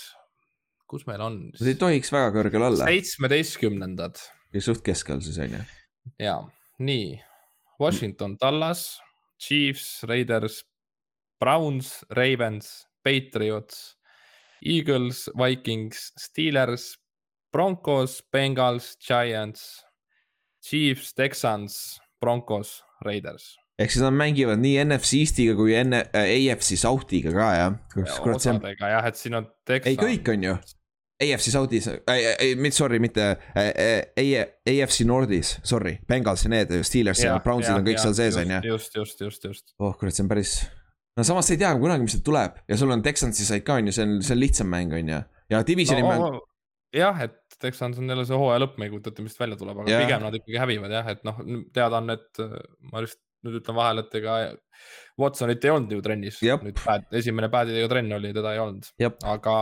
kus 0.89 1.03
meil 1.05 1.21
on 1.21 1.35
nad 1.53 1.67
ei 1.69 1.77
tohiks 1.77 2.09
väga 2.09 2.31
kõrgel 2.33 2.65
olla, 2.71 2.87
seitsmeteistkümnendad 2.89 4.17
suht 4.57 4.81
keskel 4.81 5.21
siis 5.21 5.37
on 5.43 5.59
ju. 5.59 5.65
ja 6.17 6.39
nii 6.81 7.19
Washington, 7.79 8.33
Tallas, 8.41 8.99
Chiefs, 9.39 10.01
Raiders, 10.09 10.63
Browns, 11.39 12.03
Ravens, 12.09 12.87
Patriots, 13.03 13.95
Eagles, 14.61 15.29
Vikings, 15.35 16.11
Steelers, 16.17 16.97
Broncos, 17.51 18.21
Bengals, 18.31 18.97
Giants, 18.99 19.83
Chiefs, 20.61 21.13
Texans, 21.13 21.99
Broncos, 22.19 22.83
Raiders. 23.05 23.55
ehk 23.79 23.93
siis 23.93 24.03
nad 24.03 24.11
mängivad 24.11 24.59
nii 24.59 24.81
NFC 24.83 25.21
Eestiga 25.23 25.53
kui 25.55 25.71
enne 25.79 26.01
äh, 26.11 26.33
AFC 26.51 26.75
Southiga 26.75 27.31
ka 27.31 27.45
jah. 27.55 27.77
osadega 28.27 28.89
jah, 28.91 29.07
et 29.07 29.15
siin 29.15 29.39
on 29.39 29.47
Texas. 29.63 29.93
ei, 29.93 29.95
kõik 29.95 30.33
on 30.33 30.43
ju. 30.43 30.57
AFC 31.19 31.51
South'is, 31.51 31.87
ei, 32.07 32.53
mitte 32.55 32.75
sorry, 32.75 32.99
mitte 33.03 33.23
äh, 33.55 33.71
äh, 34.15 34.51
AFC 34.67 35.03
Nordis, 35.07 35.57
sorry, 35.67 35.97
Bengals 36.07 36.45
ja 36.45 36.51
need, 36.51 36.71
Steelers 36.87 37.23
ja 37.23 37.39
Brownsid 37.43 37.75
on 37.75 37.87
kõik 37.87 37.99
seal 38.03 38.15
sees, 38.15 38.39
on 38.39 38.51
ju. 38.55 38.59
just, 38.73 38.95
just, 38.95 39.23
just, 39.23 39.47
just. 39.47 39.65
oh 39.79 39.95
kurat, 39.99 40.15
see 40.15 40.23
on 40.23 40.31
päris. 40.31 40.53
No 41.19 41.27
samas 41.27 41.49
sa 41.49 41.55
ei 41.55 41.61
tea 41.61 41.73
kunagi, 41.79 42.05
mis 42.05 42.15
sealt 42.15 42.25
tuleb 42.27 42.59
ja 42.69 42.79
sul 42.79 42.95
on 42.95 43.03
Texansi 43.05 43.47
said 43.47 43.65
ka 43.67 43.79
on 43.79 43.91
ju, 43.91 43.95
see 43.95 44.07
on, 44.07 44.19
see 44.25 44.35
on 44.37 44.41
lihtsam 44.41 44.71
mäng 44.71 44.95
on 44.95 45.13
ju. 45.13 45.21
ja 45.53 45.61
divisioni 45.67 46.05
no, 46.05 46.11
mäng, 46.11 46.41
jah, 46.95 47.23
et 47.27 47.59
Texans 47.59 47.99
on 47.99 48.09
jälle 48.09 48.25
see 48.27 48.37
hooaja 48.39 48.63
lõpp, 48.63 48.77
me 48.79 48.87
ei 48.87 48.93
kujuta 48.93 49.11
ette, 49.11 49.25
mis 49.25 49.35
välja 49.39 49.57
tuleb, 49.59 49.81
aga 49.83 49.91
yeah. 49.91 50.05
pigem 50.05 50.23
nad 50.23 50.37
ikkagi 50.39 50.61
hävivad 50.61 50.93
jah, 50.95 51.09
et 51.11 51.25
noh, 51.27 51.41
teada 51.75 51.99
on, 51.99 52.13
et 52.15 52.43
ma 52.91 53.03
just 53.03 53.19
nüüd 53.45 53.59
ütlen 53.61 53.77
vahele, 53.77 54.03
et 54.03 54.17
ega 54.19 54.37
Watsonit 55.19 55.65
ei 55.65 55.71
olnud 55.73 55.93
ju 55.95 56.01
trennis. 56.03 56.39
Nüüd 56.43 56.79
pad, 56.79 57.05
esimene 57.15 57.49
padidega 57.51 57.89
trenn 57.91 58.15
oli, 58.15 58.31
teda 58.35 58.55
ei 58.55 58.61
olnud 58.63 58.87
aga, 59.27 59.55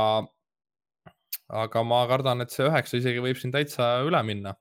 aga 1.64 1.84
ma 1.86 2.04
kardan, 2.10 2.46
et 2.46 2.54
see 2.54 2.66
üheksa 2.68 3.02
isegi 3.02 3.24
võib 3.24 3.40
siin 3.42 3.54
täitsa 3.54 3.98
üle 4.06 4.22
minna, 4.28 4.54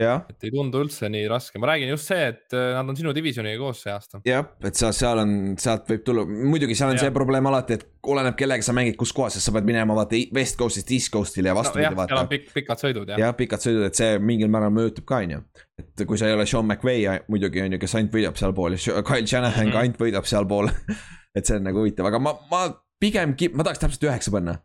et 0.00 0.44
ei 0.48 0.50
tundu 0.54 0.80
üldse 0.84 1.08
nii 1.12 1.26
raske, 1.30 1.60
ma 1.60 1.68
räägin 1.72 1.90
just 1.92 2.08
see, 2.08 2.28
et 2.32 2.54
äh, 2.56 2.70
nad 2.76 2.88
on 2.88 2.96
sinu 2.96 3.12
divisioniga 3.16 3.58
koos 3.60 3.82
see 3.84 3.92
aasta. 3.92 4.20
jah, 4.24 4.46
et 4.64 4.78
sa 4.80 4.90
seal 4.96 5.20
on, 5.22 5.34
sealt 5.60 5.86
võib 5.90 6.04
tulla, 6.06 6.24
muidugi 6.26 6.74
seal 6.78 6.90
on 6.92 6.96
Jah. 6.96 7.04
see 7.06 7.14
probleem 7.14 7.46
alati, 7.50 7.76
et 7.78 7.86
oleneb 8.10 8.36
kellega 8.40 8.64
sa 8.64 8.72
mängid, 8.76 8.96
kus 9.00 9.12
kohas, 9.16 9.36
sest 9.36 9.50
sa 9.50 9.54
pead 9.56 9.68
minema 9.68 9.94
vaata 9.98 10.16
West 10.36 10.56
Coast'ist 10.60 10.90
East 10.96 11.12
Coast'ile 11.12 11.52
ja 11.52 11.56
vastupidi 11.58 11.84
seal 11.88 11.98
vaata 11.98 12.20
on. 12.22 12.30
pikk, 12.32 12.48
pikad 12.56 12.80
sõidud 12.84 13.12
jah 13.12 13.20
ja.. 13.20 13.26
jah, 13.28 13.36
pikad 13.36 13.66
sõidud, 13.66 13.84
et 13.90 14.00
see 14.00 14.16
mingil 14.18 14.48
määral 14.52 14.72
mõjutab 14.72 15.04
ka, 15.10 15.20
on 15.26 15.36
ju. 15.36 15.42
et 15.84 16.04
kui 16.08 16.18
sa 16.20 16.30
ei 16.30 16.36
ole 16.38 16.46
Sean 16.48 16.64
McVay 16.66 17.04
muidugi 17.28 17.60
on 17.66 17.76
ju, 17.76 17.82
kes 17.84 17.94
ainult 18.00 18.16
võidab 18.16 18.40
sealpool 18.40 18.78
ja 18.78 19.02
Kyle 19.04 19.26
Shanahan 19.26 19.66
Mhm. 19.68 19.72
ka 19.76 19.84
ainult 19.84 20.00
võidab 20.00 20.26
sealpool. 20.28 20.70
et 21.36 21.46
see 21.46 21.56
on 21.60 21.68
nagu 21.68 21.78
huvitav, 21.84 22.08
aga 22.08 22.18
ma, 22.18 22.32
ma 22.50 22.62
pigem, 23.00 23.36
ma 23.54 23.62
tahaks 23.66 23.78
täpselt 23.84 24.08
üheksa 24.08 24.32
panna. 24.34 24.56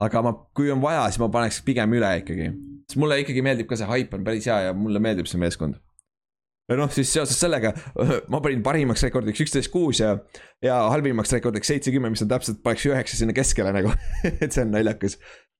aga 0.00 0.22
ma, 0.24 0.32
kui 0.56 0.70
on 0.72 0.80
vaja, 0.82 1.06
siis 1.12 1.20
ma 1.22 1.28
paneks 1.32 1.62
pigem 1.64 1.92
üle 1.96 2.10
ikkagi. 2.22 2.50
Sest 2.90 3.00
mulle 3.00 3.20
ikkagi 3.22 3.44
meeldib 3.46 3.70
ka 3.70 3.78
see 3.78 3.88
haip 3.88 4.16
on 4.16 4.26
päris 4.26 4.48
hea 4.50 4.58
ja 4.66 4.74
mulle 4.76 5.02
meeldib 5.02 5.30
see 5.30 5.40
meeskond. 5.40 5.78
ja 6.70 6.78
noh, 6.78 6.90
siis 6.94 7.12
seoses 7.14 7.38
sellega 7.40 7.72
ma 8.32 8.42
panin 8.42 8.64
parimaks 8.66 9.06
rekordiks 9.06 9.44
üksteist 9.46 9.72
kuus 9.72 10.02
ja, 10.02 10.16
ja 10.64 10.82
halvimaks 10.90 11.32
rekordiks 11.38 11.70
seitsekümmend, 11.72 12.16
mis 12.16 12.26
on 12.26 12.32
täpselt, 12.32 12.60
paneks 12.66 12.88
üheksa 12.90 13.22
sinna 13.22 13.36
keskele 13.36 13.72
nagu, 13.74 13.94
et 14.42 14.50
see 14.50 14.66
on 14.66 14.74
naljakas, 14.74 15.16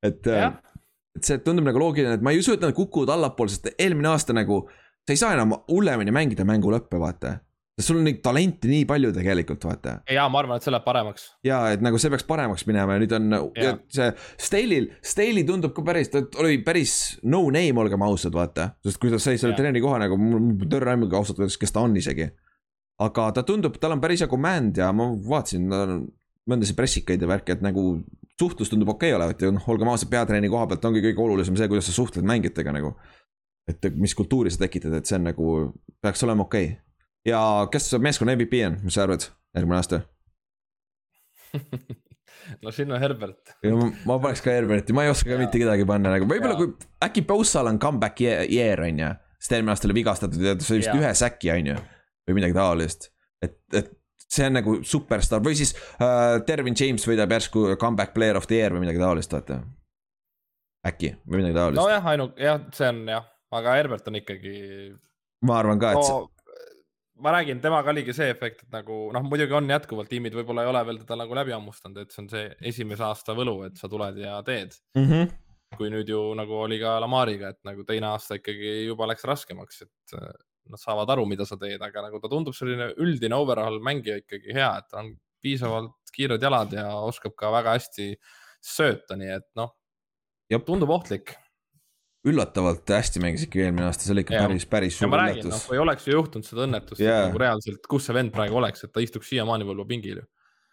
et 0.07 0.27
äh, 0.31 0.51
et 1.19 1.27
see 1.27 1.40
tundub 1.43 1.66
nagu 1.66 1.81
loogiline, 1.82 2.19
et 2.19 2.24
ma 2.24 2.35
ei 2.35 2.43
usu, 2.43 2.55
et 2.55 2.62
nad 2.62 2.74
kukuvad 2.77 3.11
allapoole, 3.16 3.51
sest 3.51 3.73
eelmine 3.77 4.12
aasta 4.12 4.36
nagu 4.36 4.62
sa 5.07 5.15
ei 5.15 5.20
saa 5.20 5.35
enam 5.35 5.57
hullemini 5.69 6.15
mängida 6.15 6.47
mängu 6.47 6.70
lõppe, 6.70 7.01
vaata. 7.02 7.40
Sul 7.85 8.01
on 8.01 8.07
neid 8.09 8.20
talenti 8.24 8.70
nii 8.70 8.85
palju 8.89 9.12
tegelikult, 9.15 9.65
vaata. 9.69 9.97
ja 10.11 10.27
ma 10.32 10.43
arvan, 10.43 10.61
et 10.61 10.66
see 10.66 10.74
läheb 10.74 10.86
paremaks. 10.86 11.27
ja 11.47 11.61
et 11.74 11.82
nagu 11.85 11.98
see 12.01 12.12
peaks 12.12 12.27
paremaks 12.28 12.66
minema 12.69 12.97
ja 12.97 13.02
nüüd 13.02 13.16
on 13.16 13.39
ja 13.59 13.74
see 13.93 14.11
Staley'l, 14.47 14.90
Staley 15.12 15.47
tundub 15.48 15.74
ka 15.77 15.85
päris, 15.86 16.12
ta 16.12 16.23
oli 16.43 16.61
päris 16.66 16.94
no 17.23 17.43
name, 17.48 17.81
olgem 17.82 18.07
ausad, 18.07 18.36
vaata. 18.36 18.70
sest 18.86 19.01
kui 19.02 19.12
ta 19.12 19.20
sai 19.23 19.40
selle 19.40 19.59
treeneri 19.59 19.82
koha 19.85 20.01
nagu, 20.05 20.19
mul 20.20 20.69
törr 20.70 20.94
aimugi 20.94 21.19
ausalt 21.19 21.43
öeldes, 21.43 21.59
kes 21.61 21.74
ta 21.74 21.85
on 21.85 21.97
isegi. 22.01 22.31
aga 23.01 23.31
ta 23.36 23.44
tundub, 23.47 23.78
tal 23.81 23.97
on 23.97 24.02
päris 24.02 24.24
hea 24.24 24.31
command 24.31 24.81
ja 24.81 24.90
ma 24.97 25.11
vaatasin, 25.28 25.69
tal 25.70 25.94
on 25.97 26.09
mõndasid 26.51 26.77
pressikaid 26.78 27.23
ja 27.23 27.28
värki, 27.31 27.55
et 27.55 27.65
nagu 27.65 28.01
suhtlus 28.40 28.70
tundub 28.73 28.94
okei 28.94 29.12
okay 29.12 29.19
olevat 29.19 29.43
ja 29.43 29.51
noh, 29.52 29.65
olgem 29.73 29.90
ausad, 29.93 30.11
peatreeni 30.12 30.51
koha 30.52 30.66
pealt 30.70 30.86
ongi 30.89 31.02
kõige 31.05 31.24
olulisem 31.24 31.59
see, 31.59 31.69
kuidas 31.70 31.89
sa 31.90 31.97
suhtled 31.97 32.27
mängijatega 32.27 32.74
nagu. 32.77 32.94
et 33.69 33.86
mis 33.94 34.16
kultuuri 34.19 34.51
sa 34.51 34.65
tekitad, 34.65 34.94
et 34.97 35.07
see 35.07 35.19
on 35.19 35.28
nagu, 35.28 35.51
peaks 36.02 36.24
olema 36.27 36.43
okei 36.48 36.73
okay.. 36.73 36.89
Ja 37.26 37.40
kes 37.72 37.90
meeskonna 38.01 38.36
MVP 38.36 38.62
on, 38.66 38.78
mis 38.84 38.97
sa 38.97 39.05
arvad, 39.06 39.26
järgmine 39.56 39.76
aasta? 39.80 40.01
no 42.62 42.72
siin 42.74 42.92
on 42.92 43.01
Herbert. 43.02 43.55
ja 43.64 43.74
ma, 43.76 43.88
ma 44.09 44.18
paneks 44.22 44.42
ka 44.44 44.55
Herberti, 44.55 44.94
ma 44.97 45.05
ei 45.06 45.12
oska 45.12 45.32
ka 45.32 45.38
mitte 45.40 45.60
kedagi 45.60 45.86
panna 45.88 46.14
nagu, 46.14 46.28
võib-olla 46.30 46.56
kui 46.59 46.72
äkki 47.06 47.24
Bossal 47.28 47.70
on 47.70 47.80
comeback 47.82 48.20
ye- 48.24 48.47
year 48.51 48.82
on 48.86 49.01
ju. 49.02 49.10
sest 49.40 49.56
eelmine 49.56 49.74
aasta 49.74 49.88
oli 49.88 49.97
vigastatud 50.01 50.44
ja 50.44 50.55
ta 50.59 50.66
sai 50.66 50.80
vist 50.82 50.92
Jaa. 50.92 51.01
ühe 51.01 51.10
säki 51.18 51.52
on 51.55 51.72
ju. 51.72 51.78
või 52.28 52.38
midagi 52.40 52.56
taolist. 52.56 53.10
et, 53.42 53.59
et 53.74 53.90
see 54.30 54.47
on 54.47 54.56
nagu 54.60 54.78
superstaar 54.86 55.42
või 55.42 55.56
siis 55.59 55.74
äh, 55.98 56.38
Dervin 56.47 56.76
James 56.78 57.05
võidab 57.09 57.32
järsku 57.34 57.66
comeback 57.80 58.14
player 58.14 58.38
of 58.38 58.47
the 58.51 58.60
year 58.60 58.74
või 58.74 58.84
midagi 58.86 59.02
taolist, 59.02 59.32
vaata. 59.34 59.60
äkki 60.86 61.14
või 61.26 61.42
midagi 61.42 61.59
taolist. 61.59 61.82
nojah, 61.82 62.10
ainult 62.14 62.38
jah, 62.40 62.60
see 62.76 62.88
on 62.92 63.02
jah, 63.10 63.26
aga 63.59 63.78
Herbert 63.80 64.06
on 64.09 64.20
ikkagi. 64.20 64.55
ma 65.48 65.59
arvan 65.59 65.80
ka, 65.82 65.97
et 65.97 66.05
no. 66.05 66.20
Ma 67.20 67.34
räägin, 67.36 67.60
temaga 67.62 67.92
oligi 67.92 68.14
see 68.16 68.30
efekt, 68.32 68.64
et 68.64 68.74
nagu 68.74 68.97
noh, 69.14 69.24
muidugi 69.26 69.56
on 69.56 69.68
jätkuvalt 69.70 70.10
tiimid 70.10 70.34
võib-olla 70.36 70.64
ei 70.64 70.72
ole 70.72 70.82
veel 70.88 70.98
teda 71.02 71.18
nagu 71.22 71.36
läbi 71.36 71.55
hammustanud, 71.55 72.02
et 72.02 72.14
see 72.14 72.24
on 72.24 72.28
see 72.32 72.48
esimese 72.72 73.05
aasta 73.06 73.36
võlu, 73.36 73.60
et 73.68 73.80
sa 73.80 73.90
tuled 73.92 74.18
ja 74.22 74.40
teed. 74.47 74.76
Mm. 74.98 75.06
-hmm 75.06 75.30
kui 75.78 75.86
nüüd 75.86 76.09
ju 76.10 76.20
nagu 76.34 76.56
oli 76.64 76.80
ka 76.82 76.97
Lamariga, 76.98 77.52
et 77.55 77.60
nagu 77.62 77.84
teine 77.86 78.09
aasta 78.10 78.40
ikkagi 78.40 78.88
juba 78.88 79.06
läks 79.06 79.22
raskemaks, 79.28 79.82
et 79.84 80.14
äh, 80.18 80.32
nad 80.70 80.82
saavad 80.82 81.12
aru, 81.14 81.26
mida 81.30 81.47
sa 81.47 81.59
teed, 81.60 81.82
aga 81.82 82.02
nagu 82.09 82.18
ta 82.18 82.30
tundub 82.30 82.56
selline 82.56 82.90
üldine 82.98 83.38
overall 83.38 83.78
mängija 83.78 84.18
ikkagi 84.22 84.56
hea, 84.56 84.70
et 84.80 84.88
ta 84.90 84.98
on 85.05 85.12
piisavalt 85.40 86.14
kiired 86.14 86.42
jalad 86.42 86.74
ja 86.74 86.88
oskab 87.06 87.36
ka 87.38 87.52
väga 87.55 87.76
hästi 87.78 88.09
sööta, 88.66 89.16
nii 89.16 89.30
et 89.36 89.47
noh, 89.59 89.70
tundub 90.66 90.90
ohtlik 90.90 91.36
üllatavalt 92.28 92.90
hästi 92.92 93.20
mängis 93.22 93.47
ikka 93.47 93.62
eelmine 93.62 93.86
aasta, 93.88 94.05
see 94.05 94.12
oli 94.12 94.24
ikka 94.26 94.36
ja. 94.36 94.42
päris, 94.44 94.66
päris 94.68 94.98
suur 95.01 95.09
õnnetus. 95.09 95.55
No, 95.55 95.60
kui 95.70 95.80
oleks 95.80 96.09
ju 96.09 96.16
juhtunud 96.18 96.47
seda 96.47 96.66
õnnetust 96.66 97.01
yeah. 97.01 97.22
nagu 97.30 97.40
reaalselt, 97.40 97.86
kus 97.88 98.09
see 98.09 98.16
vend 98.16 98.34
praegu 98.34 98.60
oleks, 98.60 98.84
et 98.84 98.92
ta 98.92 99.05
istuks 99.05 99.30
siiamaani 99.32 99.64
võib-olla 99.64 99.88
pingil 99.88 100.20
ju. 100.20 100.26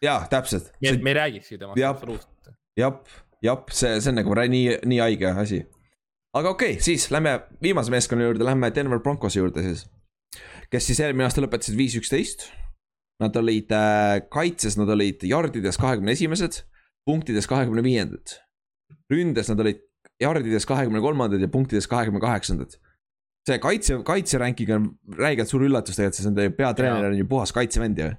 jaa, 0.04 0.20
täpselt. 0.32 0.74
me, 0.82 0.92
see... 0.92 1.02
me 1.06 1.14
ei 1.14 1.18
räägikski 1.22 1.60
temast 1.62 1.84
absoluutselt. 1.88 2.52
jah, 2.80 3.00
jah, 3.48 3.64
see, 3.72 3.96
see 4.04 4.12
on 4.12 4.20
nagu 4.20 4.36
nii, 4.56 4.66
nii 4.92 5.00
haige 5.06 5.32
asi. 5.46 5.62
aga 6.36 6.52
okei 6.52 6.76
okay,, 6.76 6.84
siis 6.90 7.08
lähme 7.16 7.38
viimase 7.64 7.96
meeskonna 7.96 8.28
juurde, 8.28 8.48
lähme 8.48 8.74
Denver 8.76 9.00
Broncos 9.00 9.40
juurde 9.40 9.64
siis. 9.70 9.88
kes 10.74 10.92
siis 10.92 11.00
eelmine 11.00 11.30
aasta 11.30 11.46
lõpetasid 11.46 11.80
viis, 11.80 11.96
üksteist. 12.00 12.50
Nad 13.18 13.34
olid 13.40 13.72
äh, 13.74 14.20
kaitses, 14.30 14.76
nad 14.78 14.92
olid 14.94 15.24
jardides 15.26 15.80
kahekümne 15.82 16.14
esimesed, 16.14 16.60
punktides 17.08 17.48
kahekümne 17.50 17.82
viiendad. 17.82 18.36
ründes 19.10 19.48
nad 19.50 19.64
olid 19.64 19.80
jardides 20.22 20.66
kahekümne 20.68 21.02
kolmandad 21.04 21.42
ja 21.42 21.50
punktides 21.52 21.88
kahekümne 21.88 22.22
kaheksandad. 22.24 22.78
see 23.48 23.60
kaitse, 23.64 23.96
kaitseränkig 24.04 24.72
on 24.76 24.88
räigelt 25.16 25.48
suur 25.48 25.64
üllatus 25.64 25.96
tegelikult, 25.96 26.18
sest 26.18 26.28
nende 26.28 26.50
peatreener 26.56 27.14
on 27.14 27.16
ju 27.16 27.28
puhas 27.30 27.54
kaitsevend 27.56 28.00
ju. 28.02 28.10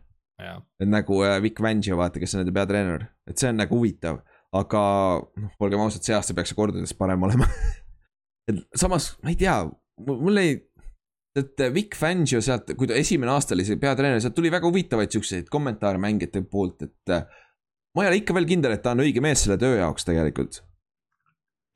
et 0.81 0.89
nagu 0.89 1.19
äh, 1.27 1.37
Vic 1.43 1.59
Fangio, 1.61 1.99
vaata, 1.99 2.21
kes 2.23 2.35
on 2.35 2.43
nende 2.45 2.55
peatreener, 2.57 3.09
et 3.29 3.37
see 3.37 3.51
on 3.51 3.59
nagu 3.61 3.77
huvitav, 3.77 4.23
aga 4.57 4.83
noh, 5.21 5.51
olgem 5.61 5.83
ausad, 5.85 6.07
see 6.07 6.17
aasta 6.17 6.37
peaks 6.37 6.55
see 6.55 6.59
kordades 6.59 6.95
parem 6.97 7.27
olema. 7.29 7.49
Et 8.49 8.63
samas, 8.81 9.11
ma 9.21 9.29
ei 9.29 9.37
tea, 9.37 9.59
mul 10.09 10.41
ei, 10.41 10.55
et 11.37 11.61
Vic 11.75 11.93
Fangio 12.01 12.39
sealt, 12.41 12.71
kui 12.81 12.89
ta 12.89 12.97
esimene 12.97 13.29
aasta 13.35 13.53
oli 13.53 13.67
see 13.69 13.77
peatreener, 13.77 14.23
sealt 14.25 14.33
tuli 14.39 14.49
väga 14.49 14.65
huvitavaid 14.65 15.13
siukseid 15.13 15.51
kommentaare 15.53 16.01
mängijate 16.01 16.41
poolt, 16.49 16.87
et 16.87 17.13
äh, 17.13 17.27
ma 17.93 18.07
ei 18.07 18.09
ole 18.09 18.23
ikka 18.23 18.39
veel 18.39 18.49
kindel, 18.49 18.73
et 18.73 18.81
ta 18.87 18.95
on 18.97 19.05
õige 19.05 19.21
mees 19.21 19.45
selle 19.45 19.59
töö 19.61 19.77
jaoks 19.83 20.09
tegelikult 20.09 20.63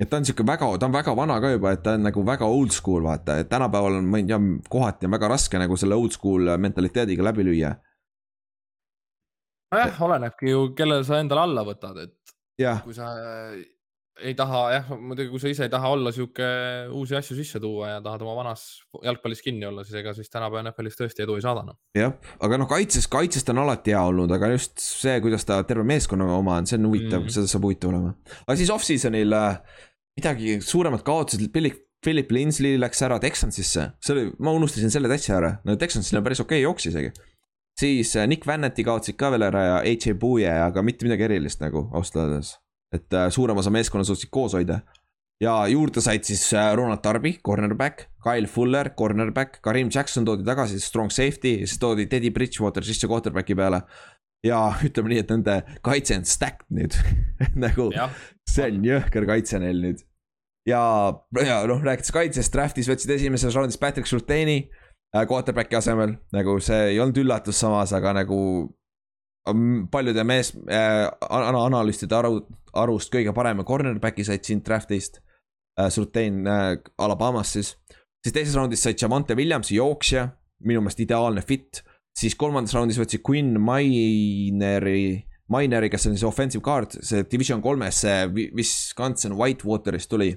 et 0.03 0.11
ta 0.11 0.19
on 0.19 0.27
sihuke 0.27 0.47
väga, 0.47 0.69
ta 0.79 0.89
on 0.89 0.95
väga 0.95 1.15
vana 1.17 1.39
ka 1.43 1.53
juba, 1.55 1.73
et 1.77 1.83
ta 1.85 1.97
on 1.99 2.07
nagu 2.09 2.25
väga 2.27 2.49
oldschool, 2.51 3.05
vaata, 3.07 3.39
et 3.43 3.51
tänapäeval 3.53 4.01
on, 4.01 4.09
ma 4.11 4.21
ei 4.21 4.27
tea, 4.29 4.41
kohati 4.73 5.09
on 5.09 5.17
väga 5.17 5.31
raske 5.31 5.61
nagu 5.63 5.79
selle 5.79 5.99
oldschool 5.99 6.57
mentaliteediga 6.67 7.29
läbi 7.31 7.47
lüüa. 7.51 7.75
nojah, 9.73 10.01
olenebki 10.09 10.51
ju, 10.51 10.65
kellele 10.77 11.05
sa 11.07 11.23
endale 11.23 11.47
alla 11.47 11.63
võtad, 11.65 12.03
et 12.03 12.35
ja. 12.61 12.81
kui 12.85 12.95
sa 12.97 13.13
ei 14.21 14.35
taha 14.37 14.61
jah, 14.75 14.91
muidugi 15.01 15.31
kui 15.33 15.41
sa 15.41 15.51
ise 15.51 15.65
ei 15.67 15.73
taha 15.73 15.93
olla 15.95 16.13
sihuke 16.13 16.49
uusi 16.93 17.17
asju 17.17 17.37
sisse 17.39 17.61
tuua 17.63 17.95
ja 17.95 18.01
tahad 18.05 18.23
oma 18.27 18.35
vanas 18.43 18.65
jalgpallis 19.03 19.41
kinni 19.45 19.67
olla, 19.67 19.85
siis 19.87 19.97
ega 20.03 20.13
siis 20.17 20.29
tänapäeva 20.31 20.67
NFL-is 20.67 20.99
tõesti 20.99 21.25
edu 21.25 21.39
ei 21.39 21.45
saada 21.45 21.65
noh. 21.67 21.79
jah, 21.97 22.13
aga 22.45 22.59
noh, 22.61 22.69
kaitses, 22.71 23.09
kaitses 23.13 23.47
ta 23.47 23.55
on 23.55 23.63
alati 23.65 23.95
hea 23.95 24.03
olnud, 24.11 24.35
aga 24.37 24.53
just 24.53 24.83
see, 24.83 25.17
kuidas 25.25 25.49
ta 25.49 25.63
terve 25.69 25.87
meeskonnaga 25.89 26.37
oma 26.43 26.59
on, 26.61 26.69
see 26.69 26.79
on 26.81 26.91
huvitav 26.91 27.23
mm, 27.23 27.27
-hmm. 27.27 27.37
seda 27.39 27.55
saab 27.55 27.67
huvitav 27.69 27.95
olema. 27.95 28.13
aga 28.45 28.59
siis 28.61 28.75
off-season'il 28.77 29.39
äh, 29.39 29.81
midagi 30.19 30.61
suuremat 30.65 31.03
kaotasid, 31.07 31.51
Philip, 31.53 31.83
Philip 32.05 32.33
Linsley 32.35 32.79
läks 32.81 33.03
ära 33.07 33.19
Texansisse, 33.23 33.91
see 34.03 34.15
oli, 34.15 34.25
ma 34.43 34.55
unustasin 34.57 34.93
selle 34.93 35.11
täitsa 35.11 35.37
ära, 35.39 35.53
no 35.67 35.77
Texansil 35.81 36.19
on 36.21 36.27
päris 36.27 36.43
okei 36.43 36.61
okay 36.61 36.67
jooks 36.67 36.89
isegi. 36.91 37.13
siis 37.79 38.17
äh, 38.17 38.27
Nick 38.29 38.47
Vannetti 38.47 38.85
kaotasid 38.85 39.17
ka 39.17 39.31
veel 39.33 39.47
ära 39.49 39.63
ja 39.69 39.77
AJ 39.81 40.19
Puye, 40.21 40.51
aga 40.51 40.83
mitte 40.85 41.07
midagi 41.09 41.29
erilist 41.29 41.63
nagu 41.65 41.89
ausalt 41.93 42.25
öeldes. 42.25 42.57
et 42.93 43.15
äh, 43.15 43.31
suurem 43.31 43.57
osa 43.57 43.71
meeskonna 43.71 44.05
suutsid 44.05 44.31
koos 44.31 44.53
hoida. 44.59 44.83
ja 45.41 45.55
juurde 45.67 46.01
said 46.01 46.25
siis 46.25 46.45
äh, 46.53 46.75
Ronald 46.77 47.01
Darby, 47.05 47.39
cornerback, 47.45 48.09
Kyle 48.23 48.47
Fuller, 48.47 48.91
cornerback, 48.99 49.63
Karim 49.63 49.89
Jackson 49.95 50.25
toodi 50.25 50.45
tagasi, 50.45 50.81
strong 50.81 51.11
safety, 51.11 51.63
siis 51.67 51.79
toodi 51.79 52.07
Teddy 52.07 52.31
Bridgewater 52.31 52.85
sisse 52.85 53.09
quarterback'i 53.09 53.55
peale 53.55 53.83
ja 54.47 54.61
ütleme 54.85 55.13
nii, 55.13 55.23
et 55.23 55.33
nende 55.33 55.59
kaitse 55.87 56.17
on 56.19 56.27
stacked 56.29 56.69
nüüd 56.75 56.97
nagu 57.65 57.89
see 58.49 58.69
on 58.69 58.87
jõhker 58.87 59.27
kaitse 59.29 59.61
neil 59.63 59.83
nüüd. 59.85 60.05
ja, 60.69 60.83
ja 61.43 61.63
noh, 61.71 61.83
rääkides 61.85 62.15
kaitsest, 62.15 62.55
draft'is 62.55 62.91
võtsid 62.91 63.15
esimeses 63.17 63.57
raundis 63.57 63.81
Patrick 63.81 64.11
Surtaini 64.11 64.59
äh, 65.15 65.25
quarterback'i 65.29 65.79
asemel, 65.79 66.17
nagu 66.35 66.59
see 66.63 66.93
ei 66.93 67.01
olnud 67.03 67.23
üllatus 67.23 67.63
samas, 67.63 67.95
aga 67.97 68.15
nagu 68.23 68.41
um, 69.51 69.87
paljude 69.93 70.25
mees 70.27 70.53
äh,, 70.67 71.07
analüüstide 71.31 72.19
aru, 72.19 72.43
arust 72.83 73.13
kõige 73.15 73.35
parema 73.37 73.67
cornerback'i 73.69 74.27
said 74.27 74.47
siin 74.47 74.65
draft'ist 74.67 75.23
äh,. 75.79 75.89
Surtain 75.91 76.43
äh, 76.47 76.75
Alabamast 76.99 77.59
siis, 77.59 77.77
siis 78.25 78.35
teises 78.35 78.59
raundis 78.59 78.83
said 78.83 78.99
Javante 79.01 79.39
Williamsi 79.39 79.79
jooksja, 79.79 80.29
minu 80.67 80.83
meelest 80.83 81.03
ideaalne 81.03 81.43
fit 81.47 81.85
siis 82.23 82.39
kolmandas 82.39 82.75
raundis 82.77 83.01
võtsid 83.01 83.23
Quinn 83.27 83.59
Mineri, 83.63 85.23
Mineri, 85.53 85.91
kes 85.93 86.09
on 86.09 86.17
siis 86.17 86.27
offensive 86.27 86.63
guard, 86.65 86.95
see 87.05 87.27
division 87.31 87.63
kolmes, 87.65 88.03
see 88.05 88.49
Wisconsin 88.55 89.37
Whitewaterist 89.39 90.11
tuli. 90.13 90.33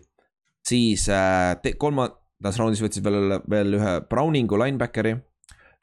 siis 0.66 1.08
äh, 1.14 1.54
kolmandas 1.78 2.60
raundis 2.60 2.82
võtsid 2.82 3.06
veel, 3.06 3.40
veel 3.50 3.80
ühe 3.80 3.96
Browningu 4.10 4.58
linebackeri. 4.60 5.16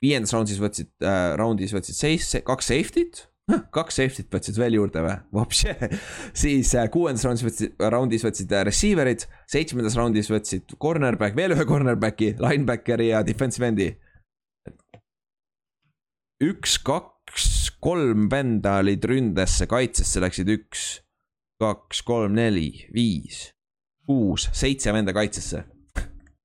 viiendas 0.02 0.34
raundis 0.34 0.58
võtsid 0.58 0.90
äh,, 1.06 1.34
raundis 1.38 1.74
võtsid 1.74 1.98
seis, 1.98 2.32
kaks 2.44 2.72
safety't 2.72 3.28
kaks 3.74 3.98
safety't 3.98 4.30
võtsid 4.32 4.58
veel 4.58 4.76
juurde 4.78 5.02
või, 5.02 5.16
vapše. 5.38 5.76
siis 6.34 6.74
äh, 6.74 6.88
kuuendas 6.90 7.24
raundis 7.26 7.46
võtsid, 7.46 7.76
raundis 7.78 8.26
võtsid 8.26 8.54
äh, 8.54 8.66
receiver'id, 8.66 9.26
seitsmendas 9.50 9.98
raundis 9.98 10.30
võtsid 10.32 10.74
cornerback, 10.82 11.38
veel 11.38 11.54
ühe 11.54 11.66
cornerback'i, 11.68 12.34
linebackeri 12.42 13.12
ja 13.12 13.22
defensive 13.26 13.70
end'i 13.70 13.92
üks, 16.42 16.76
kaks, 16.82 17.46
kolm 17.82 18.28
venda 18.32 18.78
olid 18.82 19.04
ründesse, 19.06 19.68
kaitsesse 19.70 20.22
läksid 20.22 20.50
üks, 20.52 20.86
kaks, 21.62 22.02
kolm, 22.06 22.34
neli, 22.38 22.70
viis, 22.94 23.44
kuus, 24.06 24.48
seitse 24.56 24.94
venda 24.94 25.14
kaitsesse. 25.16 25.64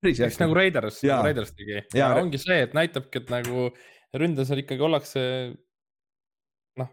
eks 0.08 0.38
nagu 0.38 0.54
Raiders, 0.54 1.00
nagu 1.02 1.26
Raiders 1.26 1.54
tegi. 1.56 1.80
ja 1.98 2.12
ongi 2.20 2.38
see, 2.38 2.60
et 2.68 2.76
näitabki, 2.78 3.24
et 3.24 3.32
nagu 3.32 3.70
ründes 4.18 4.52
ikkagi 4.54 4.84
ollakse, 4.86 5.24
noh. 6.78 6.92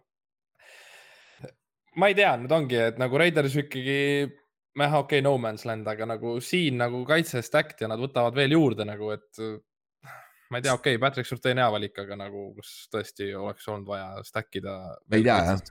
ma 2.02 2.10
ei 2.10 2.18
tea, 2.18 2.34
nüüd 2.42 2.58
ongi, 2.58 2.82
et 2.90 2.98
nagu 3.02 3.22
Raiders 3.22 3.60
ikkagi 3.62 4.00
jah, 4.26 4.98
okei 4.98 5.22
okay,, 5.22 5.24
no 5.24 5.38
man's 5.42 5.68
land, 5.70 5.88
aga 5.88 6.10
nagu 6.10 6.40
siin 6.44 6.82
nagu 6.82 7.06
kaitse 7.08 7.46
stacked 7.46 7.86
ja 7.86 7.92
nad 7.92 8.02
võtavad 8.02 8.36
veel 8.36 8.58
juurde 8.58 8.88
nagu, 8.90 9.14
et 9.14 9.46
ma 10.52 10.60
ei 10.60 10.66
tea, 10.66 10.74
okei 10.74 10.96
okay,, 10.96 11.02
Patrick 11.02 11.30
Surtain 11.30 11.60
hea 11.62 11.68
valik, 11.74 11.98
aga 12.04 12.18
nagu 12.20 12.48
kas 12.60 12.72
tõesti 12.94 13.32
oleks 13.38 13.68
olnud 13.72 13.90
vaja 13.90 14.24
stack 14.28 14.60
ida. 14.60 14.76
ei 15.12 15.26
tea 15.26 15.38
jah. 15.50 15.62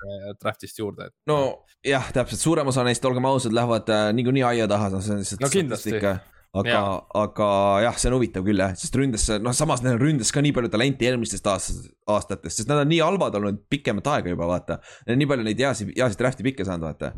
Draft'ist 0.40 0.80
juurde 0.80 1.08
et.... 1.10 1.16
no 1.30 1.38
jah, 1.86 2.10
täpselt, 2.14 2.42
suurem 2.42 2.70
osa 2.70 2.84
neist, 2.86 3.04
olgem 3.06 3.28
ausad, 3.30 3.54
lähevad 3.56 3.90
äh, 3.94 4.06
niikuinii 4.18 4.46
aia 4.50 4.68
taha, 4.70 4.90
no 4.94 5.02
see 5.04 5.14
on 5.14 5.22
lihtsalt 5.22 5.44
no, 5.44 5.50
statistika. 5.52 6.16
aga, 6.60 6.82
aga 7.22 7.48
jah, 7.86 8.00
see 8.00 8.10
on 8.10 8.18
huvitav 8.18 8.46
küll 8.46 8.64
jah, 8.64 8.74
sest 8.80 8.98
ründes, 8.98 9.28
noh, 9.44 9.56
samas 9.56 9.84
neil 9.84 9.96
on 9.98 10.02
ründes 10.02 10.34
ka 10.34 10.42
nii 10.44 10.54
palju 10.56 10.72
talenti 10.74 11.10
eelmistest 11.10 11.48
aastast, 11.54 11.88
aastatest, 12.10 12.60
sest 12.60 12.72
nad 12.72 12.82
on 12.82 12.90
nii 12.90 13.02
halvad 13.04 13.38
olnud 13.40 13.64
pikemat 13.70 14.10
aega 14.16 14.34
juba, 14.34 14.50
vaata. 14.50 14.80
Neil 15.06 15.18
on 15.18 15.24
nii 15.24 15.32
palju 15.32 15.48
neid 15.50 15.64
heasid, 15.66 15.94
heasid 15.94 16.22
draft'i 16.22 16.46
pikke 16.46 16.66
saanud, 16.66 16.86
vaata. 16.90 17.14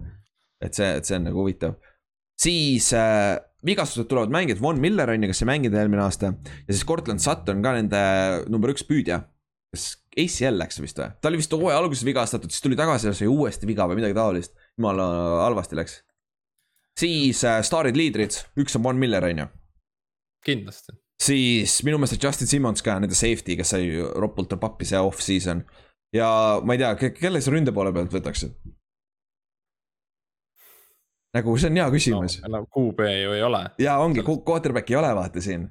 et 0.60 0.76
see, 0.76 0.88
et 1.00 1.08
see 1.08 1.18
on 1.18 1.28
nagu 1.30 1.44
huvitav. 1.44 1.76
siis 2.40 2.92
äh, 2.96 3.36
vigastused 3.66 4.08
tulevad 4.08 4.32
mängijad, 4.32 4.60
Von 4.62 4.80
Miller 4.80 5.10
on 5.10 5.24
ju, 5.24 5.30
kes 5.30 5.42
ei 5.42 5.50
mänginud 5.50 5.78
eelmine 5.78 6.02
aasta. 6.04 6.32
ja 6.66 6.74
siis 6.74 6.84
Cortland 6.86 7.22
Sutton 7.22 7.62
ka 7.64 7.74
nende 7.76 8.02
number 8.52 8.72
üks 8.72 8.86
püüdja. 8.86 9.22
kes 9.74 9.86
ACL 10.16 10.60
läks 10.60 10.80
vist 10.80 11.00
või? 11.00 11.10
ta 11.20 11.30
oli 11.30 11.40
vist 11.40 11.52
hooaja 11.52 11.78
alguses 11.80 12.04
vigastatud, 12.06 12.52
siis 12.52 12.64
tuli 12.64 12.78
tagasi 12.78 13.10
ja 13.10 13.14
sai 13.16 13.30
uuesti 13.30 13.68
viga 13.68 13.88
või 13.90 14.00
midagi 14.00 14.16
taolist. 14.16 14.54
jumala 14.78 15.08
halvasti 15.44 15.78
läks. 15.78 15.98
siis 16.98 17.42
äh, 17.44 17.62
staarid, 17.66 17.98
liidrid, 17.98 18.38
üks 18.62 18.78
on 18.78 18.86
Von 18.86 19.02
Miller 19.02 19.24
on 19.30 19.44
ju. 19.44 19.48
kindlasti. 20.46 20.96
siis 21.22 21.80
minu 21.84 21.98
meelest 21.98 22.22
Justin 22.22 22.50
Simmons 22.52 22.84
ka, 22.86 23.00
nende 23.00 23.18
safety, 23.18 23.58
kes 23.58 23.74
sai 23.74 23.90
ropult 24.14 24.54
pappi 24.60 24.88
see 24.88 25.00
off-season. 25.00 25.64
ja 26.14 26.30
ma 26.62 26.76
ei 26.76 26.84
tea, 26.84 27.12
kelle 27.20 27.42
sa 27.42 27.54
ründe 27.54 27.74
poole 27.74 27.92
pealt 27.92 28.14
võtaksid? 28.14 28.54
Nagu 31.36 31.56
see 31.60 31.70
on 31.70 31.80
hea 31.80 31.86
küsimus 31.92 32.38
no,. 32.40 32.48
enam 32.50 32.68
QB 32.72 33.08
ju 33.10 33.34
ei 33.36 33.42
ole. 33.46 33.62
ja 33.82 33.98
ongi, 34.02 34.24
quarterback'i 34.26 34.94
ei 34.94 35.00
ole 35.00 35.12
vaata 35.18 35.42
siin. 35.44 35.66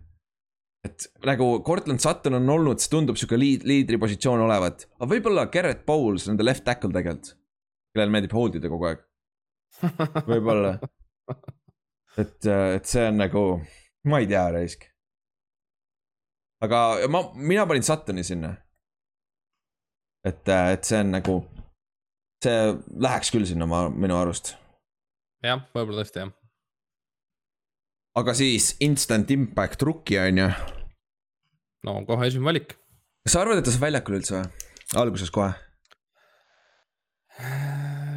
et 0.85 1.07
nagu 1.25 1.47
Cortland 1.65 2.03
Sutton 2.03 2.39
on 2.39 2.49
olnud, 2.57 2.81
see 2.81 2.91
tundub 2.93 3.19
sihuke 3.19 3.39
liid-, 3.41 3.65
liidripositsioon 3.67 4.45
olevat, 4.45 4.87
aga 4.99 5.09
võib-olla 5.15 5.47
Garrett 5.53 5.85
Bowles, 5.87 6.27
nende 6.29 6.45
left 6.45 6.65
tackle 6.67 6.93
tegelikult. 6.93 7.35
kellel 7.95 8.11
meeldib 8.13 8.35
hold 8.35 8.59
ida 8.59 8.71
kogu 8.71 8.91
aeg, 8.91 9.05
võib-olla. 10.31 10.75
et, 12.21 12.37
et 12.51 12.91
see 12.91 13.07
on 13.07 13.23
nagu, 13.23 13.47
ma 14.11 14.21
ei 14.21 14.29
tea, 14.29 14.45
raisk. 14.57 14.85
aga 16.65 16.83
ma, 17.09 17.25
mina 17.35 17.65
panin 17.69 17.87
Suttoni 17.87 18.27
sinna. 18.27 18.53
et, 20.25 20.45
et 20.51 20.85
see 20.85 21.01
on 21.01 21.17
nagu, 21.17 21.39
see 22.45 22.61
läheks 23.07 23.33
küll 23.33 23.49
sinna 23.49 23.65
ma, 23.69 23.87
minu 23.89 24.19
arust. 24.19 24.53
jah, 25.47 25.61
võib-olla 25.75 26.03
tõesti 26.03 26.23
jah. 26.23 26.33
aga 28.21 28.35
siis 28.37 28.71
instant 28.85 29.31
impact 29.35 29.85
rookie 29.85 30.19
on 30.21 30.41
ju. 30.43 30.49
no 31.87 31.99
kohe 32.09 32.29
esimene 32.29 32.53
valik. 32.53 32.75
kas 33.25 33.37
sa 33.37 33.43
arvad, 33.43 33.61
et 33.61 33.67
ta 33.67 33.75
saab 33.75 33.87
väljakule 33.87 34.21
üldse 34.21 34.39
või? 34.39 34.65
alguses 35.01 35.31
kohe. 35.33 35.53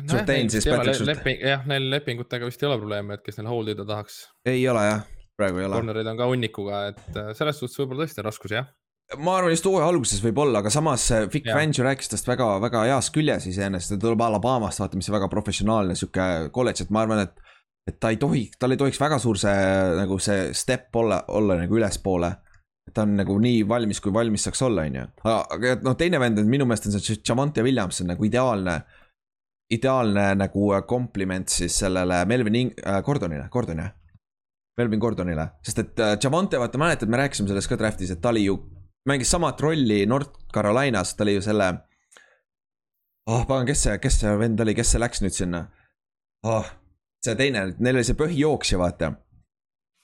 Surtain 0.09 0.51
siis 0.53 0.67
Patrick 0.69 0.99
Surtain. 1.01 1.41
jah, 1.43 1.65
neil 1.69 1.89
lepingutega 1.93 2.49
vist 2.49 2.63
ei 2.63 2.69
ole 2.69 2.79
probleemi, 2.81 3.17
et 3.17 3.25
kes 3.25 3.41
neil 3.41 3.51
hold 3.51 3.73
ida 3.73 3.87
tahaks. 3.89 4.21
ei 4.49 4.63
ole 4.71 4.85
jah, 4.87 5.07
praegu 5.39 5.63
ei 5.63 5.69
ole. 5.69 5.81
Cornerid 5.81 6.13
on 6.13 6.21
ka 6.21 6.29
hunnikuga, 6.31 6.83
et 6.93 7.19
äh, 7.19 7.33
selles 7.39 7.59
suhtes 7.61 7.81
võib-olla 7.81 8.07
tõesti 8.07 8.23
on 8.23 8.29
raskusi 8.29 8.59
jah. 8.61 8.69
Ma 9.17 9.39
arvan, 9.39 9.53
just 9.55 9.65
hooaja 9.65 9.89
alguses 9.89 10.21
võib-olla, 10.21 10.61
aga 10.61 10.71
samas 10.73 11.07
äh, 11.17 11.25
Vic. 11.33 11.47
Fangio 11.49 11.85
rääkis 11.87 12.11
tast 12.13 12.29
väga, 12.29 12.49
väga 12.61 12.85
heas 12.91 13.09
küljes 13.15 13.47
iseenesest, 13.49 13.95
ta 13.95 14.03
tuleb 14.03 14.21
Alabamast, 14.25 14.83
vaata, 14.83 14.99
mis 15.01 15.09
väga 15.13 15.31
professionaalne 15.33 15.97
sihuke 15.97 16.51
kolledž, 16.53 16.85
et 16.85 16.93
ma 16.95 17.07
arvan, 17.07 17.25
et. 17.25 17.47
et 17.89 17.97
ta 17.97 18.11
ei 18.13 18.19
tohi, 18.21 18.43
tal 18.61 18.75
ei 18.75 18.81
tohiks 18.81 19.01
väga 19.01 19.17
suur 19.23 19.39
see 19.41 19.57
nagu 19.97 20.19
see 20.21 20.53
step 20.53 20.97
olla, 21.01 21.23
olla 21.33 21.57
nagu 21.57 21.79
ülespoole. 21.79 22.29
et 22.89 22.95
ta 22.97 23.05
on 23.05 23.17
nagu 23.17 23.39
nii 23.41 23.65
valmis, 23.69 24.01
kui 24.01 24.13
valmis 24.13 24.45
saaks 24.45 24.63
olla, 24.65 24.85
on 24.85 25.01
ju. 25.01 25.07
aga, 25.25 25.75
noh, 25.85 25.97
teine 25.97 26.21
vend 26.21 26.41
on 26.41 26.49
minu 26.53 26.69
meelest 26.69 26.91
on 26.91 27.01
see 27.01 27.21
Javante 27.25 27.65
Williams 27.65 28.03
on 28.05 28.13
nagu 28.13 28.25
ideaalne. 28.25 28.81
ideaalne 29.73 30.35
nagu 30.41 30.69
kompliment 30.89 31.49
siis 31.49 31.75
sellele 31.79 32.25
Melvin 32.25 32.55
Ing- 32.55 32.79
äh,, 32.85 33.03
Gordonile, 33.05 33.49
Gordon 33.53 33.79
jah. 33.79 33.95
Melvin 34.79 35.01
Gordonile, 35.01 35.49
sest 35.65 35.79
et 35.79 36.01
äh, 36.01 36.19
Javante, 36.23 36.61
vaata 36.61 36.79
mäletad, 36.79 37.09
me 37.09 37.17
rääkisime 37.17 37.49
sellest 37.49 37.69
ka 37.69 37.77
draft'is, 37.77 38.13
et 38.13 38.21
ta 38.21 38.31
oli 38.31 38.45
ju 38.45 38.61
mängis 39.07 39.31
samat 39.31 39.61
rolli 39.61 40.07
North 40.07 40.49
Carolinas, 40.55 41.15
ta 41.15 41.25
oli 41.25 41.35
ju 41.35 41.43
selle. 41.43 41.75
oh 43.27 43.47
pagan, 43.47 43.67
kes 43.67 43.83
see, 43.83 43.99
kes 43.99 44.21
see 44.21 44.37
vend 44.39 44.61
oli, 44.61 44.75
kes 44.75 44.95
see 44.95 45.01
läks 45.01 45.23
nüüd 45.23 45.37
sinna 45.37 45.67
oh,? 46.47 46.67
see 47.25 47.35
teine, 47.37 47.65
neil 47.79 47.99
oli 47.99 48.07
see 48.07 48.19
põhijooksja, 48.19 48.79
vaata. 48.81 49.13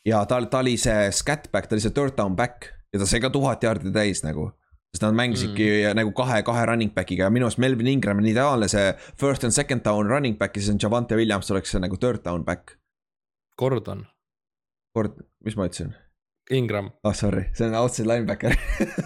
ja 0.06 0.24
ta, 0.28 0.40
ta 0.50 0.60
oli 0.64 0.76
see 0.80 1.10
scatback, 1.12 1.68
ta 1.68 1.76
oli 1.76 1.84
see 1.84 1.94
third 1.94 2.16
down 2.18 2.36
back 2.36 2.70
ja 2.92 3.00
ta 3.00 3.08
sai 3.08 3.22
ka 3.24 3.30
tuhat 3.34 3.64
jaardi 3.64 3.92
täis 3.94 4.22
nagu. 4.26 4.52
sest 4.94 5.02
nad 5.02 5.16
mängisidki 5.18 5.66
mm. 5.66 5.96
nagu 5.98 6.12
kahe, 6.14 6.42
kahe 6.46 6.66
running 6.70 6.92
back'iga 6.94 7.26
ja 7.26 7.30
minu 7.34 7.48
arust 7.48 7.58
Melvin 7.58 7.88
Ingram 7.90 8.20
on 8.22 8.28
ideaalne 8.30 8.68
see 8.70 8.92
first 9.18 9.44
and 9.44 9.52
second 9.56 9.82
down 9.82 10.06
running 10.06 10.38
back 10.38 10.56
ja 10.56 10.62
siis 10.62 10.74
on 10.74 10.78
Javante 10.82 11.18
Williams 11.18 11.50
oleks 11.50 11.74
see 11.74 11.82
nagu 11.82 11.98
third 11.98 12.22
down 12.24 12.44
back. 12.44 12.76
Gordon, 13.58 14.06
kord, 14.94 15.18
mis 15.46 15.56
ma 15.58 15.66
ütlesin? 15.68 15.94
Ingram, 16.52 16.90
oh 17.04 17.12
sorry, 17.16 17.46
see 17.54 17.64
on 17.64 17.74
outside 17.74 18.06
linebacker. 18.06 18.52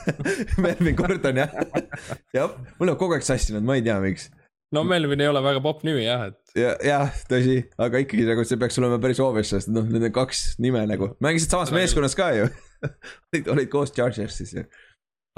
Melvin 0.62 0.96
Gordon 1.00 1.38
jah, 1.38 1.52
jah, 2.34 2.56
mul 2.78 2.90
läheb 2.90 2.98
kogu 2.98 3.14
aeg 3.14 3.26
sassi 3.26 3.54
nüüd, 3.54 3.66
ma 3.68 3.76
ei 3.78 3.84
tea, 3.86 3.98
miks. 4.02 4.28
no 4.74 4.82
Melvin 4.84 5.22
ei 5.22 5.30
ole 5.30 5.42
väga 5.44 5.62
popp 5.62 5.84
nimi 5.86 6.02
jah, 6.02 6.28
et 6.32 6.58
ja, 6.58 6.74
jah, 6.82 7.14
tõsi, 7.30 7.60
aga 7.78 8.02
ikkagi 8.02 8.26
nagu 8.26 8.42
see 8.48 8.58
peaks 8.60 8.80
olema 8.82 8.98
päris 9.02 9.22
obvious, 9.22 9.52
sest 9.54 9.70
noh, 9.70 9.86
need 9.86 10.08
on 10.10 10.14
kaks 10.18 10.58
nime 10.62 10.82
nagu, 10.90 11.12
mängisid 11.22 11.54
samas 11.54 11.70
küll. 11.70 11.78
meeskonnas 11.82 12.18
ka 12.18 12.32
ju. 12.36 12.50
Olid, 13.32 13.48
olid 13.50 13.70
koos 13.72 13.90
Chargersis 13.94 14.52
ju. 14.54 14.62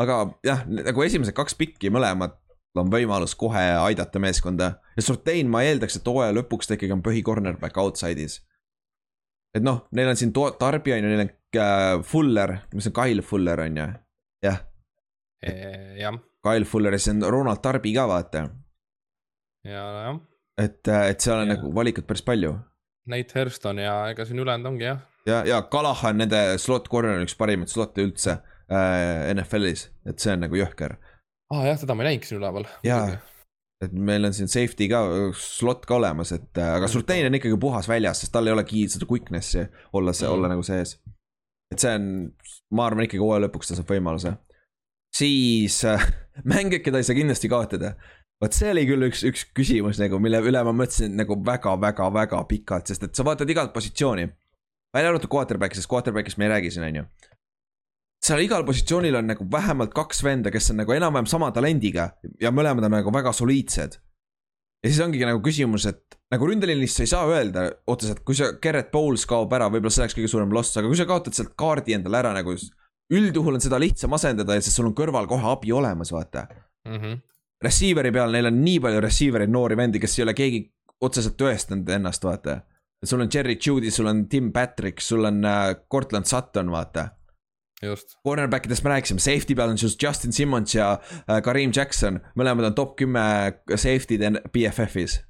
aga 0.00 0.22
jah, 0.44 0.64
nagu 0.68 1.04
esimesed 1.04 1.36
kaks 1.36 1.56
pikki 1.56 1.92
mõlemad 1.92 2.36
on 2.78 2.90
võimalus 2.92 3.34
kohe 3.34 3.62
aidata 3.80 4.20
meeskonda. 4.22 4.74
Ja 4.96 5.02
Surtain, 5.02 5.48
ma 5.50 5.64
eeldaks, 5.66 5.96
et 5.98 6.06
hooaja 6.06 6.34
lõpuks 6.36 6.68
ta 6.68 6.76
ikkagi 6.76 6.94
on 6.94 7.02
põhi 7.04 7.22
cornerback 7.26 7.80
outside'is. 7.82 8.38
Et 9.54 9.62
noh, 9.66 9.84
neil 9.96 10.08
on 10.12 10.16
siin 10.18 10.32
to- 10.36 10.52
tarbija 10.60 10.96
on 10.98 11.04
ju, 11.06 11.10
neil 11.12 11.24
on 11.26 11.30
äh, 11.60 12.02
Fuller, 12.06 12.56
mis 12.74 12.86
on 12.90 12.96
Kyle 12.96 13.22
Fuller 13.26 13.60
on 13.66 13.76
ju, 13.80 13.86
jah, 14.46 14.58
jah, 15.98 16.18
Kyle 16.44 16.64
Fuller 16.68 16.96
ja 16.96 16.98
siis 17.02 17.14
on 17.16 17.24
Ronald 17.32 17.62
Tarbi 17.64 17.94
ka 17.96 18.06
vaata, 18.10 18.44
ja 19.66 19.84
jah, 20.06 20.18
et, 20.60 20.80
et 20.88 21.20
seal 21.20 21.38
on 21.42 21.48
Jah. 21.48 21.56
nagu 21.56 21.72
valikut 21.74 22.06
päris 22.08 22.22
palju 22.26 22.54
Nate 23.10 23.34
Hurston 23.38 23.80
ja 23.82 23.94
ega 24.12 24.24
siin 24.28 24.38
ülejäänud 24.42 24.68
ongi 24.70 24.84
jah. 24.86 25.00
ja, 25.26 25.42
ja 25.48 25.62
Kalahan, 25.72 26.20
nende 26.20 26.58
slot 26.62 26.88
corner 26.92 27.18
on 27.18 27.26
üks 27.26 27.34
parimaid 27.38 27.72
slot'e 27.72 28.04
üldse 28.06 28.36
äh, 28.70 29.32
NFL-is, 29.34 29.88
et 30.06 30.20
see 30.22 30.34
on 30.36 30.44
nagu 30.46 30.56
jõhker. 30.60 30.94
aa 31.50 31.58
ah, 31.58 31.66
jah, 31.72 31.80
teda 31.80 31.96
ma 31.96 32.04
ei 32.04 32.12
näinudki 32.12 32.30
siin 32.30 32.38
üleval. 32.42 32.68
Jaa. 32.86 33.16
Et 33.80 33.92
meil 33.96 34.28
on 34.28 34.34
siin 34.36 34.50
safety 34.50 34.88
ka, 34.92 35.00
slot 35.40 35.86
ka 35.88 35.96
olemas, 35.96 36.34
et 36.36 36.60
äh, 36.60 36.74
aga 36.76 36.88
Surtain 36.90 37.26
on 37.28 37.38
ikkagi 37.38 37.56
puhas 37.60 37.88
väljas, 37.88 38.22
sest 38.22 38.34
tal 38.34 38.48
ei 38.48 38.54
ole 38.54 38.64
kiid- 38.68 38.92
seda 38.92 39.08
quickness'i 39.08 39.64
olla 39.96 40.12
see, 40.16 40.28
olla 40.28 40.50
nagu 40.52 40.64
sees. 40.66 40.98
et 41.72 41.80
see 41.80 41.92
on, 41.96 42.08
ma 42.76 42.88
arvan 42.90 43.06
ikkagi 43.06 43.22
hooaja 43.22 43.46
lõpuks 43.46 43.70
ta 43.70 43.78
saab 43.78 43.92
võimaluse. 43.94 44.34
siis 45.16 45.80
äh, 45.88 46.04
mängijad, 46.52 46.84
keda 46.84 47.00
ei 47.00 47.08
saa 47.08 47.16
kindlasti 47.16 47.48
kaotada. 47.52 47.94
vot 48.42 48.56
see 48.56 48.74
oli 48.74 48.84
küll 48.88 49.08
üks, 49.08 49.24
üks 49.28 49.46
küsimus 49.56 50.02
nagu, 50.02 50.20
mille 50.20 50.42
üle 50.44 50.64
ma 50.66 50.76
mõtlesin 50.76 51.16
nagu 51.16 51.40
väga-väga-väga 51.46 52.44
pikalt, 52.52 52.92
sest 52.92 53.08
et 53.08 53.16
sa 53.16 53.24
vaatad 53.24 53.48
igat 53.48 53.72
positsiooni. 53.72 54.28
välja 54.92 55.14
arvatud 55.14 55.32
quarterback'i, 55.32 55.80
sest 55.80 55.88
quarterback'ist 55.88 56.36
me 56.36 56.50
ei 56.50 56.56
räägi 56.58 56.76
siin, 56.76 56.88
on 56.90 57.00
ju 57.00 57.08
seal 58.30 58.44
igal 58.44 58.64
positsioonil 58.66 59.16
on 59.18 59.32
nagu 59.32 59.46
vähemalt 59.50 59.94
kaks 59.94 60.22
venda, 60.22 60.52
kes 60.54 60.70
on 60.72 60.80
nagu 60.82 60.94
enam-vähem 60.94 61.28
sama 61.30 61.50
talendiga 61.54 62.12
ja 62.42 62.52
mõlemad 62.54 62.86
on 62.86 62.94
nagu 62.94 63.12
väga 63.14 63.32
soliidsed. 63.34 63.96
ja 64.80 64.88
siis 64.88 65.00
ongi 65.04 65.20
nagu 65.26 65.42
küsimus, 65.44 65.86
et 65.90 66.18
nagu 66.32 66.46
ründeliinist 66.46 67.00
sa 67.00 67.04
ei 67.04 67.10
saa 67.10 67.26
öelda 67.28 67.66
otseselt, 67.90 68.22
kui 68.24 68.38
see 68.38 68.48
Garrett 68.62 68.92
Bowles 68.92 69.26
kaob 69.28 69.52
ära, 69.52 69.68
võib-olla 69.68 69.92
see 69.92 70.04
oleks 70.04 70.16
kõige 70.16 70.30
suurem 70.32 70.54
loss, 70.54 70.76
aga 70.78 70.88
kui 70.88 70.96
sa 70.96 71.08
kaotad 71.10 71.36
sealt 71.36 71.52
kaardi 71.58 71.96
endale 71.98 72.22
ära 72.22 72.32
nagu. 72.36 72.54
üldjuhul 73.10 73.58
on 73.58 73.60
seda 73.64 73.78
lihtsam 73.82 74.14
asendada 74.14 74.54
ja 74.54 74.62
siis 74.62 74.76
sul 74.78 74.86
on 74.86 74.94
kõrval 74.94 75.26
kohe 75.26 75.50
abi 75.50 75.72
olemas, 75.72 76.12
vaata. 76.12 76.46
Mm 76.88 76.96
-hmm. 76.96 77.20
Receiver'i 77.62 78.12
peal 78.12 78.32
neil 78.32 78.46
on 78.46 78.64
nii 78.64 78.80
palju 78.80 79.00
receiver'id, 79.00 79.50
noori 79.50 79.76
vendi, 79.76 79.98
kes 80.00 80.18
ei 80.18 80.22
ole 80.22 80.34
keegi 80.34 80.72
otseselt 81.00 81.36
tõestanud 81.36 81.88
ennast, 81.88 82.24
vaata. 82.24 82.60
sul 83.04 83.20
on 83.20 83.28
Jerry 83.34 83.58
Judy, 83.66 83.90
sul 83.90 84.06
on 84.06 84.28
Tim 84.28 84.52
Patrick, 84.52 85.00
sul 85.00 85.24
on 85.24 85.44
äh, 85.44 85.74
Cortland 85.90 86.24
Sutton, 86.24 86.70
vaata 86.70 87.19
cornerback 87.80 88.68
idest 88.68 88.84
me 88.84 88.92
rääkisime, 88.92 89.22
safety 89.24 89.56
peal 89.56 89.72
on 89.72 89.78
siis 89.80 89.96
Justin 90.02 90.32
Simmons 90.36 90.74
ja 90.74 90.92
äh, 91.00 91.40
Kareem 91.42 91.72
Jackson, 91.76 92.20
mõlemad 92.36 92.70
on 92.70 92.76
top 92.76 92.96
kümme 93.00 93.24
safety'd 93.72 94.42
BFF-is. 94.52 95.20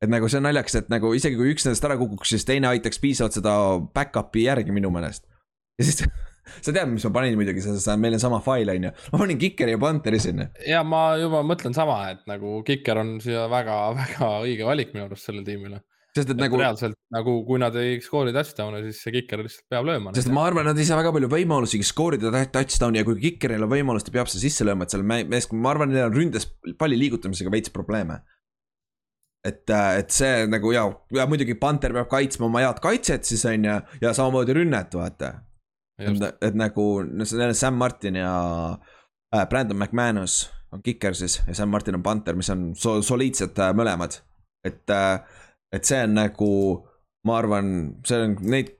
et 0.00 0.08
nagu 0.08 0.28
see 0.32 0.40
on 0.40 0.48
naljakas, 0.48 0.78
et 0.80 0.88
nagu 0.88 1.12
isegi 1.12 1.36
kui 1.36 1.52
üks 1.52 1.66
nendest 1.66 1.84
ära 1.84 1.98
kukuks, 2.00 2.32
siis 2.32 2.48
teine 2.48 2.70
aitaks 2.70 3.02
piisavalt 3.02 3.36
seda 3.36 3.52
back-up'i 3.94 4.46
järgi 4.46 4.72
minu 4.72 4.92
meelest. 4.94 5.26
ja 5.78 5.84
siis 5.84 6.00
sa 6.64 6.72
tead, 6.72 6.88
mis 6.88 7.04
ma 7.06 7.12
panin 7.18 7.36
muidugi, 7.38 7.62
sest 7.64 7.90
meil 8.00 8.16
on 8.16 8.22
sama 8.22 8.40
fail 8.44 8.72
on 8.72 8.88
ju, 8.88 8.94
ma 9.12 9.20
panin 9.22 9.40
Kikeri 9.40 9.76
ja 9.76 9.82
Panteri 9.82 10.20
sinna. 10.22 10.48
ja 10.66 10.82
ma 10.86 11.04
juba 11.20 11.44
mõtlen 11.46 11.76
sama, 11.76 12.00
et 12.14 12.24
nagu 12.30 12.60
Kiker 12.66 13.02
on 13.04 13.18
siia 13.20 13.46
väga-väga 13.52 14.32
õige 14.46 14.68
valik 14.68 14.96
minu 14.96 15.10
arust 15.10 15.28
sellele 15.28 15.46
tiimile. 15.46 15.84
Sest 16.16 16.30
et 16.32 16.36
nagu 16.36 16.56
nagu, 16.56 16.58
reaalselt 16.62 16.96
nagu, 17.14 17.36
kui 17.46 17.60
nad 17.62 17.76
ei 17.78 18.00
skoori 18.02 18.32
touchdown'e, 18.34 18.80
siis 18.88 19.02
see 19.04 19.12
Kiker 19.14 19.44
lihtsalt 19.44 19.66
peab 19.70 19.86
lööma. 19.86 20.14
sest 20.16 20.32
ma 20.34 20.46
arvan, 20.48 20.66
nad 20.66 20.78
ei 20.78 20.88
saa 20.88 20.98
väga 20.98 21.12
palju 21.14 21.30
võimalusi 21.30 21.80
skoorida 21.86 22.32
tou- 22.34 22.50
touchdown'i 22.58 23.02
ja 23.02 23.06
kui 23.06 23.20
Kikeril 23.22 23.62
on 23.66 23.70
võimalus, 23.70 24.04
ta 24.06 24.14
peab 24.14 24.28
selle 24.30 24.42
sisse 24.42 24.66
lööma, 24.66 24.84
et 24.86 24.94
seal 24.94 25.02
me- 25.06 25.24
meeskond, 25.30 25.62
ma 25.62 25.70
arvan, 25.74 25.92
neil 25.94 26.08
on 26.08 26.16
ründes 26.18 26.48
palli 26.78 26.98
liigutamisega 26.98 27.52
veits 27.54 27.70
probleeme. 27.74 28.20
et, 29.46 29.70
et 29.70 30.10
see 30.12 30.46
nagu 30.52 30.68
ja, 30.74 30.82
ja 31.16 31.24
muidugi 31.30 31.54
Panther 31.56 31.94
peab 31.96 32.10
kaitsma 32.10 32.44
oma 32.50 32.60
head 32.60 32.80
kaitset 32.84 33.24
siis 33.24 33.44
on 33.48 33.64
ju 33.64 33.76
ja 34.02 34.10
samamoodi 34.12 34.52
rünnet, 34.58 34.92
vaata. 34.92 35.30
et, 35.98 36.26
et 36.42 36.54
nagu 36.58 36.84
Sam 37.56 37.78
Martin 37.80 38.18
ja 38.20 38.32
äh, 39.34 39.46
Brandon 39.48 39.78
McManus 39.78 40.50
on 40.72 40.82
kiker 40.82 41.14
siis 41.16 41.38
ja 41.46 41.54
Sam 41.54 41.70
Martin 41.72 41.94
on 41.96 42.02
Panther, 42.02 42.36
mis 42.36 42.50
on 42.50 42.74
so, 42.76 42.98
soliidsed 43.02 43.56
äh, 43.58 43.72
mõlemad. 43.72 44.20
et 44.64 44.90
äh,, 44.92 45.22
et 45.74 45.86
see 45.86 46.02
on 46.04 46.14
nagu, 46.18 46.52
ma 47.26 47.40
arvan, 47.40 47.74
see 48.06 48.22
on 48.26 48.36
neid, 48.52 48.72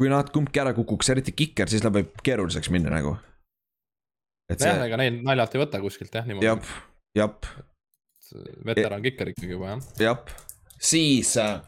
kui 0.00 0.10
nad 0.12 0.30
kumbki 0.32 0.62
ära 0.62 0.74
kukuks, 0.76 1.10
eriti 1.12 1.34
kiker, 1.36 1.70
siis 1.70 1.84
läheb 1.84 2.00
võib 2.00 2.22
keeruliseks 2.24 2.70
minna 2.72 2.92
nagu. 2.94 3.16
jah, 4.50 4.60
see, 4.60 4.76
ega 4.86 5.00
neid 5.00 5.20
naljalt 5.26 5.56
ei 5.56 5.62
võta 5.62 5.82
kuskilt 5.82 6.16
jah, 6.16 6.26
niimoodi. 6.28 6.48
jap, 6.48 6.70
jap, 7.18 7.50
veteran 8.66 9.02
Kiker 9.04 9.32
ikkagi 9.34 9.54
juba 9.54 9.74
jah. 9.74 9.84
jap, 10.06 10.32
siis 10.80 11.34
äh, 11.40 11.58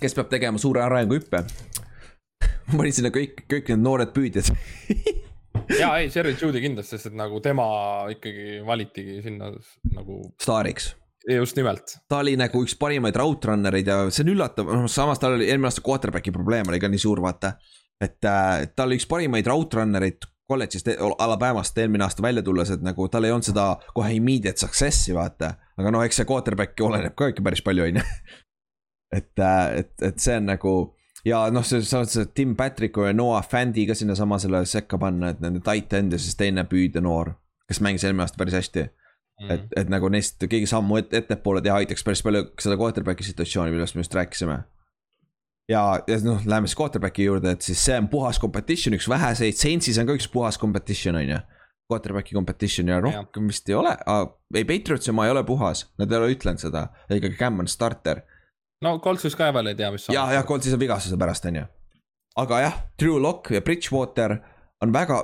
kes 0.00 0.16
peab 0.16 0.30
tegema 0.32 0.60
suure 0.60 0.82
arenguhüppe? 0.84 1.44
ma 2.70 2.80
panin 2.82 2.96
sinna 2.96 3.12
kõik, 3.14 3.44
kõik 3.50 3.72
need 3.72 3.84
noored 3.84 4.14
püüdjad 4.16 4.50
ja 5.80 5.92
ei, 6.00 6.10
Sherry 6.12 6.34
Judy 6.34 6.62
kindlasti, 6.64 6.96
sest 6.96 7.12
et 7.12 7.18
nagu 7.18 7.40
tema 7.44 7.66
ikkagi 8.12 8.60
valitigi 8.66 9.20
sinna 9.24 9.52
nagu 9.94 10.22
staariks 10.42 10.94
just 11.28 11.56
nimelt. 11.56 11.96
ta 12.08 12.22
oli 12.24 12.36
nagu 12.40 12.64
üks 12.64 12.76
parimaid 12.80 13.16
route 13.16 13.50
runner 13.50 13.76
eid 13.76 13.90
ja 13.90 14.02
see 14.08 14.24
on 14.24 14.34
üllatav, 14.34 14.70
noh 14.72 14.90
samas 14.90 15.20
tal 15.20 15.36
oli 15.36 15.48
eelmine 15.50 15.68
aasta 15.68 15.84
quarterback'i 15.86 16.32
probleem 16.34 16.68
oli 16.72 16.80
ka 16.80 16.88
nii 16.88 17.02
suur, 17.02 17.22
vaata. 17.22 17.54
et 18.00 18.24
äh, 18.24 18.68
ta 18.76 18.88
oli 18.88 19.00
üks 19.00 19.08
parimaid 19.10 19.48
route-runner'eid 19.50 20.28
kolledžist, 20.50 20.88
Alabamast 21.18 21.78
eelmine 21.78 22.04
aasta 22.04 22.22
välja 22.22 22.42
tulles, 22.42 22.72
et 22.74 22.82
nagu 22.82 23.06
tal 23.08 23.26
ei 23.26 23.34
olnud 23.34 23.46
seda 23.46 23.66
kohe 23.94 24.14
immediate 24.16 24.58
success'i 24.58 25.14
vaata. 25.14 25.54
aga 25.78 25.92
noh, 25.94 26.04
eks 26.06 26.22
see 26.22 26.28
quarterback'i 26.28 26.86
oleneb 26.86 27.14
ka 27.18 27.30
ikka 27.30 27.44
päris 27.46 27.62
palju, 27.66 27.86
on 27.86 28.00
ju. 28.00 28.06
et, 29.18 29.44
et, 29.82 29.94
et 30.08 30.18
see 30.22 30.38
on 30.40 30.50
nagu 30.50 30.74
ja 31.26 31.44
noh, 31.54 31.66
sa 31.66 31.80
saad 31.84 32.10
seda 32.10 32.30
Tim 32.34 32.56
Patricku 32.58 33.06
ja 33.06 33.14
Noah 33.16 33.46
Fandi 33.46 33.86
ka 33.88 33.96
sinnasama 33.98 34.40
selle 34.42 34.64
sekka 34.68 34.98
panna, 34.98 35.34
et 35.34 35.44
nende 35.44 35.62
tight 35.64 35.92
end 35.98 36.16
ja 36.16 36.22
siis 36.22 36.38
teine 36.38 36.64
püüdenoor, 36.70 37.34
kes 37.68 37.82
mängis 37.84 38.06
eelmine 38.06 38.26
aasta 38.26 38.40
päris 38.40 38.58
hästi. 38.58 38.88
Et, 39.48 39.70
et 39.76 39.92
nagu 39.92 40.10
neist 40.12 40.42
keegi 40.42 40.68
sammu 40.68 41.00
et, 41.00 41.14
ettepoole 41.22 41.62
teha 41.64 41.80
aitaks 41.80 42.04
päris 42.06 42.22
palju 42.26 42.44
seda 42.60 42.76
quarterback'i 42.80 43.26
situatsiooni, 43.26 43.72
millest 43.74 43.96
me 43.96 44.04
just 44.04 44.14
rääkisime. 44.14 44.58
ja, 45.70 45.84
ja 46.06 46.18
noh, 46.26 46.42
läheme 46.46 46.68
siis 46.68 46.78
quarterback'i 46.80 47.28
juurde, 47.28 47.54
et 47.56 47.62
siis 47.62 47.84
see 47.84 47.96
on 48.00 48.10
puhas 48.12 48.40
competition, 48.42 48.96
üks 48.98 49.08
väheseid, 49.08 49.56
Saintsis 49.56 50.00
on 50.02 50.10
ka 50.10 50.18
üks 50.18 50.28
puhas 50.32 50.58
competition, 50.58 51.16
on 51.20 51.34
ju. 51.36 51.40
Quarterback'i 51.90 52.36
competition 52.36 52.86
ja 52.86 53.00
rohkem 53.02 53.48
vist 53.50 53.66
ei 53.66 53.74
ole, 53.74 53.96
ei 54.54 54.62
Patriotsi 54.64 55.10
oma 55.10 55.24
ei 55.26 55.32
ole 55.32 55.40
puhas, 55.42 55.88
nad 55.98 56.12
ei 56.12 56.20
ole 56.20 56.36
ütlenud 56.36 56.62
seda, 56.62 56.84
ikkagi 57.10 57.34
Cam 57.40 57.58
on 57.64 57.70
starter 57.70 58.20
no 58.84 58.98
Coltsis 59.04 59.36
ka 59.36 59.50
veel 59.54 59.72
ei 59.72 59.78
tea, 59.78 59.90
mis 59.94 60.08
jah, 60.10 60.32
jah, 60.34 60.46
Coltsis 60.48 60.74
on 60.76 60.82
vigastuse 60.82 61.18
pärast, 61.20 61.46
on 61.50 61.60
ju. 61.60 61.66
aga 62.40 62.60
jah, 62.64 62.78
Drew 63.00 63.20
Lock 63.22 63.52
ja 63.54 63.62
Bridgewater 63.64 64.38
on 64.84 64.92
väga, 64.94 65.22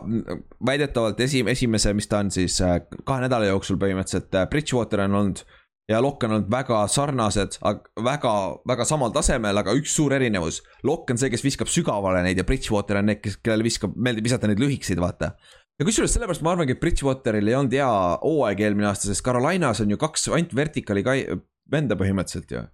väidetavalt 0.66 1.20
esi, 1.24 1.42
esimese, 1.48 1.94
mis 1.96 2.08
ta 2.10 2.20
on 2.24 2.32
siis 2.34 2.58
äh, 2.64 2.78
kahe 3.08 3.24
nädala 3.24 3.48
jooksul 3.48 3.78
põhimõtteliselt, 3.80 4.34
äh, 4.36 4.48
Bridgewater 4.52 5.06
on 5.06 5.16
olnud 5.20 5.42
ja 5.90 6.00
Lokk 6.02 6.26
on 6.26 6.36
olnud 6.36 6.50
väga 6.50 6.82
sarnased, 6.90 7.58
väga, 8.04 8.32
väga 8.68 8.86
samal 8.88 9.14
tasemel, 9.14 9.62
aga 9.62 9.74
üks 9.78 9.94
suur 9.96 10.16
erinevus. 10.16 10.60
Lokk 10.84 11.14
on 11.14 11.20
see, 11.20 11.30
kes 11.32 11.44
viskab 11.46 11.70
sügavale 11.70 12.24
neid 12.26 12.42
ja 12.42 12.46
Bridgewater 12.48 13.00
on 13.00 13.12
need, 13.12 13.22
kes, 13.24 13.38
kellele 13.38 13.66
viskab, 13.66 13.94
meeldib 13.94 14.26
visata 14.26 14.50
neid 14.50 14.62
lühikeseid, 14.62 15.00
vaata. 15.02 15.36
ja 15.78 15.84
kusjuures 15.84 16.14
sellepärast 16.16 16.42
ma 16.44 16.54
arvangi, 16.56 16.74
et 16.74 16.82
Bridgewateril 16.82 17.52
ei 17.52 17.58
olnud 17.58 17.76
hea 17.76 17.90
hooaeg 18.22 18.64
eelmine 18.66 18.90
aasta, 18.90 19.08
sest 19.08 19.24
Carolinas 19.24 19.84
on 19.84 19.92
ju 19.92 20.00
kaks 20.00 20.28
ainult 20.32 20.56
vertikaali 20.56 21.04
kai-, 21.06 21.28
venda 21.72 21.98
põhimõtteliselt 22.00 22.56
ju 22.56 22.66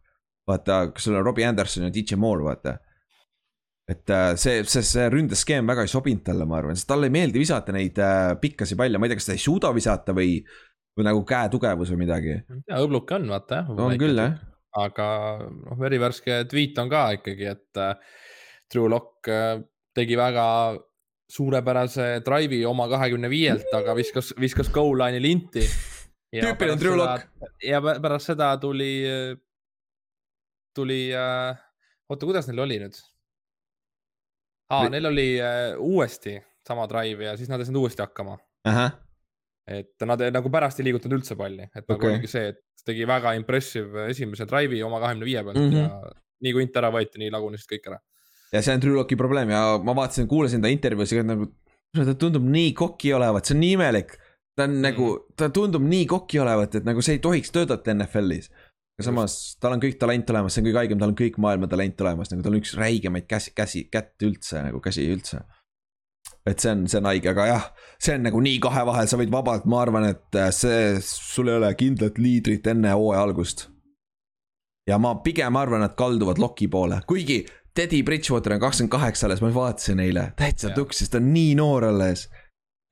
vaata, 0.48 0.86
kas 0.94 1.06
sul 1.06 1.18
on 1.18 1.24
Robbie 1.26 1.46
Anderson 1.46 1.86
ja 1.86 1.92
DJ 1.92 2.18
Moore, 2.20 2.44
vaata. 2.46 2.78
Et 3.90 4.10
äh, 4.10 4.34
see, 4.38 4.62
see, 4.68 4.84
see 4.86 5.08
ründeskeem 5.10 5.66
väga 5.66 5.84
ei 5.84 5.90
sobinud 5.90 6.22
talle, 6.26 6.46
ma 6.48 6.60
arvan, 6.60 6.78
sest 6.78 6.88
talle 6.90 7.08
ei 7.08 7.14
meeldi 7.14 7.42
visata 7.42 7.74
neid 7.74 7.98
äh, 7.98 8.34
pikkasi 8.40 8.78
palle, 8.78 9.00
ma 9.00 9.08
ei 9.08 9.12
tea, 9.12 9.20
kas 9.20 9.30
ta 9.30 9.34
ei 9.34 9.42
suuda 9.42 9.72
visata 9.74 10.14
või, 10.16 10.38
või 10.96 11.08
nagu 11.08 11.24
käetugevus 11.26 11.90
või 11.94 12.04
midagi. 12.04 12.38
ja 12.68 12.78
õbluke 12.84 13.18
on, 13.18 13.28
vaata 13.34 13.62
jah. 13.62 13.74
on 13.74 13.98
küll 14.00 14.22
jah. 14.22 14.38
aga 14.84 15.08
noh, 15.48 15.76
verivärske 15.80 16.44
tweet 16.50 16.78
on 16.82 16.92
ka 16.92 17.04
ikkagi, 17.18 17.50
et 17.56 17.82
äh, 17.82 18.16
Drew 18.72 18.86
Lock 18.88 19.28
tegi 19.92 20.16
väga 20.16 20.46
suurepärase 21.32 22.22
drive'i 22.24 22.62
oma 22.68 22.86
kahekümne 22.88 23.28
viielt, 23.28 23.66
aga 23.76 23.96
viskas, 23.96 24.30
viskas 24.40 24.70
goal 24.72 24.94
line'i 25.00 25.20
linti. 25.20 25.66
tüüpiline 26.32 26.78
Drew 26.80 26.96
Lock. 26.96 27.26
ja 27.66 27.82
pärast 27.82 28.30
seda 28.30 28.54
tuli 28.62 28.92
tuli 30.72 31.02
oota, 31.12 32.24
kuidas 32.24 32.48
neil 32.48 32.62
oli 32.64 32.78
nüüd? 32.80 32.96
Aa, 34.72 34.88
neil 34.92 35.08
oli 35.12 35.28
äh, 35.42 35.72
uuesti 35.78 36.36
sama 36.66 36.86
drive 36.90 37.26
ja 37.26 37.36
siis 37.36 37.50
nad 37.50 37.60
ei 37.60 37.68
saanud 37.68 37.82
uuesti 37.82 38.04
hakkama. 38.04 38.38
et 39.66 40.06
nad 40.06 40.22
nagu 40.34 40.50
pärast 40.50 40.80
ei 40.80 40.88
liigutanud 40.88 41.20
üldse 41.20 41.36
palli, 41.38 41.68
et 41.68 41.84
nagu 41.84 41.98
okay. 41.98 42.16
oligi 42.16 42.30
see, 42.30 42.48
et 42.54 42.86
tegi 42.86 43.06
väga 43.06 43.34
impressive 43.38 44.08
esimese 44.10 44.46
drive'i 44.50 44.82
oma 44.82 44.98
kahekümne 45.02 45.28
viie 45.28 45.44
pealt 45.46 45.60
mm 45.60 45.70
-hmm. 45.70 45.78
ja 45.78 46.12
nii 46.42 46.54
kui 46.56 46.66
int 46.66 46.78
ära 46.80 46.90
võeti, 46.94 47.20
nii 47.22 47.30
lagunesid 47.34 47.70
kõik 47.70 47.88
ära. 47.92 48.00
ja 48.52 48.62
see 48.62 48.74
on 48.74 48.82
Drew 48.82 48.98
Locki 48.98 49.16
probleem 49.16 49.50
ja 49.54 49.62
ma 49.84 49.94
vaatasin, 49.96 50.28
kuulasin 50.28 50.62
ta 50.62 50.68
intervjuusi 50.72 51.20
ka 51.20 51.26
nagu, 51.26 51.48
ta 51.94 52.14
tundub 52.14 52.44
nii 52.44 52.74
koki 52.78 53.14
olevat, 53.14 53.46
see 53.46 53.56
on 53.56 53.60
nii 53.60 53.72
imelik. 53.78 54.18
ta 54.56 54.66
on 54.68 54.80
nagu, 54.84 55.08
mm. 55.14 55.36
ta 55.36 55.48
tundub 55.48 55.82
nii 55.82 56.06
koki 56.06 56.42
olevat, 56.42 56.74
et 56.74 56.84
nagu 56.84 57.02
see 57.02 57.16
ei 57.18 57.22
tohiks 57.24 57.54
töötada 57.54 57.94
NFL-is 57.94 58.50
aga 59.02 59.10
samas 59.10 59.38
tal 59.60 59.74
on 59.76 59.82
kõik 59.82 59.98
talent 60.00 60.30
olemas, 60.30 60.54
see 60.54 60.62
on 60.62 60.68
kõige 60.68 60.80
haigem, 60.80 61.00
tal 61.00 61.12
on 61.12 61.18
kõik 61.18 61.40
maailma 61.42 61.68
talent 61.70 62.04
olemas, 62.04 62.30
nagu 62.30 62.44
tal 62.44 62.54
on 62.54 62.60
üks 62.62 62.76
räigemaid 62.78 63.26
käsi, 63.30 63.52
käsi, 63.56 63.84
kätt 63.92 64.22
üldse 64.22 64.62
nagu 64.62 64.80
käsi 64.84 65.06
üldse. 65.10 65.42
et 66.46 66.58
see 66.58 66.72
on, 66.72 66.86
see 66.90 66.98
on 66.98 67.08
haige, 67.10 67.30
aga 67.30 67.46
jah, 67.46 67.66
see 68.02 68.16
on 68.18 68.24
nagu 68.26 68.40
nii 68.42 68.58
kahe 68.62 68.84
vahel, 68.86 69.08
sa 69.10 69.18
võid 69.18 69.30
vabalt, 69.30 69.66
ma 69.70 69.82
arvan, 69.82 70.08
et 70.10 70.38
äh, 70.38 70.50
see, 70.54 71.00
sul 71.06 71.50
ei 71.50 71.58
ole 71.58 71.72
kindlat 71.78 72.18
liidrit 72.18 72.66
enne 72.66 72.94
hooaja 72.94 73.22
algust. 73.22 73.68
ja 74.88 74.98
ma 74.98 75.16
pigem 75.22 75.58
arvan, 75.58 75.84
et 75.86 75.98
kalduvad 75.98 76.38
Loki 76.42 76.68
poole, 76.70 77.02
kuigi 77.06 77.42
Teddy 77.72 78.02
Bridgewater 78.04 78.52
on 78.52 78.60
kakskümmend 78.60 78.92
kaheksa 78.92 79.26
alles, 79.26 79.42
ma 79.42 79.50
vaatasin 79.54 80.00
eile, 80.04 80.30
täitsa 80.36 80.70
tuksis, 80.76 81.10
ta 81.10 81.22
on 81.22 81.30
nii 81.32 81.54
noor 81.58 81.88
alles 81.88 82.28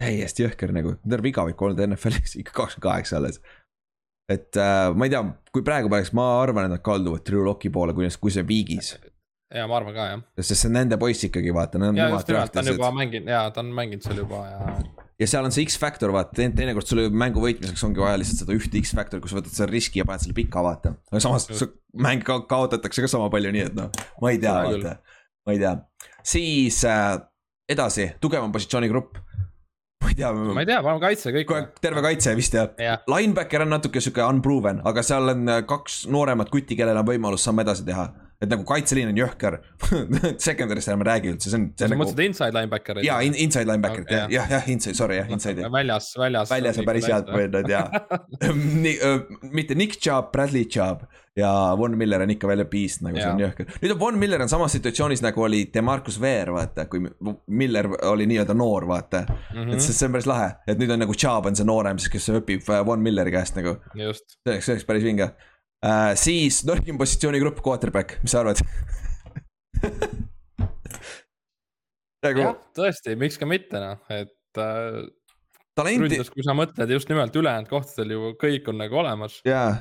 täiesti 0.01 0.47
jõhker 0.47 0.73
nagu, 0.73 0.95
terve 1.05 1.29
igavik 1.29 1.61
olnud 1.61 1.83
NFL-is 1.85 2.39
ikka 2.41 2.55
kakskümmend 2.57 2.87
kaheksa 2.87 3.19
alles 3.21 3.43
et 4.31 4.59
äh, 4.61 4.91
ma 4.95 5.07
ei 5.07 5.13
tea, 5.13 5.23
kui 5.55 5.65
praegu 5.67 5.91
paneks, 5.93 6.13
ma 6.17 6.27
arvan, 6.41 6.69
et 6.69 6.77
nad 6.77 6.85
kalduvad 6.85 7.25
Drew 7.27 7.43
Locki 7.47 7.73
poole, 7.75 7.95
kui, 7.97 8.09
kui 8.23 8.35
see 8.35 8.47
viigis. 8.47 8.95
ja 9.51 9.67
ma 9.67 9.81
arvan 9.81 9.97
ka 9.97 10.09
jah. 10.13 10.25
sest 10.39 10.63
see 10.63 10.71
on 10.71 10.77
nende 10.79 10.99
poiss 11.01 11.27
ikkagi 11.27 11.55
vaata. 11.55 11.81
ja 11.97 12.09
just 12.13 12.31
nimelt, 12.31 12.53
ta 12.55 12.63
on 12.63 12.73
juba 12.73 12.91
mänginud 12.95 13.31
ja 13.33 13.45
ta 13.55 13.65
on 13.65 13.73
mänginud 13.75 14.07
seal 14.07 14.21
juba 14.23 14.43
ja. 14.47 14.75
ja 15.19 15.31
seal 15.33 15.49
on 15.49 15.55
see 15.55 15.67
X-faktor 15.67 16.15
vaata, 16.15 16.47
teinekord 16.47 16.87
sul 16.87 17.03
mängu 17.11 17.43
võitmiseks 17.43 17.83
ongi 17.89 18.03
vaja 18.03 18.21
lihtsalt 18.21 18.45
seda 18.45 18.55
ühte 18.55 18.83
X-faktori, 18.85 19.25
kus 19.25 19.35
võtad 19.35 19.55
selle 19.57 19.73
riski 19.75 20.03
ja 20.03 20.07
paned 20.09 20.23
selle 20.23 20.37
pika 20.39 20.63
vaata. 20.67 20.95
aga 21.11 21.25
samas 21.27 21.49
mäng 21.99 22.23
ka 22.27 22.43
kaotatakse 22.51 23.07
ka 23.07 23.11
sama 23.11 23.31
palju, 23.33 23.51
nii 23.57 23.67
et 23.67 23.75
noh, 23.79 23.91
ma 24.23 24.31
ei 24.31 24.39
tea, 24.43 24.55
vaata, 24.69 24.95
ma 25.49 25.57
ei 25.57 25.65
tea. 25.65 25.75
siis 26.37 26.85
äh, 26.87 27.19
edasi, 27.71 28.13
tugevam 28.23 28.55
positsioonigrupp 28.55 29.19
ma 30.11 30.15
ei 30.15 30.17
tea. 30.19 30.33
ma 30.33 30.63
ei 30.63 30.69
tea, 30.69 30.79
arvan 30.81 31.03
kaitse 31.03 31.33
kõik. 31.35 31.53
terve 31.83 32.03
kaitse 32.05 32.35
vist 32.39 32.57
jah 32.57 32.73
ja. 32.81 32.97
Linebacker 33.11 33.65
on 33.65 33.73
natuke 33.77 34.03
sihuke 34.03 34.25
unproven, 34.27 34.83
aga 34.87 35.05
seal 35.07 35.35
on 35.35 35.47
äh, 35.49 35.63
kaks 35.69 36.03
nooremat 36.13 36.51
kutti, 36.53 36.79
kellel 36.79 37.01
on 37.01 37.09
võimalus 37.09 37.47
samme 37.47 37.65
edasi 37.67 37.87
teha. 37.87 38.09
et 38.41 38.49
nagu 38.49 38.65
kaitseliin 38.65 39.11
on 39.13 39.19
jõhker 39.21 39.59
Secondary'st 40.47 40.93
ärme 40.93 41.07
räägi 41.09 41.35
üldse, 41.35 41.53
see 41.53 41.59
on. 41.61 41.67
sa 41.77 41.91
nagu... 41.91 42.03
mõtlesid 42.03 42.25
inside 42.27 42.57
linebacker'it? 42.57 43.07
jaa 43.07 43.21
in,, 43.27 43.37
inside 43.47 43.69
linebacker'it 43.69 44.09
okay, 44.09 44.21
jah, 44.23 44.35
jah, 44.37 44.53
jah, 44.57 44.71
inside, 44.73 44.97
sorry 44.99 45.21
jah, 45.21 45.33
inside. 45.33 45.67
väljas, 45.73 46.13
väljas. 46.19 46.53
väljas 46.53 46.81
on 46.81 46.89
päris 46.89 47.11
head 47.11 47.35
mõeldud 47.35 47.71
jaa 47.71 47.87
mitte 49.59 49.77
Nick 49.79 50.01
Chubb, 50.01 50.33
Bradley 50.35 50.67
Chubb 50.69 51.05
ja 51.41 51.77
Von 51.79 51.97
Miller 51.99 52.23
on 52.25 52.31
ikka 52.35 52.49
veel 52.51 52.65
beast 52.71 53.03
nagu, 53.05 53.19
see 53.19 53.31
on 53.31 53.41
jõhker. 53.43 53.69
nüüd 53.83 53.95
on 53.95 54.01
Von 54.01 54.19
Miller 54.21 54.43
on 54.45 54.51
samas 54.53 54.75
situatsioonis 54.77 55.23
nagu 55.25 55.45
oli 55.47 55.63
Demarcus 55.75 56.21
Ware, 56.23 56.53
vaata, 56.55 56.87
kui 56.91 57.03
Miller 57.61 57.89
oli 58.11 58.27
nii-öelda 58.31 58.57
noor, 58.57 58.87
vaata 58.91 59.25
mm. 59.27 59.37
-hmm. 59.55 59.75
et 59.75 59.85
see, 59.85 59.97
see 59.97 60.09
on 60.09 60.17
päris 60.17 60.29
lahe, 60.31 60.51
et 60.69 60.81
nüüd 60.81 60.93
on 60.95 61.03
nagu 61.05 61.17
Chubb 61.17 61.49
on 61.51 61.57
see 61.59 61.69
noorem 61.69 62.01
siis, 62.01 62.13
kes 62.13 62.31
õpib 62.41 62.69
äh, 62.69 62.83
Von 62.87 63.01
Milleri 63.05 63.33
käest 63.35 63.57
nagu. 63.59 63.77
see 63.95 64.07
oleks, 64.07 64.67
see 64.67 64.75
oleks 64.77 64.89
päris 64.89 65.07
vinge 65.07 65.31
uh,. 65.31 66.13
siis 66.15 66.65
nõrgim 66.69 66.99
positsioonigrupp, 67.01 67.63
quarterback, 67.65 68.19
mis 68.25 68.35
sa 68.35 68.43
arvad 68.45 68.61
nagu... 72.27 72.45
jah, 72.45 72.59
tõesti, 72.77 73.17
miks 73.21 73.41
ka 73.41 73.49
mitte 73.49 73.81
noh, 73.81 74.03
et 74.13 74.61
äh, 74.61 75.01
talenti. 75.79 76.05
ründes, 76.05 76.35
kui 76.35 76.45
sa 76.47 76.57
mõtled 76.59 76.93
just 76.97 77.09
nimelt 77.13 77.37
ülejäänud 77.37 77.71
kohtadel 77.71 78.17
ju 78.17 78.35
kõik 78.41 78.69
on 78.73 78.81
nagu 78.85 79.03
olemas. 79.05 79.41
jaa 79.49 79.73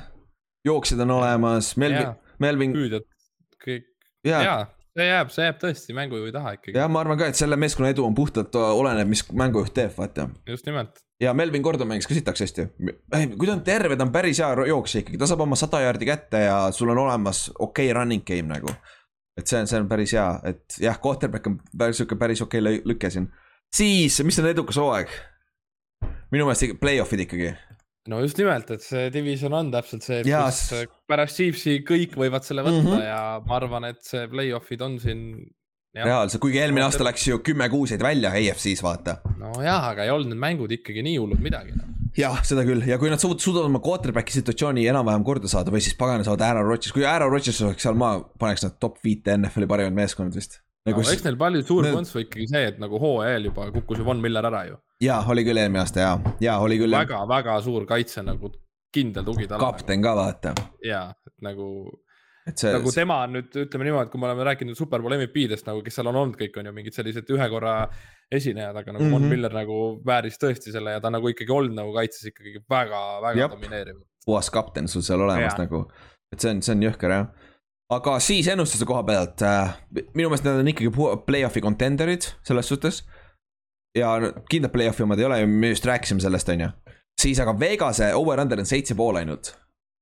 jooksjad 0.64 1.00
on 1.06 1.16
olemas, 1.20 1.72
Melvin, 1.80 2.12
Melvin. 2.42 2.76
püüdjad, 2.76 3.06
kõik 3.64 3.88
ja. 4.26 4.42
ja 4.44 4.56
see 4.96 5.06
jääb, 5.06 5.30
see 5.32 5.46
jääb 5.46 5.60
tõesti 5.60 5.94
mängujuhi 5.96 6.32
taha 6.34 6.54
ikkagi. 6.56 6.76
jah, 6.78 6.90
ma 6.92 7.02
arvan 7.04 7.18
ka, 7.20 7.30
et 7.30 7.38
selle 7.38 7.58
meeskonna 7.60 7.92
edu 7.92 8.04
on 8.06 8.16
puhtalt, 8.16 8.56
oleneb, 8.56 9.08
mis 9.10 9.22
mängujuht 9.32 9.74
teeb, 9.76 9.92
vaata. 9.96 10.28
just 10.48 10.66
nimelt. 10.68 11.02
ja 11.22 11.34
Melvin 11.36 11.62
Gordon 11.62 11.88
mängis 11.90 12.08
ka 12.10 12.16
sitaks 12.16 12.44
hästi. 12.44 12.66
kui 13.36 13.46
ta 13.46 13.54
on 13.54 13.64
terve, 13.66 13.96
ta 13.96 14.06
on 14.06 14.12
päris 14.14 14.42
hea 14.42 14.50
jooksja 14.72 15.04
ikkagi, 15.04 15.20
ta 15.20 15.30
saab 15.30 15.46
oma 15.46 15.58
sada 15.58 15.82
jaardi 15.84 16.08
kätte 16.10 16.44
ja 16.46 16.58
sul 16.74 16.92
on 16.92 17.04
olemas 17.06 17.48
okei 17.58 17.90
okay 17.90 17.96
running 17.96 18.26
game 18.26 18.50
nagu. 18.50 18.74
et 19.38 19.46
see 19.46 19.62
on, 19.62 19.70
see 19.70 19.80
on 19.80 19.88
päris 19.88 20.14
hea, 20.16 20.28
et 20.50 20.80
jah, 20.82 21.00
quarterback 21.00 21.46
on 21.46 21.60
päris 21.78 22.02
sihuke 22.02 22.18
päris 22.20 22.42
okei 22.42 22.60
okay 22.60 22.82
lüke 22.84 23.10
siin. 23.10 23.30
siis, 23.72 24.20
mis 24.26 24.38
on 24.42 24.50
edukas 24.50 24.80
hooaeg? 24.80 25.18
minu 26.30 26.46
meelest 26.46 26.78
play-off'id 26.82 27.26
ikkagi 27.26 27.54
no 28.08 28.20
just 28.24 28.38
nimelt, 28.40 28.70
et 28.72 28.84
see 28.84 29.08
division 29.12 29.54
on 29.56 29.70
täpselt 29.72 30.04
see, 30.06 30.22
kus 30.24 30.90
pärast 31.10 31.40
Chiefsi 31.40 31.80
kõik 31.86 32.16
võivad 32.20 32.46
selle 32.46 32.64
võtta 32.64 32.80
mm 32.80 32.92
-hmm. 32.94 33.06
ja 33.06 33.22
ma 33.44 33.56
arvan, 33.58 33.88
et 33.90 34.00
see 34.06 34.26
play-off'id 34.30 34.84
on 34.86 34.98
siin. 35.02 35.24
reaalselt, 35.96 36.40
kuigi 36.40 36.60
eelmine 36.62 36.86
aasta 36.86 37.04
läks 37.04 37.26
ju 37.26 37.40
kümme-kuus 37.44 37.92
jäid 37.92 38.02
välja 38.02 38.32
EFC-s 38.38 38.82
vaata. 38.82 39.18
nojah, 39.36 39.90
aga 39.92 40.04
ei 40.04 40.10
olnud 40.14 40.32
need 40.32 40.40
mängud 40.46 40.72
ikkagi 40.72 41.02
nii 41.02 41.18
hullud 41.18 41.42
midagi 41.44 41.74
no.. 41.76 41.90
jah, 42.16 42.40
seda 42.46 42.64
küll 42.64 42.86
ja 42.88 42.98
kui 42.98 43.10
nad 43.10 43.20
suudavad 43.20 43.66
oma 43.66 43.82
quarterback'i 43.84 44.38
situatsiooni 44.38 44.86
enam-vähem 44.86 45.26
korda 45.26 45.50
saada 45.50 45.74
või 45.74 45.84
siis 45.84 45.98
pagana 45.98 46.24
saavad 46.24 46.46
Aaron 46.46 46.70
Rodgers, 46.70 46.94
kui 46.96 47.04
Aaron 47.04 47.32
Rodgers 47.32 47.60
oleks 47.66 47.82
seal, 47.82 47.98
ma 47.98 48.16
paneks 48.38 48.64
nad 48.64 48.80
top 48.80 49.02
viite 49.04 49.36
NFL-i 49.36 49.68
parimad 49.68 49.98
meeskonnad 49.98 50.40
vist 50.40 50.62
nagu 50.88 51.02
no, 51.02 51.12
eks 51.12 51.24
neil 51.26 51.36
palju 51.40 51.62
suur 51.66 51.84
need... 51.84 51.94
põnts 51.98 52.14
ikkagi 52.16 52.48
see, 52.48 52.66
et 52.72 52.78
nagu 52.82 53.00
hooaja 53.02 53.36
eel 53.36 53.50
juba 53.50 53.70
kukkus 53.74 54.00
ju 54.00 54.04
Von 54.06 54.20
Miller 54.24 54.48
ära 54.48 54.64
ju. 54.70 54.78
jaa, 55.04 55.20
oli 55.32 55.44
küll 55.44 55.60
eelmine 55.60 55.82
aasta 55.84 56.04
jaa, 56.06 56.34
jaa 56.40 56.58
oli 56.64 56.78
küll. 56.80 56.96
väga-väga 56.96 57.58
suur 57.64 57.86
kaitse 57.88 58.24
nagu 58.26 58.52
kindel 58.94 59.26
tugi 59.26 59.46
talle. 59.46 59.60
kapten 59.60 60.02
ka 60.02 60.14
vaata. 60.16 60.54
jaa, 60.84 61.10
et 61.26 61.36
nagu 61.44 61.68
et 62.48 62.58
see 62.58 62.72
nagu 62.72 62.92
tema 62.94 63.20
on 63.26 63.36
nüüd 63.36 63.56
ütleme 63.64 63.86
niimoodi, 63.86 64.08
et 64.08 64.12
kui 64.12 64.20
me 64.22 64.26
oleme 64.30 64.46
rääkinud 64.48 64.78
Superbowl 64.78 65.14
MVP-dest 65.18 65.68
nagu, 65.68 65.82
kes 65.84 66.00
seal 66.00 66.08
on 66.10 66.18
olnud, 66.22 66.38
kõik 66.40 66.56
on 66.60 66.70
ju 66.70 66.72
mingid 66.76 66.96
sellised 66.96 67.28
ühe 67.36 67.48
korra 67.52 67.74
esinejad, 68.32 68.76
aga 68.80 68.94
nagu 68.94 69.04
mm 69.04 69.08
-hmm. 69.08 69.12
Von 69.12 69.22
Mhm. 69.22 69.30
Miller 69.30 69.52
nagu 69.54 69.76
vääris 70.06 70.38
tõesti 70.40 70.72
selle 70.72 70.96
ja 70.96 71.00
ta 71.00 71.10
nagu 71.10 71.28
ikkagi 71.28 71.52
olnud 71.52 71.76
nagu 71.76 71.92
kaitses 71.92 72.32
ikkagi 72.32 72.64
väga-väga 72.70 73.38
Jep. 73.38 73.50
domineeriv. 73.50 74.00
puhas 74.24 74.50
kapten 74.50 74.88
sul 74.88 75.02
seal 75.02 75.20
olemas 75.20 75.52
Jaa. 75.52 75.64
nagu, 75.64 75.90
et 76.32 76.40
see 76.40 76.50
on, 76.50 76.62
see 76.62 76.74
on 76.74 76.82
jõhker 76.82 77.10
jah. 77.10 77.26
Aga 77.94 78.18
siis 78.22 78.48
ennustuse 78.50 78.86
koha 78.88 79.02
pealt 79.06 79.42
äh,, 79.46 79.72
minu 80.14 80.30
meelest 80.30 80.46
need 80.46 80.60
on 80.62 80.70
ikkagi 80.72 80.92
play-off'i 81.26 81.62
contender'id 81.64 82.28
selles 82.46 82.70
suhtes. 82.70 83.02
ja 83.96 84.12
kindlad 84.50 84.72
play-off'i 84.74 85.06
omad 85.06 85.18
ei 85.18 85.26
ole, 85.26 85.40
me 85.46 85.72
just 85.72 85.88
rääkisime 85.88 86.22
sellest, 86.22 86.52
on 86.54 86.66
ju. 86.66 86.68
siis 87.20 87.40
aga 87.42 87.56
Vegase 87.58 88.12
over-under 88.14 88.62
on 88.62 88.68
seitse 88.70 88.94
pool 88.98 89.18
ainult. 89.20 89.54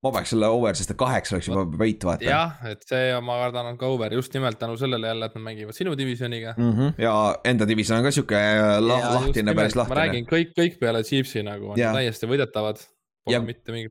ma 0.04 0.12
paneks 0.14 0.34
selle 0.34 0.46
over, 0.54 0.76
sest 0.78 0.92
et 0.92 0.98
kaheksa 1.00 1.34
oleks 1.36 1.48
juba 1.48 1.64
võit, 1.80 2.04
vaata. 2.06 2.28
jah, 2.28 2.60
et 2.70 2.84
see 2.86 3.08
ma 3.24 3.40
kardan 3.40 3.72
on 3.72 3.80
ka 3.80 3.88
over 3.94 4.12
just 4.14 4.36
nimelt 4.36 4.60
tänu 4.60 4.76
sellele 4.78 5.08
jälle, 5.14 5.30
et 5.30 5.38
nad 5.38 5.46
mängivad 5.48 5.78
sinu 5.78 5.96
divisjoniga. 5.98 6.54
mm. 6.58 6.72
-hmm. 6.72 6.92
ja 7.02 7.14
enda 7.44 7.68
division 7.68 7.98
on 7.98 8.04
ka 8.04 8.12
sihuke 8.14 8.44
la 8.84 9.00
lahtine, 9.16 9.54
päris 9.54 9.74
ma 9.74 9.82
lahtine 9.82 10.00
räägin, 10.02 10.28
kõik, 10.28 10.52
kõik 10.60 10.78
peale 10.80 11.02
Chiefsi 11.02 11.42
nagu 11.42 11.72
on 11.72 11.78
Jaa. 11.78 11.94
täiesti 11.96 12.28
võidetavad. 12.28 12.84
Ja- 13.28 13.42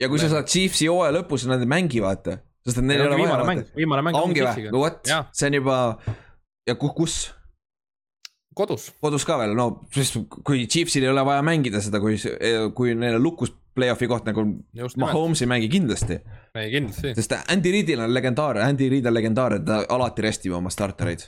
ja 0.01 0.07
kui 0.09 0.17
sa 0.17 0.29
saad 0.29 0.47
Chiefsi 0.49 0.87
hooaja 0.89 1.13
lõpus, 1.13 1.43
nad 1.45 1.61
ei 1.61 1.69
mängi, 1.69 1.99
vaata. 2.01 2.39
Sest 2.67 2.81
et 2.81 2.85
neil 2.85 2.99
ei 3.01 3.07
ole 3.07 3.17
viimane 3.21 3.41
vaja 3.41 3.49
mäng, 3.53 3.65
viimane 3.79 4.03
mäng 4.09 4.19
ongi 4.19 4.43
või, 4.43 4.67
no 4.75 4.83
vot 4.83 5.07
see 5.31 5.47
on 5.49 5.55
juba 5.61 5.77
ja 6.67 6.75
ku- 6.75 6.91
kus, 6.97 7.15
kodus, 8.57 8.89
kodus 9.01 9.25
ka 9.27 9.37
veel, 9.41 9.53
no 9.57 9.67
sest 9.95 10.17
kui 10.43 10.65
Chiefsil 10.67 11.05
ei 11.07 11.11
ole 11.13 11.23
vaja 11.27 11.43
mängida 11.45 11.79
seda, 11.83 12.01
kui, 12.03 12.17
kui 12.75 12.95
neil 12.97 13.17
on 13.19 13.23
lukus 13.23 13.53
play-off'i 13.77 14.07
koht 14.09 14.25
nagu 14.25 14.43
Mahomes 14.97 15.43
ei 15.45 15.49
mängi 15.51 15.67
kindlasti, 15.69 16.17
ei 16.57 16.71
kindlasti, 16.73 17.11
sest 17.17 17.35
Andy 17.53 17.71
Reidil 17.75 18.01
on 18.01 18.13
legendaarne, 18.15 18.63
Andy 18.65 18.87
Reid 18.89 19.05
on 19.05 19.13
legendaarne, 19.13 19.59
ta 19.67 19.83
alati 19.93 20.25
restib 20.25 20.55
oma 20.57 20.71
startereid. 20.73 21.27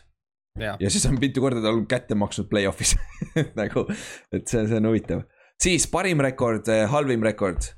Ja 0.82 0.90
siis 0.92 1.06
on 1.08 1.16
mitu 1.22 1.40
korda 1.44 1.62
tal 1.64 1.78
kätte 1.88 2.18
maksnud 2.20 2.50
play-off'is. 2.50 2.96
Nagu, 3.60 3.86
et 4.34 4.50
see, 4.50 4.64
see 4.68 4.80
on 4.82 4.88
huvitav. 4.90 5.22
siis 5.62 5.86
parim 5.88 6.20
rekord, 6.26 6.68
halvim 6.92 7.22
rekord, 7.24 7.70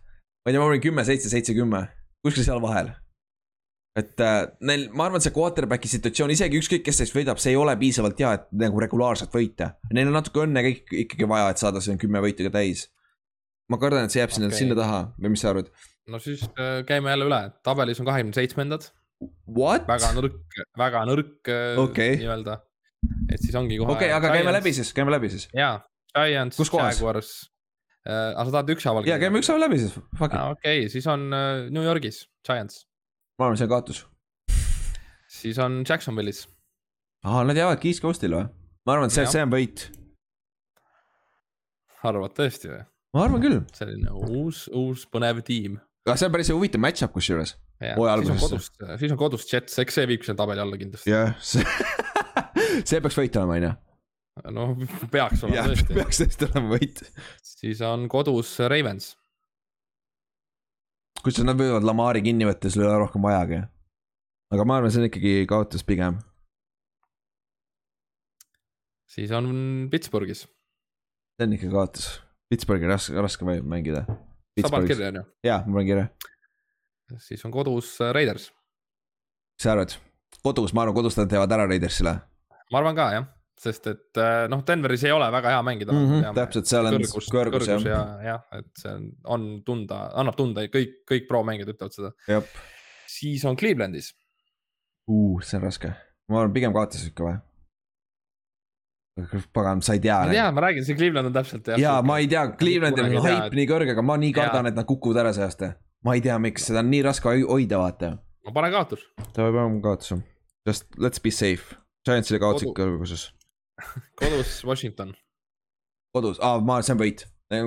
ma 0.42 0.50
ei 0.50 0.56
tea, 0.56 0.62
ma 0.64 0.70
olin 0.72 0.82
kümme, 0.82 1.04
seitse, 1.06 1.30
seitse, 1.30 1.54
kümme, 1.58 1.84
kuskil 2.26 2.48
seal 2.48 2.62
vahel. 2.64 2.90
Et 4.00 4.24
äh, 4.24 4.38
neil, 4.64 4.88
ma 4.96 5.10
arvan, 5.10 5.24
see 5.24 5.34
quarterback'i 5.36 5.90
situatsioon, 5.92 6.32
isegi 6.32 6.60
ükskõik, 6.62 6.86
kes 6.86 7.02
neist 7.02 7.16
võidab, 7.16 7.42
see 7.44 7.52
ei 7.52 7.60
ole 7.60 7.76
piisavalt 7.80 8.20
hea, 8.24 8.32
et 8.40 8.48
nagu 8.64 8.80
regulaarselt 8.84 9.34
võita. 9.36 9.74
Neil 9.92 10.12
on 10.12 10.16
natuke 10.16 10.46
õnne 10.46 10.64
kõik 10.68 10.96
ikkagi 11.06 11.28
vaja, 11.28 11.52
et 11.52 11.64
saada 11.64 11.84
see 11.84 12.00
kümme 12.02 12.24
võitu 12.24 12.48
ka 12.48 12.56
täis. 12.62 12.88
ma 13.72 13.80
kardan, 13.80 14.08
et 14.08 14.12
see 14.12 14.20
jääb 14.20 14.34
sinna 14.36 14.50
okay., 14.50 14.60
sinna 14.60 14.76
taha 14.76 15.02
või 15.16 15.34
mis 15.36 15.44
sa 15.44 15.52
arvad? 15.54 15.70
no 16.12 16.20
siis 16.20 16.42
äh, 16.60 16.82
käime 16.88 17.12
jälle 17.14 17.28
üle, 17.30 17.40
tabelis 17.64 18.02
on 18.02 18.10
kahekümne 18.10 18.36
seitsmendad, 18.36 18.90
What? 19.46 19.86
väga 19.90 20.12
nõrk, 20.18 20.60
väga 20.80 21.06
nõrk 21.10 21.52
äh, 21.52 21.80
Okei. 21.82 22.18
nii-öelda. 22.24 22.58
et 23.30 23.42
siis 23.44 23.56
ongi 23.58 23.78
kohe. 23.82 23.96
okei, 23.96 24.12
aga 24.14 24.34
käime 24.34 24.54
läbi. 24.56 24.74
siis, 24.74 24.92
käime 24.98 25.14
läbi 25.14 25.30
siis. 25.34 25.48
jaa, 25.56 25.80
Giants? 26.16 26.60
Jaguars 26.62 27.32
äh,. 28.08 28.32
aga 28.34 28.48
sa 28.48 28.56
tahad 28.58 28.74
ükshaaval? 28.76 29.10
ja 29.10 29.20
käime 29.22 29.42
ükshaaval 29.42 29.68
läbi 29.68 29.82
siis, 29.84 29.94
fuck 30.18 30.34
it. 30.34 30.40
okei, 30.58 30.88
siis 30.94 31.08
on 31.12 31.30
äh, 31.38 31.68
New 31.74 31.86
Yorgis 31.86 32.26
Giants, 32.48 32.86
ma 33.42 33.48
arvan, 33.48 33.58
see 33.58 33.66
on 33.66 33.72
kaotus. 33.72 34.04
siis 35.42 35.58
on 35.62 35.82
Jacksonvilis, 35.82 36.44
aa, 37.26 37.42
nad 37.48 37.58
jäävadki 37.58 37.90
East 37.90 38.04
Coast'ile 38.04 38.38
või? 38.38 38.50
ma 38.86 38.96
arvan, 38.96 39.10
et 39.10 39.16
see, 39.16 39.26
see 39.34 39.42
on 39.42 39.54
võit. 39.54 39.88
arvad 42.06 42.36
tõesti 42.38 42.70
või? 42.70 42.84
ma 43.18 43.24
arvan 43.26 43.42
küll. 43.42 43.58
selline 43.74 44.14
uus, 44.30 44.68
uus 44.78 45.08
põnev 45.10 45.42
tiim. 45.48 45.80
aga 46.06 46.20
see 46.22 46.30
on 46.30 46.36
päris 46.36 46.52
huvitav 46.54 46.84
match-up 46.86 47.16
kusjuures. 47.16 47.56
Siis 47.82 47.98
on 47.98 48.12
alguses. 48.12 48.44
kodus, 48.44 48.68
siis 49.02 49.14
on 49.16 49.18
kodus 49.18 49.48
Jets, 49.50 49.80
eks 49.82 49.98
see 49.98 50.10
viib 50.12 50.28
selle 50.28 50.38
tabeli 50.38 50.62
alla 50.62 50.78
kindlasti. 50.78 51.10
jah, 51.10 51.34
see, 51.42 51.66
see 52.92 53.02
peaks 53.02 53.18
võit 53.18 53.42
olema, 53.42 53.58
on 53.58 53.66
ju. 53.66 53.74
no 54.54 54.68
peaks 55.10 55.42
olema 55.48 55.64
jah, 55.64 55.72
tõesti. 55.72 55.98
peaks 55.98 56.22
tõesti 56.22 56.52
olema 56.52 56.76
võit. 56.76 57.02
siis 57.56 57.82
on 57.90 58.06
kodus 58.12 58.54
Ravens, 58.70 59.16
kusjuures 61.20 61.48
nad 61.50 61.60
võivad 61.60 61.86
Lamari 61.86 62.24
kinni 62.26 62.48
võtta, 62.48 62.72
sul 62.72 62.86
ei 62.86 62.90
ole 62.90 63.02
rohkem 63.04 63.28
vajagi. 63.28 63.62
aga 64.56 64.66
ma 64.68 64.80
arvan, 64.80 64.94
see 64.94 65.04
on 65.04 65.10
ikkagi 65.10 65.34
kaotus 65.50 65.84
pigem. 65.88 66.20
siis 69.12 69.32
on 69.36 69.52
Pittsburghis, 69.92 70.48
see 71.38 71.48
on 71.48 71.58
ikka 71.60 71.72
kaotus. 71.76 72.12
Pittsburghi 72.52 72.88
raske, 72.88 73.16
raske 73.16 73.46
mängida. 73.48 74.06
sa 74.60 74.70
paned 74.72 74.92
kirja 74.92 75.12
on 75.12 75.22
ju, 75.22 75.28
jaa, 75.48 75.62
ma 75.68 75.78
panen 75.78 75.92
kirja. 75.92 76.08
siis 77.20 77.46
on 77.46 77.52
kodus 77.52 77.94
äh, 78.02 78.14
Raiders, 78.16 78.50
mis 79.56 79.68
sa 79.68 79.76
arvad? 79.76 79.96
kodus, 80.44 80.74
ma 80.74 80.86
arvan, 80.86 80.96
kodus 80.96 81.20
nad 81.20 81.30
teevad 81.32 81.52
ära 81.52 81.68
Raidersile 81.68 82.18
ma 82.72 82.80
arvan 82.80 82.96
ka 82.96 83.08
jah, 83.14 83.28
sest 83.60 83.88
et 83.92 84.20
äh, 84.22 84.48
noh, 84.52 84.64
Denveris 84.68 85.04
ei 85.06 85.14
ole 85.14 85.28
väga 85.34 85.54
hea 85.56 85.62
mängida 85.66 85.94
mm. 85.94 86.08
-hmm, 86.08 86.38
täpselt, 86.38 86.70
seal 86.70 86.88
on 86.90 86.98
kõrgus, 86.98 87.28
kõrgus 87.34 87.68
kõrgus 87.68 87.86
jah. 87.86 87.86
ja, 87.92 88.32
jah, 88.32 88.42
et 88.58 88.72
see 88.80 88.94
on, 88.94 89.06
on 89.36 89.46
tunda, 89.68 90.02
annab 90.18 90.38
tunda, 90.40 90.66
kõik, 90.72 91.02
kõik 91.10 91.28
pro-mängijad 91.30 91.74
ütlevad 91.76 91.98
seda. 91.98 92.42
siis 93.12 93.46
on 93.46 93.60
Clevelandis, 93.60 94.14
uh, 95.12 95.38
see 95.46 95.60
on 95.60 95.66
raske. 95.68 95.94
ma 96.32 96.42
arvan, 96.42 96.56
pigem 96.56 96.74
kaotas 96.76 97.06
ikka 97.08 97.28
või? 97.28 97.38
pagan, 99.54 99.84
sa 99.86 99.94
ei 99.94 100.02
tea. 100.02 100.18
ma 100.24 100.32
tean, 100.32 100.56
ma 100.56 100.66
räägin, 100.66 100.88
see 100.88 100.98
Cleveland 100.98 101.30
on 101.30 101.36
täpselt 101.36 101.68
jah. 101.68 101.80
jaa, 101.80 102.02
ma 102.02 102.18
ei 102.24 102.32
tea, 102.32 102.48
Clevelandil 102.58 103.10
on 103.10 103.14
ei 103.14 103.22
tea, 103.22 103.38
haip 103.44 103.60
nii 103.60 103.70
kõrge, 103.70 103.94
aga 103.94 104.06
ma 104.06 104.18
nii 104.22 104.34
kardan, 104.36 104.72
et 104.72 104.80
nad 104.80 104.88
kukuvad 104.90 105.22
ära 105.26 105.36
see 105.38 105.46
aasta. 105.46 105.74
ma 106.08 106.16
ei 106.18 106.24
tea, 106.26 106.40
miks, 106.42 106.66
seda 106.72 106.82
on 106.82 106.90
nii 106.94 107.04
raske 107.06 107.30
hoi- 107.30 107.46
hoida, 107.46 107.84
vaata. 107.84 108.16
ma 108.48 108.56
panen 108.56 108.74
kaotus, 108.74 109.06
ta 109.28 109.44
peab 109.44 109.54
olema 109.54 109.82
kaotus. 109.84 110.16
Just 110.66 110.86
let's 111.02 111.22
be 111.22 111.32
safe. 111.34 111.76
Giantsile 112.06 112.38
kaotasid 112.42 112.74
kõrguses. 112.78 113.30
kodus 114.20 114.62
Washington, 114.68 115.14
kodus, 116.16 116.42
aa, 116.44 116.60
ma, 116.66 116.82
see 116.86 116.96
on 116.96 117.02
võit. 117.02 117.26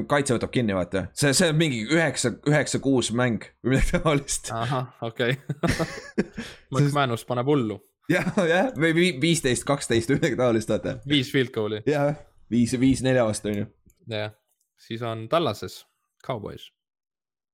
kaitse 0.08 0.36
võtab 0.36 0.52
kinni, 0.54 0.76
vaata. 0.76 1.06
see, 1.16 1.34
see 1.36 1.50
on 1.52 1.58
mingi 1.60 1.82
üheksa, 1.84 2.34
üheksa, 2.48 2.80
kuus 2.84 3.10
mäng 3.16 3.44
või 3.64 3.76
midagi 3.76 4.00
taolist. 4.04 4.52
ahah, 4.54 4.92
okei 5.04 5.36
okay.. 5.36 6.28
McManus 6.72 7.26
paneb 7.28 7.50
hullu, 7.50 7.78
jah, 8.12 8.30
jah, 8.48 8.70
või 8.78 8.94
vi- 8.96 9.16
viisteist, 9.22 9.66
kaksteist 9.68 10.12
või 10.12 10.20
midagi 10.22 10.40
taolist, 10.40 10.72
vaata. 10.72 10.98
viis 11.08 11.32
field 11.32 11.52
goal'i, 11.54 11.82
jah, 11.90 12.14
viis, 12.52 12.76
viis 12.80 13.04
nelja 13.06 13.26
vastu 13.28 13.52
on 13.52 13.60
ju. 13.62 13.68
jah. 14.14 14.32
siis 14.80 15.04
on 15.04 15.28
Tallases 15.32 15.82
Cowboys, 16.24 16.70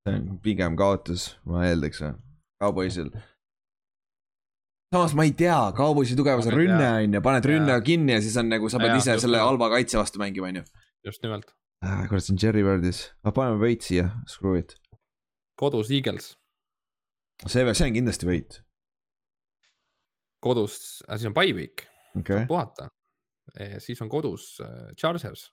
see 0.07 0.17
on 0.17 0.39
pigem 0.45 0.79
kaotus, 0.79 1.33
ma 1.51 1.67
eeldaks, 1.69 2.05
Cowboysil. 2.61 3.09
Samas 4.91 5.15
ma 5.15 5.25
ei 5.25 5.33
tea, 5.39 5.59
Cowboysi 5.77 6.17
tugevus 6.19 6.49
on 6.51 6.57
rünne 6.57 6.89
on 7.05 7.15
ju, 7.15 7.23
paned 7.23 7.47
rünne 7.47 7.77
kinni 7.87 8.17
ja 8.17 8.23
siis 8.23 8.37
on 8.41 8.49
nagu 8.51 8.71
sa 8.73 8.81
pead 8.83 8.97
Jaa, 8.97 9.03
ise 9.03 9.17
selle 9.23 9.39
nimelt. 9.39 9.53
halva 9.53 9.69
kaitse 9.77 9.99
vastu 10.01 10.23
mängima, 10.23 10.51
on 10.51 10.61
ju. 10.61 10.63
just 11.07 11.23
nimelt, 11.23 11.53
kurat, 12.11 12.25
see 12.27 12.35
on 12.35 12.41
Jerry 12.43 12.65
Birdis, 12.67 13.05
aga 13.23 13.35
paneme 13.37 13.61
võit 13.63 13.87
siia, 13.87 14.09
screw 14.31 14.59
it. 14.59 14.75
kodus 15.61 15.93
Eagles, 15.95 16.33
see, 17.47 17.63
see 17.63 17.87
on 17.87 17.95
kindlasti 18.01 18.29
võit, 18.29 18.59
kodus, 20.43 20.81
siis 21.07 21.29
on 21.31 21.39
bye 21.39 21.55
week, 21.55 21.87
okei. 22.17 22.43
Okay., 22.43 22.51
puhata. 22.51 22.91
siis 23.87 24.03
on 24.03 24.11
kodus 24.11 24.57
äh, 24.65 24.91
Chargers, 24.99 25.47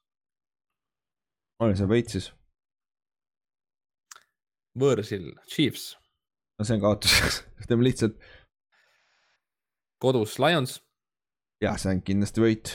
arvan, 1.62 1.78
see 1.78 1.86
on 1.86 1.94
võit 1.94 2.18
siis, 2.18 2.32
võõrsil 4.82 5.30
Chiefs, 5.46 5.92
no 6.58 6.66
see 6.66 6.82
on 6.82 6.86
kaotus, 6.90 7.44
teeme 7.70 7.86
lihtsalt, 7.86 8.18
kodus 10.02 10.38
Lions 10.44 10.80
jah, 11.64 11.78
see 11.82 11.96
on 11.96 12.02
kindlasti 12.06 12.44
võit. 12.44 12.74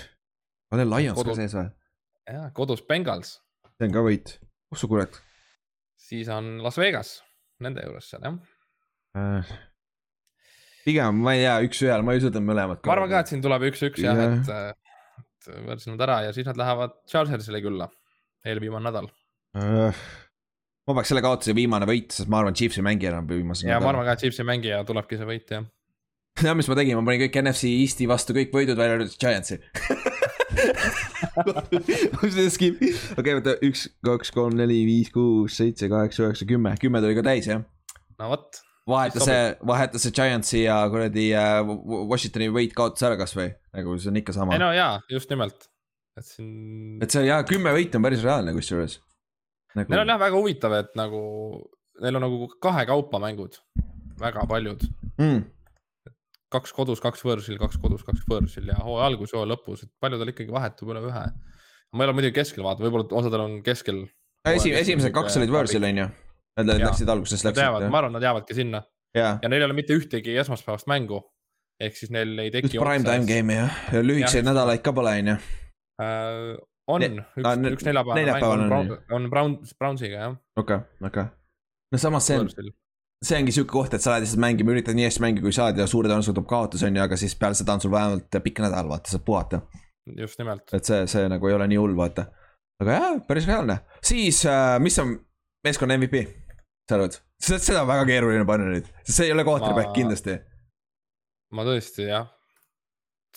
on 0.73 0.81
neil 0.83 0.91
Lions 0.93 1.19
Kodu- 1.19 1.35
ka 1.35 1.41
sees 1.43 1.55
või? 1.59 1.69
ja 2.33 2.47
kodus 2.57 2.83
Bengals, 2.89 3.37
see 3.79 3.89
on 3.91 3.95
ka 3.95 4.03
võit, 4.07 4.37
oh 4.73 4.79
sa 4.81 4.89
kurat 4.91 5.21
siis 6.03 6.29
on 6.33 6.57
Las 6.65 6.79
Vegas 6.81 7.21
nende 7.63 7.85
juures 7.87 8.09
seal 8.11 8.25
jah. 8.27 8.39
äh,. 9.19 9.53
pigem 10.87 11.21
ma 11.23 11.35
ei 11.37 11.45
tea, 11.45 11.57
üks-ühele, 11.69 12.03
ma 12.07 12.15
ei 12.15 12.23
usu, 12.23 12.31
et 12.33 12.39
on 12.41 12.47
mõlemad. 12.49 12.83
ma 12.87 12.97
arvan 12.97 13.11
ka, 13.13 13.21
et 13.23 13.31
siin 13.33 13.45
tuleb 13.45 13.69
üks-üks 13.71 14.03
jah, 14.03 14.19
Jah. 14.19 14.39
et, 14.41 14.81
et 15.47 15.53
võrdlesid 15.67 15.93
nad 15.95 16.05
ära 16.09 16.19
ja 16.27 16.33
siis 16.35 16.49
nad 16.49 16.59
lähevad 16.59 16.97
Chargersile 17.11 17.63
külla, 17.65 17.87
eelviimane 18.47 18.89
nädal. 18.91 19.11
äh,. 19.59 20.03
ma 20.83 20.97
paneks 20.97 21.13
selle 21.13 21.23
kaotuse 21.23 21.55
viimane 21.55 21.87
võit, 21.87 22.11
sest 22.17 22.31
ma 22.33 22.41
arvan, 22.43 22.57
Chiefs 22.59 22.81
ei 22.81 22.87
mängi 22.89 23.07
enam 23.13 23.29
viimase 23.31 23.69
ja 23.71 23.79
ma 23.83 23.93
arvan 23.93 24.09
ka, 24.11 24.17
et 24.17 24.25
Chiefsi 24.27 24.47
mängija 24.49 24.83
tulebki 24.89 25.21
see 25.21 25.29
võit 25.29 25.55
jah. 25.55 25.69
tead, 26.41 26.57
mis 26.57 26.69
ma 26.71 26.77
tegin, 26.79 26.97
ma 26.99 27.05
panin 27.07 27.23
kõik 27.27 27.39
NFC 27.43 27.71
Eesti 27.83 28.09
vastu 28.11 28.35
kõik 28.37 28.53
võidud 28.55 28.79
välja 28.79 28.97
arvatud 28.97 29.19
Giantsi. 29.21 29.59
okei, 33.21 33.35
oota, 33.37 33.57
üks, 33.65 33.87
kaks, 34.05 34.33
kolm, 34.35 34.57
neli, 34.59 34.83
viis, 34.89 35.11
kuus, 35.13 35.57
seitse, 35.61 35.89
kaheksa, 35.93 36.27
üheksa, 36.27 36.49
kümme, 36.49 36.75
kümme 36.81 37.03
tuli 37.05 37.17
ka 37.19 37.25
täis 37.27 37.49
jah. 37.49 37.63
no 38.21 38.31
vot, 38.33 38.61
vaheta 38.89 39.25
see, 39.25 39.43
vaheta 39.69 40.01
see 40.03 40.15
Giantsi 40.17 40.65
ja 40.65 40.79
kuradi 40.93 41.29
äh, 41.39 41.61
Washingtoni 42.11 42.51
võit 42.55 42.75
kaotas 42.77 43.07
ära 43.09 43.17
kasvõi, 43.21 43.49
nagu 43.77 43.97
see 44.01 44.13
on 44.13 44.21
ikka 44.23 44.37
sama. 44.37 44.57
Ei. 44.57 44.63
no 44.63 44.73
jaa, 44.77 44.95
just 45.13 45.33
nimelt, 45.33 45.69
et 46.19 46.29
siin, 46.29 46.99
et 47.05 47.11
see 47.13 47.25
jaa, 47.29 47.41
kümme 47.49 47.73
võitu 47.77 48.01
on 48.01 48.09
päris 48.09 48.25
reaalne 48.25 48.57
kusjuures. 48.57 48.99
Nagu... 49.79 49.89
neil 49.89 50.05
on 50.05 50.13
jah 50.13 50.21
väga 50.21 50.37
huvitav, 50.37 50.77
et 50.83 50.93
nagu 51.01 51.21
neil 52.03 52.19
on 52.19 52.27
nagu 52.27 52.49
kahekaupa 52.63 53.21
mängud, 53.23 53.57
väga 54.21 54.45
paljud, 54.51 54.85
mm,. 55.17 55.43
Kaks 56.53 56.73
kodus, 56.77 57.01
kaks 57.03 57.25
võõrsil, 57.27 57.59
kaks 57.61 57.79
kodus, 57.83 58.05
kaks 58.07 58.25
võõrsil 58.29 58.69
ja 58.71 58.79
hooaja 58.85 59.09
algus, 59.11 59.33
hooaja 59.35 59.51
lõpus, 59.55 59.85
et 59.87 59.93
palju 60.03 60.21
tal 60.21 60.33
ikkagi 60.33 60.53
vahetub 60.55 60.93
üle 60.93 61.03
ühe. 61.09 61.25
ma 61.93 62.05
ei 62.05 62.09
ole 62.09 62.17
muidugi 62.17 62.37
keskel 62.39 62.65
vaadanud, 62.65 62.87
võib-olla 62.89 63.21
osadel 63.21 63.45
on 63.45 63.59
keskel. 63.67 64.03
esi, 64.49 64.73
esimesed 64.77 65.13
kaks 65.15 65.37
olid 65.41 65.53
võõrsil, 65.53 65.85
on 65.89 66.03
ju. 66.05 66.09
Nad 66.61 66.69
läksid 66.83 67.09
alguses, 67.09 67.45
läksid. 67.47 67.89
ma 67.91 67.99
arvan, 68.03 68.13
nad 68.17 68.25
jäävadki 68.25 68.57
sinna 68.57 68.83
jaa, 69.17 69.39
ja 69.43 69.49
neil 69.49 69.63
ei 69.63 69.69
ole 69.71 69.77
mitte 69.77 69.97
ühtegi 69.97 70.37
esmaspäevast 70.43 70.89
mängu. 70.91 71.23
ehk 71.83 71.97
siis 71.99 72.13
neil 72.15 72.37
ei 72.39 72.51
üks 72.53 72.69
teki. 72.71 72.79
prime 72.79 73.05
time 73.05 73.27
game'i 73.27 73.57
jah, 73.57 73.79
ja 73.93 74.03
lühikeseid 74.05 74.45
nädalaid 74.47 74.83
ka 74.85 74.93
pole, 74.93 75.17
on 75.19 75.33
ju. 75.33 75.37
Äh, 76.03 76.53
on 76.89 77.01
Ne- 77.01 77.25
üks 77.39 77.57
ne- 77.59 77.73
üks 77.77 77.85
neljapäevane 77.87 78.21
mäng 78.21 78.27
neljapäeval 78.27 78.59
on 78.59 78.63
on, 78.63 78.69
Brown- 78.69 79.15
on 79.17 79.31
Brown, 79.31 79.57
Brownsiga 79.79 80.21
jah. 80.27 80.37
okei, 80.57 80.79
okei. 81.09 81.25
no 81.93 81.99
samas 81.99 82.27
see 82.27 82.39
on, 82.39 82.49
see 83.23 83.39
ongi 83.39 83.55
siuke 83.55 83.71
koht, 83.71 83.95
et 83.95 84.03
sa 84.03 84.13
lähed 84.13 84.25
lihtsalt 84.27 84.43
mängima, 84.43 84.75
üritad 84.75 84.97
nii 84.99 85.07
hästi 85.07 85.23
mängida, 85.23 85.45
kui 85.47 85.55
saad 85.55 85.79
ja 85.79 85.87
suure 85.91 86.11
tõenäosusega 86.11 86.35
tuleb 86.39 86.49
kaotus, 86.51 86.83
on 86.87 86.97
ju, 86.99 87.03
aga 87.05 87.19
siis 87.21 87.35
peale 87.39 87.55
seda 87.59 87.77
on 87.77 87.83
sul 87.85 87.93
vähemalt 87.95 88.39
pikk 88.45 88.63
nädal, 88.65 88.89
vaata, 88.91 89.13
saad 89.13 89.25
puhata. 89.27 89.61
just 90.19 90.39
nimelt. 90.41 90.73
et 90.75 90.85
see, 90.85 91.07
see 91.07 91.29
nagu 91.31 91.47
ei 91.49 91.55
ole 91.55 91.69
nii 91.71 91.79
hull, 91.79 91.95
vaata. 91.97 92.27
aga 92.83 92.97
jah, 92.99 93.21
päris 93.29 93.47
reaalne. 93.47 93.79
siis 94.03 94.45
äh,, 94.47 94.79
mis 94.83 94.99
on 94.99 95.15
meeskonna 95.65 95.99
MVP? 95.99 96.25
sa 96.89 96.99
arvad? 96.99 97.19
seda 97.43 97.83
on 97.83 97.89
väga 97.91 98.07
keeruline 98.11 98.47
panna 98.47 98.71
nüüd, 98.73 98.91
see 99.07 99.29
ei 99.29 99.33
ole 99.35 99.45
quarterback 99.47 99.93
Ma- 99.93 99.97
kindlasti. 100.01 100.39
ma 101.55 101.67
tõesti 101.69 102.09
jah. 102.11 102.27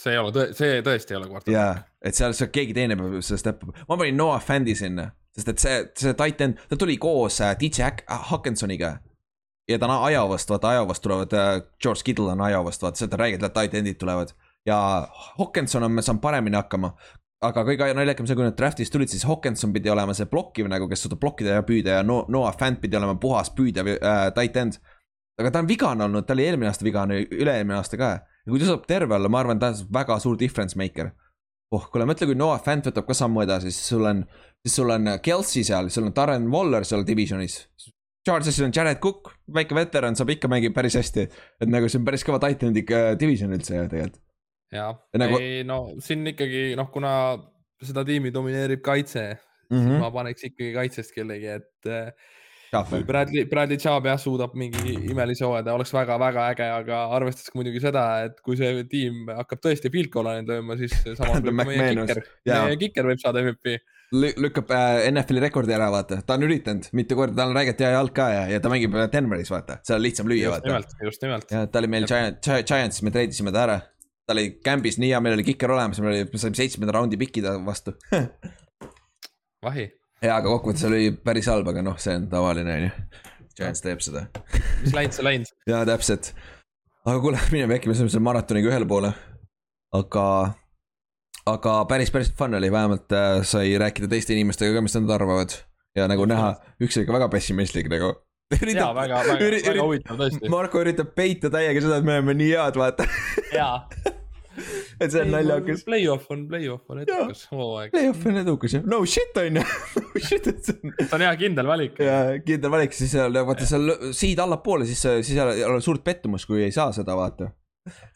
see 0.02 0.16
ei 0.16 0.22
ole 0.22 0.34
tõe-, 0.36 0.54
see 0.58 0.82
tõesti 0.86 1.14
ei 1.14 1.20
ole 1.22 1.30
kvartal. 1.30 1.54
jaa, 1.54 1.76
et 2.02 2.18
seal 2.18 2.34
see 2.38 2.50
keegi 2.54 2.74
teine 2.78 2.98
peab 3.00 3.20
seda 3.22 3.42
step, 3.44 3.62
ma 3.86 3.98
panin 4.02 4.18
Noah 4.18 4.42
Fandi 4.44 4.76
sinna, 4.76 5.12
sest 5.38 5.54
et 5.54 5.62
see, 5.62 5.82
see 6.02 6.18
titan, 6.18 6.58
ta 6.70 6.78
tuli 6.80 6.98
koos 6.98 7.38
äh, 7.46 7.54
DJ 7.60 7.86
Hack- 7.86 8.08
Hackensoniga. 8.32 8.96
Ja 9.70 9.80
ta 9.80 9.88
on 9.88 10.12
Iowast, 10.12 10.50
vaata 10.50 10.74
Iowast 10.74 11.04
tulevad 11.04 11.34
äh,, 11.34 11.62
George 11.82 12.02
Kittle 12.04 12.32
on 12.32 12.50
Iowast, 12.52 12.82
vaata 12.82 12.98
sealt 12.98 13.14
on 13.14 13.20
räägitud, 13.20 13.46
et 13.46 13.54
titan'id 13.54 13.98
tulevad. 14.00 14.30
ja 14.66 15.08
Hawkinson 15.40 15.84
on 15.84 16.04
saanud 16.04 16.22
paremini 16.22 16.56
hakkama. 16.56 16.94
aga 17.42 17.62
kõige 17.68 17.94
naljakam 17.94 18.26
see, 18.26 18.36
kui 18.36 18.46
nad 18.46 18.56
draft'ist 18.58 18.94
tulid, 18.94 19.10
siis 19.12 19.26
Hawkinson 19.28 19.74
pidi 19.74 19.90
olema 19.90 20.14
see 20.14 20.26
blokkiv 20.26 20.70
nagu, 20.72 20.88
kes 20.90 21.04
suudab 21.06 21.20
blokkida 21.22 21.60
ja 21.60 21.66
püüda 21.66 22.00
ja 22.00 22.04
no, 22.04 22.24
Noah 22.30 22.56
Fant 22.58 22.80
pidi 22.82 22.98
olema 22.98 23.18
puhas 23.22 23.52
püüdev 23.54 23.92
äh, 23.96 24.30
tight 24.34 24.58
end. 24.58 24.80
aga 25.40 25.52
ta 25.52 25.60
on 25.60 25.68
vigane 25.68 26.04
olnud, 26.04 26.26
ta 26.26 26.34
oli 26.34 26.46
eelmine 26.46 26.72
aasta 26.72 26.86
vigane, 26.86 27.20
üle-eelmine 27.26 27.78
aasta 27.78 27.98
ka. 27.98 28.10
ja 28.46 28.50
kui 28.50 28.60
ta 28.60 28.72
saab 28.72 28.88
terve 28.88 29.16
olla, 29.16 29.30
ma 29.30 29.40
arvan, 29.44 29.60
ta 29.60 29.74
on 29.74 29.94
väga 29.94 30.20
suur 30.20 30.40
difference 30.40 30.78
maker. 30.78 31.12
oh, 31.72 31.90
kuule 31.92 32.06
mõtle, 32.06 32.30
kui 32.30 32.38
Noah 32.38 32.62
Fant 32.64 32.86
võtab 32.86 33.06
ka 33.06 33.18
sammu 33.18 33.44
edasi, 33.44 33.74
siis 33.74 33.94
sul 33.94 34.06
on, 34.06 34.26
siis 34.66 34.80
sul 34.80 34.90
on 34.90 35.18
Kelsey 35.22 35.64
seal, 35.68 35.90
sul 35.90 36.08
on 36.08 36.16
Darren 36.16 36.50
Waller 36.54 36.86
seal 36.86 37.06
divisionis. 37.06 37.66
Chargesil 38.26 38.66
on 38.66 38.72
Jared 38.76 38.98
Cook, 39.04 39.34
väike 39.54 39.76
veteran, 39.78 40.16
saab 40.18 40.32
ikka 40.34 40.48
mängib 40.50 40.74
päris 40.74 40.96
hästi. 40.98 41.28
et 41.62 41.70
nagu 41.70 41.90
see 41.90 42.00
on 42.00 42.06
päris 42.08 42.24
kõva 42.26 42.40
titan'i 42.42 42.82
division 43.20 43.54
üldse 43.54 43.76
ju 43.76 43.88
tegelikult. 43.90 44.22
ja 44.74 44.88
Ja 45.14 45.20
nagu- 45.22 45.40
ei 45.40 45.64
no 45.64 45.94
siin 46.00 46.26
ikkagi 46.28 46.76
noh, 46.76 46.90
kuna 46.92 47.38
seda 47.84 48.04
tiimi 48.06 48.32
domineerib 48.34 48.82
kaitse 48.82 49.38
mm, 49.70 49.78
Mhm. 49.78 49.86
-hmm. 49.90 50.00
ma 50.00 50.10
paneks 50.12 50.44
ikkagi 50.44 50.74
kaitsest 50.74 51.14
kellegi, 51.14 51.48
et 51.48 51.86
eh, 51.90 52.12
Bradley, 53.08 53.46
Bradley 53.46 53.78
Chubb 53.78 54.06
jah 54.06 54.18
suudab 54.20 54.54
mingi 54.54 54.94
imelise 55.10 55.46
hooaja, 55.46 55.74
oleks 55.74 55.94
väga-väga 55.94 56.50
äge, 56.52 56.66
aga 56.76 56.98
arvestades 57.16 57.54
muidugi 57.56 57.80
seda, 57.80 58.26
et 58.26 58.42
kui 58.44 58.58
see 58.58 58.84
tiim 58.92 59.28
hakkab 59.38 59.62
tõesti 59.64 59.90
field 59.94 60.10
goal'e 60.12 60.42
lööma, 60.46 60.76
siis 60.78 60.92
samas 61.16 61.40
võib 61.42 61.56
ka 61.62 61.66
meie 61.70 61.96
kiker, 61.96 62.24
meie 62.46 62.78
kiker 62.82 63.06
võib 63.06 63.22
saada 63.22 63.40
MVP. 63.46 63.78
Lü- 64.14 64.36
lükkab 64.38 64.70
äh, 64.70 65.08
NFL-i 65.10 65.42
rekordi 65.42 65.74
ära, 65.74 65.88
vaata, 65.90 66.20
ta 66.22 66.36
on 66.38 66.46
üritanud 66.46 66.86
mitu 66.94 67.16
korda, 67.18 67.34
tal 67.40 67.50
on 67.50 67.58
räigelt 67.58 67.80
hea 67.82 67.90
jalg 67.96 68.14
ka 68.16 68.28
ja, 68.30 68.44
ja 68.54 68.60
ta 68.62 68.70
mängib 68.70 68.94
äh, 68.96 69.08
Denveris, 69.12 69.50
vaata, 69.50 69.80
seal 69.84 69.98
on 69.98 70.04
lihtsam 70.06 70.30
lüüa, 70.30 70.44
just 70.46 70.54
vaata. 70.54 70.70
nimelt, 70.70 70.94
just 71.08 71.26
nimelt. 71.26 71.52
ja 71.52 71.66
ta 71.66 71.82
oli 71.82 71.90
meil 71.90 72.06
Giant, 72.10 72.46
Giantsis, 72.46 73.02
me 73.02 73.12
treidisime 73.16 73.54
ta 73.56 73.64
ära. 73.66 73.80
ta 74.26 74.36
oli 74.38 74.60
camp'is 74.66 75.00
nii 75.02 75.10
hea, 75.10 75.22
meil 75.26 75.38
oli 75.40 75.46
kiker 75.48 75.74
olemas, 75.74 76.00
meil 76.04 76.14
oli, 76.14 76.28
me 76.32 76.42
saime 76.42 76.60
seitsmenda 76.60 76.94
raundi 76.94 77.18
piki 77.18 77.42
ta 77.46 77.56
vastu. 77.66 77.96
vahi, 79.66 79.88
jaa, 80.22 80.38
aga 80.38 80.50
kokkuvõttes 80.52 80.86
oli 80.90 81.10
päris 81.26 81.50
halb, 81.50 81.74
aga 81.74 81.84
noh, 81.86 81.98
see 82.02 82.16
on 82.20 82.30
tavaline, 82.32 82.78
on 82.78 82.86
ju. 82.88 83.24
Giants 83.56 83.82
teeb 83.82 84.04
seda. 84.04 84.28
mis 84.84 84.94
läinud, 84.94 85.16
see 85.16 85.26
läinud. 85.26 85.52
jaa, 85.70 85.82
täpselt. 85.88 86.34
aga 87.06 87.18
kuule, 87.24 87.42
mineme 87.56 87.80
äkki 87.80 87.90
me 87.90 87.98
saame 87.98 88.14
selle 88.14 88.26
maratoniga 88.28 88.70
ühele 88.70 88.88
poole. 88.90 89.14
aga, 89.96 90.26
aga 91.50 91.78
päris, 91.90 92.12
päris 92.14 92.34
fun 92.38 92.58
oli, 92.58 92.72
vähemalt 92.72 93.14
äh, 93.14 93.40
sai 93.46 93.78
rääkida 93.78 94.10
teiste 94.10 94.34
inimestega 94.34 94.74
ka, 94.74 94.82
mis 94.86 94.98
nad 94.98 95.16
arvavad. 95.18 95.54
ja 95.96 96.10
nagu 96.12 96.26
näha, 96.28 96.56
üks 96.82 96.98
oli 96.98 97.06
ikka 97.06 97.14
väga 97.16 97.30
pessimistlik 97.32 97.90
nagu. 97.92 98.16
ja 98.76 98.90
väga, 98.94 99.22
väga, 99.30 99.52
väga 99.70 99.86
huvitav 99.86 100.20
tõesti. 100.20 100.50
Marko 100.54 100.82
üritab 100.82 101.14
peita 101.18 101.50
täiega 101.54 101.82
seda, 101.82 102.02
et 102.02 102.08
me 102.08 102.18
oleme 102.18 102.36
nii 102.42 102.52
head, 102.52 102.80
vaata. 102.82 103.08
jaa. 103.54 103.78
et 105.02 105.12
see 105.12 105.22
on 105.22 105.32
naljakas. 105.36 105.86
Play-off 105.86 106.34
on, 106.34 106.46
play-off 106.50 106.92
on 106.92 107.04
edukas 107.06 107.46
hooaeg. 107.54 107.94
Play-off 107.94 108.28
on 108.32 108.42
edukas 108.42 108.78
jah, 108.80 108.86
no 108.90 109.04
shit 109.06 109.40
on 109.42 109.62
ju 109.62 109.66
no 110.02 110.26
shit, 110.26 110.50
et 110.50 110.66
see 110.66 110.78
on. 110.82 110.98
see 110.98 111.10
on 111.20 111.26
hea 111.28 111.34
kindel 111.46 111.70
valik. 111.70 112.02
ja 112.02 112.20
kindel 112.46 112.74
valik, 112.74 112.98
siis 112.98 113.14
seal 113.14 113.42
vaata 113.46 113.70
seal 113.70 113.92
siid 114.18 114.42
allapoole, 114.42 114.90
siis, 114.90 115.06
siis 115.22 115.38
ei 115.38 115.66
ole 115.68 115.78
suurt 115.84 116.04
pettumust, 116.06 116.50
kui 116.50 116.66
ei 116.66 116.74
saa 116.74 116.90
seda 116.96 117.18
vaata. 117.20 117.54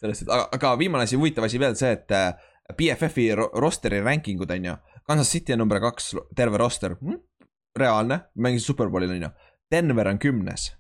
sellest, 0.02 0.26
aga, 0.26 0.48
aga 0.58 0.78
viimane 0.82 1.06
asi, 1.06 1.20
huvitav 1.20 1.46
asi 1.46 1.62
veel 1.62 1.78
see, 1.78 1.94
et 1.94 2.18
äh, 2.18 2.32
BFF-i 2.78 3.32
ro- 3.36 3.50
roster'i 3.62 4.02
ranking 4.06 4.42
ud 4.42 4.52
on 4.52 4.66
ju. 4.66 4.76
Kansas 5.08 5.32
City 5.32 5.54
on 5.54 5.64
number 5.64 5.80
kaks, 5.82 6.14
terve 6.36 6.58
roster 6.62 6.96
hm?, 7.00 7.18
reaalne, 7.80 8.20
mängisid 8.36 8.74
superbowlil 8.74 9.16
on 9.16 9.26
ju. 9.28 9.32
Denver 9.72 10.08
on 10.10 10.20
kümnes, 10.22 10.72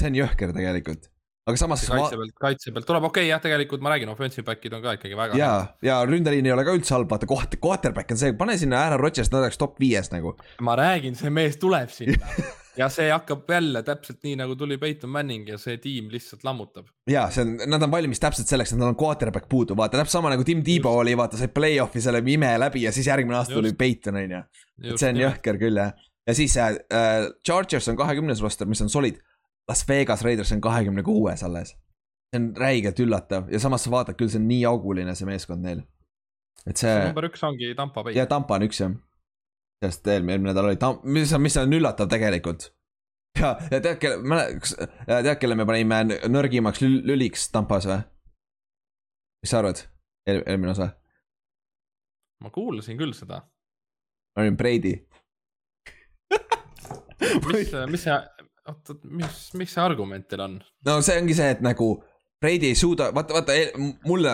see 0.00 0.08
on 0.08 0.16
jõhker 0.16 0.54
tegelikult, 0.56 1.10
aga 1.48 1.60
samas. 1.60 1.82
kaitse 1.88 2.16
pealt, 2.16 2.34
kaitse 2.40 2.72
pealt 2.72 2.88
tuleb 2.88 3.04
okei 3.08 3.26
okay, 3.26 3.28
jah, 3.28 3.42
tegelikult 3.44 3.84
ma 3.84 3.92
räägin, 3.92 4.12
offensive 4.12 4.46
back'id 4.46 4.72
on 4.76 4.84
ka 4.84 4.94
ikkagi 4.96 5.18
väga. 5.18 5.36
ja, 5.36 5.50
ja 5.84 5.98
ründeliin 6.08 6.48
ei 6.48 6.54
ole 6.54 6.64
ka 6.64 6.76
üldse 6.78 6.96
halb, 6.96 7.10
vaata 7.12 7.28
koht, 7.28 7.58
quarterback 7.60 8.14
on 8.14 8.20
see, 8.20 8.32
pane 8.36 8.56
sinna 8.60 8.80
Aaron 8.86 9.02
Rodgers, 9.04 9.28
ta 9.28 9.42
oleks 9.42 9.60
top 9.60 9.76
viies 9.82 10.08
nagu. 10.14 10.32
ma 10.64 10.76
räägin, 10.80 11.18
see 11.18 11.32
mees 11.32 11.60
tuleb 11.60 11.92
sinna 11.92 12.32
ja 12.76 12.88
see 12.92 13.08
hakkab 13.12 13.50
jälle 13.50 13.82
täpselt 13.84 14.22
nii 14.24 14.36
nagu 14.40 14.56
tuli 14.56 14.78
Peyton 14.80 15.10
Manning 15.10 15.48
ja 15.48 15.58
see 15.60 15.76
tiim 15.82 16.08
lihtsalt 16.12 16.44
lammutab. 16.44 16.86
ja 17.10 17.26
see 17.30 17.44
on, 17.44 17.56
nad 17.68 17.82
on 17.82 17.90
valmis 17.92 18.20
täpselt 18.20 18.48
selleks, 18.48 18.72
et 18.72 18.80
neil 18.80 18.92
on 18.92 18.98
quarterback 18.98 19.48
puudu, 19.48 19.76
vaata 19.76 20.00
täpselt 20.00 20.18
sama 20.18 20.32
nagu 20.32 20.44
Tim 20.44 20.62
Tebow 20.64 21.02
oli, 21.02 21.16
vaata 21.18 21.40
sai 21.40 21.50
play-off'i 21.52 22.02
selle 22.04 22.22
ime 22.26 22.54
läbi 22.60 22.86
ja 22.86 22.92
siis 22.92 23.10
järgmine 23.10 23.38
aasta 23.40 23.54
tuli 23.54 23.72
Just. 23.72 23.78
Peyton 23.78 24.20
on 24.22 24.36
ju. 24.36 24.42
et 24.88 25.04
see 25.04 25.12
on. 25.12 25.22
jõhker 25.26 25.60
küll 25.60 25.82
jah. 25.82 25.92
ja 26.26 26.36
siis 26.38 26.56
äh, 26.56 26.74
äh, 26.94 27.28
Chargers 27.46 27.88
on 27.92 28.00
kahekümnes 28.00 28.42
roster, 28.42 28.68
mis 28.68 28.82
on 28.84 28.92
solid. 28.92 29.20
Las 29.68 29.84
Vegas 29.88 30.24
Raiders 30.26 30.50
on 30.52 30.60
kahekümne 30.60 31.04
kuues 31.06 31.42
alles. 31.46 31.76
see 32.32 32.40
on 32.40 32.52
räigelt 32.56 33.00
üllatav 33.04 33.50
ja 33.52 33.60
samas 33.60 33.84
sa 33.84 33.92
vaatad 33.92 34.16
küll, 34.16 34.32
see 34.32 34.40
on 34.40 34.48
nii 34.48 34.64
auguline, 34.66 35.14
see 35.14 35.28
meeskond 35.28 35.62
neil. 35.62 35.84
et 36.66 36.76
see 36.80 36.92
number 37.04 37.28
üks 37.28 37.44
ongi 37.44 37.74
Tampa 37.76 38.04
Bay 38.06 38.16
ja. 38.16 38.26
Tampa 38.26 38.56
on 38.56 38.64
üks 38.70 38.80
jah. 38.80 38.96
Sest 39.82 40.06
eelmine, 40.06 40.36
eelmine 40.36 40.52
nädal 40.52 40.70
oli 40.70 40.78
Tampa, 40.80 41.06
mis 41.08 41.32
on, 41.34 41.42
mis 41.42 41.56
on 41.60 41.74
üllatav 41.78 42.08
tegelikult. 42.10 42.70
ja, 43.40 43.54
ja 43.70 43.80
tead, 43.80 43.98
kelle, 44.02 44.40
kas 44.62 44.74
tead, 45.06 45.36
kelle 45.40 45.56
me 45.58 45.66
panime 45.68 46.02
nõrgimaks 46.30 46.82
lül- 46.84 47.02
lüliks 47.08 47.48
Tampas 47.54 47.88
või? 47.90 48.02
mis 49.42 49.50
sa 49.50 49.62
arvad 49.62 49.80
Eel,, 50.28 50.42
eelmine 50.46 50.70
osa? 50.74 50.92
ma 52.42 52.50
kuulasin 52.54 52.98
küll 52.98 53.14
seda. 53.16 53.42
ma 54.36 54.44
olin 54.44 54.56
Brady. 54.58 54.94
mis, 57.52 57.74
mis 57.90 58.06
see, 58.06 58.16
oota, 58.68 58.96
mis, 59.04 59.42
mis 59.58 59.74
see 59.74 59.82
argument 59.82 60.28
teil 60.30 60.46
on? 60.46 60.56
no 60.86 61.00
see 61.02 61.18
ongi 61.20 61.36
see, 61.38 61.50
et 61.56 61.62
nagu 61.64 61.94
Brady 62.42 62.72
ei 62.72 62.78
suuda, 62.78 63.12
vaata, 63.14 63.36
vaata, 63.36 63.54
mulle 64.06 64.32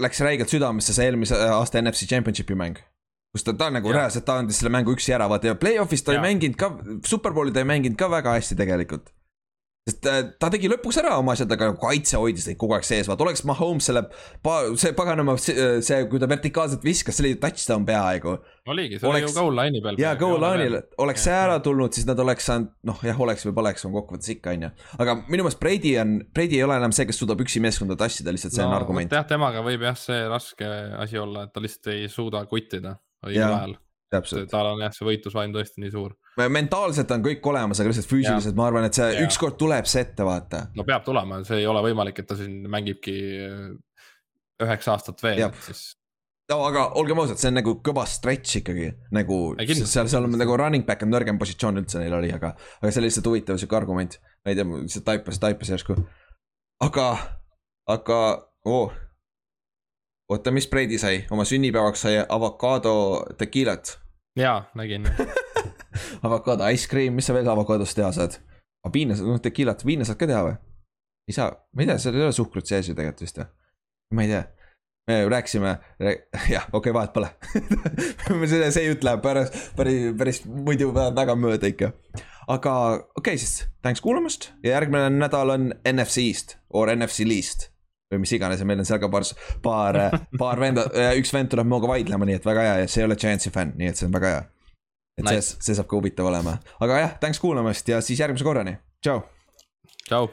läks 0.00 0.20
räigelt 0.24 0.48
südamesse 0.48 0.94
see 0.96 1.08
eelmise 1.10 1.36
aasta 1.52 1.82
NFC 1.82 2.08
Championshipi 2.08 2.56
mäng. 2.56 2.78
Kus 3.34 3.44
ta, 3.44 3.52
ta 3.52 3.68
nagu 3.70 3.90
Jah. 3.92 3.98
reaalselt, 4.02 4.24
ta 4.24 4.38
andis 4.40 4.58
selle 4.62 4.72
mängu 4.72 4.94
üksi 4.96 5.12
ära, 5.14 5.28
vaata 5.28 5.52
ja 5.52 5.58
play-off'is 5.60 6.04
ta 6.04 6.14
ei 6.14 6.20
Jah. 6.20 6.24
mänginud 6.30 6.56
ka, 6.58 6.72
superbowli 7.06 7.52
ta 7.52 7.60
ei 7.64 7.68
mänginud 7.68 7.98
ka 8.00 8.08
väga 8.10 8.38
hästi 8.38 8.56
tegelikult. 8.56 9.12
sest 9.88 10.02
ta, 10.04 10.12
ta 10.36 10.50
tegi 10.52 10.68
lõpuks 10.68 10.98
ära 11.00 11.14
oma 11.16 11.32
asjad, 11.32 11.48
aga 11.54 11.70
kaitse 11.80 12.18
hoidis 12.20 12.44
neid 12.44 12.58
kogu 12.60 12.74
aeg 12.76 12.84
sees, 12.84 13.06
vaata 13.08 13.24
oleks 13.24 13.40
Mahomes 13.48 13.86
selle, 13.88 14.02
see 14.76 14.90
paganama, 14.92 15.38
see, 15.40 15.54
see, 15.86 16.02
kui 16.10 16.20
ta 16.20 16.28
vertikaalselt 16.28 16.84
viskas, 16.84 17.16
see 17.16 17.24
oli 17.24 17.38
touchdown 17.40 17.86
peaaegu. 17.88 18.34
oligi, 18.68 18.98
see 19.00 19.08
oli 19.08 19.22
Oleks- 19.22 19.32
ju 19.32 19.40
goal 19.40 19.56
line'i 19.56 19.80
peal. 19.86 19.96
ja 20.02 20.10
goal 20.20 20.44
line'il, 20.44 20.76
oleks 21.00 21.24
see 21.24 21.32
ära 21.32 21.56
tulnud, 21.64 21.96
siis 21.96 22.04
nad 22.04 22.20
oleks 22.20 22.44
saanud, 22.50 22.68
noh 22.84 23.00
jah, 23.08 23.16
oleks 23.24 23.46
või 23.48 23.54
poleks, 23.62 23.86
on 23.88 23.96
kokkuvõttes 23.96 24.28
ikka, 24.36 24.52
on 24.58 24.66
ju. 24.68 24.70
aga 24.98 25.14
minu 25.24 25.46
meelest 25.48 25.60
Brady 25.64 25.96
on, 26.04 26.18
Brady 26.36 26.60
ei 26.60 26.66
ole 26.68 26.76
enam 26.82 26.92
see, 26.92 27.08
kes 27.08 27.16
suudab 27.24 27.40
üksi 27.40 27.64
meeskonda 27.64 27.96
tassida, 27.96 28.28
lihtsalt 28.36 28.52
see 28.58 28.64
on 28.68 28.76
argument. 28.76 29.12
jah, 29.16 29.24
temaga 29.24 29.64
võib 29.64 29.88
jah 29.88 29.96
see 29.96 30.20
raske 30.28 30.68
asi 31.00 31.16
olla, 31.16 31.48
et 31.48 31.54
ta 31.56 31.64
lihtsalt 31.64 31.94
ei 31.96 32.08
suuda 32.12 32.44
kuttida 32.44 32.98
õigel 33.26 33.44
ajal. 33.48 33.76
tal 34.48 34.70
on 34.72 34.82
jah, 34.86 34.94
see 34.94 35.08
võitlusvaim 35.08 35.52
tõesti 35.54 35.82
nii 35.84 35.92
suur. 35.92 36.14
mentaalselt 36.38 37.10
on 37.16 37.26
kõik 37.26 37.50
olemas, 37.50 37.80
aga 37.80 37.92
lihtsalt 37.92 38.10
füüsiliselt 38.10 38.58
ma 38.58 38.68
arvan, 38.70 38.88
et 38.88 38.96
see 38.96 39.10
Jaa. 39.12 39.26
ükskord 39.26 39.58
tuleb 39.60 39.90
see 39.90 40.06
ette, 40.06 40.26
vaata. 40.26 40.68
no 40.78 40.86
peab 40.88 41.04
tulema, 41.06 41.42
see 41.48 41.62
ei 41.62 41.68
ole 41.70 41.84
võimalik, 41.90 42.22
et 42.22 42.30
ta 42.30 42.38
siin 42.38 42.62
mängibki 42.70 43.18
äh, 43.44 43.70
üheksa 44.64 44.96
aastat 44.96 45.22
veel 45.24 45.46
Jah., 45.46 45.64
siis 45.66 45.90
no 46.48 46.58
aga 46.64 46.84
olgem 47.00 47.20
ausad, 47.20 47.40
see 47.40 47.50
on 47.50 47.58
nagu 47.60 47.74
kõva 47.84 48.04
stretch 48.08 48.62
ikkagi, 48.62 48.88
nagu 49.14 49.38
kindlasti. 49.58 49.90
seal, 49.90 50.08
seal 50.10 50.28
on 50.28 50.36
nagu 50.40 50.56
running 50.58 50.86
back 50.88 51.04
on 51.04 51.12
nõrgem 51.12 51.40
positsioon 51.40 51.82
üldse 51.82 52.00
neil 52.00 52.16
oli, 52.16 52.30
aga, 52.34 52.54
aga 52.80 52.92
see 52.92 53.02
oli 53.02 53.10
lihtsalt 53.10 53.28
huvitav 53.28 53.60
sihuke 53.60 53.76
argument. 53.76 54.16
ma 54.44 54.52
ei 54.52 54.58
tea, 54.58 54.68
lihtsalt 54.70 55.06
taipas, 55.08 55.42
taipas 55.42 55.74
järsku. 55.74 55.98
aga, 56.88 57.10
aga 57.98 58.22
oh. 58.64 58.96
oota, 60.28 60.50
mis 60.50 60.68
Brady 60.68 60.98
sai, 60.98 61.22
oma 61.30 61.44
sünnipäevaks 61.48 62.04
sai 62.04 62.20
avokaado 62.28 63.24
tequilat 63.38 63.98
ja 64.38 64.62
nägin. 64.74 65.08
avokaado 66.26 66.68
ice 66.68 66.88
cream, 66.88 67.14
mis 67.14 67.26
sa 67.26 67.34
veel 67.34 67.48
avokaadost 67.48 67.96
teha 67.96 68.12
saad? 68.12 68.38
aga 68.84 68.92
piina, 68.92 69.16
noh 69.24 69.40
tequilat, 69.42 69.84
viina 69.86 70.06
saad 70.06 70.20
ka 70.20 70.28
teha 70.30 70.44
või? 70.46 70.54
ei 71.28 71.36
saa, 71.36 71.50
ma 71.74 71.84
ei 71.84 71.90
tea, 71.90 71.98
seal 72.02 72.18
ei 72.18 72.28
ole 72.28 72.36
suhkrut 72.36 72.68
sees 72.68 72.90
ju 72.90 72.96
tegelikult 72.98 73.24
vist 73.26 73.40
või? 73.40 73.48
ma 74.14 74.24
ei 74.24 74.32
tea. 74.32 74.44
me 75.08 75.18
rääkisime, 75.34 75.74
jah, 76.54 76.68
okei 76.72 76.92
okay,, 76.92 76.96
vahet 76.96 77.16
pole 77.16 77.32
see, 78.52 78.70
see 78.76 78.86
jutt 78.86 79.06
läheb 79.08 79.24
päris, 79.24 79.52
päris, 79.76 80.12
päris 80.18 80.44
muidu 80.44 80.92
väga 80.94 81.38
mööda 81.40 81.72
ikka. 81.72 81.92
aga 82.46 82.74
okei 82.92 83.08
okay, 83.24 83.40
siis, 83.40 83.64
tänks 83.82 84.04
kuulamast 84.04 84.52
ja 84.62 84.76
järgmine 84.76 85.08
nädal 85.16 85.56
on 85.56 85.72
NFC-st 85.82 86.58
or 86.68 86.92
NFC 86.94 87.26
Least 87.26 87.70
või 88.12 88.22
mis 88.24 88.32
iganes 88.32 88.60
ja 88.62 88.66
meil 88.68 88.80
on 88.80 88.88
seal 88.88 89.00
ka 89.02 89.10
paar, 89.12 89.26
paar, 89.64 89.98
paar 90.40 90.60
venda, 90.62 90.86
üks 91.18 91.32
vend 91.34 91.50
tuleb 91.52 91.68
minuga 91.68 91.90
vaidlema, 91.90 92.28
nii 92.28 92.38
et 92.40 92.46
väga 92.48 92.64
hea 92.64 92.76
ja 92.82 92.88
see 92.90 93.02
ei 93.02 93.08
ole 93.08 93.18
Giantsi 93.20 93.52
fänn, 93.54 93.74
nii 93.78 93.90
et 93.92 94.00
see 94.00 94.08
on 94.08 94.14
väga 94.16 94.34
hea. 94.34 94.44
et 95.18 95.26
Nice. 95.26 95.54
see, 95.56 95.68
see 95.68 95.78
saab 95.78 95.88
ka 95.90 95.98
huvitav 95.98 96.30
olema, 96.30 96.56
aga 96.84 97.00
jah, 97.02 97.16
tänks 97.20 97.40
kuulamast 97.42 97.88
ja 97.90 98.00
siis 98.04 98.20
järgmise 98.22 98.46
korrani, 98.46 98.76
tšau. 99.04 99.20
tšau. 100.06 100.30